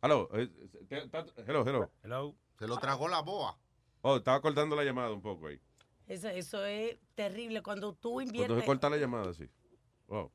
Aló, 0.00 0.28
eh, 0.34 0.48
hello, 1.46 1.64
hello. 1.66 1.90
Hello. 2.02 2.34
Se 2.58 2.66
lo 2.66 2.76
tragó 2.78 3.08
la 3.08 3.20
boa. 3.20 3.58
Oh, 4.02 4.16
estaba 4.16 4.40
cortando 4.40 4.76
la 4.76 4.84
llamada 4.84 5.10
un 5.12 5.22
poco 5.22 5.48
ahí. 5.48 5.60
Eso, 6.06 6.28
eso 6.28 6.64
es 6.64 6.96
terrible. 7.14 7.62
Cuando 7.62 7.92
tú 7.92 8.12
Cuando 8.14 8.30
inviertes 8.30 8.60
se 8.60 8.66
corta 8.66 8.88
la 8.88 8.96
llamada, 8.96 9.32
sí. 9.34 9.48
Oh. 10.08 10.30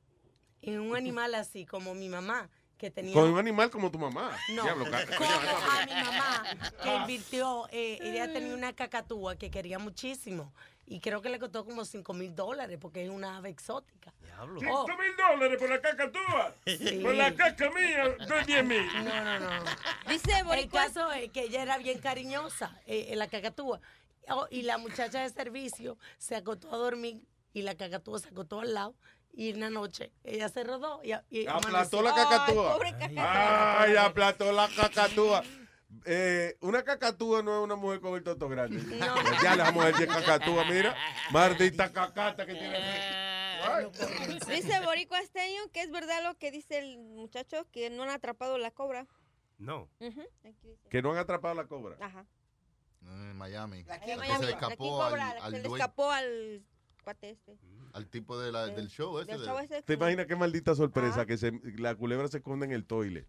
en 0.61 0.79
un 0.79 0.95
animal 0.97 1.33
así 1.33 1.65
como 1.65 1.93
mi 1.93 2.09
mamá, 2.09 2.49
que 2.77 2.91
tenía... 2.91 3.13
Con 3.13 3.31
un 3.31 3.39
animal 3.39 3.69
como 3.69 3.89
tu 3.89 3.97
mamá. 3.97 4.35
No, 4.53 4.63
Diablo, 4.63 4.85
como 4.85 5.29
a 5.29 5.85
mi 5.85 5.93
mamá, 5.93 6.43
que 6.83 6.95
invirtió, 6.95 7.67
eh, 7.71 7.99
ella 8.01 8.31
tenía 8.33 8.53
una 8.53 8.73
cacatúa 8.73 9.35
que 9.37 9.49
quería 9.49 9.79
muchísimo 9.79 10.51
y 10.91 10.99
creo 10.99 11.21
que 11.21 11.29
le 11.29 11.39
costó 11.39 11.63
como 11.63 11.85
5 11.85 12.13
mil 12.13 12.35
dólares 12.35 12.77
porque 12.81 13.05
es 13.05 13.09
una 13.09 13.37
ave 13.37 13.49
exótica. 13.49 14.13
Diablo. 14.19 14.59
Oh. 14.69 14.85
¿Cinco 14.85 15.01
mil 15.01 15.15
dólares 15.15 15.57
por 15.57 15.69
la 15.69 15.79
caca 15.79 16.11
tuya? 16.11 16.53
Sí. 16.65 16.99
Por 17.01 17.15
la 17.15 17.33
caca 17.33 17.69
mía, 17.69 18.15
doy 18.27 18.43
10 18.43 18.65
mil. 18.65 18.85
No, 19.05 19.23
no, 19.23 19.39
no. 19.39 19.63
Dice 20.09 20.31
El 20.53 20.69
caso 20.69 21.09
es 21.13 21.31
que 21.31 21.43
ella 21.43 21.61
era 21.61 21.77
bien 21.77 21.99
cariñosa, 21.99 22.77
eh, 22.85 23.07
en 23.09 23.19
la 23.19 23.27
cacatúa. 23.27 23.79
Oh, 24.29 24.47
y 24.49 24.61
la 24.63 24.77
muchacha 24.77 25.21
de 25.21 25.29
servicio 25.29 25.97
se 26.17 26.35
acostó 26.35 26.73
a 26.73 26.77
dormir 26.77 27.25
y 27.53 27.63
la 27.63 27.75
cacatúa 27.75 28.19
se 28.19 28.29
acostó 28.29 28.61
al 28.61 28.73
lado. 28.73 28.95
Y 29.33 29.53
una 29.53 29.69
noche 29.69 30.11
ella 30.23 30.49
se 30.49 30.63
rodó 30.63 31.01
y, 31.03 31.13
y 31.29 31.47
amaneció. 31.47 32.01
la 32.01 32.13
cacatúa. 32.13 32.73
pobre 32.73 32.91
cacatúa. 32.91 33.81
Ay, 33.81 33.95
aplastó 33.95 34.51
la 34.51 34.67
cacatúa. 34.75 35.43
Eh, 36.05 36.57
una 36.61 36.83
cacatúa 36.83 37.41
no 37.41 37.59
es 37.59 37.63
una 37.63 37.75
mujer 37.75 38.01
con 38.01 38.15
el 38.15 38.23
toto 38.23 38.49
grande. 38.49 38.81
Ya 39.41 39.55
la 39.55 39.71
mujer 39.71 39.95
de 39.95 40.07
cacatúa, 40.07 40.65
mira. 40.65 40.95
Maldita 41.31 41.91
cacata 41.91 42.45
que 42.45 42.53
tiene. 42.53 42.77
Dice 44.47 44.79
Boricua 44.81 45.19
Esteño 45.19 45.61
que 45.71 45.81
es 45.81 45.91
verdad 45.91 46.23
lo 46.23 46.37
que 46.37 46.51
dice 46.51 46.79
el 46.79 46.97
muchacho, 46.97 47.67
que 47.71 47.89
no 47.89 48.03
han 48.03 48.09
atrapado 48.09 48.57
la 48.57 48.71
cobra. 48.71 49.07
No. 49.57 49.89
Aquí 49.99 50.67
dice. 50.67 50.89
Que 50.89 51.01
no 51.01 51.11
han 51.11 51.19
atrapado 51.19 51.55
la 51.55 51.67
cobra. 51.67 51.95
Ajá. 52.01 52.25
En 53.01 53.35
Miami. 53.37 53.83
Que 53.83 53.93
se 53.99 54.15
la 54.17 54.37
que 54.39 54.49
escapó 54.51 55.03
al, 55.03 55.17
la 55.17 55.29
al 55.29 55.53
que 55.53 55.59
le 55.59 55.67
escapó 55.67 56.11
al 56.11 56.63
cuate 57.03 57.31
este. 57.31 57.57
al 57.93 58.07
tipo 58.07 58.39
de 58.39 58.51
la- 58.51 58.67
del 58.67 58.87
show 58.87 59.17
ese. 59.19 59.31
Del 59.31 59.41
de- 59.41 59.47
show 59.47 59.57
ese 59.57 59.81
¿Te 59.81 59.93
imaginas 59.93 60.27
qué 60.27 60.35
maldita 60.35 60.75
sorpresa? 60.75 61.25
Que 61.25 61.37
se, 61.37 61.51
la 61.77 61.95
culebra 61.95 62.27
se 62.27 62.37
esconde 62.37 62.67
en 62.67 62.71
el 62.73 62.85
toile. 62.85 63.25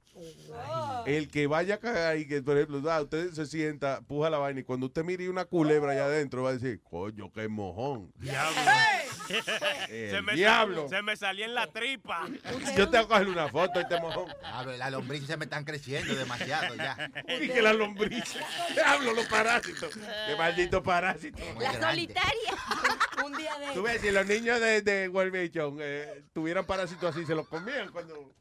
El 1.07 1.29
que 1.29 1.47
vaya 1.47 1.77
a 1.77 1.79
cagar 1.79 2.19
y 2.19 2.29
que, 2.29 2.43
por 2.43 2.57
ejemplo, 2.59 2.83
ah, 2.91 3.01
usted 3.03 3.33
se 3.33 3.47
sienta, 3.47 4.03
puja 4.03 4.29
la 4.29 4.39
vaina 4.39 4.61
y 4.61 4.65
cuando 4.65 4.87
usted 4.87 5.05
mire 5.05 5.29
una 5.31 5.47
culebra 5.47 5.93
allá 5.93 6.05
adentro 6.05 6.43
va 6.43 6.51
a 6.51 6.53
decir, 6.53 6.83
coño, 6.83 7.33
qué 7.33 7.49
mojón. 7.49 8.13
se, 9.89 10.23
me 10.23 10.35
diablo. 10.35 10.89
se 10.89 11.03
me 11.03 11.17
salía 11.17 11.45
en 11.47 11.55
la 11.55 11.67
tripa. 11.67 12.29
Yo 12.77 12.89
te 12.89 12.97
voy 12.99 13.05
a 13.05 13.09
coger 13.09 13.29
una 13.29 13.49
foto 13.49 13.81
y 13.81 13.89
te 13.89 14.01
mojón. 14.01 14.33
Diablo, 14.41 14.77
las 14.77 14.91
lombrices 14.91 15.27
se 15.27 15.37
me 15.37 15.45
están 15.45 15.65
creciendo 15.65 16.15
demasiado 16.15 16.75
ya. 16.75 17.11
Y 17.41 17.49
que 17.49 17.63
las 17.63 17.75
lombrices. 17.77 18.43
Diablo, 18.75 19.15
los 19.15 19.27
parásitos. 19.27 19.95
Qué 19.95 20.37
maldito 20.37 20.83
parásito. 20.83 21.43
La 21.59 21.73
solitaria. 21.73 22.57
Un 23.25 23.37
día 23.37 23.57
de 23.57 23.75
Tú 23.75 23.83
ves, 23.83 24.01
si 24.01 24.11
los 24.11 24.27
niños 24.27 24.61
de, 24.61 24.83
de 24.83 25.09
World 25.09 25.33
Vision 25.33 25.79
eh, 25.81 26.25
tuvieran 26.33 26.67
parásitos 26.67 27.15
así, 27.15 27.25
se 27.25 27.35
los 27.35 27.49
comían 27.49 27.91
cuando... 27.91 28.35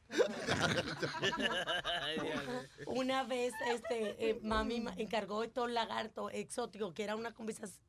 Una 2.86 3.24
vez 3.24 3.54
este, 3.70 4.30
eh, 4.30 4.40
mami 4.42 4.82
ma- 4.82 4.94
encargó 4.98 5.44
estos 5.44 5.70
lagartos 5.72 6.32
exóticos 6.34 6.94
que 6.94 7.04
era 7.04 7.16
una 7.16 7.34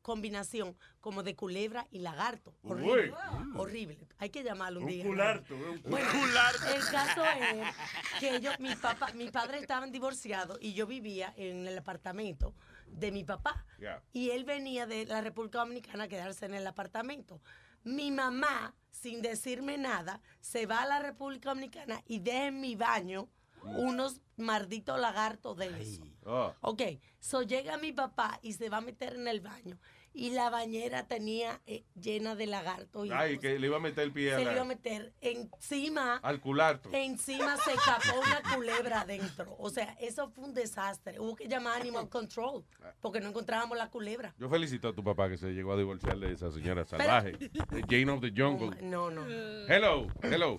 combinación 0.03 0.77
como 1.01 1.23
de 1.23 1.35
culebra 1.35 1.87
y 1.91 1.99
lagarto. 2.01 2.55
Horrible. 2.63 3.15
Horrible. 3.57 3.99
Hay 4.19 4.31
que 4.31 4.43
llamarlo 4.43 4.81
un, 4.81 4.85
Un 4.87 4.91
día. 4.93 5.05
cularto, 5.05 5.55
un 5.55 5.83
Bueno, 5.83 6.09
cularto. 6.11 6.69
el 6.75 6.85
caso 6.91 7.23
es 7.25 7.75
que 8.21 8.37
ellos, 8.37 8.59
mi 8.61 8.75
papá, 8.77 9.13
mi 9.15 9.31
padre 9.31 9.59
estaban 9.59 9.91
divorciados 9.93 10.59
y 10.61 10.75
yo 10.75 10.87
vivía 10.87 11.33
en 11.37 11.67
el 11.67 11.79
apartamento 11.79 12.55
de 12.87 13.11
mi 13.11 13.25
papá. 13.25 13.65
Y 14.13 14.31
él 14.31 14.45
venía 14.45 14.87
de 14.87 15.07
la 15.07 15.21
República 15.21 15.59
Dominicana 15.59 16.05
a 16.05 16.09
quedarse 16.09 16.45
en 16.47 16.55
el 16.55 16.67
apartamento. 16.67 17.41
Mi 17.85 18.11
mamá, 18.11 18.75
sin 18.91 19.23
decirme 19.23 19.79
nada, 19.79 20.21
se 20.41 20.67
va 20.67 20.83
a 20.83 20.87
la 20.87 20.99
República 21.01 21.51
Dominicana 21.51 22.03
y 22.07 22.21
deja 22.21 22.47
en 22.47 22.61
mi 22.61 22.77
baño 22.77 23.29
unos 23.65 24.21
malditos 24.37 24.99
lagartos 24.99 25.57
de 25.57 25.81
eso. 25.81 26.03
Oh. 26.25 26.53
Ok, 26.61 26.83
so 27.21 27.43
llega 27.43 27.77
mi 27.79 27.93
papá 27.93 28.39
y 28.43 28.53
se 28.53 28.69
va 28.69 28.79
a 28.79 28.83
meter 28.83 29.15
en 29.15 29.29
el 29.29 29.41
baño. 29.41 29.79
Y 30.15 30.31
la 30.31 30.51
bañera 30.51 31.07
tenía 31.07 31.61
eh, 31.67 31.85
llena 31.95 32.35
de 32.35 32.47
lagartos. 32.47 33.07
Y 33.07 33.11
Ay, 33.13 33.39
que 33.39 33.59
le 33.59 33.67
iba 33.67 33.79
a 33.79 33.81
meter 33.81 34.05
el 34.05 34.13
pie 34.13 34.35
a 34.35 34.39
se 34.39 34.45
la- 34.45 34.51
le 34.51 34.57
iba 34.57 34.63
a 34.63 34.67
meter 34.67 35.13
encima. 35.21 36.17
al 36.17 36.41
cularto. 36.41 36.91
Encima 36.93 37.57
se 37.57 37.73
escapó 37.73 38.21
una 38.21 38.55
culebra 38.55 39.01
adentro. 39.01 39.57
O 39.59 39.71
sea, 39.71 39.97
eso 40.01 40.29
fue 40.31 40.45
un 40.45 40.55
desastre. 40.55 41.19
Hubo 41.19 41.35
que 41.35 41.49
llamar 41.49 41.79
a 41.79 41.81
Animal 41.81 42.09
Control 42.11 42.65
porque 43.01 43.21
no 43.21 43.29
encontrábamos 43.29 43.79
la 43.79 43.89
culebra. 43.89 44.35
Yo 44.39 44.49
felicito 44.51 44.89
a 44.89 44.93
tu 44.95 45.03
papá 45.03 45.29
que 45.31 45.39
se 45.39 45.53
llegó 45.53 45.73
a 45.73 45.77
divorciar 45.77 46.19
de 46.19 46.33
esa 46.33 46.51
señora 46.51 46.85
salvaje. 46.85 47.33
de 47.33 47.83
Jane 47.89 48.11
of 48.11 48.21
the 48.21 48.33
Jungle. 48.37 48.77
No, 48.83 49.11
no. 49.11 49.25
Hello, 49.69 50.09
hello. 50.23 50.59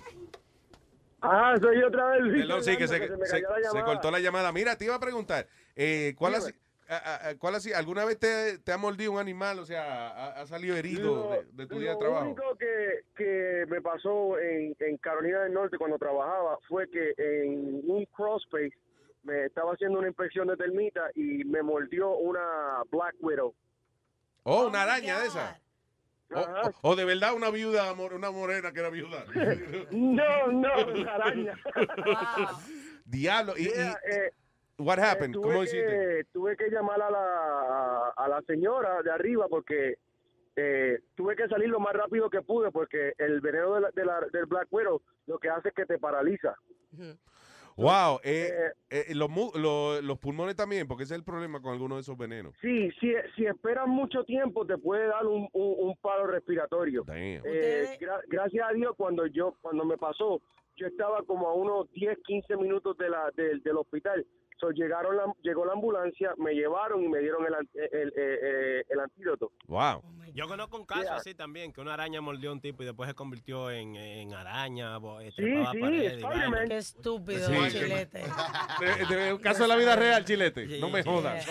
Ah, 1.22 1.56
soy 1.62 1.82
otra 1.84 2.06
vez. 2.10 2.22
Hello, 2.36 2.62
sí, 2.62 2.76
que 2.76 2.88
se, 2.88 3.00
cortó 3.86 4.12
la 4.12 4.20
llamada. 4.20 4.52
Mira, 4.52 4.76
te 4.78 4.86
iba 4.86 4.96
a 4.96 5.00
preguntar, 5.00 5.48
eh, 5.76 6.14
¿cuál, 6.18 6.34
Dime. 6.34 6.54
Cuál 7.40 7.56
así, 7.56 7.74
alguna 7.74 8.06
vez 8.06 8.20
te, 8.20 8.58
te 8.60 8.72
ha 8.72 8.78
mordido 8.78 9.14
un 9.14 9.20
animal? 9.20 9.60
O 9.60 9.66
sea, 9.66 10.08
ha, 10.10 10.42
ha 10.42 10.46
salido 10.48 10.76
herido 10.76 11.16
Lo- 11.16 11.30
de, 11.32 11.44
de 11.52 11.68
tu 11.68 11.80
día 11.80 11.90
de 11.90 11.94
Lo 11.96 12.00
trabajo. 12.00 12.26
único 12.26 12.58
que, 12.58 13.04
que 13.16 13.66
me 13.70 13.82
pasó 13.82 14.40
en, 14.40 14.76
en 14.80 14.98
Carolina 14.98 15.42
del 15.44 15.54
Norte 15.54 15.78
cuando 15.78 15.98
trabajaba 15.98 16.58
fue 16.68 16.90
que 16.90 17.14
en 17.18 17.82
un 17.90 18.06
crosspace 18.16 18.74
me 19.24 19.46
estaba 19.46 19.72
haciendo 19.74 20.00
una 20.00 20.08
inspección 20.10 20.48
de 20.48 20.58
termita 20.58 21.10
y 21.16 21.44
me 21.46 21.62
mordió 21.64 22.12
una 22.18 22.84
Black 22.92 23.16
Widow. 23.22 23.54
Oh, 24.44 24.68
una 24.68 24.82
araña 24.84 25.20
de 25.20 25.28
esa. 25.28 25.60
O, 26.36 26.40
o- 26.40 26.92
o 26.92 26.96
de 26.96 27.06
verdad 27.06 27.34
una 27.34 27.50
viuda, 27.50 27.94
una 27.94 28.32
morena 28.32 28.72
que 28.74 28.80
era 28.80 28.90
viuda. 28.90 29.24
No, 29.92 30.48
no, 30.52 30.88
una 30.88 31.16
araña. 31.16 31.58
Diablo. 33.06 33.54
Y, 33.58 33.64
y- 33.64 33.72
Yeah, 33.74 33.98
eh, 34.10 34.32
what 34.80 35.00
happened? 35.00 35.34
tuve 35.34 35.44
¿Cómo 35.48 35.60
que, 35.60 35.64
hiciste? 35.66 36.24
Tuve 36.34 36.56
que 36.58 36.70
llamar 36.70 37.02
a 37.02 37.10
la, 37.12 38.14
a, 38.16 38.28
la 38.28 38.42
señora 38.44 39.02
de 39.02 39.12
arriba 39.12 39.48
porque 39.50 39.96
eh, 40.56 41.00
tuve 41.16 41.36
que 41.36 41.48
salir 41.48 41.70
lo 41.70 41.80
más 41.80 41.94
rápido 41.94 42.30
que 42.30 42.42
pude 42.42 42.72
porque 42.72 43.14
el 43.18 43.42
veneno 43.42 43.76
de 43.76 43.82
la- 43.82 43.92
de 43.92 44.06
la- 44.06 44.28
del 44.32 44.46
Black 44.46 44.68
Widow 44.72 45.02
lo 45.28 45.40
que 45.40 45.50
hace 45.50 45.70
es 45.70 45.74
que 45.76 45.86
te 45.86 45.98
paraliza. 45.98 46.56
Wow, 47.76 48.20
eh, 48.24 48.52
eh, 48.92 49.16
los, 49.16 49.30
mu- 49.32 49.52
lo- 49.56 50.00
los 50.00 50.20
pulmones 50.20 50.56
también, 50.56 50.88
porque 50.88 51.06
ese 51.06 51.16
es 51.16 51.20
el 51.20 51.26
problema 51.26 51.60
con 51.60 51.72
algunos 51.74 51.98
de 51.98 52.02
esos 52.02 52.16
venenos. 52.16 52.54
Sí, 52.62 52.92
si, 53.00 53.14
si 53.36 53.48
esperas 53.48 53.88
mucho 53.88 54.24
tiempo 54.26 54.64
te 54.68 54.78
puede 54.78 55.08
dar 55.08 55.26
un, 55.26 55.50
un, 55.54 55.76
un 55.80 55.98
paro 55.98 56.28
respiratorio. 56.28 57.04
Eh, 57.12 57.98
gra- 58.00 58.22
gracias 58.28 58.70
a 58.70 58.74
Dios 58.74 58.94
cuando 58.96 59.26
yo 59.26 59.56
cuando 59.62 59.86
me 59.86 59.98
pasó, 59.98 60.40
yo 60.76 60.86
estaba 60.86 61.24
como 61.24 61.48
a 61.50 61.54
unos 61.56 61.92
10, 61.94 62.20
15 62.24 62.58
minutos 62.58 62.96
de 62.98 63.10
la, 63.10 63.32
del 63.36 63.78
hospital. 63.78 64.24
So, 64.64 64.72
llegaron 64.72 65.18
la, 65.18 65.26
llegó 65.42 65.66
la 65.66 65.74
ambulancia, 65.74 66.34
me 66.38 66.54
llevaron 66.54 67.04
y 67.04 67.10
me 67.10 67.20
dieron 67.20 67.46
el, 67.46 67.54
el, 67.82 68.00
el, 68.00 68.14
eh, 68.16 68.86
el 68.88 69.00
antídoto. 69.00 69.52
Wow. 69.68 70.02
Yo 70.34 70.48
conozco 70.48 70.78
un 70.78 70.86
caso 70.86 71.02
Yeah. 71.04 71.16
así 71.18 71.36
también, 71.36 71.74
que 71.74 71.82
una 71.82 71.94
araña 71.96 72.22
mordió 72.22 72.50
a 72.50 72.54
un 72.54 72.62
tipo 72.62 72.82
y 72.82 72.86
después 72.86 73.10
se 73.10 73.14
convirtió 73.14 73.70
en, 73.70 73.96
en 73.98 74.34
araña, 74.34 74.98
bo- 75.00 75.20
eh, 75.20 75.32
Sí, 75.36 75.44
sí, 75.72 75.80
paredes. 75.80 76.24
Qué 76.70 76.78
estúpido, 76.78 77.46
Sí, 77.50 77.56
chilete. 77.78 78.24
De- 79.10 79.16
de- 79.16 79.34
un 79.34 79.40
caso 79.40 79.64
de 79.64 79.68
la 79.68 79.76
vida 79.76 79.96
real, 79.98 80.24
chilete. 80.24 80.80
No 80.80 80.90
me 80.90 81.04
jodas. 81.04 81.46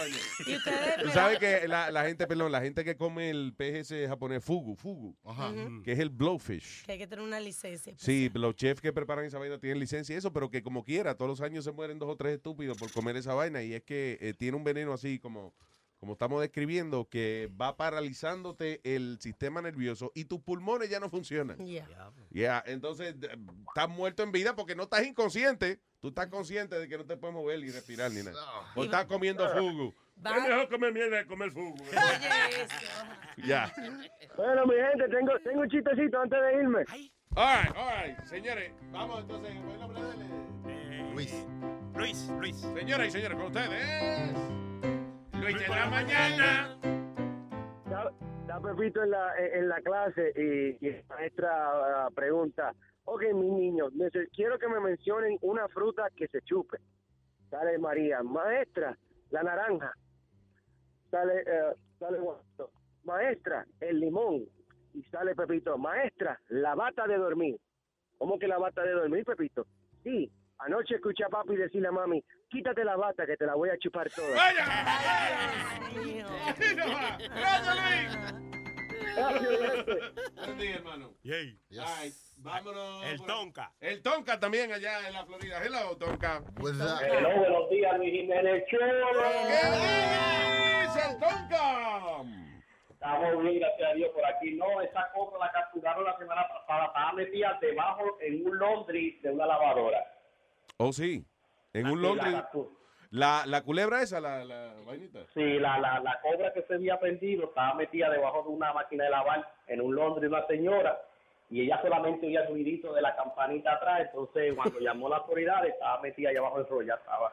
Tú 1.02 1.09
sabes 1.10 1.39
que 1.39 1.68
la, 1.68 1.90
la 1.90 2.05
gente, 2.05 2.26
perdón, 2.26 2.51
la 2.51 2.62
gente 2.62 2.82
que 2.84 2.97
come 2.97 3.28
el 3.30 3.52
pez 3.55 3.74
ese 3.74 4.09
japonés, 4.09 4.43
fugu, 4.43 4.74
fugu, 4.74 5.14
Ujú. 5.22 5.82
que 5.84 5.93
es 5.93 5.98
el 5.98 6.09
blowfish. 6.09 6.84
que 6.86 6.93
hay 6.93 6.98
que 6.98 7.06
tener 7.06 7.24
una 7.24 7.40
licencia. 7.40 7.93
Sí, 7.98 8.30
los 8.34 8.55
chefs 8.56 8.80
que 8.80 8.93
preparan 8.93 9.24
esa 9.26 9.39
vaina 9.39 9.59
tienen 9.59 9.78
licencia 9.80 10.14
y 10.14 10.18
eso, 10.18 10.32
pero 10.32 10.48
que 10.51 10.62
como 10.62 10.82
quiera, 10.82 11.14
todos 11.14 11.28
los 11.28 11.40
años 11.43 11.64
se 11.64 11.72
mueren 11.72 11.98
dos 11.98 12.09
o 12.09 12.16
tres 12.16 12.34
estúpidos 12.36 12.78
por 12.78 12.90
comer 12.90 13.01
esa 13.16 13.34
vaina 13.34 13.62
y 13.62 13.74
es 13.74 13.82
que 13.82 14.18
eh, 14.20 14.34
tiene 14.34 14.56
un 14.56 14.64
veneno 14.64 14.92
así 14.92 15.18
como, 15.18 15.54
como 15.98 16.12
estamos 16.14 16.40
describiendo, 16.40 17.08
que 17.08 17.50
va 17.60 17.76
paralizándote 17.76 18.80
el 18.84 19.18
sistema 19.20 19.60
nervioso 19.62 20.10
y 20.14 20.24
tus 20.24 20.40
pulmones 20.40 20.88
ya 20.90 21.00
no 21.00 21.08
funcionan. 21.08 21.64
Ya. 21.66 21.86
Ya, 22.30 22.62
entonces 22.66 23.18
de- 23.20 23.38
estás 23.68 23.88
muerto 23.88 24.22
en 24.22 24.32
vida 24.32 24.54
porque 24.56 24.74
no 24.74 24.84
estás 24.84 25.04
inconsciente. 25.06 25.80
Tú 26.00 26.08
estás 26.08 26.26
consciente 26.26 26.78
de 26.80 26.88
que 26.88 26.98
no 26.98 27.04
te 27.04 27.16
puedes 27.16 27.34
mover 27.34 27.60
ni 27.60 27.70
respirar 27.70 28.10
ni 28.10 28.22
nada. 28.22 28.36
O 28.74 28.82
estás 28.84 29.04
comiendo 29.06 29.48
fugu. 29.50 29.94
Es 30.24 30.42
mejor 30.48 30.68
comer 30.68 30.92
mierda 30.92 31.22
que 31.22 31.26
comer 31.28 31.50
fugo. 31.52 31.74
Ya. 33.44 33.72
Bueno, 34.36 34.66
mi 34.66 34.74
gente, 34.74 35.08
tengo, 35.16 35.32
tengo 35.44 35.60
un 35.62 35.68
chistecito 35.70 36.20
antes 36.20 36.38
de 36.40 36.54
irme. 36.62 36.84
All 37.34 37.62
right, 37.62 37.76
all 37.76 38.06
right. 38.06 38.24
Señores, 38.26 38.72
vamos 38.90 39.20
entonces. 39.20 39.54
¿cuál 39.54 39.68
es 39.68 39.74
el 39.74 39.80
nombre 39.80 40.02
de 40.02 40.10
él? 40.10 40.30
Eh, 40.66 41.10
Luis. 41.14 41.46
Luis, 41.97 42.31
Luis. 42.39 42.56
Señoras 42.56 43.09
y 43.09 43.10
señores, 43.10 43.39
con 43.39 43.47
ustedes. 43.47 44.32
Luis 45.40 45.59
de 45.59 45.69
la 45.69 45.86
mañana. 45.86 46.78
Está, 48.40 48.60
Pepito 48.60 49.02
en 49.02 49.10
la, 49.10 49.39
en 49.39 49.59
en 49.59 49.69
la 49.69 49.81
clase 49.81 50.32
y, 50.81 50.86
maestra 51.09 51.51
ah, 52.05 52.09
pregunta, 52.14 52.74
ok, 53.05 53.23
mis 53.35 53.52
niños, 53.52 53.93
quiero 54.35 54.59
que 54.59 54.69
me 54.69 54.81
mencionen 54.81 55.39
una 55.40 55.69
fruta 55.69 56.09
que 56.16 56.28
se 56.28 56.40
chupe. 56.43 56.78
Sale 57.51 57.78
María, 57.78 58.23
maestra, 58.23 58.97
la 59.31 59.43
naranja. 59.43 59.93
Sale, 61.10 61.40
eh, 61.40 61.74
sale 61.98 62.19
maestra, 63.05 63.66
el 63.81 64.01
limón. 64.01 64.44
Y 64.94 65.02
sale 65.05 65.35
Pepito, 65.35 65.77
maestra, 65.78 66.39
la 66.48 66.74
bata 66.74 67.06
de 67.06 67.16
dormir. 67.16 67.59
¿Cómo 68.19 68.39
que 68.39 68.47
la 68.47 68.59
bata 68.59 68.82
de 68.82 68.93
dormir, 68.93 69.24
Pepito? 69.24 69.66
Sí, 70.02 70.31
anoche 70.64 70.94
escuché 70.97 71.24
a 71.24 71.28
papi 71.28 71.56
decirle 71.56 71.89
a 71.89 71.93
mami, 71.93 72.22
quítate 72.48 72.84
la 72.84 72.97
bata 72.97 73.26
que 73.26 73.36
te 73.36 73.47
la 73.47 73.55
voy 73.55 73.70
a 73.70 73.78
chupar 73.78 74.09
toda. 74.10 74.28
Gracias, 77.34 77.76
Luis. 77.76 78.16
Buen 80.34 80.59
día, 80.59 80.76
hermano. 80.76 81.14
Yay. 81.22 81.59
Ay, 81.84 82.12
vámonos. 82.39 83.05
El 83.05 83.16
por- 83.18 83.26
Tonka. 83.26 83.72
El 83.80 84.02
Tonka 84.02 84.40
también 84.40 84.72
allá 84.72 85.06
en 85.06 85.12
la 85.14 85.24
Florida. 85.26 85.62
Hello, 85.64 85.97
Tonka. 85.97 86.43
Hello, 86.59 87.36
buenos 87.39 87.70
días, 87.70 87.97
Luis 87.98 88.12
Jiménez 88.12 88.64
Show. 88.70 88.80
¿Qué 88.80 89.66
dice 90.86 91.10
el 91.10 91.18
Tonka? 91.18 92.22
Estamos 92.90 93.43
bien, 93.43 93.59
gracias 93.60 93.90
a 93.90 93.94
Dios, 93.94 94.10
por 94.14 94.24
aquí. 94.24 94.52
No, 94.55 94.80
esa 94.80 95.10
cobra 95.12 95.39
la 95.47 95.52
capturaron 95.52 96.05
la 96.05 96.16
semana 96.18 96.43
pasada. 96.48 96.86
Estaba 96.86 97.12
metida 97.14 97.59
debajo 97.60 98.16
en 98.20 98.47
un 98.47 98.59
laundry 98.59 99.18
de 99.22 99.30
una 99.30 99.47
lavadora. 99.47 99.98
Oh, 100.82 100.92
sí. 100.92 101.24
En 101.72 101.86
un 101.86 102.02
La- 102.02 102.09
Londres. 102.09 102.32
la- 102.32 102.48
La, 103.14 103.44
la 103.46 103.60
culebra 103.62 104.00
esa, 104.00 104.20
la, 104.20 104.42
la 104.42 104.72
vainita. 104.86 105.20
Sí, 105.34 105.59
la, 105.59 105.78
la, 105.78 106.00
la 106.00 106.18
cobra 106.22 106.50
que 106.54 106.62
se 106.62 106.74
había 106.74 106.98
perdido 106.98 107.44
estaba 107.44 107.74
metida 107.74 108.09
debajo 108.09 108.42
de 108.42 108.48
una 108.48 108.72
máquina 108.72 109.04
de 109.04 109.10
lavar 109.10 109.46
en 109.66 109.82
un 109.82 109.94
de 110.20 110.28
una 110.28 110.46
señora 110.46 110.98
y 111.50 111.60
ella 111.60 111.78
solamente 111.82 112.26
oía 112.26 112.40
el 112.40 112.48
ruidito 112.48 112.94
de 112.94 113.02
la 113.02 113.14
campanita 113.14 113.74
atrás. 113.74 114.00
Entonces, 114.06 114.54
cuando 114.54 114.78
llamó 114.80 115.09
a 115.09 115.10
la 115.10 115.16
autoridad, 115.18 115.66
estaba 115.66 116.00
metida 116.00 116.30
allá 116.30 116.38
abajo 116.40 116.59
del 116.60 116.68
rollo, 116.68 116.86
ya 116.88 116.94
estaba. 116.94 117.32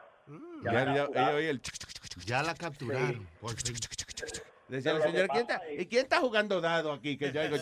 Ya, 0.62 0.72
la 0.72 0.84
ya- 0.84 0.94
capturaron. 1.04 1.28
ella 1.28 1.36
oía 1.38 1.50
el 1.50 1.62
Ya 2.26 2.42
la 2.42 2.54
capturaron. 2.54 3.28
Decía 4.70 4.94
la 4.94 5.00
señora, 5.00 5.26
que 5.26 5.32
¿quién 5.32 5.42
está, 5.42 5.62
¿y 5.72 5.86
quién 5.86 6.02
está 6.02 6.18
jugando 6.20 6.60
dado 6.60 6.92
aquí? 6.92 7.18
Que 7.18 7.32
yo 7.32 7.40
oigo 7.40 7.56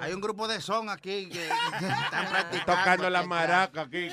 Hay 0.00 0.12
un 0.12 0.20
grupo 0.20 0.46
de 0.46 0.60
son 0.60 0.90
aquí 0.90 1.30
que 1.30 1.44
están 1.44 2.28
practicando. 2.30 2.66
tocando 2.66 3.10
la 3.10 3.22
maraca 3.22 3.82
aquí. 3.82 4.10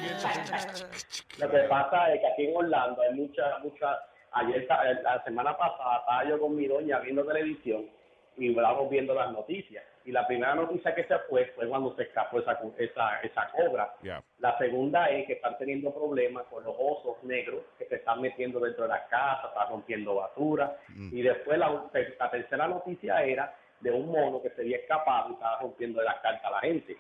Lo 1.38 1.52
que 1.52 1.58
pasa 1.70 2.14
es 2.14 2.22
que 2.22 2.28
aquí 2.28 2.46
en 2.46 2.56
Orlando 2.56 3.02
hay 3.02 3.14
mucha, 3.16 3.60
mucha. 3.60 4.00
Ayer, 4.32 4.66
la 5.04 5.24
semana 5.24 5.58
pasada, 5.58 5.98
estaba 6.00 6.30
yo 6.30 6.40
con 6.40 6.56
mi 6.56 6.68
doña 6.68 7.00
viendo 7.00 7.26
televisión 7.26 7.90
y 8.38 8.50
estábamos 8.52 8.90
viendo 8.90 9.14
las 9.14 9.32
noticias. 9.32 9.84
Y 10.10 10.12
la 10.12 10.26
primera 10.26 10.56
noticia 10.56 10.96
que 10.96 11.04
se 11.04 11.20
fue 11.30 11.46
fue 11.54 11.70
cuando 11.70 11.96
se 11.96 12.02
escapó 12.02 12.40
esa, 12.40 12.60
esa, 12.80 13.20
esa 13.22 13.48
cobra. 13.52 13.94
Yeah. 14.02 14.24
La 14.40 14.58
segunda 14.58 15.06
es 15.06 15.28
que 15.28 15.34
están 15.34 15.56
teniendo 15.60 15.94
problemas 15.94 16.46
con 16.48 16.64
los 16.64 16.76
osos 16.80 17.24
negros 17.24 17.62
que 17.78 17.86
se 17.86 17.98
están 17.98 18.20
metiendo 18.20 18.60
dentro 18.60 18.86
de 18.86 18.90
las 18.90 19.08
casas, 19.08 19.52
están 19.52 19.70
rompiendo 19.70 20.16
basura. 20.16 20.78
Y 21.12 21.22
después 21.22 21.60
la, 21.60 21.84
la 22.20 22.32
tercera 22.32 22.68
noticia 22.68 23.22
era 23.24 23.54
de 23.82 23.92
un 23.92 24.08
mono 24.08 24.42
que 24.42 24.50
se 24.50 24.62
había 24.62 24.78
escapado 24.78 25.30
y 25.30 25.34
estaba 25.34 25.60
rompiendo 25.60 26.00
de 26.00 26.06
las 26.06 26.20
cartas 26.22 26.44
a 26.44 26.52
la 26.54 26.60
gente. 26.62 26.98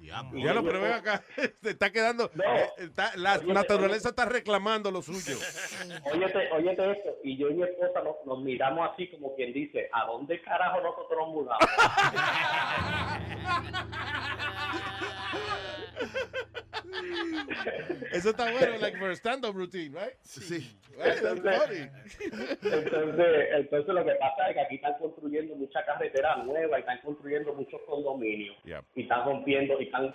Y 0.00 0.06
Ya 0.42 0.54
lo, 0.54 0.64
pero 0.64 0.80
ven 0.80 0.92
acá, 0.92 1.22
se 1.62 1.70
está 1.70 1.90
quedando, 1.92 2.30
eh, 2.42 2.66
está- 2.78 3.12
la 3.16 3.34
Óyete, 3.34 3.52
naturaleza 3.52 4.08
está 4.10 4.24
reclamando 4.24 4.90
lo 4.90 5.02
suyo. 5.02 5.38
Óyete, 6.12 6.48
óyete 6.52 6.90
esto, 6.92 7.16
y 7.22 7.36
yo 7.36 7.48
y 7.50 7.54
mi 7.54 7.62
esposa 7.64 8.02
nos, 8.02 8.16
nos 8.24 8.42
miramos 8.42 8.88
así 8.92 9.08
como 9.10 9.34
quien 9.36 9.52
dice, 9.52 9.88
¿a 9.92 10.06
dónde 10.06 10.40
carajo 10.42 10.80
nosotros 10.80 11.18
nos 11.18 11.28
mudamos? 11.28 11.58
Eso 18.12 18.30
está 18.30 18.50
bueno, 18.50 18.78
like 18.80 18.98
for 18.98 19.10
a 19.10 19.16
stand-up 19.16 19.54
routine, 19.54 19.92
right? 19.92 20.14
Sí. 20.22 20.76
Right, 20.98 21.20
that's 21.22 21.40
funny. 21.40 21.88
Entonces, 22.62 23.48
entonces 23.54 23.94
lo 23.94 24.04
que 24.04 24.14
pasa 24.16 24.48
es 24.48 24.54
que 24.54 24.60
aquí 24.60 24.74
están 24.76 24.94
construyendo 24.98 25.54
mucha 25.56 25.84
carretera 25.86 26.36
nueva 26.44 26.76
y 26.78 26.80
están 26.80 26.98
construyendo 27.02 27.54
muchos 27.54 27.80
condominios 27.86 28.56
Yeah. 28.64 28.82
y 28.94 29.02
están 29.02 29.24
rompiendo 29.24 29.80
y 29.80 29.84
están 29.90 30.14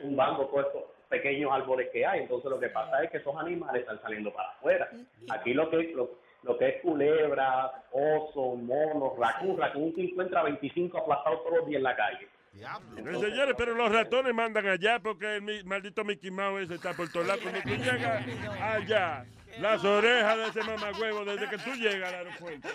tumbando 0.00 0.46
todos 0.46 0.66
estos 0.66 0.82
pequeños 1.08 1.52
árboles 1.52 1.88
que 1.92 2.04
hay. 2.04 2.20
Entonces 2.20 2.50
lo 2.50 2.58
que 2.58 2.68
pasa 2.68 3.02
es 3.04 3.10
que 3.10 3.18
esos 3.18 3.36
animales 3.36 3.82
están 3.82 4.00
saliendo 4.02 4.32
para 4.32 4.50
afuera. 4.50 4.90
Aquí 5.30 5.54
lo 5.54 5.70
que 5.70 5.92
lo, 5.94 6.18
lo 6.42 6.58
que 6.58 6.68
es 6.68 6.82
culebra, 6.82 7.84
oso, 7.92 8.56
mono, 8.56 9.14
racún, 9.18 9.56
racún 9.58 9.94
se 9.94 10.02
encuentra 10.02 10.42
25 10.42 10.98
aplastados 10.98 11.42
todos 11.44 11.58
los 11.58 11.66
días 11.66 11.78
en 11.78 11.84
la 11.84 11.96
calle. 11.96 12.28
Eh, 12.54 13.18
señores, 13.18 13.54
pero 13.56 13.74
los 13.74 13.90
ratones 13.90 14.34
mandan 14.34 14.66
allá 14.66 14.98
porque 14.98 15.36
el 15.36 15.64
maldito 15.64 16.04
Mickey 16.04 16.30
Mouse 16.30 16.64
ese 16.64 16.74
está 16.74 16.92
por 16.92 17.10
todos 17.10 17.26
lados. 17.26 17.42
Cuando 17.42 17.62
tú 17.62 17.70
llegas 17.70 18.26
allá, 18.60 19.24
las 19.60 19.84
orejas 19.84 20.36
de 20.38 20.46
ese 20.60 20.62
mamagüevo 20.70 21.24
desde 21.24 21.48
que 21.48 21.58
tú 21.58 21.74
llegas 21.74 22.12
al 22.12 22.26
aeropuerto. 22.26 22.68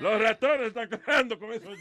Los 0.00 0.20
ratones 0.20 0.68
están 0.68 0.88
cagando 0.88 1.38
con 1.38 1.52
esos 1.52 1.78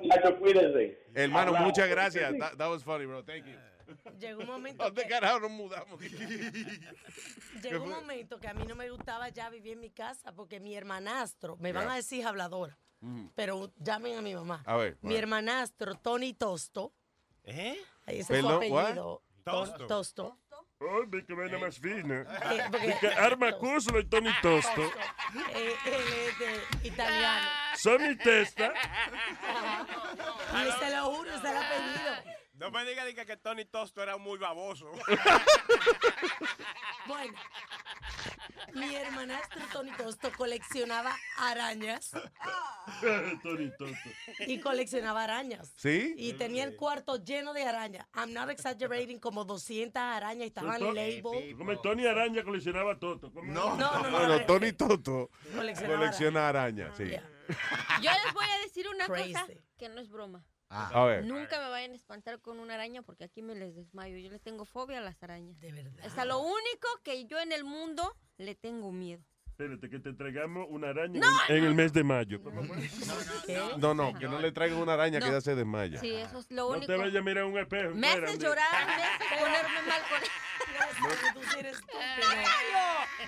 muchachos, 0.00 0.34
cuídense. 0.38 0.98
Hermano, 1.14 1.48
Hablamos. 1.48 1.66
muchas 1.68 1.88
gracias. 1.88 2.38
That, 2.38 2.56
that 2.56 2.68
was 2.70 2.82
funny, 2.84 3.06
bro. 3.06 3.22
Thank 3.24 3.46
you. 3.46 3.56
Llegó 4.18 4.40
un 4.40 4.46
momento 4.46 4.84
¿Dónde 4.84 5.02
que- 5.02 5.08
carajo 5.08 5.40
nos 5.40 5.50
mudamos? 5.50 6.00
Llegó 7.62 7.84
un 7.84 7.90
momento 7.90 8.38
que 8.40 8.48
a 8.48 8.54
mí 8.54 8.64
no 8.66 8.74
me 8.74 8.88
gustaba 8.90 9.28
ya 9.28 9.50
vivir 9.50 9.72
en 9.74 9.80
mi 9.80 9.90
casa 9.90 10.32
porque 10.32 10.60
mi 10.60 10.74
hermanastro, 10.74 11.56
me 11.58 11.72
van 11.72 11.90
a 11.90 11.96
decir 11.96 12.24
habladora, 12.24 12.78
pero 13.34 13.70
llamen 13.76 14.16
a 14.18 14.22
mi 14.22 14.34
mamá. 14.34 14.62
A 14.64 14.76
ver, 14.76 14.96
Mi 15.02 15.16
hermanastro, 15.16 15.96
Tony 15.96 16.32
Tosto. 16.32 16.94
¿Eh? 17.44 17.76
Ese 18.06 18.34
es 18.34 18.40
su 18.40 18.48
apellido. 18.48 19.22
To- 19.44 19.50
Tosto. 19.50 19.86
Tosto. 19.86 20.38
Ay, 20.80 21.04
vi 21.08 21.24
que 21.24 21.34
vaina 21.34 21.58
más 21.58 21.78
fina. 21.78 22.22
Eh, 22.22 22.64
porque- 22.70 23.06
Arma 23.18 23.52
Cuslo 23.52 24.00
y 24.00 24.08
Tony 24.08 24.30
Tosto. 24.42 24.82
Eh, 25.54 25.74
él 25.86 25.94
es 25.94 26.38
de 26.38 26.88
italiano. 26.88 27.48
Son 27.76 28.02
mi 28.02 28.16
testa. 28.16 28.72
Y 30.54 30.72
se 30.84 30.90
lo 30.96 31.04
juro, 31.12 31.30
es 31.30 31.40
el 31.44 31.56
apellido. 31.56 32.40
No 32.54 32.70
me 32.70 32.84
diga 32.84 33.04
diga 33.04 33.24
que 33.24 33.36
Tony 33.36 33.64
Tosto 33.64 34.02
era 34.02 34.16
muy 34.18 34.38
baboso. 34.38 34.90
Bueno, 37.06 37.34
mi 38.74 38.94
hermanastro 38.94 39.62
Tony 39.72 39.90
Tosto 39.92 40.30
coleccionaba 40.36 41.16
arañas 41.38 42.12
Tony 43.42 43.70
Tosto. 43.78 44.08
y 44.46 44.58
coleccionaba 44.60 45.24
arañas. 45.24 45.72
¿Sí? 45.76 46.14
Y 46.16 46.34
tenía 46.34 46.64
el 46.64 46.76
cuarto 46.76 47.22
lleno 47.22 47.52
de 47.52 47.64
arañas. 47.64 48.06
I'm 48.14 48.32
not 48.32 48.50
exaggerating, 48.50 49.18
como 49.18 49.44
200 49.44 50.00
arañas 50.00 50.44
y 50.44 50.48
estaban 50.48 50.80
labeled. 50.80 51.56
Como 51.56 51.78
Tony 51.80 52.06
Araña 52.06 52.42
coleccionaba 52.42 52.98
Toto. 52.98 53.30
No, 53.42 53.76
no, 53.76 54.02
no. 54.02 54.10
Bueno, 54.10 54.44
Tony 54.46 54.72
Toto 54.72 55.30
Coleccionaba 55.54 55.98
colecciona 55.98 56.48
arañas, 56.48 56.96
sí. 56.96 57.04
Yo 58.00 58.10
les 58.10 58.34
voy 58.34 58.46
a 58.46 58.62
decir 58.62 58.86
una 58.88 59.06
cosa 59.06 59.46
que 59.78 59.88
no 59.88 60.00
es 60.00 60.08
broma. 60.08 60.44
A 60.74 61.04
ver. 61.04 61.24
Nunca 61.24 61.60
me 61.60 61.68
vayan 61.68 61.92
a 61.92 61.94
espantar 61.96 62.40
con 62.40 62.58
una 62.58 62.74
araña 62.74 63.02
porque 63.02 63.24
aquí 63.24 63.42
me 63.42 63.54
les 63.54 63.74
desmayo. 63.74 64.16
Yo 64.18 64.30
le 64.30 64.38
tengo 64.38 64.64
fobia 64.64 64.98
a 64.98 65.02
las 65.02 65.22
arañas. 65.22 65.58
De 65.60 65.70
verdad. 65.72 66.04
Es 66.04 66.16
a 66.18 66.24
lo 66.24 66.38
único 66.40 66.88
que 67.04 67.26
yo 67.26 67.38
en 67.40 67.52
el 67.52 67.64
mundo 67.64 68.16
le 68.38 68.54
tengo 68.54 68.90
miedo. 68.92 69.22
Espérate, 69.48 69.90
que 69.90 69.98
te 69.98 70.08
entregamos 70.08 70.66
una 70.70 70.88
araña 70.88 71.20
No, 71.20 71.28
en, 71.48 71.56
en 71.58 71.64
el 71.64 71.74
mes 71.74 71.92
de 71.92 72.02
mayo. 72.02 72.40
No, 73.76 73.92
no, 73.94 74.14
que 74.18 74.26
no 74.26 74.40
le 74.40 74.50
traigan 74.50 74.78
una 74.78 74.94
araña 74.94 75.20
No. 75.20 75.26
que 75.26 75.32
ya 75.32 75.40
se 75.42 75.54
desmaya. 75.54 76.00
Sí, 76.00 76.10
eso 76.14 76.38
es 76.38 76.50
lo 76.50 76.62
No 76.62 76.68
único. 76.78 76.86
te 76.86 76.96
vayas 76.96 77.16
a 77.16 77.20
mirar 77.22 77.44
un 77.44 77.58
espejo. 77.58 77.90
Me 77.94 78.08
hace 78.08 78.18
espérame. 78.24 78.40
llorar, 78.42 78.86
me 78.86 79.04
hace 79.04 79.24
ponerme 79.38 79.82
mal 79.86 80.00
con 80.08 80.20
Tú 81.34 81.40
sí 81.52 81.58
eres 81.58 81.76
estúpido. 81.76 82.28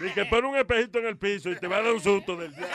Di 0.00 0.12
que 0.14 0.24
pon 0.24 0.44
un 0.46 0.56
espejito 0.56 0.98
en 0.98 1.06
el 1.06 1.18
piso 1.18 1.50
y 1.50 1.56
te 1.58 1.66
va 1.68 1.76
a 1.76 1.82
dar 1.82 1.92
un 1.92 2.00
susto 2.00 2.36
del 2.36 2.52
diablo. 2.54 2.74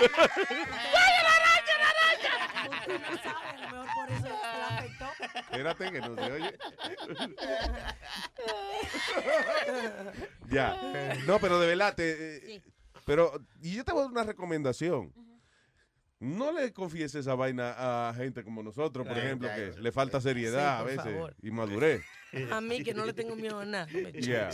¡Vaya 0.00 1.22
la 1.22 1.34
araña, 1.36 1.74
la 1.78 2.64
no 2.88 3.18
sabes, 3.22 3.62
a 3.62 3.70
lo 3.70 3.84
mejor 3.84 3.94
por 3.94 4.10
eso 4.10 4.28
la 4.28 4.68
afectó. 4.78 5.06
Espérate 5.38 5.92
que 5.92 6.00
no 6.00 6.14
se 6.14 6.32
oye. 6.32 6.58
ya. 10.50 11.14
No, 11.26 11.38
pero 11.38 11.58
de 11.60 11.66
verdad, 11.66 11.94
te, 11.94 12.54
eh, 12.56 12.62
pero 13.04 13.40
y 13.60 13.74
yo 13.74 13.84
te 13.84 13.92
voy 13.92 14.00
a 14.00 14.04
dar 14.04 14.12
una 14.12 14.24
recomendación. 14.24 15.12
No 16.24 16.52
le 16.52 16.72
confieses 16.72 17.16
esa 17.16 17.34
vaina 17.34 18.08
a 18.08 18.14
gente 18.14 18.42
como 18.42 18.62
nosotros, 18.62 19.06
por 19.06 19.16
ejemplo, 19.18 19.48
que 19.54 19.74
le 19.80 19.92
falta 19.92 20.20
seriedad 20.20 20.60
Sí, 20.60 20.66
a 20.74 20.78
por 20.78 20.86
veces 20.86 21.12
favor. 21.14 21.36
y 21.42 21.50
madurez. 21.50 22.02
A 22.50 22.60
mí 22.60 22.82
que 22.82 22.94
no 22.94 23.04
le 23.04 23.12
tengo 23.12 23.36
miedo 23.36 23.60
a 23.60 23.64
nada. 23.64 23.86
me 23.92 24.10
Yeah. 24.12 24.50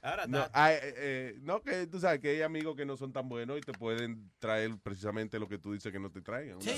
Ahora 0.00 0.26
No, 0.26 0.48
hay, 0.52 0.74
eh, 0.76 0.80
eh, 0.96 1.38
no, 1.42 1.60
que 1.62 1.86
tú 1.86 2.00
sabes 2.00 2.20
que 2.20 2.30
hay 2.30 2.42
amigos 2.42 2.74
que 2.76 2.84
no 2.86 2.96
son 2.96 3.12
tan 3.12 3.28
buenos 3.28 3.58
y 3.58 3.60
te 3.60 3.72
pueden 3.72 4.30
traer 4.38 4.76
precisamente 4.82 5.38
lo 5.38 5.48
que 5.48 5.58
tú 5.58 5.72
dices 5.72 5.92
que 5.92 6.00
no 6.00 6.10
te 6.10 6.20
traigan. 6.22 6.60
Sí, 6.62 6.70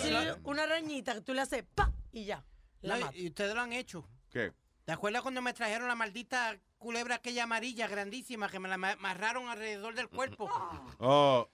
una 0.42 0.64
arañita 0.64 1.14
que 1.14 1.20
tú 1.22 1.32
le 1.32 1.40
haces 1.40 1.64
pa 1.74 1.92
y 2.12 2.24
ya. 2.24 2.44
La 2.82 2.96
No, 2.98 3.06
matas. 3.06 3.16
y 3.18 3.28
ustedes 3.28 3.54
lo 3.54 3.60
han 3.62 3.72
hecho. 3.72 4.06
¿Qué? 4.28 4.52
¿Te 4.84 4.92
acuerdas 4.92 5.22
cuando 5.22 5.40
me 5.40 5.54
trajeron 5.54 5.88
la 5.88 5.94
maldita 5.94 6.58
culebra 6.76 7.14
aquella 7.14 7.44
amarilla 7.44 7.88
grandísima 7.88 8.50
que 8.50 8.58
me 8.58 8.68
la 8.68 8.76
ma- 8.76 8.92
amarraron 8.92 9.48
alrededor 9.48 9.94
del 9.94 10.08
cuerpo? 10.08 10.50
Oh, 10.98 11.48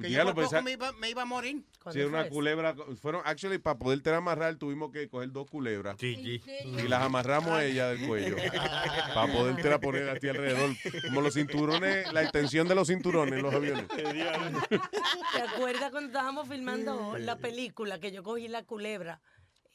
Que 0.00 0.10
ya 0.10 0.18
yo 0.18 0.24
lo 0.24 0.34
por 0.34 0.44
poco 0.44 0.50
pensé. 0.50 0.64
me 0.64 0.72
iba, 0.72 0.92
me 0.92 1.10
iba 1.10 1.22
a 1.22 1.24
morir. 1.24 1.62
Sí, 1.92 2.00
una 2.00 2.28
culebra. 2.28 2.74
Fueron, 3.00 3.22
actually, 3.24 3.58
para 3.58 3.78
poderte 3.78 4.12
amarrar, 4.14 4.56
tuvimos 4.56 4.90
que 4.92 5.08
coger 5.08 5.32
dos 5.32 5.48
culebras. 5.50 5.96
Y 6.02 6.40
las 6.88 7.02
amarramos 7.02 7.50
a 7.52 7.64
ella 7.64 7.88
del 7.88 8.06
cuello. 8.06 8.36
para 9.14 9.32
poderte 9.32 9.78
poner 9.78 10.08
a 10.08 10.16
ti 10.16 10.28
alrededor. 10.28 10.70
Como 11.06 11.20
los 11.20 11.34
cinturones, 11.34 12.12
la 12.12 12.22
extensión 12.22 12.68
de 12.68 12.74
los 12.74 12.88
cinturones 12.88 13.34
en 13.34 13.42
los 13.42 13.54
aviones. 13.54 13.86
¿Te 13.88 15.42
acuerdas 15.42 15.90
cuando 15.90 16.08
estábamos 16.08 16.48
filmando 16.48 17.16
la 17.18 17.36
película 17.36 17.98
que 17.98 18.12
yo 18.12 18.22
cogí 18.22 18.48
la 18.48 18.62
culebra 18.64 19.20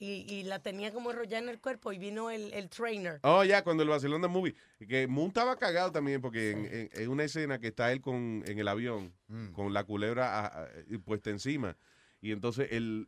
y, 0.04 0.26
y 0.34 0.44
la 0.44 0.60
tenía 0.60 0.92
como 0.92 1.12
enrollada 1.12 1.44
en 1.44 1.50
el 1.50 1.60
cuerpo 1.62 1.94
y 1.94 1.98
vino 1.98 2.30
el, 2.30 2.54
el 2.54 2.70
trainer? 2.70 3.20
Oh, 3.24 3.44
ya, 3.44 3.64
cuando 3.64 3.84
el 3.84 3.90
Barcelona 3.90 4.28
Movie. 4.28 4.54
Que 4.88 5.08
Moon 5.08 5.28
estaba 5.28 5.56
cagado 5.58 5.92
también 5.92 6.20
porque 6.22 6.52
en, 6.52 6.66
en- 6.66 6.90
en 6.92 7.10
una 7.10 7.24
escena 7.24 7.60
que 7.60 7.68
está 7.68 7.92
él 7.92 8.02
con, 8.02 8.44
en 8.46 8.60
el 8.60 8.68
avión, 8.68 9.14
con 9.54 9.74
la 9.74 9.84
culebra 9.86 10.40
a- 10.40 10.64
a- 10.64 10.68
puesta 11.06 11.30
encima. 11.30 11.78
Y 12.22 12.32
entonces 12.32 12.68
él, 12.72 13.08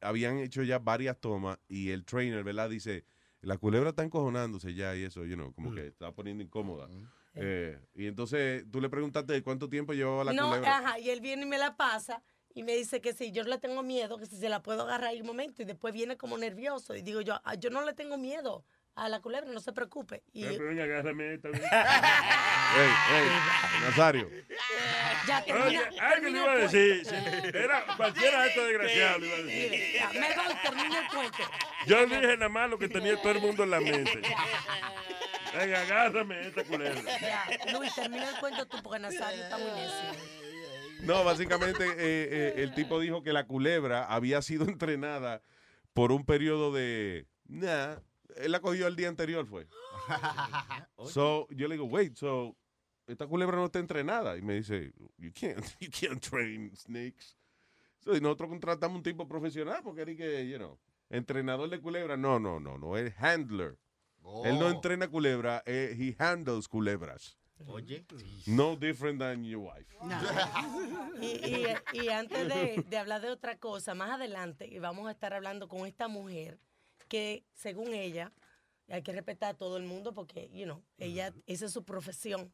habían 0.00 0.38
hecho 0.38 0.62
ya 0.62 0.78
varias 0.78 1.18
tomas 1.20 1.58
y 1.68 1.90
el 1.90 2.04
trainer, 2.04 2.42
¿verdad? 2.42 2.70
Dice, 2.70 3.04
la 3.42 3.58
culebra 3.58 3.90
está 3.90 4.02
encojonándose 4.02 4.74
ya 4.74 4.96
y 4.96 5.02
eso, 5.04 5.24
you 5.26 5.34
know, 5.34 5.52
como 5.52 5.74
que 5.74 5.88
está 5.88 6.12
poniendo 6.12 6.42
incómoda. 6.42 6.88
Eh, 7.34 7.78
y 7.94 8.06
entonces 8.06 8.64
tú 8.70 8.80
le 8.80 8.88
preguntaste 8.88 9.40
cuánto 9.42 9.68
tiempo 9.68 9.92
llevaba 9.92 10.24
la 10.24 10.32
no, 10.32 10.48
culebra. 10.48 10.78
ajá, 10.78 10.98
y 10.98 11.10
él 11.10 11.20
viene 11.20 11.42
y 11.42 11.46
me 11.46 11.58
la 11.58 11.76
pasa 11.76 12.22
y 12.54 12.62
me 12.62 12.74
dice 12.74 13.00
que 13.00 13.12
si 13.12 13.32
yo 13.32 13.42
le 13.44 13.58
tengo 13.58 13.82
miedo, 13.82 14.18
que 14.18 14.26
si 14.26 14.36
se 14.36 14.48
la 14.48 14.62
puedo 14.62 14.82
agarrar 14.82 15.14
en 15.14 15.20
un 15.22 15.26
momento 15.28 15.62
y 15.62 15.64
después 15.64 15.92
viene 15.94 16.16
como 16.16 16.36
nervioso 16.38 16.94
y 16.96 17.02
digo 17.02 17.20
yo, 17.20 17.40
"Ah, 17.44 17.54
yo 17.54 17.70
no 17.70 17.84
le 17.84 17.92
tengo 17.94 18.16
miedo 18.18 18.64
a 18.96 19.08
la 19.08 19.20
culebra, 19.20 19.50
no 19.50 19.60
se 19.60 19.72
preocupe. 19.72 20.22
Y 20.32 20.44
pero 20.44 20.66
venga, 20.66 20.84
agárrame 20.84 21.34
esta. 21.34 21.48
Ey, 21.48 21.54
ey, 23.14 23.28
Nazario. 23.82 24.28
ya 25.26 25.38
Oye, 25.38 25.46
termina, 25.46 25.88
que 25.88 25.96
termina 25.96 26.30
le 26.30 26.38
iba 26.38 26.52
a 26.52 26.56
decir. 26.56 27.02
Era 27.54 27.84
cualquiera 27.96 28.42
de 28.42 28.48
estos 28.48 28.66
desgraciados. 28.66 29.22
iba 29.22 29.34
a 29.36 29.42
decir. 29.42 29.92
Ya, 29.94 30.08
me 30.12 30.34
voy, 30.34 30.54
termina 30.62 30.98
el 31.00 31.08
cuento. 31.08 31.38
Yo 31.86 32.06
dije 32.06 32.36
nada 32.36 32.48
más 32.48 32.68
lo 32.70 32.78
que 32.78 32.88
tenía 32.88 33.16
todo 33.22 33.32
el 33.32 33.40
mundo 33.40 33.64
en 33.64 33.70
la 33.70 33.80
mente. 33.80 34.22
Venga, 35.56 35.80
agárrame 35.82 36.40
esta 36.48 36.64
culebra. 36.64 37.00
Ya, 37.20 37.72
Luis, 37.72 37.94
termina 37.94 38.28
el 38.28 38.36
cuento 38.38 38.66
tú 38.66 38.82
porque 38.82 38.98
Nazario 38.98 39.42
está 39.44 39.56
muy 39.56 39.70
necio. 39.70 40.40
No, 41.04 41.24
básicamente 41.24 41.84
eh, 41.84 41.94
eh, 41.98 42.54
el 42.58 42.74
tipo 42.74 43.00
dijo 43.00 43.22
que 43.22 43.32
la 43.32 43.46
culebra 43.46 44.04
había 44.04 44.42
sido 44.42 44.64
entrenada 44.68 45.42
por 45.92 46.12
un 46.12 46.24
periodo 46.24 46.72
de... 46.72 47.26
Nah, 47.48 47.96
él 48.36 48.52
la 48.52 48.60
cogió 48.60 48.86
el 48.86 48.96
día 48.96 49.08
anterior, 49.08 49.46
fue. 49.46 49.66
So, 51.06 51.48
yo 51.50 51.66
le 51.68 51.74
digo, 51.76 51.86
wait, 51.86 52.16
so, 52.16 52.56
esta 53.06 53.26
culebra 53.26 53.56
no 53.56 53.66
está 53.66 53.78
entrenada. 53.78 54.36
Y 54.36 54.42
me 54.42 54.54
dice, 54.54 54.92
you 55.18 55.32
can't, 55.32 55.64
you 55.80 55.88
can't 55.90 56.20
train 56.20 56.74
snakes. 56.76 57.36
So, 58.00 58.14
y 58.16 58.20
nosotros 58.20 58.50
contratamos 58.50 58.98
un 58.98 59.02
tipo 59.02 59.26
profesional 59.26 59.80
porque 59.82 60.02
era 60.02 60.14
que, 60.14 60.48
you 60.48 60.56
know, 60.58 60.78
entrenador 61.08 61.68
de 61.70 61.80
culebra. 61.80 62.16
No, 62.16 62.38
no, 62.38 62.60
no, 62.60 62.78
no, 62.78 62.96
es 62.96 63.14
handler. 63.18 63.78
Él 64.44 64.58
no 64.58 64.66
Oh. 64.66 64.70
entrena 64.70 65.08
culebra, 65.08 65.62
eh, 65.64 65.96
he 65.98 66.14
handles 66.22 66.68
culebras. 66.68 67.38
Oye. 67.66 68.04
No 68.46 68.74
different 68.76 69.18
than 69.20 69.44
your 69.44 69.60
wife. 69.72 69.86
Y, 71.20 71.26
y- 71.26 72.02
y 72.04 72.08
antes 72.08 72.48
de, 72.48 72.82
de 72.88 72.96
hablar 72.98 73.20
de 73.20 73.28
otra 73.30 73.58
cosa, 73.58 73.94
más 73.94 74.10
adelante 74.12 74.66
y 74.66 74.78
vamos 74.78 75.06
a 75.06 75.10
estar 75.10 75.34
hablando 75.34 75.68
con 75.68 75.86
esta 75.86 76.08
mujer 76.08 76.58
que, 77.08 77.44
según 77.54 77.92
ella, 77.92 78.32
hay 78.88 79.02
que 79.02 79.12
respetar 79.12 79.50
a 79.50 79.54
todo 79.58 79.76
el 79.76 79.84
mundo 79.84 80.14
porque, 80.14 80.48
you 80.52 80.64
know, 80.64 80.82
ella, 80.98 81.32
esa 81.46 81.66
es 81.66 81.72
su 81.72 81.84
profesión. 81.84 82.50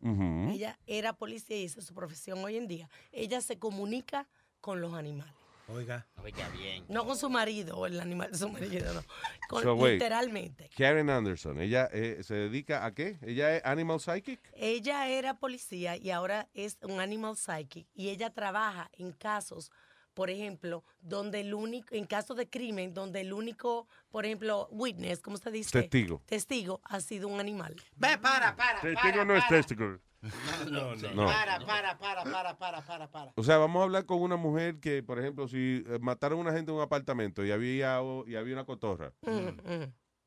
Ella 0.53 0.79
era 0.87 1.13
policía 1.13 1.57
y 1.59 1.65
esa 1.65 1.79
es 1.81 1.87
su 1.87 1.95
profesión 1.95 2.39
hoy 2.45 2.57
en 2.57 2.67
día. 2.67 2.91
Ella 3.13 3.41
se 3.41 3.59
comunica 3.59 4.29
con 4.61 4.81
los 4.81 4.93
animales. 4.95 5.33
Oiga. 5.69 6.07
Oiga 6.23 6.49
bien. 6.51 6.85
No 6.89 7.05
con 7.05 7.17
su 7.17 7.29
marido 7.29 7.77
o 7.77 7.87
el 7.87 7.99
animal 8.01 8.31
de 8.31 8.39
su 8.39 8.49
marido, 8.49 8.95
no. 8.95 9.03
Con, 9.49 9.63
So, 9.63 9.75
wait. 9.75 9.95
literalmente. 9.95 10.71
Karen 10.77 11.11
Anderson, 11.11 11.61
ella 11.61 11.89
eh, 11.93 12.23
se 12.23 12.35
dedica 12.35 12.85
a 12.85 12.95
qué? 12.95 13.19
Ella 13.23 13.57
es 13.57 13.65
animal 13.65 13.99
psychic. 14.01 14.41
Ella 14.55 15.09
era 15.09 15.35
policía 15.39 15.97
y 15.97 16.11
ahora 16.11 16.49
es 16.55 16.79
un 16.83 17.01
animal 17.01 17.37
psychic 17.37 17.87
y 17.95 18.11
ella 18.11 18.31
trabaja 18.31 18.91
en 18.93 19.13
casos, 19.13 19.71
por 20.15 20.31
ejemplo, 20.31 20.85
donde 21.01 21.41
el 21.41 21.53
único, 21.53 21.95
en 21.95 22.07
casos 22.07 22.37
de 22.37 22.49
crimen, 22.49 22.95
donde 22.95 23.21
el 23.21 23.33
único, 23.33 23.87
por 24.11 24.25
ejemplo, 24.25 24.69
witness, 24.71 25.21
¿cómo 25.21 25.37
se 25.37 25.51
dice? 25.51 25.71
Testigo. 25.83 26.23
Testigo 26.27 26.81
ha 26.85 27.01
sido 27.01 27.29
un 27.29 27.41
animal. 27.41 27.77
Ve, 27.97 28.17
para, 28.19 28.55
para. 28.57 28.81
Testigo 28.81 29.01
para, 29.13 29.25
no 29.25 29.35
es 29.37 29.47
testigo. 29.49 29.99
No, 30.71 30.95
no. 30.97 31.15
No. 31.15 31.27
Para, 31.27 31.59
para, 31.65 31.99
para, 31.99 32.25
para, 32.25 32.57
para, 32.59 32.83
para, 32.87 33.11
para. 33.11 33.33
O 33.37 33.43
sea, 33.43 33.59
vamos 33.59 33.81
a 33.81 33.85
hablar 33.85 34.07
con 34.07 34.21
una 34.21 34.37
mujer 34.37 34.81
que, 34.81 35.03
por 35.03 35.19
ejemplo, 35.19 35.49
si 35.49 35.85
eh, 35.87 35.99
mataron 36.01 36.39
a 36.39 36.43
una 36.43 36.53
gente 36.53 36.71
en 36.71 36.77
un 36.77 36.83
apartamento 36.83 37.45
y 37.45 37.51
había, 37.51 38.01
y 38.27 38.35
había 38.37 38.55
una 38.55 38.65
cotorra. 38.65 39.13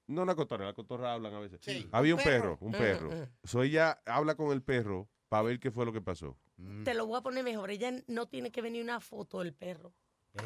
No 0.08 0.24
una 0.24 0.34
cotorra, 0.36 0.66
las 0.66 0.74
cotorras 0.74 1.10
hablan 1.12 1.34
a 1.36 1.40
veces. 1.40 1.60
Sí. 1.62 1.88
Había 1.92 2.16
un 2.16 2.22
perro, 2.24 2.58
perro. 2.58 2.66
un 2.66 2.70
Mm, 2.70 2.78
perro. 2.78 3.10
mm. 3.12 3.30
So 3.48 3.62
ella 3.62 4.02
habla 4.06 4.34
con 4.36 4.52
el 4.52 4.64
perro 4.64 5.08
para 5.30 5.44
ver 5.44 5.60
qué 5.60 5.70
fue 5.70 5.86
lo 5.86 5.94
que 5.94 6.02
pasó. 6.02 6.36
Te 6.84 6.94
lo 6.96 7.06
voy 7.06 7.20
a 7.20 7.22
poner 7.22 7.44
mejor. 7.44 7.70
Ella 7.70 7.92
no 8.08 8.28
tiene 8.28 8.52
que 8.52 8.62
venir 8.64 8.84
una 8.84 9.00
foto 9.00 9.40
del 9.40 9.54
perro. 9.54 9.94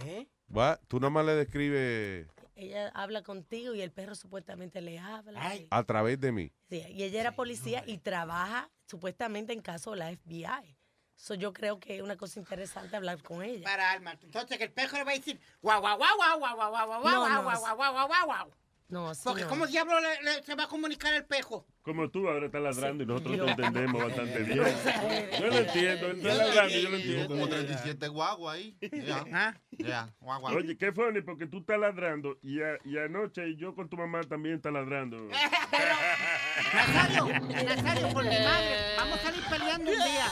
¿Eh? 0.06 0.28
Va, 0.56 0.80
Tú 0.88 1.00
nada 1.00 1.10
más 1.12 1.26
le 1.26 1.36
describes 1.36 2.28
Ella 2.56 2.90
habla 2.94 3.24
contigo 3.24 3.74
y 3.74 3.82
el 3.82 3.92
perro 3.92 4.16
supuestamente 4.16 4.82
le 4.82 5.00
habla. 5.00 5.56
y- 5.56 5.68
a 5.72 5.84
través 5.84 6.20
de 6.20 6.32
mí. 6.32 6.52
Sí, 6.70 6.84
y 6.90 7.04
ella 7.04 7.22
era 7.22 7.36
policía 7.36 7.84
y 7.86 7.98
trabaja 7.98 8.70
supuestamente 8.88 9.54
en 9.54 9.62
caso 9.62 9.92
de 9.92 9.98
la 9.98 10.12
FBI. 10.12 10.78
So, 11.16 11.36
yo 11.36 11.54
creo 11.54 11.80
que 11.80 11.98
es 11.98 12.02
una 12.02 12.18
cosa 12.18 12.40
interesante 12.40 12.96
hablar 12.96 13.22
con 13.22 13.44
ella. 13.44 13.64
Para, 13.64 13.92
Alma. 13.92 14.18
Entonces, 14.22 14.58
que 14.58 14.66
el 14.66 14.72
perro 14.72 14.98
le 14.98 15.04
va 15.04 15.12
a 15.12 15.16
decir, 15.16 15.40
guau, 15.62 15.80
guau, 15.80 15.98
guau, 15.98 16.18
guau, 16.18 16.40
guau, 16.40 16.56
guau, 16.56 16.72
guau, 16.72 16.88
guau, 16.88 17.02
guau, 17.02 17.44
guau, 17.44 17.78
guau, 17.78 17.94
guau, 17.94 18.08
guau, 18.08 18.26
guau. 18.26 18.52
No, 18.94 19.10
así 19.10 19.22
Porque 19.24 19.42
no. 19.42 19.50
¿cómo 19.50 19.66
diablo 19.66 20.00
le- 20.00 20.22
le- 20.22 20.44
se 20.44 20.54
va 20.54 20.66
a 20.66 20.68
comunicar 20.68 21.12
el 21.16 21.26
pejo? 21.26 21.66
Como 21.82 22.10
tú 22.12 22.30
ahora 22.30 22.46
estás 22.46 22.62
ladrando 22.62 23.04
y 23.04 23.08
nosotros 23.08 23.44
te 23.44 23.52
entendemos 23.52 24.04
bastante 24.04 24.40
bien. 24.44 24.58
No 24.60 25.40
Yo 25.40 25.48
lo 25.48 25.58
entiendo, 25.58 26.08
él 26.12 26.18
está 26.18 26.34
ladrando 26.36 26.74
y 26.78 26.82
yo 26.84 26.90
lo 26.90 26.96
entiendo. 26.98 27.28
como 27.28 27.50
37 27.50 28.08
guagua 28.10 28.54
ahí. 28.54 28.78
Ya, 28.82 29.60
ya, 29.72 30.14
guagua. 30.20 30.52
Oye, 30.54 30.78
qué 30.78 30.92
funny, 30.92 31.22
porque 31.22 31.48
tú 31.48 31.58
estás 31.62 31.80
ladrando 31.80 32.38
y, 32.44 32.62
a- 32.62 32.78
y 32.86 33.00
anoche 33.00 33.56
yo 33.58 33.74
con 33.74 33.90
tu 33.90 33.98
mamá 33.98 34.22
también 34.22 34.56
está 34.58 34.70
ladrando. 34.70 35.18
Nazario, 36.74 37.26
Nazario, 37.66 38.10
por 38.14 38.24
mi 38.24 38.30
madre, 38.30 38.76
vamos 38.96 39.20
a 39.20 39.24
salir 39.24 39.44
peleando 39.50 39.90
un 39.92 39.98
día. 39.98 40.28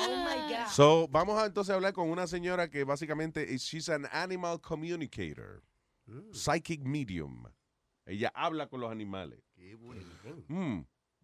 Oh 0.00 0.16
my 0.16 0.52
God. 0.54 0.68
So, 0.70 1.08
vamos 1.08 1.38
a 1.40 1.46
entonces 1.46 1.74
hablar 1.74 1.92
con 1.92 2.08
una 2.10 2.26
señora 2.26 2.68
que 2.68 2.84
básicamente 2.84 3.42
is- 3.52 3.62
she's 3.62 3.88
an 3.88 4.06
animal 4.12 4.60
communicator, 4.60 5.62
psychic 6.32 6.82
medium. 6.84 7.44
Ella 8.06 8.30
habla 8.34 8.66
con 8.68 8.80
los 8.80 8.90
animales. 8.90 9.40
Mm, 10.48 10.80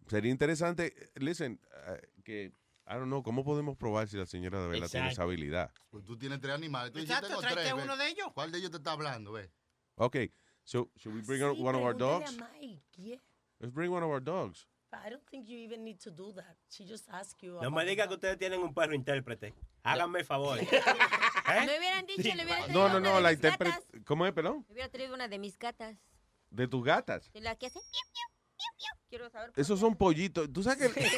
sería 0.07 0.31
interesante, 0.31 0.93
listen, 1.15 1.59
eh, 1.87 2.01
que 2.23 2.53
I 2.87 2.95
don't 2.95 3.05
know, 3.07 3.21
¿cómo 3.23 3.43
podemos 3.43 3.77
probar 3.77 4.07
si 4.07 4.17
la 4.17 4.25
señora 4.25 4.61
de 4.61 4.67
verdad 4.67 4.89
tiene 4.89 5.09
esa 5.11 5.23
habilidad? 5.23 5.71
Pues 5.89 6.03
tú 6.03 6.17
tienes 6.17 6.39
tres 6.41 6.55
animales. 6.55 6.91
Tú 6.91 6.99
Exacto, 6.99 7.27
tengo 7.27 7.41
tráete 7.41 7.73
ve. 7.73 7.83
uno 7.83 7.95
de 7.95 8.07
ellos. 8.09 8.27
¿Cuál 8.33 8.51
de 8.51 8.57
ellos 8.57 8.71
te 8.71 8.77
está 8.77 8.93
hablando, 8.93 9.31
ve? 9.33 9.51
Okay, 9.95 10.31
so 10.63 10.89
should 10.97 11.13
we 11.15 11.21
bring 11.21 11.39
Sí, 11.41 11.61
one 11.61 11.75
of 11.77 11.83
our 11.83 11.95
dogs? 11.95 12.29
a 12.37 12.49
Mike, 12.59 12.81
yeah. 12.97 13.19
Let's 13.59 13.73
bring 13.73 13.91
one 13.91 14.03
of 14.03 14.09
our 14.09 14.19
dogs. 14.21 14.65
I 14.93 15.09
don't 15.09 15.23
think 15.29 15.47
you 15.47 15.57
even 15.57 15.83
need 15.85 15.99
to 16.01 16.11
do 16.11 16.33
that. 16.33 16.57
She 16.69 16.85
just 16.85 17.07
asked 17.09 17.41
you. 17.41 17.57
No 17.61 17.71
me 17.71 17.85
diga 17.85 18.07
que 18.07 18.15
ustedes 18.15 18.37
tienen 18.37 18.59
un 18.61 18.73
perro 18.73 18.93
intérprete. 18.93 19.53
Háganme 19.83 20.19
el 20.19 20.25
favor. 20.25 20.57
Me 21.47 21.77
hubieran 21.77 22.05
dicho, 22.05 22.21
le 22.35 22.43
hubiera 22.45 22.63
traído 22.65 22.73
No, 22.73 22.87
no, 22.89 22.97
una 22.97 23.09
no, 23.09 23.15
de 23.15 23.21
la 23.21 23.29
mis 23.29 23.37
intérprete. 23.37 23.71
gatas. 23.75 24.01
¿Cómo 24.05 24.25
es, 24.25 24.33
pelón? 24.33 24.65
Me 24.67 24.73
hubiera 24.73 24.89
traído 24.89 25.13
una 25.15 25.27
de 25.27 25.39
mis 25.39 25.57
gatas. 25.57 25.97
De 26.49 26.67
tus 26.67 26.83
gatas. 26.83 27.31
De 27.33 27.41
la 27.41 27.55
que 27.55 27.65
hace 27.67 27.79
piu, 27.79 27.89
piu, 27.89 28.23
piu, 28.57 28.67
piu. 28.77 28.87
Quiero 29.09 29.29
saber. 29.29 29.51
Esos 29.55 29.79
son 29.79 29.95
pollitos. 29.95 30.51
¿Tú 30.53 30.63
sabes 30.63 30.93
que, 30.93 31.01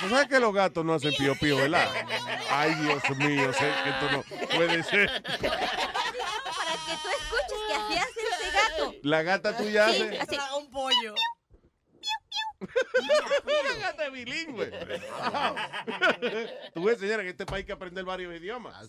¿tú 0.00 0.08
sabes 0.10 0.28
que 0.28 0.40
los 0.40 0.52
gatos 0.54 0.84
no 0.84 0.94
hacen 0.94 1.14
pío 1.14 1.34
pío, 1.36 1.56
verdad? 1.56 1.88
Ay, 2.50 2.74
Dios 2.74 3.02
mío, 3.18 3.52
sé 3.52 3.72
que 3.84 3.90
esto 3.90 4.10
no 4.10 4.22
puede 4.56 4.82
ser. 4.82 5.22
La 9.02 9.22
gata 9.22 9.56
tuya 9.56 9.88
Sí, 9.92 10.02
hace. 10.02 10.18
así. 10.18 10.36
un 10.58 10.70
pollo. 10.70 11.14
Una 12.58 13.74
gata 13.80 14.08
bilingüe. 14.08 14.70
Tú 16.74 16.84
ves, 16.84 16.98
señora, 16.98 17.22
en 17.22 17.28
este 17.28 17.44
país 17.44 17.60
hay 17.62 17.64
que 17.66 17.72
aprender 17.72 18.04
varios 18.04 18.34
idiomas. 18.34 18.88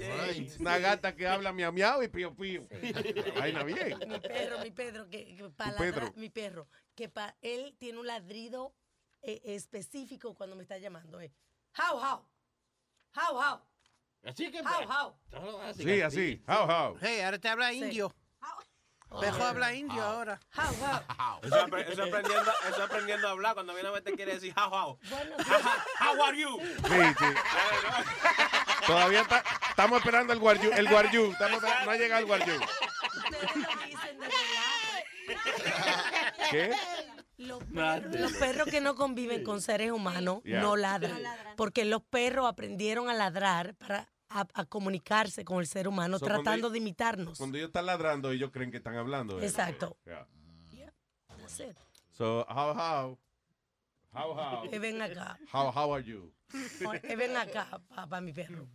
Una 0.60 0.78
gata 0.80 1.15
que 1.15 1.28
habla 1.28 1.52
miau 1.52 1.72
miau 1.74 2.02
y 2.02 2.07
pío 2.07 2.34
pío. 2.36 2.68
Vaina 3.36 3.64
bien. 3.64 3.98
Mi 4.07 4.19
perro, 4.19 4.60
mi 4.60 4.72
Pedro, 4.72 5.10
que, 5.10 5.36
que 5.36 5.49
para 5.49 5.76
Pedro. 5.78 6.14
mi 6.15 6.30
perro, 6.30 6.68
que 6.95 7.10
pa, 7.10 7.36
él 7.41 7.76
tiene 7.78 7.99
un 7.99 8.07
ladrido 8.07 8.74
eh, 9.22 9.41
específico 9.44 10.34
cuando 10.34 10.56
me 10.56 10.64
está 10.64 10.78
llamando. 10.78 11.19
Eh. 11.19 11.32
How, 11.78 11.98
how, 11.98 12.26
how, 13.15 13.38
how. 13.38 13.61
Así 14.24 14.49
que. 14.52 14.60
How, 14.61 14.88
how. 14.90 15.74
Sí, 15.74 16.02
así. 16.02 16.41
How, 16.48 16.65
how. 16.69 16.98
Hey, 17.02 17.19
ahora 17.22 17.38
te 17.38 17.49
habla 17.49 17.74
indio. 17.74 18.14
Pejo 19.22 19.44
habla 19.44 19.74
indio 19.74 20.02
ahora. 20.04 20.40
How, 20.56 20.64
how. 21.18 21.40
Eso, 21.42 21.78
eso 21.78 22.04
aprendiendo, 22.04 22.52
eso 22.70 22.84
aprendiendo 22.84 23.28
a 23.28 23.32
hablar 23.32 23.54
cuando 23.54 23.74
viene 23.74 23.90
a 23.90 23.92
ver 23.92 24.04
te 24.04 24.14
quiere 24.14 24.34
decir 24.36 24.54
how 24.58 24.70
how. 24.74 25.00
Bueno, 25.10 25.36
How 26.00 26.24
are 26.24 26.38
you? 26.38 26.58
Sí, 26.60 27.16
sí. 27.20 27.26
Todavía 28.86 29.22
está- 29.22 29.44
estamos 29.70 30.00
esperando 30.00 30.34
el 30.34 30.40
guardiú. 30.40 30.72
El 30.74 30.88
guardiú. 30.90 31.32
Estamos- 31.32 31.62
no 31.62 31.92
ha 31.92 31.96
llegado 31.96 32.20
el 32.20 32.26
guardiú. 32.28 32.54
¿Qué? 36.52 36.72
Los 37.38 37.64
perros, 37.64 38.20
los 38.20 38.34
perros 38.34 38.68
que 38.68 38.82
no 38.82 38.96
conviven 38.96 39.44
con 39.44 39.62
seres 39.62 39.92
humanos 39.92 40.42
Yeah. 40.44 40.62
no 40.62 40.76
ladran. 40.76 41.22
Porque 41.56 41.86
los 41.86 42.02
perros 42.02 42.48
aprendieron 42.48 43.10
a 43.10 43.14
ladrar 43.14 43.76
para 43.76 44.08
a, 44.30 44.48
a 44.54 44.66
comunicarse 44.66 45.44
con 45.45 45.60
el 45.60 45.68
ser 45.68 45.88
humano, 45.88 46.20
So, 46.20 46.26
tratando 46.26 46.70
de 46.70 46.78
imitarnos. 46.80 47.38
Cuando 47.38 47.58
ellos 47.58 47.68
están 47.70 47.86
ladrando, 47.86 48.32
ellos 48.32 48.52
creen 48.52 48.72
que 48.72 48.78
están 48.78 48.95
hablando. 48.95 49.40
¿eh? 49.40 49.45
Exacto. 49.45 49.98
Yeah. 50.06 50.28
That's 51.38 51.60
it. 51.60 51.78
So, 52.12 52.45
how, 52.49 52.74
how? 52.74 53.18
How, 54.14 54.34
how? 54.34 54.66
Eh, 54.72 54.80
ven 54.80 55.02
acá. 55.02 55.38
How, 55.54 55.72
how 55.72 55.94
are 55.94 56.04
you? 56.04 56.34
Eh, 57.04 57.16
ven 57.16 57.36
acá, 57.38 57.82
papá, 57.94 58.22
mi 58.22 58.34
perro. 58.34 58.68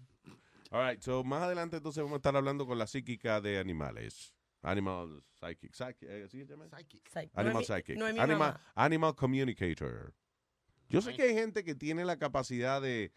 All 0.70 0.89
right, 0.89 1.03
so 1.03 1.23
más 1.24 1.43
adelante 1.43 1.77
entonces 1.77 2.03
vamos 2.03 2.16
a 2.16 2.19
estar 2.19 2.35
hablando 2.37 2.66
con 2.66 2.79
la 2.79 2.87
psíquica 2.87 3.41
de 3.41 3.59
animales. 3.59 4.35
Animal 4.62 5.23
psychic. 5.35 5.74
psychic 5.74 6.09
eh, 6.09 6.29
¿sí 6.31 6.45
se 6.47 6.53
llama? 6.53 6.66
Psych. 6.69 7.31
Animal 7.35 7.53
No 7.55 7.59
mi- 7.59 7.65
psychic. 7.65 7.99
no 7.99 8.07
animal, 8.07 8.61
animal 8.74 9.15
communicator. 9.16 10.15
Yo 10.89 11.01
sé 11.03 11.15
que 11.15 11.23
hay 11.23 11.35
gente 11.35 11.65
que 11.65 11.74
tiene 11.74 12.05
la 12.05 12.16
capacidad 12.16 12.81
de, 12.81 13.12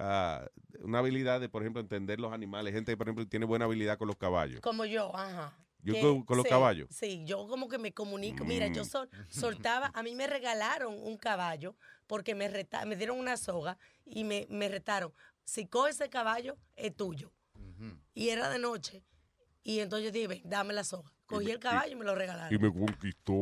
ah, 0.00 0.46
una 0.82 0.98
habilidad 1.00 1.40
de, 1.40 1.48
por 1.48 1.62
ejemplo, 1.62 1.80
entender 1.80 2.18
los 2.20 2.32
animales. 2.32 2.72
Gente, 2.74 2.96
por 2.96 3.06
ejemplo, 3.06 3.24
que 3.24 3.30
tiene 3.30 3.46
buena 3.46 3.66
habilidad 3.66 3.98
con 3.98 4.08
los 4.08 4.16
caballos. 4.16 4.60
Como 4.60 4.84
yo, 4.84 5.14
ajá. 5.14 5.56
Yo 5.82 5.94
Que- 5.94 6.00
con- 6.02 6.22
con 6.24 6.36
los 6.36 6.44
sí, 6.44 6.50
caballos. 6.50 6.88
Sí, 6.90 7.22
yo 7.24 7.46
como 7.48 7.68
que 7.68 7.78
me 7.78 7.92
comunico. 7.92 8.44
Mira, 8.44 8.66
yo 8.68 8.82
Mm. 8.82 8.86
sol- 8.86 9.10
soltaba, 9.28 9.90
a 9.94 10.02
mí 10.02 10.14
me 10.14 10.26
regalaron 10.26 10.92
un 10.94 11.16
caballo 11.16 11.74
porque 12.06 12.34
me 12.34 12.48
reta- 12.48 12.84
me 12.84 12.96
dieron 12.96 13.18
una 13.18 13.36
soga 13.38 13.78
y 14.04 14.24
me, 14.24 14.46
me 14.50 14.68
retaron. 14.68 15.12
Si 15.44 15.66
coges 15.66 15.94
ese 15.96 16.10
caballo, 16.10 16.56
es 16.76 16.94
tuyo. 16.94 17.32
Y 18.14 18.28
era 18.28 18.50
de 18.50 18.58
noche. 18.58 19.02
Y 19.62 19.80
entonces 19.80 20.06
yo 20.06 20.12
dije, 20.12 20.26
"Ven, 20.28 20.42
dame 20.44 20.74
la 20.74 20.84
soga. 20.84 21.10
Cogí 21.30 21.50
el 21.52 21.58
caballo 21.60 21.92
y 21.92 21.96
me 21.96 22.04
lo 22.04 22.14
regalaron. 22.14 22.52
Y 22.52 22.58
me 22.58 22.70
conquistó. 22.72 23.32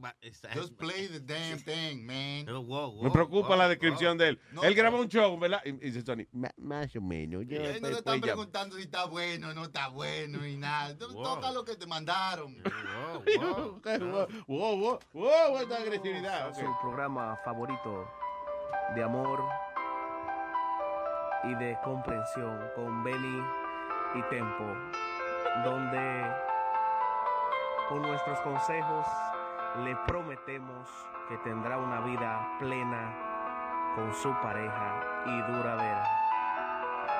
Just 0.54 0.74
play 0.76 1.08
the 1.08 1.20
damn 1.20 1.58
thing, 1.64 2.04
man. 2.04 2.44
Pero, 2.44 2.62
wow, 2.62 2.92
wow, 2.92 3.02
Me 3.04 3.10
preocupa 3.10 3.48
wow, 3.48 3.56
la 3.56 3.66
descripción 3.68 4.18
de 4.18 4.28
él. 4.28 4.40
No, 4.52 4.62
él 4.62 4.74
grabó 4.74 4.98
un 5.00 5.08
show, 5.08 5.38
¿verdad? 5.38 5.62
Y 5.64 5.72
dice 5.72 6.28
"Ma- 6.32 6.50
más 6.58 6.94
o 6.94 7.00
menos. 7.00 7.46
Yo, 7.46 7.56
Y 7.62 7.64
ahí 7.64 7.80
no 7.80 7.88
te 7.88 7.94
están 7.94 8.16
ya". 8.16 8.20
preguntando 8.34 8.76
si 8.76 8.82
está 8.82 9.06
bueno 9.06 9.48
o 9.48 9.54
no 9.54 9.64
está 9.64 9.88
bueno 9.88 10.46
y 10.46 10.58
nada. 10.58 10.98
Toca 10.98 11.50
lo 11.50 11.64
que 11.64 11.74
te 11.76 11.86
mandaron. 11.86 12.54
wow, 13.40 13.80
wow, 14.46 14.76
wow, 14.76 14.98
wow, 15.14 15.56
esta 15.58 15.76
agresividad. 15.78 16.52
Su 16.54 16.66
programa 16.82 17.38
favorito 17.42 18.06
de 18.94 19.02
amor 19.02 19.42
y 21.44 21.54
de 21.54 21.78
comprensión 21.82 22.60
con 22.74 23.02
Benny 23.02 23.42
y 24.14 24.22
Tempo, 24.28 24.76
donde 25.64 26.51
con 27.88 28.02
nuestros 28.02 28.38
consejos 28.40 29.06
le 29.84 29.96
prometemos 30.06 30.88
que 31.28 31.38
tendrá 31.38 31.78
una 31.78 32.00
vida 32.00 32.56
plena 32.58 33.94
con 33.94 34.12
su 34.14 34.30
pareja 34.42 35.24
y 35.26 35.52
duradera. 35.52 36.04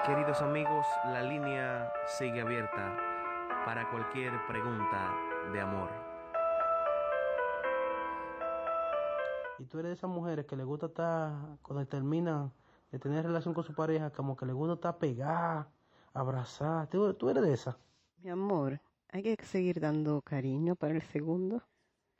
Queridos 0.07 0.43
amigos, 0.43 0.87
la 1.07 1.23
línea 1.23 1.93
sigue 2.07 2.41
abierta 2.41 2.97
para 3.65 3.89
cualquier 3.91 4.33
pregunta 4.47 5.15
de 5.53 5.61
amor. 5.61 5.89
Y 9.59 9.65
tú 9.67 9.79
eres 9.79 9.91
de 9.91 9.95
esas 9.95 10.11
mujeres 10.11 10.47
que 10.47 10.57
le 10.57 10.65
gusta 10.65 10.87
estar, 10.87 11.33
cuando 11.63 11.87
termina 11.87 12.51
de 12.91 12.99
tener 12.99 13.25
relación 13.25 13.55
con 13.55 13.65
su 13.65 13.75
pareja, 13.75 14.11
como 14.11 14.37
que 14.37 14.45
le 14.45 14.53
gusta 14.53 14.75
estar 14.75 14.99
pegada, 14.99 15.69
abrazada. 16.13 16.87
¿Tú, 16.87 17.15
tú 17.15 17.31
eres 17.31 17.43
de 17.43 17.53
esas? 17.53 17.77
Mi 18.23 18.31
amor, 18.31 18.81
hay 19.13 19.23
que 19.23 19.37
seguir 19.45 19.79
dando 19.79 20.23
cariño 20.23 20.75
para 20.75 20.95
el 20.95 21.03
segundo, 21.03 21.63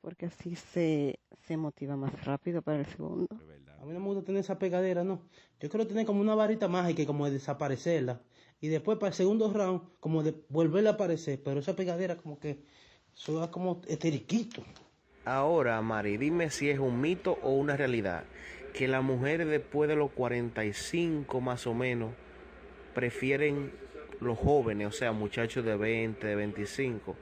porque 0.01 0.27
así 0.27 0.55
se, 0.55 1.19
se 1.47 1.57
motiva 1.57 1.97
más 1.97 2.25
rápido 2.25 2.61
para 2.61 2.81
el 2.81 2.87
segundo. 2.87 3.27
A 3.81 3.85
mí 3.85 3.93
no 3.95 4.01
me 4.01 4.07
gusta 4.07 4.23
tener 4.23 4.41
esa 4.41 4.59
pegadera, 4.59 5.03
no. 5.03 5.23
Yo 5.59 5.69
quiero 5.69 5.87
tener 5.87 6.07
como 6.07 6.21
una 6.21 6.35
varita 6.35 6.69
mágica 6.69 7.03
y 7.03 7.07
como 7.07 7.25
de 7.25 7.33
desaparecerla. 7.33 8.21
Y 8.61 8.69
después 8.69 8.99
para 8.99 9.09
el 9.09 9.15
segundo 9.15 9.53
round, 9.53 9.81
como 9.99 10.23
de 10.23 10.35
volverla 10.51 10.91
a 10.91 10.93
aparecer. 10.93 11.43
Pero 11.43 11.61
esa 11.61 11.75
pegadera 11.75 12.17
como 12.17 12.39
que 12.39 12.63
suena 13.15 13.51
como 13.51 13.81
esteriquito. 13.89 14.63
Ahora, 15.25 15.81
Mari, 15.83 16.17
dime 16.17 16.51
si 16.51 16.69
es 16.71 16.79
un 16.79 17.01
mito 17.01 17.39
o 17.43 17.53
una 17.53 17.77
realidad 17.77 18.25
que 18.75 18.87
las 18.87 19.03
mujeres 19.03 19.49
después 19.49 19.89
de 19.89 19.97
los 19.97 20.11
45 20.13 21.41
más 21.41 21.67
o 21.67 21.75
menos 21.75 22.13
prefieren 22.95 23.73
los 24.23 24.39
jóvenes, 24.39 24.89
o 24.89 24.93
sea, 24.93 25.13
muchachos 25.13 25.65
de 25.65 25.77
20, 25.77 26.27
de 26.27 26.35
25, 26.37 27.17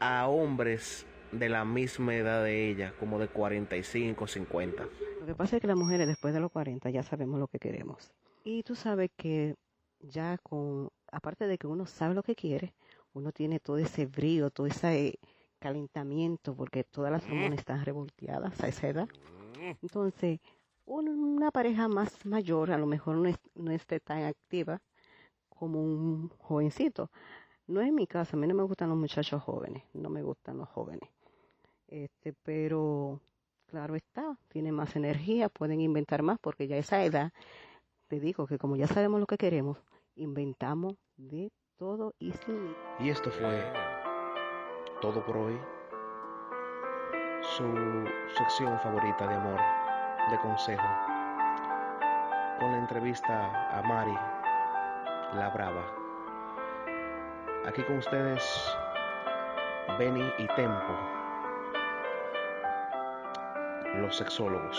a 0.00 0.26
hombres 0.28 1.06
de 1.32 1.48
la 1.48 1.64
misma 1.64 2.14
edad 2.14 2.44
de 2.44 2.68
ellas, 2.70 2.92
como 3.00 3.18
de 3.18 3.28
45, 3.28 4.26
50. 4.26 4.84
Lo 5.20 5.26
que 5.26 5.34
pasa 5.34 5.56
es 5.56 5.60
que 5.62 5.66
las 5.68 5.76
mujeres 5.76 6.06
después 6.06 6.34
de 6.34 6.40
los 6.40 6.50
40 6.52 6.90
ya 6.90 7.02
sabemos 7.02 7.40
lo 7.40 7.48
que 7.48 7.58
queremos. 7.58 8.12
Y 8.44 8.62
tú 8.62 8.74
sabes 8.74 9.10
que 9.16 9.54
ya 10.00 10.36
con, 10.42 10.90
aparte 11.10 11.46
de 11.46 11.56
que 11.58 11.66
uno 11.66 11.86
sabe 11.86 12.14
lo 12.14 12.22
que 12.22 12.34
quiere, 12.34 12.74
uno 13.14 13.32
tiene 13.32 13.58
todo 13.60 13.78
ese 13.78 14.06
brío, 14.06 14.50
todo 14.50 14.66
ese 14.66 15.18
calentamiento, 15.58 16.54
porque 16.54 16.84
todas 16.84 17.10
las 17.10 17.24
hormonas 17.24 17.58
están 17.58 17.84
revolteadas 17.84 18.60
a 18.62 18.68
esa 18.68 18.88
edad. 18.88 19.08
Entonces, 19.82 20.40
un- 20.84 21.08
una 21.08 21.50
pareja 21.50 21.88
más 21.88 22.24
mayor 22.26 22.70
a 22.70 22.78
lo 22.78 22.86
mejor 22.86 23.16
no, 23.16 23.28
es- 23.28 23.38
no 23.54 23.70
esté 23.72 23.98
tan 24.00 24.24
activa 24.24 24.80
como 25.54 25.80
un 25.80 26.28
jovencito. 26.38 27.10
No 27.66 27.80
es 27.80 27.92
mi 27.92 28.06
caso, 28.06 28.36
a 28.36 28.40
mí 28.40 28.46
no 28.46 28.54
me 28.54 28.62
gustan 28.62 28.90
los 28.90 28.98
muchachos 28.98 29.42
jóvenes, 29.42 29.84
no 29.94 30.10
me 30.10 30.22
gustan 30.22 30.58
los 30.58 30.68
jóvenes. 30.68 31.08
Este, 31.88 32.34
pero 32.42 33.20
claro 33.66 33.94
está, 33.94 34.36
tienen 34.48 34.74
más 34.74 34.96
energía, 34.96 35.48
pueden 35.48 35.80
inventar 35.80 36.22
más, 36.22 36.38
porque 36.38 36.66
ya 36.66 36.76
a 36.76 36.80
esa 36.80 37.04
edad, 37.04 37.32
te 38.08 38.20
digo 38.20 38.46
que 38.46 38.58
como 38.58 38.76
ya 38.76 38.86
sabemos 38.86 39.20
lo 39.20 39.26
que 39.26 39.38
queremos, 39.38 39.78
inventamos 40.16 40.94
de 41.16 41.50
todo 41.76 42.14
y 42.18 42.32
sin 42.32 42.74
Y 43.00 43.08
esto 43.10 43.30
fue 43.30 43.72
todo 45.00 45.24
por 45.24 45.36
hoy. 45.36 45.58
Su 47.42 47.64
sección 48.36 48.78
favorita 48.80 49.26
de 49.26 49.34
amor, 49.34 49.60
de 50.30 50.38
consejo. 50.38 50.86
Con 52.58 52.72
la 52.72 52.78
entrevista 52.78 53.76
a 53.76 53.82
Mari, 53.82 54.16
la 55.34 55.50
brava. 55.50 55.84
Aquí 57.66 57.82
con 57.84 57.98
ustedes, 57.98 58.42
Benny 59.98 60.24
y 60.38 60.46
Tempo, 60.48 60.92
los 63.96 64.16
sexólogos. 64.16 64.78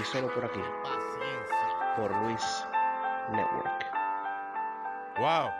Y 0.00 0.04
solo 0.04 0.32
por 0.34 0.44
aquí, 0.44 0.60
por 1.96 2.10
Luis 2.22 2.66
Network. 3.30 3.86
Wow. 5.18 5.50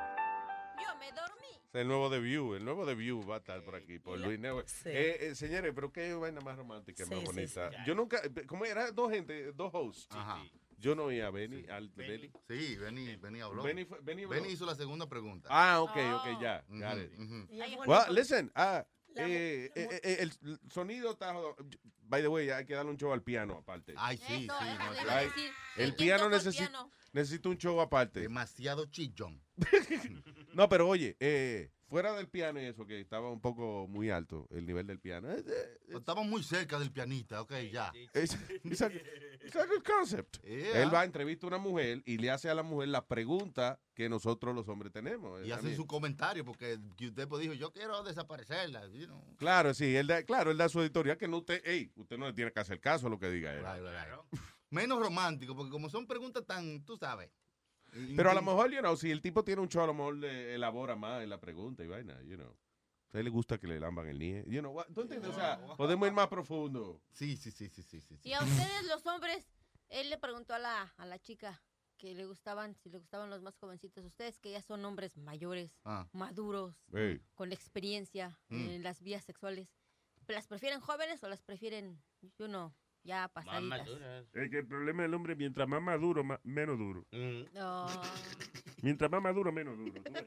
Es 1.75 1.81
el 1.81 1.89
nuevo 1.89 2.11
de 2.11 2.21
View, 2.21 2.55
el 2.55 2.67
nuevo 2.67 2.85
de 2.85 2.95
View 2.95 3.27
va 3.27 3.37
a 3.37 3.39
estar 3.39 3.63
por 3.63 3.75
aquí, 3.77 3.99
por 3.99 4.19
Luis 4.19 4.39
Network. 4.39 4.69
Eh, 4.85 5.17
eh, 5.21 5.35
señores, 5.35 5.73
pero 5.75 5.91
qué 5.91 6.13
vaina 6.13 6.43
más 6.43 6.59
romántica, 6.59 7.05
más 7.07 7.15
Sí, 7.15 7.21
sí, 7.21 7.25
bonita. 7.27 7.71
sí. 7.71 7.77
Yo 7.87 7.95
nunca, 7.95 8.21
¿cómo 8.47 8.67
era? 8.67 8.91
Dos 8.91 9.11
gente, 9.11 9.53
dos 9.53 9.71
hosts. 9.73 10.07
Yo 10.83 10.97
no 10.97 11.05
oía 11.05 11.29
a 11.29 11.31
Benny, 11.31 11.65
al 11.71 11.89
Benny. 11.91 12.29
Sí, 12.49 12.77
Benny, 12.77 13.15
Benny 13.17 13.41
habló. 13.41 13.63
Benny 13.63 13.85
fue- 13.85 14.01
Benny 14.03 14.25
habló. 14.25 14.45
hizo 14.51 14.67
la 14.67 14.75
segunda 14.75 15.09
pregunta. 15.09 15.49
Ah, 15.51 15.81
ok, 15.81 15.97
ok, 15.97 16.41
ya. 16.41 16.65
got 16.69 16.99
it. 16.99 17.17
ujú. 17.19 17.47
Well, 17.87 18.13
listen, 18.13 18.51
ah, 18.57 18.85
eh, 19.15 19.71
eh, 19.77 20.01
eh, 20.03 20.17
el 20.21 20.59
sonido 20.73 21.13
está... 21.13 21.35
By 22.05 22.21
the 22.21 22.29
way, 22.29 22.51
hay 22.51 22.67
que 22.67 22.75
darle 22.75 22.91
un 22.91 22.97
show 22.99 23.13
al 23.13 23.23
piano 23.23 23.59
aparte. 23.59 23.95
Ay, 23.97 24.17
sí, 24.19 24.25
Eso, 24.45 24.55
sí. 24.59 24.67
no, 24.79 24.95
sí. 24.95 25.25
decir. 25.25 25.53
El 25.77 25.95
¿Quién 25.95 26.09
piano 26.09 26.29
necesita, 26.29 26.69
piano? 26.69 26.91
necesita 27.13 27.49
un 27.49 27.57
show 27.59 27.81
aparte. 27.81 28.21
Demasiado 28.21 28.85
chillón. 28.87 29.41
No, 30.55 30.69
pero 30.69 30.87
oye, 30.87 31.17
eh, 31.19 31.71
fuera 31.93 32.15
del 32.15 32.27
piano 32.27 32.59
y 32.59 32.65
eso, 32.65 32.87
que 32.87 32.99
estaba 32.99 33.31
un 33.31 33.43
poco 33.43 33.87
muy 33.87 34.09
alto 34.09 34.49
el 34.51 34.65
nivel 34.65 34.87
del 34.87 34.99
piano. 34.99 35.29
Estamos 35.89 36.25
muy 36.25 36.43
cerca 36.43 36.79
del 36.79 36.91
pianista, 36.91 37.43
ok, 37.43 37.53
ya. 37.71 37.93
Es, 38.15 38.39
good 39.53 39.83
concept. 39.85 40.43
Yeah. 40.43 40.83
Él 40.83 40.95
va 40.95 41.03
a 41.03 41.05
entrevistar 41.05 41.53
a 41.53 41.57
una 41.57 41.59
mujer 41.59 42.03
y 42.07 42.17
le 42.17 42.31
hace 42.31 42.49
a 42.49 42.55
la 42.55 42.63
mujer 42.63 42.89
la 42.89 43.07
pregunta 43.07 43.79
que 43.93 44.09
nosotros 44.09 44.55
los 44.55 44.67
hombres 44.69 44.91
tenemos. 44.91 45.45
Y 45.45 45.53
hace 45.53 45.77
su 45.77 45.87
comentario 45.87 46.47
porque 46.47 46.79
usted 46.99 47.29
pues 47.29 47.43
dijo, 47.43 47.53
yo 47.53 47.71
quiero 47.73 48.03
desaparecerla. 48.03 48.87
you 48.89 49.05
know. 49.05 49.23
Claro, 49.37 49.75
sí, 49.75 49.95
él 49.95 50.07
da, 50.07 50.23
claro, 50.23 50.51
él 50.51 50.57
da 50.57 50.71
su 50.71 50.81
editorial 50.81 51.19
que 51.19 51.29
no 51.29 51.39
usted, 51.39 51.61
ey, 51.63 51.93
usted 51.97 52.17
no 52.17 52.27
le 52.27 52.33
tiene 52.33 52.53
que 52.53 52.61
hacer 52.61 52.81
caso 52.81 53.09
a 53.09 53.11
lo 53.11 53.19
que 53.19 53.31
diga 53.31 53.53
él. 53.53 53.67
Menos 54.71 54.99
romántico, 54.99 55.55
porque 55.55 55.71
como 55.71 55.91
son 55.91 56.07
preguntas 56.07 56.47
tan, 56.47 56.83
tú 56.87 56.97
sabes. 56.97 57.29
Pero 58.17 58.31
a 58.31 58.35
lo 58.35 58.43
mejor, 58.43 58.71
you 58.73 58.81
know, 58.81 58.97
si 58.97 59.11
el 59.11 59.21
tipo 59.21 59.45
tiene 59.45 59.61
un 59.61 59.69
show, 59.69 59.83
a 59.83 59.87
lo 59.87 59.95
mejor 59.95 60.17
le 60.17 60.55
elabora 60.55 60.97
más 60.97 61.23
en 61.23 61.29
la 61.31 61.39
pregunta 61.41 61.85
y 61.85 61.89
vaina, 61.89 62.21
you 62.23 62.37
know. 62.37 62.57
A 63.13 63.19
él 63.19 63.25
le 63.25 63.31
gusta 63.31 63.59
que 63.59 63.67
le 63.67 63.79
lamban 63.79 64.07
el 64.09 64.19
nie. 64.19 64.43
You 64.47 64.61
know, 64.61 64.83
¿tú 64.95 65.03
entiendes? 65.03 65.31
O 65.31 65.35
sea, 65.35 65.61
podemos 65.77 66.07
ir 66.09 66.15
más 66.15 66.29
profundo. 66.29 67.03
Sí, 67.13 67.37
sí, 67.37 67.51
sí, 67.51 67.69
sí, 67.69 67.83
sí. 67.83 68.01
sí. 68.01 68.19
Y 68.23 68.33
a 68.33 68.41
ustedes 68.43 68.87
los 68.89 69.05
hombres, 69.07 69.47
él 69.91 70.09
le 70.09 70.17
preguntó 70.17 70.55
a 70.55 70.59
la, 70.59 70.95
a 70.97 71.05
la 71.05 71.19
chica 71.19 71.63
que 71.99 72.15
le 72.15 72.25
gustaban, 72.25 72.75
si 72.75 72.89
le 72.89 72.99
gustaban 72.99 73.29
los 73.29 73.43
más 73.43 73.57
jovencitos, 73.59 74.05
ustedes 74.07 74.39
que 74.41 74.51
ya 74.51 74.63
son 74.63 74.83
hombres 74.87 75.19
mayores, 75.19 75.79
Ah. 75.85 76.09
maduros, 76.13 76.75
Ey. 76.95 77.21
con 77.35 77.53
experiencia 77.53 78.41
Mm. 78.49 78.69
en 78.71 78.83
las 78.83 79.03
vías 79.03 79.25
sexuales, 79.25 79.69
¿las 80.27 80.47
prefieren 80.49 80.81
jóvenes 80.81 81.23
o 81.23 81.29
las 81.29 81.43
prefieren, 81.43 82.03
yo 82.39 82.49
no, 82.49 82.75
ya 83.05 83.29
pasaditas? 83.29 83.89
Es 84.33 84.51
que 84.51 84.59
el 84.59 84.67
problema 84.67 85.03
del 85.03 85.15
hombre, 85.15 85.35
mientras 85.37 85.69
más 85.69 85.83
maduro, 85.83 86.25
más- 86.25 86.41
menos 86.45 86.79
duro. 86.79 87.07
No. 87.53 87.87
Mientras 88.83 89.11
más 89.11 89.23
maduro, 89.23 89.53
menos 89.53 89.77
duro. 89.79 89.93
¿tú 90.03 90.13
ves? 90.13 90.27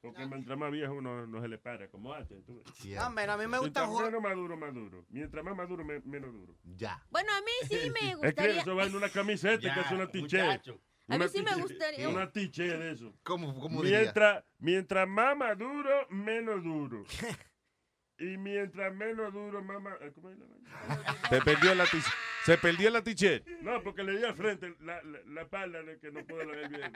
Porque 0.00 0.26
mientras 0.26 0.58
más 0.58 0.70
viejo 0.70 0.92
uno 0.94 1.26
no 1.26 1.40
se 1.42 1.48
le 1.48 1.58
para, 1.58 1.88
como 1.88 2.12
antes. 2.12 2.44
¿tú? 2.44 2.62
No, 2.84 3.12
pero 3.14 3.32
a 3.32 3.36
mí 3.38 3.46
me 3.46 3.58
gusta 3.58 3.60
Mientras 3.62 3.86
jugar. 3.88 4.06
menos 4.06 4.22
maduro, 4.22 4.56
más 4.56 4.74
duro. 4.74 5.04
Mientras 5.10 5.44
más 5.44 5.56
maduro, 5.56 5.84
me- 5.84 6.00
menos 6.00 6.32
duro. 6.32 6.54
Ya. 6.76 7.02
Bueno, 7.10 7.30
a 7.32 7.40
mí 7.40 7.50
sí 7.68 7.90
me 7.90 8.10
Es 8.10 8.16
que 8.18 8.26
gustaría... 8.26 8.60
eso 8.62 8.76
va 8.76 8.84
en 8.84 8.94
una 8.96 9.08
camiseta, 9.10 9.74
que 9.74 9.80
es 9.80 9.90
una 9.90 10.10
t-shirt. 10.10 10.68
A 11.08 11.18
mí 11.18 11.24
sí 11.30 11.42
me 11.42 11.54
gustaría. 11.60 12.08
Una 12.08 12.30
tiche 12.32 12.62
de 12.64 12.92
eso. 12.92 13.14
¿Cómo, 13.22 13.58
cómo 13.60 13.82
diría? 13.82 14.00
Mientras, 14.00 14.44
mientras 14.58 15.08
más 15.08 15.36
maduro, 15.36 16.06
menos 16.10 16.62
duro. 16.62 17.04
y 18.18 18.36
mientras 18.38 18.94
menos 18.94 19.32
duro, 19.32 19.62
más... 19.62 19.80
ma- 19.82 19.96
eh, 20.00 20.12
¿Cómo 20.14 20.30
es 20.30 20.38
la? 20.38 20.46
Se 21.30 21.40
perdió 21.42 21.74
la 21.74 21.86
Se 22.44 22.58
perdió 22.58 22.90
la 22.90 23.02
t-shirt. 23.02 23.46
No, 23.62 23.82
porque 23.82 24.02
le 24.02 24.18
di 24.18 24.24
al 24.24 24.34
frente 24.36 24.74
la, 24.80 25.02
la, 25.02 25.18
la 25.26 25.42
espalda 25.42 25.82
de 25.82 25.98
que 25.98 26.10
no 26.12 26.24
puedo 26.24 26.44
leer 26.44 26.68
bien. 26.68 26.92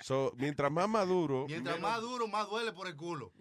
So, 0.00 0.32
mientras 0.36 0.70
más 0.70 0.88
maduro. 0.88 1.46
Mientras 1.48 1.80
más 1.80 2.00
duro, 2.00 2.26
más 2.28 2.48
duele 2.48 2.72
por 2.72 2.86
el 2.88 2.96
culo. 2.96 3.32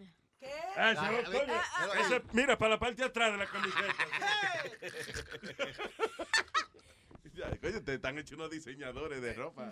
Ah, 0.75 0.91
ese 0.91 0.99
Ah, 1.01 1.11
no, 1.11 1.17
ah, 1.17 1.23
coño. 1.25 1.53
ah, 1.53 1.63
ah, 1.77 2.01
Ese- 2.01 2.21
mira, 2.33 2.57
para 2.57 2.71
la 2.71 2.79
parte 2.79 2.95
de 3.01 3.05
atrás 3.05 3.31
de 3.31 3.37
la 3.37 3.45
camiseta. 3.47 3.93
Ya, 7.35 7.49
Coño, 7.59 7.81
te 7.83 7.95
están 7.95 8.15
hechos 8.19 8.33
unos 8.37 8.51
diseñadores 8.51 9.19
de 9.19 9.33
ropa. 9.33 9.71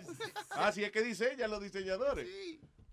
Ah, 0.50 0.72
sí, 0.72 0.82
es 0.82 0.90
que 0.90 1.00
diseñan 1.00 1.48
los 1.48 1.62
diseñadores. 1.62 2.26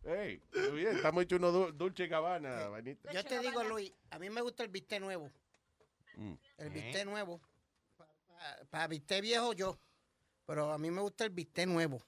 Ey, 0.03 0.41
muy 0.53 0.71
bien, 0.79 0.95
estamos 0.95 1.23
hechos 1.23 1.39
unos 1.39 1.53
dul- 1.53 1.73
Dulce 1.77 2.07
Gabbana, 2.07 2.67
vainita. 2.69 3.11
Yo 3.11 3.23
te 3.23 3.39
digo, 3.39 3.63
Luis, 3.63 3.91
a 4.09 4.17
mí 4.19 4.29
me 4.29 4.41
gusta 4.41 4.63
el 4.63 4.69
bistec 4.69 5.01
nuevo. 5.01 5.29
Mm. 6.15 6.33
El 6.57 6.69
bistec 6.69 7.05
nuevo. 7.05 7.41
Para 8.69 8.87
bistec 8.87 9.21
viejo 9.21 9.53
yo. 9.53 9.77
Pero 10.45 10.71
a 10.71 10.77
mí 10.77 10.89
me 10.89 11.01
gusta 11.01 11.25
el 11.25 11.29
bistec 11.31 11.67
nuevo. 11.67 12.01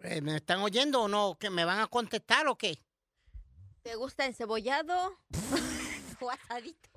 Eh, 0.00 0.20
¿Me 0.20 0.36
están 0.36 0.60
oyendo 0.60 1.02
o 1.02 1.08
no? 1.08 1.36
¿Que 1.38 1.48
me 1.48 1.64
van 1.64 1.78
a 1.78 1.86
contestar 1.86 2.46
o 2.48 2.56
qué? 2.58 2.76
¿Te 3.82 3.94
gusta 3.94 4.26
encebollado 4.26 5.16
o 6.20 6.30
asadito? 6.30 6.90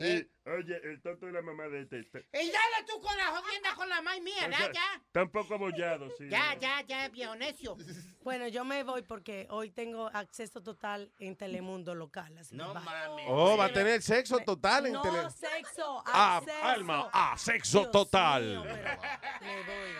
Sí, 0.00 0.30
oye, 0.46 0.80
el 0.84 1.02
tonto 1.02 1.26
de 1.26 1.32
la 1.32 1.42
mamá 1.42 1.68
de 1.68 1.82
este. 1.82 2.00
está- 2.00 2.18
Y 2.20 2.46
dale 2.50 2.84
tú 2.86 3.00
con 3.00 3.16
la 3.16 3.26
jodienda 3.26 3.74
con 3.74 3.88
la 3.88 4.00
maíz 4.00 4.22
mía, 4.22 4.46
o 4.46 4.50
ya, 4.50 4.56
sea, 4.56 4.72
ya. 4.72 5.02
Está 5.06 5.22
un 5.24 5.30
poco 5.30 5.54
abollado, 5.54 6.08
sí. 6.16 6.28
Ya, 6.28 6.54
ya, 6.58 6.80
ya, 6.82 7.08
viejo 7.10 7.36
necio. 7.36 7.76
Bueno, 8.22 8.48
yo 8.48 8.64
me 8.64 8.82
voy 8.82 9.02
porque 9.02 9.46
hoy 9.50 9.70
tengo 9.70 10.08
acceso 10.12 10.62
total 10.62 11.12
en 11.18 11.36
Telemundo 11.36 11.94
local. 11.94 12.36
Así 12.38 12.56
no 12.56 12.72
mames. 12.74 13.26
Oh, 13.28 13.56
va 13.58 13.66
a 13.66 13.72
tener 13.72 14.00
sexo 14.02 14.38
total 14.40 14.86
en 14.86 14.92
No 14.94 15.02
tele. 15.02 15.30
sexo, 15.30 16.02
Ah. 16.06 16.40
Alma, 16.62 17.10
ah, 17.12 17.34
sexo 17.38 17.90
total. 17.90 18.42
Me 19.42 19.62
voy. 19.64 19.90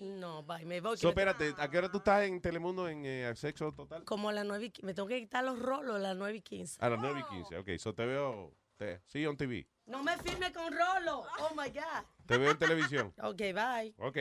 No, 0.00 0.42
bye, 0.42 0.64
me 0.64 0.80
voy. 0.80 0.96
So, 0.96 1.10
espérate, 1.10 1.54
¿a 1.58 1.68
qué 1.70 1.78
hora 1.78 1.90
tú 1.90 1.98
estás 1.98 2.24
en 2.24 2.40
Telemundo 2.40 2.88
en 2.88 3.04
eh, 3.04 3.32
sexo 3.36 3.70
total? 3.72 4.02
Como 4.04 4.30
a 4.30 4.32
las 4.32 4.46
9 4.46 4.64
y 4.66 4.70
qui- 4.70 4.82
Me 4.82 4.94
tengo 4.94 5.06
que 5.08 5.20
quitar 5.20 5.44
los 5.44 5.58
rolos 5.58 5.96
a 5.96 5.98
las 5.98 6.16
9 6.16 6.38
y 6.38 6.40
15. 6.40 6.78
A 6.84 6.88
las 6.88 6.98
9 7.00 7.20
y 7.20 7.34
15. 7.34 7.58
Ok, 7.58 7.68
so 7.78 7.94
te 7.94 8.06
veo. 8.06 8.54
Te, 8.76 9.02
sí, 9.06 9.26
on 9.26 9.36
TV. 9.36 9.68
No 9.86 10.02
me 10.02 10.16
firme 10.18 10.50
con 10.54 10.72
rolo. 10.72 11.26
Oh 11.40 11.50
my 11.54 11.68
God. 11.68 12.04
Te 12.26 12.38
veo 12.38 12.50
en 12.50 12.58
televisión. 12.58 13.12
Ok, 13.22 13.36
bye. 13.38 13.94
Ok. 13.98 14.16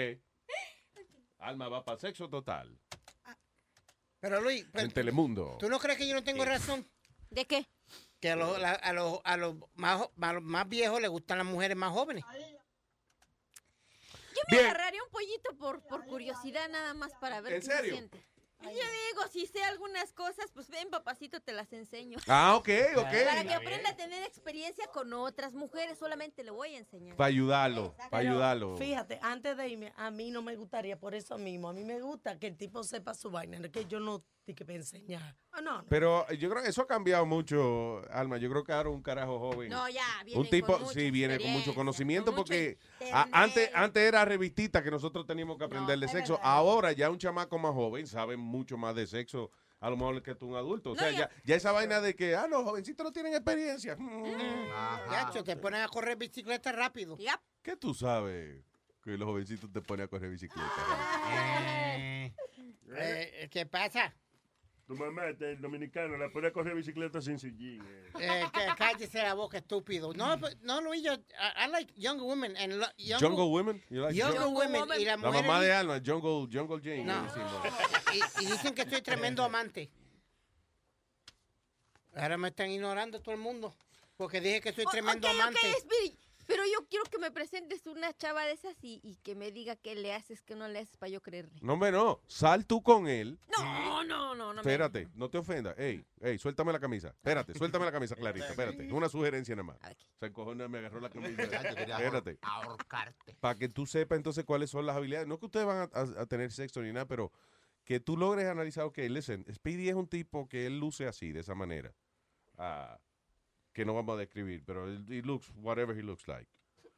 Alma 1.38 1.70
va 1.70 1.86
para 1.86 1.98
sexo 1.98 2.30
total. 2.30 2.78
Pero 4.20 4.42
Luis, 4.42 4.66
pues, 4.74 4.84
En 4.84 4.92
Telemundo. 4.92 5.56
¿tú 5.62 5.70
no 5.70 5.80
crees 5.80 5.98
que 5.98 6.06
yo 6.08 6.14
no 6.14 6.24
tengo 6.26 6.44
razón? 6.44 6.86
¿De 7.30 7.46
qué? 7.46 7.66
Que 8.20 8.32
a 8.32 8.36
los, 8.36 8.60
la- 8.60 8.74
a 8.74 8.92
los, 8.92 9.22
a 9.24 9.38
los 9.38 9.56
más, 9.76 10.02
jo- 10.02 10.12
a 10.20 10.34
los 10.34 10.44
más 10.44 10.68
viejos 10.68 11.00
les 11.00 11.10
gustan 11.10 11.38
las 11.38 11.48
mujeres 11.48 11.78
más 11.78 11.94
jóvenes. 11.94 12.26
Yo 14.48 14.58
me 14.58 14.64
agarraría 14.64 15.04
un 15.04 15.10
pollito 15.10 15.58
por, 15.58 15.82
por 15.88 16.06
curiosidad 16.06 16.70
nada 16.70 16.94
más 16.94 17.14
para 17.16 17.42
ver 17.42 17.54
¿En 17.54 17.62
qué 17.62 17.66
serio? 17.66 17.92
se 17.92 17.98
siente. 17.98 18.26
Y 18.62 18.66
Yo 18.66 18.72
digo, 18.72 19.28
si 19.32 19.46
sé 19.46 19.64
algunas 19.64 20.12
cosas, 20.12 20.52
pues 20.54 20.70
ven, 20.70 20.90
papacito, 20.90 21.40
te 21.40 21.54
las 21.54 21.72
enseño. 21.72 22.18
Ah, 22.28 22.56
ok, 22.58 22.70
ok. 22.98 23.04
Para 23.04 23.46
que 23.46 23.54
aprenda 23.54 23.92
a 23.92 23.96
tener 23.96 24.22
experiencia 24.24 24.86
con 24.88 25.14
otras 25.14 25.54
mujeres, 25.54 25.98
solamente 25.98 26.44
le 26.44 26.52
voy 26.52 26.76
a 26.76 26.80
enseñar. 26.80 27.16
Para 27.16 27.30
ayudarlo, 27.30 27.94
para 27.96 28.10
Pero, 28.10 28.32
ayudarlo. 28.32 28.76
Fíjate, 28.76 29.18
antes 29.22 29.56
de 29.56 29.70
irme, 29.70 29.94
a 29.96 30.12
mí 30.12 30.30
no 30.30 30.42
me 30.42 30.58
gustaría 30.58 31.00
por 31.00 31.16
eso 31.16 31.38
mismo. 31.38 31.70
A 31.70 31.74
mí 31.74 31.86
me 31.86 32.02
gusta 32.02 32.38
que 32.38 32.48
el 32.48 32.58
tipo 32.58 32.84
sepa 32.84 33.14
su 33.14 33.32
vaina, 33.32 33.60
que 33.70 33.86
yo 33.86 34.02
no 34.02 34.26
que 34.56 34.66
me 34.66 34.76
enseñar. 34.76 35.36
Ah, 35.52 35.62
no, 35.62 35.82
no. 35.82 35.86
Pero 35.90 36.30
yo 36.34 36.50
creo 36.50 36.64
que 36.64 36.70
eso 36.70 36.82
ha 36.82 36.88
cambiado 36.88 37.26
mucho, 37.26 38.02
Alma. 38.12 38.38
Yo 38.38 38.50
creo 38.50 38.64
que 38.64 38.72
ahora 38.72 38.90
un 38.90 39.02
carajo 39.02 39.40
joven. 39.40 39.70
No, 39.70 39.88
ya, 39.90 40.04
Un 40.22 40.26
vienen 40.26 40.50
tipo, 40.50 40.68
con 40.74 40.82
mucha 40.82 40.94
sí, 40.94 41.12
viene 41.12 41.38
con 41.40 41.52
mucho 41.52 41.74
conocimiento 41.76 42.32
con 42.32 42.36
mucho 42.42 42.48
porque 42.54 42.78
a- 43.14 43.28
antes, 43.32 43.70
antes 43.74 44.04
era 44.04 44.24
revistita 44.26 44.84
que 44.84 44.92
nosotros 44.92 45.26
teníamos 45.26 45.58
que 45.58 45.64
aprender 45.66 45.98
de 46.00 46.08
sexo. 46.08 46.34
verdad. 46.34 46.50
Ahora 46.52 46.92
ya 46.92 47.10
un 47.10 47.18
chamaco 47.18 47.58
más 47.58 47.74
joven 47.74 48.08
sabe 48.08 48.38
mucho 48.38 48.78
más 48.78 48.96
de 48.96 49.08
sexo 49.08 49.52
a 49.82 49.90
lo 49.90 49.96
mejor 49.96 50.22
que 50.22 50.36
tú 50.36 50.48
un 50.48 50.56
adulto. 50.58 50.92
O 50.92 50.96
sea, 50.96 51.10
ya, 51.12 51.30
ya 51.46 51.56
esa 51.56 51.72
vaina 51.72 52.02
de 52.02 52.14
que, 52.14 52.36
ah, 52.36 52.48
los 52.48 52.64
jovencitos 52.64 53.04
no 53.04 53.12
tienen 53.14 53.34
experiencia. 53.34 53.98
Yacho, 55.12 55.44
te 55.44 55.56
ponen 55.56 55.82
a 55.82 55.88
correr 55.88 56.18
bicicleta 56.18 56.72
rápido. 56.72 57.18
¿Qué 57.62 57.76
tú 57.78 57.94
sabes 57.94 58.62
que 59.02 59.12
los 59.18 59.26
jovencitos 59.26 59.72
te 59.72 59.82
ponen 59.82 60.06
a 60.06 60.08
correr 60.10 60.30
bicicleta? 60.32 60.70
Eh, 62.92 63.48
¿Qué 63.52 63.66
pasa? 63.66 64.14
Tu 64.90 64.96
mamá, 64.96 65.28
este, 65.30 65.52
el 65.52 65.62
dominicano, 65.62 66.18
la 66.18 66.32
pone 66.32 66.48
a 66.48 66.52
correr 66.52 66.74
bicicleta 66.74 67.22
sin 67.22 67.38
sillín. 67.38 67.80
eh. 67.86 68.10
Eh, 68.20 68.46
que 68.52 68.66
cállese 68.76 69.22
la 69.22 69.36
boca, 69.36 69.60
estúpido. 69.60 70.12
No, 70.16 70.40
pues, 70.40 70.58
no, 70.64 70.82
Luis, 70.82 71.04
yo, 71.04 71.14
I, 71.14 71.68
I 71.68 71.72
like 71.72 71.94
younger 71.96 72.24
women. 72.26 72.58
And 72.58 72.74
lo- 72.74 72.88
Jungle 73.20 73.46
Women? 73.52 73.84
You 73.92 74.02
like 74.02 74.20
Jungle- 74.20 74.48
women. 74.48 74.84
Y 75.00 75.06
La 75.06 75.16
mamá 75.18 75.62
de 75.62 75.72
Alma, 75.74 76.02
Jungle, 76.04 76.50
Jungle 76.52 76.80
Jane. 76.84 77.04
No. 77.04 77.24
y, 78.16 78.44
y 78.44 78.46
dicen 78.48 78.74
que 78.74 78.82
estoy 78.82 79.04
tremendo 79.04 79.44
amante. 79.44 79.92
Ahora 82.16 82.38
me 82.40 82.48
están 82.48 82.72
ignorando 82.72 83.22
todo 83.22 83.36
el 83.36 83.42
mundo. 83.42 83.76
Porque 84.18 84.42
dije 84.42 84.60
que 84.60 84.74
soy 84.74 84.86
tremendo 84.90 85.28
amante. 85.30 85.60
Pero 86.50 86.64
yo 86.66 86.86
quiero 86.90 87.06
que 87.06 87.18
me 87.20 87.32
presentes 87.32 87.86
una 87.88 88.12
chava 88.14 88.44
de 88.44 88.52
esas 88.52 88.76
y, 88.84 89.00
y 89.04 89.16
que 89.18 89.36
me 89.36 89.52
diga 89.52 89.76
qué 89.78 89.96
le 89.96 90.14
haces, 90.14 90.42
qué 90.42 90.56
no 90.56 90.68
le 90.68 90.80
haces 90.80 90.98
para 90.98 91.10
yo 91.12 91.22
creerle. 91.22 91.60
No, 91.62 91.74
hombre, 91.74 91.92
no. 91.92 92.20
Sal 92.28 92.66
tú 92.66 92.82
con 92.84 93.08
él. 93.08 93.40
No, 93.58 94.04
no, 94.04 94.36
no, 94.36 94.54
no. 94.54 94.54
me- 94.56 94.60
Espérate, 94.60 95.08
no 95.16 95.30
te 95.30 95.38
ofendas. 95.38 95.78
Ey, 95.78 96.04
ey, 96.22 96.38
suéltame 96.38 96.74
la 96.74 96.80
camisa. 96.80 97.10
Espérate, 97.10 97.54
suéltame 97.54 97.86
la 97.86 97.92
camisa 97.92 98.16
clarita. 98.16 98.50
Espérate, 98.50 98.86
es 98.86 98.92
una 98.92 99.08
sugerencia 99.10 99.56
nada 99.56 99.64
más. 99.64 99.78
Se 100.20 100.26
encojona, 100.26 100.68
me 100.68 100.80
agarró 100.80 101.00
la 101.00 101.10
camisa. 101.10 101.44
Espérate. 101.44 102.40
ahorcarte. 102.42 103.36
Para 103.40 103.56
que 103.56 103.70
tú 103.70 103.86
sepas 103.86 104.18
entonces 104.18 104.44
cuáles 104.44 104.70
son 104.70 104.86
las 104.86 104.96
habilidades. 104.98 105.28
No 105.28 105.38
que 105.40 105.46
ustedes 105.46 105.66
van 105.66 105.90
a, 105.94 106.00
a- 106.00 106.22
a 106.22 106.26
tener 106.26 106.52
sexo 106.52 106.82
ni 106.82 106.92
nada, 106.92 107.06
pero 107.06 107.32
que 107.86 108.00
tú 108.00 108.18
logres 108.18 108.46
analizar, 108.48 108.84
ok, 108.86 108.98
listen, 109.10 109.46
Speedy 109.54 109.90
es 109.90 109.96
un 109.96 110.08
tipo 110.08 110.48
que 110.48 110.66
él 110.66 110.80
luce 110.80 111.08
así, 111.08 111.32
de 111.32 111.40
esa 111.42 111.56
manera. 111.56 111.94
Ah, 112.58 113.00
que 113.80 113.86
no 113.86 113.94
vamos 113.94 114.16
a 114.18 114.20
describir, 114.20 114.62
pero 114.66 114.88
he 114.90 115.22
looks 115.22 115.50
whatever 115.56 115.98
he 115.98 116.04
looks 116.04 116.28
like. 116.28 116.48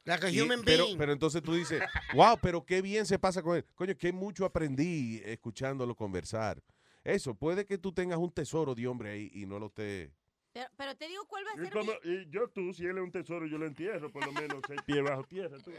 Like 0.04 0.26
a 0.26 0.30
Y- 0.30 0.40
human 0.40 0.62
pero, 0.64 0.84
being. 0.86 0.98
pero 0.98 1.12
entonces 1.12 1.40
tú 1.42 1.54
dices, 1.54 1.80
wow, 2.16 2.36
pero 2.42 2.64
qué 2.66 2.82
bien 2.82 3.06
se 3.06 3.20
pasa 3.20 3.40
con 3.40 3.56
él. 3.56 3.64
Coño, 3.76 3.94
qué 3.96 4.12
mucho 4.12 4.44
aprendí 4.44 5.20
escuchándolo 5.24 5.94
conversar. 5.94 6.60
Eso, 7.04 7.34
puede 7.36 7.64
que 7.66 7.78
tú 7.78 7.92
tengas 7.92 8.18
un 8.18 8.32
tesoro 8.32 8.74
de 8.74 8.86
hombre 8.88 9.10
ahí 9.10 9.30
y 9.32 9.46
no 9.46 9.60
lo 9.60 9.66
estés. 9.66 10.10
Pero, 10.52 10.66
pero 10.76 10.96
te 10.96 11.06
digo 11.06 11.24
cuál 11.28 11.44
va 11.46 11.50
a 11.52 11.54
Y, 11.54 11.64
ser 11.66 11.72
como- 11.72 11.92
mi... 12.04 12.12
y 12.12 12.28
yo 12.30 12.48
tú, 12.48 12.72
si 12.74 12.84
él 12.84 12.98
es 12.98 13.04
un 13.04 13.12
tesoro, 13.12 13.46
yo 13.46 13.58
lo 13.58 13.66
entierro, 13.66 14.10
por 14.10 14.26
lo 14.26 14.32
menos 14.32 14.60
seis 14.66 14.80
pies 14.84 15.02
bajo 15.04 15.22
tierra. 15.24 15.56
tú. 15.64 15.70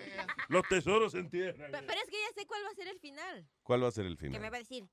Los 0.48 0.64
tesoros 0.70 1.12
se 1.12 1.20
entierran. 1.20 1.70
Pe- 1.70 1.84
Pero 1.86 2.00
es 2.02 2.10
que 2.10 2.16
ya 2.18 2.34
sé 2.42 2.48
cuál 2.48 2.62
va 2.66 2.70
a 2.70 2.76
ser 2.76 2.88
el 2.88 3.00
final. 3.00 3.46
¿Cuál 3.62 3.84
va 3.84 3.88
a 3.90 3.92
ser 3.92 4.06
el 4.06 4.16
Que 4.18 4.26
final? 4.28 4.42
me 4.42 4.50
va 4.50 4.56
a 4.56 4.60
decir, 4.62 4.86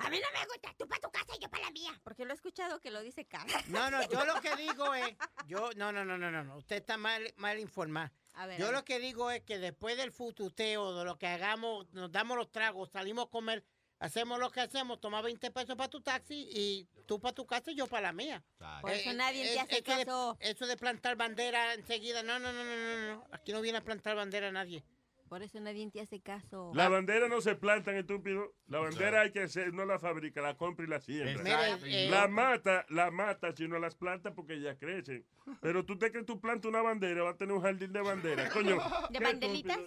a 0.00 0.10
mí 0.10 0.18
no 0.20 0.38
me 0.40 0.46
gusta, 0.46 0.74
tú 0.78 0.86
para 0.88 1.00
tu 1.00 1.10
casa 1.10 1.26
y 1.36 1.42
yo 1.42 1.48
para 1.50 1.64
la 1.64 1.70
mía. 1.70 1.92
Porque 2.02 2.24
lo 2.24 2.32
he 2.32 2.34
escuchado 2.34 2.80
que 2.80 2.90
lo 2.90 3.00
dice 3.02 3.24
cada. 3.26 3.46
No, 3.68 3.90
no, 3.90 4.02
yo 4.08 4.24
lo 4.24 4.40
que 4.40 4.56
digo 4.56 4.94
es, 4.94 5.16
yo, 5.46 5.70
no, 5.76 5.92
no, 5.92 6.04
no, 6.04 6.18
no, 6.18 6.30
no, 6.30 6.42
no, 6.44 6.56
usted 6.56 6.76
está 6.76 6.96
mal, 6.96 7.32
mal 7.36 7.58
informado. 7.58 8.10
A 8.34 8.46
ver, 8.46 8.56
a 8.56 8.58
Yo 8.58 8.66
ver. 8.66 8.74
lo 8.74 8.84
que 8.84 8.98
digo 8.98 9.30
es 9.30 9.42
que 9.42 9.58
después 9.58 9.96
del 9.96 10.12
fututeo, 10.12 10.94
de 10.98 11.04
lo 11.04 11.18
que 11.18 11.26
hagamos, 11.26 11.90
nos 11.92 12.10
damos 12.10 12.36
los 12.36 12.50
tragos, 12.50 12.90
salimos 12.90 13.26
a 13.26 13.30
comer, 13.30 13.64
hacemos 13.98 14.38
lo 14.38 14.50
que 14.50 14.60
hacemos, 14.60 15.00
toma 15.00 15.20
20 15.20 15.50
pesos 15.50 15.76
para 15.76 15.90
tu 15.90 16.00
taxi 16.00 16.48
y 16.50 16.88
tú 17.06 17.20
para 17.20 17.34
tu 17.34 17.44
casa 17.46 17.70
y 17.70 17.74
yo 17.74 17.86
para 17.86 18.02
la 18.08 18.12
mía. 18.12 18.42
Por 18.80 18.92
eso 18.92 19.10
Eh, 19.10 19.14
nadie 19.14 19.42
te 19.42 19.54
es- 19.54 19.60
hace 19.60 19.76
es 19.78 19.82
que 19.82 19.96
de- 19.96 20.04
caso. 20.06 20.36
eso 20.40 20.66
de 20.66 20.76
plantar 20.76 21.16
bandera 21.16 21.74
enseguida, 21.74 22.22
no, 22.22 22.38
no, 22.38 22.52
no, 22.52 22.64
no, 22.64 22.76
no, 22.76 23.14
no, 23.16 23.26
aquí 23.32 23.52
no 23.52 23.60
viene 23.60 23.78
a 23.78 23.84
plantar 23.84 24.16
bandera 24.16 24.50
nadie. 24.52 24.82
Por 25.30 25.44
eso 25.44 25.60
nadie 25.60 25.88
te 25.92 26.00
hace 26.00 26.20
caso. 26.20 26.72
La 26.74 26.88
bandera 26.88 27.28
no 27.28 27.40
se 27.40 27.54
plantan, 27.54 27.94
estúpido. 27.94 28.52
La 28.66 28.80
bandera 28.80 29.20
hay 29.20 29.30
que 29.30 29.42
hacer, 29.42 29.72
no 29.72 29.84
la 29.84 30.00
fabrica, 30.00 30.42
la 30.42 30.56
compra 30.56 30.84
y 30.84 30.88
la 30.88 31.00
siembra. 31.00 31.78
Eh, 31.84 32.08
la 32.10 32.26
mata, 32.26 32.84
la 32.88 33.12
mata 33.12 33.54
si 33.54 33.68
no 33.68 33.78
las 33.78 33.94
planta 33.94 34.34
porque 34.34 34.60
ya 34.60 34.76
crecen. 34.76 35.24
Pero 35.60 35.84
tú 35.84 35.96
te 35.96 36.10
crees 36.10 36.26
que 36.26 36.32
tú 36.32 36.40
plantas 36.40 36.68
una 36.68 36.82
bandera, 36.82 37.22
va 37.22 37.30
a 37.30 37.36
tener 37.36 37.54
un 37.54 37.62
jardín 37.62 37.92
de 37.92 38.00
bandera. 38.00 38.48
Coño. 38.48 38.76
¿De 39.10 39.20
banderitas? 39.20 39.78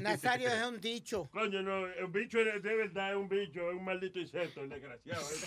Nazario 0.00 0.48
es 0.48 0.64
un 0.64 0.80
dicho. 0.80 1.28
Coño, 1.32 1.60
no, 1.60 1.84
el 1.84 2.06
bicho 2.06 2.38
es 2.38 2.62
de 2.62 2.76
verdad 2.76 3.10
es 3.10 3.16
un 3.16 3.28
bicho, 3.28 3.68
es 3.72 3.76
un 3.76 3.84
maldito 3.84 4.20
insecto, 4.20 4.60
el 4.60 4.68
desgraciado. 4.68 5.22
ese. 5.22 5.46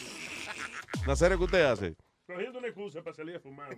Nazario, 1.08 1.38
¿qué 1.38 1.44
usted 1.46 1.64
hace? 1.64 1.96
Cogiendo 2.28 2.60
una 2.60 2.68
excusa 2.68 3.02
para 3.02 3.16
salir 3.16 3.38
a 3.38 3.40
fumar. 3.40 3.70
un. 3.72 3.78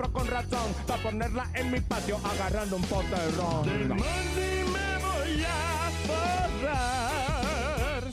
con 0.09 0.25
razón 0.27 0.73
para 0.87 1.01
ponerla 1.03 1.47
en 1.53 1.71
mi 1.71 1.79
patio 1.79 2.19
agarrando 2.23 2.75
un 2.77 2.83
pote 2.83 3.07
de 3.09 3.31
ron. 3.31 3.65
Me 3.67 4.97
voy 4.97 5.45
a 5.45 5.91
forrar. 6.07 8.03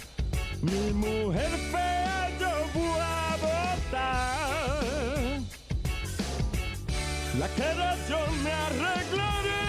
Mi 0.62 0.92
mujer 0.92 1.50
fea 1.72 2.30
yo 2.40 2.50
voy 2.74 3.00
a 3.00 3.36
botar. 3.40 4.38
La 7.38 7.48
cara 7.56 7.96
yo 8.08 8.18
me 8.42 8.52
arreglaré. 8.52 9.62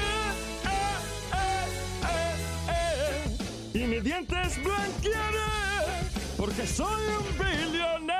eh, 0.65 0.95
eh, 1.33 1.67
eh, 2.09 3.33
eh. 3.73 3.77
Y 3.77 3.79
mis 3.87 4.03
dientes 4.03 4.61
blanquearé. 4.63 5.49
Porque 6.37 6.65
soy 6.67 7.01
un 7.17 7.25
billonero. 7.37 8.19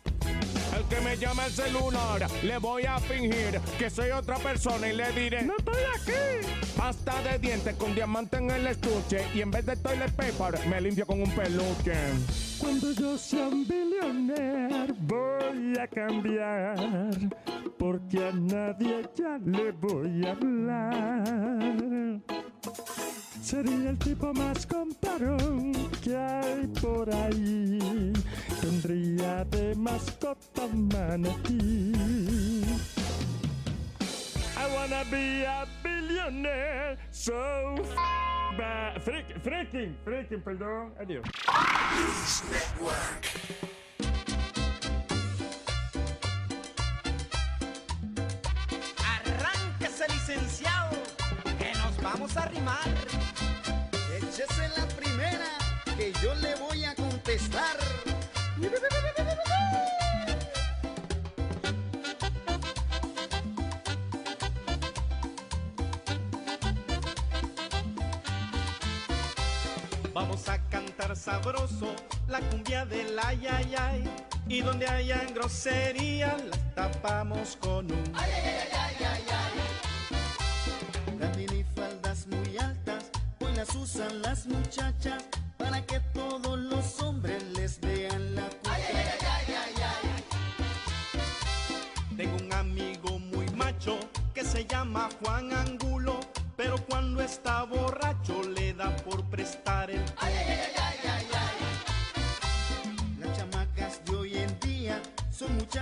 El 0.75 0.83
que 0.85 1.01
me 1.01 1.17
llama 1.17 1.45
el 1.45 1.51
celular, 1.51 2.27
le 2.43 2.57
voy 2.57 2.83
a 2.85 2.99
fingir 2.99 3.59
que 3.77 3.89
soy 3.89 4.11
otra 4.11 4.37
persona 4.37 4.87
y 4.87 4.95
le 4.95 5.11
diré: 5.11 5.43
¡No 5.43 5.53
estoy 5.57 5.81
aquí! 5.95 6.47
Pasta 6.77 7.21
de 7.23 7.39
dientes 7.39 7.75
con 7.75 7.93
diamante 7.93 8.37
en 8.37 8.51
el 8.51 8.67
estuche 8.67 9.25
y 9.33 9.41
en 9.41 9.51
vez 9.51 9.65
de 9.65 9.75
toilet 9.75 10.11
paper 10.11 10.67
me 10.67 10.81
limpio 10.81 11.05
con 11.05 11.21
un 11.21 11.31
peluche. 11.35 12.50
Cuando 12.61 12.91
yo 12.91 13.17
sea 13.17 13.47
un 13.47 13.65
billonero 13.67 14.93
voy 15.01 15.73
a 15.79 15.87
cambiar, 15.87 17.17
porque 17.79 18.19
a 18.23 18.31
nadie 18.31 19.09
ya 19.15 19.39
le 19.39 19.71
voy 19.71 20.23
a 20.27 20.31
hablar. 20.31 22.21
Sería 23.41 23.89
el 23.89 23.97
tipo 23.97 24.31
más 24.33 24.67
comparón 24.67 25.73
que 26.03 26.15
hay 26.15 26.67
por 26.79 27.13
ahí. 27.13 28.13
Tendría 28.61 29.43
de 29.45 29.75
mascota 29.75 30.67
manatí. 30.67 31.91
I 34.63 34.67
wanna 34.75 35.03
be 35.09 35.43
a 35.43 35.65
billionaire, 35.83 36.97
so 37.09 37.75
f 37.79 37.95
ba- 38.57 38.93
freak- 38.99 39.41
freaking, 39.43 39.95
freaking, 40.05 40.41
perdón, 40.43 40.93
adiós. 41.01 41.25
Arránquese, 49.03 50.07
licenciado, 50.09 50.97
que 51.59 51.71
nos 51.79 51.97
vamos 52.01 52.35
a 52.37 52.45
rimar. 52.45 52.87
Échese 54.17 54.69
la 54.77 54.85
primera 54.95 55.47
que 55.97 56.13
yo 56.21 56.33
le 56.35 56.55
voy 56.55 56.83
a 56.85 56.95
contestar. 56.95 57.77
Sabroso 71.21 71.93
la 72.27 72.39
cumbia 72.39 72.83
del 72.85 73.17
ay, 73.19 73.45
ay, 73.47 73.75
ay. 73.77 74.09
Y 74.47 74.61
donde 74.61 74.87
hayan 74.87 75.33
grosería, 75.33 76.35
las 76.49 76.73
tapamos 76.73 77.57
con 77.57 77.91
un 77.91 78.03
ay, 78.15 78.31
ay, 78.33 78.43
ay, 78.73 78.95
ay, 79.05 79.23
ay, 80.09 81.19
También 81.19 81.59
y 81.59 81.63
faldas 81.75 82.25
muy 82.27 82.57
altas, 82.57 83.11
hoy 83.39 83.53
las 83.55 83.73
usan 83.75 84.21
las 84.23 84.47
muchachas 84.47 85.23
para 85.57 85.85
que 85.85 85.99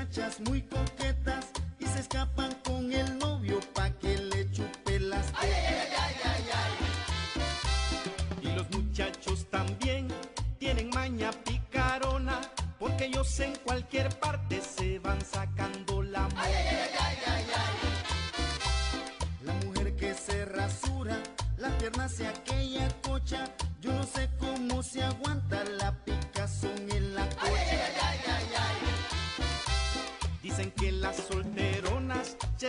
muchachas 0.10 0.40
muy 0.41 0.61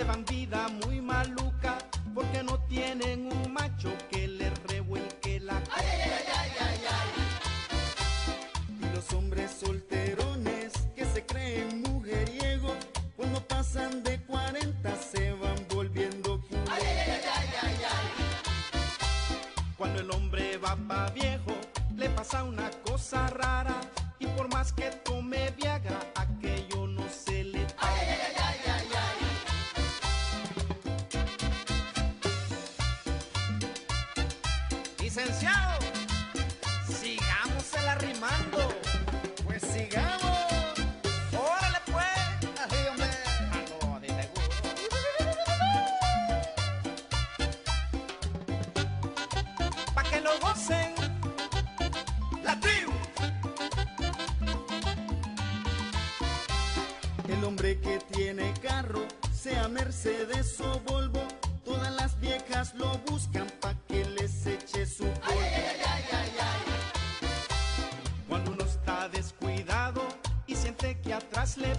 llevan 0.01 0.25
vida 0.25 0.67
muy 0.87 0.99
maluca, 1.03 1.40
carro, 58.81 59.07
sea 59.33 59.69
Mercedes 59.69 60.59
o 60.61 60.81
Volvo, 60.81 61.23
todas 61.65 61.95
las 61.95 62.19
viejas 62.21 62.75
lo 62.75 62.99
buscan 63.11 63.47
pa' 63.61 63.75
que 63.87 64.05
les 64.05 64.47
eche 64.47 64.87
su 64.87 65.05
polvo. 65.05 65.41
Cuando 68.29 68.53
uno 68.53 68.65
está 68.65 69.09
descuidado 69.09 70.03
y 70.47 70.55
siente 70.55 70.99
que 71.01 71.13
atrás 71.13 71.59
le 71.59 71.75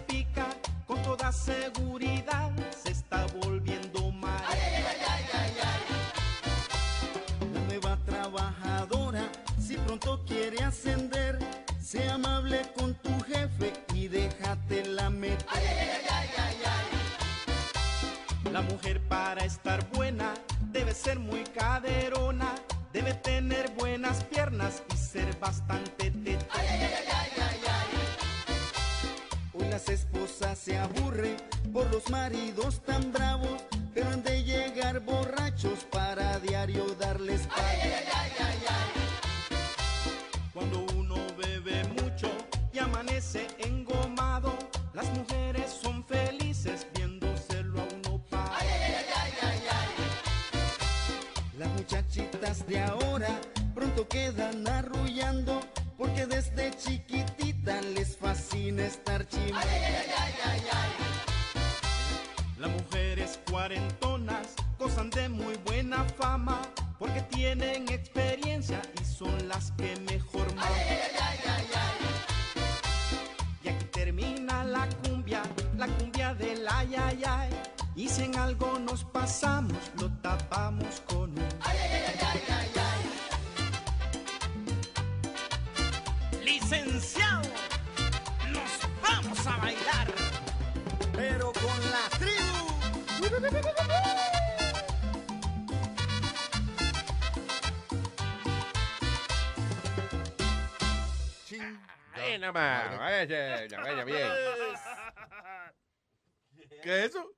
Nada 102.53 102.90
más, 102.90 102.99
vaya, 102.99 103.68
vaya 103.82 104.03
bien. 104.03 104.28
¿Qué 106.84 106.99
es 106.99 107.06
eso? 107.10 107.32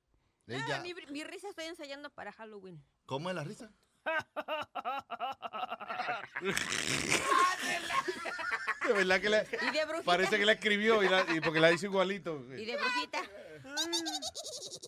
Ah, 0.52 0.80
mi, 0.82 0.94
mi 1.12 1.24
risa 1.24 1.50
estoy 1.50 1.66
ensayando 1.66 2.10
para 2.10 2.32
Halloween. 2.32 2.84
¿Cómo 3.06 3.30
es 3.30 3.36
la 3.36 3.44
risa? 3.44 3.70
De 8.88 8.94
verdad 8.94 9.22
que 9.22 9.30
la, 9.30 9.44
Y 9.44 9.72
de 9.72 10.04
parece 10.04 10.38
que 10.38 10.46
la 10.46 10.52
escribió 10.54 11.04
y, 11.04 11.10
la- 11.10 11.26
y 11.34 11.40
porque 11.40 11.60
la 11.62 11.72
hizo 11.72 11.86
igualito. 11.86 12.44
Y 12.54 12.66
de 12.66 12.76
brujita. 12.78 13.22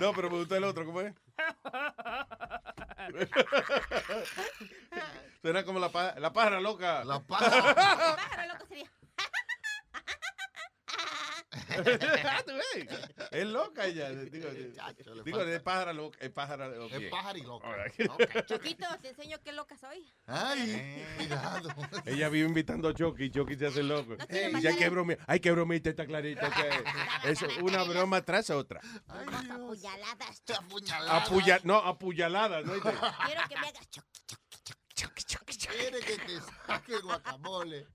No, 0.00 0.12
pero 0.14 0.30
me 0.30 0.36
gustó 0.38 0.56
el 0.56 0.64
otro, 0.64 0.84
¿cómo 0.84 1.00
es? 1.00 1.14
Suena 5.42 5.64
como 5.64 5.78
la, 5.78 5.90
pa- 5.90 6.14
la 6.18 6.32
pájara 6.32 6.60
loca. 6.60 7.04
La 7.04 7.20
Pájaro 7.20 8.48
loco 8.48 8.66
sería. 8.68 8.90
¿Tú 10.06 11.16
ves? 11.16 11.29
Es 13.30 13.46
loca 13.46 13.86
ella. 13.86 14.10
Digo, 14.30 14.48
digo 15.24 15.42
es 15.42 15.60
pájara 15.62 15.92
loca. 15.92 16.18
Es 16.20 16.30
pájara 16.30 16.68
loca. 16.68 16.96
Es 16.96 17.10
pájaro 17.10 17.38
y 17.38 17.42
loca. 17.42 17.68
Choquito, 18.46 18.86
te 19.00 19.08
enseño 19.08 19.36
qué 19.42 19.52
loca 19.52 19.76
soy. 19.76 20.06
Ay, 20.26 21.04
cuidado. 21.16 21.70
Ella 22.06 22.28
vive 22.28 22.46
invitando 22.48 22.88
a 22.88 22.94
y 23.24 23.30
Chucky 23.30 23.56
se 23.56 23.66
hace 23.66 23.82
loco. 23.82 24.16
y 24.30 24.34
ya 24.34 24.48
matar 24.50 24.66
hay 24.72 24.78
que 24.78 24.84
a- 24.84 24.90
bromear. 24.90 25.18
Hay 25.26 25.40
que 25.40 25.50
bromear, 25.50 25.82
está 25.84 26.06
clarito. 26.06 26.46
Que 27.22 27.30
es 27.30 27.42
una 27.62 27.82
broma 27.84 28.22
tras 28.22 28.50
otra. 28.50 28.80
Apuñaladas. 29.08 30.42
Apuya, 31.08 31.60
no, 31.64 31.76
apuñalada. 31.78 32.62
¿no? 32.62 32.72
Quiero 32.80 33.42
que 33.48 33.56
me 33.56 33.68
hagas 33.68 33.90
choc. 33.90 34.04
Quiere 35.70 36.00
que 36.00 36.16
te 36.16 36.40
saque 36.66 36.98
guacamole. 36.98 37.86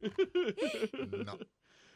No. 1.26 1.38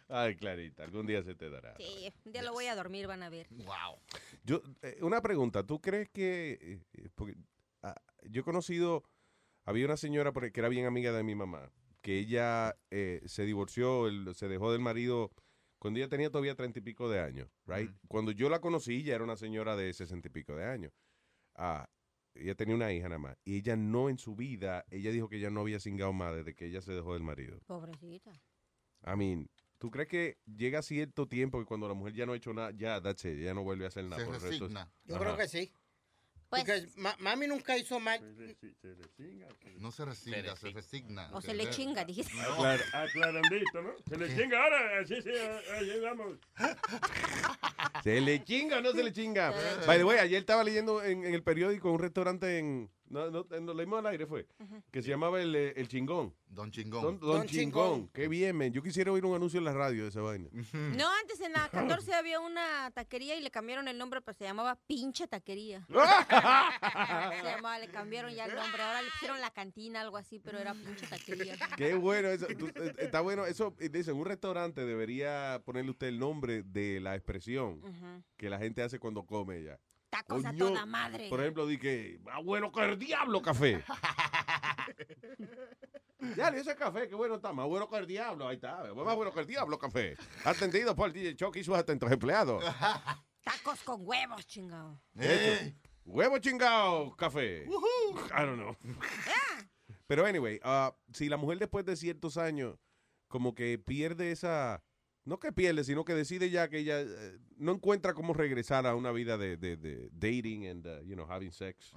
Ay, 0.10 0.36
Clarita, 0.36 0.84
algún 0.84 1.06
día 1.06 1.22
se 1.24 1.36
te 1.36 1.50
dará. 1.50 1.76
Sí, 1.78 2.12
un 2.26 2.32
día 2.32 2.42
lo 2.42 2.52
voy 2.52 2.66
a 2.66 2.76
dormir, 2.76 3.06
van 3.06 3.22
a 3.22 3.30
ver. 3.30 3.48
Wow. 3.52 4.00
Yo, 4.44 4.62
eh, 4.82 4.98
una 5.02 5.22
pregunta, 5.22 5.64
¿tú 5.64 5.80
crees 5.80 6.10
que, 6.10 6.58
eh, 6.60 6.80
eh, 6.94 7.10
porque, 7.14 7.36
ah, 7.84 7.96
yo 8.24 8.42
he 8.42 8.44
conocido, 8.44 9.04
había 9.66 9.86
una 9.86 9.98
señora 9.98 10.34
que 10.34 10.60
era 10.60 10.68
bien 10.70 10.86
amiga 10.88 11.12
de 11.12 11.22
mi 11.24 11.36
mamá, 11.36 11.72
que 12.02 12.18
ella 12.18 12.76
eh, 12.90 13.22
se 13.26 13.44
divorció, 13.46 14.08
el- 14.08 14.34
se 14.34 14.48
dejó 14.48 14.72
del 14.72 14.82
marido 14.82 15.32
cuando 15.78 16.00
ella 16.00 16.10
tenía 16.10 16.30
todavía 16.32 16.56
treinta 16.56 16.80
y 16.80 16.82
pico 16.82 17.08
de 17.10 17.20
años, 17.20 17.48
right? 17.66 17.92
Cuando 18.08 18.32
yo 18.32 18.50
la 18.50 18.60
conocí, 18.60 18.96
ella 18.96 19.16
era 19.16 19.24
una 19.24 19.38
señora 19.38 19.76
de 19.76 19.94
sesenta 19.94 20.28
y 20.28 20.32
pico 20.32 20.56
de 20.56 20.66
años. 20.66 20.92
Ah, 21.56 21.88
ella 22.34 22.56
tenía 22.56 22.76
una 22.76 22.92
hija 22.92 23.10
nada 23.10 23.20
más. 23.20 23.38
Y 23.46 23.58
ella 23.58 23.76
no 23.76 24.10
en 24.10 24.18
su 24.18 24.36
vida, 24.36 24.86
ella 24.90 25.12
dijo 25.12 25.30
que 25.30 25.38
ella 25.38 25.50
no 25.52 25.62
había 25.62 25.80
cingado 25.80 26.14
más 26.14 26.36
desde 26.36 26.56
que 26.56 26.66
ella 26.66 26.82
se 26.82 26.94
dejó 26.94 27.14
del 27.14 27.24
marido. 27.24 27.60
Pobrecita. 27.68 28.32
I 29.06 29.16
mean, 29.16 29.50
¿tú 29.80 29.90
crees 29.90 30.08
que 30.08 30.38
llega 30.46 30.82
cierto 30.84 31.28
tiempo 31.28 31.58
que 31.60 31.66
cuando 31.66 31.88
la 31.88 31.94
mujer 31.96 32.14
ya 32.14 32.26
no 32.28 32.34
ha 32.34 32.38
hecho 32.38 32.54
nada, 32.54 32.72
ya, 32.72 33.02
that's 33.02 33.26
it, 33.26 33.40
ya 33.40 33.54
no 33.54 33.64
vuelve 33.64 33.86
a 33.86 33.88
hacer 33.88 34.04
nada? 34.04 34.18
Se 34.20 34.26
por 34.26 34.36
el 34.36 34.42
resto 34.42 34.68
de- 34.68 34.74
resigna. 34.76 34.92
Yo 35.06 35.16
Ajá. 35.16 35.24
creo 35.24 35.38
que 35.38 35.48
sí. 35.48 35.74
Pues- 36.50 36.64
Porque 36.64 36.88
ma- 36.96 37.16
mami 37.20 37.46
nunca 37.46 37.78
hizo 37.78 38.00
mal. 38.00 38.20
No 39.78 39.92
se 39.92 40.04
resigna, 40.04 40.56
se 40.56 40.72
resigna. 40.72 41.30
O 41.32 41.42
se 41.42 41.54
le 41.54 41.70
chinga, 41.70 42.04
dijiste. 42.04 42.34
Aclar- 42.34 42.84
aclarandito, 42.92 43.82
¿no? 43.84 43.92
Se 44.08 44.18
le 44.18 44.36
chinga 44.36 44.64
ahora, 44.64 45.00
así 45.00 45.22
sí, 45.22 45.30
ahí 45.30 46.00
vamos. 46.00 46.40
¿Se 48.04 48.20
le 48.22 48.44
chinga 48.44 48.80
o 48.80 48.82
no 48.82 48.92
se 48.94 49.04
le 49.04 49.12
chinga? 49.14 49.52
By 49.86 49.98
the 50.00 50.04
way, 50.04 50.18
ayer 50.18 50.40
estaba 50.40 50.64
leyendo 50.64 51.04
en, 51.04 51.24
en 51.24 51.34
el 51.34 51.44
periódico 51.44 51.92
un 51.92 52.00
restaurante 52.00 52.58
en. 52.58 52.90
No, 53.10 53.30
no, 53.32 53.46
en- 53.52 53.66
lo 53.66 53.74
leímos 53.74 54.00
al 54.00 54.08
aire, 54.08 54.26
fue. 54.28 54.48
Que 54.92 55.02
se 55.02 55.10
llamaba 55.10 55.42
el, 55.42 55.56
eh, 55.56 55.74
el 55.76 55.88
Chingón. 55.88 56.34
Don 56.48 56.72
Chingón. 56.72 57.02
Don, 57.04 57.20
Don 57.20 57.30
Don 57.40 57.48
Chingón. 57.48 57.94
Chingón. 57.96 58.08
Qué 58.14 58.28
bien, 58.28 58.56
men. 58.58 58.72
Yo 58.74 58.82
quisiera 58.84 59.12
oír 59.12 59.26
un 59.26 59.36
anuncio 59.36 59.58
en 59.60 59.66
la 59.66 59.74
radio 59.74 60.04
de 60.04 60.10
esa 60.10 60.22
vaina. 60.22 60.48
No, 60.74 61.08
antes 61.22 61.40
en 61.42 61.54
la 61.54 61.70
14 62.08 62.14
había 62.14 62.40
una 62.40 62.92
taquería 62.92 63.36
y 63.36 63.42
le 63.42 63.52
cambiaron 63.52 63.88
el 63.88 63.98
nombre, 63.98 64.22
pero 64.22 64.38
se 64.38 64.44
llamaba 64.46 64.76
Pinche 64.88 65.28
Taquería. 65.28 65.86
se 65.90 67.44
llamaba, 67.44 67.80
le 67.80 67.88
cambiaron 67.88 68.34
ya 68.34 68.46
el 68.46 68.56
nombre. 68.56 68.82
Ahora 68.82 69.02
le 69.02 69.10
pusieron 69.12 69.40
la 69.42 69.52
cantina, 69.52 70.02
algo 70.02 70.18
así, 70.18 70.40
pero 70.40 70.58
era 70.60 70.74
Pinche 70.74 71.08
Taquería. 71.08 71.56
Qué 71.78 71.94
bueno 71.96 72.30
eso. 72.30 72.48
Tú- 72.58 72.68
eh, 72.76 72.94
está 73.00 73.22
bueno. 73.22 73.46
Eso, 73.46 73.76
eh, 73.80 73.90
dicen, 73.90 74.16
un 74.16 74.26
restaurante 74.26 74.86
debería 74.86 75.62
ponerle 75.66 75.92
usted 75.92 76.08
el 76.08 76.20
nombre 76.20 76.64
de 76.64 77.00
la 77.00 77.16
expresión 77.16 77.82
que 78.38 78.50
la 78.50 78.58
gente 78.60 78.82
hace 78.82 79.00
cuando 79.00 79.24
come 79.26 79.64
ya. 79.64 79.80
Tacos 80.10 80.46
a 80.46 80.54
toda 80.54 80.86
madre. 80.86 81.30
Por 81.30 81.40
ejemplo, 81.40 81.68
di 81.68 81.78
que, 81.78 82.20
ah, 82.32 82.40
bueno 82.44 82.72
que 82.72 82.82
el 82.82 82.98
diablo 82.98 83.42
café. 83.42 83.84
ya, 86.36 86.50
ese 86.50 86.76
café, 86.76 87.08
qué 87.08 87.16
bueno 87.16 87.36
está, 87.36 87.54
más 87.54 87.68
bueno 87.68 87.88
que 87.88 87.98
el 87.98 88.08
diablo, 88.08 88.48
ahí 88.48 88.56
está, 88.56 88.84
más 88.94 89.16
bueno 89.16 89.32
que 89.32 89.42
el 89.42 89.48
diablo 89.48 89.78
café. 89.78 90.18
Atendido 90.46 90.96
por 90.96 91.14
DJ 91.14 91.36
Chucky 91.36 91.60
y 91.60 91.64
sus 91.64 91.76
atentos 91.76 92.12
empleados. 92.12 92.64
Tacos 93.44 93.82
con 93.84 94.06
huevos, 94.06 94.46
chingado. 94.48 95.00
Eso. 95.16 95.74
Huevo 96.06 96.40
chingado, 96.40 97.16
café. 97.16 97.66
I 97.66 98.46
don't 98.46 98.58
know. 98.58 98.76
Pero 100.08 100.26
anyway, 100.26 100.60
ah, 100.64 100.96
si 101.14 101.30
la 101.30 101.38
mujer 101.38 101.60
después 101.60 101.86
de 101.86 101.96
ciertos 101.96 102.38
años 102.38 102.80
como 103.28 103.54
que 103.54 103.78
pierde 103.78 104.32
esa, 104.32 104.84
no 105.30 105.40
que 105.40 105.52
pierde, 105.54 105.84
sino 105.84 106.04
que 106.04 106.14
decide 106.14 106.50
ya 106.50 106.68
que 106.68 106.80
ella 106.80 107.00
eh, 107.02 107.40
no 107.58 107.72
encuentra 107.74 108.14
cómo 108.14 108.34
regresar 108.34 108.86
a 108.88 108.96
una 108.96 109.12
vida 109.12 109.38
de, 109.38 109.56
de, 109.58 109.78
de 109.78 110.10
dating 110.12 110.68
and, 110.68 110.86
uh, 110.88 111.02
you 111.06 111.14
know, 111.16 111.26
having 111.32 111.52
sex. 111.52 111.94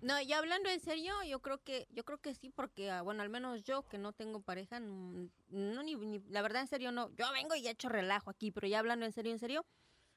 No, 0.00 0.20
y 0.20 0.32
hablando 0.32 0.70
en 0.70 0.80
serio, 0.80 1.12
yo 1.28 1.40
creo 1.40 1.58
que 1.62 1.86
yo 1.90 2.04
creo 2.04 2.18
que 2.18 2.34
sí, 2.34 2.48
porque, 2.48 2.90
ah, 2.90 3.02
bueno, 3.02 3.22
al 3.22 3.28
menos 3.28 3.62
yo 3.64 3.82
que 3.88 3.98
no 3.98 4.12
tengo 4.12 4.40
pareja, 4.40 4.78
mm, 4.80 5.28
no, 5.50 5.82
ni, 5.82 5.96
ni- 5.96 6.22
la 6.30 6.40
verdad 6.42 6.62
en 6.62 6.68
serio 6.68 6.92
no. 6.92 7.10
Yo 7.16 7.30
vengo 7.32 7.54
y 7.56 7.66
echo 7.68 7.88
relajo 7.88 8.30
aquí, 8.30 8.50
pero 8.52 8.66
ya 8.68 8.78
hablando 8.78 9.04
en 9.04 9.12
serio, 9.12 9.32
en 9.32 9.38
serio, 9.38 9.66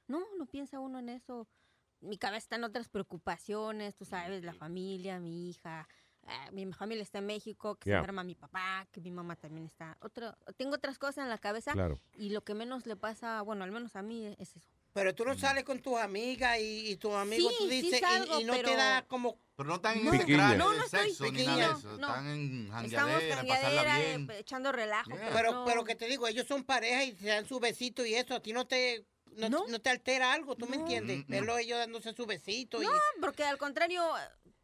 no, 0.07 0.21
no 0.37 0.45
piensa 0.45 0.79
uno 0.79 0.99
en 0.99 1.09
eso. 1.09 1.47
Mi 2.01 2.17
cabeza 2.17 2.37
está 2.45 2.55
en 2.55 2.63
otras 2.63 2.87
preocupaciones, 2.87 3.93
tú 3.95 4.05
sabes, 4.05 4.43
la 4.43 4.53
familia, 4.53 5.19
mi 5.19 5.49
hija. 5.49 5.85
Ah, 6.27 6.49
mi 6.51 6.71
familia 6.73 7.03
está 7.03 7.19
en 7.19 7.25
México, 7.25 7.75
que 7.75 7.89
Yeah. 7.89 7.97
se 7.97 7.99
enferma 8.01 8.23
mi 8.23 8.35
papá, 8.35 8.87
que 8.91 9.01
mi 9.01 9.11
mamá 9.11 9.35
también 9.35 9.65
está. 9.65 9.97
Otro, 10.01 10.35
tengo 10.57 10.75
otras 10.75 10.97
cosas 10.97 11.23
en 11.23 11.29
la 11.29 11.37
cabeza 11.37 11.73
Claro. 11.73 11.99
y 12.17 12.29
lo 12.29 12.41
que 12.43 12.53
menos 12.53 12.85
le 12.85 12.95
pasa, 12.95 13.41
bueno, 13.41 13.63
al 13.63 13.71
menos 13.71 13.95
a 13.95 14.01
mí 14.01 14.27
es 14.37 14.55
eso. 14.55 14.67
Pero 14.93 15.13
tú 15.13 15.23
no 15.23 15.37
sales 15.37 15.63
con 15.65 15.79
tus 15.79 15.97
amigas 15.99 16.57
y, 16.59 16.89
y 16.91 16.97
tus 16.97 17.13
amigos, 17.13 17.51
Sí, 17.53 17.57
tú 17.59 17.69
sí 17.69 17.81
dices, 17.81 17.99
y- 17.99 18.03
salgo, 18.03 18.39
y, 18.39 18.43
no 18.43 18.53
pero- 18.53 18.69
te 18.69 18.75
da 18.75 19.05
como... 19.07 19.37
Pero 19.55 19.69
no 19.69 19.75
están 19.75 19.97
en 19.99 20.05
No. 20.05 20.11
No, 20.11 20.71
de 20.71 20.77
no 20.77 20.83
estoy 20.85 21.07
sexo 21.09 21.23
ni 21.25 21.31
piquiña. 21.31 21.55
nada 21.57 21.73
de 21.73 21.79
eso. 21.79 21.97
No. 21.97 22.07
Están 22.07 22.27
en 22.27 22.61
Estamos 22.65 22.91
jangueadera, 22.93 23.43
pasarla 23.45 23.97
bien. 23.99 24.31
eh, 24.31 24.39
echando 24.39 24.71
relajo. 24.71 25.11
Pero, 25.33 25.51
no- 25.51 25.65
pero 25.65 25.83
que 25.83 25.95
te 25.95 26.07
digo, 26.07 26.27
ellos 26.27 26.47
son 26.47 26.63
pareja 26.63 27.03
y 27.03 27.15
se 27.15 27.27
dan 27.27 27.45
su 27.45 27.59
besito 27.59 28.05
y 28.05 28.15
eso, 28.15 28.33
a 28.35 28.39
ti 28.41 28.51
no 28.53 28.65
te... 28.67 29.05
No, 29.35 29.67
no 29.67 29.79
te 29.79 29.89
altera 29.91 30.33
algo, 30.33 30.55
¿tú 30.55 30.65
me 30.65 30.75
entiendes? 30.75 31.19
Mm, 31.19 31.21
mm. 31.21 31.25
Verlo 31.27 31.57
ellos 31.59 31.77
dándose 31.77 32.13
su 32.13 32.25
besito. 32.25 32.81
y- 32.81 32.85
No, 32.85 32.91
porque 33.21 33.43
al 33.43 33.57
contrario, 33.57 34.03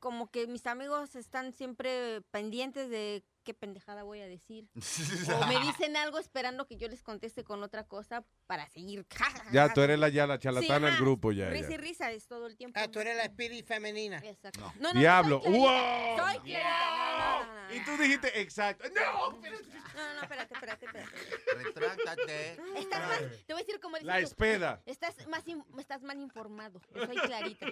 como 0.06 0.30
que 0.30 0.45
mis 0.45 0.68
amigos 0.68 1.15
están 1.15 1.52
siempre 1.52 2.22
pendientes 2.30 2.91
de 2.91 3.26
qué 3.45 3.53
pendejada 3.53 4.03
voy 4.03 4.19
a 4.19 4.27
decir. 4.27 4.67
o 5.41 5.45
me 5.47 5.59
dicen 5.61 5.95
algo 5.95 6.19
esperando 6.19 6.67
que 6.67 6.76
yo 6.76 6.89
les 6.89 7.01
conteste 7.01 7.45
con 7.45 7.63
otra 7.63 7.88
cosa 7.88 8.26
para 8.47 8.67
seguir. 8.67 9.05
Ya, 9.53 9.72
tú 9.73 9.81
eres 9.81 9.97
la, 9.99 10.09
ya 10.09 10.27
la 10.27 10.39
charlatana 10.39 10.88
Sí, 10.88 10.93
del 10.93 11.01
grupo 11.01 11.31
ya. 11.31 11.49
Risa 11.49 11.72
y 11.73 11.77
risa 11.77 12.11
es 12.11 12.27
todo 12.27 12.47
el 12.47 12.57
tiempo. 12.57 12.77
Ah, 12.81 12.89
tú 12.89 12.99
eres 12.99 13.15
la 13.15 13.23
spirit 13.26 13.65
femenina. 13.65 14.17
Exacto. 14.17 14.73
No, 14.80 14.91
no, 14.91 14.99
Diablo. 14.99 15.39
soy 15.41 15.53
clarita, 15.53 15.72
¡Wow! 16.17 16.17
Soy 16.27 16.39
clarita. 16.41 16.69
No, 17.15 17.45
no, 17.45 17.53
no, 17.55 17.67
no, 17.69 17.76
Y 17.76 17.80
tú 17.85 17.91
dijiste 17.97 18.41
exacto. 18.41 18.89
No, 18.89 19.30
no, 19.31 19.39
no, 19.39 20.13
no, 20.15 20.22
espérate, 20.23 20.53
espérate, 20.55 20.85
espérate. 20.85 21.15
Retráctate. 21.55 22.51
Estás 22.77 23.07
más, 23.07 23.19
te 23.45 23.53
voy 23.53 23.61
a 23.61 23.65
decir 23.65 23.80
como 23.80 23.95
dices 23.97 24.07
La 24.07 24.17
tú, 24.19 24.26
espeda. 24.26 24.81
Estás 24.85 25.27
más 25.27 25.47
in- 25.47 25.63
estás 25.80 26.01
mal 26.01 26.19
informado. 26.19 26.81
Soy 26.93 27.15
clarita. 27.15 27.67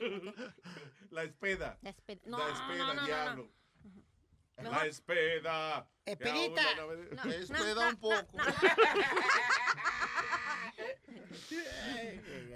La 1.10 1.24
espeda. 1.24 1.78
La 1.82 1.90
espeda. 1.90 2.22
No, 2.26 2.38
la 2.38 2.48
no, 2.48 2.54
espeda, 2.54 2.78
no, 2.78 2.94
no, 2.94 3.02
no. 3.02 3.06
diablo. 3.06 3.50
Mejor- 4.58 4.72
La 4.78 4.86
espeda. 4.86 5.88
Espedita. 6.06 6.62
No, 6.78 7.32
Espeda 7.32 7.76
no, 7.76 7.90
un 7.90 7.98
poco. 7.98 8.38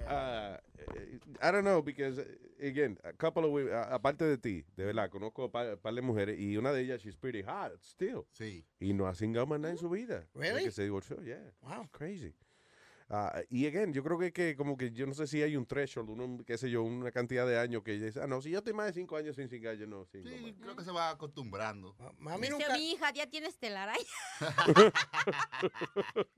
Ah, 0.09 0.57
eh, 0.95 1.19
I 1.41 1.51
don't 1.51 1.63
know, 1.65 1.81
because, 1.81 2.19
again, 2.61 2.97
a 3.03 3.11
couple 3.13 3.43
of 3.45 3.51
women, 3.51 3.73
a- 3.73 3.93
aparte 3.95 4.23
de 4.25 4.37
ti, 4.37 4.63
de 4.75 4.85
verdad, 4.85 5.09
conozco 5.09 5.45
un 5.45 5.51
par, 5.51 5.75
par 5.77 5.93
de 5.93 6.01
mujeres 6.01 6.39
y 6.39 6.55
una 6.57 6.71
de 6.71 6.81
ellas, 6.81 7.01
she's 7.01 7.15
pretty 7.15 7.41
hot 7.41 7.73
still. 7.83 8.25
Sí. 8.31 8.63
Y 8.79 8.93
no 8.93 9.05
ha 9.07 9.13
cingado 9.13 9.45
más 9.47 9.59
nada 9.59 9.73
en 9.73 9.77
su 9.77 9.89
vida. 9.89 10.25
Really? 10.33 10.63
Que 10.63 10.71
se 10.71 10.83
divorció, 10.83 11.21
yeah. 11.23 11.41
Wow. 11.61 11.81
It's 11.83 11.91
crazy. 11.91 12.33
Ah, 13.09 13.41
y 13.49 13.65
again, 13.67 13.93
yo 13.93 14.03
creo 14.03 14.19
que, 14.19 14.33
que 14.33 14.55
como 14.57 14.75
que 14.75 14.91
yo 14.91 15.07
no 15.07 15.13
sé 15.13 15.27
si 15.27 15.41
hay 15.41 15.55
un 15.55 15.65
threshold, 15.65 16.09
uno, 16.09 16.43
qué 16.45 16.57
sé 16.57 16.69
yo, 16.69 16.83
una 16.83 17.09
cantidad 17.11 17.47
de 17.47 17.57
años 17.57 17.81
que 17.83 17.93
ella 17.93 18.07
dice, 18.07 18.19
ah, 18.21 18.27
no, 18.27 18.41
si 18.41 18.49
yo 18.49 18.57
estoy 18.57 18.73
más 18.73 18.87
de 18.87 18.93
cinco 18.93 19.15
años 19.15 19.37
sin 19.37 19.47
cingar, 19.47 19.77
yo 19.77 19.87
no 19.87 20.03
Sí, 20.05 20.17
más. 20.19 20.33
creo 20.59 20.75
que 20.75 20.83
se 20.83 20.91
va 20.91 21.09
acostumbrando. 21.11 21.95
Mami 22.17 22.47
Dice 22.47 22.51
nunca... 22.51 22.73
mi 22.77 22.91
hija, 22.91 23.11
ya 23.13 23.25
tienes 23.27 23.57
telaraña. 23.57 24.03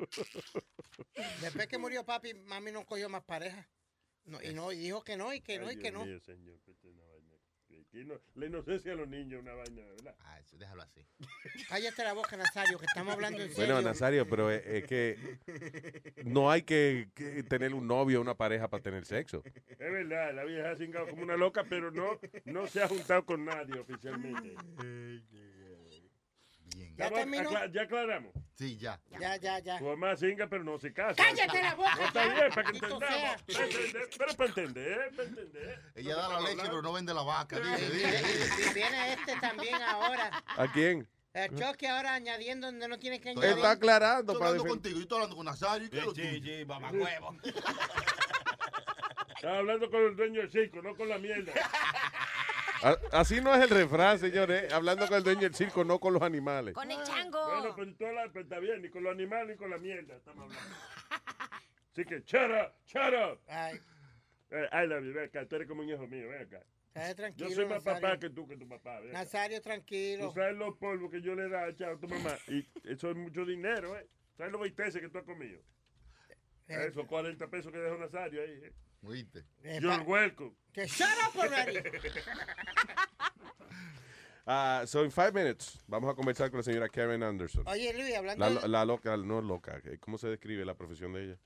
Después 1.42 1.68
que 1.68 1.78
murió 1.78 2.06
papi, 2.06 2.34
mami 2.36 2.72
no 2.72 2.86
cogió 2.86 3.10
más 3.10 3.24
pareja. 3.24 3.68
No, 4.26 4.42
y 4.44 4.54
no, 4.54 4.72
y 4.72 4.78
dijo 4.78 5.04
que 5.04 5.18
no, 5.18 5.34
y 5.34 5.42
que 5.42 5.58
no, 5.58 5.68
Ay, 5.68 5.76
y 5.76 5.80
que 5.80 5.90
Dios 5.90 5.94
no. 5.94 6.06
mío, 6.06 6.20
señor, 6.20 6.60
no- 7.94 8.20
la 8.36 8.46
inocencia 8.46 8.92
de 8.92 8.98
los 8.98 9.08
niños 9.08 9.42
una 9.42 9.54
vaina, 9.54 9.82
¿verdad? 9.86 10.16
Ah, 10.20 10.40
eso, 10.40 10.58
déjalo 10.58 10.82
así. 10.84 11.06
Cállate 11.68 12.04
la 12.04 12.14
boca, 12.14 12.38
Nazario, 12.38 12.78
que 12.80 12.86
estamos 12.86 13.14
hablando 13.14 13.42
en 13.42 13.50
serio. 13.50 13.74
Bueno, 13.76 13.82
Nazario, 13.82 14.28
pero 14.30 14.52
es, 14.52 14.66
es 14.66 14.86
que 14.86 15.40
no 16.24 16.50
hay 16.52 16.62
que, 16.64 17.10
que 17.16 17.44
tener 17.44 17.74
un 17.74 17.88
novio 17.88 18.20
o 18.20 18.22
una 18.22 18.36
pareja 18.36 18.68
para 18.70 18.82
tener 18.84 19.06
sexo. 19.06 19.44
Es 19.46 19.78
verdad, 19.80 20.34
la 20.34 20.44
vieja 20.46 20.72
ha 20.72 20.76
cingado 20.76 21.08
como 21.08 21.24
una 21.24 21.36
loca, 21.38 21.64
pero 21.64 21.92
no, 21.92 22.20
no 22.46 22.68
se 22.68 22.82
ha 22.84 22.88
juntado 22.88 23.26
con 23.26 23.44
nadie 23.46 23.80
oficialmente. 23.80 24.56
¿Ya 27.00 27.10
terminó? 27.12 27.50
acla- 27.50 27.72
ya 27.72 27.82
aclaramos. 27.84 28.34
Sí, 28.56 28.78
ya. 28.78 29.00
Ya, 29.20 29.38
ya, 29.38 29.60
ya. 29.60 29.78
Tu 29.80 29.86
mamá 29.86 30.16
cinga, 30.18 30.48
pero 30.48 30.64
no 30.66 30.78
se 30.78 30.92
casa. 30.94 31.16
¡Cállate 31.16 31.62
la 31.64 31.76
boca! 31.76 31.96
No 31.96 32.06
está 32.06 32.26
bien, 32.26 32.50
para 32.54 32.64
que 32.72 32.78
entendamos. 32.78 33.08
sea. 33.08 33.38
Para 33.48 33.66
entender, 33.66 34.10
Pero 34.18 34.34
para 34.36 34.50
entender, 34.50 35.12
para 35.16 35.28
entender. 35.30 35.82
Ella 35.96 36.16
da 36.16 36.30
la 36.30 36.42
leche, 36.42 36.62
pero 36.64 36.82
no 36.82 36.92
vende 36.94 37.14
la 37.14 37.22
vaca. 37.24 37.58
Dile. 37.60 38.22
y 38.70 38.74
viene 38.74 39.14
este 39.14 39.36
también 39.38 39.76
ahora. 39.82 40.44
¿A 40.58 40.68
quién? 40.72 41.08
El 41.32 41.56
Chucky 41.58 41.86
ahora 41.86 42.16
añadiendo 42.16 42.68
donde 42.68 42.88
no 42.88 42.98
tiene 43.00 43.22
que 43.22 43.30
añadir. 43.30 43.50
Está 43.52 43.72
aclarando 43.72 44.34
Estoy 44.34 44.40
para 44.40 44.50
hablando 44.50 44.70
contigo, 44.70 44.96
yo 44.98 45.02
estoy 45.04 45.16
hablando 45.18 45.36
con 45.38 45.46
Nazario. 45.46 45.88
¿y 45.88 45.90
qué 45.90 46.00
Sí, 46.02 46.06
tuyo? 46.06 46.42
sí, 46.58 46.66
mamacuevo. 46.66 47.38
Estaba 49.36 49.58
hablando 49.60 49.90
con 49.90 50.02
el 50.02 50.16
dueño 50.18 50.42
del 50.42 50.52
circo, 50.52 50.82
no 50.82 50.96
con 50.98 51.08
la 51.08 51.18
mierda. 51.18 51.54
Así 53.12 53.42
no 53.42 53.54
es 53.54 53.62
el 53.62 53.70
refrán, 53.70 54.20
señores. 54.20 54.72
Hablando 54.74 55.08
con 55.08 55.18
el 55.18 55.24
dueño 55.24 55.42
del 55.42 55.56
circo, 55.56 55.84
no 55.84 56.00
con 56.00 56.14
los 56.14 56.22
animales. 56.22 56.74
Con 56.74 56.90
el 56.90 57.02
chango. 57.04 57.46
Bueno, 57.46 57.76
pues, 57.76 57.98
tú 57.98 58.06
hablas, 58.06 58.30
pues, 58.32 58.46
está 58.46 58.60
bien, 58.60 58.82
ni 58.82 58.90
con 58.90 59.04
los 59.04 59.12
animales 59.14 59.50
ni 59.50 59.56
con 59.58 59.70
la 59.70 59.78
mierda 59.78 60.16
estamos 60.16 60.44
hablando. 60.46 60.76
Así 61.92 62.06
que, 62.06 62.24
chara, 62.24 62.74
chara. 62.86 63.38
Ay, 63.48 63.80
Eh, 64.52 64.68
ay, 64.72 64.88
la 64.88 64.96
ven 65.00 65.20
acá, 65.20 65.46
tú 65.46 65.58
eres 65.58 65.68
como 65.68 65.82
un 65.82 65.90
hijo 65.90 66.08
mío, 66.08 66.28
ven 66.30 66.42
acá. 66.42 66.64
Yo 67.36 67.50
soy 67.50 67.66
más 67.66 67.86
Nazario. 67.86 68.02
papá 68.02 68.20
que 68.20 68.30
tú, 68.32 68.48
que 68.48 68.58
tu 68.58 68.68
papá. 68.68 69.00
ven 69.00 69.10
acá. 69.10 69.20
Nazario, 69.20 69.62
tranquilo. 69.62 70.28
Tú 70.30 70.34
sabes 70.34 70.56
los 70.58 70.76
polvos 70.78 71.12
que 71.12 71.22
yo 71.22 71.36
le 71.36 71.46
he 71.46 71.50
dado 71.50 71.68
a 71.94 71.98
tu 72.00 72.08
mamá. 72.08 72.36
Y 72.48 72.68
eso 72.84 73.12
es 73.12 73.16
mucho 73.16 73.46
dinero, 73.46 73.96
¿eh? 73.98 74.08
¿Sabes 74.38 74.52
los 74.52 74.62
20 74.62 75.00
que 75.02 75.10
tú 75.10 75.18
has 75.18 75.24
comido? 75.24 75.62
Eh, 76.68 76.86
Esos 76.88 77.06
40 77.06 77.48
pesos 77.48 77.72
que 77.72 77.78
dejó 77.78 77.98
Nazario 77.98 78.42
ahí. 78.42 78.60
¿eh? 78.64 78.74
¿Oíste? 79.04 79.46
eh, 79.64 79.80
You're 79.82 80.04
welcome. 80.04 80.52
Que 80.74 80.86
shut 80.88 81.08
up 81.28 81.40
already. 81.40 81.80
Ah, 84.52 84.82
so, 84.88 85.04
in 85.04 85.12
five 85.12 85.32
minutes, 85.32 85.78
vamos 85.86 86.12
a 86.12 86.16
conversar 86.16 86.50
con 86.50 86.58
la 86.58 86.64
señora 86.64 86.90
Karen 86.90 87.22
Anderson. 87.22 87.64
Oye, 87.68 87.94
Luis, 87.94 88.16
hablando 88.16 88.50
La, 88.50 88.62
de... 88.62 88.68
la 88.68 88.84
loca, 88.84 89.16
no 89.16 89.42
loca. 89.42 89.80
¿Cómo 90.00 90.18
se 90.18 90.28
describe 90.28 90.66
la 90.66 90.74
profesión 90.74 91.14
de 91.14 91.24
ella? 91.26 91.38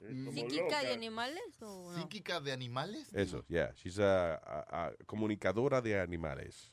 Como 0.00 0.32
¿Psíquica 0.32 0.62
loca. 0.62 0.82
de 0.82 0.92
animales 0.92 1.42
o 1.60 1.92
no? 1.92 1.96
¿Psíquica 2.02 2.40
de 2.40 2.50
animales? 2.50 3.14
Eso, 3.14 3.44
yeah. 3.46 3.72
She's 3.76 4.00
a, 4.00 4.34
a- 4.34 4.86
a 4.86 4.92
comunicadora 5.06 5.80
de 5.80 6.00
animales. 6.00 6.72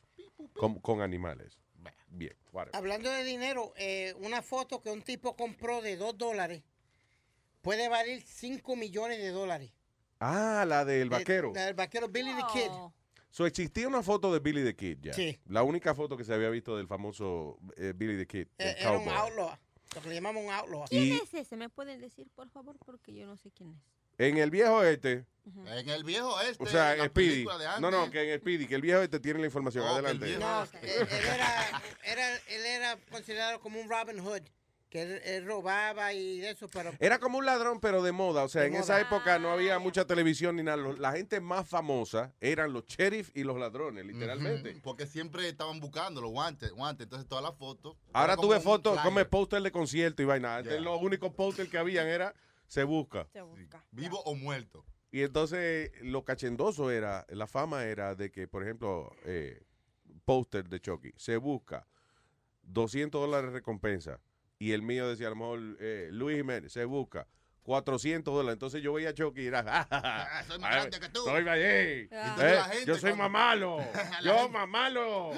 Con, 0.54 0.80
con 0.80 1.02
animales. 1.02 1.60
Bien, 2.08 2.36
whatever. 2.52 2.76
Hablando 2.76 3.12
de 3.12 3.24
dinero, 3.24 3.74
eh, 3.78 4.16
una 4.18 4.42
foto 4.42 4.82
que 4.82 4.90
un 4.90 5.04
tipo 5.04 5.36
compró 5.36 5.82
de 5.84 5.96
2 5.96 6.18
dólares 6.18 6.64
puede 7.62 7.88
valer 7.88 8.24
5 8.24 8.76
millones 8.76 9.20
de 9.20 9.30
dólares. 9.30 9.72
Ah, 10.20 10.66
la 10.68 10.84
del 10.86 11.10
De- 11.10 11.16
vaquero. 11.18 11.52
La 11.54 11.66
del 11.66 11.74
vaquero 11.76 12.08
Billy 12.08 12.32
the 12.34 12.44
Kid. 12.54 12.70
Oh. 12.72 12.94
So, 13.30 13.46
existía 13.46 13.88
una 13.88 14.02
foto 14.02 14.34
de 14.34 14.40
Billy 14.40 14.64
the 14.64 14.76
Kid 14.76 14.98
ya. 15.02 15.14
Sí. 15.14 15.38
La 15.48 15.62
única 15.64 15.94
foto 15.94 16.18
que 16.18 16.24
se 16.24 16.34
había 16.34 16.50
visto 16.50 16.76
del 16.78 16.88
famoso 16.88 17.60
eh, 17.76 17.94
Billy 17.96 18.18
the 18.18 18.26
Kid. 18.26 18.48
Eh, 18.58 18.76
el 18.80 18.82
era 18.82 18.92
un 18.98 19.06
cowboy. 19.06 19.18
outlaw. 19.20 19.58
Lo 19.96 20.02
que 20.02 20.10
le 20.10 20.16
llamamos 20.16 20.44
un 20.44 20.52
outlaw. 20.52 20.86
Y- 20.90 21.10
¿Quién 21.12 21.20
es 21.24 21.34
ese? 21.34 21.56
¿Me 21.56 21.70
pueden 21.70 22.00
decir, 22.02 22.28
por 22.36 22.50
favor? 22.50 22.76
Porque 22.86 23.14
yo 23.14 23.26
no 23.28 23.38
sé 23.38 23.52
quién 23.52 23.72
es. 23.72 23.78
En 24.20 24.38
el 24.38 24.50
viejo 24.50 24.84
este, 24.84 25.26
En 25.68 25.90
el 25.90 26.04
viejo 26.04 26.42
este. 26.42 26.64
o 26.64 26.66
sea, 26.66 26.94
en 26.94 27.00
la 27.00 27.06
Speedy. 27.06 27.30
película 27.46 27.58
de 27.60 27.80
No, 27.82 27.92
no, 27.92 28.10
que 28.10 28.34
en 28.34 28.40
Speedy, 28.40 28.66
que 28.68 28.74
el 28.74 28.82
viejo 28.82 29.02
este 29.02 29.20
tiene 29.20 29.40
la 29.40 29.46
información. 29.46 29.84
Oh, 29.88 29.94
que 29.94 30.00
el 30.00 30.06
Adelante. 30.06 30.26
viejo- 30.26 30.40
No, 30.42 30.64
él, 30.64 31.08
él 31.12 31.26
era, 31.36 31.82
era, 32.04 32.36
él 32.36 32.66
era 32.66 32.98
considerado 33.12 33.60
como 33.60 33.80
un 33.80 33.88
Robin 33.88 34.18
Hood, 34.20 34.42
que 34.98 35.04
él, 35.04 35.22
él 35.24 35.46
robaba 35.46 36.14
y 36.14 36.44
eso, 36.46 36.68
pero 36.68 36.92
Era 37.00 37.20
como 37.20 37.38
un 37.38 37.46
ladrón, 37.46 37.80
pero 37.80 38.02
de 38.02 38.12
moda. 38.12 38.44
O 38.44 38.48
sea, 38.48 38.62
De 38.62 38.68
en 38.68 38.74
moda. 38.74 38.84
esa 38.84 39.02
época 39.02 39.38
no 39.40 39.52
había 39.52 39.78
mucha 39.80 40.06
televisión 40.06 40.56
ni 40.56 40.64
nada. 40.64 40.78
La 40.98 41.12
gente 41.12 41.40
más 41.40 41.68
famosa 41.68 42.34
eran 42.40 42.74
los 42.74 42.86
sheriff 42.88 43.30
y 43.36 43.44
los 43.44 43.58
ladrones, 43.58 44.06
literalmente. 44.06 44.80
Porque 44.84 45.06
siempre 45.06 45.48
estaban 45.48 45.80
buscando 45.80 46.22
los 46.22 46.32
guantes, 46.32 46.72
guantes. 46.72 47.06
Entonces 47.06 47.28
todas 47.28 47.44
las 47.44 47.56
fotos. 47.56 47.96
Ahora 48.14 48.36
un 48.36 48.62
fotos 48.62 48.98
el 49.06 49.28
póster 49.28 49.62
de 49.62 49.72
concierto 49.72 50.22
y 50.22 50.26
vaina. 50.26 50.58
Antes 50.58 50.74
Yeah. 50.74 50.82
los 50.82 51.02
únicos 51.02 51.34
póster 51.34 51.70
que 51.70 51.78
habían 51.78 52.08
era 52.08 52.34
Se 52.68 52.84
Busca. 52.84 53.28
Se 53.32 53.42
busca. 53.42 53.86
Vivo 53.92 54.22
o 54.24 54.36
muerto. 54.36 54.86
Y 55.12 55.22
entonces 55.22 55.92
lo 56.02 56.26
cachendoso 56.26 56.92
era, 56.92 57.26
la 57.30 57.48
fama 57.48 57.86
era 57.86 58.14
de 58.16 58.30
que, 58.32 58.48
por 58.48 58.64
ejemplo, 58.64 59.16
eh, 59.24 59.64
póster 60.26 60.68
de 60.68 60.80
Chucky, 60.82 61.12
se 61.16 61.38
busca 61.38 61.88
200 62.64 63.22
dólares 63.22 63.52
recompensa. 63.54 64.20
Y 64.60 64.72
el 64.72 64.82
mío 64.82 65.08
decía, 65.08 65.28
a 65.28 65.30
lo 65.32 65.36
mejor, 65.36 65.60
eh, 65.80 66.10
Luis 66.12 66.38
Jiménez, 66.38 66.72
se 66.74 66.86
busca 66.86 67.28
400 67.64 68.34
dólares. 68.34 68.54
Entonces 68.54 68.82
yo 68.82 68.94
veía 68.94 69.10
a 69.10 69.14
Chucky 69.14 69.42
y 69.42 69.46
era, 69.48 69.62
"Ja, 69.64 69.88
ja, 69.90 70.02
ja, 70.02 70.40
Ah, 70.40 70.44
soy 70.46 70.60
más 70.60 70.72
grande 70.72 71.00
que 71.00 71.10
tú. 71.10 71.24
Soy 71.24 71.48
ahí. 71.48 72.10
Ah. 72.12 72.36
Eh, 72.40 72.56
la 72.56 72.64
gente 72.66 72.86
yo 72.86 72.94
soy 72.96 73.12
cuando- 73.12 73.24
mamalo. 73.24 73.78
La 73.94 74.22
yo 74.22 74.34
gente- 74.38 74.52
mamalo. 74.54 75.32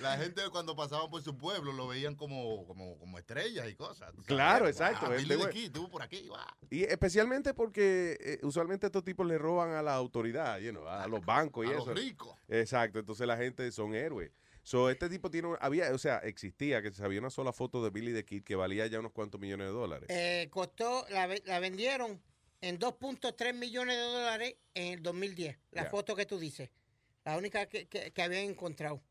La 0.00 0.16
gente 0.18 0.42
cuando 0.50 0.74
pasaban 0.74 1.08
por 1.10 1.22
su 1.22 1.36
pueblo 1.36 1.72
lo 1.72 1.86
veían 1.86 2.16
como, 2.16 2.66
como, 2.66 2.98
como 2.98 3.18
estrellas 3.18 3.68
y 3.68 3.74
cosas. 3.76 4.08
tú 4.10 4.16
sabes. 4.22 4.26
Claro, 4.26 4.66
exacto. 4.66 5.06
Ah, 5.08 5.14
Este 5.14 5.38
Kid, 5.50 5.66
estuvo 5.66 5.88
por 5.88 6.02
aquí. 6.02 6.28
Y 6.70 6.82
especialmente 6.82 7.54
porque 7.54 8.16
eh, 8.20 8.38
usualmente 8.42 8.86
estos 8.86 9.04
tipos 9.04 9.24
le 9.28 9.38
roban 9.38 9.70
a 9.74 9.80
la 9.82 9.94
autoridad, 9.94 10.58
you 10.58 10.70
know, 10.72 10.88
a 10.88 11.06
los 11.06 11.24
bancos 11.24 11.66
y 11.66 11.70
A 11.70 11.74
los 11.74 11.82
eso. 11.84 11.94
ricos. 11.94 12.36
Exacto, 12.48 12.98
entonces 12.98 13.26
la 13.28 13.36
gente 13.36 13.70
son 13.70 13.94
héroes. 13.94 14.32
So, 14.62 14.90
este 14.90 15.08
tipo 15.08 15.30
tiene, 15.30 15.48
había, 15.60 15.92
o 15.92 15.98
sea, 15.98 16.18
existía 16.18 16.82
que 16.82 16.92
se 16.92 17.04
había 17.04 17.18
una 17.20 17.30
sola 17.30 17.52
foto 17.52 17.82
de 17.82 17.90
Billy 17.90 18.12
the 18.12 18.24
Kid 18.24 18.44
que 18.44 18.54
valía 18.54 18.86
ya 18.86 19.00
unos 19.00 19.12
cuantos 19.12 19.40
millones 19.40 19.66
de 19.66 19.72
dólares. 19.72 20.08
Eh, 20.10 20.48
costó, 20.50 21.04
la, 21.10 21.28
la 21.44 21.58
vendieron 21.60 22.22
en 22.60 22.78
2.3 22.78 23.54
millones 23.54 23.96
de 23.96 24.02
dólares 24.02 24.54
en 24.74 24.92
el 24.94 25.02
2010. 25.02 25.58
La 25.72 25.86
foto 25.86 26.14
que 26.14 26.26
tú 26.26 26.38
dices. 26.38 26.70
La 27.24 27.36
única 27.36 27.66
que, 27.66 27.86
que, 27.88 28.12
que 28.12 28.22
habían 28.22 28.44
encontrado. 28.44 29.02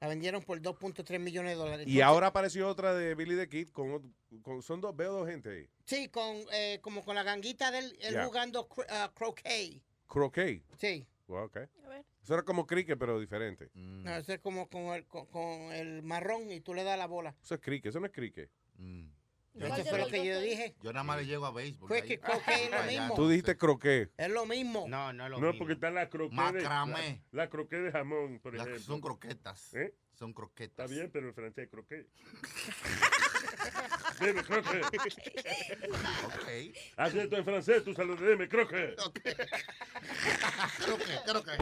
La 0.00 0.08
vendieron 0.08 0.42
por 0.42 0.60
2.3 0.60 1.18
millones 1.20 1.52
de 1.52 1.56
dólares. 1.56 1.86
y 1.88 2.00
ahora 2.00 2.26
apareció 2.26 2.68
otra 2.68 2.92
de 2.94 3.14
Billy 3.14 3.34
the 3.36 3.48
Kid 3.48 3.70
con, 3.70 4.14
con- 4.42 4.60
son 4.62 4.80
dos, 4.80 4.94
veo 4.94 5.12
dos 5.12 5.28
gente 5.28 5.50
ahí. 5.50 5.68
Sí, 5.84 6.08
con, 6.08 6.36
eh, 6.52 6.80
como 6.82 7.02
con 7.04 7.14
la 7.14 7.22
ganguita 7.22 7.70
del 7.70 7.96
él 8.00 8.12
Ya. 8.14 8.24
jugando 8.26 8.68
cro- 8.68 8.84
ah, 8.90 9.10
croquet. 9.14 9.80
Croquet. 10.06 10.62
Sí. 10.78 11.06
Wow, 11.26 11.44
ok. 11.46 11.56
Eso 12.22 12.34
era 12.34 12.42
como 12.44 12.66
cricket, 12.66 12.98
pero 12.98 13.18
diferente. 13.20 13.70
No, 13.74 14.14
eso 14.16 14.32
es 14.32 14.40
como 14.40 14.68
con 14.68 14.82
el, 14.94 15.06
con, 15.06 15.26
con 15.26 15.44
el 15.72 16.02
marrón 16.02 16.50
y 16.50 16.60
tú 16.60 16.74
le 16.74 16.82
das 16.84 16.98
la 16.98 17.06
bola. 17.06 17.34
Eso 17.42 17.54
es 17.54 17.60
cricket, 17.60 17.90
eso 17.90 18.00
no 18.00 18.06
es 18.06 18.12
cricket. 18.12 18.50
Eso 19.54 19.84
fue 19.86 19.98
lo 19.98 20.08
que 20.08 20.24
yo 20.24 20.38
dije. 20.40 20.74
Yo 20.82 20.92
nada 20.92 21.02
más 21.04 21.16
le 21.18 21.26
llego 21.26 21.46
a 21.46 21.50
béisbol. 21.50 21.88
Fue 21.88 22.02
que 22.02 22.18
croquet 22.20 22.64
es 22.64 22.70
lo 22.70 22.76
Allá. 22.76 23.00
mismo. 23.00 23.14
Tú 23.14 23.28
dijiste 23.28 23.56
croquet. 23.56 24.12
Es 24.18 24.28
lo 24.30 24.44
mismo. 24.44 24.84
No, 24.88 25.12
no 25.14 25.24
es 25.24 25.30
lo 25.30 25.38
No, 25.40 25.46
mismo. 25.46 25.58
porque 25.58 25.72
está 25.74 25.90
la 25.90 26.08
croquet 26.10 26.30
de, 26.36 26.36
Macramé. 26.36 27.22
la, 27.30 27.44
la 27.44 27.50
croquet 27.50 27.80
de 27.84 27.90
jamón, 27.92 28.38
por 28.40 28.54
Las- 28.54 28.66
ejemplo. 28.66 28.84
son 28.84 29.00
croquetas. 29.00 29.74
¿Eh? 29.74 29.94
Son 30.12 30.32
croquetas. 30.34 30.84
Está 30.90 30.94
bien, 30.94 31.10
pero 31.10 31.28
en 31.28 31.34
francés 31.34 31.64
es 31.64 31.70
croquet. 31.70 32.06
Dime 34.20 34.42
croquet. 34.42 34.84
Ok. 36.24 36.48
Haz 36.96 37.14
esto 37.14 37.36
en 37.36 37.44
francés, 37.44 37.84
tú 37.84 37.94
saludas, 37.94 38.20
dime 38.28 38.48
croquet. 38.48 38.96
Croquet, 40.84 41.22
croquet. 41.26 41.60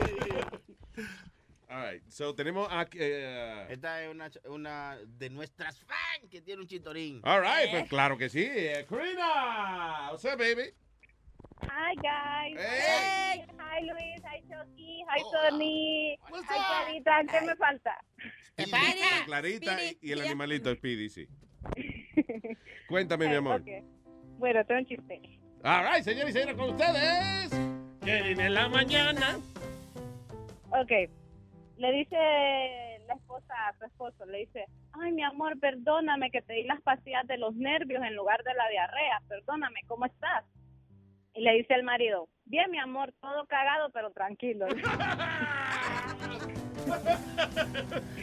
All 1.68 1.80
right, 1.92 2.02
so 2.08 2.34
tenemos 2.34 2.68
aquí. 2.70 2.98
eh, 3.00 3.66
Esta 3.70 4.02
es 4.04 4.10
una, 4.10 4.30
una 4.48 4.98
de 5.04 5.30
nuestras 5.30 5.78
fans 5.80 6.30
que 6.30 6.40
tiene 6.40 6.62
un 6.62 6.68
chitorín. 6.68 7.20
all 7.24 7.40
right, 7.40 7.70
pues 7.70 7.88
claro 7.88 8.16
que 8.16 8.28
sí. 8.28 8.44
Eh, 8.48 8.86
Karina, 8.88 10.10
what's 10.12 10.24
up, 10.24 10.38
baby? 10.38 10.70
Hi 11.62 11.94
guys. 11.96 12.56
Hey. 12.60 13.44
Hi 13.58 13.80
Luis, 13.82 14.22
hi 14.22 14.40
Chucky, 14.48 15.02
hi 15.08 15.22
Tony, 15.32 16.12
hi 16.12 16.42
Clarita, 16.46 17.24
¿qué 17.32 17.40
me 17.46 17.56
falta? 17.56 18.04
Clarita, 18.56 19.24
Clarita 19.24 19.84
y, 19.84 19.98
y 20.00 20.12
el 20.12 20.20
animalito 20.20 20.72
Speedy, 20.74 21.08
sí. 21.08 21.26
Cuéntame, 22.88 23.28
mi 23.28 23.34
amor. 23.34 23.60
ok. 23.60 23.68
Bueno, 24.38 24.64
tengo 24.64 24.80
un 24.80 24.86
chiste. 24.86 25.20
All 25.62 25.84
right, 25.84 26.02
señores 26.02 26.30
y 26.30 26.32
señores, 26.32 26.56
con 26.56 26.70
ustedes. 26.70 27.50
Kevin 28.04 28.40
en 28.40 28.54
la 28.54 28.68
mañana. 28.68 29.38
Ok. 30.70 30.90
Le 31.76 31.92
dice 31.92 32.16
la 33.06 33.14
esposa 33.14 33.54
a 33.68 33.72
su 33.78 33.84
esposo, 33.84 34.26
le 34.26 34.38
dice, 34.38 34.66
ay 34.92 35.12
mi 35.12 35.22
amor, 35.22 35.58
perdóname 35.58 36.30
que 36.30 36.42
te 36.42 36.52
di 36.54 36.64
las 36.64 36.80
pastillas 36.82 37.26
de 37.26 37.38
los 37.38 37.54
nervios 37.54 38.02
en 38.04 38.14
lugar 38.14 38.42
de 38.44 38.54
la 38.54 38.68
diarrea, 38.68 39.20
perdóname, 39.28 39.80
¿cómo 39.86 40.06
estás? 40.06 40.44
Y 41.34 41.42
le 41.42 41.52
dice 41.54 41.74
el 41.74 41.82
marido, 41.82 42.28
bien 42.44 42.70
mi 42.70 42.78
amor, 42.78 43.12
todo 43.20 43.44
cagado, 43.46 43.90
pero 43.90 44.10
tranquilo. 44.12 44.66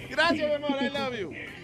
Gracias, 0.09 0.47
mi 0.47 0.53
amor, 0.55 0.81
I 0.81 0.89
love 0.89 1.19
you. 1.19 1.31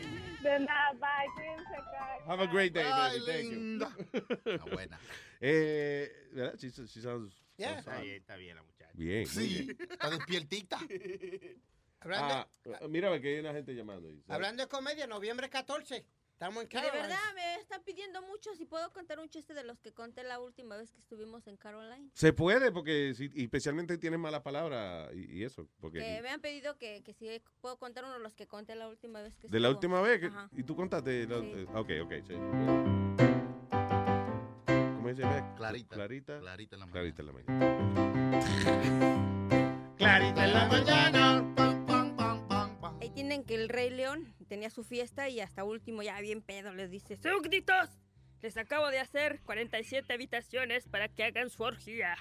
De 0.48 0.60
nada, 0.60 0.94
bye, 0.94 1.28
cuídense, 1.36 1.76
guys. 1.91 2.24
Have 2.28 2.41
a 2.44 2.48
great 2.48 2.74
day, 2.74 2.84
Ay, 2.86 3.19
baby. 3.19 3.32
Thank 3.32 3.52
linda. 3.52 3.90
you. 4.65 4.72
buena. 4.72 4.99
Eh, 5.41 6.10
¿verdad? 6.32 6.57
She, 6.57 6.69
she 6.88 7.02
sounds, 7.02 7.34
Yeah. 7.57 7.82
sounds- 7.82 7.88
Está 7.88 8.02
bien, 8.02 8.15
está 8.22 8.36
bien 8.38 8.56
la 8.56 8.64
muchacha. 8.64 8.91
Bien. 8.94 9.26
Sí, 9.28 9.65
bien. 9.65 9.78
está 9.91 10.10
despiertita. 10.10 10.80
Hablando, 11.99 12.34
Ah, 12.36 12.48
mira, 12.88 13.10
ve 13.10 13.19
que 13.19 13.28
hay 13.34 13.40
una 13.40 13.53
gente 13.53 13.74
llamando. 13.74 14.07
ahí. 14.07 14.24
hablando 14.28 14.64
de 14.64 14.69
comedia, 14.69 15.07
noviembre 15.07 15.49
14. 15.49 16.06
Estamos 16.38 16.61
en 16.61 16.69
Y 16.69 16.69
de 16.69 16.81
Caroline. 16.81 17.01
verdad 17.01 17.34
me 17.34 17.55
están 17.55 17.81
pidiendo 17.84 18.22
mucho 18.22 18.53
si 18.53 18.65
puedo 18.65 18.93
contar 18.93 19.19
un 19.19 19.27
chiste 19.27 19.55
de 19.55 19.64
los 19.64 19.80
que 19.80 19.91
conté 19.91 20.23
la 20.23 20.39
última 20.39 20.77
vez 20.77 20.91
que 20.91 20.99
estuvimos 20.99 21.47
en 21.47 21.57
Caroline. 21.57 22.11
Se 22.14 22.31
puede, 22.31 22.72
porque 22.72 23.15
si, 23.15 23.31
especialmente 23.41 23.97
tienes 23.97 24.19
mala 24.19 24.43
palabra 24.43 25.09
y, 25.15 25.39
y 25.39 25.43
eso. 25.43 25.68
Porque 25.80 25.97
Que 25.97 26.22
me 26.22 26.30
han 26.30 26.39
pedido 26.39 26.77
que, 26.77 27.01
que 27.03 27.15
si 27.15 27.41
puedo 27.59 27.77
contar 27.80 28.03
uno 28.03 28.14
de 28.14 28.19
los 28.19 28.35
que 28.35 28.45
conté 28.45 28.76
la 28.76 28.88
última 28.88 29.19
vez 29.23 29.35
que 29.35 29.47
de 29.47 29.59
la 29.59 29.72
última 29.72 29.99
vez, 30.01 30.19
que, 30.19 30.27
Ajá. 30.27 30.47
y 30.55 30.61
tú 30.61 30.76
contaste. 30.76 31.26
la- 31.26 31.39
Sí. 31.39 31.51
eh, 31.55 31.65
ok, 31.73 31.89
ok, 32.03 32.14
sí. 32.27 32.34
¿Cómo 34.68 35.09
se 35.09 35.15
llama? 35.15 35.55
Clarita. 35.55 35.95
Clarita. 35.95 36.39
Clarita 36.39 36.76
en 36.76 36.80
la 36.81 36.88
Clarita 36.88 37.22
en 37.23 37.26
la 37.26 37.34
mañana. 37.34 38.45
Clarita 39.97 40.45
en 40.45 40.53
la 40.53 40.68
mañana. 40.68 41.66
Ahí 43.18 43.23
tienen 43.23 43.45
que 43.45 43.56
el 43.56 43.68
Rey 43.68 43.89
León 43.89 44.31
tenía 44.48 44.69
su 44.69 44.84
fiesta 44.84 45.27
y 45.27 45.39
hasta 45.39 45.64
último 45.64 46.03
ya 46.03 46.22
bien 46.22 46.44
pedo 46.44 46.72
les 46.72 46.91
dice, 46.91 47.18
súbditos, 47.18 47.89
les 48.44 48.56
acabo 48.57 48.89
de 48.89 48.99
hacer 48.99 49.41
47 49.41 50.14
habitaciones 50.14 50.88
para 50.88 51.07
que 51.07 51.23
hagan 51.23 51.49
su 51.49 51.64
orgía. 51.64 52.15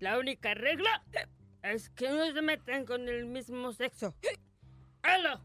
La 0.00 0.18
única 0.18 0.54
regla 0.54 1.04
es 1.62 1.88
que 1.90 2.08
no 2.08 2.32
se 2.32 2.42
metan 2.42 2.84
con 2.84 3.08
el 3.08 3.26
mismo 3.26 3.72
sexo. 3.72 4.12
¡Halo! 5.04 5.40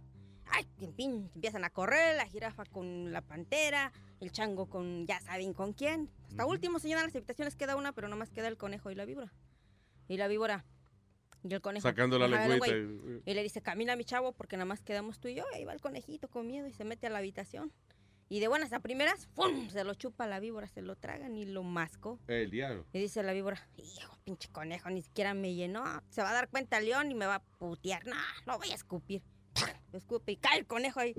Ay, 0.48 0.66
pin, 0.80 0.94
pin, 0.94 1.32
empiezan 1.36 1.66
a 1.66 1.70
correr, 1.70 2.16
la 2.16 2.26
jirafa 2.26 2.66
con 2.66 3.14
la 3.14 3.22
pantera, 3.22 3.92
el 4.22 4.32
chango 4.32 4.68
con 4.68 5.06
ya 5.06 5.20
saben 5.20 5.54
con 5.54 5.74
quién. 5.74 6.10
Hasta 6.30 6.48
último 6.48 6.80
se 6.80 6.88
llenan 6.88 7.06
las 7.06 7.16
habitaciones, 7.16 7.56
queda 7.56 7.76
una, 7.76 7.92
pero 7.92 8.08
nomás 8.08 8.32
queda 8.32 8.48
el 8.48 8.58
conejo 8.58 8.90
y 8.90 8.96
la 8.96 9.06
víbora. 9.06 9.32
Y 10.08 10.18
la 10.18 10.28
víbora 10.28 10.66
y 11.50 11.54
el 11.54 11.62
conejo. 11.62 11.88
Sacando 11.88 12.18
la 12.18 12.28
lengüita. 12.28 12.76
Y 13.26 13.34
le 13.34 13.44
dice, 13.44 13.62
camina 13.62 13.96
mi 13.96 14.04
chavo, 14.04 14.32
porque 14.34 14.58
nada 14.58 14.66
más 14.66 14.82
quedamos 14.82 15.20
tú 15.20 15.28
y 15.28 15.36
yo. 15.36 15.46
Ahí 15.54 15.66
va 15.66 15.74
el 15.74 15.82
conejito 15.82 16.28
con 16.28 16.48
miedo 16.48 16.68
y 16.68 16.74
se 16.74 16.84
mete 16.84 17.08
a 17.08 17.10
la 17.10 17.20
habitación. 17.20 17.72
Y 18.28 18.40
de 18.40 18.48
buenas 18.48 18.74
a 18.74 18.80
primeras, 18.80 19.28
¡fum! 19.36 19.70
Se 19.70 19.84
lo 19.84 19.94
chupa 19.94 20.26
la 20.26 20.40
víbora, 20.40 20.68
se 20.68 20.82
lo 20.82 20.96
tragan 20.96 21.38
y 21.38 21.46
lo 21.46 21.62
masco. 21.62 22.20
El 22.28 22.50
diablo. 22.50 22.84
Y 22.92 23.00
dice 23.00 23.22
la 23.22 23.34
víbora, 23.34 23.70
hijo, 23.78 24.18
pinche 24.24 24.50
conejo, 24.50 24.90
ni 24.90 25.04
siquiera 25.04 25.36
me 25.36 25.54
llenó. 25.54 25.84
Se 26.10 26.24
va 26.24 26.32
a 26.32 26.34
dar 26.34 26.50
cuenta 26.50 26.80
el 26.80 26.86
león 26.86 27.12
y 27.12 27.16
me 27.16 27.28
va 27.28 27.36
a 27.36 27.44
putear. 27.44 28.08
No, 28.08 28.16
lo 28.48 28.58
voy 28.58 28.72
a 28.72 28.76
escupir. 28.76 29.22
Lo 29.92 30.00
escupe 30.00 30.32
y 30.32 30.38
cae 30.38 30.60
el 30.60 30.66
conejo 30.66 31.00
ahí. 31.00 31.14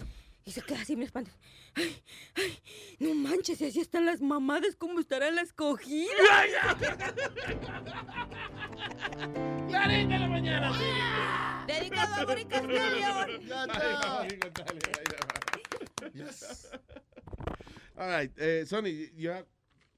Y 0.48 0.52
se 0.52 0.62
queda 0.62 0.81
así, 0.81 0.94
me 0.94 1.05
espanta. 1.05 1.32
Ay, 1.74 2.02
ay, 2.36 2.59
no 3.01 3.14
manches, 3.16 3.60
y 3.60 3.66
así 3.66 3.81
están 3.81 4.06
las 4.06 4.23
mamadas, 4.23 4.77
¿cómo 4.77 5.01
estará 5.01 5.28
la 5.32 5.43
escogida? 5.43 6.06
Clarita 9.68 10.14
en 10.14 10.20
la 10.20 10.28
mañana. 10.28 11.64
Dedicado 11.66 12.14
a 12.14 12.27
Mónica 12.27 12.60
Castellón. 12.62 13.43
Yes. 16.14 16.70
All 17.97 18.09
right, 18.09 18.31
eh, 18.39 18.64
Sonny, 18.66 19.10
you 19.16 19.31
have, 19.31 19.47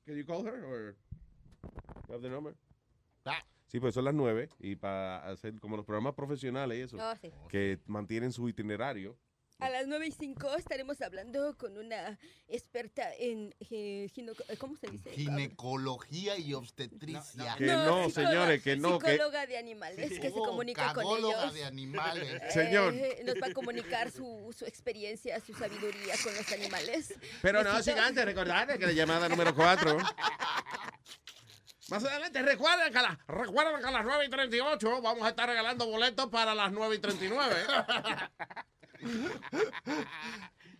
can 0.06 0.16
you 0.16 0.24
call 0.24 0.42
her 0.46 0.64
or 0.64 0.96
you 2.08 2.14
have 2.14 2.22
the 2.22 2.30
number? 2.30 2.54
Sí, 3.66 3.80
pues 3.80 3.92
son 3.92 4.06
las 4.06 4.14
nueve 4.14 4.48
y 4.60 4.76
para 4.76 5.18
hacer 5.28 5.60
como 5.60 5.76
los 5.76 5.84
programas 5.84 6.14
profesionales 6.14 6.78
y 6.78 6.80
eso, 6.80 6.96
Oh, 6.98 7.14
sí. 7.20 7.30
que 7.50 7.78
mantienen 7.86 8.32
su 8.32 8.48
itinerario. 8.48 9.14
A 9.60 9.70
las 9.70 9.88
9 9.88 10.06
y 10.06 10.12
5 10.12 10.54
estaremos 10.56 11.00
hablando 11.02 11.56
con 11.58 11.76
una 11.78 12.16
experta 12.46 13.12
en 13.18 13.52
eh, 13.70 14.08
gino- 14.14 14.32
¿cómo 14.56 14.76
se 14.76 14.86
dice? 14.86 15.10
Ginecología 15.10 16.38
y 16.38 16.54
obstetricia. 16.54 17.56
Que 17.58 17.66
no, 17.66 18.04
psicóloga- 18.08 18.10
señores, 18.12 18.62
que 18.62 18.76
no, 18.76 18.98
que- 19.00 19.10
Psicóloga 19.12 19.46
de 19.46 19.58
animales 19.58 20.10
que 20.20 20.30
se 20.30 20.38
Oh, 20.38 20.44
comunica 20.44 20.94
con 20.94 21.04
ellos. 21.18 21.52
de 21.54 21.64
animales. 21.64 22.40
Señor. 22.52 22.94
Eh, 22.94 23.22
nos 23.26 23.34
va 23.42 23.48
a 23.48 23.52
comunicar 23.52 24.12
su, 24.12 24.54
su 24.56 24.64
experiencia, 24.64 25.40
su 25.40 25.52
sabiduría 25.54 26.14
con 26.22 26.36
los 26.36 26.52
animales. 26.52 27.14
Pero 27.42 27.64
no, 27.64 27.72
Besito. 27.74 27.96
sin 27.96 27.98
antes 28.04 28.24
recordarle 28.24 28.78
que 28.78 28.86
la 28.86 28.92
llamada 28.92 29.28
número 29.28 29.52
4. 29.56 29.98
Más 31.90 32.04
adelante, 32.04 32.42
recuerden 32.42 32.92
que, 32.92 32.98
a 32.98 33.02
las- 33.02 33.18
recuerden 33.26 33.80
que 33.80 33.88
a 33.88 33.90
las 33.90 34.04
9 34.04 34.24
y 34.26 34.30
38 34.30 35.02
vamos 35.02 35.24
a 35.26 35.30
estar 35.30 35.48
regalando 35.48 35.84
boletos 35.88 36.28
para 36.28 36.54
las 36.54 36.70
9 36.70 36.94
y 36.94 36.98
39. 37.00 37.56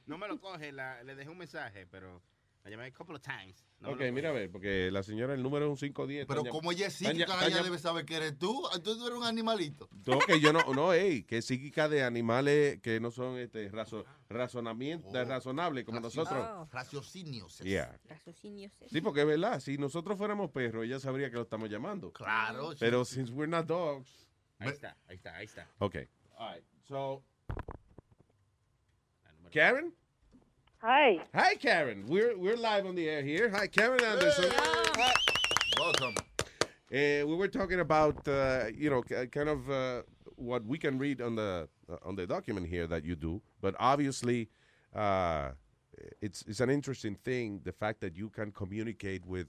No 0.06 0.18
me 0.18 0.28
lo 0.28 0.40
coge, 0.40 0.72
la- 0.72 1.02
le 1.02 1.14
dejé 1.14 1.28
un 1.30 1.38
mensaje, 1.38 1.86
pero 1.86 2.22
la 2.64 2.70
llamé 2.70 2.86
a 2.86 2.92
couple 2.92 3.16
of 3.16 3.22
times. 3.22 3.64
No 3.80 3.90
ok, 3.90 4.00
mira 4.12 4.30
a 4.30 4.32
ver, 4.32 4.50
porque 4.50 4.90
la 4.90 5.02
señora, 5.02 5.34
el 5.34 5.42
número 5.42 5.66
es 5.66 5.70
un 5.70 5.76
510. 5.76 6.26
Pero 6.26 6.44
como 6.46 6.72
ella 6.72 6.88
es 6.88 6.94
psíquica, 6.94 7.46
ella 7.46 7.62
debe 7.62 7.78
saber 7.78 8.04
que 8.04 8.16
eres 8.16 8.36
tú. 8.38 8.66
Entonces 8.74 9.00
tú 9.00 9.06
eres 9.06 9.18
un 9.18 9.24
animalito. 9.24 9.88
No, 10.06 10.18
que 10.18 10.40
yo 10.40 10.52
no, 10.52 10.74
no, 10.74 10.92
ey, 10.92 11.22
que 11.22 11.38
es 11.38 11.44
psíquica 11.44 11.88
de 11.88 12.02
animales 12.02 12.80
que 12.80 12.98
no 13.00 13.10
son 13.10 13.38
este 13.38 13.68
razo, 13.68 14.04
razonamiento, 14.28 15.12
razonables 15.24 15.84
como 15.84 16.00
nosotros. 16.00 16.38
Oh. 16.50 16.68
Raciocinios. 16.72 17.58
Yeah. 17.58 17.96
Raciocinios. 18.08 18.72
Sí, 18.90 19.00
porque 19.00 19.20
es 19.20 19.26
verdad, 19.26 19.60
si 19.60 19.78
nosotros 19.78 20.18
fuéramos 20.18 20.50
perros, 20.50 20.84
ella 20.84 20.98
sabría 20.98 21.30
que 21.30 21.36
lo 21.36 21.42
estamos 21.42 21.70
llamando. 21.70 22.12
Claro. 22.12 22.72
Pero 22.80 23.04
since 23.04 23.30
we're 23.32 23.48
not 23.50 23.66
dogs. 23.66 24.26
Ahí 24.58 24.70
está, 24.70 24.96
ahí 25.06 25.14
está, 25.16 25.36
ahí 25.36 25.44
está. 25.44 25.70
Ok. 25.78 25.96
All 26.36 26.54
right. 26.56 26.64
So, 26.88 27.22
Karen? 29.50 29.92
Hi. 30.82 31.20
Hi, 31.34 31.54
Karen. 31.54 32.04
We're 32.06 32.36
we're 32.36 32.56
live 32.56 32.86
on 32.86 32.94
the 32.94 33.08
air 33.08 33.22
here. 33.22 33.50
Hi, 33.50 33.66
Karen 33.66 34.02
Anderson. 34.04 34.52
Welcome. 35.78 36.14
Uh, 36.40 37.26
we 37.26 37.34
were 37.34 37.48
talking 37.48 37.80
about, 37.80 38.26
uh, 38.28 38.66
you 38.74 38.90
know, 38.90 39.02
kind 39.02 39.48
of 39.48 39.70
uh, 39.70 40.02
what 40.36 40.64
we 40.64 40.78
can 40.78 40.98
read 40.98 41.20
on 41.20 41.34
the 41.34 41.68
uh, 41.90 41.96
on 42.04 42.14
the 42.14 42.26
document 42.26 42.66
here 42.66 42.86
that 42.86 43.04
you 43.04 43.16
do, 43.16 43.40
but 43.60 43.74
obviously, 43.78 44.48
uh, 44.94 45.50
it's 46.20 46.42
it's 46.46 46.60
an 46.60 46.70
interesting 46.70 47.14
thing 47.14 47.60
the 47.64 47.72
fact 47.72 48.00
that 48.00 48.16
you 48.16 48.28
can 48.28 48.52
communicate 48.52 49.26
with 49.26 49.48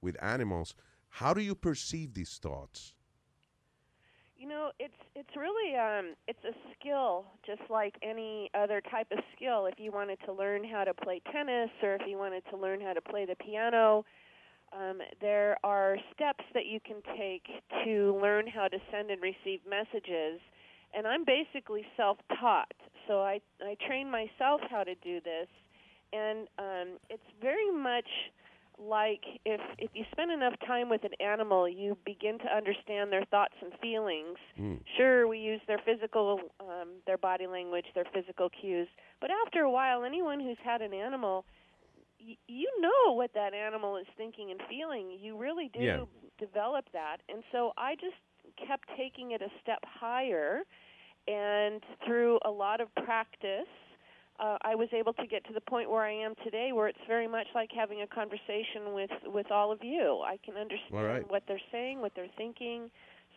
with 0.00 0.16
animals. 0.22 0.74
How 1.08 1.34
do 1.34 1.40
you 1.40 1.54
perceive 1.54 2.14
these 2.14 2.38
thoughts? 2.40 2.94
Know, 4.50 4.72
it's 4.80 4.92
it's 5.14 5.30
really 5.36 5.76
um 5.78 6.16
it's 6.26 6.42
a 6.42 6.50
skill 6.74 7.24
just 7.46 7.62
like 7.70 7.94
any 8.02 8.50
other 8.52 8.80
type 8.90 9.06
of 9.12 9.18
skill. 9.36 9.66
If 9.66 9.78
you 9.78 9.92
wanted 9.92 10.18
to 10.26 10.32
learn 10.32 10.64
how 10.64 10.82
to 10.82 10.92
play 10.92 11.22
tennis 11.32 11.70
or 11.84 11.94
if 11.94 12.02
you 12.08 12.18
wanted 12.18 12.42
to 12.50 12.56
learn 12.56 12.80
how 12.80 12.92
to 12.92 13.00
play 13.00 13.24
the 13.26 13.36
piano, 13.36 14.04
um, 14.76 14.98
there 15.20 15.56
are 15.62 15.96
steps 16.12 16.44
that 16.52 16.66
you 16.66 16.80
can 16.84 16.96
take 17.16 17.44
to 17.84 18.18
learn 18.20 18.48
how 18.48 18.66
to 18.66 18.78
send 18.90 19.12
and 19.12 19.22
receive 19.22 19.60
messages. 19.68 20.40
And 20.92 21.06
I'm 21.06 21.24
basically 21.24 21.86
self-taught, 21.96 22.74
so 23.06 23.20
I 23.22 23.40
I 23.62 23.76
train 23.86 24.10
myself 24.10 24.60
how 24.68 24.82
to 24.82 24.96
do 24.96 25.20
this, 25.20 25.46
and 26.12 26.48
um, 26.58 26.98
it's 27.08 27.30
very 27.40 27.70
much 27.70 28.08
like 28.80 29.22
if 29.44 29.60
if 29.78 29.90
you 29.94 30.04
spend 30.12 30.30
enough 30.32 30.54
time 30.66 30.88
with 30.88 31.04
an 31.04 31.12
animal, 31.20 31.68
you 31.68 31.96
begin 32.06 32.38
to 32.38 32.46
understand 32.56 33.12
their 33.12 33.24
thoughts 33.26 33.54
and 33.62 33.72
feelings. 33.80 34.38
Sure, 34.96 35.28
we 35.28 35.38
use 35.38 35.60
their 35.66 35.78
physical, 35.84 36.40
um, 36.60 36.88
their 37.06 37.18
body 37.18 37.46
language, 37.46 37.84
their 37.94 38.06
physical 38.12 38.48
cues, 38.48 38.88
but 39.20 39.30
after 39.46 39.60
a 39.60 39.70
while, 39.70 40.02
anyone 40.04 40.40
who's 40.40 40.58
had 40.64 40.80
an 40.82 40.92
animal, 40.94 41.44
y- 42.18 42.36
you 42.48 42.68
know 42.80 43.12
what 43.12 43.32
that 43.34 43.52
animal 43.54 43.96
is 43.96 44.06
thinking 44.16 44.50
and 44.50 44.60
feeling. 44.68 45.10
You 45.20 45.36
really 45.36 45.68
do 45.68 45.80
Yeah. 45.80 46.04
develop 46.38 46.86
that, 46.92 47.18
and 47.28 47.44
so 47.52 47.72
I 47.76 47.94
just 47.96 48.16
kept 48.66 48.88
taking 48.96 49.32
it 49.32 49.42
a 49.42 49.50
step 49.60 49.84
higher, 49.84 50.64
and 51.28 51.84
through 52.04 52.38
a 52.44 52.50
lot 52.50 52.80
of 52.80 52.92
practice. 52.96 53.68
Uh, 54.40 54.56
I 54.62 54.74
was 54.74 54.88
able 54.92 55.12
to 55.14 55.26
get 55.26 55.44
to 55.48 55.52
the 55.52 55.60
point 55.60 55.90
where 55.90 56.02
I 56.02 56.12
am 56.12 56.34
today, 56.42 56.72
where 56.72 56.88
it's 56.88 57.04
very 57.06 57.28
much 57.28 57.46
like 57.54 57.70
having 57.72 58.00
a 58.00 58.06
conversation 58.06 58.94
with 58.94 59.10
with 59.26 59.50
all 59.50 59.70
of 59.70 59.80
you. 59.82 60.22
I 60.24 60.38
can 60.44 60.54
understand 60.56 60.94
All 60.96 61.04
right. 61.04 61.30
what 61.30 61.42
they're 61.46 61.66
saying, 61.70 62.00
what 62.00 62.12
they're 62.16 62.34
thinking. 62.38 62.90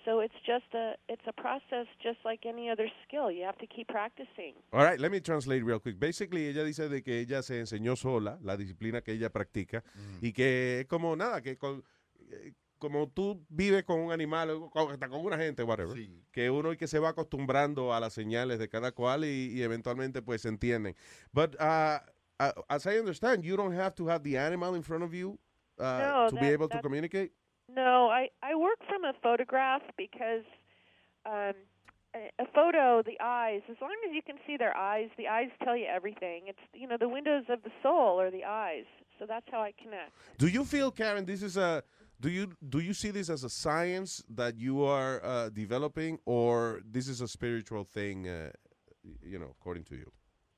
So 0.05 0.19
it's 0.21 0.33
just 0.45 0.65
a 0.73 0.93
it's 1.09 1.21
a 1.27 1.33
process, 1.33 1.87
just 2.01 2.19
like 2.23 2.45
any 2.45 2.69
other 2.69 2.87
skill. 3.07 3.29
You 3.31 3.43
have 3.43 3.57
to 3.57 3.67
keep 3.67 3.87
practicing. 3.89 4.53
All 4.71 4.83
right, 4.83 4.99
let 4.99 5.11
me 5.11 5.19
translate 5.19 5.63
real 5.63 5.79
quick. 5.79 5.99
Basically, 5.99 6.47
ella 6.47 6.63
dice 6.63 6.87
de 6.89 7.01
que 7.01 7.19
ella 7.19 7.41
se 7.41 7.59
enseñó 7.59 7.95
sola 7.97 8.37
la 8.41 8.55
disciplina 8.55 9.01
que 9.01 9.11
ella 9.13 9.29
practica 9.29 9.83
y 10.21 10.31
que 10.31 10.81
es 10.81 10.85
como 10.87 11.15
nada, 11.15 11.41
que 11.41 11.57
con- 11.57 11.83
eh, 12.31 12.53
como 12.83 13.07
tú 13.07 13.45
vives 13.47 13.83
con 13.85 14.01
un 14.01 14.11
animal, 14.11 14.69
hasta 14.75 15.07
con 15.07 15.25
una 15.25 15.37
gente, 15.37 15.63
whatever, 15.63 15.95
que 16.33 16.49
uno 16.49 16.73
y 16.73 16.77
que 16.77 16.85
se 16.87 16.99
va 16.99 17.09
acostumbrando 17.09 17.93
a 17.93 17.99
las 18.01 18.11
señales 18.13 18.59
de 18.59 18.67
cada 18.67 18.91
cual 18.91 19.23
y, 19.23 19.53
y 19.53 19.63
eventualmente 19.63 20.21
pues 20.21 20.41
se 20.41 20.49
entienden. 20.49 20.93
But 21.31 21.55
uh, 21.61 21.99
uh, 22.41 22.51
as 22.67 22.85
I 22.85 22.99
understand, 22.99 23.43
you 23.45 23.55
don't 23.55 23.73
have 23.73 23.95
to 23.95 24.07
have 24.09 24.23
the 24.23 24.37
animal 24.37 24.75
in 24.75 24.83
front 24.83 25.03
of 25.05 25.13
you 25.13 25.39
uh, 25.79 25.99
No, 26.11 26.29
to 26.29 26.35
be 26.35 26.41
that- 26.41 26.53
able 26.53 26.67
to 26.67 26.81
communicate. 26.81 27.31
No, 27.69 28.09
I 28.11 28.29
I 28.41 28.55
work 28.55 28.79
from 28.89 29.05
a 29.05 29.13
photograph 29.23 29.81
because 29.97 30.43
um 31.25 31.55
a 32.13 32.29
a 32.37 32.45
photo, 32.53 33.01
the 33.01 33.17
eyes, 33.23 33.61
as 33.71 33.77
long 33.81 33.95
as 34.07 34.13
you 34.13 34.21
can 34.21 34.37
see 34.45 34.57
their 34.57 34.75
eyes, 34.75 35.09
the 35.17 35.27
eyes 35.29 35.49
tell 35.63 35.75
you 35.77 35.85
everything. 35.87 36.47
It's 36.47 36.59
you 36.73 36.87
know, 36.89 36.97
the 36.97 37.07
windows 37.07 37.45
of 37.49 37.63
the 37.63 37.71
soul 37.81 38.19
are 38.19 38.29
the 38.29 38.43
eyes. 38.43 38.85
So 39.19 39.25
that's 39.25 39.45
how 39.49 39.61
I 39.61 39.71
connect. 39.81 40.11
Do 40.37 40.47
you 40.47 40.65
feel, 40.65 40.91
Karen, 40.91 41.23
this 41.25 41.41
is 41.41 41.55
a 41.55 41.83
do 42.19 42.29
you 42.29 42.53
do 42.69 42.79
you 42.79 42.93
see 42.93 43.11
this 43.11 43.29
as 43.29 43.43
a 43.43 43.49
science 43.49 44.23
that 44.29 44.57
you 44.57 44.83
are 44.83 45.23
uh, 45.23 45.49
developing, 45.49 46.19
or 46.25 46.81
this 46.89 47.07
is 47.07 47.21
a 47.21 47.27
spiritual 47.27 47.83
thing? 47.83 48.27
Uh, 48.27 48.51
you 49.21 49.39
know, 49.39 49.51
according 49.59 49.83
to 49.85 49.95
you. 49.95 50.11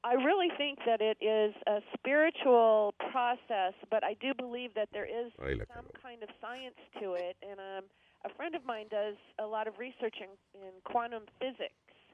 I 0.03 0.14
really 0.14 0.49
think 0.56 0.77
that 0.86 1.02
it 1.02 1.18
is 1.19 1.56
a 1.65 1.82
spiritual 1.98 2.94
process, 3.11 3.73
but 3.90 4.03
I 4.03 4.14
do 4.22 4.34
believe 4.38 4.76
that 4.76 4.90
there 4.94 5.06
is 5.06 5.32
some 5.40 5.86
kind 6.03 6.22
of 6.22 6.30
science 6.40 6.77
to 7.02 7.14
it. 7.14 7.36
And 7.41 7.60
um, 7.60 7.84
a 8.23 8.30
friend 8.36 8.53
of 8.53 8.64
mine 8.65 8.86
does 8.91 9.15
a 9.40 9.48
lot 9.48 9.68
of 9.68 9.80
research 9.80 10.14
in, 10.22 10.30
in 10.61 10.73
quantum 10.84 11.23
physics. 11.40 11.73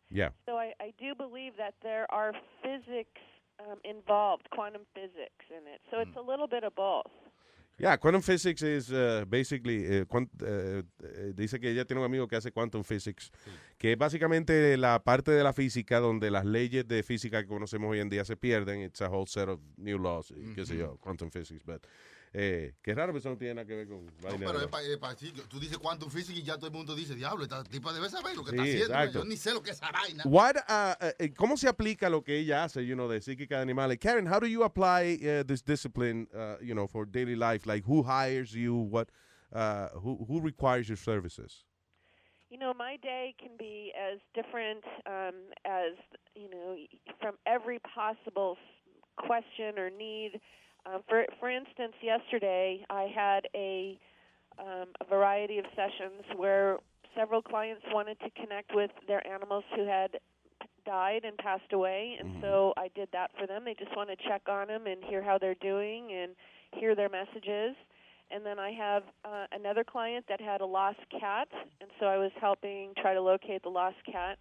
Yeah. 0.09 0.29
So 0.45 0.55
I, 0.55 0.71
I 0.79 0.93
do 0.97 1.13
believe 1.15 1.53
that 1.57 1.73
there 1.83 2.07
are 2.11 2.31
physics 2.63 3.19
um, 3.59 3.79
involved, 3.83 4.47
quantum 4.51 4.83
physics 4.95 5.43
in 5.49 5.67
it. 5.67 5.81
So 5.91 5.99
it's 5.99 6.15
a 6.15 6.21
little 6.21 6.47
bit 6.47 6.63
of 6.63 6.73
both. 6.75 7.11
Yeah, 7.81 7.97
quantum 7.97 8.21
physics 8.21 8.61
is 8.61 8.91
uh, 8.91 9.25
basically 9.27 10.01
uh, 10.01 10.05
quant- 10.05 10.29
uh, 10.43 10.83
uh, 11.03 11.33
dice 11.33 11.59
que 11.59 11.71
ella 11.71 11.83
tiene 11.83 11.99
un 11.99 12.05
amigo 12.05 12.27
que 12.27 12.35
hace 12.35 12.51
quantum 12.51 12.83
physics, 12.83 13.31
que 13.79 13.93
es 13.93 13.97
básicamente 13.97 14.77
la 14.77 14.99
parte 15.03 15.31
de 15.31 15.43
la 15.43 15.51
física 15.51 15.99
donde 15.99 16.29
las 16.29 16.45
leyes 16.45 16.87
de 16.87 17.01
física 17.01 17.41
que 17.41 17.47
conocemos 17.47 17.89
hoy 17.89 17.99
en 17.99 18.09
día 18.09 18.23
se 18.23 18.37
pierden. 18.37 18.81
It's 18.81 19.01
a 19.01 19.09
whole 19.09 19.25
set 19.25 19.49
of 19.49 19.59
new 19.77 19.97
laws, 19.97 20.29
y 20.29 20.53
qué 20.53 20.63
sé 20.63 20.77
yo, 20.77 20.97
quantum 21.01 21.31
physics, 21.31 21.63
but 21.65 21.83
eh, 22.33 22.73
qué 22.81 22.95
raro 22.95 23.11
que 23.11 23.19
eso 23.19 23.29
no 23.29 23.37
tiene 23.37 23.55
nada 23.55 23.67
que 23.67 23.75
ver 23.75 23.87
con 23.87 24.05
No, 24.05 24.11
vaina 24.21 24.45
pero 24.45 24.59
es 24.61 24.67
pa- 24.67 24.81
es 24.81 24.97
pa- 24.97 25.15
sí, 25.15 25.33
tú 25.49 25.59
dices 25.59 25.77
quantum 25.77 26.09
physics 26.09 26.39
y 26.39 26.43
ya 26.43 26.55
todo 26.55 26.67
el 26.67 26.73
mundo 26.73 26.95
dice, 26.95 27.13
diablo, 27.15 27.43
esta 27.43 27.63
tipa 27.63 27.91
debe 27.91 28.09
saber 28.09 28.35
lo 28.37 28.43
que 28.45 28.51
Sí, 28.51 28.57
está 28.57 28.63
haciendo. 28.63 28.85
exacto. 28.93 29.19
Yo 29.19 29.25
ni 29.25 29.35
sé 29.35 29.53
lo 29.53 29.61
que 29.61 29.71
es 29.71 29.77
esa 29.77 29.91
vaina. 29.91 30.23
What, 30.25 30.55
uh, 30.69 30.95
uh, 31.23 31.33
¿Cómo 31.35 31.57
se 31.57 31.67
aplica 31.67 32.09
lo 32.09 32.23
que 32.23 32.37
ella 32.39 32.63
hace, 32.63 32.85
you 32.85 32.95
know, 32.95 33.09
de 33.09 33.19
psíquica 33.21 33.57
de 33.57 33.61
animales? 33.63 33.97
Karen, 33.99 34.25
how 34.25 34.39
do 34.39 34.47
you 34.47 34.63
apply 34.63 35.19
uh, 35.25 35.43
this 35.43 35.61
discipline, 35.61 36.27
uh, 36.33 36.55
you 36.61 36.73
know, 36.73 36.87
for 36.87 37.05
daily 37.05 37.35
life? 37.35 37.65
Like, 37.65 37.83
who 37.85 38.01
hires 38.03 38.53
you? 38.53 38.75
What, 38.75 39.09
uh, 39.53 39.89
who, 39.99 40.23
who 40.25 40.39
requires 40.39 40.87
your 40.87 40.97
services? 40.97 41.65
You 42.49 42.57
know, 42.57 42.73
my 42.73 42.97
day 43.01 43.33
can 43.39 43.51
be 43.57 43.91
as 43.95 44.19
different 44.33 44.83
um, 45.05 45.35
as, 45.65 45.93
you 46.35 46.49
know, 46.49 46.75
from 47.19 47.35
every 47.45 47.79
possible 47.79 48.57
question 49.17 49.77
or 49.77 49.89
need. 49.89 50.39
Um, 50.85 51.01
for 51.07 51.25
for 51.39 51.49
instance, 51.49 51.93
yesterday 52.01 52.85
I 52.89 53.11
had 53.13 53.47
a 53.55 53.99
um, 54.59 54.89
a 54.99 55.05
variety 55.05 55.57
of 55.59 55.65
sessions 55.75 56.23
where 56.35 56.77
several 57.15 57.41
clients 57.41 57.83
wanted 57.91 58.19
to 58.19 58.29
connect 58.41 58.73
with 58.73 58.91
their 59.07 59.25
animals 59.27 59.63
who 59.75 59.85
had 59.85 60.19
died 60.85 61.23
and 61.23 61.37
passed 61.37 61.71
away, 61.73 62.17
and 62.19 62.41
so 62.41 62.73
I 62.77 62.89
did 62.95 63.09
that 63.13 63.31
for 63.39 63.47
them. 63.47 63.63
They 63.65 63.75
just 63.75 63.95
want 63.95 64.09
to 64.09 64.15
check 64.27 64.41
on 64.49 64.67
them 64.67 64.87
and 64.87 65.03
hear 65.03 65.21
how 65.21 65.37
they're 65.37 65.55
doing 65.55 66.11
and 66.11 66.35
hear 66.73 66.95
their 66.95 67.09
messages. 67.09 67.75
And 68.33 68.45
then 68.45 68.59
I 68.59 68.71
have 68.71 69.03
uh, 69.25 69.45
another 69.51 69.83
client 69.83 70.25
that 70.29 70.39
had 70.39 70.61
a 70.61 70.65
lost 70.65 70.99
cat, 71.19 71.49
and 71.81 71.89
so 71.99 72.05
I 72.05 72.17
was 72.17 72.31
helping 72.39 72.93
try 73.01 73.13
to 73.13 73.21
locate 73.21 73.61
the 73.63 73.69
lost 73.69 73.97
cat. 74.09 74.37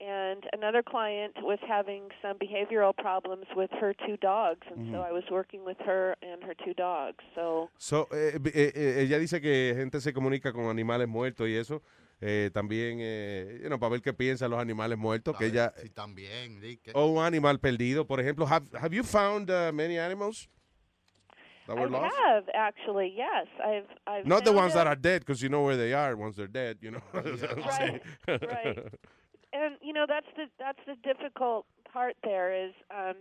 And 0.00 0.44
another 0.52 0.80
client 0.84 1.34
was 1.42 1.58
having 1.66 2.04
some 2.22 2.38
behavioral 2.38 2.94
problems 2.94 3.46
with 3.56 3.70
her 3.80 3.92
two 4.06 4.16
dogs, 4.18 4.64
and 4.70 4.92
so 4.92 4.98
Mhm. 4.98 5.08
I 5.08 5.12
was 5.12 5.24
working 5.28 5.64
with 5.64 5.76
her 5.84 6.14
and 6.22 6.40
her 6.44 6.54
two 6.54 6.72
dogs. 6.74 7.18
So 7.34 7.68
So, 7.78 8.06
eh, 8.12 8.38
eh, 8.54 8.72
eh, 8.76 9.00
ella 9.02 9.18
dice 9.18 9.40
que 9.40 9.74
gente 9.76 10.00
se 10.00 10.12
comunica 10.12 10.52
con 10.52 10.66
animales 10.70 11.08
muertos 11.08 11.48
y 11.48 11.56
eso. 11.56 11.82
Eh, 12.20 12.50
también, 12.52 12.98
eh, 13.00 13.58
you 13.62 13.68
know, 13.68 13.78
para 13.80 13.90
ver 13.90 14.00
qué 14.02 14.12
piensan 14.12 14.50
los 14.50 14.60
animales 14.60 14.96
muertos. 14.98 15.36
Que 15.36 15.46
ella, 15.46 15.72
Sí, 15.76 15.88
también. 15.90 16.60
di 16.60 16.76
que- 16.76 16.92
o 16.94 17.06
un 17.06 17.24
animal 17.24 17.58
perdido, 17.58 18.06
por 18.06 18.20
ejemplo. 18.20 18.46
Have, 18.46 18.66
have 18.80 18.94
you 18.94 19.02
found 19.02 19.50
uh, 19.50 19.72
many 19.72 19.98
animals 19.98 20.48
that 21.66 21.76
were 21.76 21.86
I 21.86 21.90
lost? 21.90 22.14
have 22.24 22.48
actually, 22.54 23.12
yes. 23.16 23.48
I've 23.64 23.86
I've 24.06 24.26
Not 24.26 24.40
the 24.44 24.50
found 24.50 24.58
ones 24.58 24.74
that 24.74 24.86
are 24.86 24.96
dead, 24.96 25.20
because 25.22 25.42
you 25.42 25.48
know 25.48 25.64
where 25.64 25.76
they 25.76 25.92
are 25.92 26.14
once 26.16 26.36
they're 26.36 26.46
dead, 26.46 26.78
you 26.82 26.92
know. 26.92 27.02
Right, 27.14 28.02
right. 28.28 28.78
and 29.52 29.76
you 29.82 29.92
know 29.92 30.04
that's 30.08 30.26
the 30.36 30.44
that's 30.58 30.78
the 30.86 30.96
difficult 31.02 31.66
part 31.90 32.14
there 32.22 32.52
is 32.54 32.72
um 32.90 33.14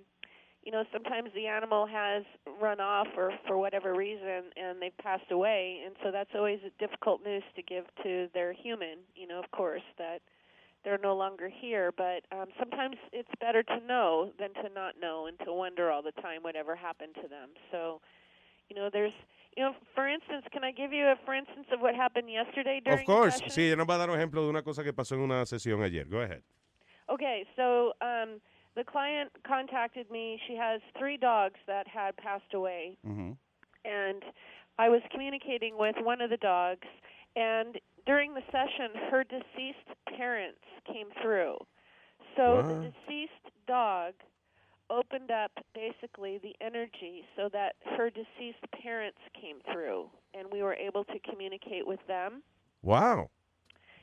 you 0.64 0.72
know 0.72 0.84
sometimes 0.92 1.30
the 1.34 1.48
animal 1.48 1.88
has 1.88 2.24
run 2.62 2.80
off 2.80 3.08
or 3.16 3.32
for 3.48 3.58
whatever 3.58 3.94
reason 3.96 4.52
and 4.58 4.82
they've 4.82 4.98
passed 5.02 5.32
away. 5.32 5.82
And 5.86 5.96
so 6.04 6.12
that's 6.12 6.32
always 6.36 6.60
a 6.66 6.72
difficult 6.80 7.22
news 7.24 7.44
to 7.56 7.64
give 7.64 7.86
to 8.04 8.28
their 8.34 8.54
human 8.54 9.00
you 9.16 9.28
know 9.28 9.40
of 9.40 9.50
course 9.52 9.86
that 9.98 10.20
they're 10.84 11.00
no 11.02 11.16
longer 11.16 11.50
here. 11.50 11.92
But 11.96 12.24
um 12.32 12.48
sometimes 12.60 12.98
it's 13.14 13.32
better 13.40 13.64
to 13.64 13.80
know 13.88 14.32
than 14.40 14.54
to 14.56 14.74
not 14.74 14.96
know 15.02 15.28
and 15.28 15.40
to 15.46 15.54
wonder 15.54 15.92
all 15.92 16.02
the 16.04 16.12
time 16.22 16.44
whatever 16.44 16.76
happened 16.76 17.16
to 17.22 17.28
them. 17.28 17.50
So 17.72 18.02
you 18.70 18.76
know 18.76 18.90
there's 18.92 19.14
you 19.58 19.64
know 19.64 19.74
for 19.96 20.08
instance 20.08 20.46
can 20.54 20.64
i 20.64 20.72
give 20.72 20.94
you 20.94 21.04
a 21.06 21.16
for 21.26 21.34
instance 21.34 21.66
of 21.74 21.82
what 21.82 21.96
happened 21.96 22.30
yesterday 22.30 22.80
during 22.86 23.00
Of 23.02 23.06
course. 23.06 23.40
the? 23.42 23.50
Sí, 23.50 23.68
ella 23.68 23.76
nos 23.76 23.88
va 23.88 23.96
a 23.96 23.98
dar 23.98 24.10
un 24.10 24.16
ejemplo 24.20 24.44
de 24.44 24.50
una 24.50 24.62
cosa 24.62 24.84
que 24.84 24.94
pasó 24.94 25.16
en 25.16 25.22
una 25.22 25.46
sesión 25.46 25.82
ayer. 25.84 26.06
Go 26.06 26.20
ahead. 26.22 26.44
Okay, 27.10 27.46
so 27.56 27.94
um, 28.02 28.40
the 28.76 28.84
client 28.84 29.32
contacted 29.48 30.12
me. 30.12 30.40
She 30.48 30.56
has 30.56 30.80
three 31.00 31.18
dogs 31.18 31.56
that 31.66 31.88
had 31.88 32.16
passed 32.18 32.54
away, 32.54 32.98
Mm-hmm. 33.06 33.32
and 33.86 34.24
I 34.78 34.90
was 34.90 35.02
communicating 35.12 35.78
with 35.78 35.96
one 36.04 36.22
of 36.22 36.30
the 36.30 36.38
dogs. 36.38 36.86
And 37.36 37.80
during 38.06 38.34
the 38.34 38.44
session, 38.52 38.92
her 39.10 39.24
deceased 39.24 39.90
parents 40.18 40.60
came 40.86 41.08
through. 41.22 41.58
So 42.36 42.62
the 42.62 42.92
deceased 42.92 43.48
dog 43.68 44.14
opened 44.90 45.32
up 45.32 45.52
basically 45.74 46.40
the 46.40 46.56
energy 46.62 47.24
so 47.36 47.50
that 47.52 47.76
her 47.98 48.10
deceased 48.10 48.64
parents 48.82 49.18
came 49.40 49.58
through 49.72 50.10
and 50.34 50.48
we 50.52 50.62
were 50.62 50.74
able 50.74 51.04
to 51.06 51.20
communicate 51.30 51.86
with 51.86 52.00
them. 52.08 52.44
Wow. 52.82 53.30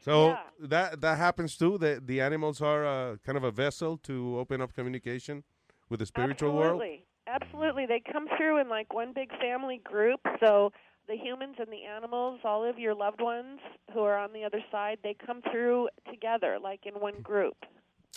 So 0.00 0.26
Yeah. 0.26 0.38
that 0.60 1.00
that 1.00 1.18
happens 1.18 1.56
too. 1.56 1.78
That 1.78 2.06
the 2.06 2.20
animals 2.20 2.60
are 2.60 2.84
uh, 2.84 3.16
kind 3.24 3.38
of 3.38 3.44
a 3.44 3.50
vessel 3.50 3.96
to 3.98 4.38
open 4.38 4.60
up 4.60 4.74
communication 4.74 5.44
with 5.88 6.00
the 6.00 6.06
spiritual 6.06 6.52
world. 6.52 6.82
Absolutely. 6.82 7.06
Absolutely. 7.26 7.86
They 7.86 8.02
come 8.12 8.28
through 8.36 8.58
in 8.58 8.68
like 8.68 8.92
one 8.92 9.12
big 9.14 9.30
family 9.40 9.80
group. 9.82 10.20
So 10.40 10.72
the 11.08 11.16
humans 11.16 11.56
and 11.58 11.68
the 11.68 11.84
animals, 11.84 12.40
all 12.44 12.64
of 12.68 12.78
your 12.78 12.94
loved 12.94 13.20
ones 13.20 13.60
who 13.92 14.00
are 14.00 14.18
on 14.18 14.32
the 14.32 14.44
other 14.44 14.62
side, 14.70 14.98
they 15.02 15.14
come 15.14 15.40
through 15.50 15.88
together, 16.10 16.58
like 16.62 16.80
in 16.84 16.94
one 17.00 17.20
group. 17.22 17.56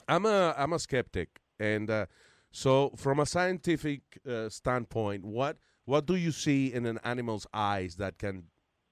I'm 0.08 0.26
a 0.26 0.54
I'm 0.58 0.74
a 0.74 0.80
skeptic, 0.80 1.40
and 1.60 1.90
uh, 1.90 2.06
so 2.52 2.92
from 2.96 3.20
a 3.20 3.26
scientific 3.26 4.02
uh, 4.28 4.50
standpoint, 4.50 5.26
what 5.26 5.58
what 5.86 6.06
do 6.06 6.16
you 6.16 6.32
see 6.32 6.74
in 6.74 6.86
an 6.86 7.00
animal's 7.04 7.48
eyes 7.54 7.96
that 7.96 8.18
can 8.18 8.44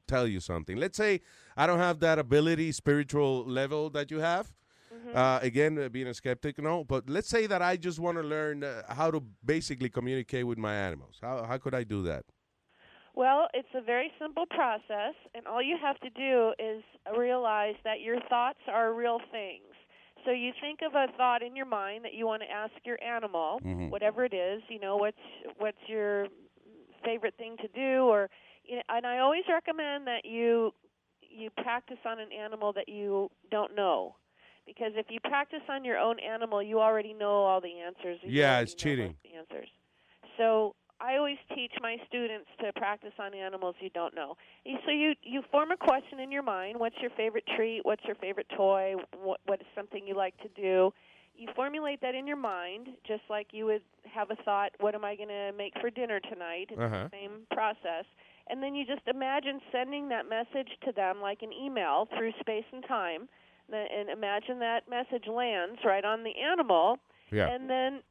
tell 0.08 0.28
you 0.28 0.40
something? 0.40 0.78
Let's 0.78 0.98
say 0.98 1.22
I 1.58 1.68
don't 1.68 1.80
have 1.80 2.00
that 2.00 2.20
ability, 2.20 2.72
spiritual 2.72 3.46
level 3.46 3.90
that 3.92 4.12
you 4.12 4.20
have. 4.20 4.54
Uh, 5.14 5.40
again, 5.42 5.78
uh, 5.78 5.88
being 5.90 6.08
a 6.08 6.14
skeptic, 6.14 6.58
no. 6.58 6.84
But 6.84 7.10
let's 7.10 7.30
say 7.30 7.48
that 7.48 7.62
I 7.62 7.78
just 7.78 8.00
want 8.00 8.18
to 8.18 8.24
learn 8.24 8.64
uh, 8.64 8.82
how 8.90 9.12
to 9.12 9.22
basically 9.44 9.90
communicate 9.90 10.48
with 10.48 10.58
my 10.58 10.74
animals. 10.74 11.20
How 11.22 11.44
how 11.44 11.58
could 11.58 11.76
I 11.76 11.84
do 11.84 12.02
that? 12.04 12.26
Well, 13.14 13.48
it's 13.54 13.70
a 13.74 13.82
very 13.82 14.12
simple 14.20 14.46
process, 14.48 15.16
and 15.34 15.48
all 15.48 15.62
you 15.62 15.78
have 15.82 15.98
to 16.00 16.10
do 16.10 16.54
is 16.60 16.84
realize 17.18 17.76
that 17.84 18.02
your 18.02 18.20
thoughts 18.30 18.60
are 18.68 18.94
real 18.94 19.20
things. 19.32 19.75
So 20.26 20.32
you 20.32 20.52
think 20.60 20.80
of 20.82 20.96
a 20.96 21.08
thought 21.16 21.42
in 21.44 21.56
your 21.56 21.68
mind 21.68 22.04
that 22.04 22.14
you 22.14 22.26
want 22.26 22.42
to 22.42 22.50
ask 22.52 22.74
your 22.84 23.02
animal, 23.02 23.60
Mhm. 23.62 23.90
whatever 23.92 24.26
it 24.26 24.34
is. 24.34 24.64
You 24.70 24.80
know, 24.80 24.98
what's 24.98 25.22
what's 25.58 25.88
your 25.88 26.28
favorite 27.04 27.36
thing 27.36 27.58
to 27.58 27.68
do, 27.68 28.06
or 28.08 28.30
and 28.90 29.06
I 29.06 29.20
always 29.20 29.48
recommend 29.48 30.08
that 30.08 30.26
you 30.26 30.74
you 31.22 31.50
practice 31.52 32.00
on 32.06 32.20
an 32.20 32.32
animal 32.32 32.74
that 32.74 32.90
you 32.90 33.30
don't 33.52 33.76
know, 33.76 34.16
because 34.66 34.94
if 34.96 35.12
you 35.12 35.20
practice 35.20 35.62
on 35.70 35.86
your 35.86 35.98
own 35.98 36.20
animal, 36.20 36.64
you 36.64 36.80
already 36.82 37.14
know 37.14 37.44
all 37.44 37.62
the 37.62 37.80
answers. 37.80 38.20
You 38.24 38.32
Yeah, 38.32 38.62
it's 38.62 38.74
cheating. 38.74 39.16
answers. 39.36 39.70
So 40.38 40.76
I 41.02 41.18
always 41.18 41.38
teach 41.54 41.74
my 41.82 41.98
students 42.08 42.48
to 42.62 42.72
practice 42.74 43.14
on 43.20 43.34
animals 43.34 43.76
you 43.80 43.90
don't 43.90 44.16
know. 44.16 44.38
So 44.86 44.92
you 44.92 45.14
you 45.24 45.42
form 45.52 45.72
a 45.72 45.78
question 45.78 46.20
in 46.20 46.32
your 46.32 46.44
mind. 46.44 46.80
What's 46.80 46.96
your 47.02 47.12
favorite 47.12 47.44
treat? 47.56 47.82
What's 47.84 48.04
your 48.06 48.16
favorite 48.16 48.48
toy? 48.56 48.96
What 49.22 49.40
what 49.46 49.60
is 49.62 49.68
something 49.76 50.08
you 50.08 50.16
like 50.16 50.38
to 50.38 50.48
do? 50.50 50.92
You 51.38 51.50
formulate 51.54 52.00
that 52.02 52.16
in 52.16 52.26
your 52.28 52.38
mind, 52.38 52.88
just 53.06 53.24
like 53.30 53.48
you 53.52 53.66
would 53.66 53.82
have 54.14 54.32
a 54.32 54.38
thought. 54.44 54.72
What 54.80 54.96
am 54.96 55.04
I 55.04 55.18
going 55.18 55.28
to 55.28 55.52
make 55.58 55.74
for 55.82 55.90
dinner 55.90 56.22
tonight? 56.22 56.68
It's 56.72 56.80
Uh-huh. 56.80 57.04
the 57.04 57.10
same 57.12 57.46
process. 57.52 58.06
And 58.48 58.64
then 58.64 58.74
you 58.74 58.86
just 58.86 59.06
imagine 59.08 59.60
sending 59.72 60.08
that 60.10 60.30
message 60.30 60.70
to 60.86 60.94
them 60.94 61.20
like 61.20 61.42
an 61.42 61.52
email 61.52 62.08
through 62.18 62.32
space 62.40 62.64
and 62.72 62.86
time. 62.88 63.28
And 63.70 64.10
imagine 64.10 64.60
that 64.60 64.88
message 64.88 65.28
lands 65.28 65.84
right 65.84 66.06
on 66.06 66.24
the 66.24 66.38
animal 66.40 67.00
Yeah. 67.32 67.50
and 67.50 67.70
then 67.70 68.02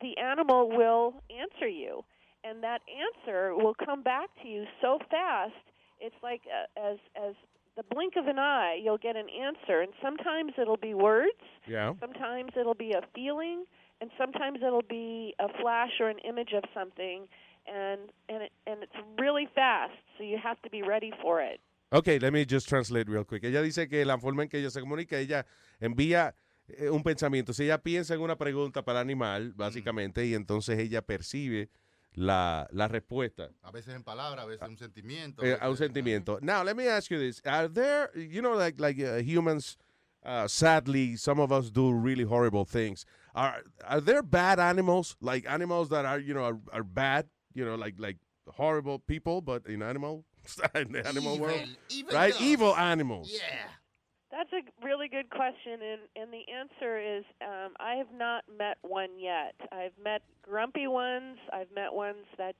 the 0.00 0.16
animal 0.16 0.70
will 0.70 1.22
answer 1.28 1.68
you 1.68 2.02
and 2.44 2.62
that 2.62 2.80
answer 2.88 3.54
will 3.54 3.74
come 3.74 4.02
back 4.02 4.28
to 4.42 4.48
you 4.48 4.64
so 4.80 4.98
fast 5.10 5.52
it's 6.00 6.16
like 6.22 6.42
uh, 6.48 6.90
as 6.90 6.98
as 7.16 7.34
the 7.76 7.82
blink 7.94 8.14
of 8.16 8.26
an 8.26 8.38
eye 8.38 8.78
you'll 8.82 8.98
get 8.98 9.16
an 9.16 9.26
answer 9.28 9.80
and 9.80 9.92
sometimes 10.02 10.52
it'll 10.60 10.76
be 10.76 10.94
words 10.94 11.42
Yeah. 11.66 11.94
sometimes 12.00 12.52
it'll 12.58 12.74
be 12.74 12.92
a 12.92 13.02
feeling 13.14 13.64
and 14.00 14.10
sometimes 14.18 14.58
it'll 14.66 14.82
be 14.88 15.34
a 15.38 15.48
flash 15.60 15.92
or 16.00 16.08
an 16.08 16.18
image 16.20 16.52
of 16.54 16.64
something 16.74 17.26
and 17.66 18.00
and 18.28 18.42
it, 18.42 18.52
and 18.66 18.82
it's 18.82 18.96
really 19.18 19.46
fast 19.54 19.92
so 20.16 20.24
you 20.24 20.38
have 20.42 20.60
to 20.62 20.70
be 20.70 20.82
ready 20.82 21.12
for 21.22 21.40
it 21.40 21.60
Okay, 21.92 22.20
let 22.20 22.32
me 22.32 22.44
just 22.44 22.68
translate 22.68 23.08
real 23.08 23.24
quick. 23.24 23.42
Ella 23.42 23.60
dice 23.62 23.88
que 23.88 24.04
la 24.04 24.16
forma 24.16 24.44
en 24.44 24.48
que 24.48 24.60
ella 24.60 24.70
se 24.70 24.78
comunica, 24.78 25.18
ella 25.18 25.44
envía 25.80 26.36
eh, 26.68 26.88
un 26.88 27.02
pensamiento. 27.02 27.52
Si 27.52 27.64
ella 27.64 27.78
piensa 27.82 28.14
en 28.14 28.20
una 28.20 28.36
pregunta 28.38 28.82
para 28.84 29.00
el 29.00 29.06
animal, 29.06 29.54
básicamente, 29.56 30.24
y 30.24 30.34
entonces 30.34 30.78
ella 30.78 31.02
percibe 31.02 31.68
la, 32.14 32.66
la 32.72 32.88
respuesta 32.88 33.50
A 33.62 33.70
veces 33.70 33.94
en 33.94 34.02
palabras, 34.02 34.44
a 34.44 34.46
veces 34.46 34.68
un 34.68 34.76
sentimiento. 34.76 35.42
eh, 35.44 35.56
a 35.60 35.68
un 35.70 35.76
sentimiento. 35.76 36.40
Now, 36.42 36.62
let 36.62 36.76
me 36.76 36.88
ask 36.88 37.10
you 37.10 37.18
this. 37.18 37.40
Are 37.44 37.68
there, 37.68 38.10
you 38.14 38.42
know, 38.42 38.54
like, 38.54 38.80
like 38.80 38.98
uh, 39.00 39.18
humans, 39.22 39.76
uh, 40.24 40.46
sadly, 40.48 41.16
some 41.16 41.38
of 41.40 41.50
us 41.52 41.70
do 41.70 41.92
really 41.92 42.24
horrible 42.24 42.64
things. 42.64 43.04
Are, 43.34 43.62
are 43.86 44.00
there 44.00 44.22
bad 44.22 44.58
animals, 44.58 45.16
like 45.20 45.46
animals 45.48 45.88
that 45.90 46.04
are, 46.04 46.18
you 46.18 46.34
know, 46.34 46.42
are, 46.44 46.58
are 46.72 46.82
bad, 46.84 47.26
you 47.54 47.64
know, 47.64 47.76
like, 47.76 47.94
like 47.98 48.16
horrible 48.48 48.98
people, 48.98 49.40
but 49.40 49.66
in 49.66 49.80
animal, 49.82 50.24
in 50.74 50.92
the 50.92 51.06
animal 51.06 51.34
Evil, 51.34 51.46
world? 51.46 51.68
evil 51.90 52.14
right? 52.14 52.32
dogs. 52.32 52.42
Evil 52.44 52.76
animals. 52.76 53.30
That's 54.30 54.52
a 54.52 54.62
really 54.84 55.08
good 55.08 55.28
question, 55.30 55.72
and 55.82 56.00
and 56.16 56.32
the 56.32 56.44
answer 56.52 56.98
is 56.98 57.24
um, 57.42 57.72
I 57.80 57.94
have 57.94 58.12
not 58.16 58.44
met 58.58 58.78
one 58.82 59.18
yet. 59.18 59.54
I've 59.72 59.92
met 60.02 60.22
grumpy 60.42 60.86
ones. 60.86 61.38
I've 61.52 61.72
met 61.74 61.92
ones 61.92 62.24
that 62.38 62.54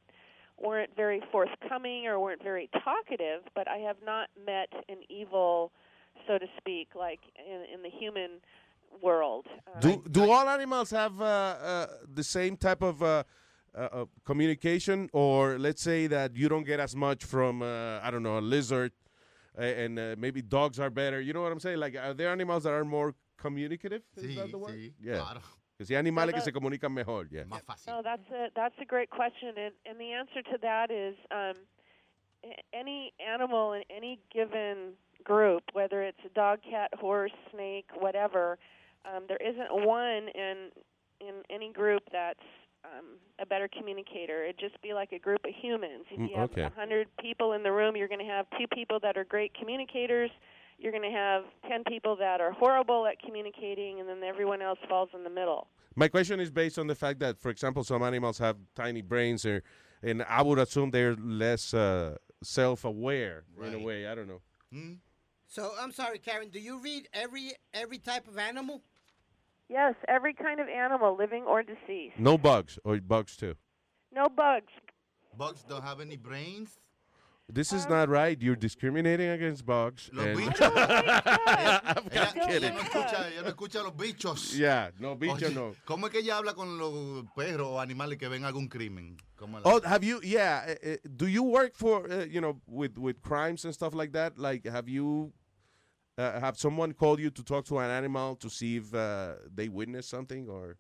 weren't 0.60 0.94
very 0.97 1.22
forthcoming 1.32 2.06
or 2.06 2.18
weren't 2.18 2.42
very 2.42 2.68
talkative, 2.84 3.42
but 3.55 3.68
I 3.68 3.78
have 3.78 3.97
not 4.05 4.28
met 4.44 4.68
an 4.88 4.98
evil, 5.09 5.72
so 6.26 6.38
to 6.38 6.47
speak, 6.59 6.88
like 6.94 7.20
in, 7.38 7.74
in 7.74 7.82
the 7.82 7.88
human 7.88 8.40
world. 9.02 9.47
Um, 9.72 9.80
Do 9.80 10.02
do 10.10 10.30
all 10.30 10.48
animals 10.48 10.90
have 10.90 11.20
uh, 11.20 11.24
uh, 11.24 11.86
the 12.12 12.24
same 12.24 12.56
type 12.56 12.82
of 12.82 13.02
uh, 13.02 13.22
uh, 13.74 13.78
uh, 13.78 14.05
communication, 14.24 15.09
or 15.12 15.56
let's 15.59 15.82
say 15.82 16.09
that 16.09 16.36
you 16.36 16.48
don't 16.48 16.64
get 16.64 16.80
as 16.80 16.97
much 16.97 17.24
from 17.24 17.62
uh, 17.62 18.01
I 18.02 18.10
don't 18.10 18.24
know 18.24 18.38
a 18.38 18.40
lizard, 18.40 18.90
uh, 18.90 18.99
and 19.64 19.98
uh, 19.98 20.14
maybe 20.18 20.42
dogs 20.42 20.78
are 20.80 20.90
better. 20.90 21.20
You 21.20 21.32
know 21.32 21.42
what 21.42 21.52
I'm 21.52 21.60
saying? 21.60 21.78
Like, 21.78 21.96
are 21.96 22.14
there 22.14 22.30
animals 22.30 22.64
that 22.64 22.72
are 22.72 22.84
more 22.84 23.14
communicative? 23.38 24.02
Is 24.16 24.24
Sí, 24.24 24.36
that 24.36 24.50
the 24.50 24.58
word? 24.58 24.74
sí, 24.74 24.92
Yeah. 25.00 25.16
claro. 25.18 25.40
Que 25.78 25.86
si 25.86 25.94
hay 25.94 25.98
animales 25.98 26.32
que 26.34 26.40
that- 26.40 26.44
se 26.44 26.52
comunican 26.52 26.92
mejor. 26.92 27.26
Yeah. 27.30 27.44
No, 27.86 28.02
that's 28.02 28.30
a 28.30 28.48
that's 28.54 28.74
a 28.80 28.84
great 28.84 29.10
question, 29.10 29.54
and 29.56 29.74
and 29.86 29.98
the 29.98 30.12
answer 30.12 30.42
to 30.42 30.58
that 30.62 30.90
is 30.90 31.16
um, 31.30 31.54
any 32.72 33.12
animal 33.18 33.72
in 33.72 33.82
any 33.90 34.18
given 34.32 34.94
group, 35.24 35.62
whether 35.72 36.02
it's 36.02 36.20
a 36.24 36.28
dog, 36.30 36.60
cat, 36.62 36.90
horse, 36.98 37.32
snake, 37.52 37.86
whatever, 37.98 38.58
um, 39.04 39.24
there 39.28 39.38
isn't 39.38 39.70
one 39.86 40.28
in 40.34 40.70
in 41.20 41.34
any 41.50 41.72
group 41.72 42.02
that's 42.12 42.40
um, 42.85 43.19
a 43.39 43.47
better 43.47 43.69
communicator. 43.69 44.44
It'd 44.44 44.59
just 44.59 44.81
be 44.82 44.93
like 44.94 45.12
a 45.12 45.19
group 45.19 45.40
of 45.44 45.52
humans. 45.61 46.05
If 46.11 46.20
Mm, 46.20 46.31
you 46.31 46.36
have 46.36 46.51
okay. 46.51 46.62
a 46.62 46.70
hundred 46.70 47.09
people 47.20 47.52
in 47.52 47.62
the 47.62 47.73
room, 47.73 47.97
you're 47.97 48.09
going 48.09 48.20
to 48.27 48.32
have 48.32 48.47
two 48.59 48.66
people 48.73 48.98
that 49.01 49.16
are 49.16 49.24
great 49.24 49.52
communicators. 49.55 50.31
You're 50.78 50.93
going 50.93 51.11
to 51.11 51.16
have 51.16 51.44
ten 51.69 51.85
people 51.85 52.16
that 52.16 52.40
are 52.40 52.52
horrible 52.52 53.07
at 53.07 53.20
communicating, 53.20 54.01
and 54.01 54.09
then 54.09 54.23
everyone 54.23 54.62
else 54.62 54.78
falls 54.89 55.11
in 55.15 55.24
the 55.24 55.31
middle. 55.31 55.69
My 55.94 56.09
question 56.09 56.40
is 56.40 56.51
based 56.51 56.78
on 56.78 56.86
the 56.86 56.94
fact 56.94 57.19
that, 57.20 57.39
for 57.39 57.51
example, 57.51 57.85
some 57.85 58.02
animals 58.02 58.39
have 58.39 58.57
tiny 58.74 59.02
brains, 59.02 59.44
or, 59.44 59.62
and 60.02 60.23
I 60.23 60.40
would 60.40 60.59
assume 60.59 60.90
they're 60.90 61.16
less 61.16 61.74
uh, 61.74 62.16
self-aware 62.43 63.44
in 63.62 63.74
a 63.74 63.78
way. 63.78 64.07
I 64.07 64.15
don't 64.15 64.28
know. 64.28 64.40
So 65.48 65.73
I'm 65.78 65.93
sorry, 65.93 66.19
Karen. 66.19 66.48
Do 66.48 66.61
you 66.61 66.81
read 66.81 67.09
every 67.12 67.52
every 67.74 67.98
type 67.98 68.28
of 68.28 68.39
animal? 68.39 68.82
Yes, 69.70 69.94
every 70.09 70.34
kind 70.34 70.59
of 70.59 70.66
animal, 70.68 71.16
living 71.16 71.44
or 71.44 71.62
deceased. 71.62 72.18
No 72.18 72.36
bugs, 72.36 72.76
or 72.84 72.98
bugs 73.01 73.36
too. 73.36 73.55
No 74.12 74.28
bugs. 74.28 74.72
Bugs 75.38 75.62
don't 75.62 75.84
have 75.84 76.01
any 76.01 76.16
brains. 76.16 76.80
This 77.52 77.72
is 77.72 77.88
not 77.88 78.09
right. 78.09 78.40
You're 78.40 78.56
discriminating 78.56 79.28
against 79.28 79.64
bugs. 79.66 80.09
Los 80.12 80.26
and- 80.26 80.38
bichos. 80.38 80.70
I'm 80.76 82.09
Ella, 82.12 82.32
kidding. 82.47 82.74
no 82.74 82.80
escucha, 82.80 83.28
ella 83.30 83.42
no 83.42 83.48
escucha 83.51 83.80
a 83.80 83.82
los 83.84 83.92
bichos. 83.92 84.56
Yeah, 84.56 84.90
no, 85.01 85.16
bicho 85.16 85.47
Oye, 85.47 85.55
no. 85.55 85.72
¿Cómo 85.86 86.06
es 86.06 86.12
que 86.12 86.18
ella 86.20 86.36
habla 86.38 86.55
con 86.55 86.76
los 86.78 87.24
perros 87.36 87.66
o 87.68 87.80
animales 87.80 88.18
que 88.18 88.28
ven 88.28 88.44
algún 88.44 88.68
crimen? 88.68 89.16
¿Cómo 89.36 89.59
la- 89.60 89.62
Oh, 89.70 89.80
have 89.84 90.05
you? 90.05 90.20
Yeah. 90.22 90.64
uh, 90.84 90.88
uh, 90.90 90.97
do 91.16 91.26
you 91.26 91.42
work 91.44 91.74
for 91.76 92.06
uh, 92.10 92.24
you 92.24 92.40
know 92.40 92.60
with 92.68 92.97
with 92.98 93.20
crimes 93.20 93.64
and 93.64 93.74
stuff 93.74 93.94
like 93.94 94.12
that? 94.12 94.36
Like, 94.38 94.64
have 94.66 94.88
you 94.88 95.32
uh, 96.20 96.40
have 96.40 96.59
someone 96.59 96.92
called 96.92 97.18
you 97.20 97.30
to 97.30 97.42
talk 97.42 97.64
to 97.66 97.78
an 97.78 97.90
animal 97.90 98.36
to 98.36 98.51
see 98.51 98.76
if 98.76 98.94
uh, 98.94 99.34
they 99.55 99.68
witnessed 99.68 100.10
something 100.10 100.48
or? 100.48 100.76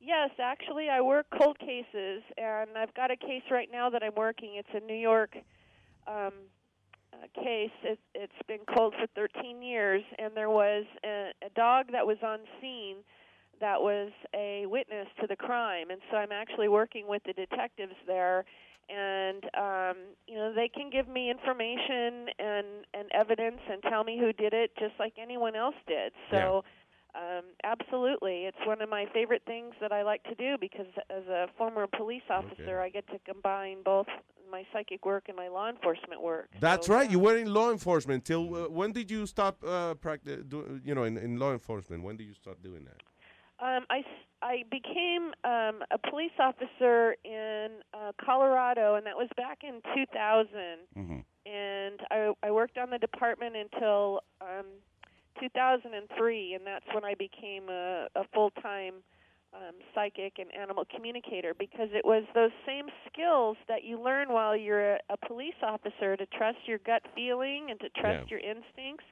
Yes, 0.00 0.30
actually, 0.40 0.88
I 0.88 1.00
work 1.00 1.26
cold 1.36 1.58
cases, 1.58 2.22
and 2.36 2.70
I've 2.76 2.94
got 2.94 3.10
a 3.10 3.16
case 3.16 3.42
right 3.50 3.68
now 3.70 3.90
that 3.90 4.02
I'm 4.02 4.14
working. 4.16 4.52
It's 4.54 4.68
a 4.72 4.80
New 4.80 4.96
York 4.96 5.36
um, 6.06 6.32
uh, 7.12 7.26
case. 7.34 7.72
It, 7.82 7.98
it's 8.14 8.32
been 8.46 8.60
cold 8.76 8.94
for 8.98 9.06
13 9.16 9.60
years, 9.60 10.02
and 10.18 10.36
there 10.36 10.50
was 10.50 10.84
a, 11.04 11.30
a 11.44 11.50
dog 11.56 11.86
that 11.92 12.06
was 12.06 12.18
on 12.22 12.38
scene 12.60 12.98
that 13.60 13.80
was 13.80 14.12
a 14.34 14.66
witness 14.66 15.08
to 15.20 15.26
the 15.26 15.34
crime, 15.34 15.90
and 15.90 16.00
so 16.10 16.16
I'm 16.16 16.30
actually 16.30 16.68
working 16.68 17.08
with 17.08 17.22
the 17.24 17.32
detectives 17.32 17.94
there. 18.06 18.44
And 18.88 19.44
um, 19.56 19.96
you 20.26 20.36
know 20.36 20.52
they 20.54 20.68
can 20.68 20.90
give 20.90 21.08
me 21.08 21.30
information 21.30 22.28
and 22.38 22.66
and 22.94 23.10
evidence 23.12 23.60
and 23.70 23.82
tell 23.82 24.02
me 24.04 24.18
who 24.18 24.32
did 24.32 24.54
it, 24.54 24.70
just 24.78 24.94
like 24.98 25.14
anyone 25.20 25.54
else 25.54 25.76
did. 25.86 26.12
So 26.30 26.62
Um, 27.14 27.44
absolutely, 27.64 28.44
it's 28.44 28.58
one 28.66 28.80
of 28.82 28.88
my 28.88 29.06
favorite 29.12 29.42
things 29.46 29.74
that 29.80 29.92
I 29.92 30.02
like 30.02 30.22
to 30.24 30.34
do 30.34 30.56
because 30.60 30.86
as 31.10 31.26
a 31.26 31.46
former 31.56 31.86
police 31.86 32.22
officer, 32.30 32.80
I 32.80 32.90
get 32.90 33.06
to 33.08 33.18
combine 33.24 33.78
both 33.82 34.06
my 34.50 34.62
psychic 34.72 35.04
work 35.04 35.24
and 35.28 35.36
my 35.36 35.48
law 35.48 35.68
enforcement 35.68 36.20
work. 36.22 36.48
That's 36.60 36.86
So, 36.86 36.94
right. 36.94 37.10
You 37.10 37.18
were 37.18 37.36
in 37.36 37.52
law 37.52 37.70
enforcement 37.70 38.24
till 38.24 38.44
uh, 38.54 38.68
when 38.68 38.92
did 38.92 39.10
you 39.10 39.26
stop 39.26 39.64
uh, 39.64 39.94
practice? 39.94 40.44
Do, 40.46 40.80
you 40.84 40.94
know, 40.94 41.04
in, 41.04 41.16
in 41.16 41.38
law 41.38 41.52
enforcement, 41.52 42.02
when 42.04 42.16
did 42.16 42.26
you 42.26 42.34
start 42.34 42.62
doing 42.62 42.84
that? 42.84 43.00
Um, 43.60 43.84
I, 43.90 44.04
I 44.42 44.64
became 44.70 45.32
um, 45.44 45.82
a 45.90 45.98
police 46.10 46.32
officer 46.38 47.16
in 47.24 47.68
uh, 47.92 48.12
Colorado, 48.24 48.94
and 48.94 49.06
that 49.06 49.16
was 49.16 49.28
back 49.36 49.58
in 49.62 49.80
2000. 49.94 50.48
Mm-hmm. 50.96 51.18
And 51.46 52.00
I, 52.10 52.32
I 52.42 52.50
worked 52.50 52.78
on 52.78 52.90
the 52.90 52.98
department 52.98 53.56
until 53.56 54.20
um, 54.40 54.66
2003, 55.40 56.54
and 56.54 56.66
that's 56.66 56.84
when 56.92 57.04
I 57.04 57.14
became 57.14 57.68
a, 57.68 58.06
a 58.14 58.24
full 58.34 58.50
time 58.62 58.94
um, 59.54 59.74
psychic 59.94 60.34
and 60.38 60.54
animal 60.54 60.84
communicator 60.94 61.54
because 61.58 61.88
it 61.92 62.04
was 62.04 62.24
those 62.34 62.50
same 62.66 62.86
skills 63.10 63.56
that 63.66 63.82
you 63.82 64.00
learn 64.00 64.28
while 64.28 64.56
you're 64.56 64.94
a, 64.94 64.98
a 65.10 65.16
police 65.26 65.56
officer 65.62 66.16
to 66.16 66.26
trust 66.26 66.58
your 66.66 66.78
gut 66.78 67.02
feeling 67.14 67.68
and 67.70 67.80
to 67.80 67.88
trust 68.00 68.30
your 68.30 68.40
instincts. 68.40 69.04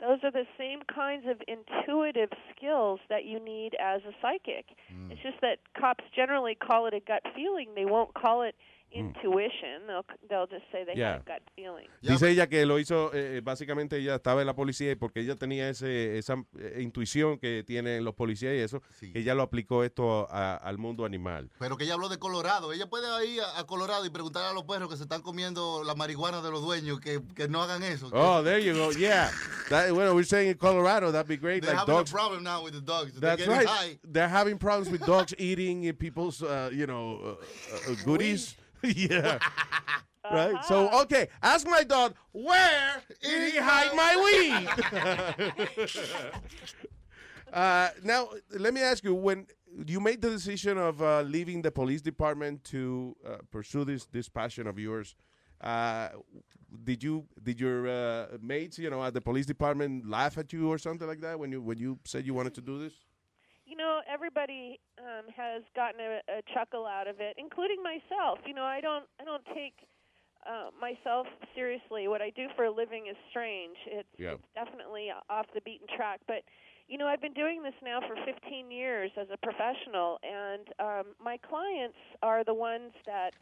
Those 0.00 0.18
are 0.22 0.30
the 0.30 0.46
same 0.56 0.80
kinds 0.92 1.26
of 1.28 1.42
intuitive 1.46 2.30
skills 2.56 3.00
that 3.08 3.24
you 3.24 3.38
need 3.38 3.76
as 3.80 4.00
a 4.08 4.12
psychic. 4.22 4.66
Hmm. 4.88 5.12
It's 5.12 5.22
just 5.22 5.40
that 5.42 5.58
cops 5.78 6.04
generally 6.14 6.54
call 6.54 6.86
it 6.86 6.94
a 6.94 7.00
gut 7.00 7.22
feeling. 7.34 7.68
They 7.74 7.84
won't 7.84 8.14
call 8.14 8.42
it 8.42 8.54
intuition. 8.92 9.86
They'll 9.86 10.04
they'll 10.28 10.46
just 10.46 10.64
say 10.72 10.84
they 10.84 10.94
Yeah. 10.96 11.14
have 11.14 11.24
gut 11.24 11.42
feeling. 11.54 11.88
Dice 12.02 12.30
ella 12.30 12.48
que 12.48 12.64
lo 12.66 12.78
hizo, 12.78 13.12
eh, 13.14 13.38
eh, 13.38 13.40
básicamente 13.42 13.96
ella 13.98 14.16
estaba 14.16 14.40
en 14.40 14.46
la 14.46 14.54
policía 14.54 14.90
y 14.92 14.94
porque 14.96 15.20
ella 15.20 15.36
tenía 15.36 15.68
ese, 15.68 16.18
esa 16.18 16.34
eh, 16.58 16.78
intuición 16.80 17.38
que 17.38 17.64
tienen 17.66 18.04
los 18.04 18.14
policías 18.14 18.54
y 18.54 18.58
eso, 18.58 18.82
que 19.00 19.18
ella 19.20 19.34
lo 19.34 19.42
aplicó 19.42 19.84
esto 19.84 20.26
a- 20.30 20.56
al 20.56 20.78
mundo 20.78 21.04
animal. 21.04 21.50
Pero 21.58 21.76
que 21.76 21.84
ella 21.84 21.94
habló 21.94 22.08
de 22.08 22.18
Colorado. 22.18 22.72
Ella 22.72 22.86
puede 22.88 23.26
ir 23.26 23.40
a, 23.42 23.60
a 23.60 23.66
Colorado 23.66 24.04
y 24.06 24.10
preguntar 24.10 24.44
a 24.44 24.52
los 24.52 24.64
perros 24.64 24.88
que 24.88 24.96
se 24.96 25.02
están 25.04 25.22
comiendo 25.22 25.82
la 25.84 25.94
marihuana 25.94 26.42
de 26.42 26.50
los 26.50 26.62
dueños 26.62 27.00
que, 27.00 27.20
que 27.34 27.48
no 27.48 27.62
hagan 27.62 27.82
eso. 27.82 28.10
Oh, 28.12 28.42
there 28.42 28.60
you 28.62 28.74
go. 28.74 28.90
Yeah. 28.92 29.30
That, 29.68 29.92
well, 29.92 30.14
we're 30.14 30.24
saying 30.24 30.48
in 30.50 30.56
Colorado, 30.58 31.12
that'd 31.12 31.28
be 31.28 31.36
great. 31.36 31.62
They're 31.62 31.72
like 31.74 31.80
having 31.80 31.94
dogs. 31.94 32.10
a 32.10 32.14
problem 32.14 32.42
now 32.42 32.62
with 32.64 32.74
the 32.74 32.80
dogs. 32.80 33.12
They're 33.12 33.36
That's 33.36 33.46
getting 33.46 33.54
right. 33.54 33.66
high. 33.68 33.98
They're 34.04 34.28
having 34.28 34.58
problems 34.58 34.90
with 34.90 35.06
dogs 35.06 35.34
eating 35.38 35.92
people's, 35.94 36.42
uh, 36.42 36.70
you 36.72 36.86
know, 36.86 37.38
uh, 37.38 37.92
uh, 37.92 37.94
yeah. 38.96 39.38
Right. 40.30 40.64
So, 40.66 40.88
okay, 41.02 41.28
ask 41.42 41.66
my 41.66 41.82
dog, 41.82 42.14
where 42.30 43.02
did 43.20 43.52
he 43.52 43.58
hide 43.58 43.96
my 43.96 44.14
weed? 44.22 45.90
uh, 47.52 47.88
now, 48.04 48.28
let 48.56 48.72
me 48.72 48.80
ask 48.80 49.02
you, 49.02 49.14
when 49.14 49.46
you 49.86 49.98
made 49.98 50.20
the 50.22 50.30
decision 50.30 50.78
of 50.78 51.02
uh, 51.02 51.22
leaving 51.22 51.62
the 51.62 51.72
police 51.72 52.00
department 52.00 52.62
to 52.64 53.16
uh, 53.26 53.38
pursue 53.50 53.84
this 53.84 54.06
this 54.12 54.28
passion 54.28 54.68
of 54.68 54.78
yours, 54.78 55.16
uh, 55.62 56.10
did 56.84 57.02
you 57.02 57.26
did 57.42 57.58
your 57.58 57.88
uh, 57.88 58.26
mates, 58.40 58.78
you 58.78 58.90
know, 58.90 59.02
at 59.02 59.14
the 59.14 59.20
police 59.20 59.46
department 59.46 60.08
laugh 60.08 60.38
at 60.38 60.52
you 60.52 60.68
or 60.70 60.78
something 60.78 61.08
like 61.08 61.20
that 61.22 61.38
when 61.40 61.50
you 61.50 61.60
when 61.60 61.78
you 61.78 61.98
said 62.04 62.24
you 62.24 62.34
wanted 62.34 62.54
to 62.54 62.60
do 62.60 62.78
this? 62.78 62.92
You 63.80 63.86
know 63.86 64.00
everybody 64.12 64.78
um 64.98 65.24
has 65.34 65.62
gotten 65.74 66.00
a, 66.00 66.20
a 66.28 66.42
chuckle 66.52 66.84
out 66.84 67.08
of 67.08 67.16
it 67.20 67.34
including 67.38 67.82
myself. 67.82 68.38
You 68.44 68.52
know 68.52 68.64
i 68.64 68.80
don't 68.80 69.06
i 69.18 69.24
don't 69.24 69.44
take 69.54 69.72
uh 70.46 70.68
myself 70.78 71.26
seriously. 71.54 72.06
What 72.06 72.20
i 72.20 72.28
do 72.36 72.46
for 72.56 72.64
a 72.64 72.70
living 72.70 73.06
is 73.08 73.16
strange. 73.30 73.76
It's, 73.86 74.08
Yeah. 74.18 74.32
it's 74.36 74.44
definitely 74.54 75.08
off 75.30 75.46
the 75.54 75.62
beaten 75.62 75.86
track. 75.96 76.20
But 76.28 76.44
you 76.88 76.98
know 76.98 77.06
i've 77.06 77.22
been 77.22 77.32
doing 77.32 77.62
this 77.62 77.74
now 77.82 78.00
for 78.00 78.16
15 78.26 78.70
years 78.70 79.10
as 79.16 79.28
a 79.32 79.38
professional 79.38 80.18
and 80.22 80.68
um 80.78 81.06
my 81.22 81.38
clients 81.38 81.96
are 82.20 82.44
the 82.44 82.52
ones 82.52 82.92
that 83.06 83.32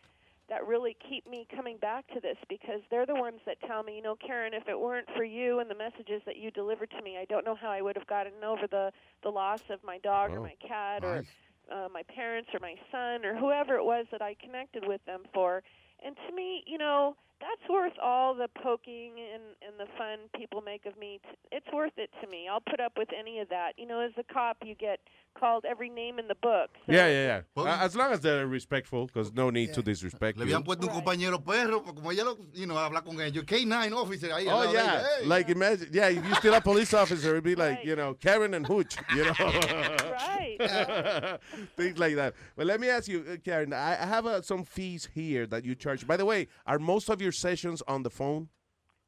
that 0.49 0.67
really 0.67 0.97
keep 1.09 1.27
me 1.29 1.47
coming 1.55 1.77
back 1.79 2.07
to 2.09 2.21
this 2.21 2.37
because 2.49 2.81
they're 2.91 3.07
the 3.07 3.15
ones 3.15 3.41
that 3.47 3.61
tell 3.67 3.83
me, 3.83 3.97
you 3.97 4.03
know, 4.03 4.17
Karen, 4.17 4.53
if 4.55 4.69
it 4.69 4.79
weren't 4.79 5.09
for 5.17 5.25
you 5.25 5.61
and 5.61 5.71
the 5.71 5.75
messages 5.75 6.23
that 6.27 6.37
you 6.37 6.51
delivered 6.51 6.91
to 6.91 7.03
me, 7.03 7.19
I 7.21 7.25
don't 7.27 7.45
know 7.45 7.55
how 7.55 7.71
I 7.71 7.81
would 7.83 7.97
have 7.97 8.07
gotten 8.07 8.43
over 8.45 8.67
the 8.71 8.93
the 9.23 9.31
loss 9.31 9.61
of 9.71 9.81
my 9.85 9.99
dog 9.99 10.33
or 10.35 10.41
Oh, 10.41 10.43
my 10.43 10.55
cat 10.67 11.03
nice. 11.03 11.05
or 11.05 11.25
uh, 11.73 11.89
my 11.93 12.03
parents 12.03 12.51
or 12.55 12.61
my 12.61 12.75
son 12.91 13.25
or 13.25 13.37
whoever 13.37 13.77
it 13.77 13.85
was 13.85 14.07
that 14.13 14.23
I 14.23 14.35
connected 14.41 14.85
with 14.87 15.05
them 15.07 15.23
for. 15.35 15.63
And 16.05 16.17
to 16.29 16.35
me, 16.35 16.63
you 16.67 16.79
know, 16.79 17.17
that's 17.41 17.69
worth 17.71 17.93
all 18.03 18.35
the 18.35 18.49
poking 18.63 19.13
and 19.33 19.43
and 19.67 19.79
the 19.79 19.87
fun 19.97 20.19
people 20.37 20.61
make 20.61 20.87
of 20.87 20.99
me. 20.99 21.21
It's 21.53 21.67
worth 21.73 21.93
it 21.97 22.11
to 22.23 22.29
me. 22.29 22.49
I'll 22.51 22.61
put 22.61 22.81
up 22.81 22.93
with 22.97 23.09
any 23.19 23.39
of 23.41 23.49
that. 23.51 23.73
You 23.77 23.87
know, 23.87 24.01
as 24.01 24.13
a 24.19 24.33
cop, 24.33 24.59
you 24.65 24.75
get 24.75 25.01
called 25.39 25.65
every 25.65 25.89
name 25.89 26.19
in 26.19 26.27
the 26.27 26.35
book. 26.35 26.71
So 26.87 26.93
Yeah, 26.93 27.07
yeah, 27.07 27.41
yeah. 27.57 27.63
Uh, 27.63 27.79
as 27.81 27.95
long 27.95 28.13
as 28.13 28.21
they're 28.21 28.47
respectful, 28.47 29.07
because 29.07 29.33
no 29.33 29.51
need 29.51 29.73
to 29.75 29.83
disrespect 29.83 30.39
Le 30.39 30.47
you. 30.47 30.57
habían 30.57 30.65
puesto 30.65 30.87
un 30.89 31.01
compañero 31.01 31.45
perro, 31.45 31.83
como 31.83 32.11
ella 32.11 32.25
lo, 32.25 32.39
you 32.55 32.67
know, 32.67 32.77
habla 32.77 33.03
con 33.03 33.21
ellos. 33.21 33.45
K9 33.45 33.93
officer 33.93 34.31
ahí. 34.31 34.47
Oh 34.49 34.73
yeah. 34.73 35.05
Hey. 35.21 35.27
like 35.27 35.49
imagine, 35.49 35.89
yeah, 35.93 36.09
if 36.09 36.25
you 36.25 36.35
still 36.37 36.55
a 36.55 36.61
police 36.61 36.93
officer, 36.95 37.31
it'd 37.31 37.45
be 37.45 37.55
like 37.55 37.85
you 37.85 37.95
know 37.95 38.15
Karen 38.15 38.55
and 38.55 38.67
Hooch, 38.67 38.97
you 39.15 39.25
know, 39.25 39.35
right, 40.13 41.39
things 41.77 41.99
like 41.99 42.17
that. 42.17 42.35
But 42.57 42.67
let 42.67 42.81
me 42.81 42.89
ask 42.89 43.07
you, 43.09 43.25
uh, 43.31 43.37
Karen, 43.45 43.73
I, 43.73 44.03
I 44.03 44.07
have 44.07 44.27
uh, 44.27 44.43
some 44.43 44.65
fees 44.65 45.09
here 45.15 45.47
that 45.47 45.65
you 45.65 45.75
charge. 45.75 46.07
By 46.07 46.17
the 46.17 46.25
way, 46.25 46.49
are 46.67 46.79
most 46.79 47.09
of 47.09 47.23
your 47.23 47.28
sessions 47.33 47.83
on 47.87 48.03
the 48.03 48.11
phone? 48.11 48.49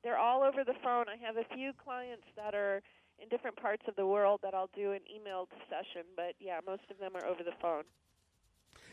They're 0.02 0.18
all 0.18 0.42
over 0.42 0.64
the 0.64 0.74
phone. 0.82 1.06
I 1.08 1.16
have 1.24 1.36
a 1.36 1.44
few 1.54 1.72
clients 1.72 2.24
that 2.36 2.54
are 2.54 2.82
in 3.20 3.28
different 3.28 3.56
parts 3.56 3.82
of 3.86 3.96
the 3.96 4.06
world 4.06 4.40
that 4.42 4.54
I'll 4.54 4.70
do 4.74 4.92
an 4.92 5.00
emailed 5.12 5.48
session, 5.68 6.06
but 6.16 6.34
yeah, 6.40 6.60
most 6.66 6.82
of 6.90 6.98
them 6.98 7.12
are 7.16 7.26
over 7.26 7.42
the 7.42 7.52
phone. 7.60 7.84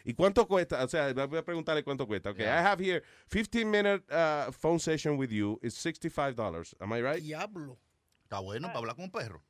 ¿Y 0.06 0.14
cuánto 0.14 0.48
cuesta? 0.48 0.84
O 0.84 0.88
sea, 0.88 1.14
voy 1.14 1.38
a 1.40 1.44
preguntarle 1.44 1.84
cuánto 1.84 2.08
cuesta. 2.08 2.30
Okay, 2.30 2.48
I 2.48 2.62
have 2.62 2.80
here 2.80 3.04
15 3.28 3.70
minute 3.70 4.04
uh, 4.12 4.52
phone 4.52 4.80
session 4.80 5.18
with 5.18 5.32
you 5.32 5.60
is 5.62 5.76
$65. 5.76 6.74
Am 6.82 6.94
I 6.94 7.02
right? 7.02 7.22
Diablo. 7.22 7.78
Está 8.24 8.42
bueno 8.42 8.68
para 8.68 8.80
hablar 8.80 8.96
con 8.96 9.06
un 9.06 9.12
perro. 9.12 9.42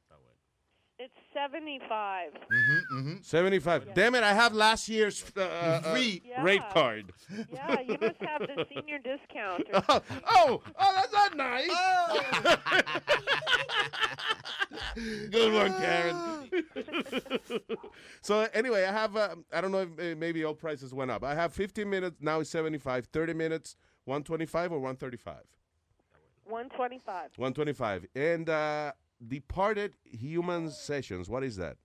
It's 0.99 1.13
75. 1.31 2.31
Mm-hmm, 2.33 3.13
75. 3.21 3.93
Damn 3.93 4.15
it, 4.15 4.23
I 4.23 4.33
have 4.33 4.55
last 4.55 4.89
year's 4.89 5.23
uh, 5.37 5.41
uh, 5.41 5.93
Free. 5.93 6.23
Yeah. 6.25 6.41
rate 6.41 6.63
card. 6.73 7.13
Yeah, 7.53 7.81
you 7.81 7.97
must 8.01 8.19
have 8.19 8.41
the 8.41 8.65
senior 8.73 8.97
discount. 8.97 9.63
Or 9.73 9.83
oh, 9.89 10.01
oh, 10.27 10.63
oh, 10.79 10.93
that's 10.95 11.13
not 11.13 11.37
nice. 11.37 11.69
Good 15.29 15.53
one, 15.53 15.73
Karen. 15.79 16.15
so 18.21 18.47
anyway, 18.55 18.85
I 18.85 18.91
have, 18.91 19.15
uh, 19.15 19.35
I 19.53 19.61
don't 19.61 19.71
know 19.71 19.81
if 19.81 19.99
uh, 19.99 20.15
maybe 20.17 20.43
all 20.43 20.55
prices 20.55 20.95
went 20.95 21.11
up. 21.11 21.23
I 21.23 21.35
have 21.35 21.53
15 21.53 21.87
minutes, 21.87 22.17
now 22.21 22.39
it's 22.39 22.49
75. 22.49 23.05
30 23.05 23.33
minutes, 23.35 23.75
125 24.05 24.71
or 24.71 24.79
135? 24.79 25.35
125. 26.45 27.31
125. 27.35 28.07
And 28.15 28.49
uh, 28.49 28.93
Departed 29.25 29.93
Human 30.03 30.69
Sessions, 30.69 31.29
what 31.29 31.43
is 31.43 31.55
that? 31.57 31.77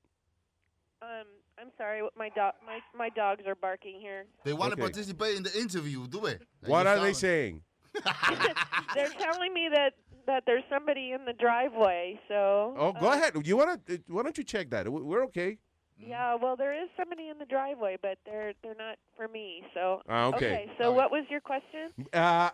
Um, 1.00 1.26
I'm 1.58 1.70
sorry, 1.78 2.02
my 2.16 2.28
dog, 2.28 2.54
my 2.66 2.78
my 2.96 3.08
dogs 3.08 3.42
are 3.46 3.54
barking 3.54 3.98
here. 4.00 4.26
They 4.44 4.52
want 4.52 4.72
Okay. 4.72 4.82
to 4.82 4.86
participate 4.88 5.36
in 5.36 5.42
the 5.42 5.58
interview. 5.58 6.06
Do 6.06 6.26
it. 6.26 6.42
What 6.66 6.86
are 6.86 7.00
they 7.00 7.12
saying? 7.12 7.62
They're 8.94 9.08
telling 9.18 9.52
me 9.54 9.68
that 9.72 9.94
that 10.26 10.44
there's 10.46 10.62
somebody 10.70 11.12
in 11.12 11.24
the 11.24 11.32
driveway. 11.32 12.20
So. 12.28 12.74
Oh, 12.78 12.92
go 12.92 13.08
uh, 13.10 13.14
ahead. 13.14 13.34
You 13.46 13.56
wanna? 13.56 13.78
uh, 13.90 13.96
Why 14.06 14.22
don't 14.22 14.36
you 14.38 14.44
check 14.44 14.70
that? 14.70 14.90
We- 14.90 15.02
We're 15.02 15.24
okay. 15.24 15.58
Yeah, 16.06 16.34
well, 16.34 16.56
there 16.56 16.72
is 16.72 16.88
somebody 16.96 17.28
in 17.28 17.38
the 17.38 17.44
driveway, 17.44 17.96
but 18.00 18.18
they're 18.26 18.52
they're 18.62 18.74
not 18.74 18.96
for 19.16 19.28
me. 19.28 19.62
So. 19.74 20.02
Ah, 20.08 20.26
okay. 20.26 20.70
so 20.78 20.92
what 20.92 21.10
was 21.10 21.24
your 21.30 21.40
question? 21.40 21.92
Uh, 22.12 22.50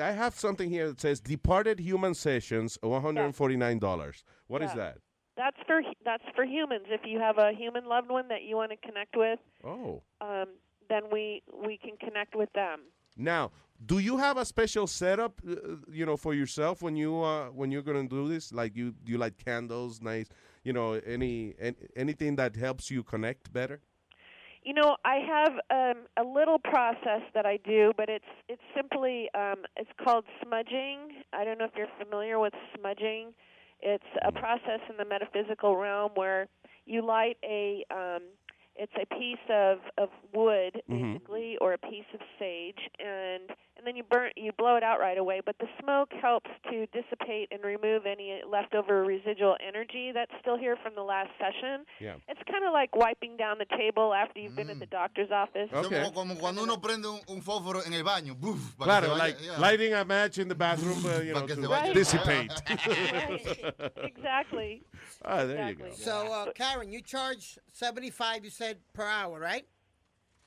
I 0.00 0.10
have 0.12 0.34
something 0.34 0.70
here 0.70 0.88
that 0.88 1.00
says 1.00 1.20
Departed 1.20 1.78
Human 1.80 2.14
Sessions, 2.14 2.78
one 2.80 3.02
hundred 3.02 3.24
and 3.24 3.36
forty 3.36 3.56
nine 3.56 3.78
dollars. 3.78 4.24
What 4.46 4.62
is 4.62 4.70
Yeah. 4.70 4.76
that? 4.76 4.98
That's 5.36 5.56
for 5.66 5.82
that's 6.04 6.24
for 6.34 6.44
humans. 6.44 6.86
If 6.88 7.02
you 7.04 7.18
have 7.18 7.36
a 7.38 7.52
human 7.52 7.84
loved 7.86 8.10
one 8.10 8.28
that 8.28 8.42
you 8.44 8.56
want 8.56 8.70
to 8.70 8.78
connect 8.78 9.16
with, 9.16 9.38
Oh. 9.62 10.02
um, 10.22 10.46
then 10.88 11.02
we 11.12 11.42
we 11.66 11.76
can 11.76 11.96
connect 11.98 12.34
with 12.34 12.50
them. 12.54 12.80
Now, 13.18 13.50
do 13.84 13.98
you 13.98 14.16
have 14.16 14.38
a 14.38 14.44
special 14.44 14.86
setup, 14.86 15.40
uh, 15.46 15.76
you 15.90 16.06
know, 16.06 16.16
for 16.16 16.32
yourself 16.32 16.80
when 16.80 16.96
you 16.96 17.20
uh, 17.22 17.48
when 17.48 17.70
you're 17.70 17.82
gonna 17.82 18.08
do 18.08 18.28
this? 18.28 18.52
Like 18.52 18.74
you, 18.76 18.94
you 19.04 19.18
like 19.18 19.36
candles, 19.36 20.00
nice, 20.00 20.26
you 20.66 20.72
know, 20.72 20.94
any, 20.94 21.54
an 21.60 21.76
anything 21.96 22.36
that 22.36 22.56
helps 22.56 22.90
you 22.90 23.04
connect 23.04 23.52
better? 23.52 23.80
You 24.62 24.74
know, 24.74 24.96
I 25.04 25.16
have 25.18 25.52
um, 25.70 26.06
a 26.16 26.24
little 26.28 26.58
process 26.58 27.22
that 27.34 27.46
I 27.46 27.58
do, 27.64 27.92
but 27.96 28.08
it's 28.08 28.24
it's 28.48 28.62
simply 28.74 29.28
um, 29.34 29.64
it's 29.76 29.90
called 30.04 30.24
smudging. 30.42 31.22
I 31.32 31.44
don't 31.44 31.58
know 31.58 31.66
if 31.66 31.72
you're 31.76 31.86
familiar 32.02 32.38
with 32.40 32.54
smudging. 32.76 33.32
It's 33.80 34.04
a 34.26 34.32
process 34.32 34.80
in 34.90 34.96
the 34.96 35.04
metaphysical 35.04 35.76
realm 35.76 36.12
where 36.16 36.48
you 36.84 37.04
light 37.06 37.36
a 37.44 37.84
um, 37.92 38.22
it's 38.74 38.92
a 39.00 39.06
piece 39.14 39.46
of 39.50 39.78
of 39.98 40.08
wood 40.34 40.82
Mhm. 40.88 41.20
basically 41.22 41.56
or 41.60 41.74
a 41.74 41.78
piece 41.78 42.10
of 42.12 42.20
sage 42.38 42.90
and 42.98 43.50
and 43.76 43.86
then 43.86 43.96
you 43.96 44.02
burn 44.02 44.30
you 44.36 44.52
blow 44.56 44.76
it 44.76 44.82
out 44.82 44.98
right 45.00 45.18
away. 45.18 45.40
But 45.44 45.56
the 45.58 45.66
smoke 45.80 46.10
helps 46.20 46.50
to 46.70 46.86
dissipate 46.86 47.48
and 47.50 47.62
remove 47.64 48.06
any 48.06 48.40
leftover 48.50 49.04
residual 49.04 49.56
energy 49.66 50.12
that's 50.14 50.32
still 50.40 50.56
here 50.58 50.76
from 50.82 50.94
the 50.94 51.02
last 51.02 51.30
session. 51.38 51.84
Yeah. 52.00 52.14
It's 52.28 52.40
kind 52.50 52.64
of 52.64 52.72
like 52.72 52.94
wiping 52.96 53.36
down 53.36 53.58
the 53.58 53.66
table 53.76 54.14
after 54.14 54.40
you've 54.40 54.56
been 54.56 54.70
at 54.70 54.78
the 54.78 54.86
doctor's 54.86 55.30
office. 55.30 55.68
Como, 55.72 56.10
como 56.10 56.34
cuando 56.36 56.62
uno 56.62 56.76
prende 56.78 57.06
un, 57.08 57.20
un 57.28 57.40
fósforo 57.42 57.86
en 57.86 57.92
el 57.92 58.02
baño. 58.02 58.34
Buf, 58.38 58.76
Claro, 58.78 59.08
vaya- 59.10 59.18
like 59.18 59.36
yeah. 59.42 59.58
lighting 59.58 59.92
a 59.94 60.04
match 60.04 60.38
in 60.38 60.48
the 60.48 60.54
bathroom, 60.54 61.04
uh, 61.06 61.20
you 61.20 61.32
know, 61.34 61.46
to 61.46 61.54
se 61.54 61.66
vaya- 61.66 61.92
dissipate. 61.94 62.52
exactly. 63.96 64.82
Ah, 65.24 65.44
there 65.44 65.68
you 65.68 65.74
go. 65.74 65.84
So, 65.94 66.32
uh, 66.32 66.52
Karen, 66.52 66.92
you 66.92 67.00
charge 67.02 67.58
75 67.72 68.44
you 68.44 68.50
said, 68.50 68.78
per 68.92 69.04
hour, 69.04 69.38
right? 69.38 69.64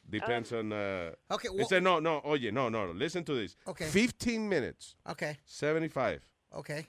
Depends 0.10 0.52
on. 0.54 0.72
Uh, 0.74 1.12
Okay, 1.32 1.48
It 1.48 1.56
well- 1.56 1.68
said 1.68 1.84
no, 1.84 2.00
no. 2.00 2.22
Oye, 2.26 2.50
no, 2.52 2.70
no. 2.70 2.92
Listen 2.92 3.24
to 3.26 3.34
this. 3.34 3.56
Okay. 3.68 3.86
15 3.86 4.48
minutes. 4.50 4.96
Okay. 5.08 5.38
75. 5.46 6.22
Okay. 6.56 6.86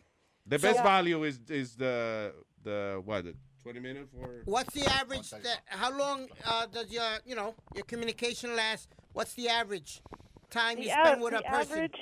The 0.46 0.58
So- 0.58 0.68
best 0.68 0.82
value 0.82 1.22
is 1.24 1.38
is 1.48 1.76
the 1.76 2.34
the 2.62 3.00
what? 3.04 3.24
The 3.24 3.34
20 3.62 3.80
minutes 3.80 4.08
for. 4.10 4.42
What's 4.46 4.72
the 4.74 4.86
average? 4.86 5.30
That, 5.30 5.60
how 5.66 5.90
long 5.96 6.28
uh, 6.46 6.64
does 6.66 6.90
your, 6.90 7.04
you 7.26 7.34
know, 7.34 7.54
your 7.74 7.84
communication 7.84 8.56
last? 8.56 8.88
What's 9.12 9.34
the 9.34 9.50
average 9.50 10.00
time 10.48 10.78
you 10.78 10.88
spend 10.88 11.20
with 11.20 11.34
a 11.34 11.38
the 11.38 11.42
person? 11.42 11.72
average 11.72 12.00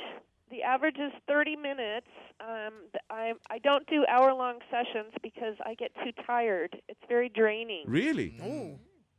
the 0.50 0.62
average 0.62 0.96
is 0.98 1.12
30 1.26 1.56
minutes. 1.56 2.06
Um, 2.40 2.72
th- 2.92 3.02
I 3.10 3.32
I 3.50 3.58
don't 3.58 3.86
do 3.88 4.06
hour 4.06 4.32
long 4.34 4.60
sessions 4.70 5.12
because 5.22 5.56
I 5.66 5.74
get 5.74 5.90
too 5.96 6.12
tired. 6.24 6.80
It's 6.88 7.04
very 7.08 7.28
draining. 7.28 7.84
Really? 7.88 8.38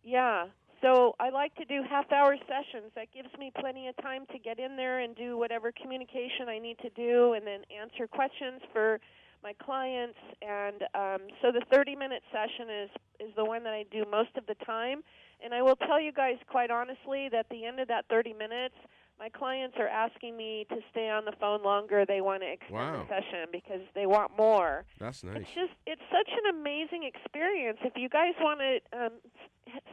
Yeah. 0.02 0.48
So 0.82 1.16
I 1.19 1.30
like 1.30 1.53
to 1.56 1.66
do 1.66 1.82
half 1.90 2.11
hour 2.11 2.35
sessions. 2.48 2.91
That 2.95 3.11
gives 3.14 3.30
me 3.38 3.51
plenty 3.59 3.88
of 3.88 3.98
time 3.98 4.25
to 4.32 4.40
get 4.40 4.59
in 4.59 4.77
there 4.77 4.99
and 4.99 5.16
do 5.16 5.38
whatever 5.38 5.72
communication 5.72 6.48
I 6.48 6.58
need 6.59 6.77
to 6.80 6.90
do 6.91 7.33
and 7.33 7.45
then 7.45 7.61
answer 7.69 8.08
questions 8.08 8.61
for 8.72 8.99
my 9.43 9.53
clients 9.64 10.19
and 10.41 10.83
um, 10.93 11.27
so 11.41 11.51
the 11.51 11.64
30 11.72 11.95
minute 11.95 12.22
session 12.32 12.69
is 12.69 12.90
is 13.22 13.35
the 13.38 13.45
one 13.45 13.64
that 13.64 13.74
I 13.74 13.85
do 13.90 14.03
most 14.11 14.35
of 14.35 14.45
the 14.48 14.56
time 14.66 15.01
and 15.43 15.53
I 15.53 15.61
will 15.61 15.77
tell 15.77 15.99
you 15.99 16.11
guys 16.11 16.35
quite 16.49 16.69
honestly 16.69 17.30
that 17.32 17.40
at 17.40 17.49
the 17.49 17.66
end 17.66 17.80
of 17.80 17.88
that 17.88 18.06
30 18.09 18.33
minutes 18.33 18.75
my 19.19 19.30
clients 19.30 19.75
are 19.77 19.88
asking 19.88 20.38
me 20.38 20.65
to 20.69 20.77
stay 20.91 21.09
on 21.09 21.25
the 21.25 21.33
phone 21.39 21.61
longer. 21.61 22.06
They 22.06 22.22
want 22.22 22.41
to 22.41 22.51
extend 22.51 22.73
Wow. 22.73 23.03
the 23.03 23.15
session 23.15 23.49
because 23.51 23.81
they 23.93 24.06
want 24.06 24.31
more. 24.38 24.85
That's 24.99 25.23
nice. 25.23 25.38
It's 25.38 25.53
just 25.53 25.73
it's 25.85 26.01
such 26.09 26.30
an 26.31 26.56
amazing 26.57 27.03
experience. 27.03 27.80
If 27.83 27.93
you 27.98 28.07
guys 28.07 28.33
want 28.39 28.61
to 28.61 28.98
um, 28.98 29.11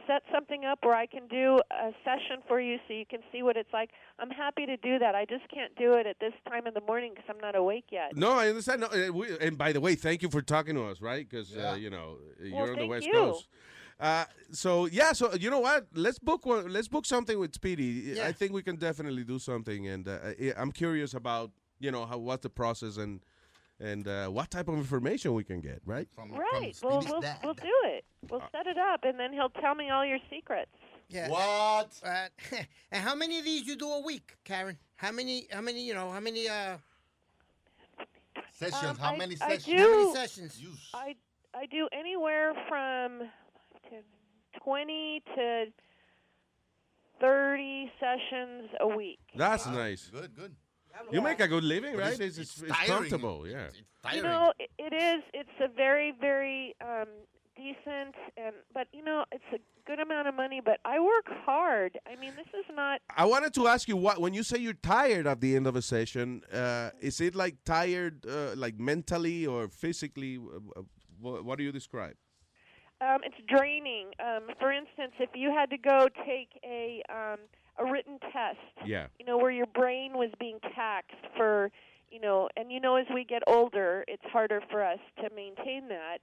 set 0.07 0.23
something 0.33 0.63
up 0.63 0.79
where 0.83 0.95
I 0.95 1.05
can 1.05 1.27
do 1.27 1.59
a 1.71 1.91
session 2.03 2.41
for 2.47 2.59
you 2.61 2.77
so 2.87 2.93
you 2.93 3.05
can 3.05 3.19
see 3.31 3.43
what 3.43 3.57
it's 3.57 3.71
like, 3.73 3.89
I'm 4.19 4.29
happy 4.29 4.65
to 4.65 4.77
do 4.77 4.97
that. 4.99 5.13
I 5.13 5.25
just 5.25 5.43
can't 5.53 5.75
do 5.75 5.93
it 5.93 6.07
at 6.07 6.19
this 6.19 6.33
time 6.47 6.65
in 6.65 6.73
the 6.73 6.81
morning 6.81 7.11
because 7.13 7.29
I'm 7.29 7.41
not 7.41 7.55
awake 7.55 7.85
yet. 7.91 8.15
No, 8.15 8.31
I 8.31 8.47
understand. 8.47 8.81
No, 8.81 8.87
uh, 8.87 9.11
we, 9.11 9.37
and 9.39 9.57
by 9.57 9.73
the 9.73 9.81
way, 9.81 9.95
thank 9.95 10.21
you 10.21 10.29
for 10.29 10.41
talking 10.41 10.75
to 10.75 10.85
us, 10.85 11.01
right? 11.01 11.27
Because 11.29 11.55
uh, 11.55 11.75
you 11.77 11.89
know 11.89 12.17
you're 12.41 12.71
on 12.71 12.79
the 12.79 12.87
West 12.87 13.05
you. 13.05 13.13
Coast. 13.13 13.47
Uh, 13.99 14.25
so 14.51 14.85
yeah, 14.85 15.11
so 15.13 15.33
you 15.33 15.49
know 15.49 15.59
what? 15.59 15.87
Let's 15.93 16.19
book 16.19 16.45
one. 16.45 16.71
Let's 16.71 16.87
book 16.87 17.05
something 17.05 17.39
with 17.39 17.53
Speedy. 17.55 18.13
Yeah. 18.15 18.27
I 18.27 18.31
think 18.31 18.53
we 18.53 18.61
can 18.61 18.75
definitely 18.75 19.23
do 19.23 19.39
something, 19.39 19.87
and 19.87 20.07
uh, 20.07 20.19
I- 20.39 20.53
I'm 20.55 20.71
curious 20.71 21.13
about 21.15 21.51
you 21.79 21.91
know 21.91 22.05
how 22.05 22.17
what's 22.19 22.43
the 22.43 22.49
process 22.49 22.97
and 22.97 23.21
and 23.79 24.07
uh, 24.07 24.27
what 24.27 24.51
type 24.51 24.67
of 24.67 24.75
information 24.75 25.33
we 25.33 25.43
can 25.43 25.61
get, 25.61 25.81
right? 25.85 26.07
right. 26.17 26.75
Well, 26.83 27.03
we'll 27.07 27.23
we'll 27.43 27.53
do 27.55 27.73
it. 27.85 28.05
We'll 28.29 28.43
set 28.51 28.67
it 28.67 28.77
up, 28.77 29.03
and 29.03 29.19
then 29.19 29.33
he'll 29.33 29.49
tell 29.49 29.73
me 29.73 29.89
all 29.89 30.05
your 30.05 30.19
secrets. 30.29 30.71
Yeah. 31.09 31.29
What? 31.29 31.89
Uh, 32.03 32.27
and 32.91 33.03
how 33.03 33.15
many 33.15 33.39
of 33.39 33.45
these 33.45 33.65
you 33.65 33.75
do 33.75 33.89
a 33.89 34.01
week, 34.01 34.35
Karen? 34.43 34.77
How 34.97 35.11
many? 35.11 35.47
How 35.51 35.61
many? 35.61 35.81
You 35.87 35.95
know, 35.95 36.11
how 36.11 36.19
many? 36.19 36.47
Uh, 36.47 36.77
Sessions. 38.53 38.83
Um, 38.83 38.97
how 38.97 39.13
I- 39.13 39.17
many 39.17 39.35
I 39.41 39.57
sessions? 39.57 39.65
do- 39.65 39.77
how 39.77 39.97
many 39.97 40.13
sessions? 40.13 40.61
I 40.93 41.15
I 41.55 41.65
do 41.67 41.87
anywhere 41.91 42.53
from 42.67 43.29
to 43.89 44.59
20 44.63 45.23
to 45.35 45.65
30 47.19 47.91
sessions 47.99 48.69
a 48.79 48.87
week. 48.87 49.19
That's 49.35 49.65
nice. 49.67 50.09
Good, 50.11 50.35
good. 50.35 50.55
You 51.11 51.21
make 51.21 51.39
a 51.39 51.47
good 51.47 51.63
living, 51.63 51.93
But 51.95 52.01
right? 52.01 52.13
it's- 52.13 52.37
It's, 52.37 52.37
it's, 52.39 52.61
it's 52.61 52.61
it's 52.71 52.71
tiring. 52.79 52.87
comfortable, 52.93 53.47
yeah. 53.47 53.67
You 54.13 54.23
know, 54.23 54.53
it, 54.59 54.69
it 54.79 54.93
is. 54.93 55.23
It's 55.33 55.57
a 55.59 55.67
very, 55.67 56.13
very 56.19 56.75
um, 56.81 57.07
decent, 57.55 58.15
and 58.37 58.55
but 58.73 58.87
you 58.93 59.03
know, 59.03 59.25
it's 59.31 59.43
a 59.53 59.59
good 59.85 59.99
amount 59.99 60.27
of 60.29 60.33
money. 60.35 60.61
But 60.63 60.79
I 60.85 60.99
work 60.99 61.25
hard. 61.45 61.99
I 62.07 62.15
mean, 62.15 62.31
this 62.35 62.47
is 62.57 62.65
not. 62.73 63.01
I 63.15 63.25
wanted 63.25 63.53
to 63.55 63.67
ask 63.67 63.87
you 63.87 63.97
what 63.97 64.19
when 64.21 64.33
you 64.33 64.43
say 64.43 64.57
you're 64.59 64.73
tired 64.81 65.27
at 65.27 65.41
the 65.41 65.55
end 65.57 65.67
of 65.67 65.75
a 65.75 65.81
session, 65.81 66.41
uh, 66.53 66.91
is 67.01 67.19
it 67.19 67.35
like 67.35 67.55
tired, 67.65 68.25
uh, 68.25 68.53
like 68.55 68.79
mentally 68.79 69.45
or 69.45 69.67
physically? 69.67 70.37
Uh, 70.37 70.81
What, 71.19 71.43
what 71.45 71.57
do 71.57 71.63
you 71.63 71.71
describe? 71.71 72.15
Um, 72.99 73.19
it's 73.23 73.35
draining. 73.47 74.07
Um, 74.19 74.49
for 74.59 74.71
instance, 74.71 75.13
if 75.19 75.29
you 75.35 75.51
had 75.55 75.69
to 75.69 75.77
go 75.77 76.07
take 76.25 76.49
a 76.63 77.01
um, 77.09 77.39
a 77.79 77.85
written 77.91 78.17
test, 78.33 78.57
Yeah. 78.85 79.07
you 79.19 79.25
know, 79.25 79.37
where 79.37 79.51
your 79.51 79.67
brain 79.67 80.13
was 80.13 80.31
being 80.39 80.57
taxed 80.75 81.13
for, 81.35 81.69
you 82.09 82.19
know, 82.19 82.49
and 82.57 82.71
you 82.71 82.79
know, 82.79 82.95
as 82.95 83.05
we 83.13 83.23
get 83.23 83.43
older, 83.45 84.03
it's 84.07 84.23
harder 84.33 84.61
for 84.71 84.83
us 84.83 84.97
to 85.21 85.29
maintain 85.35 85.87
that, 85.89 86.19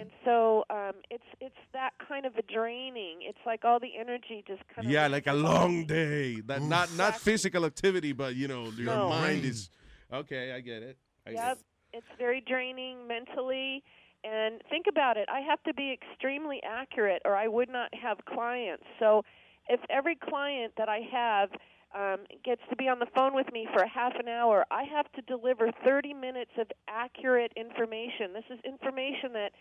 and 0.00 0.10
so 0.24 0.64
um, 0.68 0.94
it's 1.10 1.22
it's 1.40 1.54
that 1.72 1.90
kind 2.08 2.26
of 2.26 2.34
a 2.36 2.42
draining. 2.42 3.18
It's 3.20 3.38
like 3.46 3.64
all 3.64 3.78
the 3.78 3.96
energy 3.96 4.42
just 4.48 4.62
kind 4.74 4.84
of 4.88 4.92
Yeah, 4.92 5.06
like 5.06 5.28
a 5.28 5.32
long 5.32 5.84
day. 5.98 6.40
That 6.40 6.62
not 6.62 6.92
not 6.96 7.20
physical 7.20 7.64
activity, 7.64 8.12
but 8.12 8.34
you 8.34 8.48
know 8.48 8.64
your 8.76 8.96
No. 8.96 9.08
mind 9.08 9.44
is. 9.44 9.70
Okay, 10.12 10.52
I 10.52 10.60
get 10.60 10.82
it. 10.82 10.98
I 11.26 11.30
get 11.32 11.44
Yep, 11.44 11.58
it. 11.58 11.96
it's 11.98 12.12
very 12.18 12.40
draining 12.40 13.06
mentally. 13.06 13.84
And 14.26 14.60
think 14.68 14.86
about 14.88 15.16
it, 15.16 15.28
I 15.32 15.40
have 15.40 15.62
to 15.64 15.74
be 15.74 15.92
extremely 15.92 16.60
accurate 16.66 17.22
or 17.24 17.36
I 17.36 17.46
would 17.46 17.68
not 17.68 17.94
have 17.94 18.18
clients. 18.24 18.82
So 18.98 19.22
if 19.68 19.80
every 19.88 20.16
client 20.16 20.72
that 20.76 20.88
I 20.88 21.00
have 21.12 21.50
um, 21.94 22.24
gets 22.44 22.62
to 22.70 22.76
be 22.76 22.88
on 22.88 22.98
the 22.98 23.06
phone 23.14 23.34
with 23.34 23.46
me 23.52 23.68
for 23.72 23.82
a 23.82 23.88
half 23.88 24.14
an 24.18 24.28
hour, 24.28 24.64
I 24.70 24.82
have 24.84 25.10
to 25.12 25.22
deliver 25.22 25.70
30 25.84 26.12
minutes 26.14 26.50
of 26.58 26.66
accurate 26.88 27.52
information. 27.56 28.32
This 28.34 28.44
is 28.50 28.58
information 28.64 29.32
that 29.34 29.52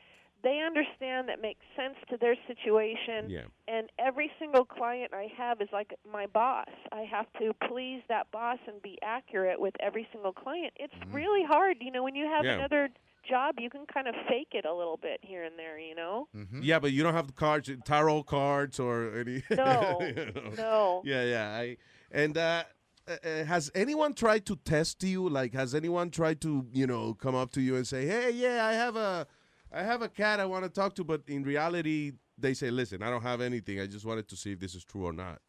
they 0.43 0.61
understand 0.65 1.29
that 1.29 1.41
makes 1.41 1.61
sense 1.75 1.95
to 2.09 2.17
their 2.17 2.35
situation. 2.47 3.29
Yeah. 3.29 3.41
And 3.67 3.89
every 3.99 4.31
single 4.39 4.65
client 4.65 5.11
I 5.13 5.27
have 5.37 5.61
is 5.61 5.69
like 5.71 5.93
my 6.11 6.25
boss. 6.27 6.69
I 6.91 7.03
have 7.09 7.25
to 7.39 7.53
please 7.69 8.01
that 8.09 8.31
boss 8.31 8.59
and 8.67 8.81
be 8.81 8.97
accurate 9.03 9.59
with 9.59 9.73
every 9.79 10.07
single 10.11 10.33
client. 10.33 10.73
It's 10.75 10.93
really 11.11 11.43
hard. 11.47 11.77
You 11.81 11.91
know, 11.91 12.03
when 12.03 12.15
you 12.15 12.25
have 12.25 12.45
Yeah. 12.45 12.57
another 12.57 12.89
job, 13.27 13.55
you 13.59 13.69
can 13.69 13.85
kind 13.85 14.07
of 14.07 14.15
fake 14.27 14.49
it 14.53 14.65
a 14.65 14.73
little 14.73 14.97
bit 14.97 15.19
here 15.21 15.43
and 15.43 15.57
there, 15.57 15.79
you 15.79 15.95
know? 15.95 16.27
Yeah, 16.61 16.79
but 16.79 16.91
you 16.91 17.03
don't 17.03 17.13
have 17.13 17.27
the 17.27 17.33
cards, 17.33 17.69
tarot 17.85 18.23
cards, 18.23 18.79
or 18.79 19.17
any. 19.17 19.43
No, 19.49 19.99
you 20.01 20.31
know. 20.35 20.51
no. 20.57 21.01
Yeah, 21.05 21.23
yeah. 21.23 21.49
I 21.49 21.77
and 22.11 22.37
uh, 22.37 22.63
uh, 23.07 23.15
uh, 23.23 23.43
has 23.45 23.71
anyone 23.75 24.13
tried 24.13 24.45
to 24.47 24.55
test 24.55 25.03
you? 25.03 25.27
Like, 25.29 25.53
has 25.53 25.75
anyone 25.75 26.09
tried 26.11 26.41
to, 26.41 26.65
you 26.73 26.87
know, 26.87 27.13
come 27.13 27.35
up 27.35 27.51
to 27.53 27.61
you 27.61 27.75
and 27.75 27.85
say, 27.87 28.05
"Hey, 28.05 28.31
yeah, 28.31 28.65
I 28.65 28.73
have 28.73 28.95
a, 28.95 29.27
I 29.71 29.83
have 29.83 30.01
a 30.01 30.09
cat 30.09 30.39
I 30.39 30.45
want 30.45 30.63
to 30.63 30.69
talk 30.69 30.95
to," 30.95 31.03
but 31.03 31.21
in 31.27 31.43
reality, 31.43 32.13
they 32.37 32.53
say, 32.53 32.71
"Listen, 32.71 33.03
I 33.03 33.09
don't 33.09 33.21
have 33.23 33.41
anything. 33.41 33.79
I 33.79 33.87
just 33.87 34.05
wanted 34.05 34.27
to 34.29 34.35
see 34.35 34.53
if 34.53 34.59
this 34.59 34.75
is 34.75 34.83
true 34.83 35.05
or 35.05 35.13
not." 35.13 35.39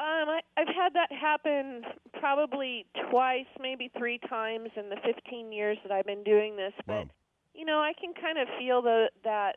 Um, 0.00 0.30
I, 0.30 0.40
I've 0.56 0.74
had 0.74 0.94
that 0.94 1.12
happen 1.12 1.82
probably 2.18 2.86
twice, 3.10 3.44
maybe 3.60 3.90
three 3.98 4.18
times 4.30 4.70
in 4.74 4.88
the 4.88 4.96
15 5.04 5.52
years 5.52 5.76
that 5.82 5.92
I've 5.92 6.06
been 6.06 6.24
doing 6.24 6.56
this. 6.56 6.72
But 6.86 7.08
you 7.54 7.66
know, 7.66 7.80
I 7.80 7.92
can 8.00 8.14
kind 8.14 8.38
of 8.38 8.48
feel 8.58 8.80
the 8.80 9.10
that 9.24 9.56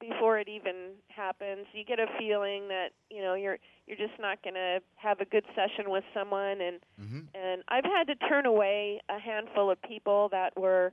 before 0.00 0.38
it 0.38 0.48
even 0.48 0.92
happens. 1.08 1.66
You 1.74 1.84
get 1.84 1.98
a 2.00 2.06
feeling 2.18 2.68
that 2.68 2.88
you 3.10 3.20
know 3.20 3.34
you're 3.34 3.58
you're 3.86 3.98
just 3.98 4.18
not 4.18 4.42
going 4.42 4.54
to 4.54 4.80
have 4.96 5.20
a 5.20 5.26
good 5.26 5.44
session 5.54 5.90
with 5.90 6.04
someone, 6.14 6.60
and 6.62 6.80
and 7.34 7.62
I've 7.68 7.84
had 7.84 8.06
to 8.06 8.14
turn 8.28 8.46
away 8.46 9.00
a 9.10 9.18
handful 9.18 9.70
of 9.70 9.80
people 9.82 10.28
that 10.30 10.58
were. 10.58 10.92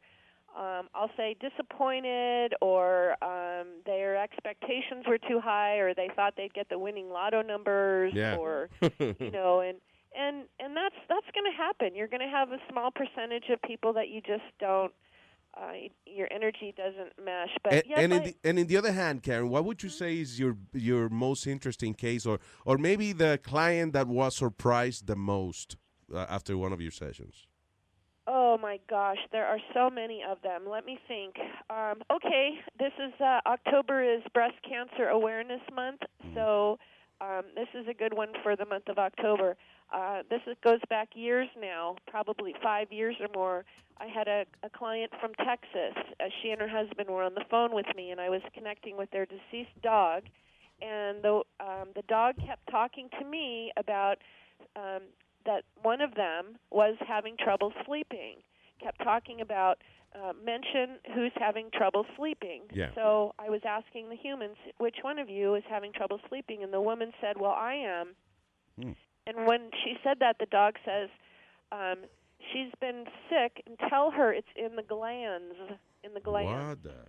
Um, 0.57 0.87
I'll 0.95 1.11
say 1.15 1.35
disappointed, 1.39 2.53
or 2.61 3.11
um, 3.23 3.67
their 3.85 4.17
expectations 4.21 5.05
were 5.07 5.17
too 5.17 5.39
high, 5.39 5.77
or 5.77 5.93
they 5.93 6.09
thought 6.15 6.33
they'd 6.35 6.53
get 6.53 6.69
the 6.69 6.79
winning 6.79 7.09
lotto 7.09 7.41
numbers, 7.41 8.13
Yeah. 8.15 8.35
or 8.35 8.69
you 8.99 9.31
know, 9.31 9.61
and 9.61 9.77
and 10.17 10.45
and 10.59 10.75
that's 10.75 10.95
that's 11.07 11.27
going 11.33 11.49
to 11.51 11.55
happen. 11.55 11.95
You're 11.95 12.07
going 12.07 12.21
to 12.21 12.27
have 12.27 12.51
a 12.51 12.57
small 12.71 12.89
percentage 12.91 13.45
of 13.51 13.61
people 13.61 13.93
that 13.93 14.09
you 14.09 14.21
just 14.21 14.43
don't. 14.59 14.91
Uh, 15.55 15.71
your 16.05 16.27
energy 16.31 16.73
doesn't 16.77 17.13
mesh, 17.23 17.49
but 17.63 17.73
and, 17.73 17.83
yes, 17.87 17.99
and, 17.99 18.13
in 18.13 18.19
I- 18.21 18.23
the, 18.25 18.35
and 18.43 18.59
in 18.59 18.67
the 18.67 18.77
other 18.77 18.91
hand, 18.91 19.23
Karen, 19.23 19.49
what 19.49 19.65
would 19.65 19.81
you 19.81 19.89
say 19.89 20.19
is 20.19 20.39
your 20.39 20.57
your 20.73 21.09
most 21.09 21.47
interesting 21.47 21.93
case, 21.93 22.25
or 22.25 22.39
or 22.65 22.77
maybe 22.77 23.13
the 23.13 23.39
client 23.43 23.93
that 23.93 24.07
was 24.07 24.35
surprised 24.35 25.07
the 25.07 25.15
most 25.15 25.77
uh, 26.13 26.25
after 26.29 26.57
one 26.57 26.71
of 26.73 26.81
your 26.81 26.91
sessions? 26.91 27.47
Oh 28.31 28.59
my 28.61 28.77
gosh, 28.87 29.17
there 29.31 29.47
are 29.47 29.57
so 29.73 29.89
many 29.89 30.21
of 30.21 30.39
them. 30.43 30.69
Let 30.69 30.85
me 30.85 30.99
think. 31.07 31.33
Um, 31.71 32.03
okay, 32.11 32.59
this 32.77 32.91
is 32.99 33.11
uh, 33.19 33.39
October 33.47 34.03
is 34.03 34.21
Breast 34.35 34.53
Cancer 34.61 35.09
Awareness 35.09 35.61
Month, 35.75 36.01
so 36.35 36.77
um, 37.21 37.41
this 37.55 37.67
is 37.73 37.87
a 37.89 37.93
good 37.93 38.13
one 38.13 38.29
for 38.43 38.55
the 38.55 38.65
month 38.65 38.87
of 38.87 38.99
October. 38.99 39.57
uh, 39.91 40.21
this 40.29 40.41
is, 40.45 40.55
goes 40.63 40.79
back 40.91 41.09
years 41.15 41.47
now, 41.59 41.95
probably 42.07 42.53
five 42.61 42.91
years 42.91 43.15
or 43.19 43.29
more. 43.33 43.65
I 43.97 44.05
had 44.05 44.27
a, 44.27 44.45
a 44.61 44.69
client 44.69 45.11
from 45.19 45.33
Texas. 45.43 45.95
Uh, 46.19 46.25
she 46.43 46.51
and 46.51 46.61
her 46.61 46.69
husband 46.69 47.09
were 47.09 47.23
on 47.23 47.33
the 47.33 47.45
phone 47.49 47.73
with 47.73 47.87
me, 47.95 48.11
and 48.11 48.21
I 48.21 48.29
was 48.29 48.41
connecting 48.53 48.95
with 48.95 49.09
their 49.09 49.25
deceased 49.25 49.81
dog. 49.81 50.21
And 50.81 51.23
the 51.23 51.41
um, 51.59 51.89
the 51.95 52.03
dog 52.07 52.35
kept 52.45 52.69
talking 52.69 53.09
to 53.19 53.25
me 53.25 53.71
about 53.75 54.19
um, 54.75 55.01
that 55.45 55.63
one 55.81 56.01
of 56.01 56.15
them 56.15 56.57
was 56.71 56.95
having 57.07 57.35
trouble 57.37 57.73
sleeping. 57.85 58.37
Kept 58.81 59.03
talking 59.03 59.41
about 59.41 59.79
uh, 60.15 60.33
mention 60.43 60.97
who's 61.13 61.31
having 61.35 61.69
trouble 61.73 62.05
sleeping. 62.17 62.63
Yeah. 62.73 62.89
So 62.95 63.33
I 63.37 63.49
was 63.49 63.61
asking 63.67 64.09
the 64.09 64.15
humans, 64.15 64.55
which 64.77 64.97
one 65.01 65.19
of 65.19 65.29
you 65.29 65.55
is 65.55 65.63
having 65.69 65.93
trouble 65.93 66.19
sleeping? 66.29 66.63
And 66.63 66.73
the 66.73 66.81
woman 66.81 67.11
said, 67.21 67.37
"Well, 67.39 67.51
I 67.51 67.73
am." 67.75 68.15
Hmm. 68.81 68.91
And 69.27 69.45
when 69.45 69.69
she 69.83 69.95
said 70.03 70.17
that, 70.21 70.37
the 70.39 70.47
dog 70.47 70.75
says, 70.85 71.09
um, 71.71 72.05
"She's 72.51 72.71
been 72.79 73.05
sick, 73.29 73.61
and 73.67 73.77
tell 73.89 74.11
her 74.11 74.33
it's 74.33 74.47
in 74.55 74.75
the 74.75 74.83
glands, 74.83 75.55
in 76.03 76.13
the 76.13 76.19
glands." 76.19 76.69
What 76.69 76.83
the? 76.83 77.05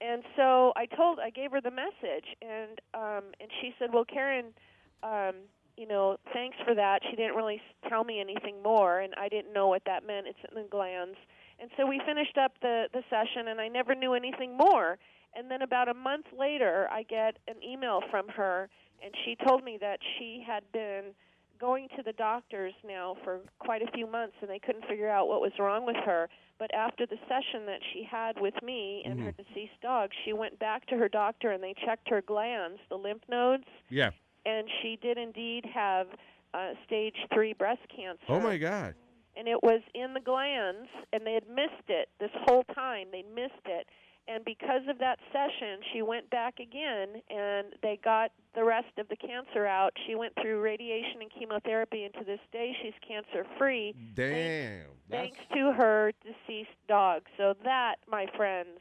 And 0.00 0.22
so 0.36 0.72
I 0.76 0.86
told, 0.86 1.18
I 1.18 1.28
gave 1.28 1.50
her 1.50 1.60
the 1.60 1.70
message, 1.70 2.36
and 2.40 2.80
um, 2.94 3.24
and 3.40 3.50
she 3.60 3.74
said, 3.78 3.92
"Well, 3.92 4.06
Karen, 4.06 4.54
um, 5.02 5.34
you 5.76 5.86
know, 5.86 6.16
thanks 6.32 6.56
for 6.64 6.74
that." 6.74 7.02
She 7.10 7.16
didn't 7.16 7.36
really 7.36 7.60
tell 7.88 8.04
me 8.04 8.20
anything 8.20 8.62
more, 8.62 9.00
and 9.00 9.14
I 9.16 9.28
didn't 9.28 9.52
know 9.52 9.68
what 9.68 9.84
that 9.86 10.06
meant. 10.06 10.26
It's 10.26 10.38
in 10.48 10.62
the 10.62 10.68
glands, 10.68 11.16
and 11.60 11.70
so 11.76 11.86
we 11.86 12.00
finished 12.06 12.38
up 12.38 12.52
the 12.60 12.88
the 12.92 13.02
session, 13.10 13.48
and 13.48 13.60
I 13.60 13.68
never 13.68 13.94
knew 13.94 14.14
anything 14.14 14.56
more. 14.56 14.98
And 15.34 15.50
then 15.50 15.62
about 15.62 15.88
a 15.88 15.94
month 15.94 16.26
later, 16.38 16.88
I 16.90 17.04
get 17.04 17.38
an 17.48 17.62
email 17.62 18.02
from 18.10 18.28
her, 18.28 18.68
and 19.02 19.14
she 19.24 19.36
told 19.46 19.64
me 19.64 19.78
that 19.80 19.98
she 20.18 20.44
had 20.46 20.62
been 20.72 21.14
going 21.62 21.86
to 21.96 22.02
the 22.02 22.12
doctors 22.14 22.74
now 22.84 23.16
for 23.22 23.38
quite 23.60 23.82
a 23.82 23.90
few 23.92 24.04
months 24.04 24.34
and 24.40 24.50
they 24.50 24.58
couldn't 24.58 24.84
figure 24.88 25.08
out 25.08 25.28
what 25.28 25.40
was 25.40 25.52
wrong 25.60 25.86
with 25.86 25.96
her 26.04 26.28
but 26.58 26.74
after 26.74 27.06
the 27.06 27.16
session 27.28 27.66
that 27.66 27.78
she 27.92 28.02
had 28.02 28.34
with 28.40 28.54
me 28.64 29.00
and 29.04 29.20
her 29.20 29.30
mm-hmm. 29.30 29.42
deceased 29.42 29.80
dog 29.80 30.10
she 30.24 30.32
went 30.32 30.58
back 30.58 30.84
to 30.86 30.96
her 30.96 31.08
doctor 31.08 31.52
and 31.52 31.62
they 31.62 31.72
checked 31.86 32.08
her 32.08 32.20
glands 32.20 32.80
the 32.88 32.96
lymph 32.96 33.22
nodes 33.30 33.62
Yeah. 33.88 34.10
And 34.44 34.68
she 34.80 34.98
did 35.00 35.18
indeed 35.18 35.64
have 35.72 36.06
uh, 36.54 36.72
stage 36.86 37.16
3 37.32 37.52
breast 37.54 37.80
cancer. 37.94 38.22
Oh 38.28 38.40
my 38.40 38.58
God. 38.58 38.94
and 39.36 39.48
it 39.48 39.62
was 39.62 39.80
in 39.94 40.12
the 40.14 40.20
glands 40.20 40.88
and 41.12 41.26
they 41.26 41.34
had 41.34 41.48
missed 41.48 41.88
it 41.88 42.08
this 42.20 42.30
whole 42.46 42.64
time. 42.74 43.06
They 43.12 43.24
missed 43.34 43.64
it. 43.66 43.86
And 44.28 44.44
because 44.44 44.82
of 44.88 44.98
that 44.98 45.18
session 45.32 45.80
she 45.92 46.02
went 46.02 46.28
back 46.30 46.60
again 46.60 47.22
and 47.30 47.74
they 47.82 47.98
got 48.04 48.30
the 48.54 48.62
rest 48.62 48.92
of 48.98 49.08
the 49.08 49.16
cancer 49.16 49.66
out. 49.66 49.92
She 50.06 50.14
went 50.14 50.34
through 50.40 50.60
radiation 50.60 51.22
and 51.22 51.30
chemotherapy 51.36 52.04
and 52.04 52.12
to 52.14 52.24
this 52.24 52.40
day 52.52 52.76
she's 52.82 52.92
cancer 53.06 53.46
free 53.58 53.94
Damn. 54.14 54.86
thanks 55.10 55.38
to 55.54 55.72
her 55.72 56.12
deceased 56.22 56.76
dog. 56.88 57.22
So 57.38 57.54
that 57.64 57.96
my 58.08 58.26
friends 58.36 58.78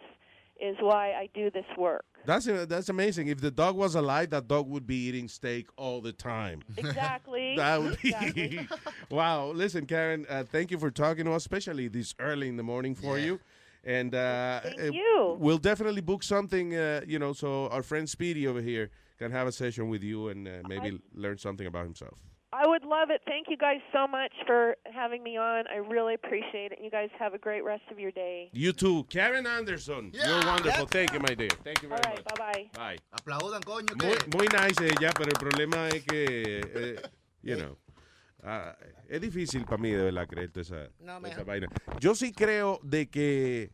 is 0.61 0.75
why 0.79 1.05
i 1.13 1.27
do 1.33 1.49
this 1.51 1.65
work 1.77 2.05
That's 2.25 2.47
uh, 2.47 2.65
that's 2.69 2.89
amazing. 2.89 3.25
If 3.33 3.39
the 3.41 3.49
dog 3.63 3.75
was 3.75 3.95
alive, 3.95 4.29
that 4.29 4.45
dog 4.47 4.65
would 4.73 4.85
be 4.85 4.99
eating 5.07 5.27
steak 5.27 5.65
all 5.75 6.01
the 6.01 6.13
time. 6.13 6.61
exactly 6.77 7.55
That 7.63 7.81
would 7.81 7.97
be 8.03 8.09
exactly. 8.09 8.67
wow. 9.09 9.37
Listen, 9.63 9.83
Karen, 9.87 10.21
uh, 10.29 10.43
thank 10.55 10.69
you 10.71 10.77
for 10.83 10.91
talking 10.91 11.25
to 11.25 11.31
us, 11.33 11.41
especially 11.43 11.87
this 11.97 12.13
early 12.19 12.47
in 12.47 12.57
the 12.61 12.67
morning 12.73 12.93
for 12.93 13.17
you. 13.17 13.39
And 13.83 14.13
uh, 14.13 14.59
Thank 14.61 14.79
uh, 14.79 14.91
you. 14.93 15.37
we'll 15.39 15.57
definitely 15.71 16.01
book 16.01 16.21
something, 16.21 16.75
uh, 16.75 17.01
you 17.07 17.17
know, 17.17 17.33
so 17.33 17.49
our 17.69 17.81
friend 17.81 18.07
Speedy 18.07 18.45
over 18.45 18.61
here 18.61 18.91
can 19.17 19.31
have 19.31 19.47
a 19.47 19.51
session 19.51 19.89
with 19.89 20.03
you 20.03 20.29
and 20.29 20.47
uh, 20.47 20.51
maybe 20.69 20.99
learn 21.15 21.37
something 21.39 21.65
about 21.65 21.85
himself. 21.85 22.17
I 22.53 22.67
would 22.67 22.83
love 22.83 23.09
it. 23.11 23.21
Thank 23.25 23.47
you 23.49 23.55
guys 23.55 23.79
so 23.93 24.07
much 24.07 24.33
for 24.45 24.75
having 24.93 25.23
me 25.23 25.37
on. 25.37 25.65
I 25.67 25.77
really 25.77 26.13
appreciate 26.15 26.73
it. 26.73 26.79
You 26.83 26.89
guys 26.91 27.09
have 27.17 27.33
a 27.33 27.37
great 27.37 27.63
rest 27.63 27.83
of 27.89 27.97
your 27.97 28.11
day. 28.11 28.49
You 28.51 28.73
too, 28.73 29.05
Karen 29.09 29.47
Anderson. 29.47 30.11
You're 30.13 30.45
wonderful. 30.45 30.85
Thank 30.87 31.13
you, 31.13 31.19
my 31.21 31.33
dear. 31.33 31.47
Thank 31.63 31.81
you 31.81 31.89
All 31.89 31.97
very 31.97 32.15
right, 32.15 32.25
much. 32.25 32.35
bye 32.37 32.51
bye. 32.51 32.69
Bye. 32.73 32.97
Aplaudan, 33.13 33.61
coño. 33.63 33.95
Muy, 34.35 34.47
nice 34.47 34.81
ella, 34.83 35.11
pero 35.17 35.29
el 35.31 35.39
problema 35.39 35.87
es 35.87 36.03
que, 36.03 36.61
eh, 36.75 37.01
you 37.41 37.55
know, 37.55 37.77
ah, 38.43 38.75
es 39.07 39.21
difícil 39.21 39.63
para 39.63 39.77
mí 39.77 39.91
de 39.91 40.03
verdad 40.03 40.27
creer 40.27 40.51
toda 40.51 40.61
esa, 40.63 40.89
No, 40.99 41.05
toda 41.05 41.19
man. 41.21 41.31
esa 41.31 41.43
vaina. 41.45 41.67
Yo 42.01 42.15
sí 42.15 42.33
creo 42.33 42.81
de 42.83 43.09
que, 43.09 43.71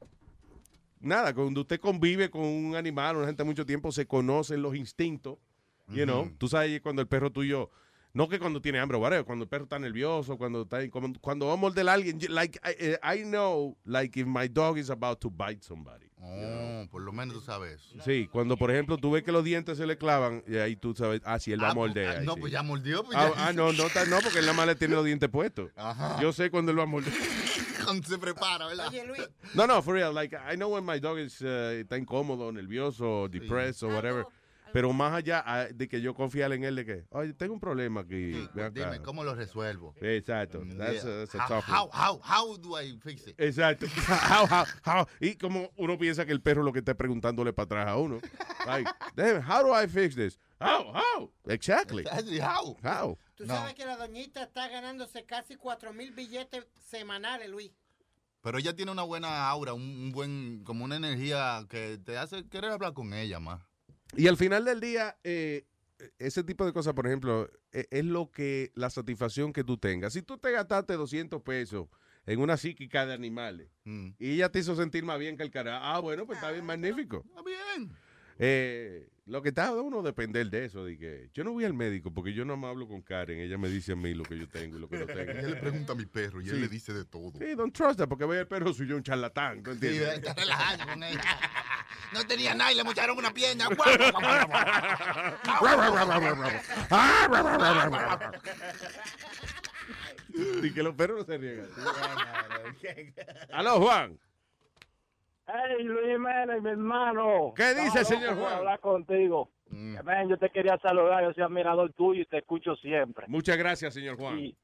nada, 1.00 1.34
cuando 1.34 1.62
usted 1.62 1.80
convive 1.80 2.30
con 2.30 2.44
un 2.44 2.76
animal, 2.76 3.18
una 3.18 3.26
gente 3.26 3.44
mucho 3.44 3.66
tiempo, 3.66 3.92
se 3.92 4.06
conocen 4.06 4.62
los 4.62 4.76
instintos, 4.76 5.40
you 5.88 6.04
know. 6.06 6.26
Ujú. 6.26 6.36
Tú 6.38 6.48
sabes 6.48 6.80
cuando 6.82 7.02
el 7.02 7.08
perro 7.08 7.32
tuyo, 7.32 7.72
no 8.18 8.28
que 8.28 8.40
cuando 8.40 8.60
tiene 8.60 8.80
hambre, 8.80 8.98
whatever, 8.98 9.24
cuando 9.24 9.44
el 9.44 9.50
perro 9.50 9.66
está 9.66 9.78
nervioso, 9.78 10.38
cuando 10.40 10.64
está, 10.64 10.78
cuando, 10.90 11.20
cuando 11.22 11.46
va 11.46 11.54
a 11.54 11.56
morder 11.56 11.88
a 11.88 11.94
alguien, 11.94 12.18
like, 12.30 12.60
I, 12.64 12.76
eh, 12.80 13.00
I 13.04 13.24
know, 13.24 13.78
like, 13.86 14.20
if 14.20 14.26
my 14.26 14.48
dog 14.48 14.80
is 14.80 14.90
about 14.90 15.20
to 15.20 15.30
bite 15.30 15.62
somebody. 15.64 16.08
Oh, 16.20 16.88
por 16.90 17.04
lo 17.04 17.12
menos 17.12 17.36
tú 17.36 17.42
sabes. 17.42 17.80
Sí, 18.04 18.28
cuando 18.32 18.58
por 18.58 18.72
ejemplo 18.72 18.98
tú 18.98 19.12
ves 19.12 19.22
que 19.22 19.32
los 19.32 19.44
dientes 19.44 19.78
se 19.78 19.86
le 19.86 20.00
clavan 20.00 20.44
y 20.48 20.56
ahí 20.58 20.76
tú 20.76 20.96
sabes, 20.96 21.22
ah, 21.26 21.38
sí, 21.38 21.52
él 21.52 21.62
va 21.62 21.68
a 21.68 21.72
Ah, 21.72 21.74
pues, 21.76 21.90
morder. 21.90 22.08
ah, 22.08 22.20
ahí 22.20 22.26
no, 22.26 22.34
sí. 22.34 22.40
pues 22.40 22.52
ya 22.52 22.64
mordió. 22.64 23.04
Pues 23.04 23.16
Ah, 23.16 23.32
ya 23.36 23.48
ah, 23.50 23.54
no, 23.54 23.72
no, 23.72 23.84
está- 23.86 24.06
no, 24.08 24.18
porque 24.22 24.40
él 24.40 24.46
nada 24.46 24.58
más 24.58 24.66
le 24.66 24.74
tiene 24.76 24.96
los 24.96 25.06
dientes 25.06 25.30
puestos. 25.30 25.70
Ajá. 25.76 26.20
Yo 26.20 26.34
sé 26.34 26.50
cuando 26.50 26.72
él 26.72 26.80
va 26.80 26.84
a 26.84 26.88
morder. 26.88 27.14
Cuando 27.86 28.06
se 28.06 28.18
prepara, 28.18 28.68
¿verdad? 28.68 28.90
Oye, 28.90 29.06
Luis, 29.06 29.30
No, 29.54 29.66
no, 29.66 29.82
for 29.82 29.94
real, 29.94 30.14
like, 30.14 30.36
I 30.36 30.56
know 30.58 30.68
when 30.74 30.84
my 30.84 31.00
dog 31.00 31.20
is, 31.20 31.40
uh, 31.42 31.72
está 31.80 31.98
incómodo, 31.98 32.52
nervioso, 32.52 33.30
depressed 33.30 33.82
o 33.84 33.88
whatever. 33.88 34.26
Pero 34.74 34.94
más 34.94 35.14
allá 35.14 35.44
ah, 35.46 35.66
de 35.74 35.88
que 35.88 36.02
yo 36.02 36.14
confiar 36.14 36.52
en 36.54 36.64
él 36.64 36.76
de 36.76 36.86
que, 36.86 37.06
oye, 37.12 37.34
tengo 37.34 37.54
un 37.54 37.60
problema 37.60 38.02
aquí. 38.02 38.48
acá". 38.54 38.70
Dime, 38.70 39.02
¿cómo 39.02 39.24
lo 39.24 39.36
resuelvo? 39.36 39.96
Exacto. 40.02 40.64
That's 40.78 41.04
a, 41.04 41.26
that's 41.26 41.36
a 41.36 41.40
how, 41.40 41.48
tough 41.48 41.66
how, 41.68 41.90
how, 41.94 42.20
how 42.24 42.58
do 42.58 42.76
I 42.80 42.98
fix 43.00 43.28
it? 43.28 43.36
Exacto. 43.40 43.86
How, 44.08 44.46
how, 44.46 44.66
how. 44.84 45.06
Y 45.20 45.36
como 45.36 45.70
uno 45.78 45.98
piensa 45.98 46.26
que 46.26 46.32
el 46.32 46.42
perro 46.42 46.64
lo 46.64 46.72
que 46.74 46.80
está 46.80 46.96
preguntándole 46.96 47.54
para 47.54 47.66
atrás 47.66 47.88
a 47.88 47.98
uno. 47.98 48.20
Like, 48.66 48.90
damn, 49.16 49.42
how 49.42 49.64
do 49.64 49.74
I 49.74 49.88
fix 49.88 50.16
this? 50.16 50.40
How, 50.60 50.92
how? 50.94 51.32
Exactly. 51.48 52.04
Exactly, 52.04 52.40
how? 52.40 52.76
How? 52.84 53.18
tú 53.36 53.46
No. 53.46 53.54
sabes 53.56 53.76
que 53.76 53.86
la 53.86 53.96
doñita 53.98 54.44
está 54.44 54.68
ganándose 54.70 55.26
casi 55.26 55.56
cuatro 55.56 55.94
mil 55.94 56.12
billetes 56.12 56.66
semanales, 56.90 57.50
Luis. 57.50 57.72
Pero 58.42 58.60
ella 58.60 58.74
tiene 58.76 58.92
una 58.92 59.04
buena 59.04 59.50
aura, 59.50 59.74
un, 59.74 59.82
un 59.82 60.12
buen, 60.12 60.64
como 60.64 60.86
una 60.86 60.96
energía 60.96 61.66
que 61.70 62.00
te 62.04 62.18
hace 62.18 62.48
querer 62.48 62.72
hablar 62.72 62.94
con 62.94 63.14
ella 63.14 63.40
más. 63.40 63.62
Y 64.16 64.27
al 64.27 64.38
final 64.38 64.66
del 64.66 64.80
día, 64.80 65.18
eh, 65.24 65.66
ese 66.19 66.44
tipo 66.44 66.66
de 66.66 66.74
cosas, 66.74 66.94
por 66.94 67.08
ejemplo, 67.08 67.50
e- 67.72 67.88
es 67.92 68.06
lo 68.06 68.32
que, 68.32 68.72
la 68.76 68.90
satisfacción 68.90 69.52
que 69.53 69.64
tú 69.64 69.77
tengas. 69.77 70.14
Si 70.14 70.22
tú 70.22 70.38
te 70.38 70.52
gastaste 70.52 70.94
200 70.94 71.42
pesos 71.42 71.88
en 72.26 72.40
una 72.40 72.58
psíquica 72.58 73.06
de 73.06 73.14
animales 73.14 73.69
Mm. 73.86 74.10
y 74.19 74.32
ella 74.34 74.50
te 74.52 74.60
hizo 74.60 74.76
sentir 74.76 75.03
más 75.03 75.18
bien 75.19 75.38
que 75.38 75.44
el 75.44 75.52
carajo, 75.52 75.84
ah, 75.86 76.00
bueno, 76.00 76.26
pues 76.26 76.38
está 76.38 76.52
bien, 76.52 76.66
magnífico. 76.66 77.24
Está 77.27 77.42
bien. 77.42 77.92
Eh, 78.40 79.08
lo 79.26 79.42
que 79.42 79.50
está 79.50 79.74
uno 79.74 80.02
depender 80.04 80.50
de 80.50 80.66
eso, 80.66 80.86
de 80.86 80.98
que 80.98 81.30
yo 81.34 81.44
no 81.44 81.52
voy 81.52 81.66
al 81.66 81.74
médico 81.74 82.14
porque 82.14 82.32
yo 82.34 82.46
no 82.46 82.56
me 82.56 82.68
hablo 82.68 82.88
con 82.88 83.02
Karen, 83.02 83.40
ella 83.40 83.58
me 83.58 83.68
dice 83.68 83.92
a 83.92 83.96
mí 83.98 84.14
lo 84.14 84.24
que 84.24 84.38
yo 84.38 84.48
tengo 84.48 84.78
y 84.78 84.80
lo 84.80 84.88
que 84.88 85.00
no 85.00 85.06
tengo. 85.06 85.32
Ella 85.32 85.42
le 85.50 85.56
pregunta 85.58 85.92
a 85.92 85.96
mi 85.96 86.06
perro 86.06 86.40
y 86.42 86.46
Sí. 86.46 86.52
él 86.52 86.62
le 86.62 86.68
dice 86.70 86.94
de 86.94 87.04
todo. 87.04 87.34
Sí, 87.38 87.54
don't 87.56 87.76
trust 87.76 88.00
her, 88.00 88.08
porque 88.08 88.24
ve 88.26 88.40
el 88.40 88.48
perro 88.48 88.74
suyo 88.74 88.96
un 88.96 89.04
charlatán, 89.04 89.62
¿tú 89.64 89.72
Sí, 89.72 89.76
entiendes? 89.88 90.14
está 90.20 90.34
relajando 90.34 90.86
con 90.86 91.04
ella. 91.04 91.22
No 92.14 92.26
tenía 92.26 92.56
nada 92.56 92.72
y 92.72 92.76
le 92.76 92.86
mocharon 92.86 93.18
una 93.18 93.34
pierna. 93.34 93.68
Y 100.64 100.72
que 100.74 100.84
los 100.84 100.96
perros 100.96 101.20
no 101.20 101.26
se 101.26 101.38
riegan. 101.38 101.68
Aló, 103.52 103.80
Juan. 103.82 104.20
Hey, 105.48 105.84
Luis 105.84 106.08
Jiménez, 106.08 106.61
mi 106.61 106.69
hermano. 106.72 107.53
¿Qué 107.56 107.74
dice, 107.74 108.03
señor 108.03 108.35
Juan? 108.38 108.53
hablar 108.53 108.80
contigo. 108.80 109.50
Ven, 109.69 110.30
yo 110.30 110.38
te 110.38 110.50
quería 110.50 110.77
saludar, 110.80 111.24
yo 111.24 111.34
soy 111.34 111.43
admirador 111.43 111.92
tuyo 111.93 112.22
y 112.22 112.26
te 112.26 112.38
escucho 112.40 112.76
siempre. 112.77 113.26
Muchas 113.27 113.58
gracias, 113.58 113.93
señor 113.93 114.17
Juan. 114.17 114.40
Y, 114.40 114.56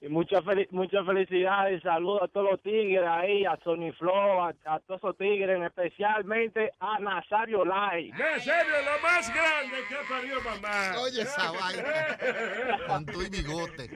y 0.00 0.08
mucha, 0.08 0.42
fel- 0.42 0.68
mucha 0.70 1.02
felicidad 1.04 1.68
y 1.70 1.80
saludos 1.80 2.22
a 2.24 2.28
todos 2.28 2.50
los 2.52 2.62
tigres 2.62 3.02
ahí, 3.06 3.44
a 3.46 3.56
Sony 3.64 3.92
Flow, 3.98 4.42
a, 4.42 4.54
a 4.66 4.80
todos 4.80 5.00
esos 5.00 5.16
tigres, 5.16 5.58
especialmente 5.62 6.70
a 6.80 6.98
Nazario 6.98 7.64
Lai. 7.64 8.10
Serio, 8.40 8.74
lo 8.84 9.02
más 9.02 9.34
grande 9.34 9.76
que 9.88 9.96
parió 10.08 10.40
mamá. 10.42 11.00
Oye 11.02 11.22
esa 11.22 11.50
vaina. 11.52 12.78
Con 12.88 13.06
tu 13.06 13.22
y 13.22 13.30
bigote. 13.30 13.90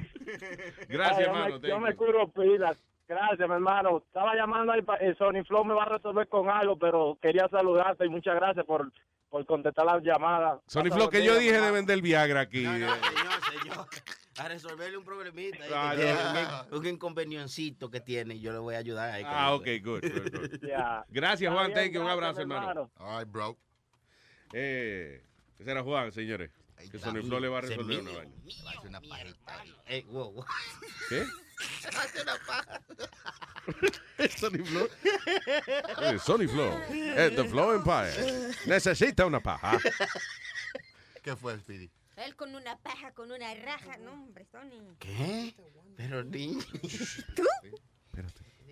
Gracias, 0.88 1.18
Ay, 1.18 1.24
yo 1.24 1.30
hermano, 1.30 1.58
Me, 1.60 1.68
yo 1.68 1.74
thank 1.74 1.82
me 1.84 1.90
you. 1.90 1.96
curo 1.96 2.28
pilas. 2.28 2.82
Gracias, 3.10 3.48
mi 3.48 3.54
hermano. 3.56 4.04
Estaba 4.06 4.36
llamando 4.36 4.70
ahí, 4.72 4.82
pa- 4.82 4.94
eh, 4.98 5.16
Sony 5.18 5.42
Flow 5.44 5.64
me 5.64 5.74
va 5.74 5.82
a 5.82 5.88
resolver 5.88 6.28
con 6.28 6.48
algo, 6.48 6.78
pero 6.78 7.18
quería 7.20 7.48
saludarte 7.48 8.06
y 8.06 8.08
muchas 8.08 8.36
gracias 8.36 8.64
por, 8.64 8.92
por 9.28 9.44
contestar 9.46 9.84
la 9.84 9.98
llamada. 9.98 10.60
Sony 10.68 10.84
Pasa 10.84 10.94
Flo, 10.94 11.04
buen 11.06 11.10
que 11.10 11.24
yo 11.24 11.36
dije 11.36 11.54
mamá. 11.54 11.66
de 11.66 11.72
vender 11.72 12.02
Viagra 12.02 12.42
aquí. 12.42 12.62
No, 12.62 12.78
no, 12.78 12.86
eh. 12.86 12.98
señor, 13.02 13.62
señor. 13.62 13.86
A 14.38 14.48
resolverle 14.48 14.96
un 14.96 15.04
problemita. 15.04 15.58
tiene, 15.96 16.14
no. 16.14 16.66
un, 16.78 16.86
inconveniencito 16.86 17.90
que 17.90 18.00
tiene. 18.00 18.36
y 18.36 18.40
Yo 18.40 18.52
le 18.52 18.58
voy 18.58 18.76
a 18.76 18.78
ayudar 18.78 19.10
ahí. 19.10 19.24
Ah, 19.26 19.54
ok, 19.54 19.66
good, 19.82 20.02
good. 20.02 20.60
Gracias, 21.08 21.52
Juan, 21.52 21.66
bien, 21.66 21.78
thank 21.78 21.92
you. 21.92 22.00
Un 22.00 22.08
abrazo, 22.08 22.46
mi 22.46 22.54
hermano. 22.54 22.90
Ay, 22.96 23.24
bro. 23.24 23.56
Eh, 24.52 25.20
ese 25.58 25.70
era 25.70 25.82
Juan, 25.82 26.12
señores. 26.12 26.52
Que 26.90 26.98
Sony 27.00 27.22
Flow 27.22 27.40
le 27.40 27.48
va 27.48 27.58
a 27.58 27.60
resolver 27.62 28.00
una 28.00 28.12
vaina. 28.12 28.32
Va 28.64 28.70
a 28.70 28.78
hacer 28.78 28.88
una 28.88 29.00
pajita. 29.00 29.64
Eh, 29.86 30.04
wow, 30.08 30.32
wow. 30.32 30.44
¿Qué? 31.08 31.24
Hacer 31.98 32.22
una 32.22 32.38
paja. 32.46 32.80
Sony 34.38 34.64
Flow. 34.64 34.88
Sony 36.24 36.48
Flow. 36.48 36.80
Eh, 36.90 37.32
The 37.36 37.44
Flow 37.48 37.72
Empire. 37.72 38.52
Necesita 38.66 39.26
una 39.26 39.40
paja. 39.40 39.78
¿Qué 41.22 41.36
fue, 41.36 41.58
Speedy? 41.58 41.90
Él 42.16 42.36
con 42.36 42.54
una 42.54 42.76
paja, 42.78 43.12
con 43.12 43.30
una 43.32 43.54
raja. 43.54 43.96
No, 43.98 44.12
hombre, 44.12 44.46
Sony. 44.50 44.94
¿Qué? 44.98 45.54
Pero 45.96 46.24
niño. 46.24 46.64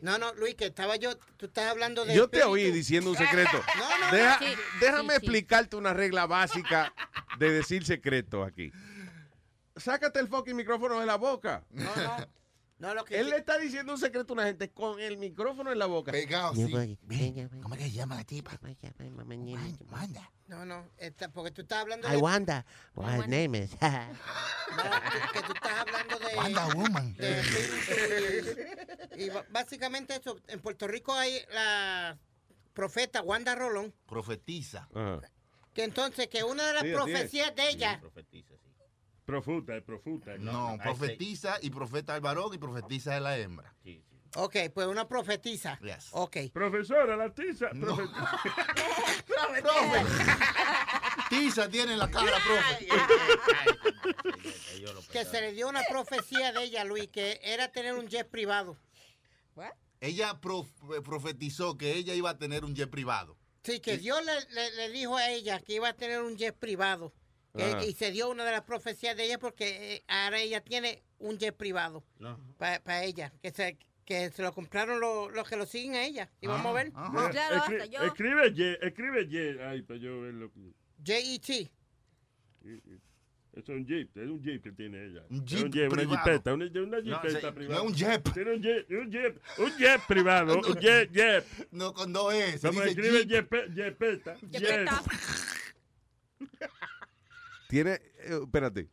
No, 0.00 0.16
no, 0.16 0.32
Luis, 0.34 0.54
que 0.54 0.66
estaba 0.66 0.94
yo, 0.94 1.16
tú 1.36 1.46
estás 1.46 1.64
hablando 1.68 2.04
de... 2.04 2.14
Yo 2.14 2.28
te 2.30 2.38
espíritu. 2.38 2.52
oí 2.52 2.70
diciendo 2.70 3.10
un 3.10 3.16
secreto. 3.16 3.60
No, 3.76 3.98
no, 3.98 4.12
Deja- 4.16 4.38
no. 4.40 4.46
Sí, 4.46 4.54
déjame 4.80 5.02
sí, 5.02 5.08
sí. 5.08 5.26
explicarte 5.26 5.74
una 5.74 5.92
regla 5.92 6.26
básica 6.26 6.94
de 7.40 7.50
decir 7.50 7.84
secreto 7.84 8.44
aquí. 8.44 8.70
Sácate 9.74 10.20
el 10.20 10.28
fucking 10.28 10.54
micrófono 10.54 11.00
de 11.00 11.06
la 11.06 11.16
boca. 11.16 11.64
No, 11.70 11.96
no. 11.96 12.28
No, 12.78 12.94
lo 12.94 13.04
que 13.04 13.18
Él 13.18 13.28
le 13.28 13.36
está 13.38 13.58
diciendo 13.58 13.92
un 13.92 13.98
secreto 13.98 14.32
a 14.32 14.34
una 14.34 14.44
gente 14.44 14.70
con 14.70 15.00
el 15.00 15.18
micrófono 15.18 15.72
en 15.72 15.80
la 15.80 15.86
boca. 15.86 16.12
Pegado, 16.12 16.54
sí. 16.54 16.70
¿Cómo 17.60 17.74
es 17.74 17.80
que 17.80 17.84
se 17.86 17.90
llama 17.90 18.14
la 18.14 18.24
tipa? 18.24 18.52
Wanda. 19.90 20.30
No, 20.46 20.64
no, 20.64 20.88
esta- 20.96 21.28
porque 21.28 21.50
tú 21.50 21.62
estás 21.62 21.80
hablando 21.80 22.06
I 22.08 22.12
de... 22.12 22.16
wonder 22.18 22.64
what 22.94 23.14
her 23.14 23.28
name 23.28 23.58
is. 23.58 23.70
que 25.32 25.42
tú 25.42 25.52
estás 25.54 25.72
hablando 25.80 26.18
de... 26.20 26.36
Wanda 26.36 26.66
Woman. 26.74 27.16
de 27.18 27.46
y, 29.16 29.30
básicamente 29.50 30.14
eso, 30.14 30.38
en 30.46 30.60
Puerto 30.60 30.86
Rico 30.86 31.12
hay 31.12 31.36
la 31.52 32.16
profeta 32.74 33.22
Wanda 33.22 33.56
Rolón, 33.56 33.92
Profetiza. 34.06 34.88
que 35.74 35.82
entonces 35.82 36.28
que 36.28 36.44
una 36.44 36.64
de 36.68 36.74
las 36.74 36.82
Sí, 36.84 36.92
profecías 36.92 37.54
de 37.56 37.70
ella... 37.70 37.98
Profuta, 38.00 38.20
es 38.20 38.67
profuta. 39.28 40.36
No, 40.38 40.78
profetiza 40.82 41.58
y 41.60 41.70
profeta 41.70 42.14
el 42.14 42.20
varón 42.22 42.54
y 42.54 42.58
profetiza 42.58 43.14
es 43.16 43.22
la 43.22 43.36
hembra. 43.38 43.74
Ok, 44.36 44.56
pues 44.74 44.86
una 44.86 45.08
profetiza. 45.08 45.78
Yes. 45.80 46.08
Ok. 46.12 46.36
Profesora, 46.52 47.16
la 47.16 47.32
tiza. 47.32 47.70
profe- 47.72 48.08
Tiza 51.30 51.68
tiene 51.68 51.92
en 51.94 51.98
la 51.98 52.10
cara, 52.10 52.32
profe. 52.46 52.88
Que 55.12 55.24
se 55.24 55.40
le 55.40 55.52
dio 55.52 55.68
una 55.68 55.82
profecía 55.90 56.52
de 56.52 56.62
ella, 56.64 56.84
Luis, 56.84 57.08
que 57.08 57.40
era 57.42 57.68
tener 57.72 57.94
un 57.94 58.06
jet 58.08 58.28
privado. 58.28 58.76
Ella 60.00 60.40
prof- 60.40 60.68
profetizó 61.04 61.76
que 61.76 61.94
ella 61.94 62.14
iba 62.14 62.30
a 62.30 62.38
tener 62.38 62.64
un 62.64 62.74
jet 62.74 62.88
privado. 62.90 63.36
Sí, 63.64 63.80
que 63.80 63.98
Dios 63.98 64.24
le, 64.24 64.40
le- 64.54 64.70
le 64.76 64.88
dijo 64.90 65.16
a 65.16 65.28
ella 65.30 65.58
que 65.60 65.74
iba 65.74 65.88
a 65.88 65.92
tener 65.94 66.22
un 66.22 66.36
jet 66.36 66.56
privado. 66.56 67.12
Que- 67.58 67.64
Ajá. 67.64 67.84
y 67.84 67.92
se 67.92 68.10
dio 68.12 68.30
una 68.30 68.44
de 68.44 68.52
las 68.52 68.62
profecías 68.62 69.16
de 69.16 69.24
ella 69.24 69.38
porque 69.38 69.96
eh, 69.96 70.04
ahora 70.08 70.40
ella 70.40 70.60
tiene 70.62 71.02
un 71.18 71.36
jet 71.38 71.54
privado 71.56 72.04
No. 72.18 72.38
para 72.56 73.04
ella. 73.04 73.32
Que 73.42 73.50
se, 73.50 73.76
que 74.04 74.30
se 74.30 74.42
lo 74.42 74.52
compraron 74.54 75.00
los 75.00 75.32
los 75.32 75.48
que 75.48 75.56
lo 75.56 75.66
siguen 75.66 75.94
a 75.96 76.04
ella. 76.04 76.30
Y 76.40 76.46
vamos 76.46 76.66
a 76.66 76.72
ver. 76.72 76.92
Mira, 77.10 77.50
escri- 77.66 78.06
Escribe 78.06 78.48
Y, 78.54 78.86
escribe 78.86 79.22
Y. 79.28 79.58
Ay, 79.60 79.82
para 79.82 79.98
yo 79.98 80.20
ver 80.22 80.34
lo 80.34 80.52
que. 80.52 80.60
J-E-T. 81.04 81.70
Eso 83.54 83.72
es 83.72 83.78
un 83.80 83.86
jeep, 83.86 84.16
es 84.16 84.28
un 84.28 84.40
jeep 84.42 84.62
que 84.62 84.70
tiene 84.72 85.04
ella. 85.06 85.24
Un 85.30 85.38
Es 85.38 85.44
jeep 85.46 85.64
un 85.64 85.72
jeep, 85.72 85.92
una 85.92 85.96
privado. 86.02 86.24
jeepeta, 86.24 86.54
una, 86.54 86.64
una 86.66 87.00
No, 87.00 87.02
jeepeta 87.22 87.48
sí, 87.48 87.54
privada. 87.54 87.82
no 87.82 87.84
es 87.84 87.90
un 87.90 87.94
jeep. 87.96 88.32
Tiene 88.34 88.54
un 88.54 88.62
jeep, 88.62 88.90
un 88.90 89.10
jeep, 89.10 89.40
un 89.58 89.76
jeep 89.78 90.00
privado, 90.06 90.54
un 90.68 90.74
jeep, 90.78 91.10
jeep. 91.12 91.44
No, 91.72 91.92
con 91.92 92.12
dos 92.12 92.32
S. 92.34 92.66
Como 92.68 92.82
dice 92.82 92.90
escribe 93.00 93.26
jeep. 93.26 93.50
jeep, 93.52 93.74
jeepeta, 93.74 94.36
jeep. 94.42 94.88
Tiene, 97.68 97.92
eh, 97.92 98.40
espérate. 98.42 98.88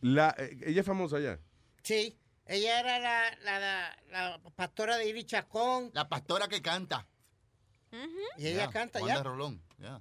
La, 0.00 0.34
eh, 0.38 0.58
ella 0.66 0.80
es 0.80 0.86
famosa 0.86 1.20
ya. 1.20 1.38
Sí. 1.82 2.18
Ella 2.46 2.80
era 2.80 2.98
la, 2.98 3.36
la, 3.44 3.58
la, 3.60 3.96
la 4.10 4.38
pastora 4.56 4.96
de 4.96 5.08
Iri 5.08 5.24
Chacón. 5.24 5.90
La 5.94 6.08
pastora 6.08 6.48
que 6.48 6.60
canta. 6.62 7.06
Y 8.36 8.46
ella 8.48 8.64
Yeah, 8.64 8.70
canta 8.70 8.98
Wanda 9.00 9.14
ya. 9.16 9.22
Rolón. 9.22 9.62
Yeah. 9.78 10.00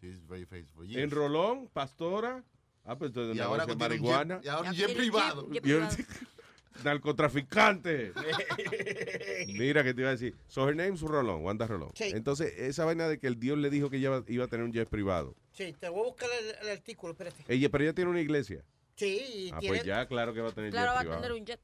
She's 0.00 0.24
very 0.26 0.44
famous 0.46 0.70
for 0.72 0.84
En 0.84 0.90
years. 0.90 1.12
Rolón, 1.12 1.68
pastora. 1.68 2.44
Ah, 2.84 2.96
pues 2.96 3.10
entonces 3.10 3.36
Y 3.36 3.38
negocia 3.38 3.44
ahora 3.62 3.66
tiene 3.66 3.72
un 3.72 3.78
marihuana. 3.90 4.40
y 4.42 4.48
ahora 4.48 4.70
un 4.70 4.76
jet 4.76 4.94
privado. 4.96 5.48
Y 5.52 5.60
Narcotraficante. 6.84 8.12
Mira 9.48 9.84
que 9.84 9.92
te 9.94 10.00
iba 10.00 10.08
a 10.08 10.12
decir. 10.12 10.36
So 10.48 10.66
her 10.68 10.74
name's 10.74 11.00
Rolón, 11.02 11.42
Wanda 11.44 11.66
Rolón. 11.66 11.90
Sí. 11.94 12.04
Entonces, 12.14 12.52
esa 12.58 12.84
vaina 12.84 13.08
de 13.08 13.18
que 13.18 13.26
el 13.26 13.38
Dios 13.38 13.58
le 13.58 13.70
dijo 13.70 13.90
que 13.90 13.98
ella 13.98 14.08
iba- 14.08 14.24
iba 14.28 14.44
a 14.44 14.48
tener 14.48 14.64
un 14.64 14.72
jet 14.72 14.88
privado. 14.88 15.36
Sí, 15.52 15.74
te 15.78 15.88
voy 15.88 16.00
a 16.00 16.04
buscar 16.04 16.28
el, 16.40 16.66
el 16.66 16.76
artículo, 16.76 17.12
espérate. 17.12 17.44
Ella, 17.48 17.68
pero 17.70 17.84
ella 17.84 17.92
tiene 17.94 18.10
una 18.10 18.20
iglesia. 18.20 18.64
Sí, 18.96 19.06
y 19.46 19.50
Ah, 19.52 19.58
tiene... 19.58 19.76
pues 19.76 19.86
ya, 19.86 20.06
claro 20.06 20.32
que 20.34 20.40
va 20.40 20.48
a 20.50 20.52
tener 20.52 20.70
Claro, 20.70 20.98
jet 20.98 21.10
va 21.10 21.14
a 21.14 21.20
tener 21.20 21.32
un 21.32 21.44
jet. 21.46 21.60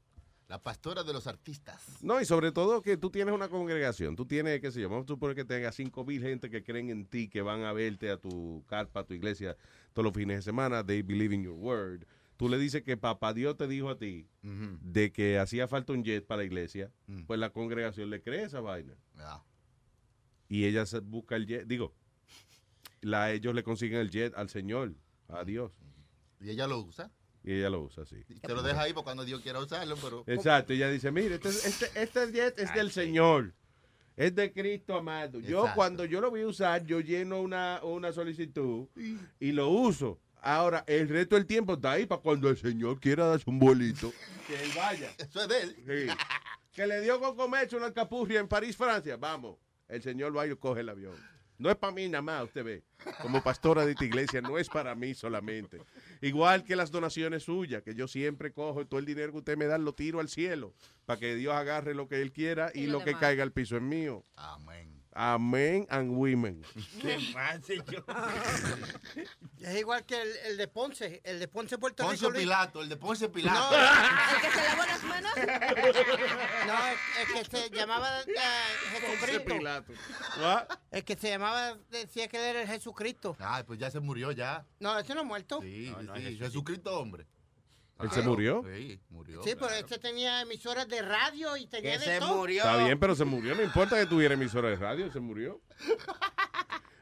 La 0.47 0.59
pastora 0.61 1.03
de 1.03 1.13
los 1.13 1.27
artistas. 1.27 2.01
No, 2.01 2.19
y 2.19 2.25
sobre 2.25 2.51
todo 2.51 2.81
que 2.81 2.97
tú 2.97 3.11
tienes 3.11 3.35
una 3.35 3.49
congregación. 3.49 4.15
Tú 4.15 4.25
tienes, 4.25 4.59
qué 4.59 4.71
sé 4.71 4.81
yo, 4.81 4.89
vamos 4.89 5.05
a 5.05 5.07
suponer 5.07 5.35
que 5.35 5.45
tengas 5.45 5.75
cinco 5.75 6.03
mil 6.03 6.19
gente 6.23 6.49
que 6.49 6.63
creen 6.63 6.89
en 6.89 7.05
ti, 7.05 7.29
que 7.29 7.43
van 7.43 7.63
a 7.65 7.71
verte 7.73 8.09
a 8.09 8.17
tu 8.17 8.63
carpa, 8.67 9.01
a 9.01 9.03
tu 9.05 9.13
iglesia 9.13 9.55
todos 9.93 10.05
los 10.05 10.13
fines 10.13 10.37
de 10.37 10.41
semana. 10.41 10.83
They 10.83 11.03
believe 11.03 11.35
in 11.35 11.43
your 11.43 11.53
word. 11.55 12.03
Tú 12.35 12.49
le 12.49 12.57
dices 12.57 12.81
que 12.81 12.97
papá 12.97 13.33
Dios 13.33 13.57
te 13.57 13.67
dijo 13.67 13.89
a 13.89 13.99
ti 13.99 14.27
de 14.41 15.11
que 15.11 15.37
hacía 15.37 15.67
falta 15.67 15.93
un 15.93 16.03
jet 16.03 16.25
para 16.25 16.39
la 16.39 16.45
iglesia. 16.45 16.91
Mm. 17.05 17.25
Pues 17.25 17.39
la 17.39 17.51
congregación 17.51 18.09
le 18.09 18.21
cree 18.21 18.43
esa 18.43 18.59
vaina. 18.59 18.95
Ya. 19.17 19.43
Y 20.47 20.65
ella 20.65 20.83
busca 21.03 21.35
el 21.35 21.45
jet. 21.45 21.67
Digo, 21.67 21.93
la, 23.01 23.31
ellos 23.31 23.53
le 23.53 23.63
consiguen 23.63 23.99
el 23.99 24.09
jet 24.09 24.33
al 24.35 24.49
Señor, 24.49 24.93
a 25.27 25.43
Dios. 25.43 25.71
Y 26.39 26.49
ella 26.49 26.67
lo 26.67 26.79
usa. 26.79 27.11
Y 27.43 27.53
ella 27.53 27.69
lo 27.69 27.81
usa 27.81 28.03
así. 28.03 28.23
Te 28.41 28.53
lo 28.53 28.61
deja 28.61 28.81
ahí 28.81 28.93
para 28.93 29.03
cuando 29.03 29.25
Dios 29.25 29.41
quiera 29.41 29.59
usarlo, 29.59 29.95
pero... 30.01 30.23
Exacto, 30.27 30.73
ella 30.73 30.89
dice, 30.89 31.11
mire, 31.11 31.35
este, 31.35 31.49
este, 31.49 31.89
este 31.95 32.31
jet 32.31 32.59
es 32.59 32.73
del 32.73 32.91
Señor. 32.91 33.53
Es 34.15 34.35
de 34.35 34.51
Cristo 34.51 34.95
amado. 34.95 35.39
Yo 35.39 35.59
Exacto. 35.59 35.75
cuando 35.75 36.05
yo 36.05 36.19
lo 36.19 36.29
voy 36.29 36.41
a 36.41 36.47
usar, 36.47 36.85
yo 36.85 36.99
lleno 36.99 37.41
una, 37.41 37.79
una 37.83 38.11
solicitud 38.11 38.87
y 39.39 39.51
lo 39.53 39.69
uso. 39.69 40.19
Ahora, 40.41 40.83
el 40.87 41.07
resto 41.07 41.35
del 41.35 41.45
tiempo 41.45 41.73
está 41.73 41.93
ahí 41.93 42.05
para 42.05 42.21
cuando 42.21 42.49
el 42.49 42.57
Señor 42.57 42.99
quiera 42.99 43.25
darse 43.25 43.49
un 43.49 43.59
bolito. 43.59 44.11
que 44.47 44.61
él 44.61 44.71
vaya. 44.75 45.09
Eso 45.17 45.41
es 45.41 45.47
de 45.47 45.61
él. 45.61 45.75
Sí. 45.87 46.13
Que 46.73 46.87
le 46.87 47.01
dio 47.01 47.19
con 47.19 47.35
comerse 47.35 47.75
una 47.75 47.93
capurria 47.93 48.39
en 48.39 48.47
París, 48.47 48.75
Francia. 48.75 49.17
Vamos, 49.17 49.57
el 49.87 50.01
Señor 50.01 50.35
va 50.35 50.47
y 50.47 50.55
coge 50.55 50.81
el 50.81 50.89
avión. 50.89 51.15
No 51.59 51.69
es 51.69 51.75
para 51.75 51.93
mí 51.93 52.07
nada 52.07 52.21
más, 52.21 52.45
usted 52.45 52.63
ve. 52.63 52.83
Como 53.21 53.43
pastora 53.43 53.85
de 53.85 53.91
esta 53.91 54.05
iglesia, 54.05 54.41
no 54.41 54.57
es 54.57 54.69
para 54.69 54.95
mí 54.95 55.13
solamente. 55.13 55.81
Igual 56.21 56.63
que 56.63 56.77
las 56.77 56.89
donaciones 56.89 57.43
suyas, 57.43 57.83
que 57.83 57.93
yo 57.93 58.07
siempre 58.07 58.53
cojo 58.53 58.87
todo 58.87 58.99
el 58.99 59.05
dinero 59.05 59.33
que 59.33 59.39
usted 59.39 59.57
me 59.57 59.65
da, 59.65 59.77
lo 59.77 59.93
tiro 59.93 60.21
al 60.21 60.29
cielo, 60.29 60.73
para 61.05 61.19
que 61.19 61.35
Dios 61.35 61.53
agarre 61.53 61.93
lo 61.93 62.07
que 62.07 62.21
Él 62.21 62.31
quiera 62.31 62.71
y, 62.73 62.83
Y 62.83 62.87
lo, 62.87 62.99
lo 62.99 63.05
que 63.05 63.13
caiga 63.13 63.43
al 63.43 63.51
piso 63.51 63.75
es 63.75 63.81
mío. 63.81 64.25
Amén. 64.37 64.98
Amén 65.21 65.85
and 65.89 66.11
women. 66.15 66.63
Qué 67.01 67.19
fácil 67.33 67.83
yo. 67.91 67.99
Es 69.59 69.77
igual 69.77 70.05
que 70.05 70.21
el, 70.21 70.29
el 70.45 70.57
de 70.57 70.69
Ponce, 70.69 71.19
el 71.25 71.39
de 71.41 71.47
Ponce, 71.49 71.77
Puerto 71.77 72.03
Poncio 72.05 72.29
Rico. 72.29 72.37
Luis. 72.37 72.43
Pilato, 72.45 72.81
el 72.81 72.87
de 72.87 72.95
Poncio 72.95 73.29
Pilato. 73.29 73.75
¿El 74.35 74.41
que 74.41 74.49
se 74.51 74.63
lavó 74.63 74.85
las 74.85 75.03
manos? 75.03 75.31
No, 75.35 76.87
el, 76.87 77.37
el 77.37 77.49
que 77.49 77.57
se 77.57 77.69
llamaba 77.69 78.21
eh, 78.21 78.33
Jesucristo. 78.93 79.53
El 80.91 81.03
que 81.03 81.15
se 81.17 81.29
llamaba, 81.29 81.77
decía 81.91 82.29
que 82.29 82.37
él 82.37 82.43
era 82.55 82.61
el 82.61 82.67
Jesucristo. 82.69 83.35
Ay, 83.39 83.63
pues 83.63 83.77
ya 83.77 83.91
se 83.91 83.99
murió 83.99 84.31
ya. 84.31 84.65
No, 84.79 84.97
ese 84.97 85.13
no 85.13 85.19
ha 85.21 85.25
muerto. 85.25 85.59
Sí, 85.61 85.91
No, 85.97 86.01
no, 86.03 86.15
sí. 86.15 86.37
Jesucristo 86.37 86.97
hombre. 86.97 87.27
¿Él 87.99 88.11
se 88.11 88.21
murió? 88.21 88.63
Sí, 88.73 88.99
murió. 89.09 89.43
Sí, 89.43 89.49
pero 89.55 89.67
claro. 89.67 89.75
este 89.75 89.97
tenía 89.99 90.41
emisoras 90.41 90.87
de 90.87 91.01
radio 91.01 91.57
y 91.57 91.67
tenía 91.67 91.93
Que 91.93 91.99
de 91.99 92.05
se 92.05 92.19
todo. 92.19 92.37
murió. 92.37 92.63
Está 92.63 92.83
bien, 92.83 92.99
pero 92.99 93.15
se 93.15 93.25
murió. 93.25 93.55
No 93.55 93.61
importa 93.63 93.97
que 93.97 94.05
tuviera 94.05 94.33
emisora 94.35 94.69
de 94.69 94.75
radio, 94.77 95.11
se 95.11 95.19
murió. 95.19 95.61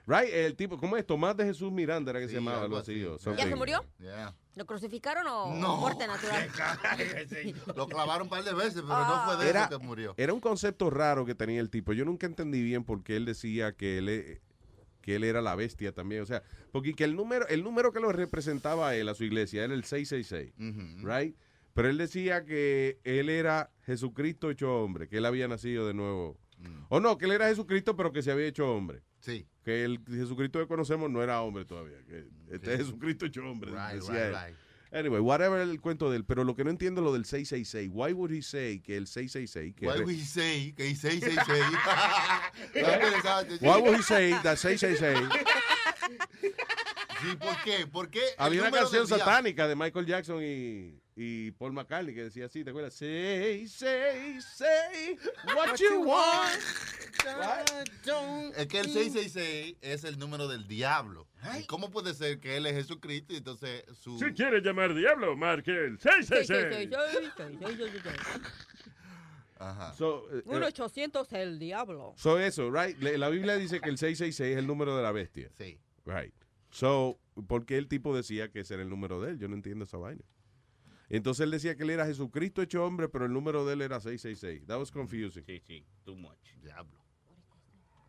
Right, 0.10 0.30
el 0.34 0.56
tipo, 0.56 0.78
¿cómo 0.78 0.96
es? 0.96 1.06
Tomás 1.06 1.36
de 1.36 1.44
Jesús 1.44 1.70
Miranda 1.70 2.12
era 2.12 2.22
que 2.22 2.28
Sí, 2.28 2.36
se 2.36 2.40
llamaba, 2.40 2.62
algo 2.62 2.78
así. 2.78 2.98
¿Ya 3.38 3.44
se 3.44 3.56
murió? 3.58 3.84
Yeah. 4.00 4.34
¿Lo 4.56 4.66
crucificaron 4.66 5.28
o 5.28 5.54
No. 5.54 5.76
muerte 5.76 6.08
natural? 6.08 6.50
Lo 7.76 7.88
clavaron 7.88 8.22
un 8.24 8.30
par 8.30 8.42
de 8.42 8.54
veces, 8.54 8.84
pero 8.88 9.06
no 9.06 9.26
fue 9.26 9.36
de 9.36 9.50
Era, 9.50 9.66
eso 9.66 9.78
que 9.78 9.86
murió. 9.86 10.14
era 10.16 10.32
un 10.34 10.40
concepto 10.40 10.90
raro 10.90 11.26
que 11.26 11.36
tenía 11.36 11.60
el 11.60 11.70
tipo. 11.70 11.92
Yo 11.92 12.06
nunca 12.06 12.26
entendí 12.26 12.64
bien 12.64 12.86
por 12.86 13.04
qué 13.04 13.18
él 13.18 13.26
decía 13.26 13.74
que 13.74 13.98
él, 13.98 14.42
que 15.08 15.16
él 15.16 15.24
era 15.24 15.42
la 15.42 15.56
bestia 15.56 15.94
también. 15.94 16.22
O 16.22 16.26
sea, 16.26 16.44
porque 16.74 16.94
que 16.94 17.06
el 17.06 17.16
número, 17.16 17.48
el 17.48 17.64
número 17.64 17.94
que 17.94 18.02
lo 18.02 18.12
representaba 18.12 18.90
a 18.90 18.96
él, 18.98 19.08
a 19.08 19.14
su 19.14 19.24
iglesia, 19.24 19.64
era 19.64 19.74
el 19.74 19.86
666. 19.86 20.54
Ujú. 20.60 21.08
Right? 21.08 21.34
Pero 21.74 21.88
él 21.88 21.98
decía 21.98 22.44
que 22.44 23.00
él 23.06 23.30
era 23.30 23.72
Jesucristo 23.86 24.52
hecho 24.52 24.84
hombre, 24.84 25.08
que 25.08 25.20
él 25.20 25.26
había 25.26 25.48
nacido 25.48 25.88
de 25.88 25.94
nuevo. 25.94 26.38
Mm. 26.58 26.88
O 26.90 27.00
no, 27.00 27.18
que 27.18 27.24
él 27.24 27.32
era 27.32 27.48
Jesucristo, 27.48 27.96
pero 27.96 28.12
que 28.12 28.22
se 28.22 28.32
había 28.32 28.48
hecho 28.48 28.70
hombre. 28.70 29.02
Sí. 29.22 29.48
Que 29.64 29.86
el 29.86 30.02
Jesucristo 30.06 30.60
que 30.60 30.68
conocemos 30.68 31.10
no 31.10 31.24
era 31.24 31.42
hombre 31.42 31.64
todavía. 31.64 32.04
Que 32.06 32.26
este 32.52 32.74
es. 32.74 32.80
Jesucristo 32.80 33.28
hecho 33.28 33.50
hombre. 33.50 33.72
Right, 33.72 34.04
right. 34.10 34.58
Anyway, 34.92 35.20
whatever 35.20 35.60
el 35.62 35.82
cuento 35.82 36.10
de 36.10 36.18
él. 36.18 36.26
Pero 36.26 36.44
lo 36.44 36.56
que 36.56 36.64
no 36.64 36.70
entiendo 36.70 37.02
es 37.02 37.06
lo 37.06 37.14
del 37.14 37.26
666. 37.26 37.92
Why 37.94 38.14
would 38.14 38.32
he 38.32 38.42
say 38.42 38.80
que 38.80 38.98
el 38.98 39.08
666... 39.08 39.76
Que 39.76 39.88
Why 39.88 40.00
would 40.00 40.16
he 40.16 40.26
say 40.26 40.74
que 40.74 40.90
es 40.90 41.00
666? 41.00 41.66
Está 42.74 42.94
interesante. 42.96 43.58
Why 43.62 43.82
would 43.82 44.00
he 44.00 44.04
say 44.04 44.32
that 44.44 44.58
666 44.58 45.30
Sí, 47.22 47.36
¿por 47.36 47.64
qué? 47.64 47.88
¿Por 47.88 48.10
qué? 48.10 48.20
el 48.20 48.36
Había 48.38 48.62
una 48.62 48.72
canción 48.72 49.08
satánica 49.08 49.68
de 49.68 49.76
Michael 49.76 50.06
Jackson 50.06 50.42
y, 50.44 51.02
y 51.16 51.52
Paul 51.52 51.74
McCartney 51.74 52.14
que 52.14 52.26
decía 52.26 52.46
así, 52.46 52.64
¿te 52.64 52.70
acuerdas? 52.70 52.94
Say, 52.94 53.68
say, 53.68 54.40
say 54.40 55.18
what 55.56 55.76
you 55.78 56.04
want. 56.04 56.54
Es 58.56 58.68
que 58.68 58.80
el 58.80 58.86
666 58.86 59.78
es 59.82 60.04
el 60.04 60.20
número 60.20 60.48
del 60.48 60.68
diablo. 60.68 61.27
¿Y 61.60 61.66
¿Cómo 61.66 61.90
puede 61.90 62.14
ser 62.14 62.40
que 62.40 62.58
él 62.58 62.66
es 62.66 62.74
Jesucristo 62.74 63.34
y 63.34 63.38
entonces 63.38 63.84
su... 64.00 64.18
Si 64.18 64.26
quiere 64.34 64.62
llamar 64.62 64.94
diablo, 64.94 65.36
marque 65.36 65.72
el 65.72 66.00
666. 66.00 66.88
Ajá. 69.60 69.94
So, 69.94 70.32
eh, 70.32 70.44
eh, 70.46 70.64
800 70.66 71.34
el 71.34 71.58
diablo. 71.58 72.14
so 72.16 72.40
eso, 72.40 72.70
right? 72.72 72.98
La 73.00 73.30
Biblia 73.30 73.56
dice 73.56 73.80
que 73.80 73.90
el 73.90 73.98
666 73.98 74.52
es 74.52 74.58
el 74.58 74.68
número 74.68 74.96
de 74.96 75.04
la 75.04 75.12
bestia. 75.12 75.50
Sí. 75.58 75.80
Right. 76.06 76.34
So, 76.70 77.20
¿por 77.48 77.66
qué 77.66 77.78
el 77.78 77.88
tipo 77.88 78.16
decía 78.16 78.50
que 78.50 78.60
ese 78.60 78.76
era 78.76 78.84
el 78.84 78.90
número 78.90 79.20
de 79.22 79.32
él? 79.32 79.40
Yo 79.40 79.48
no 79.48 79.56
entiendo 79.56 79.86
esa 79.86 79.98
vaina. 79.98 80.24
Entonces 81.10 81.46
él 81.46 81.52
decía 81.52 81.76
que 81.76 81.84
él 81.84 81.92
era 81.92 82.06
Jesucristo 82.06 82.62
hecho 82.62 82.84
hombre, 82.86 83.08
pero 83.10 83.26
el 83.26 83.34
número 83.34 83.66
de 83.66 83.74
él 83.74 83.82
era 83.82 84.00
666. 84.00 84.68
That 84.68 84.78
was 84.78 84.92
confusing. 84.92 85.44
Sí, 85.46 85.62
sí, 85.66 85.86
too 86.04 86.16
much. 86.16 86.38
Diablo. 86.62 87.00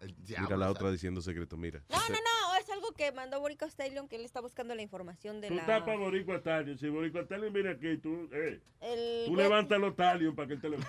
El 0.01 0.15
Mira 0.17 0.25
diablo. 0.41 0.57
la 0.59 0.70
otra 0.70 0.91
diciendo 0.93 1.20
secreto, 1.20 1.57
mira. 1.57 1.83
No, 1.89 1.97
no, 1.99 2.15
no, 2.15 2.57
es 2.60 2.68
algo 2.70 2.93
que 2.93 3.10
mandó 3.12 3.41
Borico 3.41 3.67
Stallion 3.68 4.07
que 4.09 4.15
él 4.17 4.25
está 4.25 4.41
buscando 4.41 4.75
la 4.75 4.83
información 4.83 5.41
de 5.41 5.49
Tú 5.49 5.55
la... 5.57 5.67
tapas 5.67 5.99
Boricua 5.99 6.39
Stallion. 6.39 6.78
Si 6.78 6.89
Boricua 6.89 7.23
Stallion 7.25 7.52
viene 7.52 7.70
aquí, 7.70 7.97
tú, 7.99 8.28
eh, 8.33 8.60
El 8.81 9.25
tú 9.27 9.35
levantas 9.36 9.78
los 9.81 9.94
Stallion 9.94 10.36
para 10.36 10.47
que 10.49 10.55
él 10.55 10.60
te 10.60 10.68
lo. 10.68 10.77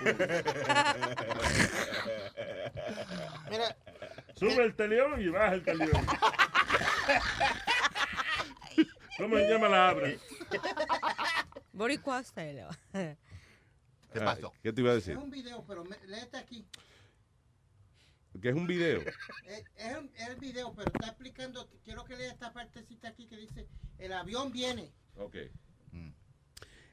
Mira, 3.49 3.75
Sube 4.35 4.63
el 4.63 4.75
talión 4.75 5.19
y 5.21 5.27
baja 5.29 5.55
el 5.55 5.63
talión. 5.63 5.91
¿Cómo 9.17 9.35
se 9.37 9.49
llama 9.49 9.67
la 9.69 9.89
abra? 9.89 10.09
Boricua 11.73 12.23
Stallion. 12.23 12.69
¿Qué 12.93 14.21
pasó? 14.21 14.53
¿Qué 14.63 14.71
te 14.71 14.81
iba 14.81 14.91
a 14.91 14.95
Es 14.95 15.05
decir? 15.05 15.17
un 15.21 15.29
video, 15.29 15.63
pero 15.67 15.83
me- 15.83 15.97
léete 16.07 16.37
aquí. 16.37 16.65
Que 18.41 18.49
es 18.49 18.55
un 18.55 18.67
video. 18.67 19.01
Es, 19.01 19.63
es 19.75 19.97
un- 19.97 20.11
es 20.15 20.27
el 20.29 20.35
video, 20.39 20.73
pero 20.75 20.91
está 20.93 21.07
explicando. 21.07 21.69
Quiero 21.83 22.05
que 22.05 22.15
lea 22.15 22.31
esta 22.31 22.53
partecita 22.53 23.09
aquí 23.09 23.27
que 23.27 23.37
dice: 23.37 23.67
El 23.97 24.13
avión 24.13 24.51
viene. 24.51 24.91
Ok. 25.15 25.35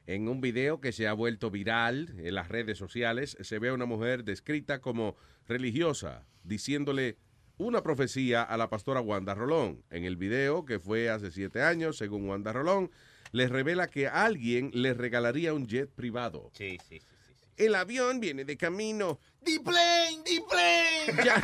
En 0.07 0.29
un 0.29 0.39
video 0.39 0.79
que 0.79 0.93
se 0.93 1.05
ha 1.07 1.11
vuelto 1.13 1.51
viral 1.51 2.15
en 2.19 2.33
las 2.35 2.47
redes 2.47 2.77
sociales, 2.77 3.35
se 3.41 3.59
ve 3.59 3.67
a 3.69 3.73
una 3.73 3.85
mujer 3.85 4.23
descrita 4.23 4.79
como 4.79 5.17
religiosa, 5.47 6.25
diciéndole 6.43 7.17
una 7.57 7.83
profecía 7.83 8.41
a 8.41 8.55
la 8.55 8.69
pastora 8.69 9.01
Wanda 9.01 9.35
Rolón. 9.35 9.83
En 9.89 10.05
el 10.05 10.15
video, 10.15 10.63
que 10.63 10.79
fue 10.79 11.09
hace 11.09 11.29
siete 11.31 11.61
años, 11.61 11.97
según 11.97 12.29
Wanda 12.29 12.53
Rolón, 12.53 12.89
les 13.33 13.49
revela 13.49 13.89
que 13.89 14.07
alguien 14.07 14.71
le 14.73 14.93
regalaría 14.93 15.53
un 15.53 15.67
jet 15.67 15.89
privado. 15.91 16.51
Sí, 16.53 16.77
sí, 16.87 16.99
sí. 16.99 17.05
El 17.57 17.73
avión 17.73 18.19
viene 18.19 18.45
de 18.45 18.55
camino. 18.55 19.19
¡The 19.41 19.59
plane! 19.59 20.21
¡The 20.23 20.41
plane! 20.47 21.23
Ya. 21.25 21.35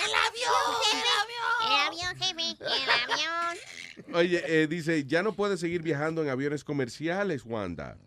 ¡El 0.00 0.14
avión! 0.14 0.76
¡El 0.92 1.02
avión! 1.20 1.58
El 1.66 1.74
avión, 1.88 2.16
jefe. 2.16 2.56
El 2.60 2.90
avión. 2.90 3.56
Oye, 4.14 4.42
eh, 4.46 4.66
dice, 4.68 5.04
ya 5.04 5.22
no 5.24 5.32
puede 5.32 5.56
seguir 5.56 5.82
viajando 5.82 6.22
en 6.22 6.28
aviones 6.28 6.62
comerciales, 6.62 7.44
Wanda. 7.44 7.98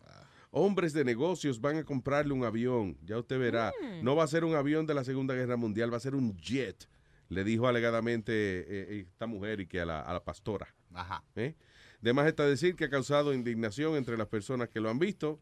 Hombres 0.52 0.94
de 0.94 1.04
negocios 1.04 1.60
van 1.60 1.78
a 1.78 1.84
comprarle 1.84 2.32
un 2.32 2.46
avión, 2.46 2.98
ya 3.04 3.18
usted 3.18 3.38
verá. 3.40 3.74
Mm. 3.82 4.04
No 4.04 4.16
va 4.16 4.24
a 4.24 4.28
ser 4.28 4.46
un 4.46 4.56
avión 4.56 4.86
de 4.86 4.94
la 4.94 5.04
Segunda 5.04 5.34
Guerra 5.34 5.58
Mundial, 5.58 5.92
va 5.92 5.98
a 5.98 6.00
ser 6.00 6.16
un 6.16 6.38
jet, 6.38 6.88
le 7.28 7.44
dijo 7.44 7.68
alegadamente 7.68 8.32
eh, 8.34 9.06
esta 9.10 9.26
mujer 9.26 9.60
y 9.60 9.68
que 9.68 9.82
a 9.82 9.86
la, 9.86 10.00
a 10.02 10.14
la 10.14 10.24
pastora. 10.24 10.74
Ajá. 10.94 11.24
¿eh? 11.36 11.56
De 12.04 12.12
más 12.12 12.28
está 12.28 12.46
decir 12.46 12.76
que 12.76 12.84
ha 12.86 12.90
causado 12.90 13.34
indignación 13.34 13.96
entre 13.96 14.18
las 14.18 14.28
personas 14.28 14.68
que 14.68 14.82
lo 14.82 14.90
han 14.90 15.00
visto. 15.00 15.40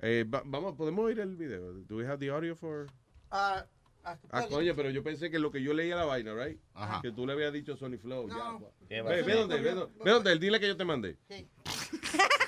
Eh, 0.00 0.24
va- 0.28 0.42
vamos, 0.44 0.74
¿podemos 0.74 1.04
oír 1.04 1.20
el 1.20 1.36
video? 1.36 1.72
Do 1.72 1.96
we 1.98 2.04
have 2.06 2.18
the 2.18 2.30
audio 2.30 2.56
for...? 2.56 2.86
Ah, 3.30 3.64
ah, 4.02 4.18
Ah, 4.30 4.46
coño, 4.48 4.74
pero 4.74 4.90
yo 4.90 5.04
pensé 5.04 5.30
que 5.30 5.38
lo 5.38 5.52
que 5.52 5.62
yo 5.62 5.72
leía 5.72 5.94
la 5.94 6.04
vaina, 6.06 6.34
right? 6.34 6.58
Ajá. 6.74 7.00
Que 7.00 7.12
tú 7.12 7.26
le 7.28 7.34
habías 7.34 7.52
dicho 7.52 7.76
Sony 7.76 7.96
Flow. 7.96 8.28
ya, 8.28 8.34
No. 8.34 8.58
pues. 8.58 8.72
¿Qué 8.88 9.02
Ve, 9.02 9.22
ve 9.22 9.34
dónde, 9.34 9.60
ve 9.60 9.72
dónde, 9.72 10.04
ve 10.04 10.10
dónde, 10.10 10.38
dile 10.40 10.58
que 10.58 10.66
yo 10.66 10.76
te 10.76 10.84
mandé. 10.84 11.16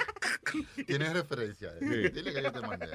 Tienes 0.86 1.12
referencia. 1.12 1.68
eh. 1.70 1.78
Sí. 1.80 2.08
Dile 2.10 2.32
que 2.34 2.42
yo 2.42 2.52
te 2.52 2.60
mandé. 2.60 2.86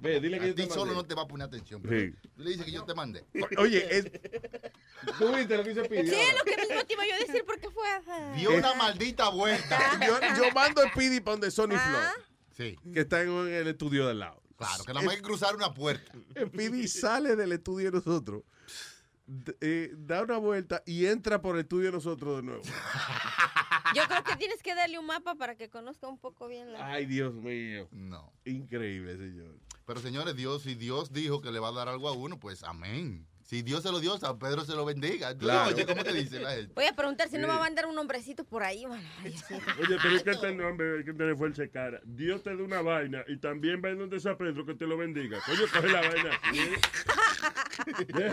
Ve, 0.00 0.20
dile 0.20 0.38
que 0.38 0.44
a 0.44 0.48
yo 0.48 0.54
te 0.54 0.62
ti 0.64 0.68
solo 0.68 0.86
mandé. 0.86 0.94
no 0.96 1.04
te 1.06 1.14
va 1.14 1.22
a 1.22 1.26
poner 1.28 1.46
atención. 1.46 1.80
pero 1.82 2.00
Sí. 2.00 2.14
Tú 2.36 2.42
le 2.42 2.50
dices 2.50 2.64
que 2.66 2.72
yo 2.72 2.84
te 2.84 2.94
mandé. 2.94 3.24
Oye, 3.58 3.96
es, 3.98 4.04
¿tú 5.18 5.34
viste 5.34 5.56
lo 5.56 5.64
que 5.64 5.74
se 5.74 5.84
pidió? 5.84 6.04
Sí, 6.12 6.20
es 6.20 6.34
lo 6.38 6.44
que 6.44 6.56
mismo 6.56 6.84
te 6.84 6.92
iba 6.94 7.06
yo 7.06 7.14
a 7.14 7.18
decir 7.18 7.44
porque 7.46 7.70
fue... 7.70 7.86
Dio 8.36 8.50
una 8.56 8.74
maldita 8.74 9.28
vuelta. 9.30 9.78
Yo, 10.06 10.18
yo 10.36 10.50
mando 10.54 10.82
el 10.82 10.90
Speedy 10.90 11.20
para 11.20 11.32
donde 11.32 11.50
Sony 11.50 11.74
Ah. 11.74 12.12
Flow, 12.14 12.24
Sí. 12.56 12.78
que 12.92 13.00
está 13.00 13.22
en 13.22 13.30
el 13.48 13.68
estudio 13.68 14.06
del 14.08 14.18
lado. 14.20 14.42
Claro, 14.56 14.84
que 14.84 14.92
nada 14.94 15.04
más 15.04 15.12
hay 15.14 15.20
que 15.20 15.26
cruzar 15.26 15.54
una 15.54 15.72
puerta. 15.74 16.12
El 16.34 16.48
Speedy 16.48 16.88
sale 16.88 17.36
del 17.36 17.52
estudio 17.52 17.90
de 17.90 17.98
nosotros, 17.98 18.42
eh, 19.60 19.90
da 19.96 20.22
una 20.22 20.38
vuelta 20.38 20.82
y 20.86 21.04
entra 21.06 21.42
por 21.42 21.56
el 21.56 21.62
estudio 21.62 21.86
de 21.86 21.92
nosotros 21.92 22.36
de 22.36 22.42
nuevo. 22.42 22.62
Yo 23.94 24.02
creo 24.08 24.24
que 24.24 24.36
tienes 24.36 24.62
que 24.62 24.74
darle 24.74 24.98
un 24.98 25.06
mapa 25.06 25.34
para 25.34 25.54
que 25.56 25.68
conozca 25.68 26.06
un 26.08 26.18
poco 26.18 26.48
bien 26.48 26.72
la... 26.72 26.86
Ay, 26.92 27.06
Dios 27.06 27.34
mío. 27.34 27.88
No. 27.92 28.32
Increíble, 28.44 29.16
señor. 29.16 29.54
Pero 29.84 30.00
señores, 30.00 30.34
Dios, 30.34 30.62
si 30.62 30.74
Dios 30.74 31.12
dijo 31.12 31.40
que 31.40 31.52
le 31.52 31.58
va 31.60 31.68
a 31.68 31.72
dar 31.72 31.88
algo 31.88 32.08
a 32.08 32.12
uno, 32.12 32.38
pues 32.40 32.62
amén. 32.64 33.26
Si 33.44 33.62
Dios 33.62 33.84
se 33.84 33.92
lo 33.92 34.00
dio, 34.00 34.18
San 34.18 34.40
Pedro 34.40 34.64
se 34.64 34.74
lo 34.74 34.84
bendiga. 34.84 35.38
Claro. 35.38 35.72
Oye, 35.72 35.86
¿cómo 35.86 36.02
te 36.02 36.12
dice 36.12 36.40
la 36.40 36.50
gente? 36.56 36.72
Voy 36.74 36.86
a 36.86 36.96
preguntar 36.96 37.28
si 37.28 37.36
no 37.36 37.42
Sí. 37.42 37.46
me 37.46 37.52
va 37.52 37.56
a 37.58 37.60
mandar 37.60 37.86
un 37.86 37.96
hombrecito 37.96 38.42
por 38.42 38.64
ahí. 38.64 38.84
sí. 39.24 39.54
Oye, 39.80 39.96
pero 40.02 40.16
es 40.16 40.24
que 40.24 40.30
este 40.30 40.52
nombre 40.52 40.98
hay 40.98 41.04
que 41.04 41.12
tener 41.12 41.36
fuerza 41.36 41.62
de 41.62 41.70
cara. 41.70 42.00
Dios 42.04 42.42
te 42.42 42.56
da 42.56 42.60
una 42.64 42.82
vaina 42.82 43.22
y 43.28 43.36
también 43.38 43.80
va 43.84 43.94
donde 43.94 44.18
San 44.18 44.36
Pedro 44.36 44.66
que 44.66 44.74
te 44.74 44.84
lo 44.84 44.96
bendiga. 44.96 45.38
Coño, 45.46 45.60
coge 45.72 45.88
la 45.88 46.00
vaina 46.00 46.30
así. 46.42 46.58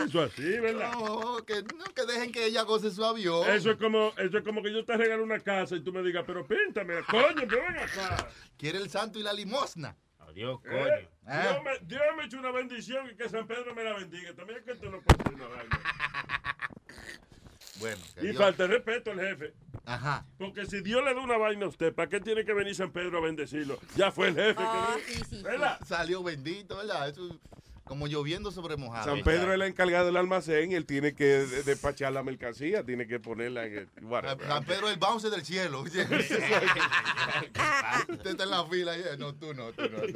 Eso 0.06 0.22
así, 0.22 0.60
¿verdad? 0.60 0.94
No, 0.94 1.38
que, 1.46 1.62
no, 1.64 1.84
que 1.96 2.06
dejen 2.06 2.32
que 2.32 2.46
ella 2.46 2.64
goce 2.64 2.92
su 2.92 3.04
avión. 3.04 3.50
Eso 3.50 3.72
es 3.72 3.78
como, 3.78 4.14
eso 4.18 4.38
es 4.38 4.44
como 4.44 4.62
que 4.64 4.72
yo 4.72 4.84
te 4.86 4.96
regalo 4.98 5.24
una 5.24 5.40
casa 5.40 5.76
y 5.76 5.82
tú 5.82 5.92
me 5.92 6.02
digas, 6.04 6.24
pero 6.26 6.46
píntame, 6.48 6.96
coño, 7.10 7.36
pero 7.48 7.62
ven 7.62 7.78
acá. 7.78 8.28
Quiere 8.58 8.78
el 8.80 8.90
santo 8.90 9.20
y 9.20 9.24
la 9.24 9.34
limosna. 9.34 9.96
Adiós, 10.20 10.60
Eh, 10.66 10.70
coño. 10.70 11.10
Ah. 11.26 11.42
Dios, 11.52 11.64
me, 11.64 11.88
Dios 11.88 12.02
me 12.18 12.26
echó 12.26 12.38
una 12.40 12.52
bendición 12.52 13.10
y 13.12 13.16
que 13.16 13.30
San 13.30 13.46
Pedro 13.48 13.74
me 13.76 13.84
la 13.84 13.94
bendiga. 13.94 14.34
También 14.34 14.60
es 14.60 14.66
que 14.80 14.90
no 14.90 15.00
puedes 15.02 15.20
hacer 15.22 15.34
una 15.36 15.48
vaina. 15.48 15.80
Bueno, 17.80 18.02
que 18.16 18.22
Y 18.22 18.24
Dios- 18.30 18.38
falta 18.38 18.68
respeto 18.68 19.12
al 19.12 19.20
jefe. 19.20 19.54
Ajá. 19.86 20.26
Porque 20.38 20.66
si 20.66 20.82
Dios 20.82 21.04
le 21.04 21.14
da 21.14 21.20
una 21.20 21.38
vaina 21.38 21.66
a 21.66 21.70
usted, 21.70 21.94
¿para 21.94 22.08
qué 22.08 22.20
tiene 22.22 22.46
que 22.46 22.54
venir 22.54 22.74
San 22.76 22.92
Pedro 22.92 23.18
a 23.18 23.22
bendecirlo? 23.22 23.80
Ya 23.96 24.12
fue 24.12 24.30
el 24.30 24.36
jefe 24.36 24.56
Ah, 24.60 24.96
que 25.06 25.12
sí, 25.14 25.20
sí, 25.20 25.26
sí. 25.38 25.44
¿Verdad? 25.44 25.80
Salió 25.86 26.24
bendito, 26.24 26.78
¿verdad? 26.78 27.10
Eso 27.10 27.28
es 27.28 27.34
como 27.94 28.08
lloviendo 28.08 28.52
sobre 28.52 28.76
mojado. 28.76 29.06
San 29.06 29.22
Pedro 29.24 29.50
es 29.50 29.54
el 29.54 29.62
encargado 29.62 30.08
del 30.08 30.18
almacén, 30.18 30.72
él 30.72 30.88
tiene 30.88 31.14
que 31.14 31.26
de- 31.26 31.62
despachar 31.62 32.12
la 32.12 32.24
mercancía, 32.24 32.84
tiene 32.84 33.06
que 33.06 33.20
ponerla 33.20 33.68
en 33.68 33.78
el... 33.78 33.88
whatever. 34.06 34.48
San 34.48 34.66
Pedro 34.66 34.88
es 34.88 34.94
el 34.96 35.00
bounce 35.00 35.30
del 35.30 35.46
cielo. 35.46 35.82
Usted 35.82 36.12
está 38.26 38.44
en 38.46 38.50
la 38.50 38.66
fila. 38.66 38.98
y, 38.98 39.04
No, 39.20 39.36
tú 39.36 39.54
no, 39.54 39.72
tú 39.74 39.84
no. 39.84 40.04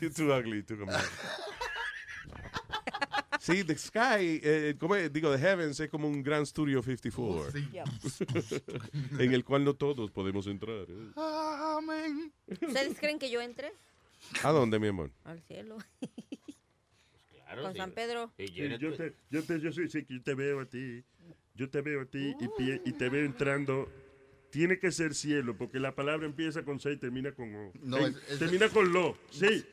You're 0.00 0.14
too 0.14 0.32
ugly 0.32 0.62
to 0.62 0.76
come 0.76 0.92
Sí, 3.40 3.64
The 3.64 3.76
Sky, 3.76 4.40
eh, 4.44 4.76
como 4.78 4.94
digo, 4.94 5.32
The 5.32 5.38
Heavens 5.38 5.80
es 5.80 5.90
como 5.90 6.06
un 6.06 6.22
gran 6.22 6.46
Studio 6.46 6.80
54. 6.80 7.50
Sí. 7.50 7.68
en 9.18 9.32
el 9.32 9.44
cual 9.44 9.64
no 9.64 9.74
todos 9.74 10.12
podemos 10.12 10.46
entrar. 10.46 10.86
¿eh? 10.88 11.10
Amén. 11.16 12.32
¿Ustedes 12.46 12.96
creen 13.00 13.18
que 13.18 13.30
yo 13.30 13.40
entre 13.40 13.72
¿A 14.42 14.50
dónde, 14.50 14.78
mi 14.78 14.88
amor? 14.88 15.10
al 15.24 15.40
cielo? 15.42 15.78
Claro, 17.44 17.62
Con 17.64 17.72
sí. 17.72 17.78
San 17.78 17.90
Pedro. 17.90 18.32
Sí, 18.36 18.46
yo, 18.52 18.64
yo, 18.76 18.94
te, 18.94 19.12
yo, 19.28 19.42
te, 19.42 19.58
yo, 19.60 19.72
soy, 19.72 19.88
sí, 19.90 20.06
yo 20.08 20.22
te 20.22 20.34
veo 20.34 20.60
a 20.60 20.66
ti. 20.66 21.02
Yo 21.54 21.68
te 21.68 21.80
veo 21.80 22.02
a 22.02 22.04
ti 22.06 22.32
y, 22.38 22.46
pi- 22.56 22.80
y 22.84 22.92
te 22.92 23.08
veo 23.08 23.24
entrando. 23.24 23.90
Tiene 24.50 24.78
que 24.78 24.92
ser 24.92 25.14
cielo, 25.16 25.56
porque 25.58 25.80
la 25.80 25.96
palabra 25.96 26.26
empieza 26.26 26.62
con 26.64 26.78
C 26.78 26.92
y 26.92 26.96
termina 26.96 27.32
con 27.32 27.52
O. 27.52 27.72
No, 27.82 27.98
es- 28.06 28.14
es- 28.28 28.38
termina 28.38 28.68
con 28.68 28.92
lo. 28.92 29.18
Sí, 29.32 29.64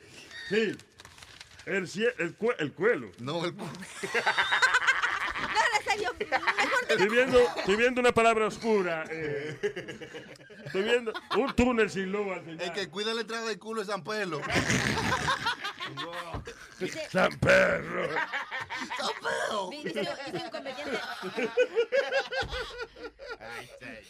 sí. 0.48 0.72
El, 1.66 1.84
cie- 1.86 2.12
el, 2.18 2.36
cue- 2.36 2.56
el 2.58 2.72
cuelo. 2.72 3.12
No, 3.20 3.44
el 3.44 3.56
No, 3.56 3.70
Estoy 6.88 7.08
viendo, 7.08 7.38
estoy 7.56 7.76
viendo 7.76 8.00
una 8.00 8.12
palabra 8.12 8.46
oscura. 8.46 9.04
eh. 9.10 9.58
Estoy 10.66 10.82
viendo 10.82 11.12
un 11.36 11.52
túnel 11.54 11.90
sin 11.90 12.10
luz 12.12 12.26
al 12.32 12.40
final. 12.44 12.60
El 12.60 12.72
que 12.72 12.88
cuida 12.90 13.14
la 13.14 13.20
entrada 13.22 13.46
del 13.46 13.58
culo 13.58 13.82
es 13.82 13.88
San 13.88 14.02
Pedro. 14.04 14.40
Dice- 16.78 17.08
San 17.10 17.36
Pedro. 17.40 18.08
San 18.96 19.08
Pedro. 19.20 19.70
Dice, 19.70 20.08
dice 20.32 20.44
un 20.44 20.50
comediante. 20.50 20.98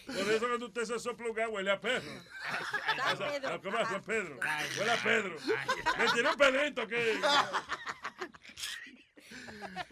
Por 0.06 0.16
eso 0.32 0.48
cuando 0.48 0.66
usted 0.66 0.84
se 0.84 0.98
sopla 0.98 1.28
un 1.28 1.34
gas, 1.34 1.48
huele 1.50 1.70
a 1.70 1.80
perro. 1.80 2.02
San 2.96 3.18
Pedro. 3.18 3.48
Ah, 3.54 3.58
¿Cómo 3.62 3.78
es, 3.78 3.88
San 3.88 4.02
Pedro? 4.02 4.38
Huele 4.78 4.92
a 4.92 4.96
Pedro. 4.96 5.36
Me 5.98 6.08
tiró 6.12 6.30
un 6.30 6.36
pedrito 6.36 6.86
que... 6.86 7.20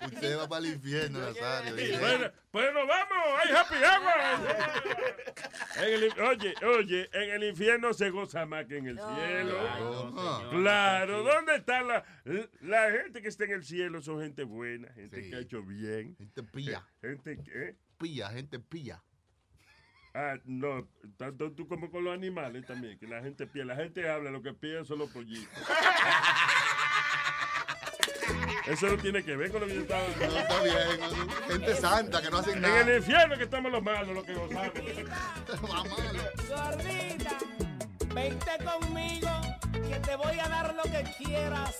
Usted 0.04 0.38
va 0.38 0.48
para 0.48 0.66
el 0.66 0.74
infierno, 0.74 1.18
Nazario. 1.20 1.74
Bueno, 2.00 2.30
pues 2.50 2.72
nos 2.72 2.86
vamos, 2.86 3.16
hay 3.44 3.54
happy 3.54 3.74
hour. 3.76 5.36
En 5.76 5.94
el- 6.02 6.20
oye, 6.20 6.54
oye, 6.64 7.10
en 7.12 7.30
el 7.30 7.44
infierno 7.44 7.92
se 7.92 8.10
goza 8.10 8.46
más 8.46 8.66
que 8.66 8.78
en 8.78 8.86
el 8.88 8.98
cielo. 8.98 10.50
Claro, 10.50 11.22
¿dónde 11.22 11.56
está 11.56 11.82
la, 11.82 12.04
la 12.62 12.90
gente 12.92 13.20
que 13.22 13.28
está 13.28 13.44
en 13.44 13.52
el 13.52 13.64
cielo? 13.64 14.00
Son 14.02 14.20
gente 14.20 14.44
buena, 14.44 14.92
gente 14.94 15.28
que 15.28 15.36
ha 15.36 15.40
hecho 15.40 15.62
bien. 15.62 16.16
Gente 16.16 16.42
pilla. 16.42 16.86
Gente 17.00 17.42
que... 17.42 17.76
Pilla, 17.98 18.30
gente 18.30 18.58
pilla. 18.58 19.02
Ah, 20.14 20.38
no, 20.46 20.88
tanto 21.18 21.52
tú 21.52 21.68
como 21.68 21.90
con 21.90 22.02
los 22.04 22.14
animales 22.14 22.64
también, 22.66 22.98
que 22.98 23.06
la 23.06 23.20
gente 23.22 23.46
pilla. 23.46 23.66
La 23.66 23.76
gente 23.76 24.08
habla, 24.08 24.30
lo 24.30 24.40
que 24.42 24.54
pilla 24.54 24.82
son 24.84 25.00
los 25.00 25.10
pollitos. 25.10 25.46
Eso 28.66 28.88
no 28.88 28.96
tiene 28.98 29.22
que 29.22 29.36
ver 29.36 29.50
con 29.52 29.60
lo 29.60 29.66
que 29.68 29.74
yo 29.76 29.80
estaba 29.82 30.02
No, 30.18 30.38
está 30.38 30.62
bien. 30.62 30.76
Gente 31.48 31.76
santa 31.76 32.20
que 32.22 32.30
no 32.30 32.38
hacen 32.38 32.54
En 32.56 32.62
nada. 32.62 32.80
el 32.80 32.96
infierno 32.98 33.36
que 33.36 33.44
estamos 33.44 33.70
los 33.70 33.82
malos, 33.82 34.14
los 34.14 34.24
que 34.24 34.34
gozamos. 34.34 34.72
Gordita, 36.48 37.38
vente 38.14 38.50
conmigo, 38.64 39.30
que 39.88 39.96
te 40.00 40.16
voy 40.16 40.38
a 40.40 40.48
dar 40.48 40.74
lo 40.74 40.82
que 40.82 41.04
quieras. 41.18 41.76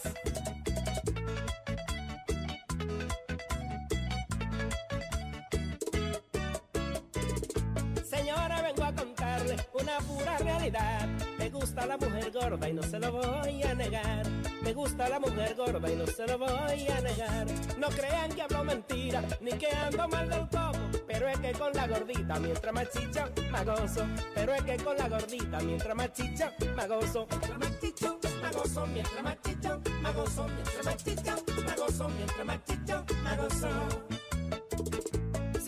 A 8.87 8.93
contarle 8.95 9.57
una 9.73 9.99
pura 9.99 10.39
realidad. 10.39 11.09
Me 11.39 11.51
gusta 11.51 11.87
la 11.87 11.97
mujer 11.97 12.31
gorda 12.31 12.69
y 12.69 12.73
no 12.73 12.83
se 12.83 12.99
lo 13.01 13.13
voy 13.13 13.63
a 13.63 13.75
negar. 13.75 14.27
Me 14.63 14.73
gusta 14.73 15.09
la 15.09 15.19
mujer 15.19 15.55
gorda 15.57 15.91
y 15.91 15.97
no 15.97 16.07
se 16.07 16.27
lo 16.27 16.39
voy 16.39 16.89
a 16.89 17.01
negar. 17.01 17.47
No 17.79 17.89
crean 17.89 18.31
que 18.31 18.43
hablo 18.43 18.65
mentira, 18.65 19.23
ni 19.41 19.53
que 19.53 19.69
ando 19.71 20.09
mal 20.09 20.29
del 20.29 20.49
coco. 20.49 20.79
Pero 21.07 21.29
es 21.29 21.39
que 21.39 21.53
con 21.53 21.73
la 21.73 21.87
gordita, 21.89 22.39
mientras 22.39 22.75
más 22.75 22.91
chicha, 22.91 23.29
más 23.51 23.65
gozo. 23.65 24.07
Pero 24.35 24.55
es 24.55 24.63
que 24.63 24.77
con 24.77 24.97
la 24.97 25.09
gordita, 25.09 25.59
mientras 25.61 25.97
más 25.97 26.13
chicha. 26.13 26.53
Mientras 26.59 26.89
más 27.59 27.81
chicha, 27.81 28.15
más 28.41 28.55
gozo. 28.55 28.87
Mientras 28.89 29.25
más 29.25 29.37
chicha, 29.43 29.77
más 30.03 30.15
gozo. 31.77 32.09
Mientras 32.09 32.47
más 32.47 32.65
chicha, 32.65 33.05
más 33.25 33.37
gozo. 33.37 33.69
Mientras. 34.79 35.16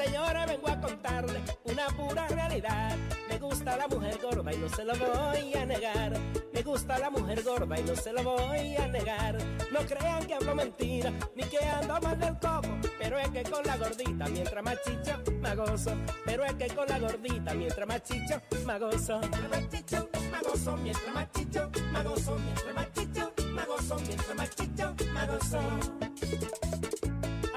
Señora, 0.09 0.47
vengo 0.47 0.69
a 0.69 0.81
contarle 0.81 1.43
una 1.65 1.87
pura 1.89 2.27
realidad. 2.29 2.97
Me 3.29 3.39
gusta 3.39 3.77
la 3.77 3.87
mujer 3.89 4.19
gorda 4.23 4.55
y 4.55 4.57
no 4.57 4.69
se 4.71 4.83
lo 4.83 4.95
voy 4.95 5.53
a 5.55 5.67
negar. 5.67 6.19
Me 6.51 6.63
gusta 6.63 6.99
la 6.99 7.11
mujer 7.11 7.43
gorda 7.43 7.79
y 7.79 7.83
no 7.83 7.95
se 7.95 8.15
lo 8.15 8.23
voy 8.23 8.77
a 8.77 8.89
negar. 8.89 9.37
No 9.71 9.81
crean 9.81 10.27
que 10.27 10.33
hablo 10.33 10.55
mentira, 10.55 11.13
ni 11.37 11.43
que 11.43 11.59
ando 11.59 12.01
mal 12.01 12.19
del 12.19 12.39
coco. 12.39 12.69
Pero 12.99 13.19
es 13.19 13.29
que 13.29 13.43
con 13.43 13.63
la 13.67 13.77
gordita, 13.77 14.29
mientras 14.29 14.65
más 14.65 14.79
chicha, 14.83 15.21
más 15.43 15.57
gozo. 15.57 15.93
Pero 16.25 16.45
es 16.47 16.55
que 16.55 16.69
con 16.69 16.89
la 16.89 16.99
gordita, 16.99 17.53
mientras 17.53 17.87
más 17.87 18.03
chicha, 18.03 18.43
gozo. 18.81 19.21
Mientras 19.21 19.51
más 19.51 19.69
chicha, 19.69 20.07
más 20.31 20.43
gozo. 20.43 20.77
Mientras 20.79 21.15
más 21.15 21.33
chicha, 21.33 21.69
más 21.93 22.05
gozo. 22.05 22.39
Mientras 22.39 22.75
más 22.75 22.93
chicha, 22.95 23.31
más 23.53 23.67
gozo. 23.67 23.97
Mientras 24.07 24.37
más 24.37 24.57
chicha, 24.57 24.95
más 25.13 25.29
gozo. 25.29 26.68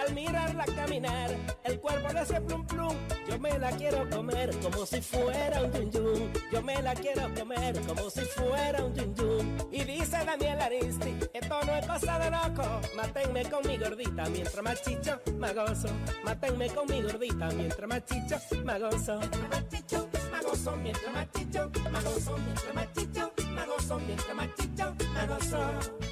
Al 0.01 0.13
mirarla 0.15 0.65
caminar, 0.65 1.29
el 1.63 1.79
cuerpo 1.79 2.11
le 2.11 2.19
hace 2.19 2.41
plum 2.41 2.65
plum. 2.65 2.95
Yo 3.29 3.37
me 3.39 3.57
la 3.59 3.71
quiero 3.71 4.09
comer 4.09 4.49
como 4.61 4.85
si 4.85 4.99
fuera 5.01 5.61
un 5.61 5.71
yun 5.71 5.91
yun. 5.91 6.33
Yo 6.51 6.61
me 6.63 6.81
la 6.81 6.93
quiero 6.95 7.33
comer 7.35 7.79
como 7.81 8.09
si 8.09 8.21
fuera 8.21 8.83
un 8.83 8.95
yun 8.95 9.15
yun. 9.15 9.67
Y 9.71 9.83
dice 9.83 10.17
Daniel 10.25 10.59
Aristi, 10.59 11.15
esto 11.33 11.59
no 11.65 11.75
es 11.75 11.85
cosa 11.85 12.19
de 12.19 12.31
loco. 12.31 12.81
Mátenme 12.95 13.43
con 13.45 13.67
mi 13.67 13.77
gordita 13.77 14.25
mientras 14.29 14.63
más 14.63 14.81
chicho, 14.81 15.19
más 15.37 15.53
gozo. 15.53 15.89
Mátenme 16.23 16.69
con 16.69 16.87
mi 16.87 17.01
gordita 17.01 17.49
mientras 17.51 17.87
más 17.87 18.03
chicho, 18.05 18.37
más 18.65 18.79
gozo. 18.79 19.19
Gozo. 20.43 20.75
Mientras 20.75 21.13
más 21.13 21.31
chicho, 21.31 21.71
más 21.91 22.03
gozo. 22.03 22.37
Mientras 22.37 22.73
más 22.73 22.93
chicho, 22.93 23.31
más 23.53 23.67
gozo. 23.67 23.99
Mientras 23.99 24.35
más 24.35 24.49
chicho, 24.55 24.95
más 25.13 25.27
gozo. 25.27 26.11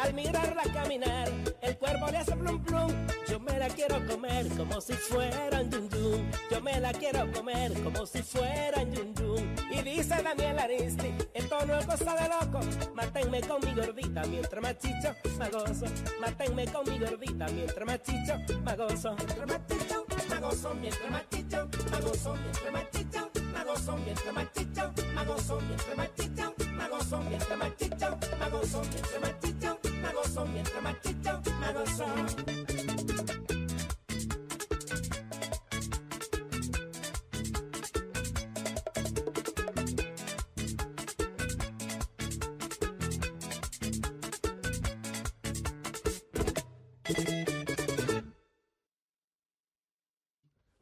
Al 0.00 0.14
mirarla 0.14 0.62
caminar, 0.72 1.28
el 1.60 1.76
cuerpo 1.76 2.06
le 2.10 2.18
hace 2.18 2.36
plum 2.36 2.62
plum. 2.64 2.92
Yo 3.28 3.40
me 3.40 3.58
la 3.58 3.68
quiero 3.68 4.04
comer 4.06 4.48
como 4.56 4.80
si 4.80 4.94
fuera 4.94 5.60
un 5.60 5.70
yun 5.70 5.88
yun. 5.90 6.30
Yo 6.50 6.60
me 6.60 6.80
la 6.80 6.92
quiero 6.92 7.30
comer 7.32 7.72
como 7.82 8.06
si 8.06 8.22
fuera 8.22 8.82
un 8.82 8.92
yun 8.92 9.14
yun. 9.14 9.54
Y 9.70 9.82
dice 9.82 10.22
Daniel 10.22 10.58
Aristi, 10.58 11.14
esto 11.34 11.66
no 11.66 11.78
es 11.78 11.86
cosa 11.86 12.14
de 12.14 12.28
loco. 12.28 12.60
Mátenme 12.94 13.40
con 13.42 13.60
mi 13.64 13.74
gordita 13.74 14.22
mientras 14.24 14.62
más 14.62 14.78
chicho, 14.78 15.14
más 15.38 15.50
gozo. 15.50 15.86
Mátenme 16.20 16.66
con 16.66 16.88
mi 16.88 16.98
gordita 16.98 17.46
mientras 17.48 17.86
más 17.86 18.02
chicho, 18.02 18.34
más 18.64 18.76
gozo. 18.76 19.14
Mientras 19.16 19.46
más 19.48 19.60
chicho, 19.66 20.06
más 20.30 20.40
gozo. 20.40 20.74
Mientras 20.74 21.10
más 21.10 21.28
chicho, 21.30 21.68
más 21.90 22.00
gozo. 22.00 22.34
Mientras 22.34 22.72
más 22.72 22.90
chicho, 22.90 23.30
más 23.52 23.64
gozo. 23.66 23.96
Mientras 23.98 24.34
más 24.34 24.52
chicho, 24.52 24.92
más 25.14 25.26
gozo. 25.26 25.60
Mientras 25.60 25.96
más 25.96 26.14
chicho, 26.14 26.54
gozo. 27.08 27.22
Mientras 27.28 27.58
más 27.58 27.76
chicho, 27.76 28.18
más 28.38 28.50
gozo. 28.50 28.82
Mientras 28.82 29.20
más 29.20 29.40
chicho, 29.40 29.78
más 30.02 30.14
gozo. 30.14 30.46
Mientras 30.46 30.82
más 30.82 31.00
chicho, 31.00 31.42
más 31.60 31.74
gozo. 31.74 32.06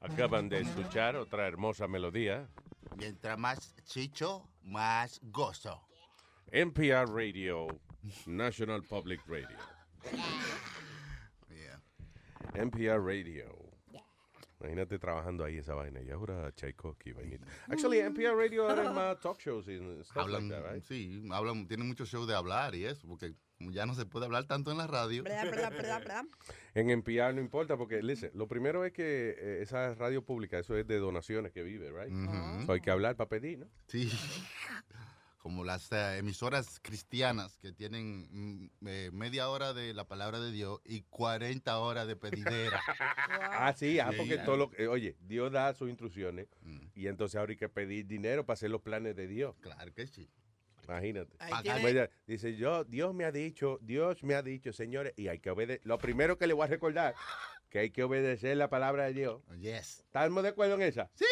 Acaban 0.00 0.48
de 0.48 0.60
escuchar 0.62 1.16
otra 1.16 1.46
hermosa 1.46 1.86
melodía. 1.86 2.48
Mientras 2.96 3.38
más 3.38 3.74
chicho, 3.84 4.48
más 4.62 5.20
gozo. 5.22 5.85
NPR 6.52 7.06
Radio, 7.08 7.66
National 8.26 8.82
Public 8.82 9.20
Radio. 9.26 9.56
NPR 12.54 13.04
Radio. 13.04 13.66
Imagínate 14.60 14.98
trabajando 14.98 15.44
ahí 15.44 15.58
esa 15.58 15.74
vaina. 15.74 16.00
Ya 16.00 16.16
jura 16.16 16.50
Tchaikovsky, 16.52 17.12
vainita. 17.12 17.46
Actually, 17.68 18.00
NPR 18.00 18.34
Radio 18.34 18.68
ahora 18.68 18.84
es 18.84 18.92
más 18.92 19.20
talk 19.20 19.38
shows 19.38 19.68
y 19.68 19.76
stuff 20.02 20.16
Hablan, 20.16 20.48
like 20.48 20.62
that, 20.62 20.72
right? 20.72 20.84
sí, 20.84 21.22
hablan, 21.30 21.68
tienen 21.68 21.86
muchos 21.86 22.08
shows 22.08 22.26
de 22.26 22.34
hablar 22.34 22.74
y 22.74 22.86
eso, 22.86 23.06
porque 23.06 23.34
ya 23.58 23.84
no 23.84 23.94
se 23.94 24.06
puede 24.06 24.24
hablar 24.24 24.44
tanto 24.46 24.70
en 24.70 24.78
la 24.78 24.86
radio. 24.86 25.24
En 26.74 26.90
NPR 26.90 27.34
no 27.34 27.40
importa 27.40 27.76
porque, 27.78 28.02
listen, 28.02 28.30
lo 28.34 28.48
primero 28.48 28.84
es 28.84 28.92
que 28.92 29.34
eh, 29.38 29.62
esa 29.62 29.94
radio 29.94 30.22
pública, 30.22 30.58
eso 30.58 30.76
es 30.76 30.86
de 30.86 30.98
donaciones 30.98 31.52
que 31.52 31.62
vive, 31.62 31.90
right? 31.90 32.12
Ujú. 32.12 32.66
So 32.66 32.72
hay 32.72 32.80
que 32.82 32.90
hablar 32.90 33.16
para 33.16 33.28
pedir, 33.30 33.58
¿no? 33.60 33.66
Sí. 33.86 34.10
Como 35.46 35.62
las 35.62 35.92
eh, 35.92 36.18
emisoras 36.18 36.80
cristianas 36.82 37.56
que 37.58 37.70
tienen 37.72 38.26
mm, 38.32 38.88
eh, 38.88 39.10
media 39.12 39.48
hora 39.48 39.74
de 39.74 39.94
la 39.94 40.02
palabra 40.08 40.40
de 40.40 40.50
Dios 40.50 40.80
y 40.84 41.02
40 41.02 41.78
horas 41.78 42.08
de 42.08 42.16
pedidera. 42.16 42.80
Ah, 43.52 43.72
sí, 43.72 44.00
ah, 44.00 44.10
Sí. 44.10 44.16
porque 44.18 44.38
todo 44.38 44.56
lo 44.56 44.70
que, 44.72 44.88
oye, 44.88 45.14
Dios 45.20 45.52
da 45.52 45.72
sus 45.72 45.88
instrucciones 45.88 46.48
y 46.96 47.06
entonces 47.06 47.36
ahora 47.38 47.52
hay 47.52 47.56
que 47.56 47.68
pedir 47.68 48.08
dinero 48.08 48.44
para 48.44 48.54
hacer 48.54 48.70
los 48.70 48.82
planes 48.82 49.14
de 49.14 49.28
Dios. 49.28 49.54
Claro 49.60 49.94
que 49.94 50.08
sí. 50.08 50.28
Imagínate. 50.82 51.36
Pues, 51.80 52.10
Dice, 52.26 52.56
yo, 52.56 52.82
Dios 52.82 53.14
me 53.14 53.24
ha 53.24 53.30
dicho, 53.30 53.78
Dios 53.82 54.24
me 54.24 54.34
ha 54.34 54.42
dicho, 54.42 54.72
señores, 54.72 55.12
y 55.16 55.28
hay 55.28 55.38
que 55.38 55.50
obedecer. 55.50 55.80
Lo 55.84 55.98
primero 55.98 56.38
que 56.38 56.48
le 56.48 56.54
voy 56.54 56.64
a 56.64 56.68
recordar, 56.70 57.14
que 57.70 57.78
hay 57.78 57.90
que 57.90 58.02
obedecer 58.02 58.56
la 58.56 58.68
palabra 58.68 59.04
de 59.04 59.12
Dios. 59.12 59.42
Yes. 59.60 60.00
¿Estamos 60.00 60.42
de 60.42 60.48
acuerdo 60.48 60.74
en 60.74 60.82
esa? 60.82 61.08
Sí. 61.14 61.24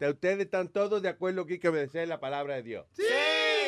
Ustedes 0.00 0.40
están 0.40 0.66
todos 0.66 1.00
de 1.00 1.10
acuerdo 1.10 1.46
que 1.46 1.54
hay 1.54 1.58
que 1.60 1.68
obedecer 1.68 2.08
la 2.08 2.18
palabra 2.18 2.56
de 2.56 2.64
Dios. 2.64 2.86
Sí. 2.92 3.04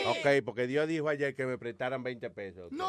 Ok, 0.06 0.44
porque 0.44 0.66
Dios 0.66 0.88
dijo 0.88 1.08
ayer 1.08 1.34
que 1.34 1.46
me 1.46 1.58
prestaran 1.58 2.02
20 2.02 2.30
pesos. 2.30 2.72
No. 2.72 2.86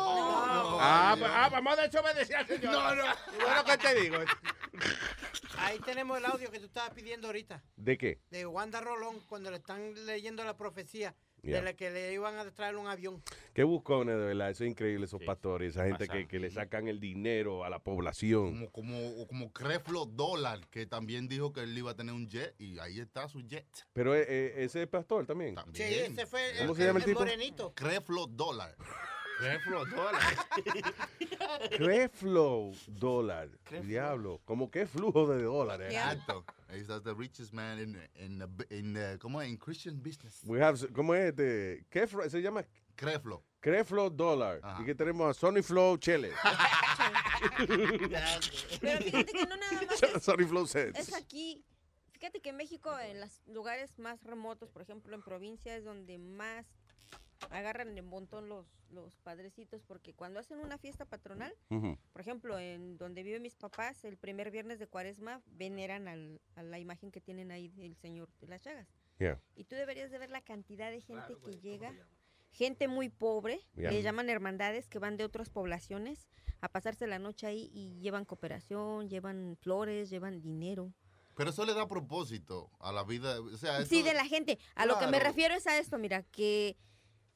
Ah, 0.80 1.16
pues, 1.18 1.32
ah, 1.34 1.50
vamos 1.52 1.78
a 1.78 1.82
desobedecer 1.84 2.36
al 2.36 2.48
Señor. 2.48 2.72
No, 2.72 2.96
no. 2.96 3.04
Bueno, 3.42 3.64
¿qué 3.66 3.78
te 3.78 4.02
digo? 4.02 4.18
Ahí 5.58 5.80
tenemos 5.80 6.18
el 6.18 6.26
audio 6.26 6.52
que 6.52 6.60
tú 6.60 6.66
estabas 6.66 6.92
pidiendo 6.92 7.28
ahorita. 7.28 7.64
¿De 7.76 7.98
qué? 7.98 8.20
De 8.30 8.46
Wanda 8.46 8.82
Rolón 8.82 9.20
cuando 9.28 9.50
le 9.52 9.58
están 9.58 9.94
leyendo 10.06 10.44
la 10.44 10.58
profecía 10.58 11.16
Yeah. 11.46 11.60
de 11.60 11.64
la 11.64 11.74
que 11.74 11.92
le 11.92 12.12
iban 12.12 12.38
a 12.38 12.50
traer 12.52 12.76
un 12.76 12.88
avión. 12.88 13.22
Qué 13.54 13.64
buscones, 13.64 14.16
de 14.16 14.26
verdad. 14.26 14.50
Eso 14.50 14.64
es 14.64 14.72
increíble, 14.72 15.06
esos 15.06 15.22
pastores. 15.24 15.76
Esa 15.76 15.86
gente 15.86 16.08
que, 16.08 16.28
que 16.28 16.40
le 16.40 16.50
sacan 16.50 16.88
el 16.88 17.00
dinero 17.00 17.64
a 17.64 17.70
la 17.70 17.80
población. 17.80 18.68
Como, 18.72 18.72
como, 18.72 19.28
como 19.28 19.54
Creflo 19.54 20.06
Dólar, 20.06 20.68
que 20.70 20.86
también 20.88 21.28
dijo 21.28 21.54
que 21.54 21.62
él 21.62 21.78
iba 21.78 21.92
a 21.92 21.96
tener 21.96 22.16
un 22.16 22.28
jet 22.28 22.56
y 22.60 22.80
ahí 22.80 23.00
está 23.00 23.30
su 23.30 23.42
jet. 23.42 23.66
Pero 23.94 24.16
eh, 24.16 24.26
eh, 24.28 24.54
ese 24.58 24.82
es 24.84 24.88
pastor 24.88 25.26
también. 25.26 25.56
Sí, 25.74 25.84
ese 25.84 26.26
fue 26.26 26.42
¿Cómo 26.60 26.72
el, 26.72 26.78
se 26.78 26.86
llama 26.86 27.00
el 27.00 27.04
el 27.04 27.10
tipo? 27.10 27.20
morenito. 27.20 27.74
Creflo 27.76 28.26
Dólar. 28.28 28.76
Creflo 29.40 29.86
Dólar. 29.86 30.22
Creflow 31.78 32.74
dólar. 32.88 33.50
Diablo. 33.84 34.42
Como 34.46 34.70
que 34.70 34.86
flujo 34.86 35.28
de 35.28 35.44
dólares. 35.44 35.94
Exacto. 35.94 36.46
He's 36.70 36.88
the 36.88 37.14
richest 37.14 37.54
man 37.54 37.80
in, 37.80 37.98
in, 38.16 38.42
in, 38.70 38.94
the- 38.94 39.18
¿cómo 39.20 39.42
es? 39.42 39.50
In 39.50 39.58
Christian 39.58 40.02
business. 40.02 40.42
We 40.46 40.62
have, 40.62 40.78
¿Cómo 40.94 41.14
es 41.16 41.30
este? 41.30 41.86
¿Qué 41.90 42.08
fro- 42.08 42.30
se 42.30 42.42
llama? 42.42 42.64
Creflo. 42.96 43.44
Creflow 43.60 44.10
dólar. 44.10 44.62
Y 44.80 44.86
que 44.86 44.96
tenemos 44.96 45.30
a 45.30 45.34
Sony 45.40 45.62
Flow 45.64 45.98
Chele. 46.00 46.32
Pero 47.68 49.02
fíjate 49.02 49.26
que 49.26 49.46
no 49.46 49.58
nada 49.58 49.72
más 49.88 50.04
es, 50.04 50.24
Sony 50.24 50.46
Flow 50.48 50.66
Sets. 50.68 51.00
es 51.00 51.14
aquí. 51.14 51.64
Fíjate 52.14 52.40
que 52.42 52.50
en 52.50 52.56
México, 52.58 52.98
en 53.00 53.20
los 53.20 53.42
lugares 53.48 54.00
más 54.00 54.24
remotos, 54.24 54.70
por 54.70 54.82
ejemplo, 54.82 55.14
en 55.16 55.22
provincia, 55.22 55.76
es 55.76 55.84
donde 55.84 56.18
más 56.18 56.66
agarran 57.52 57.96
de 57.96 58.02
montón 58.02 58.50
los, 58.50 58.66
los 58.90 59.18
padrecitos, 59.18 59.82
porque 59.84 60.14
cuando 60.14 60.40
hacen 60.40 60.60
una 60.60 60.78
fiesta 60.78 61.06
patronal, 61.06 61.54
por 61.70 62.22
ejemplo, 62.22 62.58
en 62.60 62.98
donde 62.98 63.24
viven 63.24 63.42
mis 63.42 63.56
papás, 63.56 64.04
el 64.06 64.18
primer 64.18 64.52
viernes 64.52 64.80
de 64.80 64.88
cuaresma, 64.88 65.42
veneran 65.48 66.08
al- 66.08 66.42
a 66.56 66.64
la 66.64 66.80
imagen 66.80 67.12
que 67.12 67.22
tienen 67.22 67.52
ahí 67.52 67.68
del 67.70 67.96
Señor 67.96 68.30
de 68.40 68.48
las 68.48 68.62
Llagas. 68.64 68.88
Yeah. 69.20 69.40
Y 69.56 69.64
tú 69.66 69.76
deberías 69.76 70.12
de 70.12 70.18
ver 70.20 70.30
la 70.30 70.42
cantidad 70.42 70.92
de 70.92 71.02
gente 71.02 71.36
que 71.44 71.58
llega, 71.60 71.94
gente 72.52 72.88
muy 72.88 73.10
pobre, 73.10 73.60
Ya. 73.76 73.92
le 73.92 74.02
llaman 74.02 74.30
hermandades, 74.30 74.88
que 74.88 75.00
van 75.00 75.18
de 75.18 75.24
otras 75.24 75.50
poblaciones 75.50 76.28
a 76.62 76.70
pasarse 76.70 77.06
la 77.08 77.20
noche 77.20 77.48
ahí 77.48 77.70
y 77.74 78.00
llevan 78.00 78.26
cooperación, 78.26 79.10
llevan 79.10 79.58
flores, 79.62 80.10
llevan 80.10 80.42
dinero. 80.42 80.94
Pero 81.36 81.50
eso 81.50 81.66
le 81.66 81.74
da 81.74 81.86
propósito 81.86 82.72
a 82.80 82.94
la 82.94 83.04
vida. 83.04 83.42
O 83.42 83.58
sea, 83.58 83.84
Sí, 83.86 84.04
de 84.04 84.14
la 84.14 84.26
gente. 84.26 84.58
A 84.74 84.86
lo 84.86 84.98
que 84.98 85.08
me 85.08 85.20
refiero 85.20 85.54
es 85.54 85.68
a 85.68 85.78
esto, 85.78 85.98
mira, 85.98 86.24
que 86.24 86.78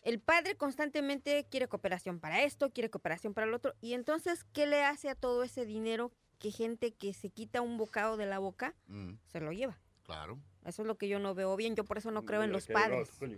el 0.02 0.20
padre 0.20 0.56
constantemente 0.56 1.46
quiere 1.50 1.68
cooperación 1.68 2.20
para 2.20 2.44
esto, 2.44 2.72
quiere 2.72 2.90
cooperación 2.90 3.34
para 3.34 3.48
el 3.48 3.54
otro, 3.54 3.74
y 3.82 3.94
entonces, 3.94 4.44
¿qué 4.54 4.66
le 4.68 4.84
hace 4.84 5.10
a 5.10 5.16
todo 5.16 5.44
ese 5.44 5.66
dinero 5.66 6.12
que 6.40 6.52
gente 6.52 6.94
que 6.94 7.14
se 7.14 7.30
quita 7.30 7.62
un 7.62 7.78
bocado 7.78 8.16
de 8.18 8.26
la 8.26 8.40
boca 8.40 8.76
Mm, 8.88 9.14
se 9.28 9.40
lo 9.42 9.52
lleva? 9.52 9.78
claro. 10.04 10.40
Eso 10.66 10.82
es 10.82 10.88
lo 10.88 10.98
que 10.98 11.08
yo 11.08 11.20
no 11.20 11.34
veo 11.34 11.56
bien, 11.56 11.76
yo 11.76 11.84
por 11.86 11.98
eso 11.98 12.12
no 12.12 12.26
creo 12.26 12.44
en 12.44 12.52
los 12.52 12.68
padres. 12.68 13.10
Mm. 13.22 13.34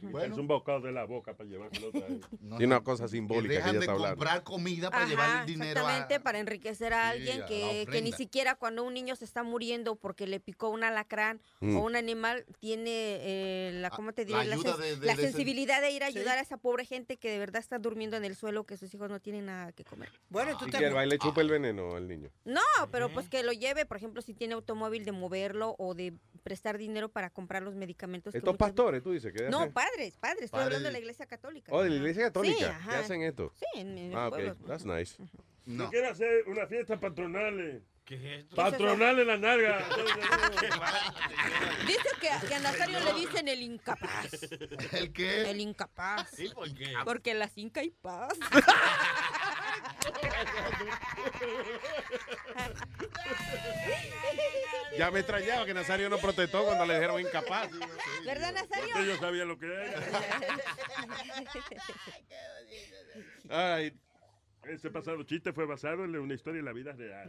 Quitarse 0.00 0.40
un 0.40 0.46
bocado 0.46 0.80
de 0.80 0.92
la 0.92 1.04
boca 1.04 1.34
para 1.34 1.48
llevárselo 1.48 1.88
otra 1.88 2.06
vez. 2.06 2.20
Una 2.68 2.80
cosa 2.82 3.08
simbólica 3.08 3.48
que 3.48 3.54
dejan 3.56 3.70
ella 3.70 3.78
de 3.80 3.84
está 3.84 3.92
hablando. 3.92 4.16
comprar 4.16 4.42
comida 4.42 4.90
para 4.90 5.02
Ajá, 5.02 5.10
llevar 5.10 5.40
el 5.40 5.46
dinero 5.46 5.80
a... 5.80 5.82
exactamente, 5.82 6.20
para 6.20 6.38
enriquecer 6.38 6.94
a 6.94 7.12
Sí, 7.12 7.18
alguien 7.18 7.42
a 7.42 7.46
que, 7.46 7.86
que 7.90 8.02
ni 8.02 8.12
siquiera 8.12 8.54
cuando 8.54 8.84
un 8.84 8.94
niño 8.94 9.16
se 9.16 9.24
está 9.24 9.42
muriendo 9.42 9.96
porque 9.96 10.26
le 10.26 10.40
picó 10.40 10.68
un 10.70 10.84
alacrán 10.84 11.40
Mm. 11.60 11.76
o 11.76 11.82
un 11.84 11.96
animal 11.96 12.44
tiene 12.60 12.90
eh, 12.90 13.70
la, 13.74 13.88
¿cómo 13.90 14.12
te 14.12 14.24
diré? 14.24 14.44
La, 14.44 14.54
ayuda 14.56 14.74
sen- 14.76 14.80
de- 14.80 14.96
de- 14.96 15.06
la 15.06 15.14
de 15.14 15.22
ese- 15.22 15.32
sensibilidad 15.32 15.80
de 15.80 15.90
ir 15.92 16.02
a 16.04 16.10
Sí. 16.10 16.18
ayudar 16.18 16.38
a 16.38 16.40
esa 16.42 16.56
pobre 16.58 16.84
gente 16.84 17.16
que 17.16 17.30
de 17.30 17.38
verdad 17.38 17.60
está 17.60 17.78
durmiendo 17.78 18.16
en 18.16 18.24
el 18.24 18.34
suelo, 18.36 18.64
que 18.64 18.76
sus 18.76 18.92
hijos 18.94 19.08
no 19.10 19.20
tienen 19.20 19.46
nada 19.46 19.72
que 19.72 19.84
comer. 19.84 20.10
Bueno, 20.28 20.56
Y 20.66 20.70
que 20.70 20.76
el 20.84 20.92
baile 20.94 21.18
chupa 21.18 21.40
el 21.40 21.48
veneno 21.50 21.94
al 21.96 22.06
niño. 22.08 22.30
No, 22.44 22.60
pero 22.90 23.08
pues 23.10 23.28
que 23.28 23.42
lo 23.42 23.52
lleve, 23.52 23.86
por 23.86 23.96
ejemplo, 23.96 24.20
si 24.22 24.34
tiene 24.34 24.54
automóvil, 24.54 25.04
de 25.04 25.12
moverlo 25.12 25.74
o 25.78 25.94
de 25.94 26.03
prestar 26.42 26.76
dinero 26.78 27.08
para 27.08 27.30
comprar 27.30 27.62
los 27.62 27.74
medicamentos. 27.74 28.34
Estos 28.34 28.52
muchas- 28.52 28.58
pastores, 28.68 29.02
tú 29.02 29.12
dices 29.12 29.32
que 29.32 29.48
No, 29.48 29.60
hacen? 29.60 29.72
padres, 29.72 30.16
padres, 30.18 30.44
estoy 30.44 30.58
Padres. 30.58 30.66
hablando 30.76 30.88
de 30.88 30.92
la 30.92 30.98
iglesia 30.98 31.26
católica. 31.26 31.72
Oh, 31.74 31.82
de 31.82 31.88
la 31.90 31.96
iglesia 31.96 32.24
católica. 32.24 32.56
Sí, 32.58 32.64
¿Qué 32.64 32.70
ajá. 32.70 32.98
hacen 32.98 33.22
esto? 33.22 33.52
Sí, 33.54 33.64
en, 33.80 33.96
en 33.98 34.14
Ah, 34.14 34.28
ok. 34.28 34.34
pueblos. 34.34 34.58
That's 34.66 34.84
nice. 34.84 35.16
Yo 35.66 35.88
quiero 35.88 36.10
hacer 36.10 36.44
una 36.46 36.66
fiesta 36.66 36.98
patronal. 37.00 37.82
¿Qué 38.04 38.16
es 38.16 38.40
esto? 38.44 38.54
Patronal 38.56 39.18
en 39.18 39.26
la 39.26 39.38
nalga. 39.38 39.78
Dice 41.86 42.08
que, 42.20 42.28
que 42.48 42.54
a 42.54 42.60
Nazario 42.60 43.00
le 43.00 43.14
dicen 43.14 43.48
el 43.48 43.62
incapaz. 43.62 44.30
¿El 44.92 45.10
qué? 45.14 45.50
El 45.50 45.60
incapaz. 45.62 46.38
¿Y 46.38 46.50
por 46.50 46.70
qué? 46.74 46.92
Porque 47.06 47.32
las 47.32 47.56
inca 47.56 47.82
y 47.82 47.88
paz. 47.90 48.34
Ya 54.98 55.10
me 55.10 55.20
extrañaba 55.20 55.66
que 55.66 55.74
Nazario 55.74 56.08
no 56.08 56.18
protestó 56.18 56.64
cuando 56.64 56.86
le 56.86 56.94
dijeron 56.94 57.20
incapaz. 57.20 57.68
¿Verdad, 58.24 58.52
Nazario? 58.52 58.86
Porque 58.92 59.06
yo 59.06 59.16
sabía 59.18 59.44
lo 59.44 59.58
que 59.58 59.66
era. 59.66 60.00
Ay, 63.76 63.92
Ese 64.64 64.90
pasado 64.90 65.22
chiste 65.24 65.52
fue 65.52 65.66
basado 65.66 66.04
en 66.04 66.16
una 66.16 66.34
historia 66.34 66.58
de 66.60 66.64
la 66.64 66.72
vida 66.72 66.92
real. 66.92 67.28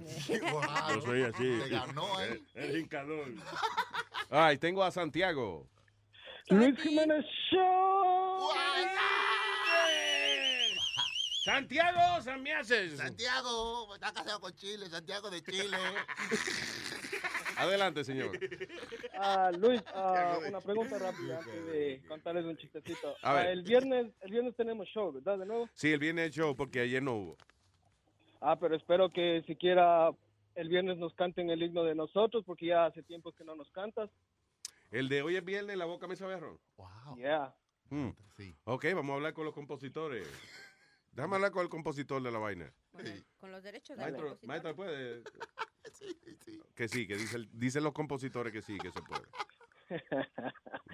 Wow. 0.52 0.62
Yo 0.96 1.02
soy 1.02 1.24
así. 1.24 1.60
Te 1.64 1.70
ganó, 1.70 2.22
¿eh? 2.22 2.42
El, 2.54 2.70
el 2.70 2.78
hincador. 2.80 3.28
ay, 4.30 4.58
tengo 4.58 4.84
a 4.84 4.92
Santiago. 4.92 5.68
Luis 6.50 6.80
Jiménez 6.80 7.26
Show. 7.52 8.50
Santiago 11.46 12.22
Samiases. 12.24 12.98
Santiago, 12.98 13.94
está 13.94 14.12
casado 14.12 14.40
con 14.40 14.52
Chile, 14.56 14.88
Santiago 14.90 15.30
de 15.30 15.44
Chile. 15.44 15.78
Adelante, 17.58 18.04
señor. 18.04 18.32
Ah, 19.14 19.52
Luis, 19.56 19.80
ah, 19.94 20.40
una 20.48 20.60
pregunta 20.60 20.98
rápida 20.98 21.38
antes 21.38 21.66
de 21.68 22.02
contarles 22.08 22.46
un 22.46 22.58
chistecito. 22.58 23.16
A 23.22 23.34
ver. 23.34 23.46
Ah, 23.46 23.52
el 23.52 23.62
viernes, 23.62 24.08
el 24.22 24.32
viernes 24.32 24.56
tenemos 24.56 24.88
show, 24.88 25.14
¿verdad? 25.14 25.38
De 25.38 25.46
nuevo. 25.46 25.70
Sí, 25.76 25.94
el 25.94 26.00
viernes 26.00 26.32
show 26.32 26.56
porque 26.56 26.80
ayer 26.80 27.04
no 27.04 27.14
hubo. 27.14 27.38
Ah, 28.42 28.58
pero 28.60 28.76
espero 28.76 29.12
que 29.12 29.44
siquiera 29.46 30.10
el 30.56 30.68
viernes 30.68 30.98
nos 30.98 31.14
canten 31.14 31.52
el 31.52 31.62
himno 31.62 31.84
de 31.84 31.94
nosotros, 31.94 32.44
porque 32.44 32.66
ya 32.66 32.88
hace 32.88 33.04
tiempo 33.04 33.32
que 33.34 33.44
no 33.44 33.54
nos 33.54 33.70
cantas. 33.70 34.10
El 34.90 35.10
de 35.10 35.22
hoy 35.22 35.36
es 35.36 35.46
viernes, 35.46 35.78
la 35.78 35.86
boca 35.86 36.08
me 36.08 36.16
sabe 36.16 36.34
a 36.34 36.40
ron. 36.40 36.60
Wow. 36.76 37.18
Yeah. 37.18 37.54
Mm. 37.92 38.10
Ok, 38.64 38.86
vamos 38.96 39.12
a 39.12 39.16
hablar 39.18 39.34
con 39.36 39.46
los 39.46 39.54
compositores. 39.54 40.28
Déjame 41.16 41.36
hablar 41.36 41.52
con 41.52 41.64
el 41.64 41.70
compositor 41.70 42.22
de 42.22 42.32
la 42.32 42.40
vaina. 42.40 42.72
Con 43.40 43.52
los 43.52 43.64
derechos 43.64 43.98
de 43.98 44.04
Maestro, 44.04 44.38
maestro, 44.44 44.76
¿puede? 44.76 45.24
Que 46.76 46.88
sí, 46.90 47.08
que 47.08 47.16
dice 47.16 47.38
el- 47.38 47.50
dicen 47.54 47.84
los 47.84 47.94
compositores 47.94 48.52
que 48.52 48.62
sí, 48.62 48.78
que 48.78 48.92
se 48.92 49.02
puede. 49.02 49.22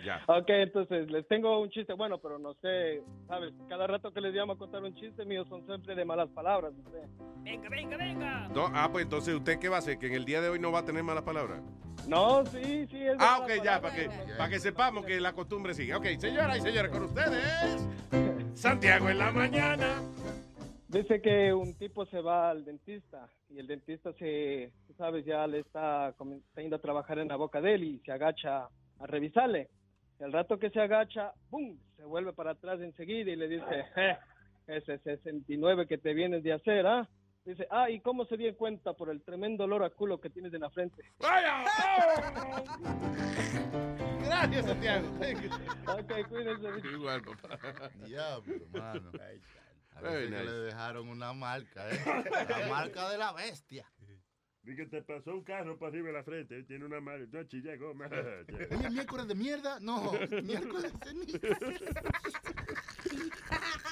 Ya. 0.03 0.23
Ok, 0.27 0.49
entonces 0.49 1.09
les 1.11 1.27
tengo 1.27 1.61
un 1.61 1.69
chiste 1.69 1.93
bueno, 1.93 2.19
pero 2.19 2.39
no 2.39 2.55
sé, 2.55 3.03
¿sabes? 3.27 3.53
Cada 3.69 3.85
rato 3.85 4.11
que 4.11 4.19
les 4.19 4.33
llamo 4.33 4.53
a 4.53 4.57
contar 4.57 4.81
un 4.83 4.95
chiste 4.95 5.25
mío 5.25 5.45
son 5.45 5.63
siempre 5.65 5.93
de 5.95 6.03
malas 6.03 6.27
palabras. 6.29 6.73
no 6.73 6.89
sé. 6.91 7.07
Venga, 7.43 7.69
venga, 7.69 7.97
venga. 7.97 8.47
No, 8.49 8.65
ah, 8.73 8.89
pues 8.91 9.03
entonces, 9.03 9.33
¿usted 9.35 9.59
qué 9.59 9.69
va 9.69 9.75
a 9.75 9.79
hacer? 9.79 9.99
¿Que 9.99 10.07
en 10.07 10.13
el 10.13 10.25
día 10.25 10.41
de 10.41 10.49
hoy 10.49 10.59
no 10.59 10.71
va 10.71 10.79
a 10.79 10.85
tener 10.85 11.03
malas 11.03 11.23
palabras? 11.23 11.61
No, 12.07 12.43
sí, 12.47 12.87
sí. 12.87 12.97
Es 13.01 13.15
Ah, 13.19 13.39
ok, 13.43 13.63
ya, 13.63 13.79
para 13.79 13.95
que, 13.95 14.09
para 14.37 14.49
que 14.49 14.59
sepamos 14.59 15.05
que 15.05 15.19
la 15.21 15.33
costumbre 15.33 15.73
sigue. 15.75 15.93
Ok, 15.93 16.05
señoras 16.19 16.57
y 16.57 16.61
señores, 16.61 16.91
con 16.91 17.03
ustedes, 17.03 17.87
Santiago 18.61 19.09
en 19.09 19.17
la 19.17 19.31
mañana. 19.31 20.03
Dice 20.87 21.19
que 21.19 21.51
un 21.51 21.73
tipo 21.79 22.05
se 22.05 22.21
va 22.21 22.51
al 22.51 22.63
dentista 22.63 23.27
y 23.49 23.57
el 23.57 23.65
dentista 23.65 24.13
se, 24.13 24.71
tú 24.85 24.93
sabes, 24.93 25.25
ya 25.25 25.47
le 25.47 25.61
está 25.61 26.13
comenzando 26.15 26.75
a 26.75 26.79
trabajar 26.79 27.17
en 27.17 27.29
la 27.29 27.37
boca 27.37 27.59
de 27.59 27.73
él 27.73 27.83
y 27.83 27.99
se 28.05 28.11
agacha 28.11 28.65
a 28.99 29.07
revisarle. 29.07 29.69
El 30.19 30.31
rato 30.31 30.59
que 30.59 30.69
se 30.69 30.79
agacha, 30.79 31.31
¡pum! 31.49 31.75
Se 31.97 32.03
vuelve 32.03 32.33
para 32.33 32.51
atrás 32.51 32.79
enseguida 32.81 33.31
y 33.31 33.35
le 33.35 33.47
dice, 33.47 33.65
"Eh, 33.95 34.15
ese 34.67 34.99
69 34.99 35.87
que 35.87 35.97
te 35.97 36.13
vienes 36.13 36.43
de 36.43 36.53
hacer, 36.53 36.85
¿ah? 36.85 37.09
Dice, 37.43 37.65
ah, 37.71 37.89
¿y 37.89 37.99
cómo 38.01 38.25
se 38.25 38.37
dio 38.37 38.55
cuenta 38.55 38.93
por 38.93 39.09
el 39.09 39.23
tremendo 39.23 39.63
olor 39.63 39.83
a 39.83 39.89
culo 39.89 40.21
que 40.21 40.29
tienes 40.29 40.53
en 40.53 40.61
la 40.61 40.69
frente? 40.69 41.01
¡Vaya! 41.19 41.65
Gracias, 44.41 44.65
Santiago. 44.65 45.07
ok, 45.85 46.27
cuídense. 46.29 46.87
Igual, 46.93 47.21
papá. 47.21 47.59
Diablo, 48.05 48.55
hermano. 48.73 49.11
A 49.93 50.01
que 50.01 50.29
nice. 50.29 50.43
le 50.45 50.51
dejaron 50.51 51.09
una 51.09 51.31
marca, 51.33 51.87
¿eh? 51.91 52.01
La 52.49 52.67
marca 52.67 53.09
de 53.09 53.17
la 53.19 53.33
bestia. 53.33 53.85
Vi 54.63 54.75
que 54.75 54.85
te 54.87 55.01
pasó 55.03 55.31
un 55.31 55.43
carro 55.43 55.77
por 55.77 55.89
arriba 55.89 56.07
de 56.07 56.13
la 56.13 56.23
frente. 56.23 56.63
Tiene 56.63 56.85
una 56.85 56.99
madre. 56.99 57.27
No, 57.31 57.43
chilla 57.43 57.75
goma. 57.77 58.07
Oye, 58.71 58.89
miércoles 58.89 59.27
de 59.27 59.35
mierda. 59.35 59.79
No, 59.79 60.11
miércoles 60.43 60.91
de 60.93 61.05
ceniza. 61.05 61.37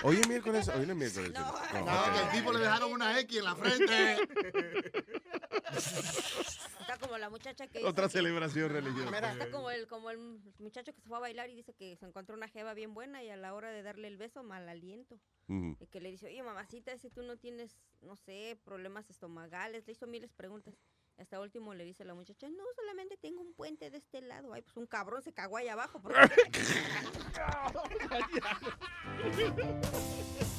Hoy 0.03 0.16
es 0.18 0.28
miércoles. 0.28 0.68
Hoy 0.69 0.86
no 0.88 0.94
es 0.94 0.98
miércoles. 0.98 1.34
No, 1.34 1.86
No, 1.86 2.14
que 2.14 2.19
el 2.22 2.30
tipo 2.32 2.53
le 2.53 2.60
dejaron 2.60 2.92
una 2.92 3.19
X 3.19 3.38
en 3.38 3.44
la 3.44 3.56
frente. 3.56 4.18
Está 5.75 6.98
como 6.99 7.17
la 7.17 7.30
muchacha 7.30 7.67
que 7.67 7.83
Otra 7.85 8.06
dice 8.06 8.17
que- 8.17 8.23
celebración 8.23 8.69
religiosa. 8.72 9.11
Mira, 9.11 9.31
está 9.33 9.51
como 9.51 9.69
el, 9.72 9.88
como 9.88 10.09
el 10.09 10.17
muchacho 10.59 10.93
que 10.93 11.01
se 11.01 11.07
fue 11.07 11.17
a 11.17 11.22
bailar 11.22 11.49
y 11.49 11.56
dice 11.56 11.73
que 11.73 11.95
se 11.98 12.06
encontró 12.06 12.35
una 12.35 12.48
jeva 12.48 12.73
bien 12.73 12.93
buena 12.93 13.23
y 13.23 13.30
a 13.30 13.38
la 13.38 13.53
hora 13.53 13.72
de 13.72 13.83
darle 13.83 14.07
el 14.07 14.17
beso, 14.17 14.43
mal 14.43 14.67
aliento. 14.67 15.19
Y 15.48 15.88
que 15.88 15.99
le 15.99 16.11
dice, 16.11 16.27
oye, 16.27 16.43
mamacita, 16.43 16.95
si 16.98 17.09
tú 17.09 17.23
no 17.23 17.38
tienes, 17.38 17.75
no 18.01 18.15
sé, 18.15 18.59
problemas 18.64 19.09
estomagales, 19.09 19.85
le 19.88 19.93
hizo 19.93 20.07
miles 20.07 20.31
preguntas. 20.33 20.75
Hasta 21.17 21.41
último 21.41 21.73
le 21.73 21.83
dice 21.83 22.06
la 22.06 22.14
muchacha, 22.14 22.48
no, 22.49 22.64
solamente 22.75 23.17
tengo 23.17 23.41
un 23.41 23.53
puente 23.53 23.89
de 23.89 23.98
este 23.98 24.22
lado. 24.22 24.53
Ay, 24.53 24.61
pues 24.61 24.77
un 24.77 24.88
cabrón 24.88 25.22
se 25.22 25.33
cagó 25.33 25.57
ahí 25.57 25.67
abajo. 25.67 26.01
porque- 26.01 26.17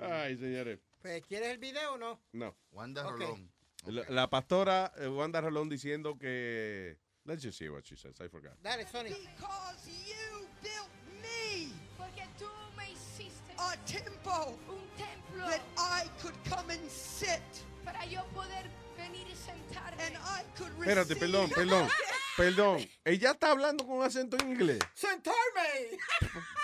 Ay, 0.00 0.36
señores. 0.36 0.78
Pues, 1.00 1.22
¿Quieres 1.26 1.50
el 1.50 1.58
video 1.58 1.94
o 1.94 1.98
no? 1.98 2.20
No. 2.32 2.56
Wanda 2.72 3.06
Ok. 3.06 3.20
Rolón. 3.20 3.50
La, 3.86 4.04
la 4.08 4.30
pastora 4.30 4.92
eh, 4.96 5.08
Wanda 5.08 5.40
Rolón 5.40 5.68
diciendo 5.68 6.16
que. 6.18 6.96
Let's 7.24 7.42
just 7.42 7.58
see 7.58 7.68
what 7.68 7.84
she 7.84 7.96
says. 7.96 8.20
I 8.20 8.28
forgot. 8.28 8.60
Dale, 8.62 8.84
Sony. 8.84 9.10
Because 9.10 9.88
you 9.88 10.46
built 10.60 10.90
me. 11.22 11.72
Porque 11.96 12.26
tú 12.38 12.46
me 12.76 12.90
hiciste 12.90 13.54
a 13.58 13.76
temple. 13.86 14.56
Un 14.68 14.88
templo. 14.96 15.46
That 15.46 15.62
I 15.76 16.08
could 16.20 16.34
come 16.48 16.70
and 16.72 16.88
sit. 16.90 17.42
Para 17.84 18.04
yo 18.06 18.24
poder 18.34 18.68
venir 18.96 19.26
y 19.28 19.34
sentarme. 19.36 20.02
And 20.02 20.16
I 20.16 20.44
could 20.56 20.72
Espérate, 20.80 21.16
perdón, 21.16 21.50
perdón. 21.50 21.88
Perdón. 22.36 22.88
Ella 23.04 23.32
está 23.32 23.50
hablando 23.50 23.86
con 23.86 24.02
acento 24.02 24.36
en 24.40 24.52
inglés. 24.52 24.78
¡Sentarme! 24.94 25.98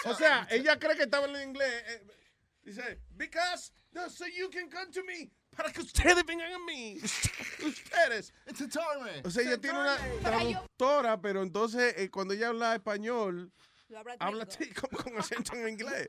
O 0.05 0.14
sea, 0.14 0.47
ella 0.50 0.78
cree 0.78 0.97
que 0.97 1.02
está 1.02 1.18
hablando 1.18 1.38
en 1.38 1.50
inglés. 1.50 1.84
eh, 1.88 2.06
dice, 2.62 3.00
because, 3.16 3.72
so 4.08 4.24
you 4.26 4.48
can 4.50 4.70
come 4.70 4.90
to 4.92 5.05
me. 5.05 5.30
Para 5.56 5.72
que 5.72 5.80
ustedes 5.80 6.24
vengan 6.24 6.52
a 6.52 6.58
mí. 6.60 6.98
Ustedes. 7.02 8.32
Sentarme. 8.55 9.22
O 9.24 9.30
sea, 9.30 9.42
ella 9.42 9.58
tiene 9.58 9.78
una 9.78 9.97
traductora, 10.22 11.20
pero 11.20 11.42
entonces 11.42 11.94
eh, 11.97 12.10
cuando 12.10 12.34
ella 12.34 12.48
habla 12.48 12.74
español, 12.74 13.52
habla 14.20 14.44
así, 14.44 14.70
como 14.72 15.02
con 15.02 15.18
acento 15.18 15.55
en 15.55 15.68
inglés. 15.68 16.08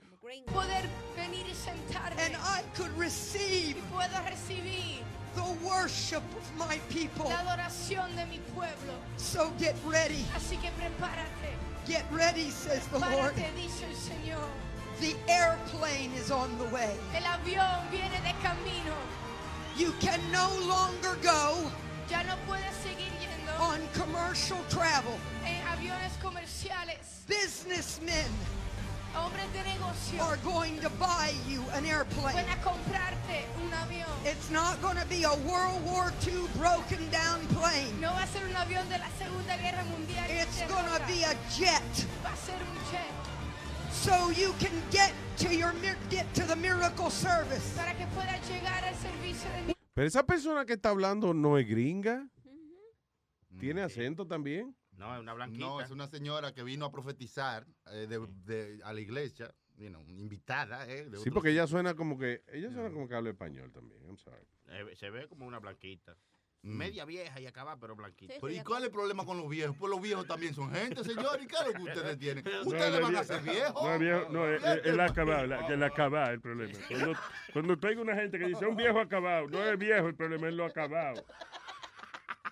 poder 0.54 0.86
venir 1.16 1.48
y 1.48 1.56
sentarme. 1.56 2.22
And 2.22 2.36
I 2.36 2.62
could 2.78 2.96
receive. 2.98 3.78
Y 3.78 3.82
puedo 3.92 4.22
recibir. 4.24 5.04
The 5.36 5.68
worship 5.68 6.24
of 6.36 6.56
my 6.58 6.80
people. 6.90 7.30
La 7.30 7.38
adoración 7.38 8.16
de 8.16 8.26
mi 8.26 8.40
pueblo. 8.56 8.96
So 9.18 9.52
get 9.58 9.76
ready. 9.86 10.26
Así 10.36 10.58
que 10.62 10.72
prepárate. 10.72 11.54
Get 11.86 12.06
ready, 12.12 12.50
says 12.50 12.86
the 12.88 13.00
Lord. 13.00 13.36
dice 13.56 13.84
el 13.84 13.96
Señor. 13.96 14.50
The 15.00 15.16
airplane 15.28 16.12
is 16.14 16.30
on 16.30 16.58
the 16.58 16.66
way. 16.66 16.98
El 17.16 17.24
avión 17.24 17.90
viene 17.90 18.20
de 18.22 18.34
camino. 18.44 18.96
You 19.78 19.94
can 20.02 20.20
no 20.32 20.50
longer 20.68 21.16
go. 21.22 21.56
Ya 22.10 22.24
no 22.24 22.36
puedes 22.48 22.76
seguir 22.84 23.12
yendo. 23.22 23.60
On 23.62 23.80
commercial 23.94 24.58
travel. 24.70 25.18
En 25.46 25.62
aviones 25.68 26.18
comerciales. 26.22 27.24
Businessmen. 27.28 28.30
Hombres 29.14 29.48
de 29.54 29.64
negocio 29.64 30.22
are 30.24 30.38
going 30.38 30.80
to 30.80 30.90
buy 30.92 31.34
you 31.48 31.64
an 31.74 31.86
airplane. 31.86 32.36
Van 32.36 32.50
a 32.50 32.62
comprarte 32.62 33.46
un 33.64 33.72
avión. 33.72 34.10
It's 34.26 34.50
not 34.50 34.82
going 34.82 34.98
to 34.98 35.06
be 35.08 35.24
a 35.24 35.36
World 35.48 35.84
War 35.86 36.14
II 36.26 36.48
broken 36.58 37.10
down 37.10 37.40
plane. 37.56 38.00
No 38.00 38.10
va 38.12 38.24
a 38.24 38.28
ser 38.28 38.44
un 38.46 38.56
avión 38.56 38.88
de 38.90 38.98
la 38.98 39.10
Segunda 39.18 39.58
Guerra 39.58 39.84
Mundial. 39.86 40.26
It's 40.30 40.62
going 40.68 40.86
to 40.86 41.02
be 41.08 41.24
a 41.24 41.36
jet. 41.58 42.08
Va 42.24 42.34
a 42.34 42.38
ser 42.38 42.54
un 42.54 42.78
jet. 42.92 43.14
So 43.92 44.30
you 44.32 44.54
can 44.60 44.72
get 44.92 45.12
to 45.38 45.54
your 45.54 45.74
get 46.10 46.34
to 46.36 46.44
the 46.44 46.56
miracle 46.56 47.10
service. 47.10 47.74
Para 47.76 47.94
que 47.96 48.06
puedas 48.16 48.40
llegar 48.48 48.84
al 48.84 48.96
servicio 48.96 49.50
de 49.52 49.76
Pero 49.94 50.08
esa 50.08 50.24
persona 50.24 50.66
que 50.66 50.74
está 50.74 50.90
hablando 50.90 51.34
no 51.34 51.58
es 51.58 51.68
gringa. 51.68 52.26
¿Tiene 53.60 53.82
acento 53.82 54.26
también? 54.26 54.74
No, 55.00 55.16
es 55.16 55.22
una 55.22 55.34
blanquita. 55.34 55.66
No, 55.66 55.82
es 55.82 55.90
una 55.92 56.08
señora 56.08 56.54
que 56.54 56.62
vino 56.64 56.86
a 56.86 56.92
profetizar 56.92 57.66
eh, 57.92 58.06
de, 58.08 58.20
de- 58.46 58.84
a 58.84 58.92
la 58.94 59.00
iglesia, 59.00 59.54
you 59.78 59.88
know, 59.88 60.04
invitada. 60.08 60.86
Eh, 60.90 61.06
de 61.10 61.18
Sí, 61.20 61.32
porque 61.32 61.52
ella 61.52 61.66
suena 61.68 61.94
como 61.96 62.18
que. 62.20 62.44
Ella 62.48 62.70
suena 62.72 62.92
como 62.92 63.08
que 63.08 63.16
habla 63.16 63.30
español 63.30 63.72
también. 63.72 64.04
I'm 64.06 64.18
sorry. 64.18 64.44
Eh, 64.68 64.96
se 64.96 65.10
ve 65.10 65.28
como 65.28 65.48
una 65.48 65.60
blanquita. 65.60 66.16
Mm. 66.62 66.76
Media 66.76 67.06
vieja 67.06 67.40
y 67.40 67.46
acaba, 67.48 67.80
pero 67.80 67.96
blanquita. 67.96 68.34
Pero 68.42 68.52
¿y 68.54 68.60
cuál 68.62 68.82
es 68.82 68.88
el 68.88 68.92
problema 68.92 69.24
con 69.26 69.38
los 69.38 69.48
viejos? 69.50 69.78
Pues 69.80 69.90
los 69.90 70.02
viejos 70.02 70.28
también 70.28 70.54
son 70.54 70.70
gente, 70.74 71.02
señor. 71.06 71.40
¿Y 71.42 71.48
qué 71.48 71.56
es 71.56 71.68
lo 71.68 71.74
que 71.74 71.82
ustedes 71.84 72.18
tienen? 72.20 72.44
Ustedes 72.66 73.00
no, 73.00 73.02
van 73.06 73.16
a 73.16 73.24
ser 73.24 73.42
viejos. 73.42 73.82
No, 73.82 73.98
viejo, 73.98 74.30
no, 74.30 74.46
es, 74.50 74.62
la- 74.62 74.82
que 75.66 75.78
la 75.78 75.86
acabada 75.86 76.32
el 76.34 76.42
problema. 76.42 76.74
Cuando, 76.90 77.14
cuando 77.54 77.80
tengo 77.80 78.02
una 78.02 78.16
gente 78.16 78.38
que 78.38 78.48
dice 78.48 78.66
un 78.66 78.76
viejo 78.76 79.00
acabado, 79.00 79.48
no 79.48 79.64
es 79.64 79.78
viejo, 79.80 80.08
el 80.08 80.16
problema 80.16 80.50
es 80.50 80.54
lo 80.54 80.66
acabado. 80.66 81.24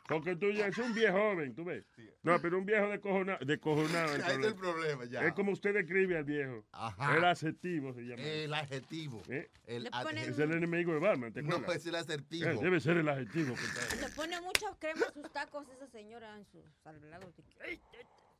Porque 0.07 0.35
tú 0.35 0.49
ya 0.51 0.67
es 0.67 0.77
un 0.77 0.93
viejo 0.93 1.17
joven, 1.17 1.53
tú 1.53 1.65
ves. 1.65 1.85
No, 2.23 2.39
pero 2.41 2.57
un 2.57 2.65
viejo 2.65 2.87
descojonado. 2.87 3.43
descojonado 3.45 4.05
el 4.15 4.21
Ahí 4.23 4.31
está 4.35 4.47
el 4.47 4.55
problema. 4.55 5.05
ya. 5.05 5.25
Es 5.27 5.33
como 5.33 5.51
usted 5.51 5.73
describe 5.73 6.17
al 6.17 6.23
viejo. 6.23 6.65
Ajá. 6.71 7.17
El 7.17 7.25
adjetivo 7.25 7.93
se 7.93 8.01
llama. 8.01 8.23
El 8.23 8.53
adjetivo. 8.53 9.21
¿Eh? 9.29 9.49
El 9.65 9.87
adjetivo. 9.91 10.31
Es 10.31 10.39
el 10.39 10.51
enemigo 10.53 10.93
de 10.93 10.99
Batman, 10.99 11.33
¿te 11.33 11.41
No, 11.41 11.55
acuerdas? 11.57 11.75
es 11.77 11.85
el 11.87 11.95
asertivo. 11.95 12.49
Eh, 12.49 12.57
debe 12.61 12.79
ser 12.79 12.97
el 12.97 13.09
adjetivo. 13.09 13.53
Le 14.01 14.09
pone 14.15 14.39
mucha 14.41 14.67
crema 14.79 15.05
a 15.07 15.11
sus 15.13 15.31
tacos 15.33 15.67
esa 15.69 15.87
señora 15.87 16.37
en 16.37 16.45
sus 16.45 16.63
albalados. 16.85 17.33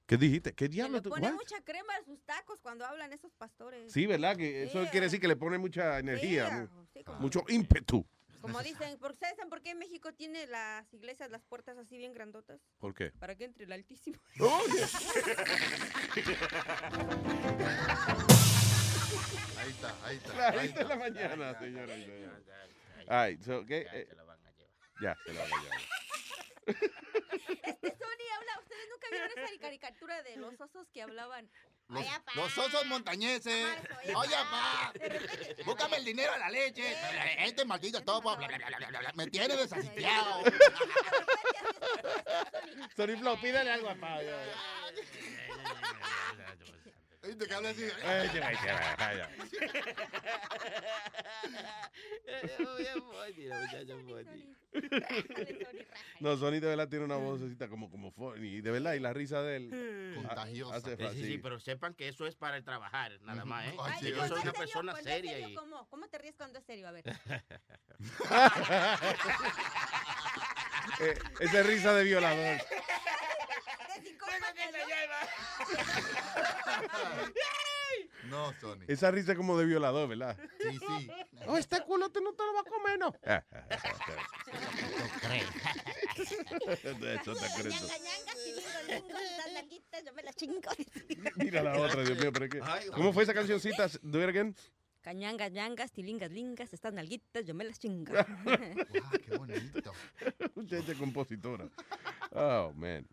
¿Qué 0.05 0.15
dijiste? 0.15 0.53
¿Qué 0.53 0.69
diablo 0.69 0.97
le 0.97 1.01
tú? 1.01 1.09
pone 1.09 1.27
what? 1.27 1.33
mucha 1.33 1.61
crema 1.65 1.93
a 2.01 2.05
sus 2.05 2.21
tacos 2.23 2.61
cuando 2.61 2.85
hablan 2.85 3.11
esos 3.11 3.33
pastores. 3.33 3.91
Sí, 3.91 4.05
¿verdad? 4.05 4.37
Que 4.37 4.63
eso 4.63 4.81
Sí, 4.85 4.89
quiere 4.89 5.07
decir 5.07 5.19
que 5.19 5.27
le 5.27 5.35
pone 5.35 5.57
mucha 5.57 5.99
energía, 5.99 6.47
Sí, 6.49 6.73
mu- 6.73 6.85
sí, 6.93 7.03
como- 7.03 7.19
mucho 7.19 7.43
ímpetu. 7.49 8.07
Como 8.41 8.61
dicen, 8.61 8.98
¿por 8.99 9.11
¿ustedes 9.11 9.35
saben 9.35 9.49
por 9.49 9.61
qué 9.61 9.75
México 9.75 10.14
tiene 10.14 10.48
las 10.48 10.91
iglesias, 10.93 11.30
las 11.30 11.43
puertas 11.43 11.77
así 11.77 11.98
bien 11.98 12.14
grandotas? 12.14 12.61
¿Por 12.80 12.93
qué? 12.93 13.11
Para 13.19 13.35
que 13.35 13.45
entre 13.45 13.66
el 13.66 13.72
altísimo. 13.72 14.17
Ahí 19.67 19.74
está, 19.74 20.06
ahí 20.06 20.16
está. 20.17 20.49
Ahí 20.49 20.67
está. 20.67 20.83
la 20.83 20.95
mañana, 20.95 21.59
señora. 21.59 21.93
Ay, 23.07 23.38
so, 23.43 23.66
¿qué? 23.66 23.85
Eh, 23.91 24.07
Ya, 25.01 25.16
se 25.25 25.33
la 25.33 25.41
van 25.41 25.51
a 25.53 25.64
llevar. 25.64 25.82
Este 26.66 27.98
Sony 27.98 28.27
habla, 28.35 28.59
ustedes 28.59 28.90
nunca 28.90 29.07
vieron 29.11 29.32
esa 29.32 29.59
caricatura 29.59 30.24
de 30.24 30.38
los 30.38 30.59
osos 30.59 30.88
que 30.90 31.01
hablaban. 31.01 31.49
Los, 31.90 32.01
Ay, 32.03 32.09
apá. 32.14 32.32
los 32.35 32.57
osos 32.57 32.85
montañeses. 32.88 33.66
Oye, 34.14 34.35
repente- 34.35 35.64
búscame 35.64 35.98
el 35.98 36.06
dinero 36.06 36.33
a 36.33 36.38
la 36.38 36.49
leche. 36.49 36.83
Este 37.40 37.64
maldito 37.64 38.01
topo 38.03 38.35
bla, 38.35 38.48
bla, 38.48 38.57
bla, 38.57 38.77
bla, 38.77 38.88
bla, 38.90 38.99
bla, 38.99 39.11
me 39.16 39.27
tiene 39.27 39.56
desasistiado. 39.56 40.43
Sony 42.95 43.17
Flow, 43.17 43.40
pídale 43.40 43.72
algo 43.72 43.90
a 43.90 43.95
Pablo. 43.95 44.32
¿Viste 47.23 47.47
que 47.47 47.53
habla 47.53 47.69
así? 47.69 47.87
No, 56.19 56.37
Sony 56.37 56.51
de 56.51 56.67
verdad 56.67 56.87
tiene 56.87 57.05
una 57.05 57.17
vocecita 57.17 57.67
como, 57.67 57.89
como 57.89 58.11
funny. 58.11 58.47
Y 58.47 58.61
de 58.61 58.71
verdad, 58.71 58.93
y 58.93 58.99
la 58.99 59.13
risa 59.13 59.41
de 59.41 59.55
él. 59.57 60.13
Contagiosa. 60.15 60.75
hace 60.75 60.95
Sí, 61.11 61.25
sí, 61.25 61.37
pero 61.37 61.59
sepan 61.59 61.93
que 61.93 62.07
eso 62.07 62.25
es 62.27 62.35
para 62.35 62.57
el 62.57 62.63
trabajar, 62.63 63.19
nada 63.21 63.45
más, 63.45 63.67
¿eh? 63.67 63.75
Ay, 63.79 64.11
yo 64.11 64.27
soy 64.27 64.31
una 64.31 64.37
serio, 64.37 64.53
persona 64.53 64.91
es 64.93 65.03
seria 65.03 65.31
serio, 65.31 65.49
y... 65.49 65.55
¿cómo? 65.55 65.87
¿Cómo 65.89 66.07
te 66.07 66.17
ríes 66.17 66.35
cuando 66.35 66.59
es 66.59 66.65
serio? 66.65 66.87
A 66.87 66.91
ver. 66.91 67.03
Eh, 71.01 71.13
esa 71.41 71.59
es 71.59 71.65
risa 71.67 71.93
de 71.93 72.03
violador. 72.05 72.57
No, 78.30 78.53
Sony. 78.59 78.82
Esa 78.88 79.09
risa 79.11 79.32
es 79.32 79.38
como 79.38 79.57
de 79.57 79.66
violador, 79.66 80.09
¿verdad? 80.09 80.38
Sí, 80.59 80.77
sí. 80.77 81.09
Oh, 81.48 81.57
este 81.57 81.82
culo 81.83 82.09
tú 82.09 82.19
no 82.22 82.33
te 82.33 82.43
lo 82.43 82.53
vas 82.53 82.66
a 82.66 82.69
comer, 82.69 82.99
¿no? 82.99 83.14
Eso 86.67 86.95
te 86.98 87.14
estas 87.14 87.41
nalguitas, 89.53 90.03
yo 90.03 90.11
me 90.14 90.24
las 90.24 90.35
chingo. 90.35 90.69
Mira 91.38 91.64
la 91.64 91.80
otra, 91.80 92.03
Dios 92.03 92.19
mío, 92.19 92.33
pero 92.33 92.45
es 92.45 92.51
que... 92.51 92.59
Ay, 92.61 92.88
¿Cómo 92.93 93.14
fue 93.14 93.24
esa 93.24 93.33
cancioncita? 93.33 93.88
Do 94.01 94.22
it 94.22 94.27
again. 94.30 94.53
Cañangas, 95.01 95.51
ñangas, 95.51 95.91
tilingas, 95.93 96.32
lingas, 96.32 96.74
estas 96.74 96.91
nalguitas, 96.93 97.45
yo 97.45 97.53
me 97.53 97.64
las 97.64 97.80
chingo. 97.80 98.11
Guau, 98.43 98.57
qué 99.24 99.38
bonito. 99.38 99.93
Muchacha 100.56 100.93
compositora. 100.95 101.69
Oh, 102.32 102.74
man. 102.75 103.07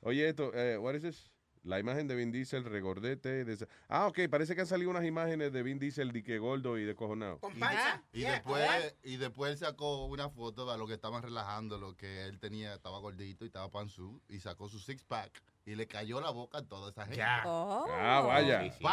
Oye, 0.00 0.28
esto, 0.28 0.52
eh, 0.54 0.78
what 0.78 0.94
is 0.94 1.02
this? 1.02 1.30
La 1.62 1.78
imagen 1.78 2.08
de 2.08 2.14
Vin 2.14 2.32
Diesel, 2.32 2.64
regordete. 2.64 3.44
de 3.44 3.66
Ah, 3.88 4.06
ok, 4.06 4.20
parece 4.30 4.54
que 4.54 4.62
han 4.62 4.66
salido 4.66 4.88
unas 4.90 5.04
imágenes 5.04 5.52
de 5.52 5.62
Vin 5.62 5.78
Diesel 5.78 6.10
de 6.10 6.22
que 6.22 6.38
gordo 6.38 6.78
y 6.78 6.84
de 6.84 6.94
cojonado. 6.94 7.38
Con 7.38 7.52
panza. 7.58 8.02
Y 8.14 8.20
Yeah, 8.20 8.32
después, 8.32 8.94
y 9.02 9.16
después 9.18 9.52
él 9.52 9.58
sacó 9.58 10.06
una 10.06 10.30
foto 10.30 10.70
de 10.70 10.78
lo 10.78 10.86
que 10.86 10.94
estaban 10.94 11.22
relajando, 11.22 11.76
lo 11.76 11.94
que 11.98 12.24
él 12.24 12.38
tenía, 12.40 12.72
estaba 12.72 12.98
gordito 12.98 13.44
y 13.44 13.48
estaba 13.48 13.68
panzú, 13.70 14.22
y 14.30 14.40
sacó 14.40 14.70
su 14.70 14.78
six 14.78 15.04
pack 15.04 15.42
y 15.66 15.74
le 15.74 15.86
cayó 15.86 16.22
la 16.22 16.30
boca 16.30 16.58
a 16.58 16.62
toda 16.62 16.90
esa 16.92 17.02
gente. 17.02 17.18
Ya. 17.18 17.42
Oh. 17.44 17.86
Ah, 17.90 18.22
vaya. 18.26 18.62
Sí, 18.62 18.70
sí. 18.78 18.84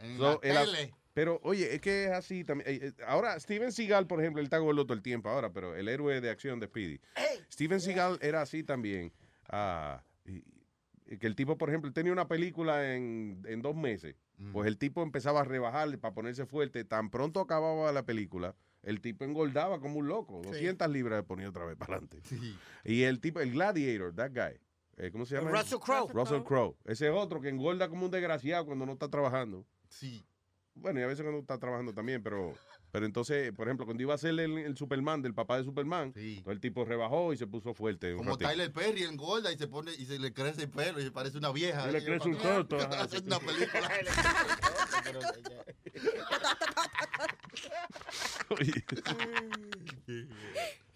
En 0.00 0.18
So, 0.18 0.32
la 0.34 0.40
tele. 0.40 0.94
Pero, 1.14 1.40
oye, 1.42 1.74
es 1.74 1.80
que 1.80 2.04
es 2.04 2.10
así 2.10 2.44
también. 2.44 2.68
eh, 2.70 2.78
eh, 2.98 3.02
Ahora, 3.06 3.40
Steven 3.40 3.72
Seagal, 3.72 4.06
por 4.06 4.20
ejemplo, 4.20 4.40
él 4.40 4.44
está 4.44 4.58
gordo 4.58 4.84
todo 4.84 4.92
el 4.94 5.02
tiempo 5.02 5.30
ahora, 5.30 5.50
pero 5.54 5.74
el 5.74 5.88
héroe 5.88 6.20
de 6.20 6.28
acción 6.28 6.60
de 6.60 6.66
Speedy. 6.66 7.00
Steven 7.50 7.80
Seagal 7.80 8.18
era 8.20 8.42
así 8.42 8.62
también. 8.62 9.10
Ah, 9.48 10.04
que 11.18 11.26
el 11.26 11.34
tipo, 11.34 11.58
por 11.58 11.68
ejemplo, 11.68 11.92
tenía 11.92 12.12
una 12.12 12.28
película 12.28 12.94
en, 12.94 13.42
en 13.46 13.62
dos 13.62 13.74
meses. 13.74 14.14
Mm. 14.38 14.52
Pues 14.52 14.68
el 14.68 14.78
tipo 14.78 15.02
empezaba 15.02 15.40
a 15.40 15.44
rebajar 15.44 15.98
para 15.98 16.14
ponerse 16.14 16.46
fuerte. 16.46 16.84
Tan 16.84 17.10
pronto 17.10 17.40
acababa 17.40 17.90
la 17.92 18.04
película, 18.04 18.54
el 18.82 19.00
tipo 19.00 19.24
engordaba 19.24 19.80
como 19.80 19.98
un 19.98 20.08
loco. 20.08 20.40
200 20.44 20.88
libras 20.88 21.18
le 21.18 21.22
ponía 21.24 21.48
otra 21.48 21.64
vez 21.64 21.76
para 21.76 21.96
adelante. 21.96 22.20
Y 22.84 23.02
el 23.02 23.20
tipo, 23.20 23.40
el 23.40 23.52
Gladiator, 23.52 24.14
that 24.14 24.30
guy. 24.32 24.58
eh, 24.96 25.10
¿Cómo 25.10 25.26
se 25.26 25.34
llama? 25.36 25.50
Russell 25.50 25.78
Crowe. 25.78 26.12
Russell 26.12 26.42
Crowe. 26.42 26.76
Ese 26.84 27.08
es 27.08 27.12
otro 27.14 27.40
que 27.40 27.48
engorda 27.48 27.88
como 27.88 28.04
un 28.06 28.10
desgraciado 28.10 28.64
cuando 28.66 28.86
no 28.86 28.92
está 28.92 29.08
trabajando. 29.08 29.66
Sí. 29.88 30.24
Bueno, 30.74 31.00
y 31.00 31.02
a 31.02 31.06
veces 31.08 31.22
cuando 31.22 31.40
está 31.40 31.58
trabajando 31.58 31.92
también, 31.92 32.22
pero, 32.22 32.54
pero 32.90 33.06
entonces, 33.06 33.52
por 33.52 33.68
ejemplo, 33.68 33.86
cuando 33.86 34.02
iba 34.02 34.14
a 34.14 34.18
ser 34.18 34.30
el, 34.38 34.58
el 34.58 34.76
Superman 34.76 35.22
del 35.22 35.34
papá 35.34 35.56
de 35.58 35.64
Superman, 35.64 36.12
todo 36.42 36.52
el 36.52 36.60
tipo 36.60 36.84
rebajó 36.84 37.32
y 37.32 37.36
se 37.36 37.46
puso 37.46 37.74
fuerte. 37.74 38.14
Como 38.14 38.30
ratito. 38.32 38.48
Tyler 38.50 38.72
Perry 38.72 39.04
engorda 39.04 39.52
y 39.52 39.56
se 39.58 39.66
pone 39.68 39.92
y 39.92 40.04
se 40.06 40.18
le 40.18 40.32
crece 40.32 40.62
el 40.62 40.70
pelo 40.70 41.00
y 41.00 41.04
se 41.04 41.10
parece 41.10 41.38
una 41.38 41.50
vieja. 41.52 41.88
Y 41.88 41.92
le 41.92 42.04
crece 42.04 42.28
un 42.28 42.34
coto. 42.36 42.78
Es 42.78 43.22
una 43.22 43.38
película. 43.38 43.90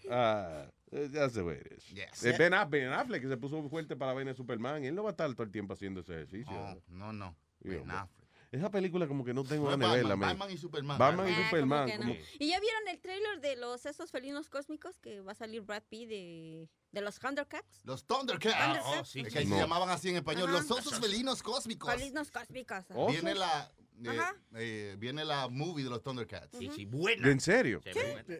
Ah, 0.09 0.65
eh, 0.91 1.09
that's 1.11 1.33
the 1.33 1.43
way 1.43 1.57
it 1.57 1.71
is. 1.77 1.85
Yes. 1.89 2.23
Eh, 2.23 2.35
ben, 2.37 2.53
Aff- 2.53 2.69
Ben 2.69 2.91
Affleck, 2.91 3.21
que 3.21 3.27
se 3.27 3.37
puso 3.37 3.67
fuerte 3.69 3.95
para 3.95 4.11
la 4.11 4.15
vaina 4.15 4.31
de 4.31 4.37
Superman, 4.37 4.83
él 4.83 4.93
no 4.93 5.03
va 5.03 5.09
a 5.09 5.11
estar 5.11 5.31
todo 5.33 5.43
el 5.43 5.51
tiempo 5.51 5.73
haciendo 5.73 6.01
ese 6.01 6.13
ejercicio. 6.13 6.53
No, 6.89 7.11
no, 7.11 7.13
no. 7.13 7.35
Ben 7.61 7.89
Affleck. 7.89 8.24
Esa 8.51 8.69
película 8.71 9.07
como 9.07 9.23
que 9.25 9.33
no 9.33 9.43
tengo 9.43 9.67
ganas 9.67 9.89
de 9.91 9.95
verla, 9.97 10.09
Batman, 10.15 10.19
man. 10.29 10.37
Batman 10.39 10.55
y 10.55 10.57
Superman. 10.57 10.97
Batman 10.97 11.27
y 11.27 11.31
Ah, 11.31 11.35
como 11.35 11.45
Superman. 11.49 11.89
no. 11.99 12.13
¿Y 12.39 12.47
ya 12.49 12.59
vieron 12.59 12.87
el 12.87 12.99
trailer 13.01 13.41
de 13.41 13.55
los 13.57 13.85
esos 13.85 14.11
felinos 14.11 14.49
cósmicos 14.49 14.97
que 14.99 15.21
va 15.21 15.33
a 15.33 15.35
salir 15.35 15.61
Brad 15.61 15.83
Pitt 15.89 16.09
de, 16.09 16.69
de 16.91 17.01
los 17.01 17.19
Thundercats? 17.19 17.81
Los 17.83 18.05
Thundercats. 18.05 18.55
Thundercats. 18.57 18.99
Oh, 18.99 19.05
sí. 19.05 19.23
Que 19.23 19.45
No. 19.45 19.55
se 19.55 19.61
llamaban 19.61 19.89
así 19.89 20.09
en 20.09 20.17
español. 20.17 20.49
Ajá. 20.49 20.59
Los 20.59 20.71
osos 20.71 20.99
felinos 20.99 21.41
cósmicos. 21.43 21.93
Felinos 21.93 22.31
cósmicos. 22.31 22.85
Viene 23.09 23.35
la, 23.35 23.71
eh, 24.03 24.19
eh, 24.55 24.95
viene 24.97 25.23
la 25.25 25.47
movie 25.47 25.83
de 25.83 25.89
los 25.89 26.01
Thundercats. 26.03 26.57
Sí, 26.57 26.69
sí, 26.75 26.85
buena. 26.85 27.29
¿En 27.29 27.39
serio? 27.39 27.81
Sí, 27.83 27.91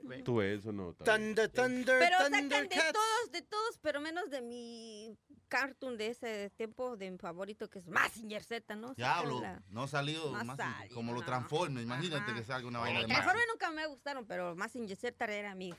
buena. 0.03 0.23
Tú 0.23 0.41
eso 0.41 0.71
no. 0.71 0.93
Thunder, 0.93 1.49
Thunder, 1.49 1.99
Pero 1.99 2.17
sacan 2.19 2.49
de 2.49 2.67
todos, 2.67 3.31
de 3.31 3.41
todos, 3.41 3.77
pero 3.81 4.01
menos 4.01 4.29
de 4.29 4.41
mi 4.41 5.17
cartoon 5.47 5.97
de 5.97 6.07
ese 6.07 6.49
tiempo, 6.57 6.97
de 6.97 7.11
mi 7.11 7.17
favorito, 7.17 7.69
que 7.69 7.79
es 7.79 7.87
Massinger 7.87 8.43
Z, 8.43 8.75
¿no? 8.75 8.93
Diablo, 8.95 9.39
Sáquenla. 9.39 9.63
no 9.69 9.83
ha 9.83 9.87
salido 9.87 10.31
No 10.37 10.43
más 10.43 10.57
salió, 10.57 10.93
como 10.95 11.13
los 11.13 11.21
no. 11.21 11.25
Transformers. 11.27 11.83
Imagínate 11.85 12.33
que 12.33 12.43
salga 12.43 12.67
una 12.67 12.79
vaina 12.79 13.01
de 13.01 13.07
más. 13.07 13.17
Transformers 13.17 13.47
nunca 13.51 13.71
me 13.71 13.85
gustaron, 13.87 14.25
pero 14.25 14.55
Massinger 14.55 14.97
Z 14.97 15.25
era 15.25 15.55
mi 15.55 15.73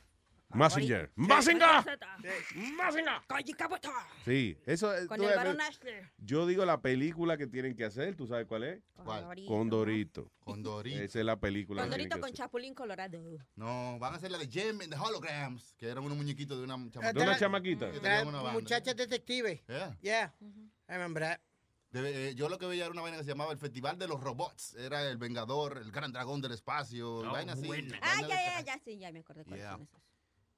Massinger. 0.50 1.10
¡Massinger! 1.16 1.98
¡Massinger! 2.76 3.20
Sí, 4.24 4.56
eso 4.66 4.94
es. 4.94 5.06
Con 5.06 5.18
tú 5.18 5.22
el 5.24 5.28
ves, 5.28 5.36
varón 5.36 5.60
Ashler. 5.60 6.10
Yo 6.18 6.46
digo 6.46 6.64
la 6.64 6.80
película 6.80 7.36
que 7.36 7.46
tienen 7.46 7.76
que 7.76 7.84
hacer, 7.84 8.14
¿tú 8.16 8.26
sabes 8.26 8.46
cuál 8.46 8.64
es? 8.64 8.80
Condorito. 9.04 9.48
Condorito. 9.48 10.32
Condorito. 10.40 11.02
Esa 11.02 11.18
es 11.20 11.24
la 11.24 11.38
película. 11.38 11.82
que 11.82 11.88
Condorito 11.88 12.08
tienen 12.08 12.20
con 12.20 12.28
que 12.30 12.34
hacer. 12.34 12.44
Chapulín 12.46 12.74
Colorado. 12.74 13.18
No, 13.56 13.98
van 13.98 14.14
a 14.14 14.16
hacer 14.16 14.30
la 14.30 14.38
de 14.38 14.48
Gem 14.48 14.80
and 14.80 14.90
the 14.92 14.98
Holograms, 14.98 15.74
que 15.76 15.88
eran 15.88 16.04
unos 16.04 16.16
muñequitos 16.16 16.58
de 16.58 16.64
una 16.64 16.74
chamaquita. 16.90 17.12
¿De 17.12 17.22
una 17.22 17.38
chamaquita? 17.38 17.90
Que 17.92 18.00
tenían 18.00 18.28
una 18.28 18.38
banda. 18.42 18.52
muchacha 18.60 18.94
detective. 18.94 19.62
Yeah. 19.68 19.96
Yeah. 20.00 20.34
I 20.88 20.92
remember 20.92 21.22
that. 21.22 21.40
De- 21.90 22.30
eh, 22.30 22.34
yo 22.34 22.48
lo 22.48 22.58
que 22.58 22.66
veía 22.66 22.84
era 22.84 22.92
una 22.92 23.02
vaina 23.02 23.16
que 23.16 23.24
se 23.24 23.30
llamaba 23.30 23.52
el 23.52 23.58
Festival 23.58 23.98
de 23.98 24.06
los 24.08 24.20
Robots. 24.20 24.74
Era 24.74 25.08
el 25.08 25.18
Vengador, 25.18 25.78
el 25.78 25.90
gran 25.92 26.12
dragón 26.12 26.40
del 26.40 26.52
espacio, 26.52 27.24
y 27.24 27.28
vaina 27.28 27.52
así. 27.54 27.68
Ah, 28.02 28.20
ya, 28.22 28.28
ya, 28.28 28.60
ya, 28.60 28.78
sí, 28.84 28.98
ya 28.98 29.12
me 29.12 29.20
acordé 29.20 29.44
cuáles 29.44 29.60
Yeah. 29.62 29.72
son 29.72 29.82
esos. 29.82 30.00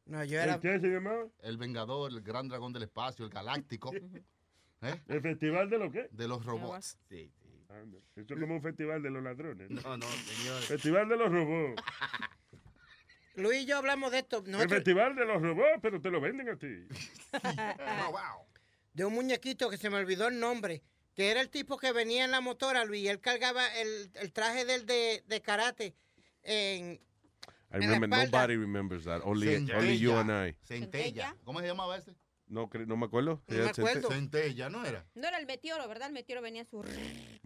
No, 0.08 0.24
yo 0.24 0.40
¿El 0.40 0.58
qué 0.60 0.80
se 0.80 0.88
llamaba? 0.88 1.26
El 1.40 1.58
Vengador, 1.58 2.10
el 2.10 2.22
gran 2.22 2.48
dragón 2.48 2.72
del 2.72 2.84
espacio, 2.84 3.26
el 3.26 3.30
galáctico. 3.30 3.92
¿Eh? 3.94 5.02
¿El 5.06 5.20
festival 5.20 5.68
de 5.68 5.78
lo 5.78 5.92
qué? 5.92 6.08
De 6.12 6.26
los 6.26 6.44
robots. 6.44 6.98
Sí, 7.10 7.30
sí. 7.42 7.64
Esto 8.16 8.34
es 8.34 8.40
como 8.40 8.54
un 8.54 8.62
festival 8.62 9.02
de 9.02 9.10
los 9.10 9.22
ladrones. 9.22 9.68
No, 9.70 9.96
no, 9.98 10.06
señor. 10.06 10.62
Festival 10.62 11.08
de 11.10 11.16
los 11.16 11.30
robots. 11.30 11.82
Luis 13.34 13.62
y 13.62 13.66
yo 13.66 13.76
hablamos 13.76 14.10
de 14.10 14.20
esto. 14.20 14.42
El 14.46 14.68
festival 14.68 15.14
de 15.14 15.26
los 15.26 15.42
robots, 15.42 15.78
pero 15.82 16.00
te 16.00 16.10
lo 16.10 16.20
venden 16.20 16.48
a 16.48 16.56
ti. 16.56 16.88
Oh, 18.06 18.10
wow. 18.10 18.46
de 18.94 19.04
un 19.04 19.12
muñequito 19.12 19.68
que 19.68 19.76
se 19.76 19.90
me 19.90 19.96
olvidó 19.96 20.28
el 20.28 20.40
nombre, 20.40 20.82
que 21.14 21.30
era 21.30 21.42
el 21.42 21.50
tipo 21.50 21.76
que 21.76 21.92
venía 21.92 22.24
en 22.24 22.30
la 22.30 22.40
motora, 22.40 22.86
Luis, 22.86 23.02
y 23.02 23.08
él 23.08 23.20
cargaba 23.20 23.66
el, 23.78 24.10
el 24.14 24.32
traje 24.32 24.64
del 24.64 24.86
de, 24.86 25.22
de 25.26 25.42
karate 25.42 25.94
en... 26.42 26.98
I 27.70 27.76
remember, 27.78 28.08
nobody 28.08 28.56
remembers 28.56 29.04
that. 29.04 29.20
Only, 29.24 29.46
Centella. 29.48 29.78
only 29.78 29.98
you 29.98 30.16
and 30.16 30.30
I. 30.30 30.56
Centella. 30.66 31.36
¿Cómo 31.44 31.60
se 31.60 31.66
llamaba 31.66 31.96
ese? 31.96 32.14
No, 32.50 32.70
no 32.86 32.96
me 32.96 33.04
acuerdo. 33.04 33.42
No 33.46 33.56
me 33.56 33.68
acuerdo. 33.68 34.08
Centella, 34.08 34.70
¿no 34.70 34.82
era? 34.86 35.04
No 35.14 35.28
era 35.28 35.38
el 35.38 35.44
meteoro, 35.44 35.86
¿verdad? 35.86 36.08
El 36.08 36.14
meteoro 36.14 36.40
venía 36.40 36.62
en 36.62 36.66
su 36.66 36.80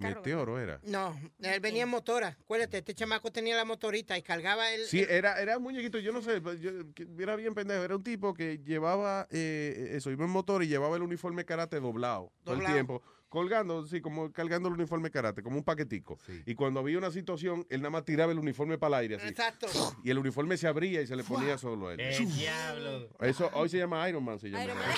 carro. 0.00 0.20
Meteoro 0.20 0.60
era. 0.60 0.80
No, 0.84 1.18
él 1.40 1.58
venía 1.58 1.82
en 1.82 1.88
motora. 1.88 2.36
Acuérdate, 2.40 2.78
este 2.78 2.94
chamaco 2.94 3.32
tenía 3.32 3.56
la 3.56 3.64
motorita 3.64 4.16
y 4.16 4.22
cargaba 4.22 4.72
el... 4.72 4.84
Sí, 4.86 5.04
era, 5.08 5.40
era 5.40 5.56
un 5.58 5.64
muñequito, 5.64 5.98
yo 5.98 6.12
no 6.12 6.22
sé, 6.22 6.40
pues, 6.40 6.60
yo- 6.60 6.70
era 7.18 7.34
bien 7.34 7.52
pendejo. 7.52 7.82
Era 7.82 7.96
un 7.96 8.04
tipo 8.04 8.32
que 8.32 8.58
llevaba 8.58 9.26
eh, 9.30 9.88
eso, 9.96 10.12
iba 10.12 10.24
en 10.24 10.30
motor 10.30 10.62
y 10.62 10.68
llevaba 10.68 10.94
el 10.94 11.02
uniforme 11.02 11.44
karate 11.44 11.80
doblado, 11.80 12.32
todo 12.44 12.54
el 12.54 12.64
tiempo, 12.64 13.02
colgando, 13.32 13.86
sí, 13.86 14.02
como 14.02 14.30
cargando 14.30 14.68
el 14.68 14.74
uniforme 14.74 15.10
karate, 15.10 15.42
como 15.42 15.56
un 15.56 15.64
paquetico. 15.64 16.18
Y 16.44 16.54
cuando 16.54 16.80
había 16.80 16.98
una 16.98 17.10
situación, 17.10 17.66
él 17.70 17.80
nada 17.80 17.88
más 17.88 18.04
tiraba 18.04 18.30
el 18.30 18.38
uniforme 18.38 18.76
para 18.76 18.98
el 18.98 19.00
aire 19.04 19.14
así. 19.16 19.28
Exacto. 19.28 19.66
Y 20.04 20.10
el 20.10 20.18
uniforme 20.18 20.58
se 20.58 20.68
abría 20.68 21.00
y 21.00 21.06
se 21.06 21.16
le 21.16 21.24
ponía 21.24 21.56
solo 21.56 21.88
a 21.88 21.94
él. 21.94 22.00
¡El 22.00 22.30
diablo! 22.34 23.08
Eso 23.20 23.50
hoy 23.54 23.70
se 23.70 23.78
llama 23.78 24.06
Iron 24.06 24.22
Man, 24.22 24.38
se 24.38 24.50
llama. 24.50 24.64
Iron 24.64 24.76
Man. 24.76 24.86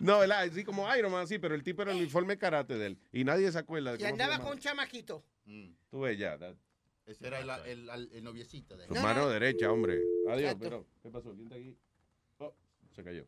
No, 0.00 0.18
¿verdad? 0.18 0.50
Sí, 0.52 0.64
como 0.64 0.92
Iron 0.96 1.12
Man, 1.12 1.26
sí, 1.28 1.38
pero 1.38 1.54
el 1.54 1.62
tipo 1.62 1.82
era 1.82 1.92
el 1.92 1.98
uniforme 1.98 2.36
karate 2.36 2.76
de 2.76 2.86
él. 2.86 2.98
Y 3.12 3.24
nadie 3.24 3.50
se 3.52 3.58
acuerda 3.58 3.92
de 3.96 4.02
Y 4.02 4.06
andaba 4.06 4.38
con 4.38 4.52
un 4.52 4.58
chamaquito. 4.58 5.24
Tú 5.90 6.00
ves 6.00 6.18
ya, 6.18 6.36
that- 6.38 6.56
Ese 7.06 7.26
era 7.26 7.40
el, 7.40 7.50
el, 7.66 7.88
el- 7.90 8.10
el 8.12 8.24
noviecito 8.24 8.76
de 8.76 8.86
su 8.88 8.94
mano 8.94 9.28
derecha, 9.28 9.70
hombre. 9.70 10.00
Adiós, 10.28 10.52
Exacto. 10.52 10.58
pero, 10.64 10.86
¿qué 11.02 11.10
pasó? 11.10 11.32
¿Quién 11.34 11.44
está 11.44 11.56
aquí? 11.56 11.76
Oh, 12.38 12.54
se 12.94 13.04
cayó. 13.04 13.24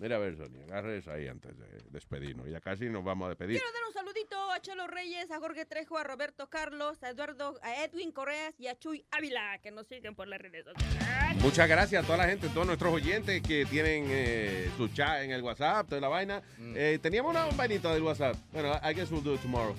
Mira 0.00 0.16
a 0.16 0.18
ver, 0.18 0.34
Sonia, 0.34 0.64
agarre 0.64 0.96
eso 0.96 1.12
ahí 1.12 1.28
antes 1.28 1.54
de 1.58 1.66
despedirnos. 1.90 2.48
Ya 2.48 2.58
casi 2.58 2.88
nos 2.88 3.04
vamos 3.04 3.26
a 3.26 3.28
despedir. 3.28 3.60
Quiero 3.60 3.70
dar 3.70 3.82
un 3.86 3.92
saludito 3.92 4.50
a 4.50 4.58
Chelo 4.62 4.86
Reyes, 4.86 5.30
a 5.30 5.38
Jorge 5.38 5.66
Trejo, 5.66 5.98
a 5.98 6.04
Roberto 6.04 6.48
Carlos, 6.48 7.02
a 7.02 7.10
Eduardo, 7.10 7.60
a 7.62 7.84
Edwin 7.84 8.10
Correas 8.10 8.54
y 8.58 8.68
a 8.68 8.78
Chuy 8.78 9.04
Ávila, 9.10 9.58
que 9.58 9.70
nos 9.70 9.86
siguen 9.88 10.14
por 10.14 10.26
las 10.26 10.40
redes 10.40 10.64
sociales. 10.64 11.42
Muchas 11.42 11.68
gracias 11.68 12.02
a 12.02 12.06
toda 12.06 12.16
la 12.16 12.28
gente, 12.28 12.48
todos 12.48 12.66
nuestros 12.66 12.94
oyentes 12.94 13.42
que 13.42 13.66
tienen 13.66 14.06
eh, 14.08 14.70
su 14.78 14.88
chat 14.88 15.20
en 15.20 15.32
el 15.32 15.42
WhatsApp, 15.42 15.86
toda 15.86 16.00
la 16.00 16.08
vaina. 16.08 16.42
Eh, 16.58 16.98
teníamos 17.02 17.32
una 17.32 17.44
vainita 17.48 17.92
del 17.92 18.02
WhatsApp. 18.02 18.36
Bueno, 18.52 18.80
I 18.82 18.94
guess 18.94 19.10
we'll 19.10 19.22
do 19.22 19.34
it 19.34 19.42
tomorrow. 19.42 19.76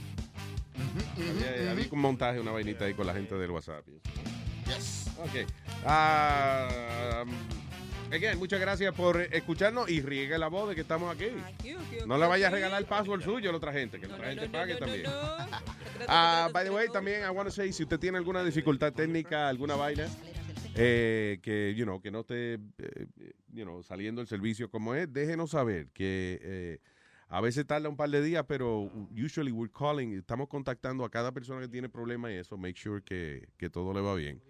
Había, 1.17 1.71
había 1.71 1.87
un 1.91 1.99
montaje, 1.99 2.39
una 2.39 2.51
vainita 2.51 2.85
ahí 2.85 2.93
con 2.93 3.07
la 3.07 3.13
gente 3.15 3.33
del 3.33 3.49
WhatsApp. 3.49 3.83
Yes. 4.67 5.07
Ok. 5.17 5.47
Ah, 5.83 7.23
um, 7.25 7.60
again, 8.11 8.37
muchas 8.37 8.59
gracias 8.59 8.93
por 8.95 9.21
escucharnos 9.21 9.89
y 9.89 10.01
riegue 10.01 10.37
la 10.37 10.47
voz 10.47 10.69
de 10.69 10.75
que 10.75 10.81
estamos 10.81 11.13
aquí. 11.13 11.27
No 12.05 12.17
le 12.17 12.27
vaya 12.27 12.47
a 12.47 12.49
regalar 12.49 12.81
el 12.81 12.87
password 12.87 13.23
suyo 13.23 13.49
a 13.49 13.51
la 13.53 13.57
otra 13.57 13.73
gente, 13.73 13.99
que 13.99 14.07
la 14.07 14.15
otra 14.15 14.29
gente 14.29 14.49
pague 14.49 14.75
también. 14.75 15.05
Ah, 16.07 16.49
by 16.51 16.63
the 16.65 16.71
way, 16.71 16.89
también 16.89 17.21
I 17.23 17.29
want 17.29 17.47
to 17.47 17.51
say, 17.51 17.71
si 17.71 17.83
usted 17.83 17.99
tiene 17.99 18.17
alguna 18.17 18.43
dificultad 18.43 18.91
técnica, 18.91 19.47
alguna 19.47 19.75
vaina, 19.75 20.07
eh, 20.75 21.39
que, 21.43 21.75
you 21.75 21.85
know, 21.85 22.01
que 22.01 22.09
no 22.09 22.21
esté, 22.21 22.55
eh, 22.55 23.07
you 23.53 23.63
know, 23.63 23.83
saliendo 23.83 24.19
el 24.19 24.27
servicio 24.27 24.69
como 24.69 24.95
es, 24.95 25.13
déjenos 25.13 25.51
saber 25.51 25.89
que 25.93 26.39
eh, 26.41 26.79
a 27.29 27.39
veces 27.39 27.67
tarda 27.67 27.87
un 27.87 27.95
par 27.95 28.09
de 28.09 28.23
días, 28.23 28.43
pero 28.47 28.91
usually 29.11 29.51
we're 29.51 29.71
calling, 29.71 30.17
estamos 30.17 30.47
contactando 30.49 31.05
a 31.05 31.09
cada 31.11 31.31
persona 31.31 31.61
que 31.61 31.67
tiene 31.67 31.87
problemas 31.87 32.31
y 32.31 32.35
eso, 32.35 32.57
make 32.57 32.79
sure 32.79 33.03
que, 33.03 33.47
que 33.57 33.69
todo 33.69 33.93
le 33.93 34.01
va 34.01 34.15
bien. 34.15 34.41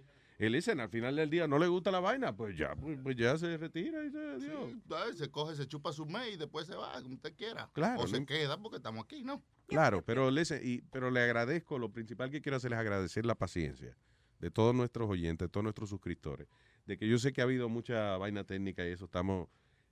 Y 0.44 0.50
listen, 0.50 0.80
al 0.80 0.90
final 0.90 1.16
del 1.16 1.30
día 1.30 1.48
no 1.48 1.60
le 1.60 1.68
gusta 1.68 1.92
la 1.92 2.00
vaina, 2.00 2.36
pues 2.36 2.58
ya, 2.58 2.76
pues, 2.76 2.98
pues 3.04 3.16
ya 3.16 3.38
se 3.38 3.58
retira 3.58 4.04
y 4.04 4.10
se 4.10 4.18
adiós. 4.18 4.72
Sí, 5.12 5.18
se 5.18 5.30
coge, 5.30 5.56
se 5.56 5.68
chupa 5.68 5.94
su 5.94 6.06
mes 6.08 6.34
y 6.34 6.38
después 6.38 6.66
se 6.66 6.76
va, 6.76 7.00
como 7.04 7.14
usted 7.14 7.36
quiera. 7.36 7.70
Claro, 7.74 8.02
O 8.02 8.08
se 8.08 8.20
no- 8.20 8.26
queda 8.26 8.58
porque 8.60 8.78
estamos 8.78 9.04
aquí, 9.06 9.24
¿no? 9.24 9.44
Claro, 9.68 10.04
pero, 10.04 10.32
listen, 10.32 10.60
y, 10.64 10.82
pero 10.92 11.12
le 11.12 11.22
agradezco, 11.22 11.78
lo 11.78 11.92
principal 11.92 12.32
que 12.32 12.42
quiero 12.42 12.56
hacer 12.58 12.74
es 12.74 12.80
agradecer 12.80 13.24
la 13.24 13.36
paciencia 13.36 13.96
de 14.40 14.50
todos 14.50 14.74
nuestros 14.74 15.08
oyentes, 15.08 15.48
de 15.48 15.52
todos 15.52 15.64
nuestros 15.64 15.90
suscriptores, 15.92 16.48
de 16.88 16.98
que 16.98 17.08
yo 17.08 17.20
sé 17.20 17.32
que 17.34 17.42
ha 17.42 17.44
habido 17.44 17.70
mucha 17.70 18.18
vaina 18.18 18.44
técnica 18.44 18.84
y 18.84 18.90
eso 18.92 19.06
estamos, 19.06 19.48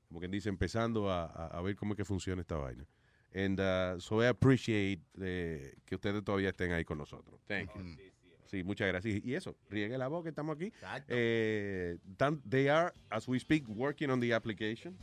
como 0.07 0.19
quien 0.19 0.31
dice, 0.31 0.49
empezando 0.49 1.11
a, 1.11 1.25
a- 1.25 1.59
a 1.59 1.61
ver 1.61 1.75
cómo 1.75 1.93
es 1.93 1.97
que 1.97 2.05
funciona 2.05 2.41
esta 2.41 2.55
vaina. 2.55 2.87
And 3.35 3.59
uh, 3.59 3.99
so 4.01 4.23
I 4.23 4.25
appreciate 4.25 5.03
eh, 5.21 5.75
que 5.85 5.93
ustedes 5.93 6.23
todavía 6.23 6.49
estén 6.49 6.71
ahí 6.71 6.83
con 6.83 6.97
nosotros. 6.97 7.39
Thank 7.45 7.69
you. 7.75 8.08
Sí, 8.49 8.63
muchas 8.63 8.87
gracias. 8.87 9.21
Y 9.23 9.35
eso, 9.35 9.55
riegue 9.69 9.95
la 9.97 10.07
voz 10.07 10.23
que 10.23 10.29
estamos 10.29 10.55
aquí. 10.55 10.73
Eh, 11.07 11.97
they 12.49 12.67
are, 12.67 12.91
as 13.09 13.27
we 13.27 13.39
speak, 13.39 13.65
working 13.69 14.09
on 14.09 14.19
the 14.19 14.33
application. 14.33 14.97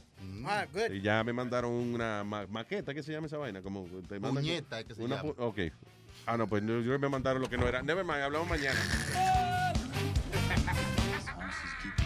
Ah, 0.45 0.67
good. 0.73 0.91
Y 0.93 1.01
ya 1.01 1.23
me 1.23 1.33
mandaron 1.33 1.71
una 1.73 2.25
ma- 2.25 2.47
maqueta, 2.49 2.93
¿qué 2.93 3.03
se 3.05 3.13
llama 3.13 3.29
esa 3.29 3.39
vaina? 3.39 3.63
Como 3.63 3.85
te 4.09 4.19
mandan- 4.19 4.43
Puñeta, 4.43 4.83
que 4.83 4.95
se 4.95 5.03
una 5.05 5.17
llama. 5.23 5.33
Ok. 5.39 5.59
Ah, 6.27 6.37
no, 6.37 6.49
pues 6.49 6.65
yo 6.67 6.81
yo 6.81 6.99
me 6.99 7.09
mandaron 7.09 7.41
lo 7.41 7.49
que 7.49 7.57
no 7.57 7.69
era. 7.69 7.83
Never 7.83 8.05
mind, 8.05 8.23
hablamos 8.23 8.49
mañana. 8.49 8.81